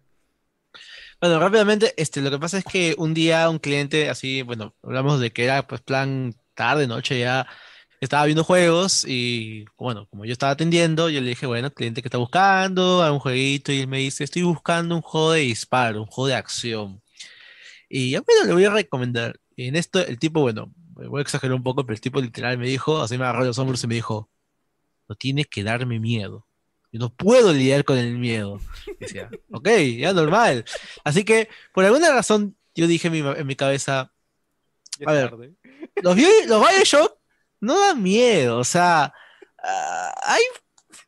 Bueno, 1.21 1.39
rápidamente, 1.39 1.93
este, 1.97 2.21
lo 2.21 2.29
que 2.29 2.39
pasa 2.39 2.57
es 2.57 2.65
que 2.65 2.95
un 2.97 3.13
día 3.13 3.49
un 3.49 3.59
cliente 3.59 4.09
así, 4.09 4.41
bueno, 4.41 4.75
hablamos 4.83 5.19
de 5.19 5.31
que 5.31 5.45
era 5.45 5.65
pues 5.65 5.81
plan 5.81 6.33
tarde, 6.53 6.87
noche, 6.87 7.19
ya 7.19 7.47
estaba 8.01 8.25
viendo 8.25 8.43
juegos 8.43 9.05
y 9.07 9.65
bueno, 9.77 10.07
como 10.09 10.25
yo 10.25 10.33
estaba 10.33 10.51
atendiendo, 10.51 11.09
yo 11.09 11.21
le 11.21 11.29
dije, 11.29 11.45
bueno, 11.45 11.71
cliente 11.71 12.01
que 12.01 12.07
está 12.09 12.17
buscando, 12.17 13.01
a 13.01 13.11
un 13.11 13.19
jueguito 13.19 13.71
y 13.71 13.79
él 13.81 13.87
me 13.87 13.99
dice, 13.99 14.23
estoy 14.25 14.43
buscando 14.43 14.95
un 14.95 15.01
juego 15.01 15.31
de 15.31 15.41
disparo, 15.41 16.01
un 16.01 16.07
juego 16.07 16.27
de 16.27 16.35
acción. 16.35 17.01
Y 17.89 18.11
yo, 18.11 18.21
bueno, 18.23 18.45
le 18.47 18.53
voy 18.53 18.65
a 18.65 18.69
recomendar. 18.71 19.35
Y 19.55 19.67
en 19.67 19.75
esto 19.75 19.99
el 20.05 20.19
tipo, 20.19 20.41
bueno, 20.41 20.73
voy 20.93 21.19
a 21.19 21.21
exagerar 21.21 21.55
un 21.55 21.63
poco, 21.63 21.85
pero 21.85 21.93
el 21.93 22.01
tipo 22.01 22.21
literal 22.21 22.57
me 22.57 22.67
dijo, 22.67 23.01
así 23.01 23.17
me 23.17 23.23
agarró 23.23 23.45
los 23.45 23.57
hombros 23.57 23.83
y 23.83 23.87
me 23.87 23.95
dijo, 23.95 24.29
no 25.07 25.15
tiene 25.15 25.45
que 25.45 25.63
darme 25.63 25.99
miedo. 25.99 26.45
Yo 26.91 26.99
no 26.99 27.13
puedo 27.13 27.51
lidiar 27.51 27.83
con 27.83 27.97
el 27.97 28.17
miedo. 28.17 28.59
Y 28.87 29.03
decía, 29.03 29.29
ok, 29.51 29.69
ya 29.97 30.13
normal. 30.13 30.65
Así 31.03 31.23
que, 31.23 31.49
por 31.73 31.85
alguna 31.85 32.11
razón, 32.11 32.55
yo 32.73 32.87
dije 32.87 33.07
en 33.07 33.13
mi, 33.13 33.19
en 33.19 33.47
mi 33.47 33.55
cabeza, 33.55 34.11
a 35.05 35.11
ver, 35.11 35.31
los, 36.01 36.17
los 36.47 36.69
Bioshock 36.69 37.17
no 37.61 37.79
dan 37.79 38.01
miedo, 38.01 38.59
o 38.59 38.63
sea, 38.63 39.13
ah, 39.63 40.13
hay 40.23 40.41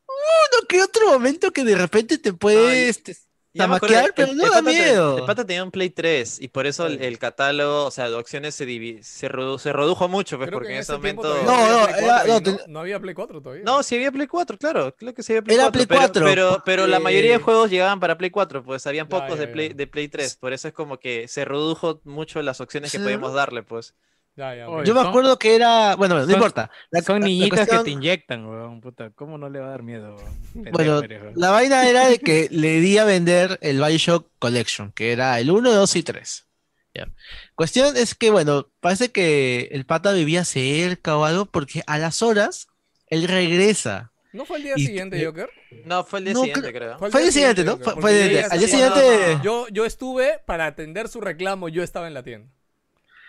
uno 0.07 0.67
que 0.67 0.81
otro 0.81 1.07
momento 1.07 1.51
que 1.51 1.63
de 1.63 1.75
repente 1.75 2.17
te 2.17 2.33
puede 2.33 2.89
este, 2.89 3.15
Ya 3.57 3.63
tamaquear, 3.65 4.13
pero 4.15 4.33
no 4.33 4.43
da 4.43 4.49
pata 4.49 4.63
te- 4.63 4.69
miedo. 4.73 5.17
el 5.17 5.25
pata 5.25 5.45
tenía 5.45 5.63
un 5.63 5.71
Play 5.71 5.89
3 5.89 6.41
y 6.41 6.47
por 6.47 6.65
eso 6.67 6.85
el, 6.87 7.01
el 7.01 7.17
catálogo, 7.19 7.85
o 7.85 7.91
sea, 7.91 8.09
de 8.09 8.15
opciones 8.15 8.55
se, 8.55 8.65
divi- 8.67 9.01
se, 9.03 9.29
redu- 9.29 9.57
se 9.59 9.73
redujo 9.73 10.07
mucho, 10.07 10.37
pues, 10.37 10.47
Creo 10.47 10.57
porque 10.59 10.69
que 10.69 10.75
en 10.75 10.79
ese 10.81 10.93
momento... 10.93 11.23
No, 11.43 11.51
había 11.53 11.67
no, 11.77 11.83
Play 11.85 11.95
era- 11.97 12.07
4 12.07 12.15
ahí, 12.21 12.27
no, 12.27 12.33
¿no? 12.33 12.41
ten- 12.43 12.71
No 12.73 12.79
había 12.79 12.99
Play 12.99 13.13
4 13.15 13.41
todavía. 13.41 13.63
No, 13.65 13.83
sí 13.83 13.95
había 13.95 14.11
Play 14.11 14.27
4, 14.27 14.57
claro, 14.57 14.95
claro 14.95 15.13
que 15.15 15.23
sí 15.23 15.33
había 15.33 15.41
Play 15.41 15.55
Era 15.55 15.63
4. 15.65 15.71
Play 15.73 15.85
pero, 15.87 15.99
4, 15.99 16.23
Pero, 16.25 16.63
pero 16.65 16.87
la 16.87 16.97
eh, 16.97 17.01
mayoría 17.01 17.31
de 17.33 17.39
juegos 17.43 17.69
llegaban 17.69 17.99
para 17.99 18.17
Play 18.17 18.29
4, 18.29 18.63
pues 18.63 18.85
habían 18.87 19.07
Ya, 19.07 19.09
pocos 19.09 19.29
ya, 19.35 19.35
de, 19.41 19.45
ya. 19.47 19.51
Play, 19.53 19.69
de 19.73 19.87
Play 19.87 20.07
3, 20.07 20.37
por 20.37 20.53
eso 20.53 20.67
es 20.67 20.73
como 20.73 20.97
que 20.99 21.27
se 21.27 21.43
redujo 21.45 22.01
mucho 22.03 22.41
las 22.41 22.61
opciones 22.61 22.91
que 22.91 22.97
Sí. 22.97 23.03
podíamos 23.03 23.33
darle, 23.33 23.63
pues. 23.63 23.93
Ya, 24.37 24.53
ya, 24.55 24.69
Oye, 24.69 24.81
ok. 24.81 24.85
Yo 24.85 24.93
me 24.93 24.99
son- 25.01 25.09
acuerdo 25.09 25.39
que 25.39 25.55
era, 25.55 25.95
bueno, 25.95 26.15
no 26.15 26.21
son- 26.21 26.31
importa. 26.31 26.69
La- 26.91 27.01
Son 27.01 27.19
niñitas 27.19 27.67
que 27.67 27.79
te 27.79 27.89
inyectan, 27.89 28.45
weón. 28.45 28.81
Puta, 28.81 29.09
¿cómo 29.15 29.39
no 29.39 29.49
le 29.49 29.59
va 29.59 29.65
a 29.67 29.69
dar 29.71 29.81
miedo, 29.81 30.15
weón? 30.15 30.41
Pendejo 30.53 30.71
Bueno, 30.77 30.99
weón. 30.99 31.33
la 31.35 31.49
vaina 31.49 31.89
era 31.89 32.07
de 32.07 32.19
que 32.19 32.47
le 32.51 32.79
di 32.79 32.99
a 32.99 33.03
vender 33.03 33.57
el 33.61 33.77
Bioshock 33.83 34.29
Collection, 34.37 34.91
que 34.91 35.11
era 35.11 35.39
el 35.39 35.49
1, 35.49 35.73
2 35.73 35.95
y 35.95 36.03
3. 36.03 36.45
Ya. 36.93 37.07
Cuestión 37.55 37.97
es 37.97 38.13
que, 38.13 38.29
bueno, 38.29 38.67
parece 38.79 39.11
que 39.11 39.69
el 39.71 39.85
pata 39.87 40.13
vivía 40.13 40.45
cerca 40.45 41.17
o 41.17 41.25
algo, 41.25 41.45
porque 41.47 41.81
a 41.87 41.97
las 41.97 42.21
horas 42.21 42.67
él 43.07 43.27
regresa. 43.27 44.11
¿No 44.33 44.45
fue 44.45 44.57
el 44.57 44.63
día 44.63 44.73
y- 44.75 44.85
siguiente, 44.85 45.25
Joker? 45.25 45.49
No, 45.85 46.03
fue 46.03 46.19
el 46.19 46.25
día 46.25 46.33
No, 46.35 46.39
siguiente, 46.43 46.71
creo-. 46.73 46.99
Fue 46.99 47.07
el 47.07 47.13
día 47.23 47.31
siguiente, 47.31 47.63
¿no? 47.63 47.77
Fue- 47.77 48.23
el 48.23 48.29
día 48.29 48.47
al 48.51 48.59
siguiente- 48.59 49.39
Yo, 49.43 49.67
yo 49.69 49.83
estuve 49.85 50.39
para 50.45 50.67
atender 50.67 51.07
su 51.07 51.21
reclamo, 51.21 51.69
yo 51.69 51.81
estaba 51.81 52.07
en 52.07 52.13
la 52.13 52.21
tienda. 52.21 52.51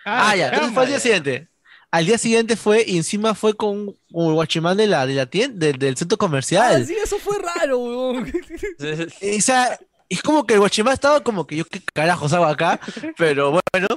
Ah, 0.09 0.35
ya, 0.35 0.47
entonces 0.49 0.73
fue 0.73 0.83
al 0.83 0.89
día 0.89 0.99
siguiente. 0.99 1.47
Al 1.91 2.05
día 2.05 2.17
siguiente 2.19 2.55
fue, 2.55 2.83
y 2.85 2.97
encima 2.97 3.33
fue 3.33 3.55
con, 3.55 3.87
con 4.11 4.27
el 4.27 4.33
guachimán 4.33 4.77
de 4.77 4.85
la, 4.87 5.07
de 5.07 5.15
la 5.15 5.25
tienda, 5.25 5.65
del, 5.65 5.79
del 5.79 5.97
centro 5.97 6.15
Ah, 6.15 6.19
comercial. 6.19 6.85
sí, 6.85 6.95
eso 7.03 7.17
fue 7.17 7.37
raro, 7.39 7.79
weón. 7.79 8.31
O 9.37 9.41
sea, 9.41 9.79
es 10.07 10.21
como 10.21 10.45
que 10.45 10.53
el 10.53 10.59
guachimán 10.59 10.93
estaba 10.93 11.23
como 11.23 11.47
que 11.47 11.55
yo 11.55 11.65
qué 11.65 11.81
carajos 11.93 12.31
hago 12.33 12.45
acá, 12.45 12.79
pero 13.17 13.59
bueno, 13.73 13.87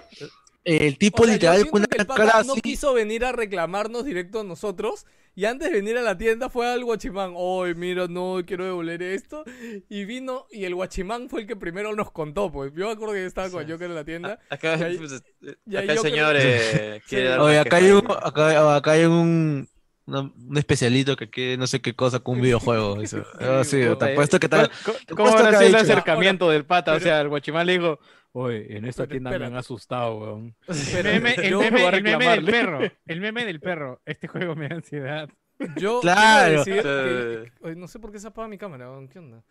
el 0.65 0.97
tipo 0.99 1.23
O 1.23 1.27
sea, 1.27 1.35
literal 1.35 1.69
con 1.71 1.81
una 1.81 2.05
cara 2.07 2.43
no 2.45 2.53
así. 2.53 2.61
quiso 2.61 2.95
venir 2.95 3.25
a 3.25 3.33
reclamarnos 3.33 4.05
directo 4.05 4.41
a 4.41 4.45
nosotros 4.45 5.07
y 5.35 5.47
antes 5.47 5.71
de 5.71 5.75
venir 5.77 5.97
a 5.97 6.03
la 6.03 6.17
tienda 6.19 6.51
fue 6.51 6.71
al 6.71 6.85
guachimán, 6.85 7.33
oye, 7.35 7.75
mira, 7.75 8.07
no, 8.07 8.41
quiero 8.47 8.65
devolver 8.67 9.03
esto. 9.03 9.45
Y 9.89 10.05
vino 10.05 10.47
y 10.51 10.65
el 10.65 10.75
guachimán 10.75 11.29
fue 11.31 11.41
el 11.41 11.47
que 11.47 11.57
primero 11.57 11.97
nos 11.97 12.13
contó, 12.13 12.53
pues. 12.53 12.71
Yo 12.75 12.87
me 12.87 12.93
acuerdo 12.93 13.15
que 13.15 13.21
yo 13.23 13.27
estaba 13.27 13.49
con 13.51 13.63
Joker 13.69 13.89
en 13.89 13.95
la 13.95 14.05
tienda. 14.05 14.39
Acá, 14.51 14.77
Y 14.79 14.83
ahí- 14.83 14.99
pues, 14.99 15.23
y 15.67 15.77
acá 15.77 15.91
el 15.93 15.97
yo 15.97 16.03
señor 16.03 16.37
creo- 16.37 16.43
eh, 16.61 17.03
quiere 17.09 17.25
Sí. 17.25 17.31
dar 17.31 17.41
Oye, 17.41 17.53
una 17.53 17.61
acá 17.63 17.71
queja 17.71 17.77
hay 17.79 17.85
ahí. 17.87 17.93
un, 17.93 18.11
acá, 18.13 18.77
acá 18.77 18.91
hay 18.93 19.05
un, 19.07 19.69
una- 20.07 20.21
un 20.23 20.57
especialito 20.59 21.17
que 21.17 21.31
quiere 21.31 21.57
no 21.57 21.67
sé 21.67 21.81
qué 21.81 21.95
cosa 21.95 22.21
con 22.21 22.37
un 22.37 22.43
videojuego. 22.43 22.97
dice. 23.01 23.23
Ah, 23.41 23.63
sí, 23.65 23.79
te 23.99 24.13
apuesto 24.13 24.39
que 24.41 24.49
tal. 24.49 24.71
¿Cómo- 24.85 24.99
te 24.99 25.15
¿Cómo 25.15 25.29
apuesto 25.29 25.39
habrá 25.47 25.51
que 25.59 25.65
ha 25.65 25.69
sido 25.69 25.79
el 25.79 25.85
acercamiento 25.85 26.51
del 26.51 26.65
pata? 26.65 26.95
O 26.95 27.01
sea, 27.01 27.21
el 27.21 27.29
guachimán 27.29 27.67
le 27.67 27.73
dijo, 27.79 27.99
oye, 28.33 28.77
en 28.77 28.85
esta 28.87 29.05
Pero 29.05 29.11
tienda 29.13 29.39
me 29.39 29.47
han 29.47 29.57
asustado, 29.57 30.17
weón. 30.19 30.57
Pero 30.93 31.11
Meme- 31.11 31.35
el, 31.39 31.57
meme, 31.57 31.83
a 31.87 31.89
el 31.91 32.03
meme 32.03 32.27
del 32.29 32.45
perro. 32.45 32.81
El 33.07 33.21
meme 33.21 33.45
del 33.45 33.61
perro. 33.61 34.01
Este 34.07 34.27
juego 34.29 34.55
me 34.55 34.69
da 34.69 34.77
ansiedad. 34.77 35.29
yo 35.77 36.01
Claro. 36.01 36.65
decir 36.65 36.83
que- 36.83 37.75
no 37.77 37.87
sé 37.87 37.99
por 37.99 38.11
qué 38.13 38.19
se 38.19 38.27
apaga 38.29 38.49
mi 38.49 38.59
cámara, 38.59 38.91
weón, 38.91 39.09
¿qué 39.09 39.19
onda? 39.19 39.43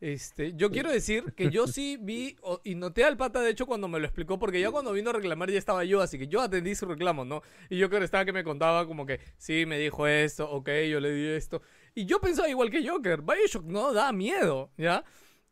Este, 0.00 0.54
yo 0.54 0.70
quiero 0.70 0.92
decir 0.92 1.32
que 1.34 1.50
yo 1.50 1.66
sí 1.66 1.98
vi 2.00 2.36
o- 2.42 2.60
y 2.62 2.76
noté 2.76 3.02
al 3.02 3.16
pata, 3.16 3.40
de 3.40 3.50
hecho, 3.50 3.66
cuando 3.66 3.88
me 3.88 3.98
lo 3.98 4.04
explicó, 4.06 4.38
porque 4.38 4.60
ya 4.60 4.70
cuando 4.70 4.92
vino 4.92 5.10
a 5.10 5.12
reclamar 5.12 5.50
ya 5.50 5.58
estaba 5.58 5.82
yo, 5.84 6.00
así 6.00 6.18
que 6.18 6.28
yo 6.28 6.40
atendí 6.40 6.74
su 6.76 6.86
reclamo, 6.86 7.24
¿no? 7.24 7.42
Y 7.68 7.78
yo 7.78 7.88
creo 7.88 7.98
que 8.00 8.04
estaba 8.04 8.24
que 8.24 8.32
me 8.32 8.44
contaba 8.44 8.86
como 8.86 9.06
que, 9.06 9.18
sí, 9.38 9.66
me 9.66 9.76
dijo 9.78 10.06
esto, 10.06 10.48
ok, 10.48 10.68
yo 10.88 11.00
le 11.00 11.10
di 11.12 11.26
esto. 11.28 11.62
Y 11.96 12.04
yo 12.06 12.20
pensaba 12.20 12.48
igual 12.48 12.70
que 12.70 12.86
Joker, 12.88 13.22
Bioshock 13.22 13.64
no 13.64 13.92
da 13.92 14.12
miedo, 14.12 14.70
¿ya? 14.76 15.04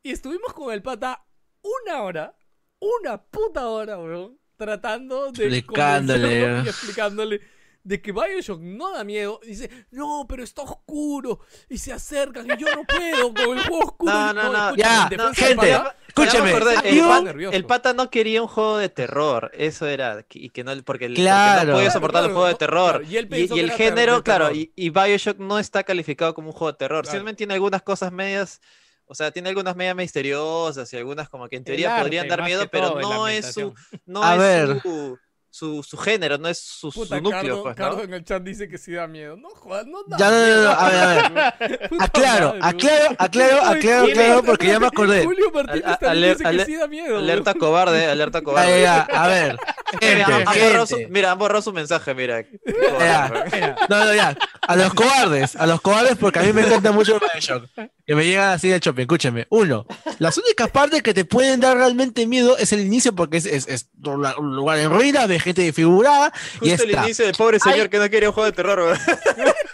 Y 0.05 0.10
estuvimos 0.12 0.52
con 0.52 0.73
el 0.73 0.81
pata 0.81 1.24
una 1.62 2.02
hora, 2.02 2.36
una 2.78 3.20
puta 3.20 3.66
hora, 3.68 3.98
weón, 3.98 4.39
tratando 4.56 5.32
de 5.32 5.48
Explicándole, 5.48 6.62
y 6.64 6.68
explicándole 6.68 7.40
de 7.87 8.03
que 8.03 8.11
Bioshock 8.11 8.61
no 8.61 8.93
da 8.93 9.05
miedo. 9.05 9.39
Y 9.45 9.49
dice, 9.49 9.71
no, 9.93 10.27
pero 10.29 10.43
está 10.43 10.63
oscuro. 10.63 11.39
Y 11.69 11.79
se 11.79 11.93
acercan 11.93 12.47
y 12.47 12.57
yo 12.61 12.67
no 12.75 12.83
puedo 12.85 13.33
con 13.47 13.57
el 13.57 13.65
juego 13.65 13.85
oscuro. 13.85 14.13
No, 14.13 14.33
no, 14.35 14.53
no, 14.53 14.69
escúchame, 14.71 14.77
ya, 15.17 15.35
gente, 15.35 15.79
escúchame, 16.09 16.53
el, 17.53 17.65
pata 17.65 17.93
no 17.93 18.11
quería 18.11 18.43
un 18.43 18.49
juego 18.49 18.79
de 18.79 18.89
terror, 18.89 19.51
eso 19.55 19.87
era, 19.87 20.25
y 20.33 20.51
que 20.51 20.65
no, 20.65 20.73
porque, 20.83 21.05
el- 21.07 21.13
porque 21.13 21.23
Claro. 21.23 21.67
no 21.69 21.73
podía 21.75 21.85
Claro, 21.87 21.93
soportar 21.93 22.21
claro, 22.23 22.27
el 22.27 22.33
juego 22.33 22.49
de 22.49 22.55
terror. 22.57 22.91
claro, 22.93 23.05
y 23.09 23.17
él 23.19 23.25
Y, 23.27 23.29
pensó 23.29 23.55
y 23.55 23.59
que 23.59 23.65
el 23.65 23.71
género, 23.73 24.25
claro, 24.25 24.53
y, 24.53 24.73
y 24.75 24.91
Bioshock 24.91 25.39
no 25.39 25.59
está 25.61 25.85
calificado 25.85 26.35
como 26.35 26.49
un 26.49 26.53
juego 26.55 26.73
de 26.73 26.79
terror. 26.79 27.03
Claro. 27.03 27.13
Simplemente 27.13 27.39
tiene 27.39 27.55
algunas 27.55 27.83
cosas 27.83 28.11
medias, 28.11 28.61
o 29.07 29.15
sea, 29.15 29.31
tiene 29.31 29.49
algunas 29.51 29.77
medias 29.77 29.95
misteriosas 29.95 30.93
y 30.93 30.97
algunas 30.97 31.29
como 31.29 31.49
que 31.49 31.57
en 31.57 31.65
teoría 31.65 31.91
arte, 31.95 32.03
podrían 32.03 32.27
dar 32.29 32.43
miedo, 32.43 32.67
pero 32.69 32.99
no 33.01 33.29
es 33.29 33.53
su, 33.53 33.73
no 34.07 34.23
A 34.25 34.35
es 34.35 34.39
ver. 34.41 34.83
su, 34.83 35.19
su, 35.57 35.83
su 35.83 35.97
género, 35.97 36.37
no 36.39 36.49
es 36.49 36.59
su, 36.59 36.91
su 36.93 37.01
Puta, 37.01 37.20
núcleo, 37.20 37.41
Cardo, 37.41 37.62
pues, 37.62 37.77
Cardo 37.77 37.97
¿no? 37.99 38.03
en 38.05 38.15
el 38.15 38.24
chat 38.24 38.43
dice 38.43 38.69
que 38.69 38.77
sí 38.77 38.93
da 38.93 39.07
miedo. 39.07 39.37
No, 39.37 39.49
jodas, 39.51 39.87
no 39.87 40.03
da 40.07 40.19
Ya, 40.19 40.31
no, 40.31 40.47
no, 40.47 40.62
no, 40.65 40.70
a 40.70 40.89
ver, 40.91 40.99
a 40.99 41.55
ver. 41.59 41.91
Aclaro, 42.01 42.55
aclaro, 42.61 43.15
aclaro, 43.19 43.62
aclaro, 43.62 44.05
aclaro, 44.07 44.43
porque 44.43 44.66
ya 44.66 44.78
me 44.81 44.87
acordé. 44.89 45.24
Julio 45.24 45.51
Martínez 45.53 45.85
Al- 45.87 45.99
también 45.99 46.24
aler- 46.24 46.37
dice 46.39 46.51
que 46.59 46.65
sí 46.66 46.74
da 46.77 46.87
miedo. 46.87 47.16
Alerta 47.19 47.51
weón. 47.53 47.59
cobarde, 47.61 48.07
alerta 48.07 48.41
cobarde. 48.45 48.83
ya, 48.83 49.07
ya, 49.11 49.23
a 49.23 49.28
ver. 49.28 49.59
Mira, 50.03 50.27
Gente, 50.27 50.33
han 50.33 50.45
borrado 50.45 50.87
su, 50.87 50.97
gente. 50.97 51.11
mira, 51.12 51.31
han 51.33 51.39
borrado 51.39 51.62
su 51.62 51.73
mensaje, 51.73 52.15
mira. 52.15 52.45
Ya. 52.99 53.31
No, 53.89 54.05
no, 54.05 54.15
ya. 54.15 54.37
A 54.66 54.77
los 54.77 54.93
cobardes, 54.95 55.57
a 55.57 55.66
los 55.66 55.81
cobardes, 55.81 56.16
porque 56.16 56.41
a 56.41 56.43
mí 56.43 56.53
me 56.53 56.62
encanta 56.62 56.91
mucho 56.93 57.15
el 57.15 57.20
Bioshock. 57.33 57.66
Que 58.05 58.15
me 58.15 58.24
llegan 58.24 58.51
así 58.51 58.69
del 58.69 58.81
shopping. 58.81 59.03
Escúchame. 59.03 59.47
Uno, 59.51 59.87
las 60.19 60.37
únicas 60.39 60.70
partes 60.70 61.03
que 61.03 61.15
te 61.15 61.24
pueden 61.24 61.61
dar 61.61 61.77
realmente 61.77 62.27
miedo 62.27 62.57
es 62.59 62.73
el 62.73 62.81
inicio, 62.81 63.15
porque 63.15 63.37
es, 63.37 63.47
es, 63.47 63.69
es 63.69 63.89
un 64.05 64.57
lugar 64.57 64.78
en 64.78 64.91
ruina, 64.91 65.27
de 65.28 65.39
gente 65.47 65.62
desfigurada, 65.62 66.32
y 66.60 66.68
Justo 66.70 66.85
el 66.85 66.90
está. 66.90 67.05
inicio 67.05 67.24
del 67.27 67.35
pobre 67.35 67.59
señor 67.59 67.81
Ay. 67.82 67.89
que 67.89 67.98
no 67.98 68.10
quería 68.10 68.28
un 68.28 68.35
juego 68.35 68.47
de 68.51 68.52
terror. 68.52 68.98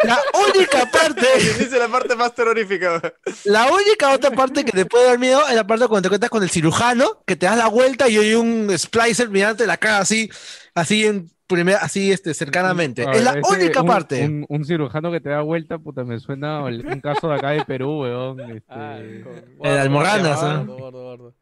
La 0.05 0.19
única 0.49 0.87
parte, 0.91 1.27
El 1.37 1.43
inicio 1.43 1.65
es 1.65 1.73
la 1.79 1.89
parte 1.89 2.15
más 2.17 2.35
terrorífica, 2.35 3.01
la 3.45 3.67
única 3.73 4.11
otra 4.13 4.31
parte 4.31 4.65
que 4.65 4.73
te 4.73 4.87
puede 4.87 5.07
dar 5.07 5.19
miedo 5.19 5.41
es 5.49 5.55
la 5.55 5.67
parte 5.67 5.87
cuando 5.89 6.03
te 6.03 6.09
cuentas 6.11 6.31
con 6.31 6.43
el 6.43 6.51
cirujano, 6.51 7.23
que 7.27 7.37
te 7.37 7.47
das 7.47 7.57
la 7.57 7.69
vuelta 7.69 8.09
y 8.09 8.17
hay 8.17 8.35
un 8.35 8.69
splicer 8.79 9.29
mirándote 9.31 9.67
la 9.67 9.77
cara 9.77 9.99
así, 9.99 10.29
así 10.75 11.07
en 11.07 11.31
primera, 11.47 11.79
así 11.79 12.11
este, 12.11 12.33
cercanamente. 12.35 13.07
A 13.07 13.13
Es 13.13 13.23
la 13.23 13.33
ver, 13.35 13.43
ese- 13.45 13.55
única 13.61 13.83
un- 13.83 13.87
parte. 13.87 14.25
Un, 14.25 14.47
un 14.49 14.65
cirujano 14.65 15.13
que 15.13 15.21
te 15.21 15.29
da 15.29 15.43
vuelta, 15.43 15.79
puta, 15.79 16.03
me 16.03 16.19
suena 16.19 16.67
el- 16.69 16.85
un 16.87 17.01
caso 17.01 17.29
de 17.29 17.35
acá 17.37 17.51
de 17.51 17.65
Perú, 17.65 18.01
weón. 18.03 18.41
este, 18.41 18.63
Ah, 18.69 18.97
Eh, 18.99 19.23
con- 19.59 19.67
El 19.71 19.79
Almorranas, 19.79 20.41
Guardo, 20.67 21.35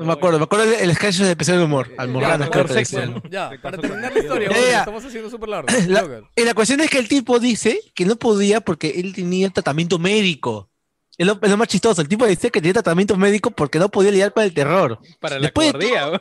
No 0.00 0.06
me 0.06 0.12
acuerdo, 0.14 0.38
me 0.38 0.44
acuerdo 0.44 0.64
el, 0.64 0.74
el 0.74 0.94
sketch 0.96 1.16
de 1.18 1.30
episodio 1.32 1.58
de 1.60 1.64
humor. 1.66 1.90
Almorranas, 1.98 2.48
ya, 2.48 2.64
creo 2.64 2.66
que. 3.22 3.30
Ya, 3.30 3.50
para 3.62 3.78
terminar 3.78 4.12
la 4.12 4.18
historia, 4.18 4.48
Ya, 4.48 4.54
bueno, 4.56 4.70
ya. 4.70 4.78
estamos 4.80 5.04
haciendo 5.04 5.30
súper 5.30 5.48
largo. 5.50 5.68
La-. 5.88 6.22
Y 6.36 6.44
la 6.44 6.54
cuestión 6.54 6.80
es 6.80 6.90
que 6.90 6.98
el 6.98 7.06
tipo 7.08 7.38
dice 7.38 7.80
que 7.94 8.04
no 8.06 8.16
podía 8.16 8.60
porque 8.60 8.88
él 8.96 9.14
tenía 9.14 9.50
tratamiento 9.50 9.98
médico. 9.98 10.70
Es 11.18 11.26
lo, 11.26 11.38
es 11.42 11.50
lo 11.50 11.56
más 11.58 11.68
chistoso. 11.68 12.00
El 12.00 12.08
tipo 12.08 12.24
decía 12.24 12.48
que 12.48 12.60
tenía 12.62 12.72
tratamiento 12.72 13.14
médico 13.16 13.50
porque 13.50 13.78
no 13.78 13.90
podía 13.90 14.10
lidiar 14.10 14.32
con 14.32 14.42
el 14.42 14.54
terror. 14.54 14.98
Para 15.20 15.36
la 15.36 15.42
Después 15.42 15.66
de 15.66 15.72
cobardía. 15.90 16.20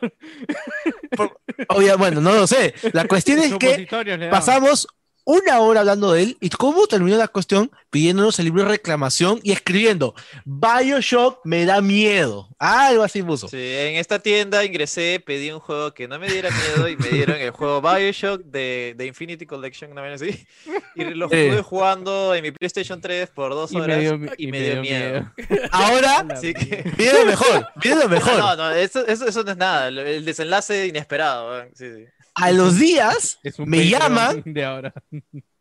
Obvia- 1.69 1.95
bueno, 1.97 2.19
no 2.21 2.33
lo 2.33 2.47
sé. 2.47 2.73
La 2.93 3.05
cuestión 3.05 3.39
es 3.39 3.53
que 3.55 3.87
pasamos 4.29 4.87
una 5.29 5.59
hora 5.59 5.81
hablando 5.81 6.11
de 6.11 6.23
él 6.23 6.37
y 6.41 6.49
cómo 6.49 6.87
terminó 6.87 7.15
la 7.15 7.27
cuestión 7.27 7.69
pidiéndonos 7.91 8.39
el 8.39 8.45
libro 8.45 8.63
de 8.63 8.69
reclamación 8.69 9.39
y 9.43 9.51
escribiendo 9.51 10.15
Bioshock 10.43 11.41
me 11.43 11.65
da 11.65 11.81
miedo. 11.81 12.49
Algo 12.57 13.03
así 13.03 13.21
puso. 13.21 13.47
Sí, 13.47 13.57
en 13.57 13.97
esta 13.97 14.17
tienda 14.17 14.65
ingresé, 14.65 15.21
pedí 15.23 15.51
un 15.51 15.59
juego 15.59 15.93
que 15.93 16.07
no 16.07 16.17
me 16.17 16.27
diera 16.31 16.49
miedo 16.49 16.89
y 16.89 16.97
me 16.97 17.09
dieron 17.09 17.37
el 17.37 17.51
juego 17.51 17.79
Bioshock 17.79 18.41
de, 18.41 18.95
de 18.97 19.05
Infinity 19.05 19.45
Collection, 19.45 19.91
una 19.91 20.01
vez 20.01 20.19
así. 20.19 20.47
Y 20.95 21.03
lo 21.03 21.25
estuve 21.25 21.61
jugando 21.61 22.33
en 22.33 22.41
mi 22.41 22.51
PlayStation 22.51 22.99
3 22.99 23.29
por 23.29 23.51
dos 23.51 23.71
Y 23.71 23.75
me 23.75 23.81
horas 23.83 23.99
dio, 23.99 24.19
y 24.35 24.47
me 24.47 24.61
dio 24.61 24.81
miedo. 24.81 25.31
Ahora 25.71 26.25
que... 26.41 26.91
viene 26.97 27.19
lo 27.19 27.25
mejor, 27.27 27.67
viene 27.75 28.01
lo 28.01 28.09
mejor. 28.09 28.37
No, 28.39 28.55
no, 28.55 28.71
eso, 28.71 29.05
eso, 29.05 29.27
eso 29.27 29.43
no 29.43 29.51
es 29.51 29.57
nada. 29.57 29.89
El 29.89 30.25
desenlace 30.25 30.87
inesperado. 30.87 31.65
Sí, 31.75 31.85
sí. 31.95 32.05
A 32.41 32.51
los 32.51 32.77
días 32.79 33.39
Es 33.43 33.59
un 33.59 33.69
me 33.69 33.87
llaman 33.87 34.41
de 34.45 34.65
ahora. 34.65 34.93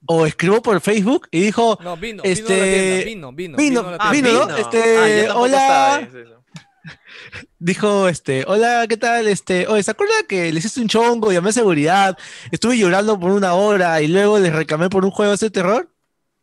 o 0.06 0.26
escribo 0.26 0.62
por 0.62 0.80
Facebook 0.80 1.28
y 1.30 1.40
dijo, 1.40 1.78
No, 1.82 1.96
vino, 1.96 2.22
Este, 2.24 2.54
vino 2.54 2.54
a 2.54 2.66
la 2.66 3.04
tienda, 3.04 3.04
vino, 3.04 3.32
vino. 3.32 3.56
vino, 3.82 3.96
Ah, 3.98 4.10
vino, 4.12 4.46
¿no? 4.46 4.56
Este, 4.56 5.26
Ah, 5.28 5.36
hola. 5.36 6.08
dijo, 7.58 8.08
este, 8.08 8.44
hola, 8.46 8.86
¿qué 8.88 8.96
tal? 8.96 9.26
Este, 9.28 9.66
oye, 9.66 9.82
¿se 9.82 9.90
acuerda 9.90 10.14
que 10.28 10.52
le 10.52 10.58
hiciste 10.58 10.80
un 10.80 10.88
chongo, 10.88 11.32
llamé 11.32 11.50
a 11.50 11.52
seguridad, 11.52 12.16
estuve 12.50 12.78
llorando 12.78 13.18
por 13.18 13.32
una 13.32 13.54
hora 13.54 14.00
y 14.00 14.08
luego 14.08 14.38
les 14.38 14.52
reclamé 14.52 14.88
por 14.88 15.04
un 15.04 15.10
juego 15.10 15.36
de 15.36 15.50
terror? 15.50 15.90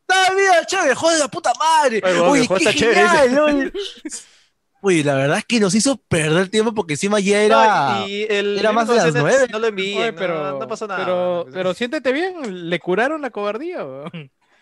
¡Ah, 0.08 0.28
mira, 0.36 0.66
chévere, 0.66 0.94
joder, 0.94 1.20
la 1.20 1.28
puta 1.28 1.52
madre! 1.58 2.02
Oye, 2.22 2.48
qué 2.48 2.74
genial, 2.74 3.40
oye. 3.40 3.72
Oye, 4.88 5.04
la 5.04 5.16
verdad 5.16 5.40
es 5.40 5.46
que 5.46 5.60
nos 5.60 5.74
hizo 5.74 5.98
perder 5.98 6.50
tiempo 6.50 6.72
porque 6.76 6.94
encima 6.94 7.20
ya 7.20 7.42
era... 7.42 8.02
No, 8.02 8.08
y 8.08 8.28
el 8.30 8.60
era 8.60 8.72
más 8.72 8.88
de 8.88 8.94
las 8.94 9.16
nueve. 9.16 9.48
No 9.52 9.58
lo 9.58 9.66
envíen, 9.66 9.98
Oye, 9.98 10.12
no, 10.12 10.18
pero, 10.20 10.60
no 10.60 10.68
pasó 10.68 10.86
nada. 10.86 11.04
Pero, 11.04 11.48
pero 11.52 11.74
siéntete 11.74 12.14
bien, 12.14 12.70
le 12.70 12.80
curaron 12.80 13.20
la 13.24 13.32
cobardía. 13.32 13.84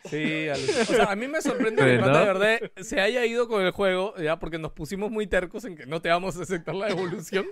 Sí, 0.05 0.47
o 0.81 0.85
sea, 0.85 1.11
a 1.11 1.15
mí 1.17 1.27
me 1.27 1.41
sorprende 1.41 1.83
que 1.83 1.99
Pata 1.99 2.19
de 2.19 2.25
verdad 2.25 2.59
se 2.77 3.01
haya 3.01 3.25
ido 3.25 3.49
con 3.49 3.65
el 3.65 3.71
juego, 3.71 4.15
ya, 4.15 4.39
porque 4.39 4.59
nos 4.59 4.71
pusimos 4.71 5.11
muy 5.11 5.27
tercos 5.27 5.65
en 5.65 5.75
que 5.75 5.85
no 5.87 6.01
te 6.01 6.07
vamos 6.07 6.37
a 6.37 6.43
aceptar 6.43 6.75
la 6.75 6.87
devolución. 6.87 7.45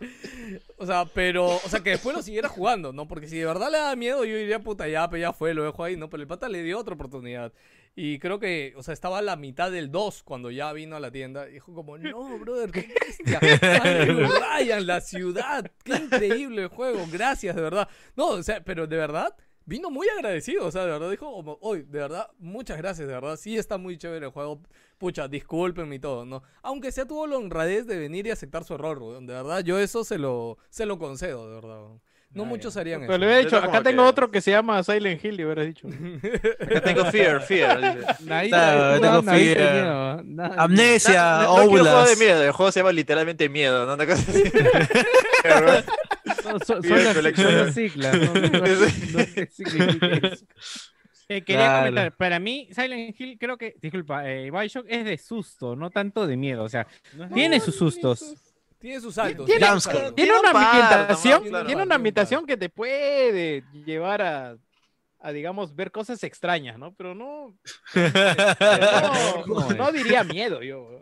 O 0.77 0.85
sea, 0.85 1.03
pero, 1.13 1.47
o 1.47 1.69
sea, 1.69 1.81
que 1.81 1.89
después 1.89 2.15
lo 2.15 2.21
siguiera 2.21 2.47
jugando, 2.47 2.93
¿no? 2.93 3.05
Porque 3.05 3.27
si 3.27 3.37
de 3.37 3.45
verdad 3.45 3.69
le 3.69 3.79
da 3.79 3.93
miedo, 3.97 4.23
yo 4.23 4.37
diría, 4.37 4.59
puta, 4.59 4.87
ya, 4.87 5.09
pues 5.09 5.21
ya 5.21 5.33
fue, 5.33 5.53
lo 5.53 5.63
dejo 5.63 5.83
ahí, 5.83 5.97
¿no? 5.97 6.09
Pero 6.09 6.23
el 6.23 6.27
pata 6.27 6.47
le 6.47 6.63
dio 6.63 6.79
otra 6.79 6.95
oportunidad. 6.95 7.51
Y 7.93 8.19
creo 8.19 8.39
que, 8.39 8.73
o 8.77 8.83
sea, 8.83 8.93
estaba 8.93 9.17
a 9.17 9.21
la 9.21 9.35
mitad 9.35 9.69
del 9.69 9.91
2 9.91 10.23
cuando 10.23 10.49
ya 10.49 10.71
vino 10.71 10.95
a 10.95 10.99
la 10.99 11.11
tienda. 11.11 11.45
Dijo 11.45 11.73
como, 11.73 11.97
no, 11.97 12.39
brother, 12.39 12.71
qué 12.71 12.87
bestia. 12.87 13.39
Andrew 13.83 14.29
Ryan, 14.29 14.87
la 14.87 15.01
ciudad. 15.01 15.69
Qué 15.83 15.95
increíble 15.95 16.63
el 16.63 16.67
juego. 16.69 17.05
Gracias, 17.11 17.55
de 17.55 17.61
verdad. 17.61 17.89
No, 18.15 18.29
o 18.29 18.43
sea, 18.43 18.63
pero 18.63 18.87
de 18.87 18.95
verdad, 18.95 19.35
vino 19.65 19.89
muy 19.89 20.07
agradecido. 20.07 20.65
O 20.65 20.71
sea, 20.71 20.85
de 20.85 20.91
verdad 20.91 21.11
dijo 21.11 21.29
como, 21.33 21.57
hoy, 21.61 21.81
de 21.81 21.99
verdad, 21.99 22.29
muchas 22.39 22.77
gracias, 22.77 23.09
de 23.09 23.13
verdad. 23.13 23.35
Sí 23.35 23.57
está 23.57 23.77
muy 23.77 23.97
chévere 23.97 24.27
el 24.27 24.31
juego. 24.31 24.61
Pucha, 24.97 25.27
discúlpenme 25.27 25.95
y 25.95 25.99
todo, 25.99 26.25
¿no? 26.25 26.43
Aunque 26.61 26.93
sea 26.93 27.05
tuvo 27.05 27.27
la 27.27 27.37
honradez 27.37 27.87
de 27.87 27.99
venir 27.99 28.25
y 28.25 28.31
aceptar 28.31 28.63
su 28.63 28.73
error. 28.73 29.19
De 29.19 29.33
verdad, 29.33 29.65
yo 29.65 29.77
eso 29.79 30.05
se 30.05 30.17
lo, 30.17 30.57
se 30.69 30.85
lo 30.85 30.97
concedo, 30.97 31.49
de 31.49 31.55
verdad. 31.55 32.01
No 32.33 32.45
muchos 32.45 32.77
harían 32.77 33.01
Pero 33.01 33.13
eso. 33.13 33.19
le 33.19 33.25
hubiera 33.25 33.41
dicho, 33.43 33.57
acá 33.57 33.83
tengo 33.83 34.03
que- 34.03 34.09
otro 34.09 34.31
que 34.31 34.39
se 34.39 34.51
llama 34.51 34.81
Silent 34.83 35.23
Hill, 35.23 35.39
y 35.39 35.43
hubieras 35.45 35.65
dicho. 35.65 35.87
Acá 36.61 36.81
tengo 36.81 37.05
fear, 37.11 37.41
fear. 37.41 37.79
Nadie, 38.25 38.49
Claro, 38.49 38.95
no, 38.95 39.01
tengo 39.01 39.21
nadie 39.23 39.53
fear. 39.55 39.67
tenía, 39.67 40.21
nadie. 40.23 40.55
Amnesia, 40.57 41.23
No, 41.43 41.57
no 41.57 41.69
quiero 41.69 41.83
juego 41.83 42.03
de 42.05 42.15
miedo, 42.15 42.43
el 42.45 42.51
juego 42.53 42.71
se 42.71 42.79
llama 42.79 42.91
literalmente 42.93 43.49
miedo, 43.49 43.85
¿no? 43.85 43.93
Una 43.95 44.05
cosa 44.05 44.23
así. 44.31 44.43
No, 46.43 46.59
son, 46.59 46.83
son 46.83 47.03
las, 47.03 47.15
son 47.35 47.57
las 47.57 47.73
siglas. 47.73 48.17
No, 48.17 48.33
no, 48.33 48.41
no, 48.47 48.59
no 48.59 48.65
sé 49.25 49.33
qué 49.35 49.47
significa 49.51 50.07
eso. 50.27 50.45
Eh, 51.29 51.41
quería 51.43 51.65
Claro. 51.65 51.79
comentar, 51.85 52.17
para 52.17 52.39
mí 52.39 52.67
Silent 52.71 53.19
Hill 53.19 53.37
creo 53.39 53.57
que, 53.57 53.75
disculpa, 53.81 54.29
eh, 54.29 54.51
Bioshock 54.51 54.85
es 54.89 55.05
de 55.05 55.17
susto, 55.17 55.75
no 55.75 55.89
tanto 55.89 56.27
de 56.27 56.35
miedo, 56.37 56.63
o 56.63 56.69
sea, 56.69 56.87
tiene 57.33 57.59
sus 57.59 57.75
sustos. 57.75 58.35
Tiene 58.81 58.99
sus 58.99 59.13
saltos. 59.15 59.45
Tiene- 59.45 59.67
una 59.67 60.51
par, 60.51 60.65
ambientación, 60.65 61.33
nomás, 61.35 61.49
claro. 61.49 61.65
tiene 61.65 61.65
Tiene 61.67 61.81
un 61.83 61.87
una 61.87 61.95
ambientación 61.95 62.45
que 62.45 62.57
te 62.57 62.69
puede 62.69 63.63
llevar 63.85 64.21
a, 64.21 64.57
a, 65.19 65.31
digamos, 65.31 65.75
ver 65.75 65.91
cosas 65.91 66.23
extrañas, 66.23 66.77
¿no? 66.79 66.93
Pero 66.95 67.13
no, 67.13 67.55
no, 67.93 69.45
No, 69.47 69.69
no 69.69 69.91
diría 69.91 70.23
miedo 70.23 70.61
yo. 70.63 71.01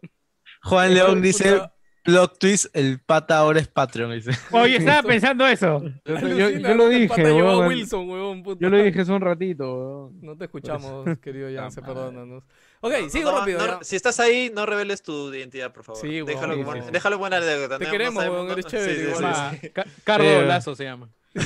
Juan 0.63 0.93
León 0.93 1.21
dice, 1.21 1.61
plot 2.03 2.39
twist, 2.39 2.67
el 2.75 2.99
pata 2.99 3.37
ahora 3.37 3.59
es 3.59 3.67
Patreon, 3.67 4.11
dice. 4.13 4.31
Oye, 4.51 4.77
estaba 4.77 5.03
pensando 5.07 5.45
eso. 5.47 5.81
Yo, 6.05 6.17
yo- 6.27 6.49
yo 6.49 6.73
lo 6.75 6.89
dije, 6.89 7.23
weón. 7.33 7.67
Wilson, 7.67 8.09
weón, 8.09 8.43
puta. 8.43 8.59
Yo 8.61 8.69
lo 8.69 8.77
dije 8.81 9.01
hace 9.01 9.11
un 9.11 9.21
ratito, 9.21 9.73
weón. 9.73 10.21
No 10.21 10.37
te 10.37 10.45
escuchamos, 10.45 11.05
querido 11.19 11.49
Yance, 11.49 11.81
perdónanos. 11.81 12.43
Ok, 12.81 12.93
No, 13.03 13.09
sigo 13.09 13.31
no, 13.31 13.39
rápido. 13.39 13.67
no, 13.67 13.79
si 13.83 13.95
estás 13.97 14.19
ahí, 14.21 14.51
no 14.55 14.65
reveles 14.65 15.01
tu 15.01 15.33
identidad, 15.33 15.73
por 15.73 15.83
favor. 15.83 16.01
Sí, 16.01 16.21
déjalo, 16.21 16.53
weón, 16.53 16.65
como, 16.65 16.83
sí. 16.85 16.89
déjalo 16.91 17.17
buena 17.17 17.37
anécdota. 17.37 17.77
Te 17.77 17.85
queremos, 17.89 18.23
weón, 18.23 18.49
eres 18.51 18.65
chévere, 18.65 18.95
Sí, 18.95 19.01
sí, 19.17 19.25
sí, 19.51 19.57
sí. 19.61 19.71
Cardo. 20.03 20.41
Lazo 20.43 20.75
se 20.75 20.85
llama. 20.85 21.09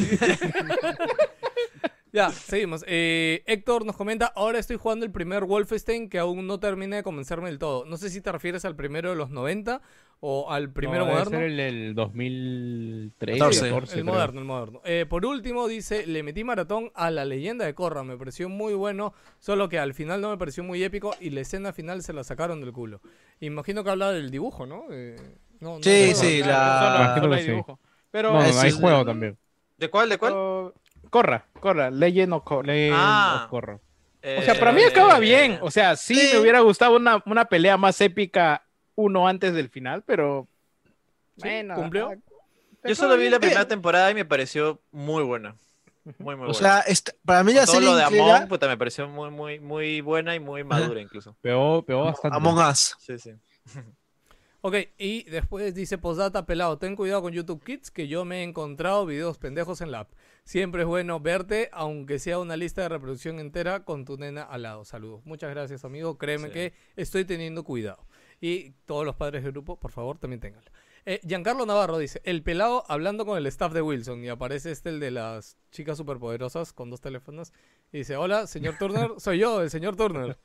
Ya, 2.14 2.30
seguimos. 2.30 2.86
Eh, 2.88 3.44
Héctor 3.48 3.86
nos 3.88 3.98
comenta, 3.98 4.28
ahora 4.36 4.60
estoy 4.60 4.78
jugando 4.78 5.04
el 5.04 5.12
primer 5.12 5.46
Wolfenstein 5.46 6.10
que 6.10 6.20
aún 6.20 6.46
no 6.46 6.60
termina 6.60 6.96
de 6.96 7.02
convencerme 7.04 7.50
del 7.50 7.58
todo. 7.58 7.86
No 7.86 7.98
sé 7.98 8.12
si 8.12 8.22
te 8.22 8.32
refieres 8.32 8.66
al 8.66 8.76
primero 8.76 9.10
de 9.10 9.16
los 9.16 9.32
90 9.32 9.82
o 10.20 10.52
al 10.52 10.72
primero 10.72 11.00
No, 11.00 11.06
debe 11.08 11.16
moderno. 11.18 11.40
ser 11.40 11.48
el 11.50 11.58
del 11.58 11.96
2013, 11.96 13.40
14. 13.40 13.60
14, 13.70 13.98
El 13.98 14.06
moderno, 14.06 14.40
el 14.42 14.46
moderno. 14.46 14.82
Eh, 14.86 15.08
por 15.10 15.26
último, 15.26 15.68
dice, 15.68 16.06
le 16.06 16.22
metí 16.22 16.44
maratón 16.44 16.92
a 16.94 17.10
la 17.10 17.26
leyenda 17.26 17.66
de 17.66 17.74
Korra, 17.74 18.04
me 18.04 18.16
pareció 18.16 18.48
muy 18.48 18.76
bueno, 18.76 19.16
solo 19.40 19.68
que 19.68 19.80
al 19.80 19.96
final 19.96 20.22
no 20.22 20.30
me 20.30 20.38
pareció 20.38 20.64
muy 20.64 20.84
épico 20.84 21.16
y 21.20 21.32
la 21.32 21.42
escena 21.42 21.74
final 21.74 22.04
se 22.04 22.14
la 22.14 22.24
sacaron 22.24 22.62
del 22.62 22.74
culo. 22.74 23.02
Imagino 23.40 23.84
que 23.84 23.90
habla 23.90 24.12
del 24.12 24.30
dibujo, 24.30 24.68
¿no? 24.68 24.86
Eh, 24.92 25.16
no, 25.62 25.78
no 25.78 25.84
Sí, 25.84 26.14
sí, 26.14 26.44
la- 26.44 27.12
solo- 27.16 27.34
hay 27.34 27.44
dibujo. 27.44 27.80
Pero 28.12 28.34
No, 28.34 28.40
hay 28.40 28.72
juego 28.72 29.04
también. 29.04 29.36
¿De 29.78 29.90
cuál? 29.90 30.10
¿De 30.10 30.20
cuál? 30.20 30.34
Corra, 31.14 31.46
corra, 31.60 31.92
Legend 31.92 32.34
of 32.34 32.44
Korra. 32.44 32.74
Legend 32.74 32.96
Ah. 32.98 33.42
of 33.44 33.50
Korra. 33.52 33.76
O 33.76 34.42
sea, 34.42 34.58
para 34.58 34.72
mí 34.72 34.82
acaba 34.82 35.20
bien. 35.20 35.60
O 35.62 35.70
sea, 35.70 35.96
sí, 35.96 36.16
sí. 36.16 36.30
me 36.34 36.40
hubiera 36.40 36.62
gustado 36.62 36.96
una, 36.96 37.22
una 37.28 37.46
pelea 37.46 37.78
más 37.78 38.02
épica 38.02 38.66
uno 38.96 39.28
antes 39.28 39.54
del 39.54 39.70
final, 39.70 40.02
pero. 40.08 40.48
Sí, 41.38 41.44
bueno, 41.50 41.76
¿cumplió? 41.76 42.12
Yo 42.84 42.96
solo 42.96 43.16
vi 43.18 43.30
la 43.30 43.38
Eh. 43.38 43.40
primera 43.40 43.68
temporada 43.68 44.10
y 44.10 44.16
me 44.16 44.26
pareció 44.26 44.82
muy 44.92 45.24
buena. 45.24 45.56
Muy, 46.04 46.14
muy 46.18 46.36
buena. 46.36 46.52
O 46.52 46.54
sea, 46.54 46.80
esta- 46.82 47.14
para 47.24 47.44
mí 47.44 47.54
la 47.54 47.66
todo 47.66 47.80
lo 47.80 47.96
de 47.96 48.04
incluida- 48.04 48.36
Among 48.38 48.48
puta, 48.50 48.68
me 48.68 48.78
pareció 48.78 49.08
muy, 49.08 49.30
muy, 49.30 49.60
muy 49.60 50.02
buena 50.02 50.36
y 50.36 50.40
muy 50.40 50.64
madura 50.64 51.00
incluso. 51.00 51.36
Pegó, 51.42 51.84
pegó 51.84 52.06
bastante. 52.06 52.36
Among 52.36 52.58
Us. 52.60 52.96
Sí, 53.00 53.20
sí. 53.20 53.32
Ok, 54.66 54.76
y 54.98 55.24
después 55.24 55.76
dice 55.76 55.98
postdata 55.98 56.46
pelado, 56.46 56.78
ten 56.78 56.96
cuidado 56.96 57.22
con 57.22 57.34
YouTube 57.34 57.62
Kids 57.66 57.92
que 57.92 58.08
yo 58.08 58.24
me 58.24 58.40
he 58.40 58.44
encontrado 58.44 59.06
videos 59.06 59.38
pendejos 59.38 59.82
en 59.82 59.92
la 59.92 60.00
app. 60.02 60.14
Siempre 60.46 60.84
es 60.84 60.88
bueno 60.88 61.20
verte, 61.20 61.68
aunque 61.74 62.18
sea 62.18 62.40
una 62.40 62.56
lista 62.56 62.82
de 62.84 62.88
reproducción 62.88 63.40
entera 63.40 63.84
con 63.84 64.06
tu 64.06 64.16
nena 64.18 64.44
al 64.44 64.62
lado. 64.62 64.86
Saludos. 64.86 65.26
Muchas 65.26 65.50
gracias, 65.50 65.84
amigo. 65.84 66.18
Créeme 66.18 66.48
Sí. 66.48 66.54
que 66.54 66.74
estoy 66.96 67.26
teniendo 67.26 67.66
cuidado. 67.66 68.08
Y 68.40 68.72
todos 68.86 69.06
los 69.06 69.16
padres 69.16 69.44
del 69.44 69.52
grupo, 69.52 69.78
por 69.78 69.92
favor, 69.92 70.18
también 70.18 70.40
ténganlo. 70.40 70.72
Eh, 71.06 71.20
Giancarlo 71.24 71.66
Navarro 71.66 71.98
dice, 71.98 72.22
el 72.24 72.44
pelado 72.44 72.86
hablando 72.88 73.26
con 73.26 73.38
el 73.38 73.46
staff 73.48 73.74
de 73.74 73.82
Wilson 73.82 74.24
y 74.24 74.30
aparece 74.30 74.72
este 74.72 74.90
el 74.90 75.00
de 75.00 75.12
las 75.12 75.58
chicas 75.72 75.98
superpoderosas 75.98 76.72
con 76.72 76.90
dos 76.90 77.02
teléfonos 77.02 77.52
y 77.92 78.00
dice, 78.00 78.16
hola, 78.16 78.48
señor 78.48 78.78
Turner, 78.78 79.12
soy 79.18 79.40
yo, 79.40 79.62
el 79.62 79.70
señor 79.70 79.96
Turner. 79.96 80.38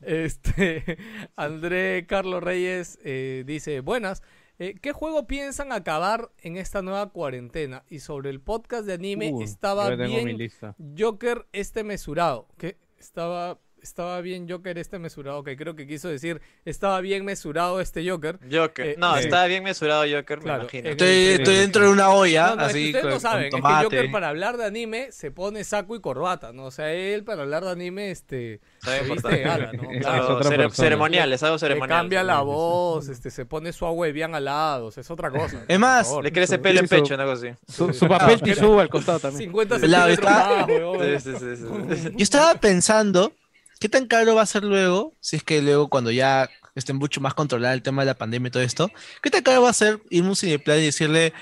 este, 0.00 0.96
André 1.36 2.06
Carlos 2.06 2.42
Reyes 2.42 2.98
eh, 3.04 3.44
dice, 3.46 3.80
buenas, 3.80 4.22
eh, 4.58 4.74
¿qué 4.80 4.92
juego 4.92 5.26
piensan 5.26 5.72
acabar 5.72 6.30
en 6.38 6.56
esta 6.56 6.82
nueva 6.82 7.10
cuarentena? 7.10 7.84
Y 7.88 8.00
sobre 8.00 8.30
el 8.30 8.40
podcast 8.40 8.86
de 8.86 8.94
anime 8.94 9.32
Uh, 9.32 9.42
estaba 9.42 9.90
yo 9.90 9.96
bien. 9.96 10.50
Joker 10.98 11.46
este 11.52 11.84
mesurado, 11.84 12.48
que 12.58 12.78
estaba 12.98 13.58
estaba 13.82 14.20
bien 14.20 14.48
Joker 14.48 14.78
este 14.78 14.98
mesurado, 14.98 15.42
que 15.44 15.56
creo 15.56 15.74
que 15.74 15.86
quiso 15.86 16.08
decir, 16.08 16.40
estaba 16.64 17.00
bien 17.00 17.24
mesurado 17.24 17.80
este 17.80 18.08
Joker. 18.08 18.38
Joker. 18.50 18.86
Eh, 18.86 18.94
no, 18.98 19.16
eh, 19.16 19.20
estaba 19.20 19.46
bien 19.46 19.62
mesurado 19.64 20.02
Joker, 20.02 20.38
Claro, 20.38 20.58
me 20.58 20.78
imagino. 20.78 20.88
eh, 20.88 21.34
Estoy, 21.38 21.54
dentro 21.56 21.84
de 21.84 21.90
una 21.90 22.10
olla, 22.10 22.48
No, 22.50 22.56
no, 22.56 22.66
es 22.66 22.72
que 22.72 22.78
así 22.78 22.86
ustedes 22.86 23.02
con, 23.04 23.12
no 23.14 23.20
saben, 23.20 23.44
es 23.46 23.54
que 23.54 23.60
Joker 23.60 24.10
para 24.10 24.28
hablar 24.28 24.56
de 24.56 24.64
anime 24.64 25.12
se 25.12 25.30
pone 25.30 25.64
saco 25.64 25.94
y 25.96 26.00
corbata, 26.00 26.52
¿no? 26.52 26.64
O 26.66 26.70
sea, 26.70 26.92
él 26.92 27.24
para 27.24 27.42
hablar 27.42 27.64
de 27.64 27.70
anime, 27.70 28.10
este, 28.10 28.60
se 28.82 29.02
viste 29.02 29.28
de 29.28 29.40
gala, 29.42 29.72
¿no? 29.72 29.90
Es 29.90 30.00
Claro, 30.00 30.36
otra 30.36 30.50
cere- 30.50 30.56
persona. 30.64 30.70
ceremonial, 30.84 31.32
es 31.32 31.42
algo 31.42 31.56
Le 31.56 31.60
ceremonial. 31.60 31.98
cambia 31.98 32.22
la 32.22 32.40
voz, 32.40 33.08
este, 33.08 33.30
se 33.30 33.46
pone 33.46 33.72
su 33.72 33.86
agua 33.86 34.06
bien 34.08 34.34
al 34.34 34.44
lado, 34.44 34.86
o 34.86 34.90
sea, 34.90 35.00
es 35.02 35.10
otra 35.10 35.30
cosa. 35.30 35.64
Es 35.66 35.78
más. 35.78 36.10
Le 36.22 36.32
crece 36.32 36.58
pelo 36.58 36.80
en 36.80 36.88
pecho, 36.88 37.14
una 37.14 37.24
cosa 37.24 37.46
así. 37.48 37.56
Su, 37.72 37.92
su 37.92 38.06
papel 38.08 38.40
tisú 38.42 38.78
al 38.80 38.88
costado 38.88 39.18
también. 39.20 39.40
50 39.50 39.78
Pelado, 39.78 40.08
centímetros 40.08 40.98
más. 40.98 42.04
Yo 42.12 42.22
estaba 42.22 42.54
pensando, 42.54 43.32
¿qué 43.80 43.88
tan 43.88 44.06
caro 44.06 44.36
va 44.36 44.42
a 44.42 44.46
ser 44.46 44.62
luego? 44.62 45.16
Si 45.20 45.36
es 45.36 45.42
que 45.42 45.60
luego 45.60 45.88
cuando 45.88 46.12
ya 46.12 46.48
esté 46.76 46.92
mucho 46.92 47.20
más 47.20 47.34
controlado 47.34 47.74
el 47.74 47.82
tema 47.82 48.02
de 48.02 48.06
la 48.06 48.14
pandemia 48.14 48.48
y 48.48 48.50
todo 48.52 48.62
esto, 48.62 48.90
¿qué 49.22 49.30
tan 49.30 49.42
caro 49.42 49.62
va 49.62 49.70
a 49.70 49.72
ser 49.72 50.00
ir 50.10 50.22
a 50.22 50.28
un 50.28 50.36
cineplan 50.36 50.78
y 50.78 50.84
decirle, 50.84 51.32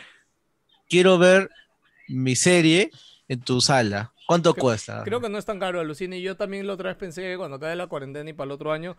quiero 0.88 1.18
ver 1.18 1.50
mi 2.08 2.34
serie 2.36 2.90
en 3.28 3.40
tu 3.40 3.60
sala? 3.60 4.12
¿Cuánto 4.26 4.54
cuesta? 4.54 5.02
Creo 5.04 5.20
que 5.20 5.28
no 5.28 5.38
es 5.38 5.44
tan 5.44 5.58
caro, 5.58 5.80
alucine. 5.80 6.18
Y 6.18 6.22
yo 6.22 6.36
también 6.36 6.66
la 6.66 6.74
otra 6.74 6.90
vez 6.90 6.96
pensé 6.96 7.22
que 7.22 7.36
cuando 7.36 7.56
acabe 7.56 7.76
la 7.76 7.86
cuarentena 7.86 8.28
y 8.30 8.34
para 8.34 8.46
el 8.46 8.52
otro 8.52 8.72
año, 8.72 8.96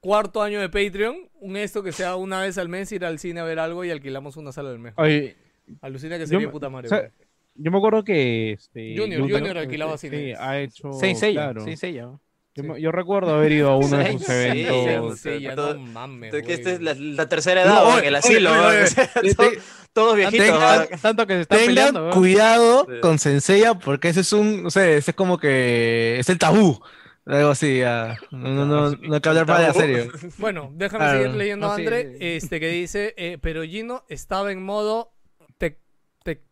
cuarto 0.00 0.42
año 0.42 0.60
de 0.60 0.68
Patreon, 0.68 1.30
un 1.40 1.56
esto 1.56 1.82
que 1.82 1.92
sea 1.92 2.16
una 2.16 2.40
vez 2.40 2.58
al 2.58 2.68
mes, 2.68 2.92
ir 2.92 3.04
al 3.04 3.18
cine 3.18 3.40
a 3.40 3.44
ver 3.44 3.58
algo 3.60 3.84
y 3.84 3.90
alquilamos 3.90 4.36
una 4.36 4.52
sala 4.52 4.70
del 4.70 4.80
mes. 4.80 4.92
Oye, 4.96 5.36
Alucina 5.80 6.16
que 6.16 6.22
Yo 6.24 6.26
sería 6.26 6.46
me- 6.48 6.52
puta 6.52 6.68
madre. 6.68 6.88
o 6.88 6.90
sea, 6.90 6.98
weón. 6.98 7.12
yo 7.54 7.70
me 7.70 7.78
acuerdo 7.78 8.04
que 8.04 8.52
este, 8.52 8.94
Junior, 8.98 9.20
Yuntaro, 9.20 9.38
Junior 9.38 9.58
alquilaba 9.58 9.96
sí, 9.96 10.08
ha 10.38 10.58
hecho. 10.60 10.92
Saint 10.92 11.18
Seiya, 11.18 11.52
claro. 11.52 11.64
Seiya. 11.76 12.10
Yo, 12.54 12.92
recuerdo 12.92 13.34
haber 13.34 13.52
ido 13.52 13.70
a 13.70 13.76
uno 13.78 13.96
de 13.98 14.12
sus 14.18 14.28
eventos. 14.28 15.18
Sí, 15.20 15.40
ya 15.40 15.54
todo- 15.56 15.74
no 15.74 15.80
mames. 15.80 16.32
Que 16.32 16.54
esta 16.54 16.70
es 16.72 16.80
la, 16.80 16.94
la 16.94 17.28
tercera 17.28 17.62
edad, 17.62 17.82
No, 17.84 17.98
el 17.98 18.14
asilo, 18.14 18.50
oye, 18.52 18.60
oye, 18.60 18.82
o 18.82 18.86
sea, 18.86 19.10
oye, 19.22 19.58
todos 19.92 20.16
viejitos. 20.16 20.46
tengan-. 20.46 21.00
Tanto 21.00 21.26
que 21.26 21.34
se 21.34 21.40
están 21.42 21.58
Tengan 21.58 21.74
peleando. 21.74 22.00
¿no? 22.08 22.10
cuidado 22.12 22.86
Sí. 22.88 23.00
con 23.00 23.18
Senseiya 23.18 23.74
porque 23.74 24.08
ese 24.08 24.20
es 24.20 24.32
un, 24.32 24.62
no 24.64 24.70
sé, 24.70 24.96
ese 24.98 25.10
es 25.12 25.16
como 25.16 25.38
que 25.38 26.16
es 26.18 26.28
el 26.28 26.38
tabú. 26.38 26.80
Algo 27.26 27.48
así, 27.50 27.80
ah, 27.82 28.16
no, 28.30 28.48
no, 28.50 28.66
no, 28.66 28.90
no 29.02 29.14
hay 29.14 29.20
que 29.20 29.28
hablar 29.30 29.46
de 29.46 29.72
serio. 29.72 30.12
Bueno, 30.38 30.70
déjame 30.74 31.04
Claro. 31.06 31.18
seguir 31.22 31.34
leyendo 31.36 31.66
No, 31.66 31.72
a 31.72 31.76
sí, 31.76 31.82
André, 31.82 32.12
sí. 32.12 32.16
este 32.20 32.60
que 32.60 32.68
dice, 32.68 33.14
eh, 33.16 33.38
pero 33.40 33.62
Gino 33.64 34.04
estaba 34.08 34.52
en 34.52 34.62
modo 34.62 35.12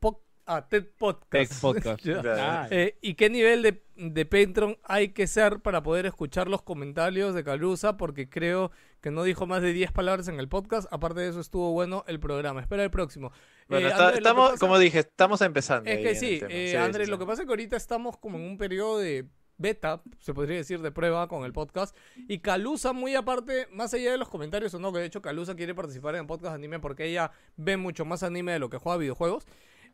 po- 0.00 0.22
ah, 0.46 0.66
TED 0.68 0.84
Podcast. 0.98 1.30
Tech 1.30 1.60
Podcast. 1.60 2.06
Ah, 2.26 2.68
Eh, 2.70 2.96
¿Y 3.00 3.14
qué 3.14 3.30
nivel 3.30 3.62
de, 3.62 3.82
de 3.96 4.26
Patreon 4.26 4.78
hay 4.84 5.08
que 5.10 5.26
ser 5.26 5.60
para 5.60 5.82
poder 5.82 6.06
escuchar 6.06 6.48
los 6.48 6.62
comentarios 6.62 7.34
de 7.34 7.44
Calusa? 7.44 7.96
Porque 7.96 8.28
creo 8.28 8.70
que 9.00 9.10
no 9.10 9.22
dijo 9.24 9.46
más 9.46 9.62
de 9.62 9.72
10 9.72 9.92
palabras 9.92 10.28
en 10.28 10.38
el 10.38 10.48
podcast. 10.48 10.86
Aparte 10.92 11.20
de 11.20 11.28
eso, 11.30 11.40
estuvo 11.40 11.72
bueno 11.72 12.04
el 12.06 12.20
programa. 12.20 12.60
Espera 12.60 12.84
el 12.84 12.90
próximo. 12.90 13.32
Bueno, 13.68 13.86
Eh, 13.88 13.90
está- 13.90 14.08
André, 14.08 14.20
lo 14.20 14.22
que 14.22 14.28
estamos, 14.28 14.50
pasa- 14.50 14.60
como 14.60 14.78
dije, 14.78 14.98
estamos 15.00 15.40
empezando. 15.42 15.90
Es 15.90 15.98
que 15.98 16.14
sí, 16.14 16.40
eh, 16.48 16.68
Sí, 16.70 16.76
André, 16.76 17.04
sí, 17.06 17.10
lo 17.10 17.18
que 17.18 17.26
pasa 17.26 17.42
es 17.42 17.46
que 17.46 17.52
ahorita 17.52 17.76
estamos 17.76 18.16
como 18.16 18.38
en 18.38 18.44
un 18.44 18.58
periodo 18.58 18.98
de 18.98 19.26
beta, 19.58 20.02
se 20.18 20.34
podría 20.34 20.56
decir, 20.56 20.80
de 20.82 20.90
prueba 20.90 21.28
con 21.28 21.44
el 21.44 21.52
podcast. 21.52 21.94
Y 22.28 22.38
Calusa, 22.40 22.92
muy 22.92 23.14
aparte, 23.14 23.68
más 23.70 23.94
allá 23.94 24.10
de 24.10 24.18
los 24.18 24.28
comentarios 24.28 24.74
o 24.74 24.80
no, 24.80 24.92
que 24.92 24.98
de 24.98 25.06
hecho 25.06 25.22
Calusa 25.22 25.54
quiere 25.54 25.72
participar 25.74 26.14
en 26.16 26.22
el 26.22 26.26
podcast 26.26 26.50
de 26.52 26.56
anime 26.56 26.80
porque 26.80 27.04
ella 27.04 27.30
ve 27.56 27.76
mucho 27.76 28.04
más 28.04 28.22
anime 28.24 28.52
de 28.52 28.58
lo 28.58 28.70
que 28.70 28.78
juega 28.78 28.98
videojuegos. 28.98 29.46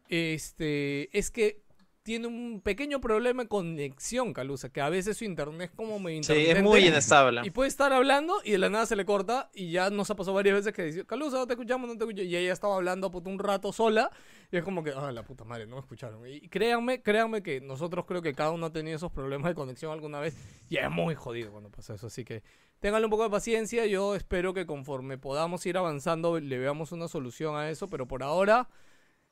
Este, 0.09 1.17
es 1.17 1.31
que 1.31 1.63
tiene 2.09 2.27
un 2.27 2.63
pequeño 2.63 3.03
problema 3.03 3.43
de 3.43 3.51
conexión, 3.51 4.33
Calusa, 4.33 4.71
que 4.71 4.81
a 4.81 4.89
veces 4.89 5.19
su 5.19 5.27
internet 5.27 5.69
es 5.71 5.77
como 5.77 5.99
medio 5.99 6.23
Sí, 6.23 6.33
es 6.33 6.63
muy 6.63 6.87
inestable. 6.87 7.43
Y 7.45 7.51
puede 7.51 7.69
estar 7.69 7.93
hablando 7.93 8.41
y 8.43 8.53
de 8.53 8.57
la 8.59 8.71
nada 8.71 8.87
se 8.87 8.97
le 8.97 9.05
corta 9.05 9.51
y 9.53 9.73
ya 9.73 9.91
nos 9.91 10.11
ha 10.11 10.17
pasado 10.17 10.35
varias 10.35 10.55
veces 10.55 10.73
que 10.73 10.85
dice, 10.85 11.05
Calusa, 11.05 11.37
no 11.37 11.47
te 11.47 11.53
escuchamos, 11.53 11.87
no 11.87 11.99
te 11.99 12.05
escuchamos. 12.05 12.31
Y 12.31 12.35
ella 12.35 12.55
estaba 12.55 12.77
hablando 12.77 13.11
puta, 13.11 13.29
un 13.29 13.39
rato 13.39 13.75
sola 13.75 14.11
y 14.51 14.57
es 14.57 14.65
como 14.65 14.83
que, 14.83 14.93
ah, 14.97 15.13
la 15.13 15.23
puta 15.23 15.45
madre, 15.45 15.67
no 15.67 15.77
me 15.77 15.81
escucharon. 15.81 16.27
Y 16.27 16.49
créanme, 16.49 17.03
créanme 17.03 17.43
que 17.43 17.61
nosotros 17.61 18.07
creo 18.07 18.23
que 18.23 18.33
cada 18.33 18.53
uno 18.53 18.65
ha 18.65 18.73
tenido 18.73 18.97
esos 18.97 19.13
problemas 19.13 19.51
de 19.51 19.55
conexión 19.55 19.93
alguna 19.93 20.19
vez 20.19 20.35
y 20.71 20.79
es 20.79 20.91
muy 20.91 21.15
jodido 21.15 21.53
cuando 21.53 21.71
pasa 21.71 21.93
eso. 21.93 22.07
Así 22.07 22.25
que 22.25 22.43
ténganle 22.81 23.05
un 23.05 23.11
poco 23.11 23.25
de 23.25 23.31
paciencia. 23.31 23.85
Yo 23.85 24.15
espero 24.15 24.55
que 24.55 24.65
conforme 24.65 25.19
podamos 25.19 25.67
ir 25.67 25.77
avanzando 25.77 26.41
le 26.41 26.57
veamos 26.57 26.91
una 26.93 27.07
solución 27.07 27.55
a 27.57 27.69
eso, 27.69 27.91
pero 27.91 28.09
por 28.09 28.23
ahora, 28.23 28.71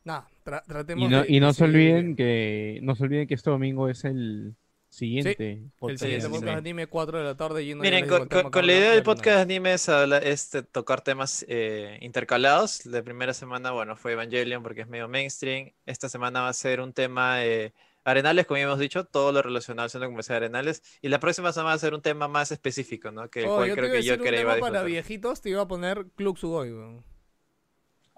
nada, 0.06 0.26
tra- 0.44 0.62
tratemos 0.66 1.04
Y 1.06 1.08
no, 1.12 1.22
de- 1.22 1.32
y 1.32 1.40
no 1.40 1.48
de 1.48 1.52
se 1.54 1.64
olviden 1.64 2.16
que 2.16 2.78
no 2.82 2.94
se 2.96 3.04
olviden 3.04 3.26
que 3.28 3.34
este 3.34 3.50
domingo 3.50 3.88
es 3.90 4.04
el 4.04 4.54
siguiente 4.88 5.52
El 5.52 5.70
podcast 5.78 6.00
siguiente 6.02 6.26
podcast 6.28 6.44
de 6.44 6.50
anime. 6.52 6.58
anime, 6.58 6.86
4 6.86 7.18
de 7.18 7.24
la 7.24 7.36
tarde. 7.36 7.66
Ya 7.66 7.76
Miren, 7.76 8.08
con, 8.08 8.22
el 8.22 8.28
con- 8.28 8.50
con 8.50 8.66
la 8.66 8.72
idea 8.72 8.88
de 8.90 8.94
del 8.94 9.02
podcast 9.02 9.36
de 9.36 9.42
anime 9.42 9.74
es, 9.74 9.88
habla- 9.90 10.18
es 10.18 10.50
tocar 10.72 11.02
temas 11.02 11.44
eh, 11.48 11.98
intercalados. 12.00 12.86
La 12.86 13.02
primera 13.02 13.34
semana, 13.34 13.72
bueno, 13.72 13.96
fue 13.96 14.12
Evangelion 14.12 14.62
porque 14.62 14.82
es 14.82 14.88
medio 14.88 15.08
mainstream. 15.08 15.72
Esta 15.84 16.08
semana 16.08 16.40
va 16.42 16.48
a 16.48 16.52
ser 16.54 16.80
un 16.80 16.92
tema 16.94 17.44
eh, 17.44 17.74
arenales, 18.04 18.46
como 18.46 18.56
ya 18.58 18.64
hemos 18.64 18.78
dicho, 18.78 19.04
todo 19.04 19.32
lo 19.32 19.42
relacionado 19.42 19.84
al 19.84 19.90
centro 19.90 20.08
comercial 20.08 20.38
de 20.40 20.46
arenales. 20.46 20.82
Y 21.02 21.08
la 21.08 21.18
próxima 21.20 21.52
semana 21.52 21.70
va 21.70 21.74
a 21.74 21.78
ser 21.78 21.92
un 21.92 22.00
tema 22.00 22.28
más 22.28 22.52
específico, 22.52 23.10
¿no? 23.10 23.28
Que 23.28 23.40
el 23.40 23.46
Oh, 23.48 23.56
cual 23.56 23.68
yo 23.68 23.74
te 23.74 23.80
creo 23.80 23.88
iba 23.90 23.98
a 23.98 24.00
que 24.00 24.06
yo 24.06 24.22
quería 24.22 24.60
para 24.60 24.82
viejitos, 24.84 25.42
te 25.42 25.50
iba 25.50 25.62
a 25.62 25.68
poner 25.68 26.06
Club 26.14 26.38
Sugoi, 26.38 26.72
weón. 26.72 27.04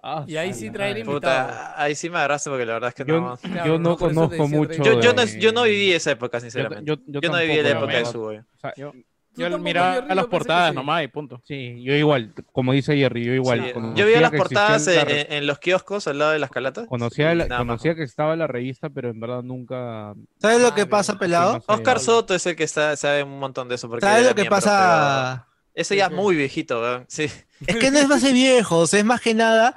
Ah, 0.02 0.24
Y 0.28 0.36
ahí 0.36 0.54
sí 0.54 0.70
traer 0.70 0.92
madre. 0.92 1.00
invitado. 1.00 1.48
Puta, 1.48 1.82
ahí 1.82 1.94
sí 1.94 2.08
me 2.08 2.18
agarraste 2.18 2.50
porque 2.50 2.64
la 2.66 2.74
verdad 2.74 2.88
es 2.88 2.94
que 2.94 3.04
Yo, 3.10 3.20
no. 3.20 3.36
Claro, 3.36 3.66
yo 3.66 3.78
no, 3.78 3.96
conozco 3.96 4.46
mucho. 4.48 4.82
Yo, 4.82 5.00
yo, 5.00 5.12
no, 5.12 5.24
yo 5.24 5.52
no 5.52 5.64
viví 5.64 5.92
esa 5.92 6.12
época, 6.12 6.38
sinceramente. 6.40 6.84
yo- 6.84 6.96
Yo, 7.06 7.20
yo 7.20 7.30
no 7.30 7.38
viví 7.38 7.60
la 7.62 7.70
época 7.70 7.92
de 7.98 8.04
Sugoi. 8.04 8.36
O 8.38 8.44
sea, 8.60 8.72
Yo, 8.76 8.92
miraba 9.58 9.94
Jerry, 9.94 10.14
las 10.16 10.26
portadas 10.26 10.70
sí. 10.70 10.74
nomás 10.74 11.04
y 11.04 11.08
punto. 11.08 11.40
Sí, 11.44 11.80
yo 11.84 11.94
igual, 11.94 12.32
como 12.52 12.72
dice 12.72 12.96
Jerry, 12.96 13.24
yo 13.24 13.32
igual. 13.34 13.60
Sí, 13.72 13.80
yo 13.94 14.06
vi 14.06 14.14
las 14.16 14.32
portadas 14.32 14.86
en, 14.88 15.06
re- 15.06 15.20
en- 15.20 15.32
en 15.32 15.46
los 15.46 15.58
kioscos 15.60 16.08
al 16.08 16.18
lado 16.18 16.32
de 16.32 16.40
las 16.40 16.50
calatas. 16.50 16.86
Conocía, 16.88 17.34
la- 17.36 17.46
conocía 17.56 17.94
que 17.94 18.02
estaba 18.02 18.34
la 18.34 18.46
revista, 18.48 18.90
pero 18.90 19.10
en 19.10 19.20
verdad 19.20 19.42
nunca. 19.42 20.14
¿Sabes 20.38 20.60
lo 20.60 20.74
que 20.74 20.86
pasa, 20.86 21.18
pelado? 21.18 21.62
Oscar 21.66 22.00
Soto 22.00 22.34
es 22.34 22.44
el 22.46 22.56
que 22.56 22.64
está, 22.64 22.96
sabe 22.96 23.22
un 23.22 23.38
montón 23.38 23.68
de 23.68 23.76
eso. 23.76 23.88
Porque 23.88 24.04
¿Sabes 24.04 24.26
lo 24.28 24.34
que 24.34 24.44
pasa? 24.46 25.46
Sí, 25.84 25.96
ya 25.96 26.06
es 26.06 26.12
muy 26.12 26.36
viejito, 26.36 26.80
weón. 26.80 27.04
Sí. 27.08 27.30
Es 27.66 27.76
que 27.76 27.90
no 27.90 27.98
es 27.98 28.06
más 28.08 28.22
de 28.22 28.32
viejos, 28.32 28.94
es 28.94 29.04
más 29.04 29.20
que 29.20 29.34
nada. 29.34 29.74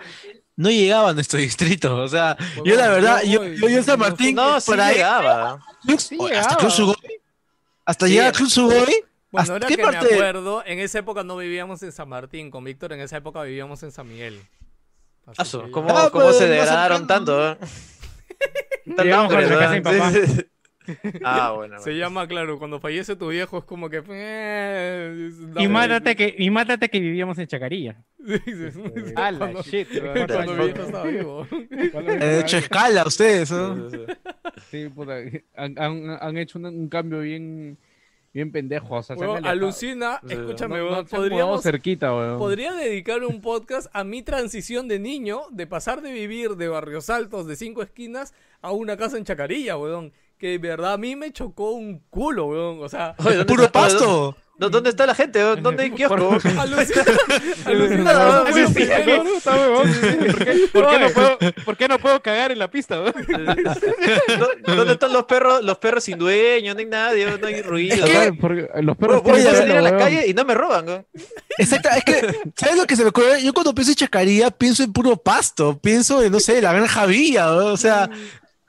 No 0.55 0.69
llegaba 0.69 1.09
a 1.09 1.13
nuestro 1.13 1.39
distrito, 1.39 1.95
o 1.97 2.07
sea, 2.07 2.37
Pues 2.37 2.61
yo 2.65 2.75
la 2.75 2.89
verdad, 2.89 3.23
yo 3.23 3.43
yo, 3.43 3.53
yo, 3.53 3.69
yo 3.69 3.77
en 3.77 3.83
San 3.83 3.97
Martín, 3.97 4.35
No, 4.35 4.59
sí 4.61 4.69
por 4.69 4.79
ahí, 4.79 4.95
llegaba. 4.95 5.59
Sí 5.97 6.17
hasta. 6.35 6.57
Club 6.57 6.95
hasta 7.85 8.05
Sí. 8.05 8.11
llegar 8.13 8.27
a 8.27 8.31
Club 8.31 8.49
Sugoi, 8.49 8.75
Bueno, 8.75 9.41
¿hasta 9.41 9.53
ahora 9.53 9.67
qué 9.67 9.75
que 9.77 9.85
me 9.85 9.91
parte? 9.91 10.13
acuerdo, 10.13 10.63
en 10.65 10.79
esa 10.79 10.99
época 10.99 11.23
no 11.23 11.37
vivíamos 11.37 11.81
en 11.81 11.91
San 11.91 12.07
Martín 12.09 12.51
con 12.51 12.63
Víctor, 12.63 12.93
en 12.93 12.99
esa 13.01 13.17
época 13.17 13.41
vivíamos 13.41 13.81
en 13.81 13.91
San 13.91 14.07
Miguel. 14.07 14.39
Así 15.25 15.41
Asu, 15.41 15.63
que- 15.65 15.71
¿Cómo, 15.71 15.89
Ah, 15.97 16.09
cómo 16.11 16.25
pues, 16.25 16.37
se 16.37 16.47
degradaron 16.47 17.07
tanto? 17.07 17.35
weón? 17.37 17.57
Tanto 18.85 19.03
Llegamos 19.03 19.33
a 19.33 19.37
hambre, 19.37 19.49
la 19.55 19.59
casa 19.59 19.73
de 19.73 19.81
papá. 19.81 20.11
Ah, 21.23 21.53
bueno. 21.55 21.77
Se 21.79 21.91
bueno. 21.91 21.99
llama, 21.99 22.27
claro, 22.27 22.57
cuando 22.57 22.79
fallece 22.79 23.15
tu 23.15 23.29
viejo 23.29 23.59
es 23.59 23.63
como 23.65 23.89
que... 23.89 24.01
eh, 24.09 25.31
Y 25.59 25.67
mátate 25.67 26.15
que, 26.15 26.35
y 26.37 26.49
mátate 26.49 26.89
que 26.89 26.99
vivíamos 26.99 27.37
en 27.37 27.47
Chacarilla. 27.47 27.95
Sí, 28.25 28.39
sí, 28.45 28.71
sí. 28.71 29.13
Ah, 29.15 29.31
la 29.31 29.37
Cuando- 29.39 29.61
shit. 29.63 29.87
Cuando 29.99 30.53
mi 30.55 30.63
viejo 30.65 30.81
estaba 30.83 31.03
vivo. 31.05 31.47
he 32.21 32.39
hecho 32.41 32.57
escala 32.57 33.03
ustedes, 33.05 33.51
¿no? 33.51 33.89
Sí, 34.69 34.89
puta, 34.89 35.15
han, 35.55 35.77
han- 35.79 36.17
han 36.21 36.37
hecho 36.37 36.59
un, 36.59 36.65
un 36.67 36.87
cambio 36.87 37.21
bien, 37.21 37.77
bien 38.33 38.51
pendejo. 38.51 38.95
O 38.95 39.03
sea, 39.03 39.15
se 39.15 39.21
Weón, 39.21 39.37
alejado. 39.37 39.53
alucina, 39.53 40.19
Sí. 40.27 40.33
escúchame, 40.33 40.77
No- 40.77 40.89
no 40.91 41.07
se 41.07 41.15
podríamos... 41.15 41.63
cerquita, 41.63 42.13
weón. 42.15 42.37
Podría 42.37 42.73
dedicar 42.73 43.23
un 43.23 43.41
podcast 43.41 43.87
a 43.93 44.03
mi 44.03 44.21
transición 44.21 44.87
de 44.87 44.99
niño, 44.99 45.41
de 45.51 45.65
pasar 45.67 46.01
de 46.01 46.11
vivir 46.11 46.51
de 46.57 46.67
barrios 46.67 47.09
altos 47.09 47.47
de 47.47 47.55
cinco 47.55 47.81
esquinas 47.81 48.33
a 48.61 48.71
una 48.71 48.97
casa 48.97 49.17
en 49.17 49.23
Chacarilla, 49.25 49.77
weón. 49.77 50.13
Que 50.41 50.47
de 50.47 50.57
verdad 50.57 50.93
a 50.93 50.97
mí 50.97 51.15
me 51.15 51.31
chocó 51.31 51.69
un 51.73 51.99
culo, 52.09 52.47
weón. 52.47 52.79
O 52.83 52.89
sea, 52.89 53.13
Oye, 53.19 53.35
¿dónde 53.37 53.45
Puro 53.45 53.65
está- 53.65 53.79
pasto. 53.81 54.35
¿dó- 54.57 54.69
¿Dónde 54.71 54.89
está 54.89 55.05
la 55.05 55.13
gente? 55.13 55.39
¿Dónde 55.39 55.83
hay 55.83 55.91
kiosco? 55.95 56.15
alucina, 56.15 56.61
alucina, 57.65 58.13
No, 58.13 58.43
weón, 58.43 58.47
sí, 58.47 58.51
fue 58.51 58.65
sí, 58.67 58.73
primero. 58.91 59.23
Puta, 59.23 59.55
huevón. 59.55 59.91
¿Por 59.93 60.45
qué, 60.45 60.67
por 60.73 60.89
qué 60.89 60.99
no 60.99 61.09
puedo, 61.11 61.37
¿Por 61.65 61.77
qué 61.77 61.87
no 61.87 61.99
puedo 61.99 62.21
cagar 62.23 62.51
en 62.51 62.57
la 62.59 62.71
pista? 62.71 62.99
weón? 63.01 63.13
¿Dó- 64.65 64.75
¿Dónde 64.75 64.93
están 64.93 65.13
los 65.13 65.25
perros, 65.25 65.63
los 65.63 65.77
perros 65.77 66.03
sin 66.03 66.17
dueño? 66.17 66.73
No 66.73 66.79
hay 66.79 66.85
nadie, 66.87 67.37
no 67.39 67.47
hay 67.47 67.61
ruido. 67.61 68.03
¿Qué? 68.05 68.11
Claro, 68.11 68.35
porque 68.41 68.67
los 68.81 68.97
perros 68.97 69.21
Voy 69.23 69.41
a 69.41 69.53
salir 69.55 69.75
a 69.77 69.81
la 69.81 69.89
weón. 69.91 70.01
calle 70.01 70.27
y 70.27 70.33
no 70.33 70.43
me 70.45 70.53
roban. 70.55 70.87
weón. 70.87 71.05
Exacto, 71.59 71.89
es 71.95 72.03
que, 72.03 72.35
¿sabes 72.55 72.77
lo 72.77 72.85
que 72.85 72.95
se 72.95 73.03
me 73.03 73.09
ocurre? 73.09 73.43
Yo 73.43 73.53
cuando 73.53 73.73
pienso 73.75 73.91
en 73.91 73.95
Chacarilla, 73.97 74.49
pienso 74.51 74.81
en 74.83 74.91
puro 74.93 75.17
pasto, 75.17 75.77
pienso 75.79 76.23
en, 76.23 76.31
no 76.31 76.39
sé, 76.39 76.61
la 76.61 76.73
granja 76.73 77.05
Villa, 77.05 77.45
¿no? 77.45 77.65
o 77.67 77.77
sea, 77.77 78.09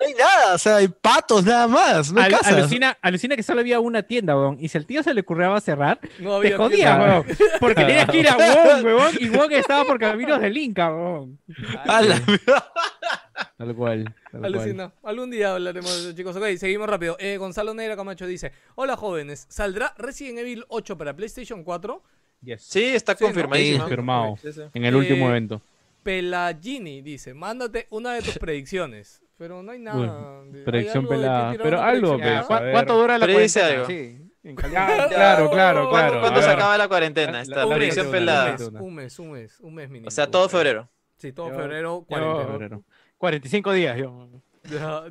no 0.02 0.06
hay 0.08 0.14
nada, 0.14 0.54
o 0.54 0.58
sea, 0.58 0.76
hay 0.76 0.88
patos 0.88 1.44
nada 1.44 1.68
más, 1.68 2.12
no 2.12 2.20
hay 2.20 2.26
Al- 2.26 2.32
casas. 2.40 2.52
alucina, 2.54 2.98
alucina 3.00 3.36
que 3.36 3.42
solo 3.42 3.60
había 3.60 3.80
una 3.80 4.02
tienda, 4.02 4.36
weón. 4.36 4.56
Y 4.60 4.68
si 4.68 4.78
al 4.78 4.86
tío 4.86 5.02
se 5.02 5.14
le 5.14 5.20
ocurriaba 5.20 5.60
cerrar, 5.60 6.00
No 6.18 6.40
te 6.40 6.48
tienda. 6.70 6.98
weón. 6.98 7.26
Porque 7.60 7.84
tenías 7.84 8.08
que 8.08 8.18
ir 8.18 8.28
a 8.28 8.36
Wong, 8.36 8.84
weón. 8.84 9.12
Y 9.20 9.28
Wong 9.28 9.52
estaba 9.52 9.84
por 9.84 9.98
caminos 9.98 10.40
del 10.40 10.56
Inca, 10.56 10.90
weón. 10.92 11.38
A 11.86 12.02
la- 12.02 12.20
Tal 13.56 13.74
cual. 13.74 14.04
tal 14.30 14.40
cual. 14.40 14.44
Alucina. 14.44 14.92
Algún 15.02 15.30
día 15.30 15.52
hablaremos 15.54 15.94
de 15.94 16.08
eso, 16.08 16.16
chicos. 16.16 16.36
Ok, 16.36 16.44
seguimos 16.58 16.88
rápido. 16.88 17.16
Eh, 17.20 17.36
Gonzalo 17.36 17.74
Negra 17.74 17.96
Camacho 17.96 18.26
dice: 18.26 18.52
Hola 18.74 18.96
jóvenes, 18.96 19.46
¿saldrá 19.48 19.94
Resident 19.98 20.38
Evil 20.40 20.64
8 20.68 20.98
para 20.98 21.14
PlayStation 21.14 21.62
4? 21.64 22.02
Yes. 22.42 22.62
Sí, 22.64 22.84
está 22.84 23.14
Sí, 23.16 23.22
¿no? 23.22 23.28
confirmadísimo. 23.28 23.74
Sí, 23.76 23.80
confirmado. 23.80 24.36
Sí, 24.42 24.52
sí. 24.52 24.62
En 24.74 24.84
el 24.84 24.94
Eh, 24.94 24.98
último 24.98 25.28
evento. 25.28 25.62
Pelagini 26.02 27.02
dice: 27.02 27.34
Mándate 27.34 27.86
una 27.90 28.14
de 28.14 28.22
tus 28.22 28.38
predicciones. 28.38 29.21
Pero 29.38 29.62
no 29.62 29.72
hay 29.72 29.78
nada. 29.80 30.42
de- 30.44 30.58
¿hay 30.58 30.64
predicción 30.64 31.06
pelada. 31.08 31.54
Pero 31.62 31.80
algo. 31.80 32.18
¿Cuánto 32.46 32.98
dura 32.98 33.18
la 33.18 33.26
Pero 33.26 33.38
dice 33.40 33.60
cuarentena? 33.60 33.84
algo. 33.84 33.86
Sí, 33.86 34.32
en 34.44 34.56
claro, 34.56 35.08
claro, 35.08 35.48
¿Cuándo- 35.48 35.90
claro. 35.90 36.20
¿Cuándo 36.20 36.42
se 36.42 36.50
acaba 36.50 36.78
la 36.78 36.88
cuarentena? 36.88 37.40
Esta 37.42 37.64
Un 37.64 37.70
mes, 37.70 37.78
predicción 37.78 38.06
una, 38.08 38.18
pelada. 38.18 38.56
Un 38.56 38.56
mes, 38.56 38.70
un 38.80 38.94
mes, 38.94 39.18
un 39.18 39.30
mes, 39.32 39.60
un 39.60 39.74
mes 39.74 39.90
mínimo. 39.90 40.08
O 40.08 40.10
sea, 40.10 40.30
todo 40.30 40.48
febrero. 40.48 40.88
Sí, 41.16 41.32
todo 41.32 41.50
Yo- 41.50 41.56
febrero, 41.56 41.98
yo- 42.00 42.06
cuarentena. 42.06 42.46
Febrero. 42.52 42.84
45 43.18 43.72
días 43.72 43.96
yo. 43.98 44.28
Ya, 44.70 45.02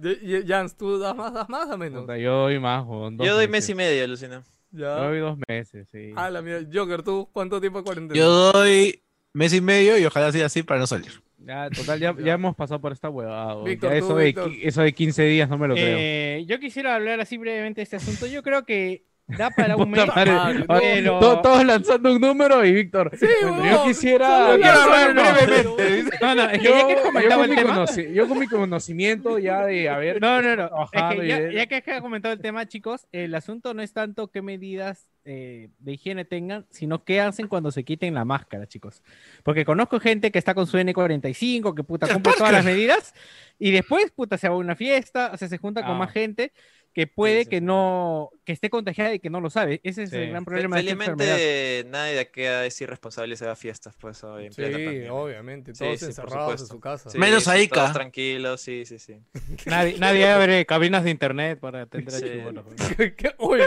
Jans, 0.48 0.76
¿tú 0.78 0.98
das 0.98 1.16
más, 1.16 1.34
das 1.34 1.50
más 1.50 1.70
o 1.70 1.78
menos? 1.78 2.06
Yo 2.20 2.34
doy 2.44 2.60
más, 2.60 2.86
Yo 2.86 3.36
doy 3.36 3.48
mes 3.48 3.50
meses. 3.50 3.70
y 3.70 3.76
medio, 3.76 4.08
Lucina. 4.08 4.44
Yo 4.72 4.80
Ya. 4.86 4.96
doy 4.96 5.20
dos 5.20 5.38
meses, 5.48 5.88
sí. 5.92 6.14
Ah, 6.16 6.30
la 6.30 6.42
mía. 6.42 6.60
Joker, 6.74 7.04
¿tú 7.04 7.30
cuánto 7.34 7.60
tiempo 7.60 7.80
de 7.80 7.84
cuarentena? 7.86 8.18
Yo 8.18 8.30
doy 8.54 9.02
mes 9.34 9.54
y 9.54 9.60
medio 9.62 9.98
y 9.98 10.06
ojalá 10.06 10.32
sea 10.32 10.46
así 10.46 10.64
para 10.64 10.80
no 10.80 10.88
salir. 10.88 11.22
Ya, 11.46 11.70
total, 11.70 12.00
ya, 12.00 12.16
ya 12.24 12.34
hemos 12.34 12.56
pasado 12.56 12.80
por 12.80 12.92
esta 12.92 13.10
huevada. 13.10 13.64
Víctor, 13.64 13.92
tú, 13.92 13.96
eso, 13.96 14.16
de, 14.16 14.26
Víctor. 14.26 14.52
eso 14.62 14.82
de 14.82 14.94
15 14.94 15.24
días 15.24 15.50
no 15.50 15.58
me 15.58 15.68
lo 15.68 15.74
creo. 15.74 15.98
Eh, 16.00 16.46
yo 16.48 16.60
quisiera 16.60 16.96
hablar 16.96 17.20
así 17.20 17.38
brevemente 17.38 17.80
de 17.80 17.84
este 17.84 17.96
asunto. 17.96 18.28
Yo 18.28 18.44
creo 18.44 18.66
que 18.66 19.06
da 19.38 19.50
para 19.52 19.76
un 19.78 19.90
mes. 19.92 20.08
madre. 20.08 20.32
madre, 20.32 20.66
Ah, 20.68 20.78
pero- 20.80 21.20
to- 21.20 21.42
Todos 21.42 21.66
lanzando 21.66 22.12
un 22.14 22.22
número 22.22 22.66
y 22.66 22.72
Víctor. 22.72 23.12
huevón. 23.22 23.70
yo 23.70 23.84
quisiera. 23.84 24.56
Yo- 24.56 24.62
quiero 24.62 24.76
no, 24.76 24.82
hablar 24.82 25.16
no, 25.16 25.24
no, 25.24 25.32
brevemente. 25.34 26.18
No, 26.22 26.36
no, 26.36 26.50
es 26.50 26.60
que 26.60 26.66
Yo, 26.66 26.72
ya 26.78 26.88
que 26.88 27.02
comentado 27.02 27.42
con 27.42 27.44
el 27.44 27.50
mi 27.50 27.56
tema. 27.56 27.86
yo 28.14 28.28
con 28.28 28.40
mi 28.40 28.48
conocimiento 28.48 29.40
ya 29.40 29.66
de 29.66 29.90
haber. 29.90 30.22
No, 30.22 30.42
no, 30.42 30.56
no. 30.56 30.70
Es 30.92 31.02
que 31.20 31.28
ya, 31.28 31.52
ya 31.52 31.66
que 31.68 31.92
has 31.92 32.02
comentado 32.02 32.34
el 32.34 32.42
tema, 32.42 32.68
chicos, 32.68 33.08
el 33.12 33.34
asunto 33.36 33.74
no 33.74 33.82
es 33.82 33.94
tanto 33.94 34.28
qué 34.30 34.42
medidas 34.42 35.08
eh, 35.24 35.70
de 35.78 35.94
higiene 35.94 36.26
tengan, 36.26 36.66
sino 36.72 37.04
qué 37.04 37.22
hacen 37.22 37.48
cuando 37.48 37.72
se 37.72 37.84
quiten 37.84 38.14
la 38.16 38.26
máscara, 38.26 38.66
chicos. 38.68 39.04
Porque 39.44 39.66
conozco 39.66 40.00
gente 40.00 40.32
que 40.32 40.40
está 40.40 40.56
con 40.56 40.66
su 40.66 40.78
N45, 40.80 41.76
que 41.76 41.84
puta 41.84 42.08
cumple 42.12 42.34
todas 42.38 42.52
las 42.52 42.66
medidas, 42.66 43.14
y 43.60 43.70
después, 43.70 44.10
puta, 44.12 44.38
se 44.40 44.50
va 44.50 44.56
a 44.56 44.58
una 44.58 44.76
fiesta, 44.76 45.30
o 45.34 45.38
sea, 45.38 45.48
se 45.48 45.60
junta 45.60 45.84
con 45.84 45.92
Ah. 45.96 46.00
más 46.00 46.12
gente 46.12 46.52
que 46.94 47.08
puede 47.08 47.44
sí, 47.46 47.50
que 47.50 47.58
sí. 47.60 47.64
no, 47.66 48.32
que 48.44 48.52
esté 48.52 48.70
contagiada 48.70 49.14
y 49.14 49.20
que 49.20 49.30
no 49.30 49.40
lo 49.40 49.50
sabe. 49.50 49.80
Ese 49.84 50.04
es 50.04 50.10
Sí. 50.10 50.18
el 50.18 50.30
gran 50.32 50.44
problema 50.44 50.76
de 50.76 50.82
esta 50.82 50.92
enfermedad. 50.92 51.36
Felizmente 51.36 51.90
nadie 51.90 52.14
de 52.16 52.20
aquí 52.20 52.42
es 52.44 52.82
irresponsable 52.82 53.34
y 53.34 53.38
se 53.38 53.46
va 53.46 53.54
a 53.54 53.56
fiestas, 53.56 53.96
pues, 54.00 54.22
hoy 54.26 54.48
en 54.48 54.54
Sí, 54.54 54.62
plena 54.62 55.14
obviamente. 55.14 55.72
Todos 55.74 56.04
encerrados 56.04 56.62
en 56.62 56.68
su 56.68 56.80
casa. 56.80 57.10
Sí, 57.10 57.18
Menos 57.18 57.48
ahí, 57.48 57.68
todos 57.70 57.94
tranquilos, 57.94 58.60
sí, 58.62 58.86
sí, 58.86 59.00
sí. 59.00 59.16
Nadie, 59.66 59.96
nadie 60.00 60.28
abre 60.30 60.66
cabinas 60.66 61.04
de 61.06 61.12
internet 61.12 61.60
para 61.60 61.84
atender 61.84 62.14
a 62.14 62.20
chibolos. 62.20 62.66
¿Qué? 62.98 63.36
Uy, 63.40 63.60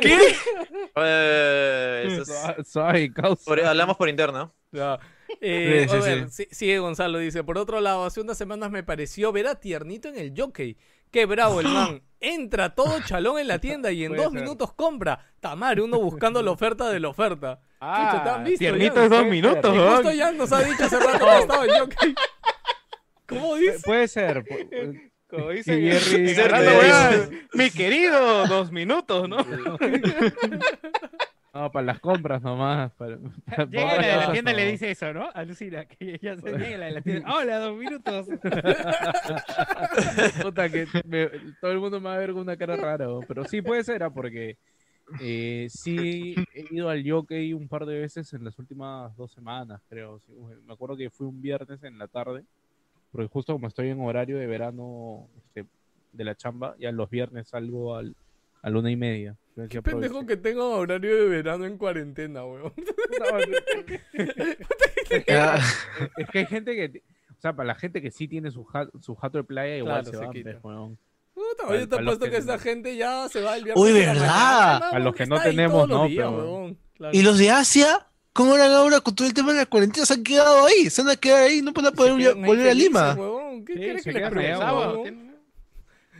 ¿Qué? 0.00 0.36
Eso 2.06 2.22
es- 2.22 2.26
Suave, 2.28 2.64
suave, 2.64 3.12
causa. 3.12 3.68
hablamos 3.68 3.96
por 3.96 4.08
interno. 4.08 4.54
Ya. 4.72 4.98
Eh, 5.40 5.86
Sí, 5.88 5.98
ver, 5.98 6.30
si- 6.30 6.48
sigue 6.50 6.78
Gonzalo, 6.78 7.18
dice, 7.18 7.44
por 7.44 7.58
otro 7.58 7.80
lado, 7.80 8.04
hace 8.04 8.20
unas 8.20 8.38
semanas 8.38 8.70
me 8.70 8.82
pareció 8.82 9.32
ver 9.32 9.46
a 9.46 9.54
Tiernito 9.56 10.08
en 10.08 10.16
el 10.18 10.32
jockey. 10.36 10.76
Qué 11.10 11.24
bravo 11.26 11.60
el 11.60 11.68
man. 11.68 12.02
Entra 12.20 12.74
todo 12.74 13.00
chalón 13.04 13.38
en 13.38 13.46
la 13.48 13.58
tienda 13.58 13.92
y 13.92 14.04
en 14.04 14.12
Puede 14.12 14.24
dos 14.24 14.32
ser. 14.32 14.42
minutos 14.42 14.72
compra. 14.74 15.24
Tamar, 15.40 15.80
uno 15.80 15.98
buscando 16.00 16.42
la 16.42 16.50
oferta 16.50 16.88
de 16.90 16.98
la 17.00 17.08
oferta. 17.08 17.60
Chucha, 17.78 18.22
¿te 18.24 18.30
han 18.30 18.44
visto, 18.44 18.58
tiernito 18.58 18.94
Jan? 18.94 19.04
es 19.04 19.10
dos 19.10 19.26
minutos, 19.26 19.74
Y 19.74 19.78
justo 19.78 20.10
Jan 20.18 20.36
nos 20.36 20.52
ha 20.52 20.60
dicho 20.64 20.84
hace 20.84 20.98
rato 20.98 21.24
que 21.26 21.38
estaba 21.38 21.64
en 21.64 21.70
jockey. 21.78 22.14
¿Cómo 23.28 23.54
dice? 23.56 23.78
Puede 23.84 24.08
ser. 24.08 24.44
Como 25.28 25.50
Sí, 25.50 25.56
dicen, 25.56 25.82
Jerry, 26.34 27.46
mi 27.54 27.70
querido, 27.70 28.46
dos 28.46 28.70
minutos, 28.70 29.28
¿no? 29.28 29.36
No, 31.56 31.70
para 31.72 31.86
las 31.86 32.00
compras 32.00 32.42
nomás. 32.42 32.92
Para, 32.92 33.18
para- 33.46 33.64
Llega 33.66 33.96
la 33.96 34.06
de 34.06 34.16
la 34.26 34.32
tienda 34.32 34.52
y 34.52 34.56
le 34.56 34.70
dice 34.72 34.90
eso, 34.90 35.12
¿no? 35.14 35.30
Alucina, 35.32 35.86
que 35.86 36.18
ya 36.20 36.36
se 36.36 36.52
llega 36.58 36.76
la 36.78 36.86
de 36.86 36.92
la 36.92 37.00
tienda. 37.00 37.34
Hola, 37.34 37.58
dos 37.58 37.78
minutos. 37.78 38.26
Puta, 40.42 40.68
que 40.68 40.86
me- 41.06 41.30
todo 41.60 41.72
el 41.72 41.78
mundo 41.80 42.00
me 42.00 42.08
va 42.08 42.14
a 42.16 42.18
ver 42.18 42.32
con 42.32 42.42
una 42.42 42.56
cara 42.56 42.76
rara, 42.76 43.06
¿no? 43.06 43.20
pero 43.26 43.44
sí 43.46 43.62
puede 43.62 43.82
ser, 43.84 44.02
¿ah? 44.02 44.10
porque 44.10 44.58
eh, 45.20 45.66
sí 45.70 46.34
he 46.52 46.74
ido 46.74 46.90
al 46.90 47.08
jockey 47.08 47.52
un 47.54 47.68
par 47.68 47.86
de 47.86 48.00
veces 48.00 48.32
en 48.34 48.44
las 48.44 48.58
últimas 48.58 49.16
dos 49.16 49.32
semanas, 49.32 49.80
creo. 49.88 50.20
sí. 50.26 50.32
Me 50.66 50.74
acuerdo 50.74 50.96
que 50.96 51.08
fui 51.10 51.26
un 51.26 51.40
viernes 51.40 51.82
en 51.84 51.96
la 51.98 52.06
tarde, 52.08 52.44
porque 53.12 53.28
justo 53.28 53.54
como 53.54 53.68
estoy 53.68 53.88
en 53.88 54.00
horario 54.00 54.36
de 54.36 54.46
verano 54.46 55.26
este, 55.38 55.64
de 56.12 56.24
la 56.24 56.34
chamba, 56.34 56.74
ya 56.78 56.92
los 56.92 57.08
viernes 57.08 57.48
salgo 57.48 57.96
al, 57.96 58.14
a 58.62 58.70
la 58.70 58.78
una 58.78 58.90
y 58.90 58.96
media. 58.96 59.36
Qué 59.70 59.80
pendejo 59.80 60.26
que 60.26 60.36
tengo 60.36 60.68
horario 60.76 61.14
de 61.16 61.28
verano 61.28 61.64
en 61.64 61.78
cuarentena, 61.78 62.44
weón. 62.44 62.72
No, 63.18 63.38
es, 63.38 65.24
que, 65.24 65.24
es 66.18 66.28
que 66.30 66.38
hay 66.40 66.46
gente 66.46 66.74
que, 66.76 67.02
o 67.30 67.40
sea, 67.40 67.54
para 67.54 67.66
la 67.68 67.74
gente 67.74 68.02
que 68.02 68.10
sí 68.10 68.28
tiene 68.28 68.50
su, 68.50 68.64
ja- 68.64 68.88
su 69.00 69.14
jato 69.14 69.38
de 69.38 69.44
playa, 69.44 69.76
igual 69.76 70.02
Claro, 70.02 70.04
se 70.04 70.10
se 70.18 70.24
van, 70.24 70.32
quita. 70.32 70.50
pues, 70.50 70.62
weón. 70.64 70.98
Puta, 71.34 71.46
Para- 71.64 71.68
oye, 71.70 71.80
te 71.80 71.86
para 71.88 72.02
he 72.02 72.04
los 72.04 72.12
puesto 72.16 72.24
que 72.26 72.30
que 72.32 72.36
esta 72.38 72.52
no. 72.56 72.58
gente 72.58 72.96
ya 72.96 73.28
se 73.28 73.40
va 73.40 73.56
el 73.56 73.64
viernes. 73.64 73.82
Uy, 73.84 73.92
¿verdad? 73.92 74.14
mañana, 74.16 74.76
A 74.88 74.90
weón, 74.92 75.04
los 75.04 75.14
que 75.14 75.26
no 75.26 75.40
tenemos, 75.42 75.88
no, 75.88 76.06
días, 76.06 76.26
pero- 76.28 76.36
weón. 76.60 76.78
Claro. 76.96 77.16
¿Y 77.16 77.22
los 77.22 77.38
de 77.38 77.50
Asia? 77.50 78.06
¿Cómo 78.32 78.54
eran 78.56 78.70
ahora 78.72 79.00
con 79.00 79.14
todo 79.14 79.26
el 79.28 79.32
tema 79.34 79.52
de 79.52 79.60
la 79.60 79.66
cuarentena? 79.66 80.04
Se 80.04 80.12
han 80.14 80.22
quedado 80.24 80.66
ahí, 80.66 80.90
se 80.90 81.02
van 81.02 81.12
a 81.12 81.16
quedar 81.16 81.44
ahí, 81.44 81.62
no 81.62 81.72
van 81.72 81.86
a 81.86 81.92
poder 81.92 82.34
volver 82.34 82.68
a 82.70 82.74
Lima. 82.74 83.14
weón. 83.14 83.64
¿Qué 83.64 83.72
Sí, 83.74 83.78
quieres 83.78 84.02
se 84.02 84.12
que 84.12 84.18
les 84.20 84.28
quedan 84.28 84.38
allá, 84.38 84.48
preguntaba, 84.58 84.92
weón. 84.92 85.00
weón? 85.02 85.36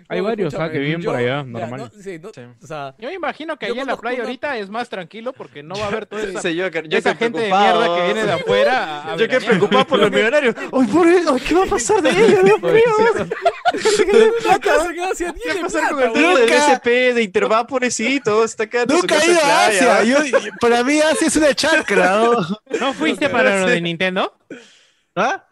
Hay 0.09 0.19
No, 0.19 0.25
varios, 0.25 0.55
ah, 0.55 0.71
que 0.71 0.79
viven 0.79 1.03
por 1.03 1.15
yo- 1.15 1.19
allá, 1.19 1.27
ya, 1.39 1.43
normal. 1.43 1.81
no, 1.95 2.03
sí, 2.03 2.19
no, 2.21 2.31
Sí. 2.33 2.41
o 2.63 2.67
sea, 2.67 2.95
Yo 2.99 3.09
me 3.09 3.15
imagino 3.15 3.57
que 3.59 3.67
Yo 3.67 3.75
ahí 3.75 3.81
en 3.81 3.87
la 3.89 3.97
playa 3.97 4.23
ahorita 4.23 4.57
es 4.59 4.71
más 4.71 4.89
tranquilo 4.89 5.33
porque 5.33 5.63
no 5.65 5.75
va 5.75 5.85
a 5.87 5.89
haber 5.89 6.07
toda 6.07 6.23
esa, 6.23 6.39
Ese 6.39 6.51
Joker, 6.63 6.85
Joker 6.85 6.99
esa 6.99 7.15
gente 7.17 7.41
de 7.41 7.47
mierda 7.49 7.97
que 7.97 8.05
viene 8.05 8.25
de 8.25 8.33
afuera. 8.33 8.85
a- 8.85 8.99
a 9.03 9.11
Joker 9.13 9.29
veranear. 9.29 9.51
preocupado 9.51 9.87
por 9.87 9.99
los 9.99 10.11
millonarios. 10.11 10.55
¡Ay, 10.57 10.87
por 10.87 11.07
ay, 11.07 11.41
¿Qué 11.47 11.55
va 11.55 11.63
a 11.65 11.67
pasar 11.67 12.03
de 12.03 12.11
ellos? 12.11 12.45
Dios 12.45 12.63
mío! 12.63 13.27
que 14.93 15.01
Asia 15.03 15.35
¿Qué 15.43 15.55
va 15.55 15.59
a 15.59 15.63
pasar 15.63 15.91
con 15.91 16.03
el 16.03 16.13
del 16.13 16.49
SP 16.53 17.13
de 17.15 17.23
Intervá, 17.23 17.67
pobrecito? 17.67 18.45
Está 18.45 18.65
Nunca 18.89 19.19
he 19.23 19.31
ido 19.31 19.41
a. 19.43 19.67
Asia. 19.67 20.05
Yo, 20.05 20.19
para 20.61 20.85
mí 20.85 21.01
Asia 21.01 21.27
es 21.27 21.37
una 21.37 21.55
chacra. 21.55 22.17
¿no? 22.17 22.33
¿No 22.81 22.93
fuiste 22.95 23.29
para 23.29 23.61
lo 23.61 23.67
de 23.67 23.81
Nintendo? 23.81 24.37
¿Ah? 25.15 25.46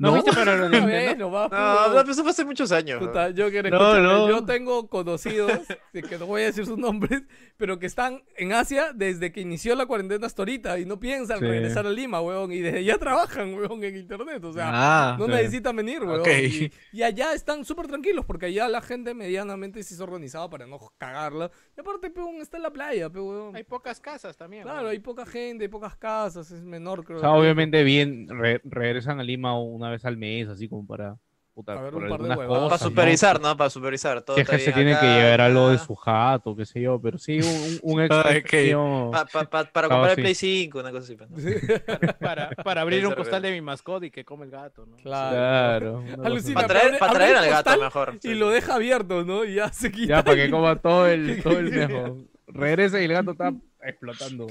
¿No, 0.00 0.10
fuiste 0.12 0.32
para 0.32 0.56
lo 0.56 0.68
de 0.68 0.76
A 0.76 0.80
Nintendo? 0.80 1.30
no 1.30 1.48
No, 1.48 2.02
no, 2.04 2.10
eso 2.10 2.22
fue 2.22 2.30
hace 2.30 2.44
muchos 2.44 2.72
años. 2.72 2.98
Puta, 2.98 3.26
Joker, 3.36 3.70
No, 3.70 3.76
escúchame, 3.76 4.02
no. 4.02 4.28
yo 4.28 4.44
tengo 4.44 4.88
conocidos, 4.88 5.52
que 5.92 6.18
no 6.18 6.26
voy 6.26 6.42
a 6.42 6.44
decir 6.46 6.64
sus 6.66 6.78
nombres, 6.78 7.22
pero 7.56 7.78
que 7.78 7.86
están 7.86 8.22
en 8.36 8.52
Asia 8.52 8.92
desde 8.94 9.30
que 9.32 9.40
inició 9.42 9.74
la 9.74 9.86
cuarentena 9.86 10.26
hasta 10.26 10.42
ahorita 10.42 10.78
y 10.78 10.86
no 10.86 10.98
piensan 10.98 11.38
Sí. 11.38 11.44
regresar 11.44 11.86
a 11.86 11.90
Lima, 11.90 12.20
weón, 12.20 12.50
y 12.52 12.60
desde 12.60 12.82
ya 12.82 12.96
trabajan, 12.98 13.54
weón, 13.54 13.84
en 13.84 13.96
internet, 13.96 14.42
o 14.44 14.52
sea, 14.52 14.70
Ah, 14.72 15.16
no 15.18 15.26
sí. 15.26 15.32
necesitan 15.32 15.76
venir, 15.76 16.02
weón. 16.02 16.20
Ok. 16.20 16.28
Y, 16.28 16.72
y 16.92 17.02
allá 17.02 17.34
están 17.34 17.64
súper 17.64 17.86
tranquilos 17.86 18.24
porque 18.24 18.46
allá 18.46 18.68
la 18.68 18.80
gente 18.80 19.12
medianamente 19.14 19.82
se 19.82 20.02
organizaba 20.02 20.48
para 20.48 20.66
no 20.66 20.78
cagarla. 20.98 21.50
Y 21.76 21.80
aparte, 21.80 22.10
peón, 22.10 22.36
está 22.40 22.56
en 22.56 22.62
la 22.62 22.70
playa, 22.72 23.08
weón. 23.08 23.54
Hay 23.54 23.64
pocas 23.64 24.00
casas 24.00 24.36
también. 24.36 24.62
Claro, 24.62 24.82
¿no? 24.82 24.88
hay 24.88 24.98
poca 24.98 25.26
gente, 25.26 25.64
hay 25.64 25.68
pocas 25.68 25.94
casas, 25.96 26.50
es 26.50 26.62
menor, 26.62 27.04
creo. 27.04 27.18
O 27.18 27.20
sea, 27.20 27.32
obviamente 27.32 27.82
bien, 27.84 28.26
re- 28.30 28.60
regresan 28.64 29.20
a 29.20 29.22
Lima 29.22 29.58
una 29.60 29.89
vez 29.90 30.04
al 30.04 30.16
mes, 30.16 30.48
así 30.48 30.68
como 30.68 30.86
para, 30.86 31.16
puta, 31.54 31.72
A 31.72 31.82
ver, 31.82 31.92
por 31.92 32.02
un 32.04 32.08
par 32.08 32.18
de 32.22 32.24
algunas 32.32 32.38
huevadas. 32.38 32.62
cosas, 32.64 32.78
Para 32.78 32.88
supervisar, 32.90 33.40
¿no? 33.40 33.56
Para 33.56 33.70
supervisar. 33.70 34.22
Todo 34.22 34.36
Si 34.36 34.42
es 34.42 34.48
que 34.48 34.58
se 34.58 34.72
tiene 34.72 34.98
que 34.98 35.06
llevar 35.06 35.40
algo 35.42 35.68
de 35.70 35.78
su 35.78 35.94
jato, 35.94 36.54
qué 36.56 36.64
sé 36.64 36.80
yo, 36.80 37.00
pero 37.00 37.18
sí, 37.18 37.40
un, 37.40 37.78
un 37.94 38.00
extra. 38.02 38.20
Ok. 38.20 38.26
pequeño- 38.44 39.10
Pa- 39.10 39.26
pa- 39.26 39.44
pa- 39.44 39.64
para 39.64 39.88
comprar 39.88 40.14
sí. 40.14 40.20
el 40.20 40.24
Play 40.24 40.34
5, 40.34 40.78
una 40.78 40.90
cosa 40.90 41.04
así. 41.04 41.16
pues, 41.16 41.30
¿no? 41.30 41.36
Para, 42.20 42.50
para 42.50 42.80
abrir 42.82 43.06
un 43.06 43.14
costal 43.14 43.42
de 43.42 43.50
mi 43.52 43.60
mascota 43.60 44.06
y 44.06 44.10
que 44.10 44.24
come 44.24 44.44
el 44.46 44.50
gato, 44.50 44.86
¿no? 44.86 44.96
Claro. 44.96 46.02
Alucina, 46.24 46.54
Para 46.54 46.68
traer, 46.68 46.98
para 46.98 47.12
traer 47.12 47.36
al 47.36 47.48
gato 47.50 47.78
mejor. 47.80 48.18
Y 48.22 48.34
lo 48.34 48.50
deja 48.50 48.74
abierto, 48.76 49.24
¿no? 49.24 49.44
Y 49.44 49.54
ya 49.54 49.72
se 49.72 49.90
quita. 49.90 50.16
Ya, 50.18 50.24
para 50.24 50.36
que 50.36 50.50
coma 50.50 50.76
todo 50.76 51.06
el, 51.06 51.42
todo 51.42 51.58
el 51.58 51.70
mejor. 51.70 52.16
Regresa 52.46 53.00
y 53.00 53.04
el 53.04 53.12
gato 53.12 53.30
está 53.32 53.52
explotando. 53.82 54.46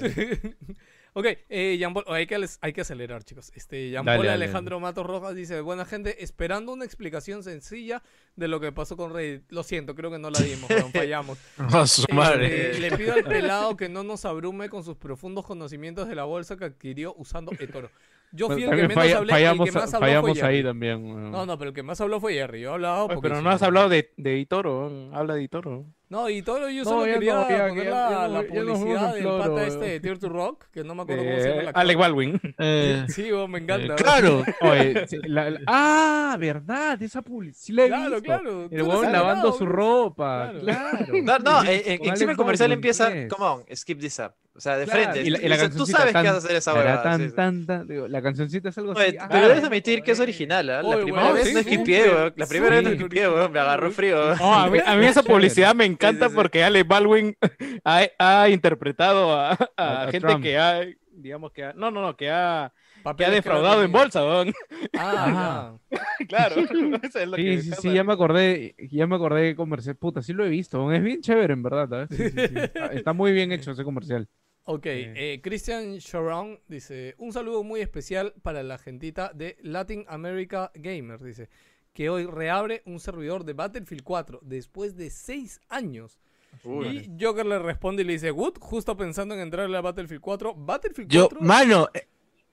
Ok, 1.14 1.26
eh, 1.48 1.76
Jean 1.78 1.92
Paul- 1.94 2.04
oh, 2.08 2.12
hay, 2.12 2.26
que, 2.26 2.46
hay 2.60 2.72
que 2.72 2.80
acelerar, 2.80 3.22
chicos. 3.24 3.52
Este, 3.54 3.90
Jean 3.90 4.04
Paul 4.04 4.18
dale, 4.18 4.30
Alejandro 4.32 4.80
Matos 4.80 5.06
Rojas 5.06 5.34
dice: 5.34 5.60
Buena 5.60 5.84
gente, 5.84 6.22
esperando 6.22 6.72
una 6.72 6.84
explicación 6.84 7.42
sencilla 7.42 8.02
de 8.36 8.48
lo 8.48 8.60
que 8.60 8.72
pasó 8.72 8.96
con 8.96 9.12
Reddit. 9.12 9.50
Lo 9.50 9.62
siento, 9.62 9.94
creo 9.94 10.10
que 10.10 10.18
no 10.18 10.30
la 10.30 10.40
dimos, 10.40 10.68
weón, 10.70 10.90
fallamos. 10.92 11.38
A 11.58 11.86
su 11.86 12.02
Eh, 12.08 12.14
madre. 12.14 12.78
le 12.78 12.90
pido 12.96 13.14
al 13.14 13.24
pelado 13.24 13.76
que 13.76 13.88
no 13.88 14.02
nos 14.02 14.24
abrume 14.24 14.68
con 14.68 14.84
sus 14.84 14.96
profundos 14.96 15.46
conocimientos 15.46 16.08
de 16.08 16.14
la 16.14 16.24
bolsa 16.24 16.56
que 16.56 16.64
adquirió 16.66 17.14
usando 17.16 17.52
eToro. 17.58 17.90
Yo 18.32 18.46
Bueno, 18.46 18.62
fui 18.62 18.62
el 18.62 18.70
que 18.70 18.88
menos 18.88 18.94
falla- 18.94 19.16
hablé, 19.18 19.32
fallamos, 19.32 19.66
el 19.66 19.72
que 19.74 19.78
más 19.80 19.92
habló 19.94 20.06
fallamos 20.06 20.38
fue 20.38 20.48
ahí 20.48 20.62
también. 20.62 21.30
No, 21.32 21.46
no, 21.46 21.58
pero 21.58 21.70
el 21.70 21.74
que 21.74 21.82
más 21.82 22.00
habló 22.00 22.20
fue 22.20 22.34
Jerry. 22.34 22.60
Yo 22.60 22.74
Oye, 22.74 22.84
porque 23.14 23.20
pero 23.28 23.42
no 23.42 23.50
has 23.50 23.60
hablado 23.62 23.88
de, 23.88 24.12
de 24.16 24.38
Itoro, 24.38 25.10
habla 25.12 25.34
de 25.34 25.42
Itoro. 25.42 25.84
No, 26.10 26.28
y 26.28 26.42
todo 26.42 26.68
yo 26.68 26.82
No, 26.82 26.90
solo 26.90 27.06
ya 27.06 27.14
quería 27.14 27.34
no, 27.34 27.48
ya- 27.48 27.68
poner 27.68 27.84
ya- 27.84 27.90
la, 27.90 28.10
ya 28.10 28.10
no- 28.10 28.28
la 28.34 28.42
no 28.42 28.48
publicidad 28.48 29.14
del 29.14 29.22
Floro, 29.22 29.38
pata 29.54 29.66
este 29.68 29.84
de 29.84 30.00
Tear 30.00 30.18
to 30.18 30.28
Rock, 30.28 30.64
que 30.72 30.82
no 30.82 30.94
me 30.96 31.02
acuerdo 31.02 31.22
cómo 31.22 31.36
se 31.36 31.48
llama 31.48 31.52
el 31.60 31.60
Eh, 31.64 31.68
actor. 31.68 31.80
Alec 31.80 31.98
Baldwin. 31.98 32.40
Eh, 32.58 33.04
Sí, 33.08 33.32
weón, 33.32 33.50
me 33.52 33.58
encanta. 33.60 33.92
eh, 33.92 33.96
claro. 33.96 34.42
Oye, 34.60 35.06
sí, 35.06 35.18
la- 35.24 35.50
la- 35.50 35.60
ah, 35.68 36.36
verdad, 36.38 37.00
esa 37.00 37.22
publicidad. 37.22 37.60
Sí 37.62 37.72
la 37.72 37.84
he 37.84 37.88
Claro, 37.88 38.04
visto. 38.10 38.22
claro. 38.24 38.68
El 38.72 38.82
huevón 38.82 39.12
lavando 39.12 39.52
su 39.52 39.64
ropa. 39.66 40.52
Claro. 40.60 40.60
Claro. 40.64 41.06
No, 41.22 41.38
no, 41.38 41.60
Sí, 41.62 41.98
con 41.98 42.08
encima 42.08 42.30
el 42.32 42.36
comercial 42.36 42.68
Baldwin, 42.70 42.78
empieza, 42.78 43.12
come 43.28 43.44
on, 43.46 43.64
skip 43.76 44.00
this 44.00 44.18
up. 44.18 44.32
O 44.52 44.60
sea, 44.60 44.76
de 44.76 44.84
Claro, 44.84 45.00
frente. 45.12 45.22
y 45.22 45.30
la- 45.30 45.38
y 45.40 45.48
la 45.48 45.54
O 45.54 45.58
sea, 45.58 45.68
tú 45.70 45.76
cancioncita 45.86 45.98
sabes 45.98 46.08
que 46.08 46.12
tan- 46.12 46.24
vas 46.24 46.34
a 46.34 46.38
hacer 46.38 46.56
esa 46.56 46.74
huevada. 46.74 47.02
tan, 47.04 47.20
sí, 47.20 47.28
sí. 47.28 47.34
tan, 47.36 47.66
tan, 47.66 47.86
digo, 47.88 48.08
la 48.08 48.20
cancioncita 48.20 48.68
es 48.70 48.78
algo 48.78 48.92
Oye, 48.92 49.06
así. 49.06 49.16
ah, 49.20 49.26
pero 49.28 49.40
debes 49.42 49.54
claro. 49.54 49.66
admitir 49.68 50.02
que 50.02 50.10
es 50.10 50.20
original, 50.20 50.70
¿ah? 50.70 50.82
La 50.82 50.88
Oye, 50.88 51.02
primera 51.04 51.32
vez 51.32 51.46
sí, 51.48 51.54
no 51.54 51.60
esquipié, 51.60 52.02
weón. 52.12 52.32
La 52.36 52.46
primera 52.46 52.74
vez 52.74 52.84
no 52.84 52.90
esquipié, 52.90 53.28
weón. 53.28 53.52
Me 53.52 53.60
agarró 53.60 53.90
frío. 53.92 54.34
No, 54.34 54.54
a 54.54 54.68
mí, 54.68 54.78
a 54.84 54.96
mí 54.96 55.06
esa 55.06 55.22
publicidad 55.22 55.72
me 55.74 55.84
encanta 55.84 55.99
Sí, 56.00 56.30
sí. 56.30 56.34
porque 56.36 56.64
Alec 56.64 56.86
Baldwin 56.86 57.36
ha, 57.84 58.06
ha 58.18 58.48
interpretado 58.48 59.32
a, 59.34 59.52
a 59.52 59.58
A- 59.76 60.02
a 60.04 60.10
gente 60.10 60.26
Trump. 60.28 60.42
que 60.42 60.58
ha, 60.58 60.80
digamos 61.12 61.52
que 61.52 61.64
ha, 61.64 61.72
no, 61.74 61.90
no, 61.90 62.00
no, 62.02 62.16
que 62.16 62.30
ha, 62.30 62.72
que 63.16 63.24
ha 63.24 63.28
que 63.28 63.34
defraudado 63.34 63.82
en 63.82 63.92
bolsa, 63.92 64.24
weón. 64.24 64.52
Ah, 64.98 65.76
claro. 66.28 66.56
Eso 67.02 67.18
es 67.18 67.28
lo 67.28 67.36
que 67.36 67.42
Sí, 67.42 67.48
me 67.56 67.62
sí, 67.62 67.70
sí, 67.82 67.92
ya 67.92 68.04
me 68.04 68.12
acordé, 68.12 68.74
ya 68.90 69.06
me 69.06 69.16
acordé 69.16 69.42
de 69.42 69.56
comercial. 69.56 69.96
Puta, 69.96 70.22
sí 70.22 70.32
lo 70.32 70.44
he 70.44 70.48
visto. 70.48 70.90
Es 70.92 71.02
bien 71.02 71.20
chévere, 71.20 71.52
en 71.52 71.62
verdad. 71.62 72.02
¿eh? 72.04 72.06
Sí, 72.10 72.30
sí, 72.30 72.48
sí. 72.48 72.54
Está, 72.58 72.86
está 72.86 73.12
muy 73.12 73.32
bien 73.32 73.52
hecho 73.52 73.72
ese 73.72 73.84
comercial. 73.84 74.28
Ok, 74.64 74.86
eh, 74.86 75.40
Christian 75.42 75.96
Sharon 75.96 76.60
dice, 76.68 77.14
un 77.18 77.32
saludo 77.32 77.64
muy 77.64 77.80
especial 77.80 78.34
para 78.42 78.62
la 78.62 78.78
gentita 78.78 79.32
de 79.34 79.56
Latin 79.62 80.04
America 80.06 80.70
Gamer, 80.74 81.18
dice, 81.20 81.48
que 81.92 82.10
hoy 82.10 82.26
reabre 82.26 82.82
un 82.86 83.00
servidor 83.00 83.44
de 83.44 83.52
Battlefield 83.52 84.02
4 84.02 84.40
después 84.42 84.96
de 84.96 85.10
6 85.10 85.60
años. 85.68 86.18
y 86.64 87.10
Joker 87.20 87.46
le 87.46 87.58
responde 87.58 88.02
y 88.02 88.04
le 88.06 88.14
dice, 88.14 88.30
Good, 88.30 88.58
justo 88.60 88.96
pensando 88.96 89.34
en 89.34 89.40
entrarle 89.40 89.76
a 89.76 89.80
Battlefield 89.80 90.20
4. 90.20 90.54
Battlefield 90.54 91.10
Yo, 91.10 91.28
4... 91.28 91.40
mano, 91.46 91.88
eh, 91.94 92.06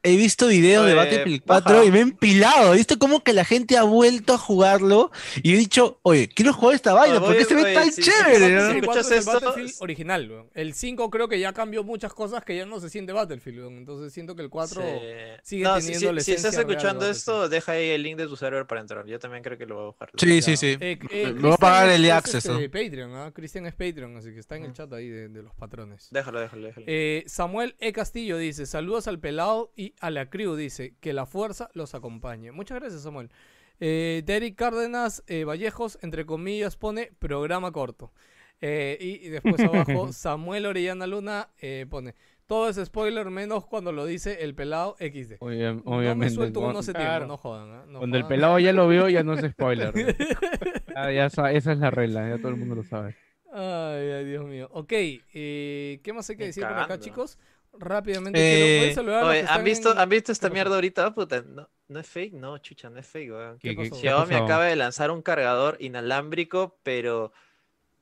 he 0.08 0.16
visto 0.16 0.48
videos 0.48 0.86
de 0.88 0.94
Battlefield 0.94 1.44
baja. 1.46 1.62
4 1.64 1.84
y 1.86 1.92
me 1.92 1.98
he 2.00 2.02
empilado. 2.02 2.74
He 2.74 2.78
visto 2.78 2.98
como 3.00 3.24
que 3.24 3.34
la 3.34 3.46
gente 3.46 3.78
ha 3.78 3.84
vuelto 3.84 4.34
a 4.34 4.38
jugarlo 4.38 5.12
y 5.44 5.54
he 5.54 5.58
dicho, 5.58 6.00
oye, 6.04 6.28
quiero 6.30 6.54
jugar 6.54 6.76
esta 6.76 6.94
vaina, 6.94 7.18
Oye, 7.18 7.26
¿por 7.28 7.38
qué 7.38 7.46
se 7.46 7.56
ve 7.56 7.64
oye, 7.64 7.74
tan 7.74 7.92
sí, 7.92 8.02
chévere? 8.02 8.48
sí, 8.48 8.54
no? 8.54 8.72
sí, 8.72 8.78
El 8.78 8.86
4 8.86 9.02
escuchas 9.02 9.06
es 9.06 9.12
el 9.12 9.18
esto, 9.20 9.32
Battlefield 9.34 9.70
es- 9.70 9.82
original, 9.82 10.32
weón. 10.32 10.50
El 10.54 10.74
5 10.74 11.10
creo 11.10 11.28
que 11.28 11.40
ya 11.40 11.54
cambió 11.54 11.84
muchas 11.84 12.14
cosas 12.14 12.44
que 12.44 12.56
ya 12.56 12.66
no 12.66 12.80
se 12.80 12.90
siente 12.90 13.14
Battlefield, 13.14 13.60
weón. 13.60 13.78
Entonces 13.78 14.14
siento 14.14 14.36
que 14.36 14.42
el 14.44 14.50
4 14.50 14.82
Sí. 14.82 14.88
sigue 15.44 15.64
No, 15.64 15.76
teniendo 15.78 16.00
si- 16.10 16.16
la 16.16 16.22
si 16.22 16.32
estás 16.32 16.54
esencia 16.54 16.62
escuchando 16.62 17.10
esto, 17.10 17.50
deja 17.50 17.72
ahí 17.74 17.90
el 17.90 18.04
link 18.04 18.18
de 18.18 18.28
tu 18.28 18.36
server 18.36 18.66
para 18.66 18.82
entrar. 18.82 19.06
Yo 19.06 19.20
también 19.20 19.44
creo 19.44 19.58
que 19.58 19.66
lo 19.66 19.76
voy 19.76 19.84
a 19.84 19.92
bajar. 19.92 20.10
Sí, 20.18 20.42
sí, 20.42 20.58
sí. 20.58 20.78
Eh, 20.80 20.98
eh, 21.12 21.34
Me 21.34 21.42
voy 21.42 21.54
a 21.54 21.58
pagar 21.58 21.90
el 21.90 22.06
es- 22.06 22.12
access, 22.12 22.46
este, 22.46 22.70
Patreon, 22.70 23.14
¿ah? 23.16 23.32
Cristian 23.34 23.66
es 23.66 23.74
Patreon, 23.74 24.16
así 24.18 24.32
que 24.34 24.40
está 24.40 24.56
en 24.56 24.66
el 24.66 24.74
chat 24.74 24.92
ahí 24.94 25.08
de, 25.10 25.30
de 25.30 25.44
los 25.44 25.54
patrones. 25.56 26.08
Déjalo, 26.12 26.40
déjalo, 26.40 26.68
déjalo. 26.68 26.86
Eh, 26.90 27.24
Samuel 27.28 27.76
E. 27.80 27.92
Castillo 27.94 28.38
dice, 28.38 28.66
saludos 28.66 29.08
al 29.08 29.20
pelado 29.20 29.72
y 29.76 29.94
a 30.00 30.10
la 30.12 30.30
crew, 30.30 30.56
dice, 30.56 30.96
que 31.00 31.14
la 31.14 31.26
fuerza 31.26 31.70
los 31.74 31.96
acompañe. 31.96 32.52
Muchas 32.52 32.80
gracias, 32.80 33.02
Samuel. 33.04 33.30
Eh, 33.80 34.24
Derek 34.26 34.56
Cárdenas 34.56 35.24
eh, 35.28 35.44
Vallejos, 35.44 36.00
entre 36.02 36.26
comillas, 36.26 36.76
pone 36.78 37.12
programa 37.20 37.72
corto. 37.72 38.12
Eh, 38.60 38.98
y, 39.00 39.28
y 39.28 39.30
después 39.30 39.60
abajo, 39.62 40.12
Samuel 40.14 40.66
Orellana 40.66 41.06
Luna 41.06 41.50
eh, 41.60 41.86
pone, 41.88 42.16
todo 42.48 42.70
es 42.70 42.78
spoiler 42.84 43.30
menos 43.30 43.68
cuando 43.68 43.92
lo 43.92 44.06
dice 44.08 44.44
el 44.44 44.56
pelado 44.56 44.96
XD. 45.00 45.34
Obvia- 45.42 45.74
no 45.76 45.84
me 45.92 45.98
obviamente. 45.98 46.34
suelto 46.34 46.60
cuando- 46.62 46.70
uno 46.72 46.80
hace 46.80 46.94
tiempo, 46.94 47.08
claro. 47.08 47.28
no 47.28 47.38
jodan. 47.38 47.70
¿ah? 47.72 47.86
No 47.88 48.00
Cuando 48.00 48.18
el 48.18 48.26
pelado 48.26 48.58
ya 48.58 48.74
lo 48.74 48.88
vio, 48.88 49.10
ya 49.10 49.22
no 49.22 49.34
es 49.34 49.52
spoiler. 49.52 49.94
¿no? 49.96 50.02
Ya- 50.96 51.12
ya 51.12 51.30
sa- 51.30 51.52
esa 51.52 51.72
es 51.72 51.78
la 51.78 51.92
regla, 51.92 52.28
ya 52.30 52.38
todo 52.40 52.50
el 52.50 52.56
mundo 52.58 52.74
lo 52.76 52.84
sabe. 52.84 53.16
Ay, 53.54 54.10
ay, 54.10 54.26
Dios 54.26 54.46
mío. 54.46 54.70
Ok, 54.74 54.92
eh, 54.94 56.00
¿qué 56.04 56.14
más 56.14 56.28
hay 56.30 56.38
que 56.38 56.46
decir 56.46 56.64
por 56.64 56.78
acá, 56.80 57.00
chicos? 57.00 57.38
Rápidamente, 57.80 58.40
Eh, 58.40 58.80
quiero- 58.80 58.96
saludar 58.96 59.24
Oye, 59.26 59.46
¿han 59.48 59.64
visto, 59.64 59.92
en- 59.92 60.00
¿han 60.00 60.10
visto 60.10 60.32
esta 60.32 60.48
¿Qué 60.50 60.54
mierda 60.54 60.76
ahorita? 60.76 61.14
Puta, 61.14 61.42
no, 61.48 61.70
no 61.88 62.00
es 62.00 62.08
fake, 62.08 62.34
no, 62.34 62.58
chucha, 62.60 62.90
no 62.90 63.00
es 63.00 63.08
fake, 63.08 63.32
weón. 63.32 63.60
¿Qué- 63.60 63.76
qué- 63.76 63.90
pasó? 63.90 64.02
qué 64.02 64.10
ha 64.10 64.26
Xiaomi 64.26 64.36
acaba 64.36 64.66
de 64.66 64.76
lanzar 64.76 65.12
un 65.12 65.22
cargador 65.22 65.78
inalámbrico, 65.80 66.78
pero 66.84 67.32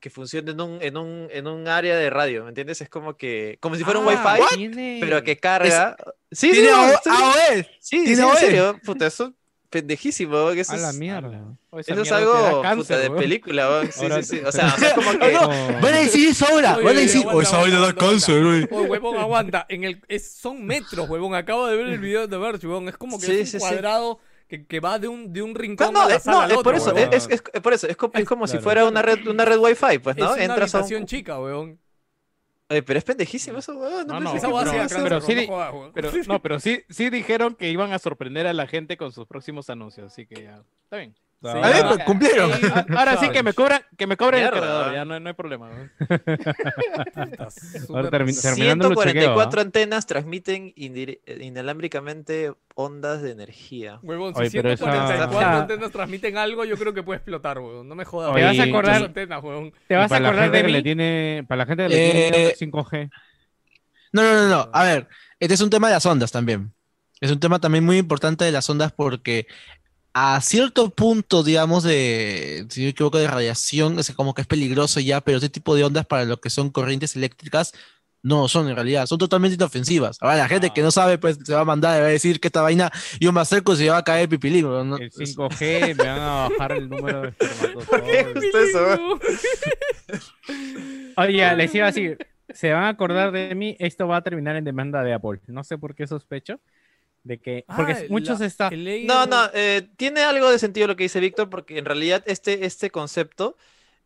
que 0.00 0.10
funcione 0.10 0.50
en 0.52 0.60
un, 0.60 0.82
en 0.82 0.96
un, 0.96 1.28
en 1.32 1.46
un 1.46 1.66
área 1.68 1.96
de 1.96 2.10
radio, 2.10 2.42
¿me 2.44 2.50
entiendes? 2.50 2.80
Es 2.80 2.88
como 2.88 3.16
que, 3.16 3.56
como 3.60 3.74
si 3.76 3.82
fuera 3.84 3.98
un 3.98 4.06
Ah, 4.08 4.38
wifi, 4.50 4.98
pero 5.00 5.22
que 5.24 5.36
carga. 5.38 5.96
Sí, 6.30 6.48
sí, 6.48 6.52
Tiene 6.52 6.68
AOS. 6.70 7.00
sí, 7.02 7.66
sí, 7.80 8.04
tiene 8.04 8.12
en 8.12 8.28
AOS. 8.28 8.38
serio, 8.38 8.80
puta, 8.84 9.06
eso 9.06 9.32
pendejísimo, 9.80 10.34
weón, 10.34 10.54
que 10.54 10.60
eso 10.62 10.72
A 10.72 10.76
la 10.76 10.90
es, 10.90 10.96
mierda. 10.98 11.40
Eso 11.76 12.00
es 12.02 12.12
algo 12.12 12.32
puta, 12.32 12.62
cáncer, 12.62 12.98
de 13.00 13.08
weón. 13.08 13.20
película, 13.20 13.68
weón. 13.68 13.92
Sí, 13.92 14.02
Ahora- 14.02 14.22
sí, 14.22 14.38
sí. 14.38 14.42
O 14.44 14.52
sea, 14.52 14.74
o 14.74 14.78
sea, 14.78 14.88
es 14.88 14.94
como 14.94 15.10
que. 15.12 15.32
No, 15.32 15.48
Van 15.48 15.94
a 15.94 15.98
decir 15.98 16.28
eso 16.28 16.46
ahora. 16.50 16.76
Oye, 16.76 16.84
Van 16.84 16.94
a 16.94 16.98
oye, 16.98 17.06
decir, 17.06 17.26
oh, 17.30 17.42
esa 17.42 17.58
vaina 17.58 17.80
da 17.80 17.94
cáncer, 17.94 18.44
güey. 18.44 18.68
Oh, 18.70 18.82
huevón, 18.82 19.16
aguanta. 19.18 19.66
En 19.68 19.84
el, 19.84 20.02
es, 20.08 20.30
son 20.32 20.64
metros, 20.64 21.08
huevón. 21.08 21.34
Acabo 21.34 21.66
de 21.66 21.76
ver 21.76 21.86
el 21.88 21.98
video 21.98 22.26
de 22.26 22.36
Verge, 22.38 22.66
huevón. 22.66 22.88
Es 22.88 22.96
como 22.96 23.18
que 23.18 23.26
Sí, 23.26 23.32
es 23.32 23.38
un 23.40 23.46
sí, 23.46 23.52
sí. 23.52 23.58
cuadrado 23.58 24.18
que, 24.48 24.64
que 24.66 24.80
va 24.80 24.98
de 24.98 25.08
un, 25.08 25.32
de 25.32 25.42
un 25.42 25.52
No, 25.52 25.58
rincón 25.58 25.92
no, 25.92 26.02
a 26.02 26.08
la 26.08 26.14
es, 26.16 26.22
sala 26.22 26.36
no, 26.36 26.42
al 26.44 26.50
es 26.52 26.56
por 26.58 26.74
otro, 26.74 26.92
eso, 26.92 26.96
es, 26.96 27.26
es, 27.30 27.42
es 27.52 27.60
por 27.60 27.72
eso, 27.72 27.86
es, 27.88 27.96
co- 27.96 28.10
es 28.14 28.24
como 28.24 28.46
si 28.46 28.52
claro. 28.52 28.62
fuera 28.64 28.84
una 28.86 29.02
red, 29.02 29.26
una 29.26 29.44
red 29.44 29.58
wifi, 29.58 29.98
pues, 29.98 30.16
¿no? 30.16 30.26
Es 30.36 30.44
una 30.44 30.44
Entras 30.44 30.74
a 30.74 30.78
un... 30.78 30.82
habitación 30.84 31.06
chica, 31.06 31.40
huevón. 31.40 31.78
Oye, 32.68 32.82
pero 32.82 32.98
es 32.98 33.04
pendejísimo 33.04 33.58
eso, 33.58 33.76
weón. 33.76 34.06
No, 34.06 34.20
No, 34.20 34.32
no, 34.34 34.40
pero 35.04 35.20
sí 35.20 35.46
jodas. 35.46 35.72
Pero, 35.94 36.10
no, 36.26 36.42
pero 36.42 36.60
sí, 36.60 36.82
sí 36.88 37.10
dijeron 37.10 37.54
que 37.54 37.70
iban 37.70 37.92
a 37.92 37.98
sorprender 37.98 38.46
a 38.46 38.52
la 38.52 38.66
gente 38.66 38.96
con 38.96 39.12
sus 39.12 39.26
próximos 39.26 39.70
anuncios, 39.70 40.12
así 40.12 40.26
que 40.26 40.42
ya, 40.42 40.62
está 40.82 40.96
bien. 40.96 41.14
Sí. 41.42 41.48
A 41.48 41.68
ver, 41.68 41.84
pues, 41.86 42.04
cumplieron. 42.04 42.50
Ah, 42.74 42.86
Ahora 42.96 43.16
sí 43.18 43.28
que 43.28 43.42
me 43.42 43.52
cobran, 43.52 43.82
que 43.96 44.06
me 44.06 44.16
cobren 44.16 44.42
el 44.42 44.50
cargador, 44.50 44.92
ya 44.94 45.04
no, 45.04 45.20
no 45.20 45.28
hay 45.28 45.34
problema. 45.34 45.68
Ahora 47.88 48.10
termi- 48.10 48.40
terminando 48.40 48.88
el 48.88 48.94
chequeo. 48.96 49.34
144 49.36 49.60
¿ah? 49.60 49.62
antenas 49.62 50.06
transmiten 50.06 50.72
eh, 50.76 51.18
inalámbricamente 51.42 52.52
ondas 52.74 53.22
de 53.22 53.30
energía. 53.32 53.98
Huevón, 54.02 54.34
si 54.34 54.40
Oye, 54.40 54.50
pero 54.50 54.70
esa- 54.72 54.84
144 54.84 55.38
esa- 55.40 55.60
antenas 55.60 55.90
transmiten 55.92 56.36
algo, 56.38 56.64
yo 56.64 56.76
creo 56.76 56.92
que 56.94 57.02
puede 57.02 57.18
explotar, 57.18 57.58
huevón. 57.58 57.88
No 57.88 57.94
me 57.94 58.04
jodas. 58.04 58.34
Te 58.34 58.42
vas 58.42 58.58
a 58.58 58.62
acordar- 58.64 59.04
antenas, 59.04 59.42
huevón. 59.44 59.72
¿Te 59.86 59.94
vas 59.94 60.10
a 60.12 60.16
acordar 60.16 60.50
de 60.50 60.62
que 60.62 60.68
le 60.68 60.82
tiene, 60.82 61.44
para 61.48 61.58
la 61.58 61.66
gente 61.66 61.82
que 61.84 61.88
le 61.90 62.28
Eh, 62.28 62.30
tiene 62.32 62.54
5G. 62.72 63.10
No, 64.12 64.22
no, 64.22 64.32
no, 64.34 64.48
no. 64.48 64.70
A 64.72 64.82
ver, 64.84 65.08
este 65.38 65.54
es 65.54 65.60
un 65.60 65.70
tema 65.70 65.88
de 65.88 65.94
las 65.94 66.06
ondas 66.06 66.32
también. 66.32 66.72
Es 67.20 67.30
un 67.30 67.40
tema 67.40 67.58
también 67.58 67.82
muy 67.84 67.96
importante 67.96 68.44
de 68.44 68.52
las 68.52 68.68
ondas 68.68 68.92
porque 68.92 69.46
a 70.18 70.40
cierto 70.40 70.88
punto, 70.88 71.42
digamos, 71.42 71.82
de, 71.84 72.64
si 72.70 72.80
no 72.80 72.84
me 72.86 72.90
equivoco, 72.90 73.18
de 73.18 73.26
radiación, 73.26 73.98
es 73.98 74.10
como 74.12 74.32
que 74.32 74.40
es 74.40 74.46
peligroso 74.46 74.98
ya, 74.98 75.20
pero 75.20 75.36
ese 75.36 75.50
tipo 75.50 75.74
de 75.74 75.84
ondas 75.84 76.06
para 76.06 76.24
lo 76.24 76.40
que 76.40 76.48
son 76.48 76.70
corrientes 76.70 77.16
eléctricas 77.16 77.74
no 78.22 78.48
son 78.48 78.66
en 78.70 78.76
realidad, 78.76 79.04
son 79.04 79.18
totalmente 79.18 79.56
inofensivas. 79.56 80.16
Ahora 80.22 80.36
la 80.36 80.48
gente 80.48 80.70
que 80.70 80.80
no 80.80 80.90
sabe, 80.90 81.18
pues 81.18 81.38
se 81.44 81.52
va 81.52 81.60
a 81.60 81.64
mandar, 81.66 82.00
va 82.00 82.06
a 82.06 82.08
decir 82.08 82.40
que 82.40 82.48
esta 82.48 82.62
vaina, 82.62 82.90
yo 83.20 83.30
me 83.30 83.42
acerco 83.42 83.74
y 83.74 83.76
se 83.76 83.90
va 83.90 83.98
a 83.98 84.04
caer 84.04 84.26
pipilín. 84.26 84.62
¿no? 84.62 84.96
El 84.96 85.12
5G 85.12 85.94
me 85.94 86.08
van 86.08 86.18
a 86.18 86.48
bajar 86.48 86.72
el 86.72 86.88
número 86.88 87.20
de 87.20 87.28
espermatozoides. 87.38 88.32
Justo 88.32 88.58
eso. 88.58 89.20
Oye, 91.18 91.56
les 91.56 91.74
iba 91.74 91.84
a 91.84 91.92
decir, 91.92 92.16
se 92.48 92.72
van 92.72 92.84
a 92.84 92.88
acordar 92.88 93.32
de 93.32 93.54
mí, 93.54 93.76
esto 93.80 94.08
va 94.08 94.16
a 94.16 94.22
terminar 94.22 94.56
en 94.56 94.64
demanda 94.64 95.02
de 95.02 95.12
Apple. 95.12 95.40
No 95.46 95.62
sé 95.62 95.76
por 95.76 95.94
qué 95.94 96.06
sospecho 96.06 96.58
de 97.26 97.38
que 97.38 97.64
porque 97.76 97.92
Ah, 97.92 98.02
muchos 98.08 98.40
la- 98.40 98.46
está 98.46 98.68
el 98.68 99.06
No, 99.06 99.26
no, 99.26 99.50
eh, 99.52 99.88
tiene 99.96 100.22
algo 100.22 100.50
de 100.50 100.58
sentido 100.58 100.86
lo 100.86 100.96
que 100.96 101.02
dice 101.04 101.20
Víctor, 101.20 101.50
porque 101.50 101.78
en 101.78 101.84
realidad 101.84 102.22
este, 102.26 102.64
este 102.66 102.90
concepto 102.90 103.56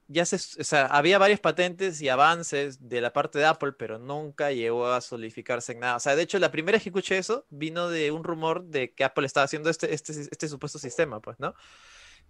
ya 0.09 0.25
se, 0.25 0.37
o 0.61 0.65
sea, 0.65 0.87
había 0.87 1.19
varias 1.19 1.39
patentes 1.39 2.01
y 2.03 2.09
avances 2.09 2.89
de 2.89 3.01
la 3.01 3.13
parte 3.13 3.39
de 3.39 3.45
Apple, 3.45 3.73
pero 3.79 3.99
nunca 3.99 4.51
llegó 4.51 4.89
a 4.89 5.01
solidificarse 5.01 5.73
en 5.73 5.81
nada. 5.81 5.97
O 5.97 6.01
sea, 6.01 6.17
de 6.17 6.23
hecho, 6.23 6.39
la 6.41 6.51
primera 6.51 6.75
vez 6.77 6.83
que 6.83 6.89
escuché 6.89 7.17
eso 7.19 7.47
vino 7.51 7.89
de 7.89 8.11
un 8.11 8.25
rumor 8.25 8.65
de 8.65 8.93
que 8.93 9.05
Apple 9.05 9.25
estaba 9.27 9.45
haciendo 9.45 9.71
este, 9.71 9.95
este, 9.95 10.13
este 10.13 10.49
supuesto 10.49 10.79
sistema, 10.81 11.21
pues, 11.21 11.39
¿no? 11.39 11.55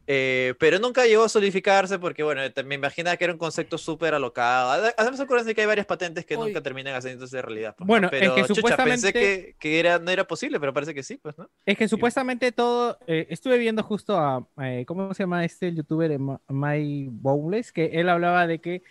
Eh, 0.06 0.54
pero 0.58 0.78
nunca 0.80 1.06
llegó 1.06 1.22
a 1.24 1.28
solidificarse 1.28 1.98
porque, 1.98 2.22
bueno, 2.24 2.40
me 2.64 2.74
imaginaba 2.74 3.16
que 3.16 3.24
era 3.24 3.32
un 3.32 3.38
concepto 3.38 3.78
súper 3.78 4.12
alocado. 4.14 4.70
Ade- 4.72 4.94
Además, 4.96 5.20
acuérdense 5.20 5.54
que 5.54 5.60
hay 5.60 5.66
varias 5.68 5.86
patentes 5.86 6.26
que 6.26 6.36
nunca 6.36 6.60
terminan 6.60 6.94
haciéndose 6.94 7.40
realidad. 7.42 7.74
pues, 7.76 7.86
¿no? 7.86 7.92
Bueno, 7.92 8.06
es 8.08 8.10
pero, 8.18 8.34
que 8.34 8.40
chucha, 8.42 8.54
pensé 8.54 8.60
supuestamente- 8.60 9.12
que, 9.12 9.56
que 9.60 9.78
era, 9.78 9.98
no 10.00 10.10
era 10.10 10.24
posible, 10.26 10.58
pero 10.58 10.72
parece 10.72 10.94
que 10.94 11.02
sí, 11.04 11.18
pues, 11.22 11.38
¿no? 11.38 11.48
Es 11.64 11.78
que 11.78 11.86
supuestamente 11.86 12.50
todo, 12.50 12.98
eh, 13.06 13.26
estuve 13.30 13.56
viendo 13.58 13.82
justo 13.84 14.18
a, 14.18 14.46
eh, 14.62 14.84
¿cómo 14.86 15.14
se 15.14 15.22
llama 15.22 15.44
este 15.44 15.72
youtuber? 15.72 16.10
Eh, 16.10 16.18
Ma- 16.18 16.40
My 16.48 17.06
Bowles, 17.10 17.70
que 17.70 17.86
él 18.00 18.08
hablaba 18.08 18.46
de 18.48 18.60
que 18.60 18.82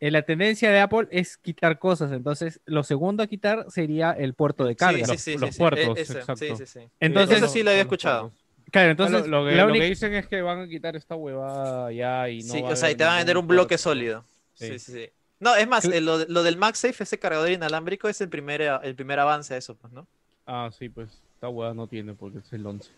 eh, 0.00 0.10
la 0.10 0.22
tendencia 0.22 0.70
de 0.70 0.80
Apple 0.80 1.08
es 1.10 1.36
quitar 1.38 1.78
cosas, 1.78 2.12
entonces 2.12 2.60
lo 2.66 2.82
segundo 2.82 3.22
a 3.22 3.26
quitar 3.28 3.64
sería 3.70 4.10
el 4.10 4.34
puerto 4.34 4.64
de 4.66 4.76
carga. 4.76 4.98
Sí, 4.98 5.04
sí, 5.04 5.12
los- 5.12 5.20
sí, 5.22 5.32
los 5.38 5.48
sí, 5.50 5.52
sí, 5.54 5.58
puertos, 5.58 5.96
e- 5.98 6.00
ese, 6.02 6.12
exacto. 6.18 6.36
Sí, 6.36 6.52
sí, 6.56 6.66
sí. 6.66 6.80
Entonces- 7.00 7.38
eso 7.38 7.48
sí 7.48 7.62
lo 7.62 7.70
había 7.70 7.82
escuchado. 7.82 8.32
Claro, 8.70 8.90
Entonces, 8.90 9.26
lo, 9.28 9.44
que, 9.46 9.52
lo 9.54 9.70
dicen 9.72 10.14
es 10.14 10.26
que 10.26 10.42
van 10.42 10.60
a 10.60 10.68
quitar 10.68 10.96
esta 10.96 11.14
huevada 11.14 11.92
ya 11.92 12.28
y 12.28 12.42
no 12.42 12.52
Sí, 12.52 12.62
va 12.62 12.70
o 12.70 12.76
sea, 12.76 12.90
y 12.90 12.96
te 12.96 13.04
van 13.04 13.14
a 13.14 13.16
vender 13.18 13.38
un 13.38 13.46
bloque 13.46 13.78
sólido. 13.78 14.24
Sí, 14.54 14.66
Sí. 14.72 14.78
sí, 14.78 14.92
sí. 14.92 15.10
No, 15.38 15.54
es 15.54 15.68
más, 15.68 15.84
eh, 15.84 16.00
lo, 16.00 16.24
lo 16.26 16.42
del 16.42 16.56
MagSafe, 16.56 17.04
ese 17.04 17.18
cargador 17.18 17.50
inalámbrico, 17.50 18.08
es 18.08 18.20
el 18.20 18.28
primer, 18.28 18.62
el 18.62 18.94
primer 18.94 19.20
avance 19.20 19.52
a 19.54 19.56
eso, 19.58 19.76
pues, 19.76 19.92
¿no? 19.92 20.06
Ah, 20.46 20.70
sí, 20.76 20.88
pues. 20.88 21.22
Esta 21.34 21.48
hueá 21.50 21.74
no 21.74 21.86
tiene 21.86 22.14
porque 22.14 22.38
es 22.38 22.52
el 22.54 22.66
11. 22.66 22.90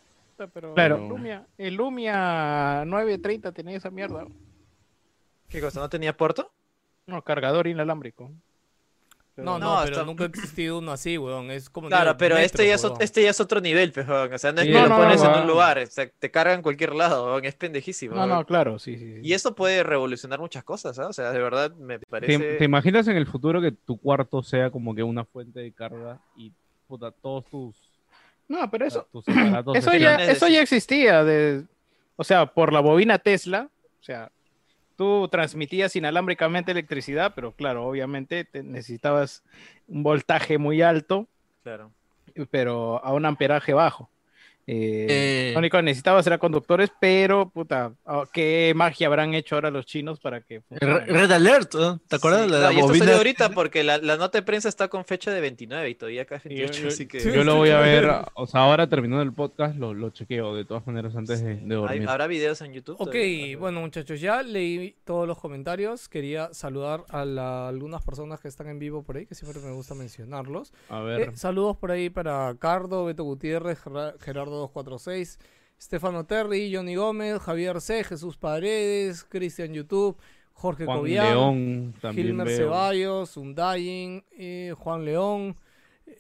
Pero 0.55 0.73
Claro. 0.75 0.97
el 0.99 1.09
Lumia, 1.09 1.47
el 1.59 1.75
Lumia 1.75 2.85
930 2.87 3.51
tenía 3.51 3.77
esa 3.77 3.91
mierda. 3.91 4.25
¿Qué 5.49 5.61
cosa? 5.61 5.81
¿No 5.81 5.89
tenía 5.89 6.17
puerto? 6.17 6.53
No, 7.07 7.23
cargador 7.23 7.67
inalámbrico. 7.67 8.31
No, 9.43 9.59
no, 9.59 9.81
No, 9.81 9.85
pero 9.85 10.05
nunca 10.05 10.25
ha 10.25 10.27
existido 10.27 10.79
uno 10.79 10.93
así, 10.93 11.19
weón. 11.19 11.51
Es 11.51 11.71
como 11.71 11.89
Claro, 11.89 12.17
pero 12.17 12.35
metro, 12.37 12.47
este 12.47 12.67
ya, 12.69 12.75
es, 12.75 12.87
este 13.01 13.23
ya 13.23 13.31
es 13.31 13.41
otro 13.41 13.61
nivel, 13.61 13.93
pejón. 13.93 14.33
O 14.33 14.39
sea, 14.39 14.53
no 14.53 14.61
es 14.61 14.67
Sí, 14.67 14.73
que 14.73 14.79
no, 14.79 14.85
lo 14.85 14.89
no, 14.91 14.97
pones 14.97 15.23
en 15.23 15.31
un 15.31 15.47
lugar, 15.47 15.79
o 15.79 15.87
sea, 15.87 16.09
te 16.09 16.31
carga 16.31 16.55
en 16.55 16.63
cualquier 16.63 16.95
lado, 16.95 17.27
weón, 17.27 17.45
es 17.45 17.55
pendejísimo. 17.55 18.15
No, 18.15 18.23
weón. 18.23 18.31
no, 18.31 18.45
claro, 18.45 18.79
sí, 18.79 18.97
sí. 18.99 19.15
sí. 19.15 19.21
Y 19.23 19.33
eso 19.33 19.55
puede 19.55 19.83
revolucionar 19.83 20.41
muchas 20.41 20.65
cosas, 20.65 20.99
¿ah? 20.99 21.09
O 21.09 21.13
sea, 21.13 21.33
de 21.33 21.39
verdad 21.39 21.73
me 21.75 21.99
parece... 21.99 22.39
¿Te, 22.39 22.55
te 22.57 22.65
imaginas 22.65 23.07
en 23.09 23.17
el 23.17 23.27
futuro 23.27 23.61
que 23.61 23.73
tu 23.73 23.99
cuarto 23.99 24.43
sea 24.43 24.71
como 24.71 24.95
que 24.95 25.03
una 25.03 25.25
fuente 25.25 25.61
de 25.61 25.73
carga 25.73 26.19
y 26.37 26.53
puta, 26.89 27.13
todos 27.13 27.45
tus, 27.45 27.77
No, 28.49 28.69
pero 28.71 28.87
eso, 28.87 29.07
tus 29.13 29.29
aparatos 29.29 29.77
eso 29.77 29.95
ya, 29.95 30.17
eso 30.17 30.49
ya 30.49 30.63
existía. 30.63 31.23
De, 31.23 31.65
o 32.17 32.25
sea, 32.25 32.47
por 32.47 32.73
la 32.73 32.81
bobina 32.81 33.19
Tesla, 33.19 33.69
o 34.01 34.03
sea, 34.03 34.33
tú 34.99 35.29
transmitías 35.29 35.95
inalámbricamente 35.95 36.73
electricidad, 36.73 37.33
pero 37.37 37.53
claro, 37.53 37.87
obviamente 37.87 38.45
te 38.45 38.65
necesitabas 38.65 39.45
un 39.87 40.03
voltaje 40.03 40.59
muy 40.59 40.83
alto, 40.83 41.29
Claro. 41.63 41.93
pero 42.51 43.03
a 43.05 43.13
un 43.15 43.25
amperaje 43.25 43.73
bajo. 43.73 44.11
Eh, 44.69 45.07
Eh. 45.09 45.51
Lo 45.55 45.61
único 45.61 45.79
que 45.79 45.83
necesitabas 45.83 46.27
era 46.27 46.37
conductores, 46.39 46.91
pero 47.01 47.49
puta, 47.49 47.93
oh, 48.05 48.27
¿qué 48.33 48.73
magia 48.77 49.07
habrán 49.07 49.33
hecho 49.35 49.55
ahora 49.55 49.71
los 49.71 49.87
chinos 49.87 50.21
para 50.21 50.43
que 50.43 50.61
funcione? 50.61 50.95
Re- 51.01 51.07
Red 51.07 51.31
Alert, 51.33 51.75
¿no? 51.75 51.99
¿te 52.07 52.17
acuerdas? 52.17 52.45
Sí, 52.45 52.51
la 52.51 52.73
y 52.73 52.75
esto 52.77 52.87
bobina? 52.87 53.05
salió 53.07 53.17
ahorita 53.17 53.49
porque 53.51 53.83
la, 53.83 53.97
la 53.99 54.17
nota 54.17 54.39
de 54.39 54.43
prensa 54.43 54.69
está 54.69 54.89
con 54.89 55.05
fecha 55.07 55.31
de 55.33 55.41
29 55.41 55.89
y 55.89 55.95
todavía 55.95 56.23
acá 56.23 56.37
es 56.37 56.43
Sí, 56.43 56.49
28, 56.51 56.83
yo, 56.83 56.89
así 56.89 57.07
que... 57.07 57.19
yo 57.21 57.45
lo 57.45 57.57
voy 57.57 57.71
a 57.71 57.81
ver, 57.81 58.09
o 58.35 58.47
sea, 58.47 58.61
ahora 58.61 58.87
terminando 58.89 59.23
el 59.23 59.33
podcast 59.33 59.75
lo, 59.77 59.95
lo 59.95 60.11
chequeo 60.11 60.55
de 60.55 60.65
todas 60.67 60.87
maneras 60.87 61.17
antes 61.17 61.43
de, 61.43 61.55
de 61.57 61.61
¿Hay- 61.63 61.69
dormir. 61.69 62.09
¿Habrá 62.09 62.27
videos 62.27 62.61
en 62.61 62.75
YouTube? 62.75 62.97
Ok, 62.99 63.07
todavía? 63.13 63.57
bueno 63.59 63.81
muchachos, 63.81 64.21
ya 64.21 64.43
leí 64.43 64.95
todos 65.05 65.27
los 65.27 65.39
comentarios. 65.39 66.09
Quería 66.11 66.53
saludar 66.53 67.05
a 67.09 67.25
la- 67.25 67.69
algunas 67.69 68.05
personas 68.05 68.39
que 68.41 68.49
están 68.49 68.69
en 68.69 68.79
vivo 68.79 69.03
por 69.03 69.17
ahí, 69.17 69.25
que 69.27 69.35
siempre 69.35 69.61
me 69.63 69.73
gusta 69.73 69.95
mencionarlos. 69.95 70.73
A 70.91 71.01
Eh, 71.01 71.05
ver, 71.05 71.37
saludos 71.39 71.77
por 71.79 71.91
ahí 71.91 72.11
para 72.11 72.55
Cardo, 72.59 73.07
Beto 73.07 73.25
Gutiérrez, 73.25 73.79
Gerra- 73.81 74.15
Gerardo246, 74.67 75.39
Stefano 75.81 76.27
Terry, 76.27 76.75
Johnny 76.75 76.97
Gómez, 76.97 77.41
Javier 77.41 77.81
C, 77.81 78.05
Jesús 78.05 78.37
Paredes, 78.37 79.25
Cristian 79.25 79.73
YouTube, 79.73 80.17
Jorge 80.53 80.87
Juan 80.87 80.99
Cobian, 80.99 81.27
León 81.27 81.95
Gilmer 82.13 82.47
veo. 82.47 82.57
Ceballos, 82.57 83.37
Undayin, 83.37 84.25
eh, 84.33 84.75
Juan 84.77 85.05
León, 85.05 85.57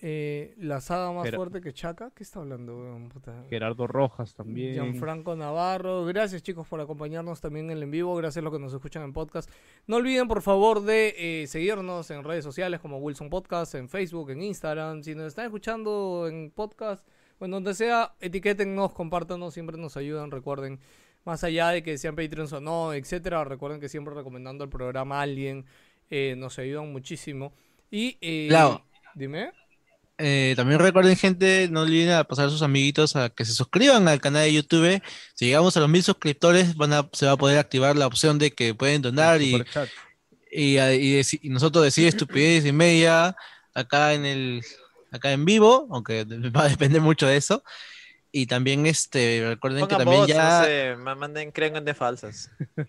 eh, 0.01 0.55
la 0.59 0.81
saga 0.81 1.11
más 1.13 1.31
fuerte 1.35 1.61
que 1.61 1.73
Chaca. 1.73 2.13
¿Qué 2.15 2.23
está 2.23 2.39
hablando? 2.39 2.77
weón? 2.77 3.09
Puta. 3.09 3.45
Gerardo 3.49 3.89
Rojas 3.89 4.35
también. 4.35 4.75
Gianfranco 4.75 5.35
Navarro, 5.35 6.05
gracias 6.05 6.43
chicos 6.43 6.69
por 6.69 6.81
acompañarnos 6.81 7.41
también 7.41 7.67
en 7.67 7.79
el 7.79 7.83
en 7.83 7.91
vivo, 7.91 8.15
gracias 8.15 8.43
a 8.43 8.45
los 8.45 8.53
que 8.53 8.61
nos 8.61 8.73
escuchan 8.73 9.03
en 9.03 9.13
podcast. 9.13 9.51
No 9.89 9.97
olviden 9.97 10.29
por 10.29 10.43
favor 10.43 10.83
de 10.83 11.15
eh, 11.43 11.47
seguirnos 11.49 12.11
en 12.13 12.23
redes 12.23 12.45
sociales 12.45 12.79
como 12.81 12.99
Wilson 12.99 13.31
Podcast, 13.31 13.75
en 13.75 13.89
Facebook, 13.89 14.31
en 14.31 14.43
Instagram. 14.43 15.03
Si 15.03 15.15
nos 15.15 15.27
están 15.27 15.47
escuchando 15.47 16.27
en 16.29 16.53
podcast, 16.55 17.05
bueno, 17.39 17.57
donde 17.57 17.75
sea, 17.75 18.15
etiquétennos, 18.21 18.93
compártanos, 18.93 19.55
siempre 19.55 19.77
nos 19.77 19.97
ayudan, 19.97 20.31
recuerden. 20.31 20.81
Más 21.25 21.45
allá 21.45 21.69
de 21.71 21.83
que 21.83 21.99
sean 21.99 22.17
Patreons 22.17 22.53
o 22.53 22.61
no, 22.61 22.95
etcétera, 22.95 23.45
recuerden 23.45 23.81
que 23.81 23.89
siempre 23.89 24.15
recomendando 24.15 24.65
el 24.65 24.71
programa 24.71 25.19
a 25.19 25.23
alguien 25.23 25.67
eh, 26.11 26.35
nos 26.37 26.59
ayudan 26.59 26.91
muchísimo. 26.91 27.53
Y, 27.91 28.17
eh, 28.21 28.49
Lau. 28.51 28.81
dime. 29.15 29.53
Eh, 30.17 30.55
también 30.57 30.81
recuerden, 30.81 31.17
gente, 31.17 31.69
no 31.71 31.83
olviden 31.83 32.11
a 32.11 32.25
pasar 32.25 32.47
a 32.47 32.51
sus 32.51 32.63
amiguitos 32.63 33.15
a 33.15 33.29
que 33.29 33.45
se 33.45 33.53
suscriban 33.53 34.09
al 34.09 34.21
canal 34.21 34.43
de 34.43 34.53
YouTube. 34.55 35.01
Si 35.35 35.47
llegamos 35.47 35.77
a 35.77 35.81
los 35.81 35.89
mil 35.89 36.03
suscriptores, 36.03 36.77
van 36.77 36.93
a, 36.93 37.09
se 37.13 37.27
va 37.27 37.33
a 37.33 37.37
poder 37.37 37.59
activar 37.59 37.95
la 37.95 38.07
opción 38.07 38.39
de 38.39 38.51
que 38.53 38.75
pueden 38.75 39.01
donar 39.01 39.41
y, 39.43 39.63
y, 40.51 40.79
y 40.79 41.49
nosotros 41.51 41.85
decir 41.85 42.09
estupidez 42.09 42.67
y 42.67 42.73
media 42.73 43.37
acá 43.75 44.15
en 44.15 44.27
el 44.27 44.63
acá 45.11 45.33
en 45.33 45.45
vivo, 45.45 45.89
aunque 45.91 46.25
va 46.57 46.65
a 46.65 46.69
depender 46.69 47.01
mucho 47.01 47.27
de 47.27 47.37
eso. 47.37 47.63
Y 48.31 48.47
también 48.47 48.85
este 48.87 49.43
recuerden 49.49 49.87
que 49.87 49.95
Pongan 49.95 49.99
también 49.99 50.21
bots, 50.21 50.33
ya 50.35 50.59
no 50.61 50.65
sé, 50.67 50.97
ma- 50.97 51.15
manden, 51.15 51.51
creen 51.51 51.85
de 51.85 51.95
falsas. 51.95 52.51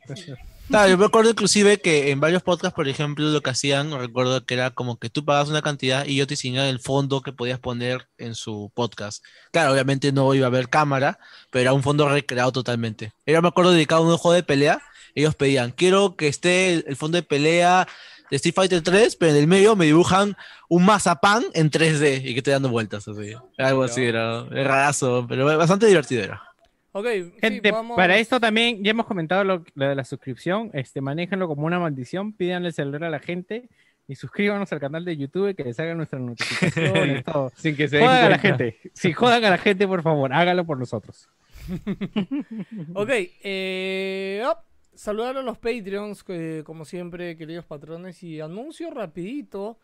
Claro, 0.69 0.87
yo 0.87 0.99
me 0.99 1.05
acuerdo 1.05 1.31
inclusive 1.31 1.79
que 1.81 2.11
en 2.11 2.19
varios 2.19 2.43
podcasts, 2.43 2.75
por 2.75 2.87
ejemplo, 2.87 3.25
lo 3.25 3.41
que 3.41 3.49
hacían, 3.49 3.91
recuerdo 3.91 4.45
que 4.45 4.53
era 4.53 4.69
como 4.69 4.99
que 4.99 5.09
tú 5.09 5.25
pagabas 5.25 5.49
una 5.49 5.63
cantidad 5.63 6.05
y 6.05 6.15
yo 6.15 6.27
te 6.27 6.35
enseñaba 6.35 6.69
el 6.69 6.79
fondo 6.79 7.21
que 7.21 7.33
podías 7.33 7.57
poner 7.57 8.07
en 8.19 8.35
su 8.35 8.71
podcast. 8.75 9.25
Claro, 9.51 9.71
obviamente 9.73 10.11
no 10.11 10.31
iba 10.35 10.45
a 10.45 10.49
haber 10.49 10.69
cámara, 10.69 11.17
pero 11.49 11.61
era 11.61 11.73
un 11.73 11.81
fondo 11.81 12.07
recreado 12.07 12.51
totalmente. 12.51 13.13
Era, 13.25 13.41
me 13.41 13.47
acuerdo, 13.47 13.71
dedicado 13.71 14.03
a 14.03 14.11
un 14.11 14.17
juego 14.17 14.35
de 14.35 14.43
pelea. 14.43 14.79
Ellos 15.15 15.33
pedían, 15.33 15.71
quiero 15.71 16.15
que 16.15 16.27
esté 16.27 16.71
el, 16.75 16.85
el 16.87 16.95
fondo 16.95 17.15
de 17.15 17.23
pelea 17.23 17.87
de 18.29 18.35
Street 18.37 18.53
Fighter 18.55 18.81
3, 18.81 19.15
pero 19.15 19.31
en 19.31 19.37
el 19.37 19.47
medio 19.47 19.75
me 19.75 19.85
dibujan 19.85 20.35
un 20.67 20.85
mazapán 20.85 21.43
en 21.53 21.69
3D 21.71 22.21
y 22.23 22.33
que 22.33 22.37
estoy 22.39 22.53
dando 22.53 22.69
vueltas 22.69 23.07
así. 23.07 23.33
Algo 23.57 23.83
así, 23.83 24.03
era, 24.03 24.45
era 24.51 24.63
rarazo, 24.63 25.25
pero 25.27 25.45
bastante 25.57 25.85
divertido 25.87 26.23
era. 26.23 26.43
Ok, 26.91 27.05
sí, 27.13 27.33
Gente, 27.41 27.71
vamos- 27.71 27.95
para 27.95 28.17
esto 28.17 28.39
también, 28.39 28.83
ya 28.83 28.91
hemos 28.91 29.05
comentado 29.05 29.43
lo, 29.43 29.63
lo 29.75 29.89
de 29.89 29.95
la 29.95 30.03
suscripción, 30.03 30.71
este, 30.73 31.01
manéjenlo 31.01 31.47
como 31.47 31.65
una 31.65 31.79
maldición, 31.79 32.33
pídanle 32.33 32.69
el 32.69 32.73
celular 32.73 33.03
a 33.05 33.09
la 33.11 33.19
gente 33.19 33.69
y 34.07 34.15
suscríbanos 34.15 34.71
al 34.73 34.79
canal 34.79 35.05
de 35.05 35.15
YouTube 35.15 35.55
que 35.55 35.63
les 35.63 35.79
hagan 35.79 35.97
nuestras 35.97 36.19
notificaciones, 36.21 37.23
todo. 37.25 37.51
Sin 37.55 37.75
que 37.75 37.87
se 37.87 37.97
den 37.97 38.05
Jodan 38.07 38.25
a 38.25 38.29
la 38.29 38.39
gente. 38.39 38.79
Si 38.93 39.13
jodan 39.13 39.45
a 39.45 39.51
la 39.51 39.57
gente, 39.59 39.87
por 39.87 40.01
favor, 40.01 40.33
hágalo 40.33 40.65
por 40.65 40.77
nosotros. 40.79 41.29
Ok, 42.95 43.09
eh, 43.43 44.41
ah, 44.45 44.59
saludar 44.99 45.37
a 45.37 45.41
los 45.41 45.57
Patreons, 45.57 46.23
que, 46.23 46.63
como 46.65 46.83
siempre, 46.83 47.37
queridos 47.37 47.65
patrones, 47.65 48.21
y 48.21 48.41
anuncio 48.41 48.91
rapidito. 48.91 49.79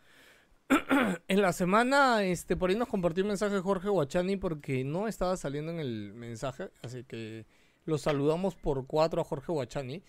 en 1.28 1.40
la 1.40 1.52
semana, 1.52 2.24
este, 2.24 2.56
por 2.56 2.70
ahí 2.70 2.76
nos 2.76 2.88
compartió 2.88 3.24
un 3.24 3.28
mensaje 3.28 3.60
Jorge 3.60 3.88
Guachani 3.88 4.36
porque 4.36 4.84
no 4.84 5.08
estaba 5.08 5.36
saliendo 5.36 5.72
en 5.72 5.78
el 5.78 6.12
mensaje, 6.12 6.70
así 6.82 7.04
que 7.04 7.46
lo 7.84 7.98
saludamos 7.98 8.56
por 8.56 8.86
cuatro 8.86 9.20
a 9.20 9.24
Jorge 9.24 9.52
Guachani. 9.52 10.02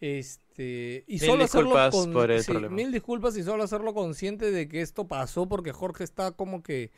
Este, 0.00 1.04
y 1.08 1.14
Mil 1.14 1.20
solo 1.20 1.44
hacerlo 1.44 1.70
disculpas 1.70 1.94
con- 1.94 2.12
por 2.12 2.30
el 2.30 2.42
sí, 2.42 2.52
problema. 2.52 2.74
Mil 2.74 2.92
disculpas 2.92 3.36
y 3.36 3.42
solo 3.42 3.64
hacerlo 3.64 3.92
consciente 3.92 4.50
de 4.50 4.68
que 4.68 4.80
esto 4.80 5.06
pasó 5.06 5.46
porque 5.48 5.72
Jorge 5.72 6.04
está 6.04 6.32
como 6.32 6.62
que 6.62 6.90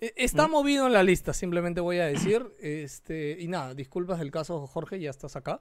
eh, 0.00 0.12
Está 0.16 0.48
movido 0.48 0.86
en 0.86 0.92
la 0.92 1.02
lista, 1.02 1.32
simplemente 1.32 1.80
voy 1.80 1.98
a 1.98 2.06
decir. 2.06 2.44
Este, 2.60 3.36
y 3.38 3.48
nada, 3.48 3.74
disculpas 3.74 4.18
del 4.18 4.30
caso, 4.30 4.66
Jorge, 4.66 4.98
ya 5.00 5.10
estás 5.10 5.36
acá. 5.36 5.60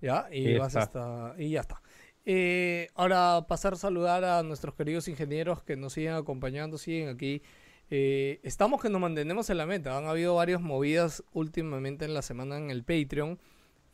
Ya, 0.00 0.28
y, 0.30 0.56
vas 0.56 0.68
está. 0.68 0.80
hasta, 0.82 1.34
y 1.42 1.50
ya 1.50 1.60
está. 1.60 1.82
Eh, 2.26 2.88
ahora 2.94 3.46
pasar 3.48 3.74
a 3.74 3.76
saludar 3.76 4.24
a 4.24 4.42
nuestros 4.42 4.74
queridos 4.74 5.08
ingenieros 5.08 5.62
que 5.62 5.76
nos 5.76 5.94
siguen 5.94 6.14
acompañando, 6.14 6.78
siguen 6.78 7.08
aquí. 7.08 7.42
Eh, 7.90 8.40
estamos 8.42 8.80
que 8.80 8.88
nos 8.88 9.00
mantenemos 9.00 9.50
en 9.50 9.58
la 9.58 9.66
meta. 9.66 9.96
Han 9.96 10.06
habido 10.06 10.34
varias 10.34 10.60
movidas 10.60 11.24
últimamente 11.32 12.04
en 12.04 12.14
la 12.14 12.22
semana 12.22 12.56
en 12.56 12.70
el 12.70 12.84
Patreon. 12.84 13.38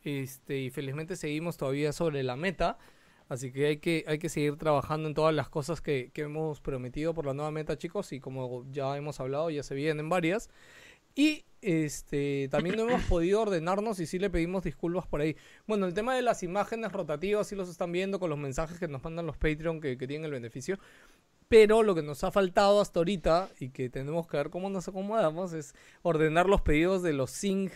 Este, 0.03 0.59
y 0.59 0.69
felizmente 0.69 1.15
seguimos 1.15 1.57
todavía 1.57 1.91
sobre 1.93 2.23
la 2.23 2.35
meta. 2.35 2.77
Así 3.29 3.51
que 3.51 3.65
hay 3.67 3.77
que, 3.77 4.05
hay 4.07 4.19
que 4.19 4.29
seguir 4.29 4.55
trabajando 4.55 5.07
en 5.09 5.13
todas 5.13 5.33
las 5.33 5.49
cosas 5.49 5.81
que, 5.81 6.11
que 6.13 6.21
hemos 6.21 6.61
prometido 6.61 7.13
por 7.13 7.25
la 7.25 7.33
nueva 7.33 7.51
meta, 7.51 7.77
chicos. 7.77 8.13
Y 8.13 8.19
como 8.19 8.65
ya 8.71 8.95
hemos 8.95 9.19
hablado, 9.19 9.49
ya 9.49 9.63
se 9.63 9.75
vienen 9.75 10.09
varias. 10.09 10.49
Y 11.17 11.43
este 11.61 12.47
también 12.51 12.75
no 12.77 12.83
hemos 12.83 13.01
podido 13.05 13.41
ordenarnos 13.41 13.99
y 13.99 14.05
sí 14.05 14.19
le 14.19 14.29
pedimos 14.29 14.63
disculpas 14.63 15.07
por 15.07 15.19
ahí. 15.21 15.35
Bueno, 15.65 15.87
el 15.87 15.93
tema 15.95 16.15
de 16.15 16.21
las 16.21 16.43
imágenes 16.43 16.91
rotativas 16.91 17.47
sí 17.47 17.55
los 17.55 17.67
están 17.69 17.91
viendo 17.91 18.19
con 18.19 18.29
los 18.29 18.37
mensajes 18.37 18.77
que 18.79 18.87
nos 18.87 19.03
mandan 19.03 19.25
los 19.25 19.35
Patreon 19.37 19.81
que, 19.81 19.97
que 19.97 20.07
tienen 20.07 20.25
el 20.25 20.31
beneficio. 20.31 20.77
Pero 21.47 21.81
lo 21.81 21.95
que 21.95 22.03
nos 22.03 22.23
ha 22.23 22.31
faltado 22.31 22.79
hasta 22.81 22.99
ahorita 22.99 23.49
y 23.59 23.69
que 23.69 23.89
tenemos 23.89 24.27
que 24.27 24.37
ver 24.37 24.49
cómo 24.51 24.69
nos 24.69 24.87
acomodamos 24.87 25.53
es 25.53 25.73
ordenar 26.03 26.47
los 26.47 26.61
pedidos 26.61 27.01
de 27.01 27.13
los 27.13 27.31
sync. 27.31 27.71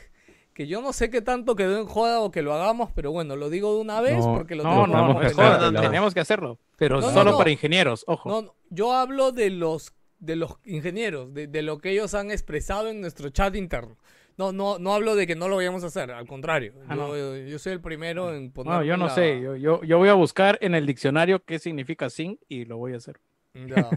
Que 0.53 0.67
yo 0.67 0.81
no 0.81 0.91
sé 0.93 1.09
qué 1.09 1.21
tanto 1.21 1.55
quedó 1.55 1.79
en 1.79 1.85
joda 1.87 2.19
o 2.19 2.29
que 2.29 2.41
lo 2.43 2.53
hagamos, 2.53 2.91
pero 2.93 3.11
bueno, 3.11 3.37
lo 3.37 3.49
digo 3.49 3.73
de 3.73 3.81
una 3.81 4.01
vez 4.01 4.17
No, 4.17 4.35
porque 4.35 4.53
lo 4.55 4.63
No, 4.63 4.83
tenemos 4.83 5.13
no, 5.15 5.19
que 5.21 5.25
hacer, 5.27 5.81
tenemos 5.81 6.13
que 6.13 6.19
hacerlo. 6.19 6.59
Pero 6.75 6.99
No, 6.99 7.07
no, 7.07 7.13
solo 7.13 7.31
no. 7.31 7.37
para 7.37 7.49
ingenieros, 7.49 8.03
ojo. 8.05 8.29
No, 8.29 8.41
no, 8.43 8.55
yo 8.69 8.93
hablo 8.93 9.31
de 9.31 9.49
los 9.49 9.93
de 10.21 10.37
los 10.37 10.53
ingenieros, 10.63 11.33
de, 11.33 11.47
de 11.47 11.61
lo 11.61 11.79
que 11.79 11.89
ellos 11.91 12.13
han 12.13 12.31
expresado 12.31 12.87
en 12.89 13.01
nuestro 13.01 13.29
chat 13.29 13.53
interno. 13.57 13.97
No, 14.37 14.53
no, 14.53 14.79
no 14.79 14.93
hablo 14.93 15.15
de 15.15 15.27
que 15.27 15.35
no 15.35 15.49
lo 15.49 15.57
vayamos 15.57 15.83
a 15.83 15.87
hacer, 15.87 16.09
al 16.11 16.25
contrario. 16.25 16.73
Ah, 16.87 16.95
yo, 16.95 17.01
no. 17.01 17.17
yo- 17.17 17.35
yo 17.37 17.59
soy 17.59 17.73
el 17.73 17.81
primero 17.81 18.33
en 18.33 18.51
poner. 18.51 18.71
No, 18.73 18.83
yo 18.83 18.95
no 18.95 19.07
la- 19.07 19.13
sé. 19.15 19.41
Yo, 19.41 19.55
yo, 19.57 19.83
yo 19.83 19.97
voy 19.97 20.07
a 20.07 20.13
buscar 20.13 20.57
en 20.61 20.73
el 20.73 20.85
diccionario 20.85 21.43
qué 21.43 21.59
significa 21.59 22.09
sync 22.09 22.39
y 22.47 22.63
lo 22.65 22.77
voy 22.77 22.93
a 22.93 22.97
hacer. 22.97 23.19
Ya. 23.53 23.89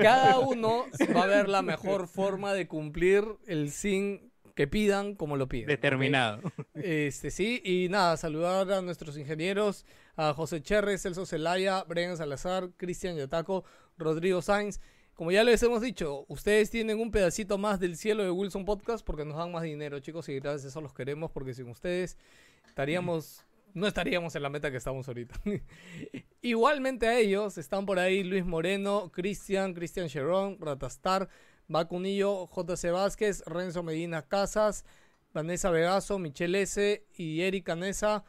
Cada 0.00 0.38
uno 0.40 0.86
va 1.16 1.22
a 1.22 1.26
ver 1.26 1.48
la 1.48 1.62
mejor 1.62 2.08
forma 2.08 2.52
de 2.52 2.66
cumplir 2.66 3.24
el 3.46 3.70
sin 3.70 4.32
que 4.54 4.66
pidan 4.66 5.14
como 5.14 5.36
lo 5.36 5.48
piden. 5.48 5.66
Determinado. 5.66 6.40
Este, 6.74 7.30
sí, 7.30 7.60
y 7.64 7.88
nada, 7.88 8.16
saludar 8.16 8.70
a 8.72 8.82
nuestros 8.82 9.16
ingenieros, 9.18 9.84
a 10.16 10.32
José 10.34 10.62
Cherres, 10.62 11.02
Celso 11.02 11.26
Celaya, 11.26 11.84
Brian 11.84 12.16
Salazar, 12.16 12.70
Cristian 12.76 13.16
Yataco, 13.16 13.64
Rodrigo 13.98 14.42
Sainz, 14.42 14.80
como 15.14 15.30
ya 15.30 15.44
les 15.44 15.62
hemos 15.62 15.80
dicho, 15.80 16.24
ustedes 16.28 16.70
tienen 16.70 17.00
un 17.00 17.10
pedacito 17.10 17.56
más 17.58 17.78
del 17.80 17.96
cielo 17.96 18.24
de 18.24 18.30
Wilson 18.30 18.64
Podcast 18.64 19.04
porque 19.04 19.24
nos 19.24 19.36
dan 19.36 19.52
más 19.52 19.62
dinero, 19.62 20.00
chicos, 20.00 20.28
y 20.28 20.40
gracias 20.40 20.64
a 20.64 20.68
eso 20.68 20.80
los 20.80 20.92
queremos 20.92 21.30
porque 21.30 21.54
sin 21.54 21.68
ustedes 21.68 22.18
estaríamos 22.66 23.44
no 23.74 23.88
estaríamos 23.88 24.34
en 24.36 24.42
la 24.42 24.50
meta 24.50 24.70
que 24.70 24.76
estamos 24.76 25.06
ahorita. 25.08 25.34
Igualmente 26.42 27.08
a 27.08 27.18
ellos 27.18 27.58
están 27.58 27.84
por 27.86 27.98
ahí 27.98 28.22
Luis 28.22 28.44
Moreno, 28.44 29.10
Cristian, 29.12 29.74
Cristian 29.74 30.08
Cherón, 30.08 30.58
Ratastar, 30.60 31.28
Vacunillo, 31.66 32.48
JC 32.48 32.92
Vázquez, 32.92 33.42
Renzo 33.46 33.82
Medina 33.82 34.22
Casas, 34.22 34.84
Vanessa 35.32 35.70
Vegaso, 35.70 36.18
Michelle 36.18 36.62
S. 36.62 37.04
y 37.16 37.40
Erika 37.40 37.74
Nesa, 37.74 38.24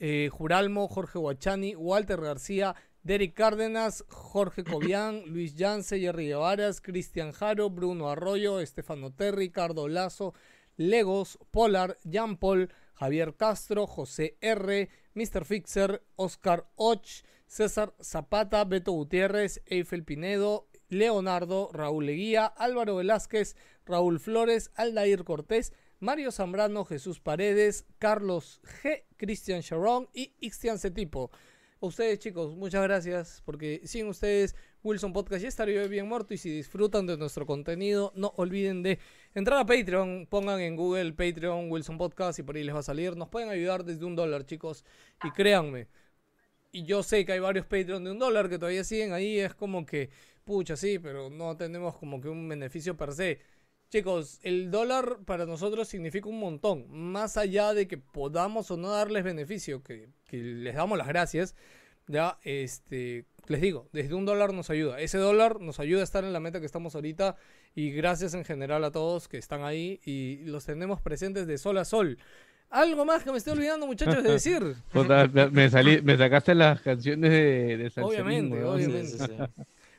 eh, 0.00 0.28
Juralmo, 0.32 0.88
Jorge 0.88 1.18
Guachani, 1.18 1.76
Walter 1.76 2.20
García, 2.20 2.74
Derek 3.04 3.34
Cárdenas, 3.34 4.04
Jorge 4.08 4.62
Cobian, 4.62 5.22
Luis 5.26 5.56
Yance, 5.56 5.98
Jerry 5.98 6.28
Guevaras, 6.28 6.80
Cristian 6.80 7.32
Jaro, 7.32 7.68
Bruno 7.68 8.08
Arroyo, 8.08 8.60
Estefano 8.60 9.12
Terry, 9.12 9.46
Ricardo 9.46 9.88
Lazo, 9.88 10.34
Legos, 10.76 11.38
Polar, 11.50 11.98
Jean 12.04 12.36
Paul, 12.36 12.68
Javier 12.94 13.34
Castro, 13.36 13.86
José 13.86 14.36
R., 14.40 14.88
Mr. 15.14 15.44
Fixer, 15.44 16.02
Oscar 16.16 16.68
Och, 16.76 17.02
César 17.46 17.92
Zapata, 18.00 18.64
Beto 18.64 18.92
Gutiérrez, 18.92 19.62
Eiffel 19.66 20.04
Pinedo, 20.04 20.68
Leonardo, 20.88 21.70
Raúl 21.72 22.06
Leguía, 22.06 22.46
Álvaro 22.46 22.96
Velázquez, 22.96 23.56
Raúl 23.84 24.20
Flores, 24.20 24.70
Aldair 24.76 25.24
Cortés, 25.24 25.72
Mario 25.98 26.30
Zambrano, 26.30 26.84
Jesús 26.84 27.20
Paredes, 27.20 27.86
Carlos 27.98 28.60
G, 28.82 29.04
Cristian 29.16 29.60
Sharon 29.60 30.08
y 30.12 30.34
Ixtian 30.40 30.78
Cetipo. 30.78 31.30
A 31.82 31.86
ustedes 31.86 32.20
chicos, 32.20 32.54
muchas 32.54 32.80
gracias 32.84 33.42
porque 33.44 33.80
sin 33.86 34.06
ustedes 34.06 34.54
Wilson 34.84 35.12
Podcast 35.12 35.42
ya 35.42 35.48
estaría 35.48 35.84
bien 35.88 36.06
muerto 36.06 36.32
y 36.32 36.38
si 36.38 36.48
disfrutan 36.48 37.08
de 37.08 37.16
nuestro 37.16 37.44
contenido 37.44 38.12
no 38.14 38.32
olviden 38.36 38.84
de 38.84 39.00
entrar 39.34 39.58
a 39.58 39.66
Patreon, 39.66 40.28
pongan 40.30 40.60
en 40.60 40.76
Google 40.76 41.12
Patreon 41.12 41.72
Wilson 41.72 41.98
Podcast 41.98 42.38
y 42.38 42.44
por 42.44 42.54
ahí 42.54 42.62
les 42.62 42.72
va 42.72 42.78
a 42.78 42.84
salir. 42.84 43.16
Nos 43.16 43.30
pueden 43.30 43.48
ayudar 43.48 43.84
desde 43.84 44.04
un 44.04 44.14
dólar 44.14 44.46
chicos 44.46 44.84
y 45.24 45.32
créanme. 45.32 45.88
Y 46.70 46.84
yo 46.84 47.02
sé 47.02 47.24
que 47.24 47.32
hay 47.32 47.40
varios 47.40 47.66
Patreon 47.66 48.04
de 48.04 48.12
un 48.12 48.18
dólar 48.20 48.48
que 48.48 48.58
todavía 48.58 48.84
siguen 48.84 49.12
ahí, 49.12 49.40
es 49.40 49.52
como 49.52 49.84
que, 49.84 50.10
pucha, 50.44 50.76
sí, 50.76 51.00
pero 51.00 51.30
no 51.30 51.56
tenemos 51.56 51.96
como 51.98 52.20
que 52.20 52.28
un 52.28 52.48
beneficio 52.48 52.96
per 52.96 53.12
se. 53.12 53.40
Chicos, 53.92 54.40
el 54.42 54.70
dólar 54.70 55.18
para 55.26 55.44
nosotros 55.44 55.86
significa 55.86 56.26
un 56.26 56.40
montón. 56.40 56.86
Más 56.88 57.36
allá 57.36 57.74
de 57.74 57.86
que 57.86 57.98
podamos 57.98 58.70
o 58.70 58.78
no 58.78 58.88
darles 58.88 59.22
beneficio, 59.22 59.82
que, 59.82 60.08
que 60.28 60.38
les 60.38 60.74
damos 60.74 60.96
las 60.96 61.06
gracias, 61.06 61.54
ya, 62.06 62.38
este, 62.42 63.26
les 63.48 63.60
digo, 63.60 63.90
desde 63.92 64.14
un 64.14 64.24
dólar 64.24 64.54
nos 64.54 64.70
ayuda. 64.70 64.98
Ese 64.98 65.18
dólar 65.18 65.60
nos 65.60 65.78
ayuda 65.78 66.00
a 66.00 66.04
estar 66.04 66.24
en 66.24 66.32
la 66.32 66.40
meta 66.40 66.58
que 66.58 66.64
estamos 66.64 66.94
ahorita 66.94 67.36
y 67.74 67.90
gracias 67.90 68.32
en 68.32 68.46
general 68.46 68.82
a 68.84 68.92
todos 68.92 69.28
que 69.28 69.36
están 69.36 69.62
ahí 69.62 70.00
y 70.06 70.38
los 70.46 70.64
tenemos 70.64 71.02
presentes 71.02 71.46
de 71.46 71.58
sol 71.58 71.76
a 71.76 71.84
sol. 71.84 72.16
Algo 72.70 73.04
más 73.04 73.24
que 73.24 73.30
me 73.30 73.36
estoy 73.36 73.52
olvidando, 73.52 73.86
muchachos, 73.86 74.24
de 74.24 74.32
decir. 74.32 74.74
Me, 75.52 75.68
salí, 75.68 76.00
me 76.00 76.16
sacaste 76.16 76.54
las 76.54 76.80
canciones 76.80 77.30
de, 77.30 77.76
de 77.76 77.92
Obviamente, 78.02 78.64
obviamente. 78.64 79.18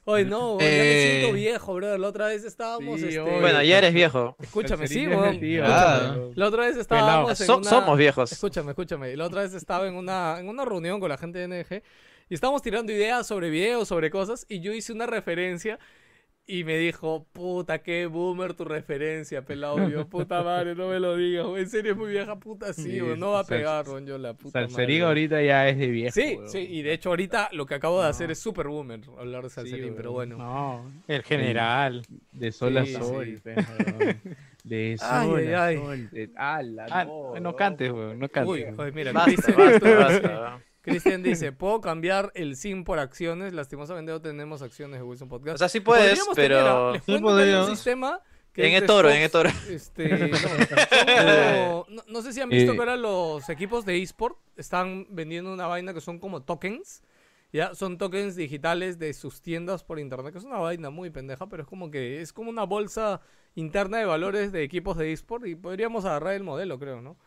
Hoy 0.05 0.25
no, 0.25 0.59
ya 0.59 0.65
me 0.65 0.71
Eh. 0.71 1.11
siento 1.19 1.33
viejo, 1.35 1.73
bro. 1.75 1.97
La 1.97 2.07
otra 2.09 2.27
vez 2.27 2.43
estábamos. 2.43 2.99
Sí, 2.99 3.07
este. 3.07 3.21
Bueno, 3.21 3.63
ya 3.63 3.77
eres 3.77 3.93
viejo. 3.93 4.35
Escúchame, 4.41 4.87
sí, 4.87 5.03
es 5.03 5.07
weón. 5.09 5.39
tío, 5.39 5.63
Ah. 5.65 6.11
weón. 6.15 6.31
La 6.35 6.47
otra 6.47 6.65
vez 6.65 6.75
estábamos 6.77 7.39
en 7.39 7.47
So- 7.47 7.57
una... 7.57 7.69
Somos 7.69 7.97
viejos. 7.97 8.31
Escúchame, 8.31 8.71
escúchame. 8.71 9.15
La 9.15 9.25
otra 9.25 9.43
vez 9.43 9.53
estaba 9.53 9.87
en 9.87 9.95
una, 9.95 10.37
en 10.39 10.49
una 10.49 10.65
reunión 10.65 10.99
con 10.99 11.07
la 11.09 11.17
gente 11.17 11.39
de 11.39 11.47
NG 11.47 11.81
y 12.29 12.33
estábamos 12.33 12.61
tirando 12.61 12.91
ideas 12.91 13.25
sobre 13.25 13.49
videos, 13.49 13.87
sobre 13.87 14.09
cosas, 14.09 14.45
y 14.49 14.59
yo 14.59 14.73
hice 14.73 14.91
una 14.91 15.05
referencia 15.05 15.79
y 16.45 16.65
me 16.65 16.77
dijo, 16.77 17.25
puta, 17.31 17.79
qué 17.81 18.05
boomer 18.05 18.53
tu 18.53 18.65
referencia, 18.65 19.43
pelado. 19.45 19.87
Yo, 19.89 20.07
puta 20.09 20.43
madre, 20.43 20.75
no 20.75 20.89
me 20.89 20.99
lo 20.99 21.15
digas. 21.15 21.47
En 21.57 21.69
serio 21.69 21.93
es 21.93 21.97
muy 21.97 22.11
vieja, 22.11 22.37
puta, 22.37 22.73
sí. 22.73 22.99
No 23.17 23.31
va 23.31 23.39
a 23.39 23.43
pegar, 23.45 23.87
weón, 23.87 24.05
yo 24.05 24.17
la 24.17 24.33
puta 24.33 24.59
Salserín 24.59 24.97
madre. 24.99 25.07
ahorita 25.07 25.41
ya 25.41 25.69
es 25.69 25.77
de 25.77 25.87
viejo. 25.87 26.13
Sí, 26.13 26.37
sí, 26.47 26.57
y 26.59 26.81
de 26.81 26.93
hecho 26.93 27.09
ahorita 27.09 27.49
lo 27.53 27.65
que 27.65 27.75
acabo 27.75 28.01
de 28.01 28.09
hacer 28.09 28.29
es 28.31 28.39
super 28.39 28.67
boomer, 28.67 28.99
hablar 29.17 29.43
de 29.43 29.49
Salserín, 29.49 29.93
pero 29.95 30.11
bueno. 30.11 30.37
No, 30.37 30.91
el 31.07 31.23
general. 31.23 32.05
De 32.33 32.51
sol 32.51 32.77
a 32.77 32.85
sol. 32.85 33.25
sí. 33.25 33.49
De 34.65 34.97
sol 34.97 35.39
Ay, 35.39 35.45
ay, 35.47 35.53
a 35.53 35.65
ay. 35.65 35.77
sol. 35.77 36.09
de- 36.11 36.31
ala, 36.35 36.85
Ah, 36.89 37.05
no, 37.05 37.39
no 37.39 37.55
cantes, 37.55 37.91
weón, 37.91 38.19
no 38.19 38.27
cantes. 38.29 38.51
Uy, 38.51 38.65
joder, 38.75 38.93
mira, 38.93 39.11
Basta, 39.13 39.51
basta, 39.55 39.95
basta. 39.95 40.59
Cristian 40.83 41.23
dice, 41.23 41.51
¿puedo 41.51 41.81
cambiar 41.81 42.31
el 42.35 42.55
SIM 42.55 42.83
por 42.83 42.99
acciones? 42.99 43.53
Lastimosamente 43.53 44.11
no 44.11 44.21
tenemos 44.21 44.61
acciones 44.61 44.99
de 44.99 45.03
Wilson 45.03 45.29
Podcast. 45.29 45.55
O 45.55 45.57
sea, 45.57 45.69
sí 45.69 45.79
puedes, 45.79 46.19
tener, 46.35 46.51
pero... 46.51 46.93
un 47.07 47.75
sistema 47.75 48.21
que 48.53 48.67
En 48.67 48.73
es 48.73 48.81
de 48.81 48.85
eToro, 48.85 49.09
en 49.09 49.27
stocks, 49.27 49.51
eToro. 49.51 49.73
Este, 49.73 50.29
no, 52.07 52.21
sé 52.21 52.33
si 52.33 52.41
han 52.41 52.49
visto 52.49 52.71
Eh. 52.71 52.75
que 52.75 52.79
ahora 52.79 52.97
los 52.97 53.49
equipos 53.49 53.83
de 53.83 53.99
eSport 53.99 54.37
están 54.57 55.07
vendiendo 55.09 55.51
una 55.51 55.65
vaina 55.65 55.93
que 55.93 56.01
son 56.01 56.19
como 56.19 56.43
tokens. 56.43 57.01
Ya, 57.51 57.73
son 57.75 57.97
tokens 57.97 58.35
digitales 58.35 58.99
de 58.99 59.13
sus 59.13 59.41
tiendas 59.41 59.83
por 59.83 59.99
internet, 59.99 60.33
que 60.33 60.39
es 60.39 60.43
una 60.43 60.57
vaina 60.57 60.89
muy 60.89 61.09
pendeja, 61.09 61.47
pero 61.47 61.63
es 61.63 61.69
como 61.69 61.89
que 61.91 62.21
es 62.21 62.33
como 62.33 62.49
una 62.49 62.63
bolsa 62.63 63.21
interna 63.55 63.99
de 63.99 64.05
valores 64.05 64.51
de 64.51 64.63
equipos 64.63 64.97
de 64.97 65.11
eSport 65.13 65.45
y 65.45 65.55
podríamos 65.55 66.05
agarrar 66.05 66.33
el 66.33 66.43
modelo, 66.43 66.79
creo, 66.79 67.01
¿no? 67.01 67.17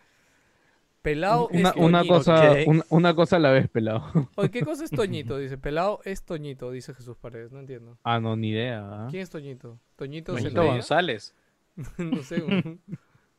Pelado 1.07 1.47
Una, 1.53 1.69
es 1.69 1.77
una 1.77 1.99
Toñito. 1.99 2.15
cosa, 2.17 2.53
una, 2.67 2.85
una 2.89 3.15
cosa 3.15 3.37
a 3.37 3.39
la 3.39 3.51
vez, 3.53 3.69
pelado. 3.69 4.03
Oye, 4.35 4.51
¿qué 4.51 4.63
cosa 4.63 4.83
es 4.83 4.91
Toñito? 4.91 5.39
Dice, 5.39 5.57
pelado 5.57 6.01
es 6.05 6.25
Toñito, 6.25 6.73
dice 6.73 6.95
Jesús 6.95 7.17
Paredes, 7.17 7.53
no 7.53 7.61
entiendo. 7.61 7.97
Ah, 8.03 8.19
no, 8.19 8.35
ni 8.35 8.49
idea. 8.51 8.81
¿ah? 8.85 9.07
¿Quién 9.09 9.23
es 9.23 9.31
Toñito? 9.31 9.79
Toñito 9.95 10.35
González. 10.65 11.33
no 11.99 12.23
sé. 12.25 12.41
güey. 12.41 12.81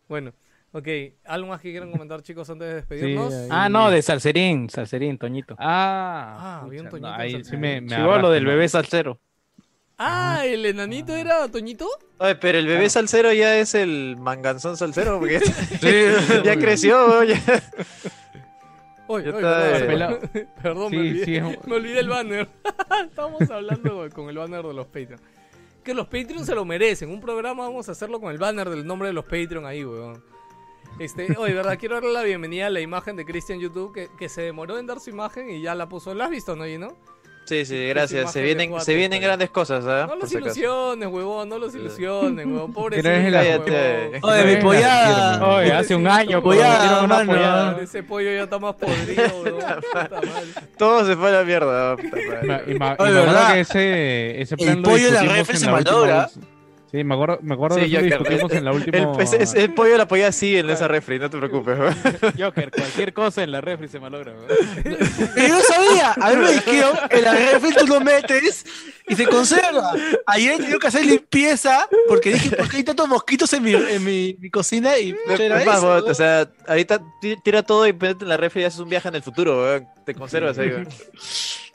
bueno, 0.07 0.31
ok. 0.71 0.87
¿Algo 1.25 1.49
más 1.49 1.59
que 1.59 1.71
quieran 1.71 1.91
comentar, 1.91 2.21
chicos, 2.21 2.49
antes 2.49 2.69
de 2.69 2.75
despedirnos? 2.75 3.33
ahí- 3.33 3.47
Ah, 3.51 3.67
no, 3.67 3.91
de 3.91 4.01
Salserín, 4.01 4.69
Salserín, 4.69 5.17
Toñito. 5.17 5.57
Ah, 5.59 6.37
Ah, 6.39 6.61
había 6.63 6.83
un 6.83 6.87
Toñito 6.89 7.05
no, 7.09 7.13
ahí 7.13 7.43
sí 7.43 7.57
me, 7.57 7.81
me 7.81 7.97
lo 7.97 8.29
del 8.29 8.45
bebé 8.45 8.69
salsero. 8.69 9.19
Ah, 9.97 10.43
¿el 10.45 10.65
enanito 10.65 11.15
era 11.15 11.47
Toñito? 11.49 11.87
Oye, 12.19 12.35
pero 12.35 12.59
el 12.59 12.67
bebé 12.67 12.89
salsero 12.89 13.33
ya 13.33 13.57
es 13.57 13.73
el 13.73 14.15
manganzón 14.19 14.77
salsero, 14.77 15.19
porque 15.19 15.39
ya 16.45 16.55
creció, 16.57 17.05
weón, 17.07 17.27
ya. 17.27 17.41
Oye, 19.07 19.31
Ya 19.31 19.35
oye, 19.35 19.47
está, 19.47 19.87
perdón, 19.87 20.19
eh. 20.33 20.47
perdón, 20.61 20.91
me, 20.91 20.97
olvidé, 20.99 21.25
sí, 21.25 21.35
es- 21.37 21.63
me 21.67 21.75
olvidé 21.77 21.99
el 21.99 22.09
banner. 22.09 22.47
Estamos 23.05 23.49
hablando 23.49 24.07
con 24.13 24.29
el 24.29 24.37
banner 24.37 24.63
de 24.65 24.73
los 24.73 24.85
Patreon. 24.87 25.19
Que 25.83 25.93
los 25.93 26.05
Patreon 26.07 26.45
se 26.45 26.53
lo 26.53 26.65
merecen. 26.65 27.09
Un 27.09 27.21
programa 27.21 27.63
vamos 27.63 27.87
a 27.89 27.93
hacerlo 27.93 28.19
con 28.19 28.31
el 28.31 28.37
banner 28.37 28.69
del 28.69 28.85
nombre 28.85 29.07
de 29.07 29.13
los 29.13 29.23
Patreon 29.25 29.65
ahí, 29.65 29.83
weón. 29.85 30.23
Este, 30.99 31.35
oye, 31.37 31.53
verdad, 31.53 31.77
quiero 31.79 31.95
darle 31.95 32.11
la 32.11 32.23
bienvenida 32.23 32.67
a 32.67 32.69
la 32.69 32.81
imagen 32.81 33.15
de 33.15 33.23
Cristian 33.25 33.59
YouTube 33.59 33.93
que, 33.93 34.09
que 34.17 34.29
se 34.29 34.41
demoró 34.41 34.77
en 34.79 34.85
dar 34.87 34.99
su 34.99 35.09
imagen 35.09 35.49
y 35.49 35.61
ya 35.61 35.73
la 35.75 35.87
puso. 35.87 36.13
¿La 36.13 36.25
has 36.25 36.31
visto, 36.31 36.55
no, 36.55 36.65
Gino? 36.65 36.97
Sí, 37.47 37.65
sí, 37.65 37.87
gracias. 37.87 38.31
Se 38.33 38.41
vienen, 38.41 38.71
cuatro, 38.71 38.83
se 38.85 38.93
vienen 38.93 39.21
grandes 39.21 39.49
cosas, 39.49 39.85
¿ah? 39.85 40.05
No 40.07 40.15
los 40.17 40.31
ilusiones, 40.33 41.07
huevón, 41.07 41.47
no 41.47 41.57
los 41.57 41.73
ilusiones, 41.73 42.45
huevón. 42.45 42.73
Pobrecito, 42.73 43.09
el 43.09 43.33
huevón. 43.33 44.19
Oye, 44.21 44.43
mi 44.55 44.61
pollada. 44.61 45.47
Oye, 45.55 45.71
hace 45.71 45.95
un 45.95 46.07
año, 46.07 46.43
Pollada, 46.43 47.07
mano. 47.07 47.31
pollada. 47.31 47.79
Ese 47.81 48.03
pollo 48.03 48.29
ya 48.33 48.43
está 48.43 48.59
más 48.59 48.75
podrido, 48.75 49.23
huevón. 49.43 49.63
Todo 50.77 51.05
se 51.05 51.15
fue 51.15 51.29
a 51.29 51.31
la 51.31 51.43
mierda. 51.43 51.95
puta 51.95 52.17
Y 52.67 52.75
madre. 52.75 52.97
y 52.97 53.01
Oye, 53.01 53.13
¿verdad? 53.13 53.53
que 53.53 53.59
ese, 53.61 54.41
ese 54.41 54.55
El 54.55 54.65
plan 54.65 54.81
lo 54.81 54.89
pollo 54.89 55.05
de 55.05 55.11
la 55.11 55.21
refri 55.33 55.57
se 55.57 55.65
última 55.69 55.91
malogra. 55.91 56.29
Sí, 56.89 57.03
me 57.03 57.15
acuerdo, 57.15 57.39
me 57.41 57.53
acuerdo 57.55 57.75
Sí, 57.77 57.81
que 57.81 57.87
lo 57.89 57.95
Joker, 57.99 58.17
discutimos 58.19 58.51
en 58.53 58.63
la 58.65 58.71
última... 58.71 58.97
El, 58.97 59.19
ese- 59.19 59.43
ese- 59.43 59.61
el 59.61 59.73
pollo 59.73 59.97
la 59.97 60.07
podía 60.07 60.27
así 60.29 60.55
en 60.55 60.69
esa 60.69 60.87
refri, 60.87 61.19
no 61.19 61.29
te 61.29 61.37
preocupes. 61.37 61.77
Joker, 62.39 62.71
cualquier 62.71 63.11
cosa 63.13 63.43
en 63.43 63.51
la 63.51 63.59
refri 63.59 63.89
se 63.89 63.99
malogra. 63.99 64.33
yo 65.35 65.59
sabía, 65.61 66.13
a 66.13 66.29
mí 66.31 66.35
me 66.37 66.51
dijeron, 66.53 66.97
en 67.09 67.23
la 67.23 67.33
refri 67.33 67.73
tú 67.75 67.87
lo 67.87 67.99
metes 67.99 68.65
y 69.05 69.15
se 69.15 69.25
conserva. 69.27 69.91
Ayer 70.27 70.53
he 70.53 70.57
tenido 70.57 70.79
que 70.79 70.87
hacer 70.87 71.05
limpieza 71.05 71.89
porque 72.07 72.31
dije, 72.33 72.55
¿por 72.55 72.69
qué 72.69 72.77
hay 72.77 72.83
tantos 72.85 73.07
mosquitos 73.09 73.51
en 73.51 73.63
mi, 73.63 73.73
en 73.73 74.03
mi, 74.05 74.37
mi 74.39 74.49
cocina? 74.49 74.97
Y 74.97 75.13
Es 75.29 75.39
era 75.41 75.63
más, 75.65 75.79
eso, 75.79 75.99
¿no? 75.99 76.05
o 76.05 76.13
sea, 76.13 76.49
ahorita 76.67 77.01
ti- 77.19 77.35
tira 77.43 77.63
todo 77.63 77.85
y 77.85 77.89
en 77.99 78.15
la 78.29 78.37
refri 78.37 78.61
y 78.61 78.65
haces 78.65 78.79
un 78.79 78.87
viaje 78.89 79.09
en 79.09 79.15
el 79.15 79.23
futuro, 79.23 79.61
weón. 79.61 79.87
Te 80.05 80.15
conservas 80.15 80.57
ahí, 80.57 80.71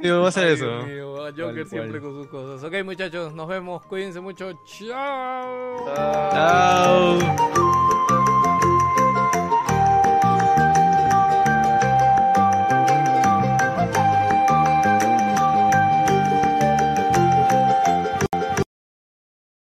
Yo 0.00 0.18
voy 0.18 0.26
a 0.26 0.28
hacer 0.28 0.48
eso. 0.48 0.82
Mío, 0.86 1.16
Joker 1.16 1.54
Tal 1.54 1.66
siempre 1.66 2.00
cual. 2.00 2.12
con 2.12 2.22
sus 2.22 2.26
cosas. 2.28 2.64
Ok, 2.64 2.84
muchachos, 2.84 3.34
nos 3.34 3.48
vemos. 3.48 3.84
Cuídense 3.86 4.20
mucho. 4.20 4.52
Chao. 4.64 5.86
Chao. 5.94 7.99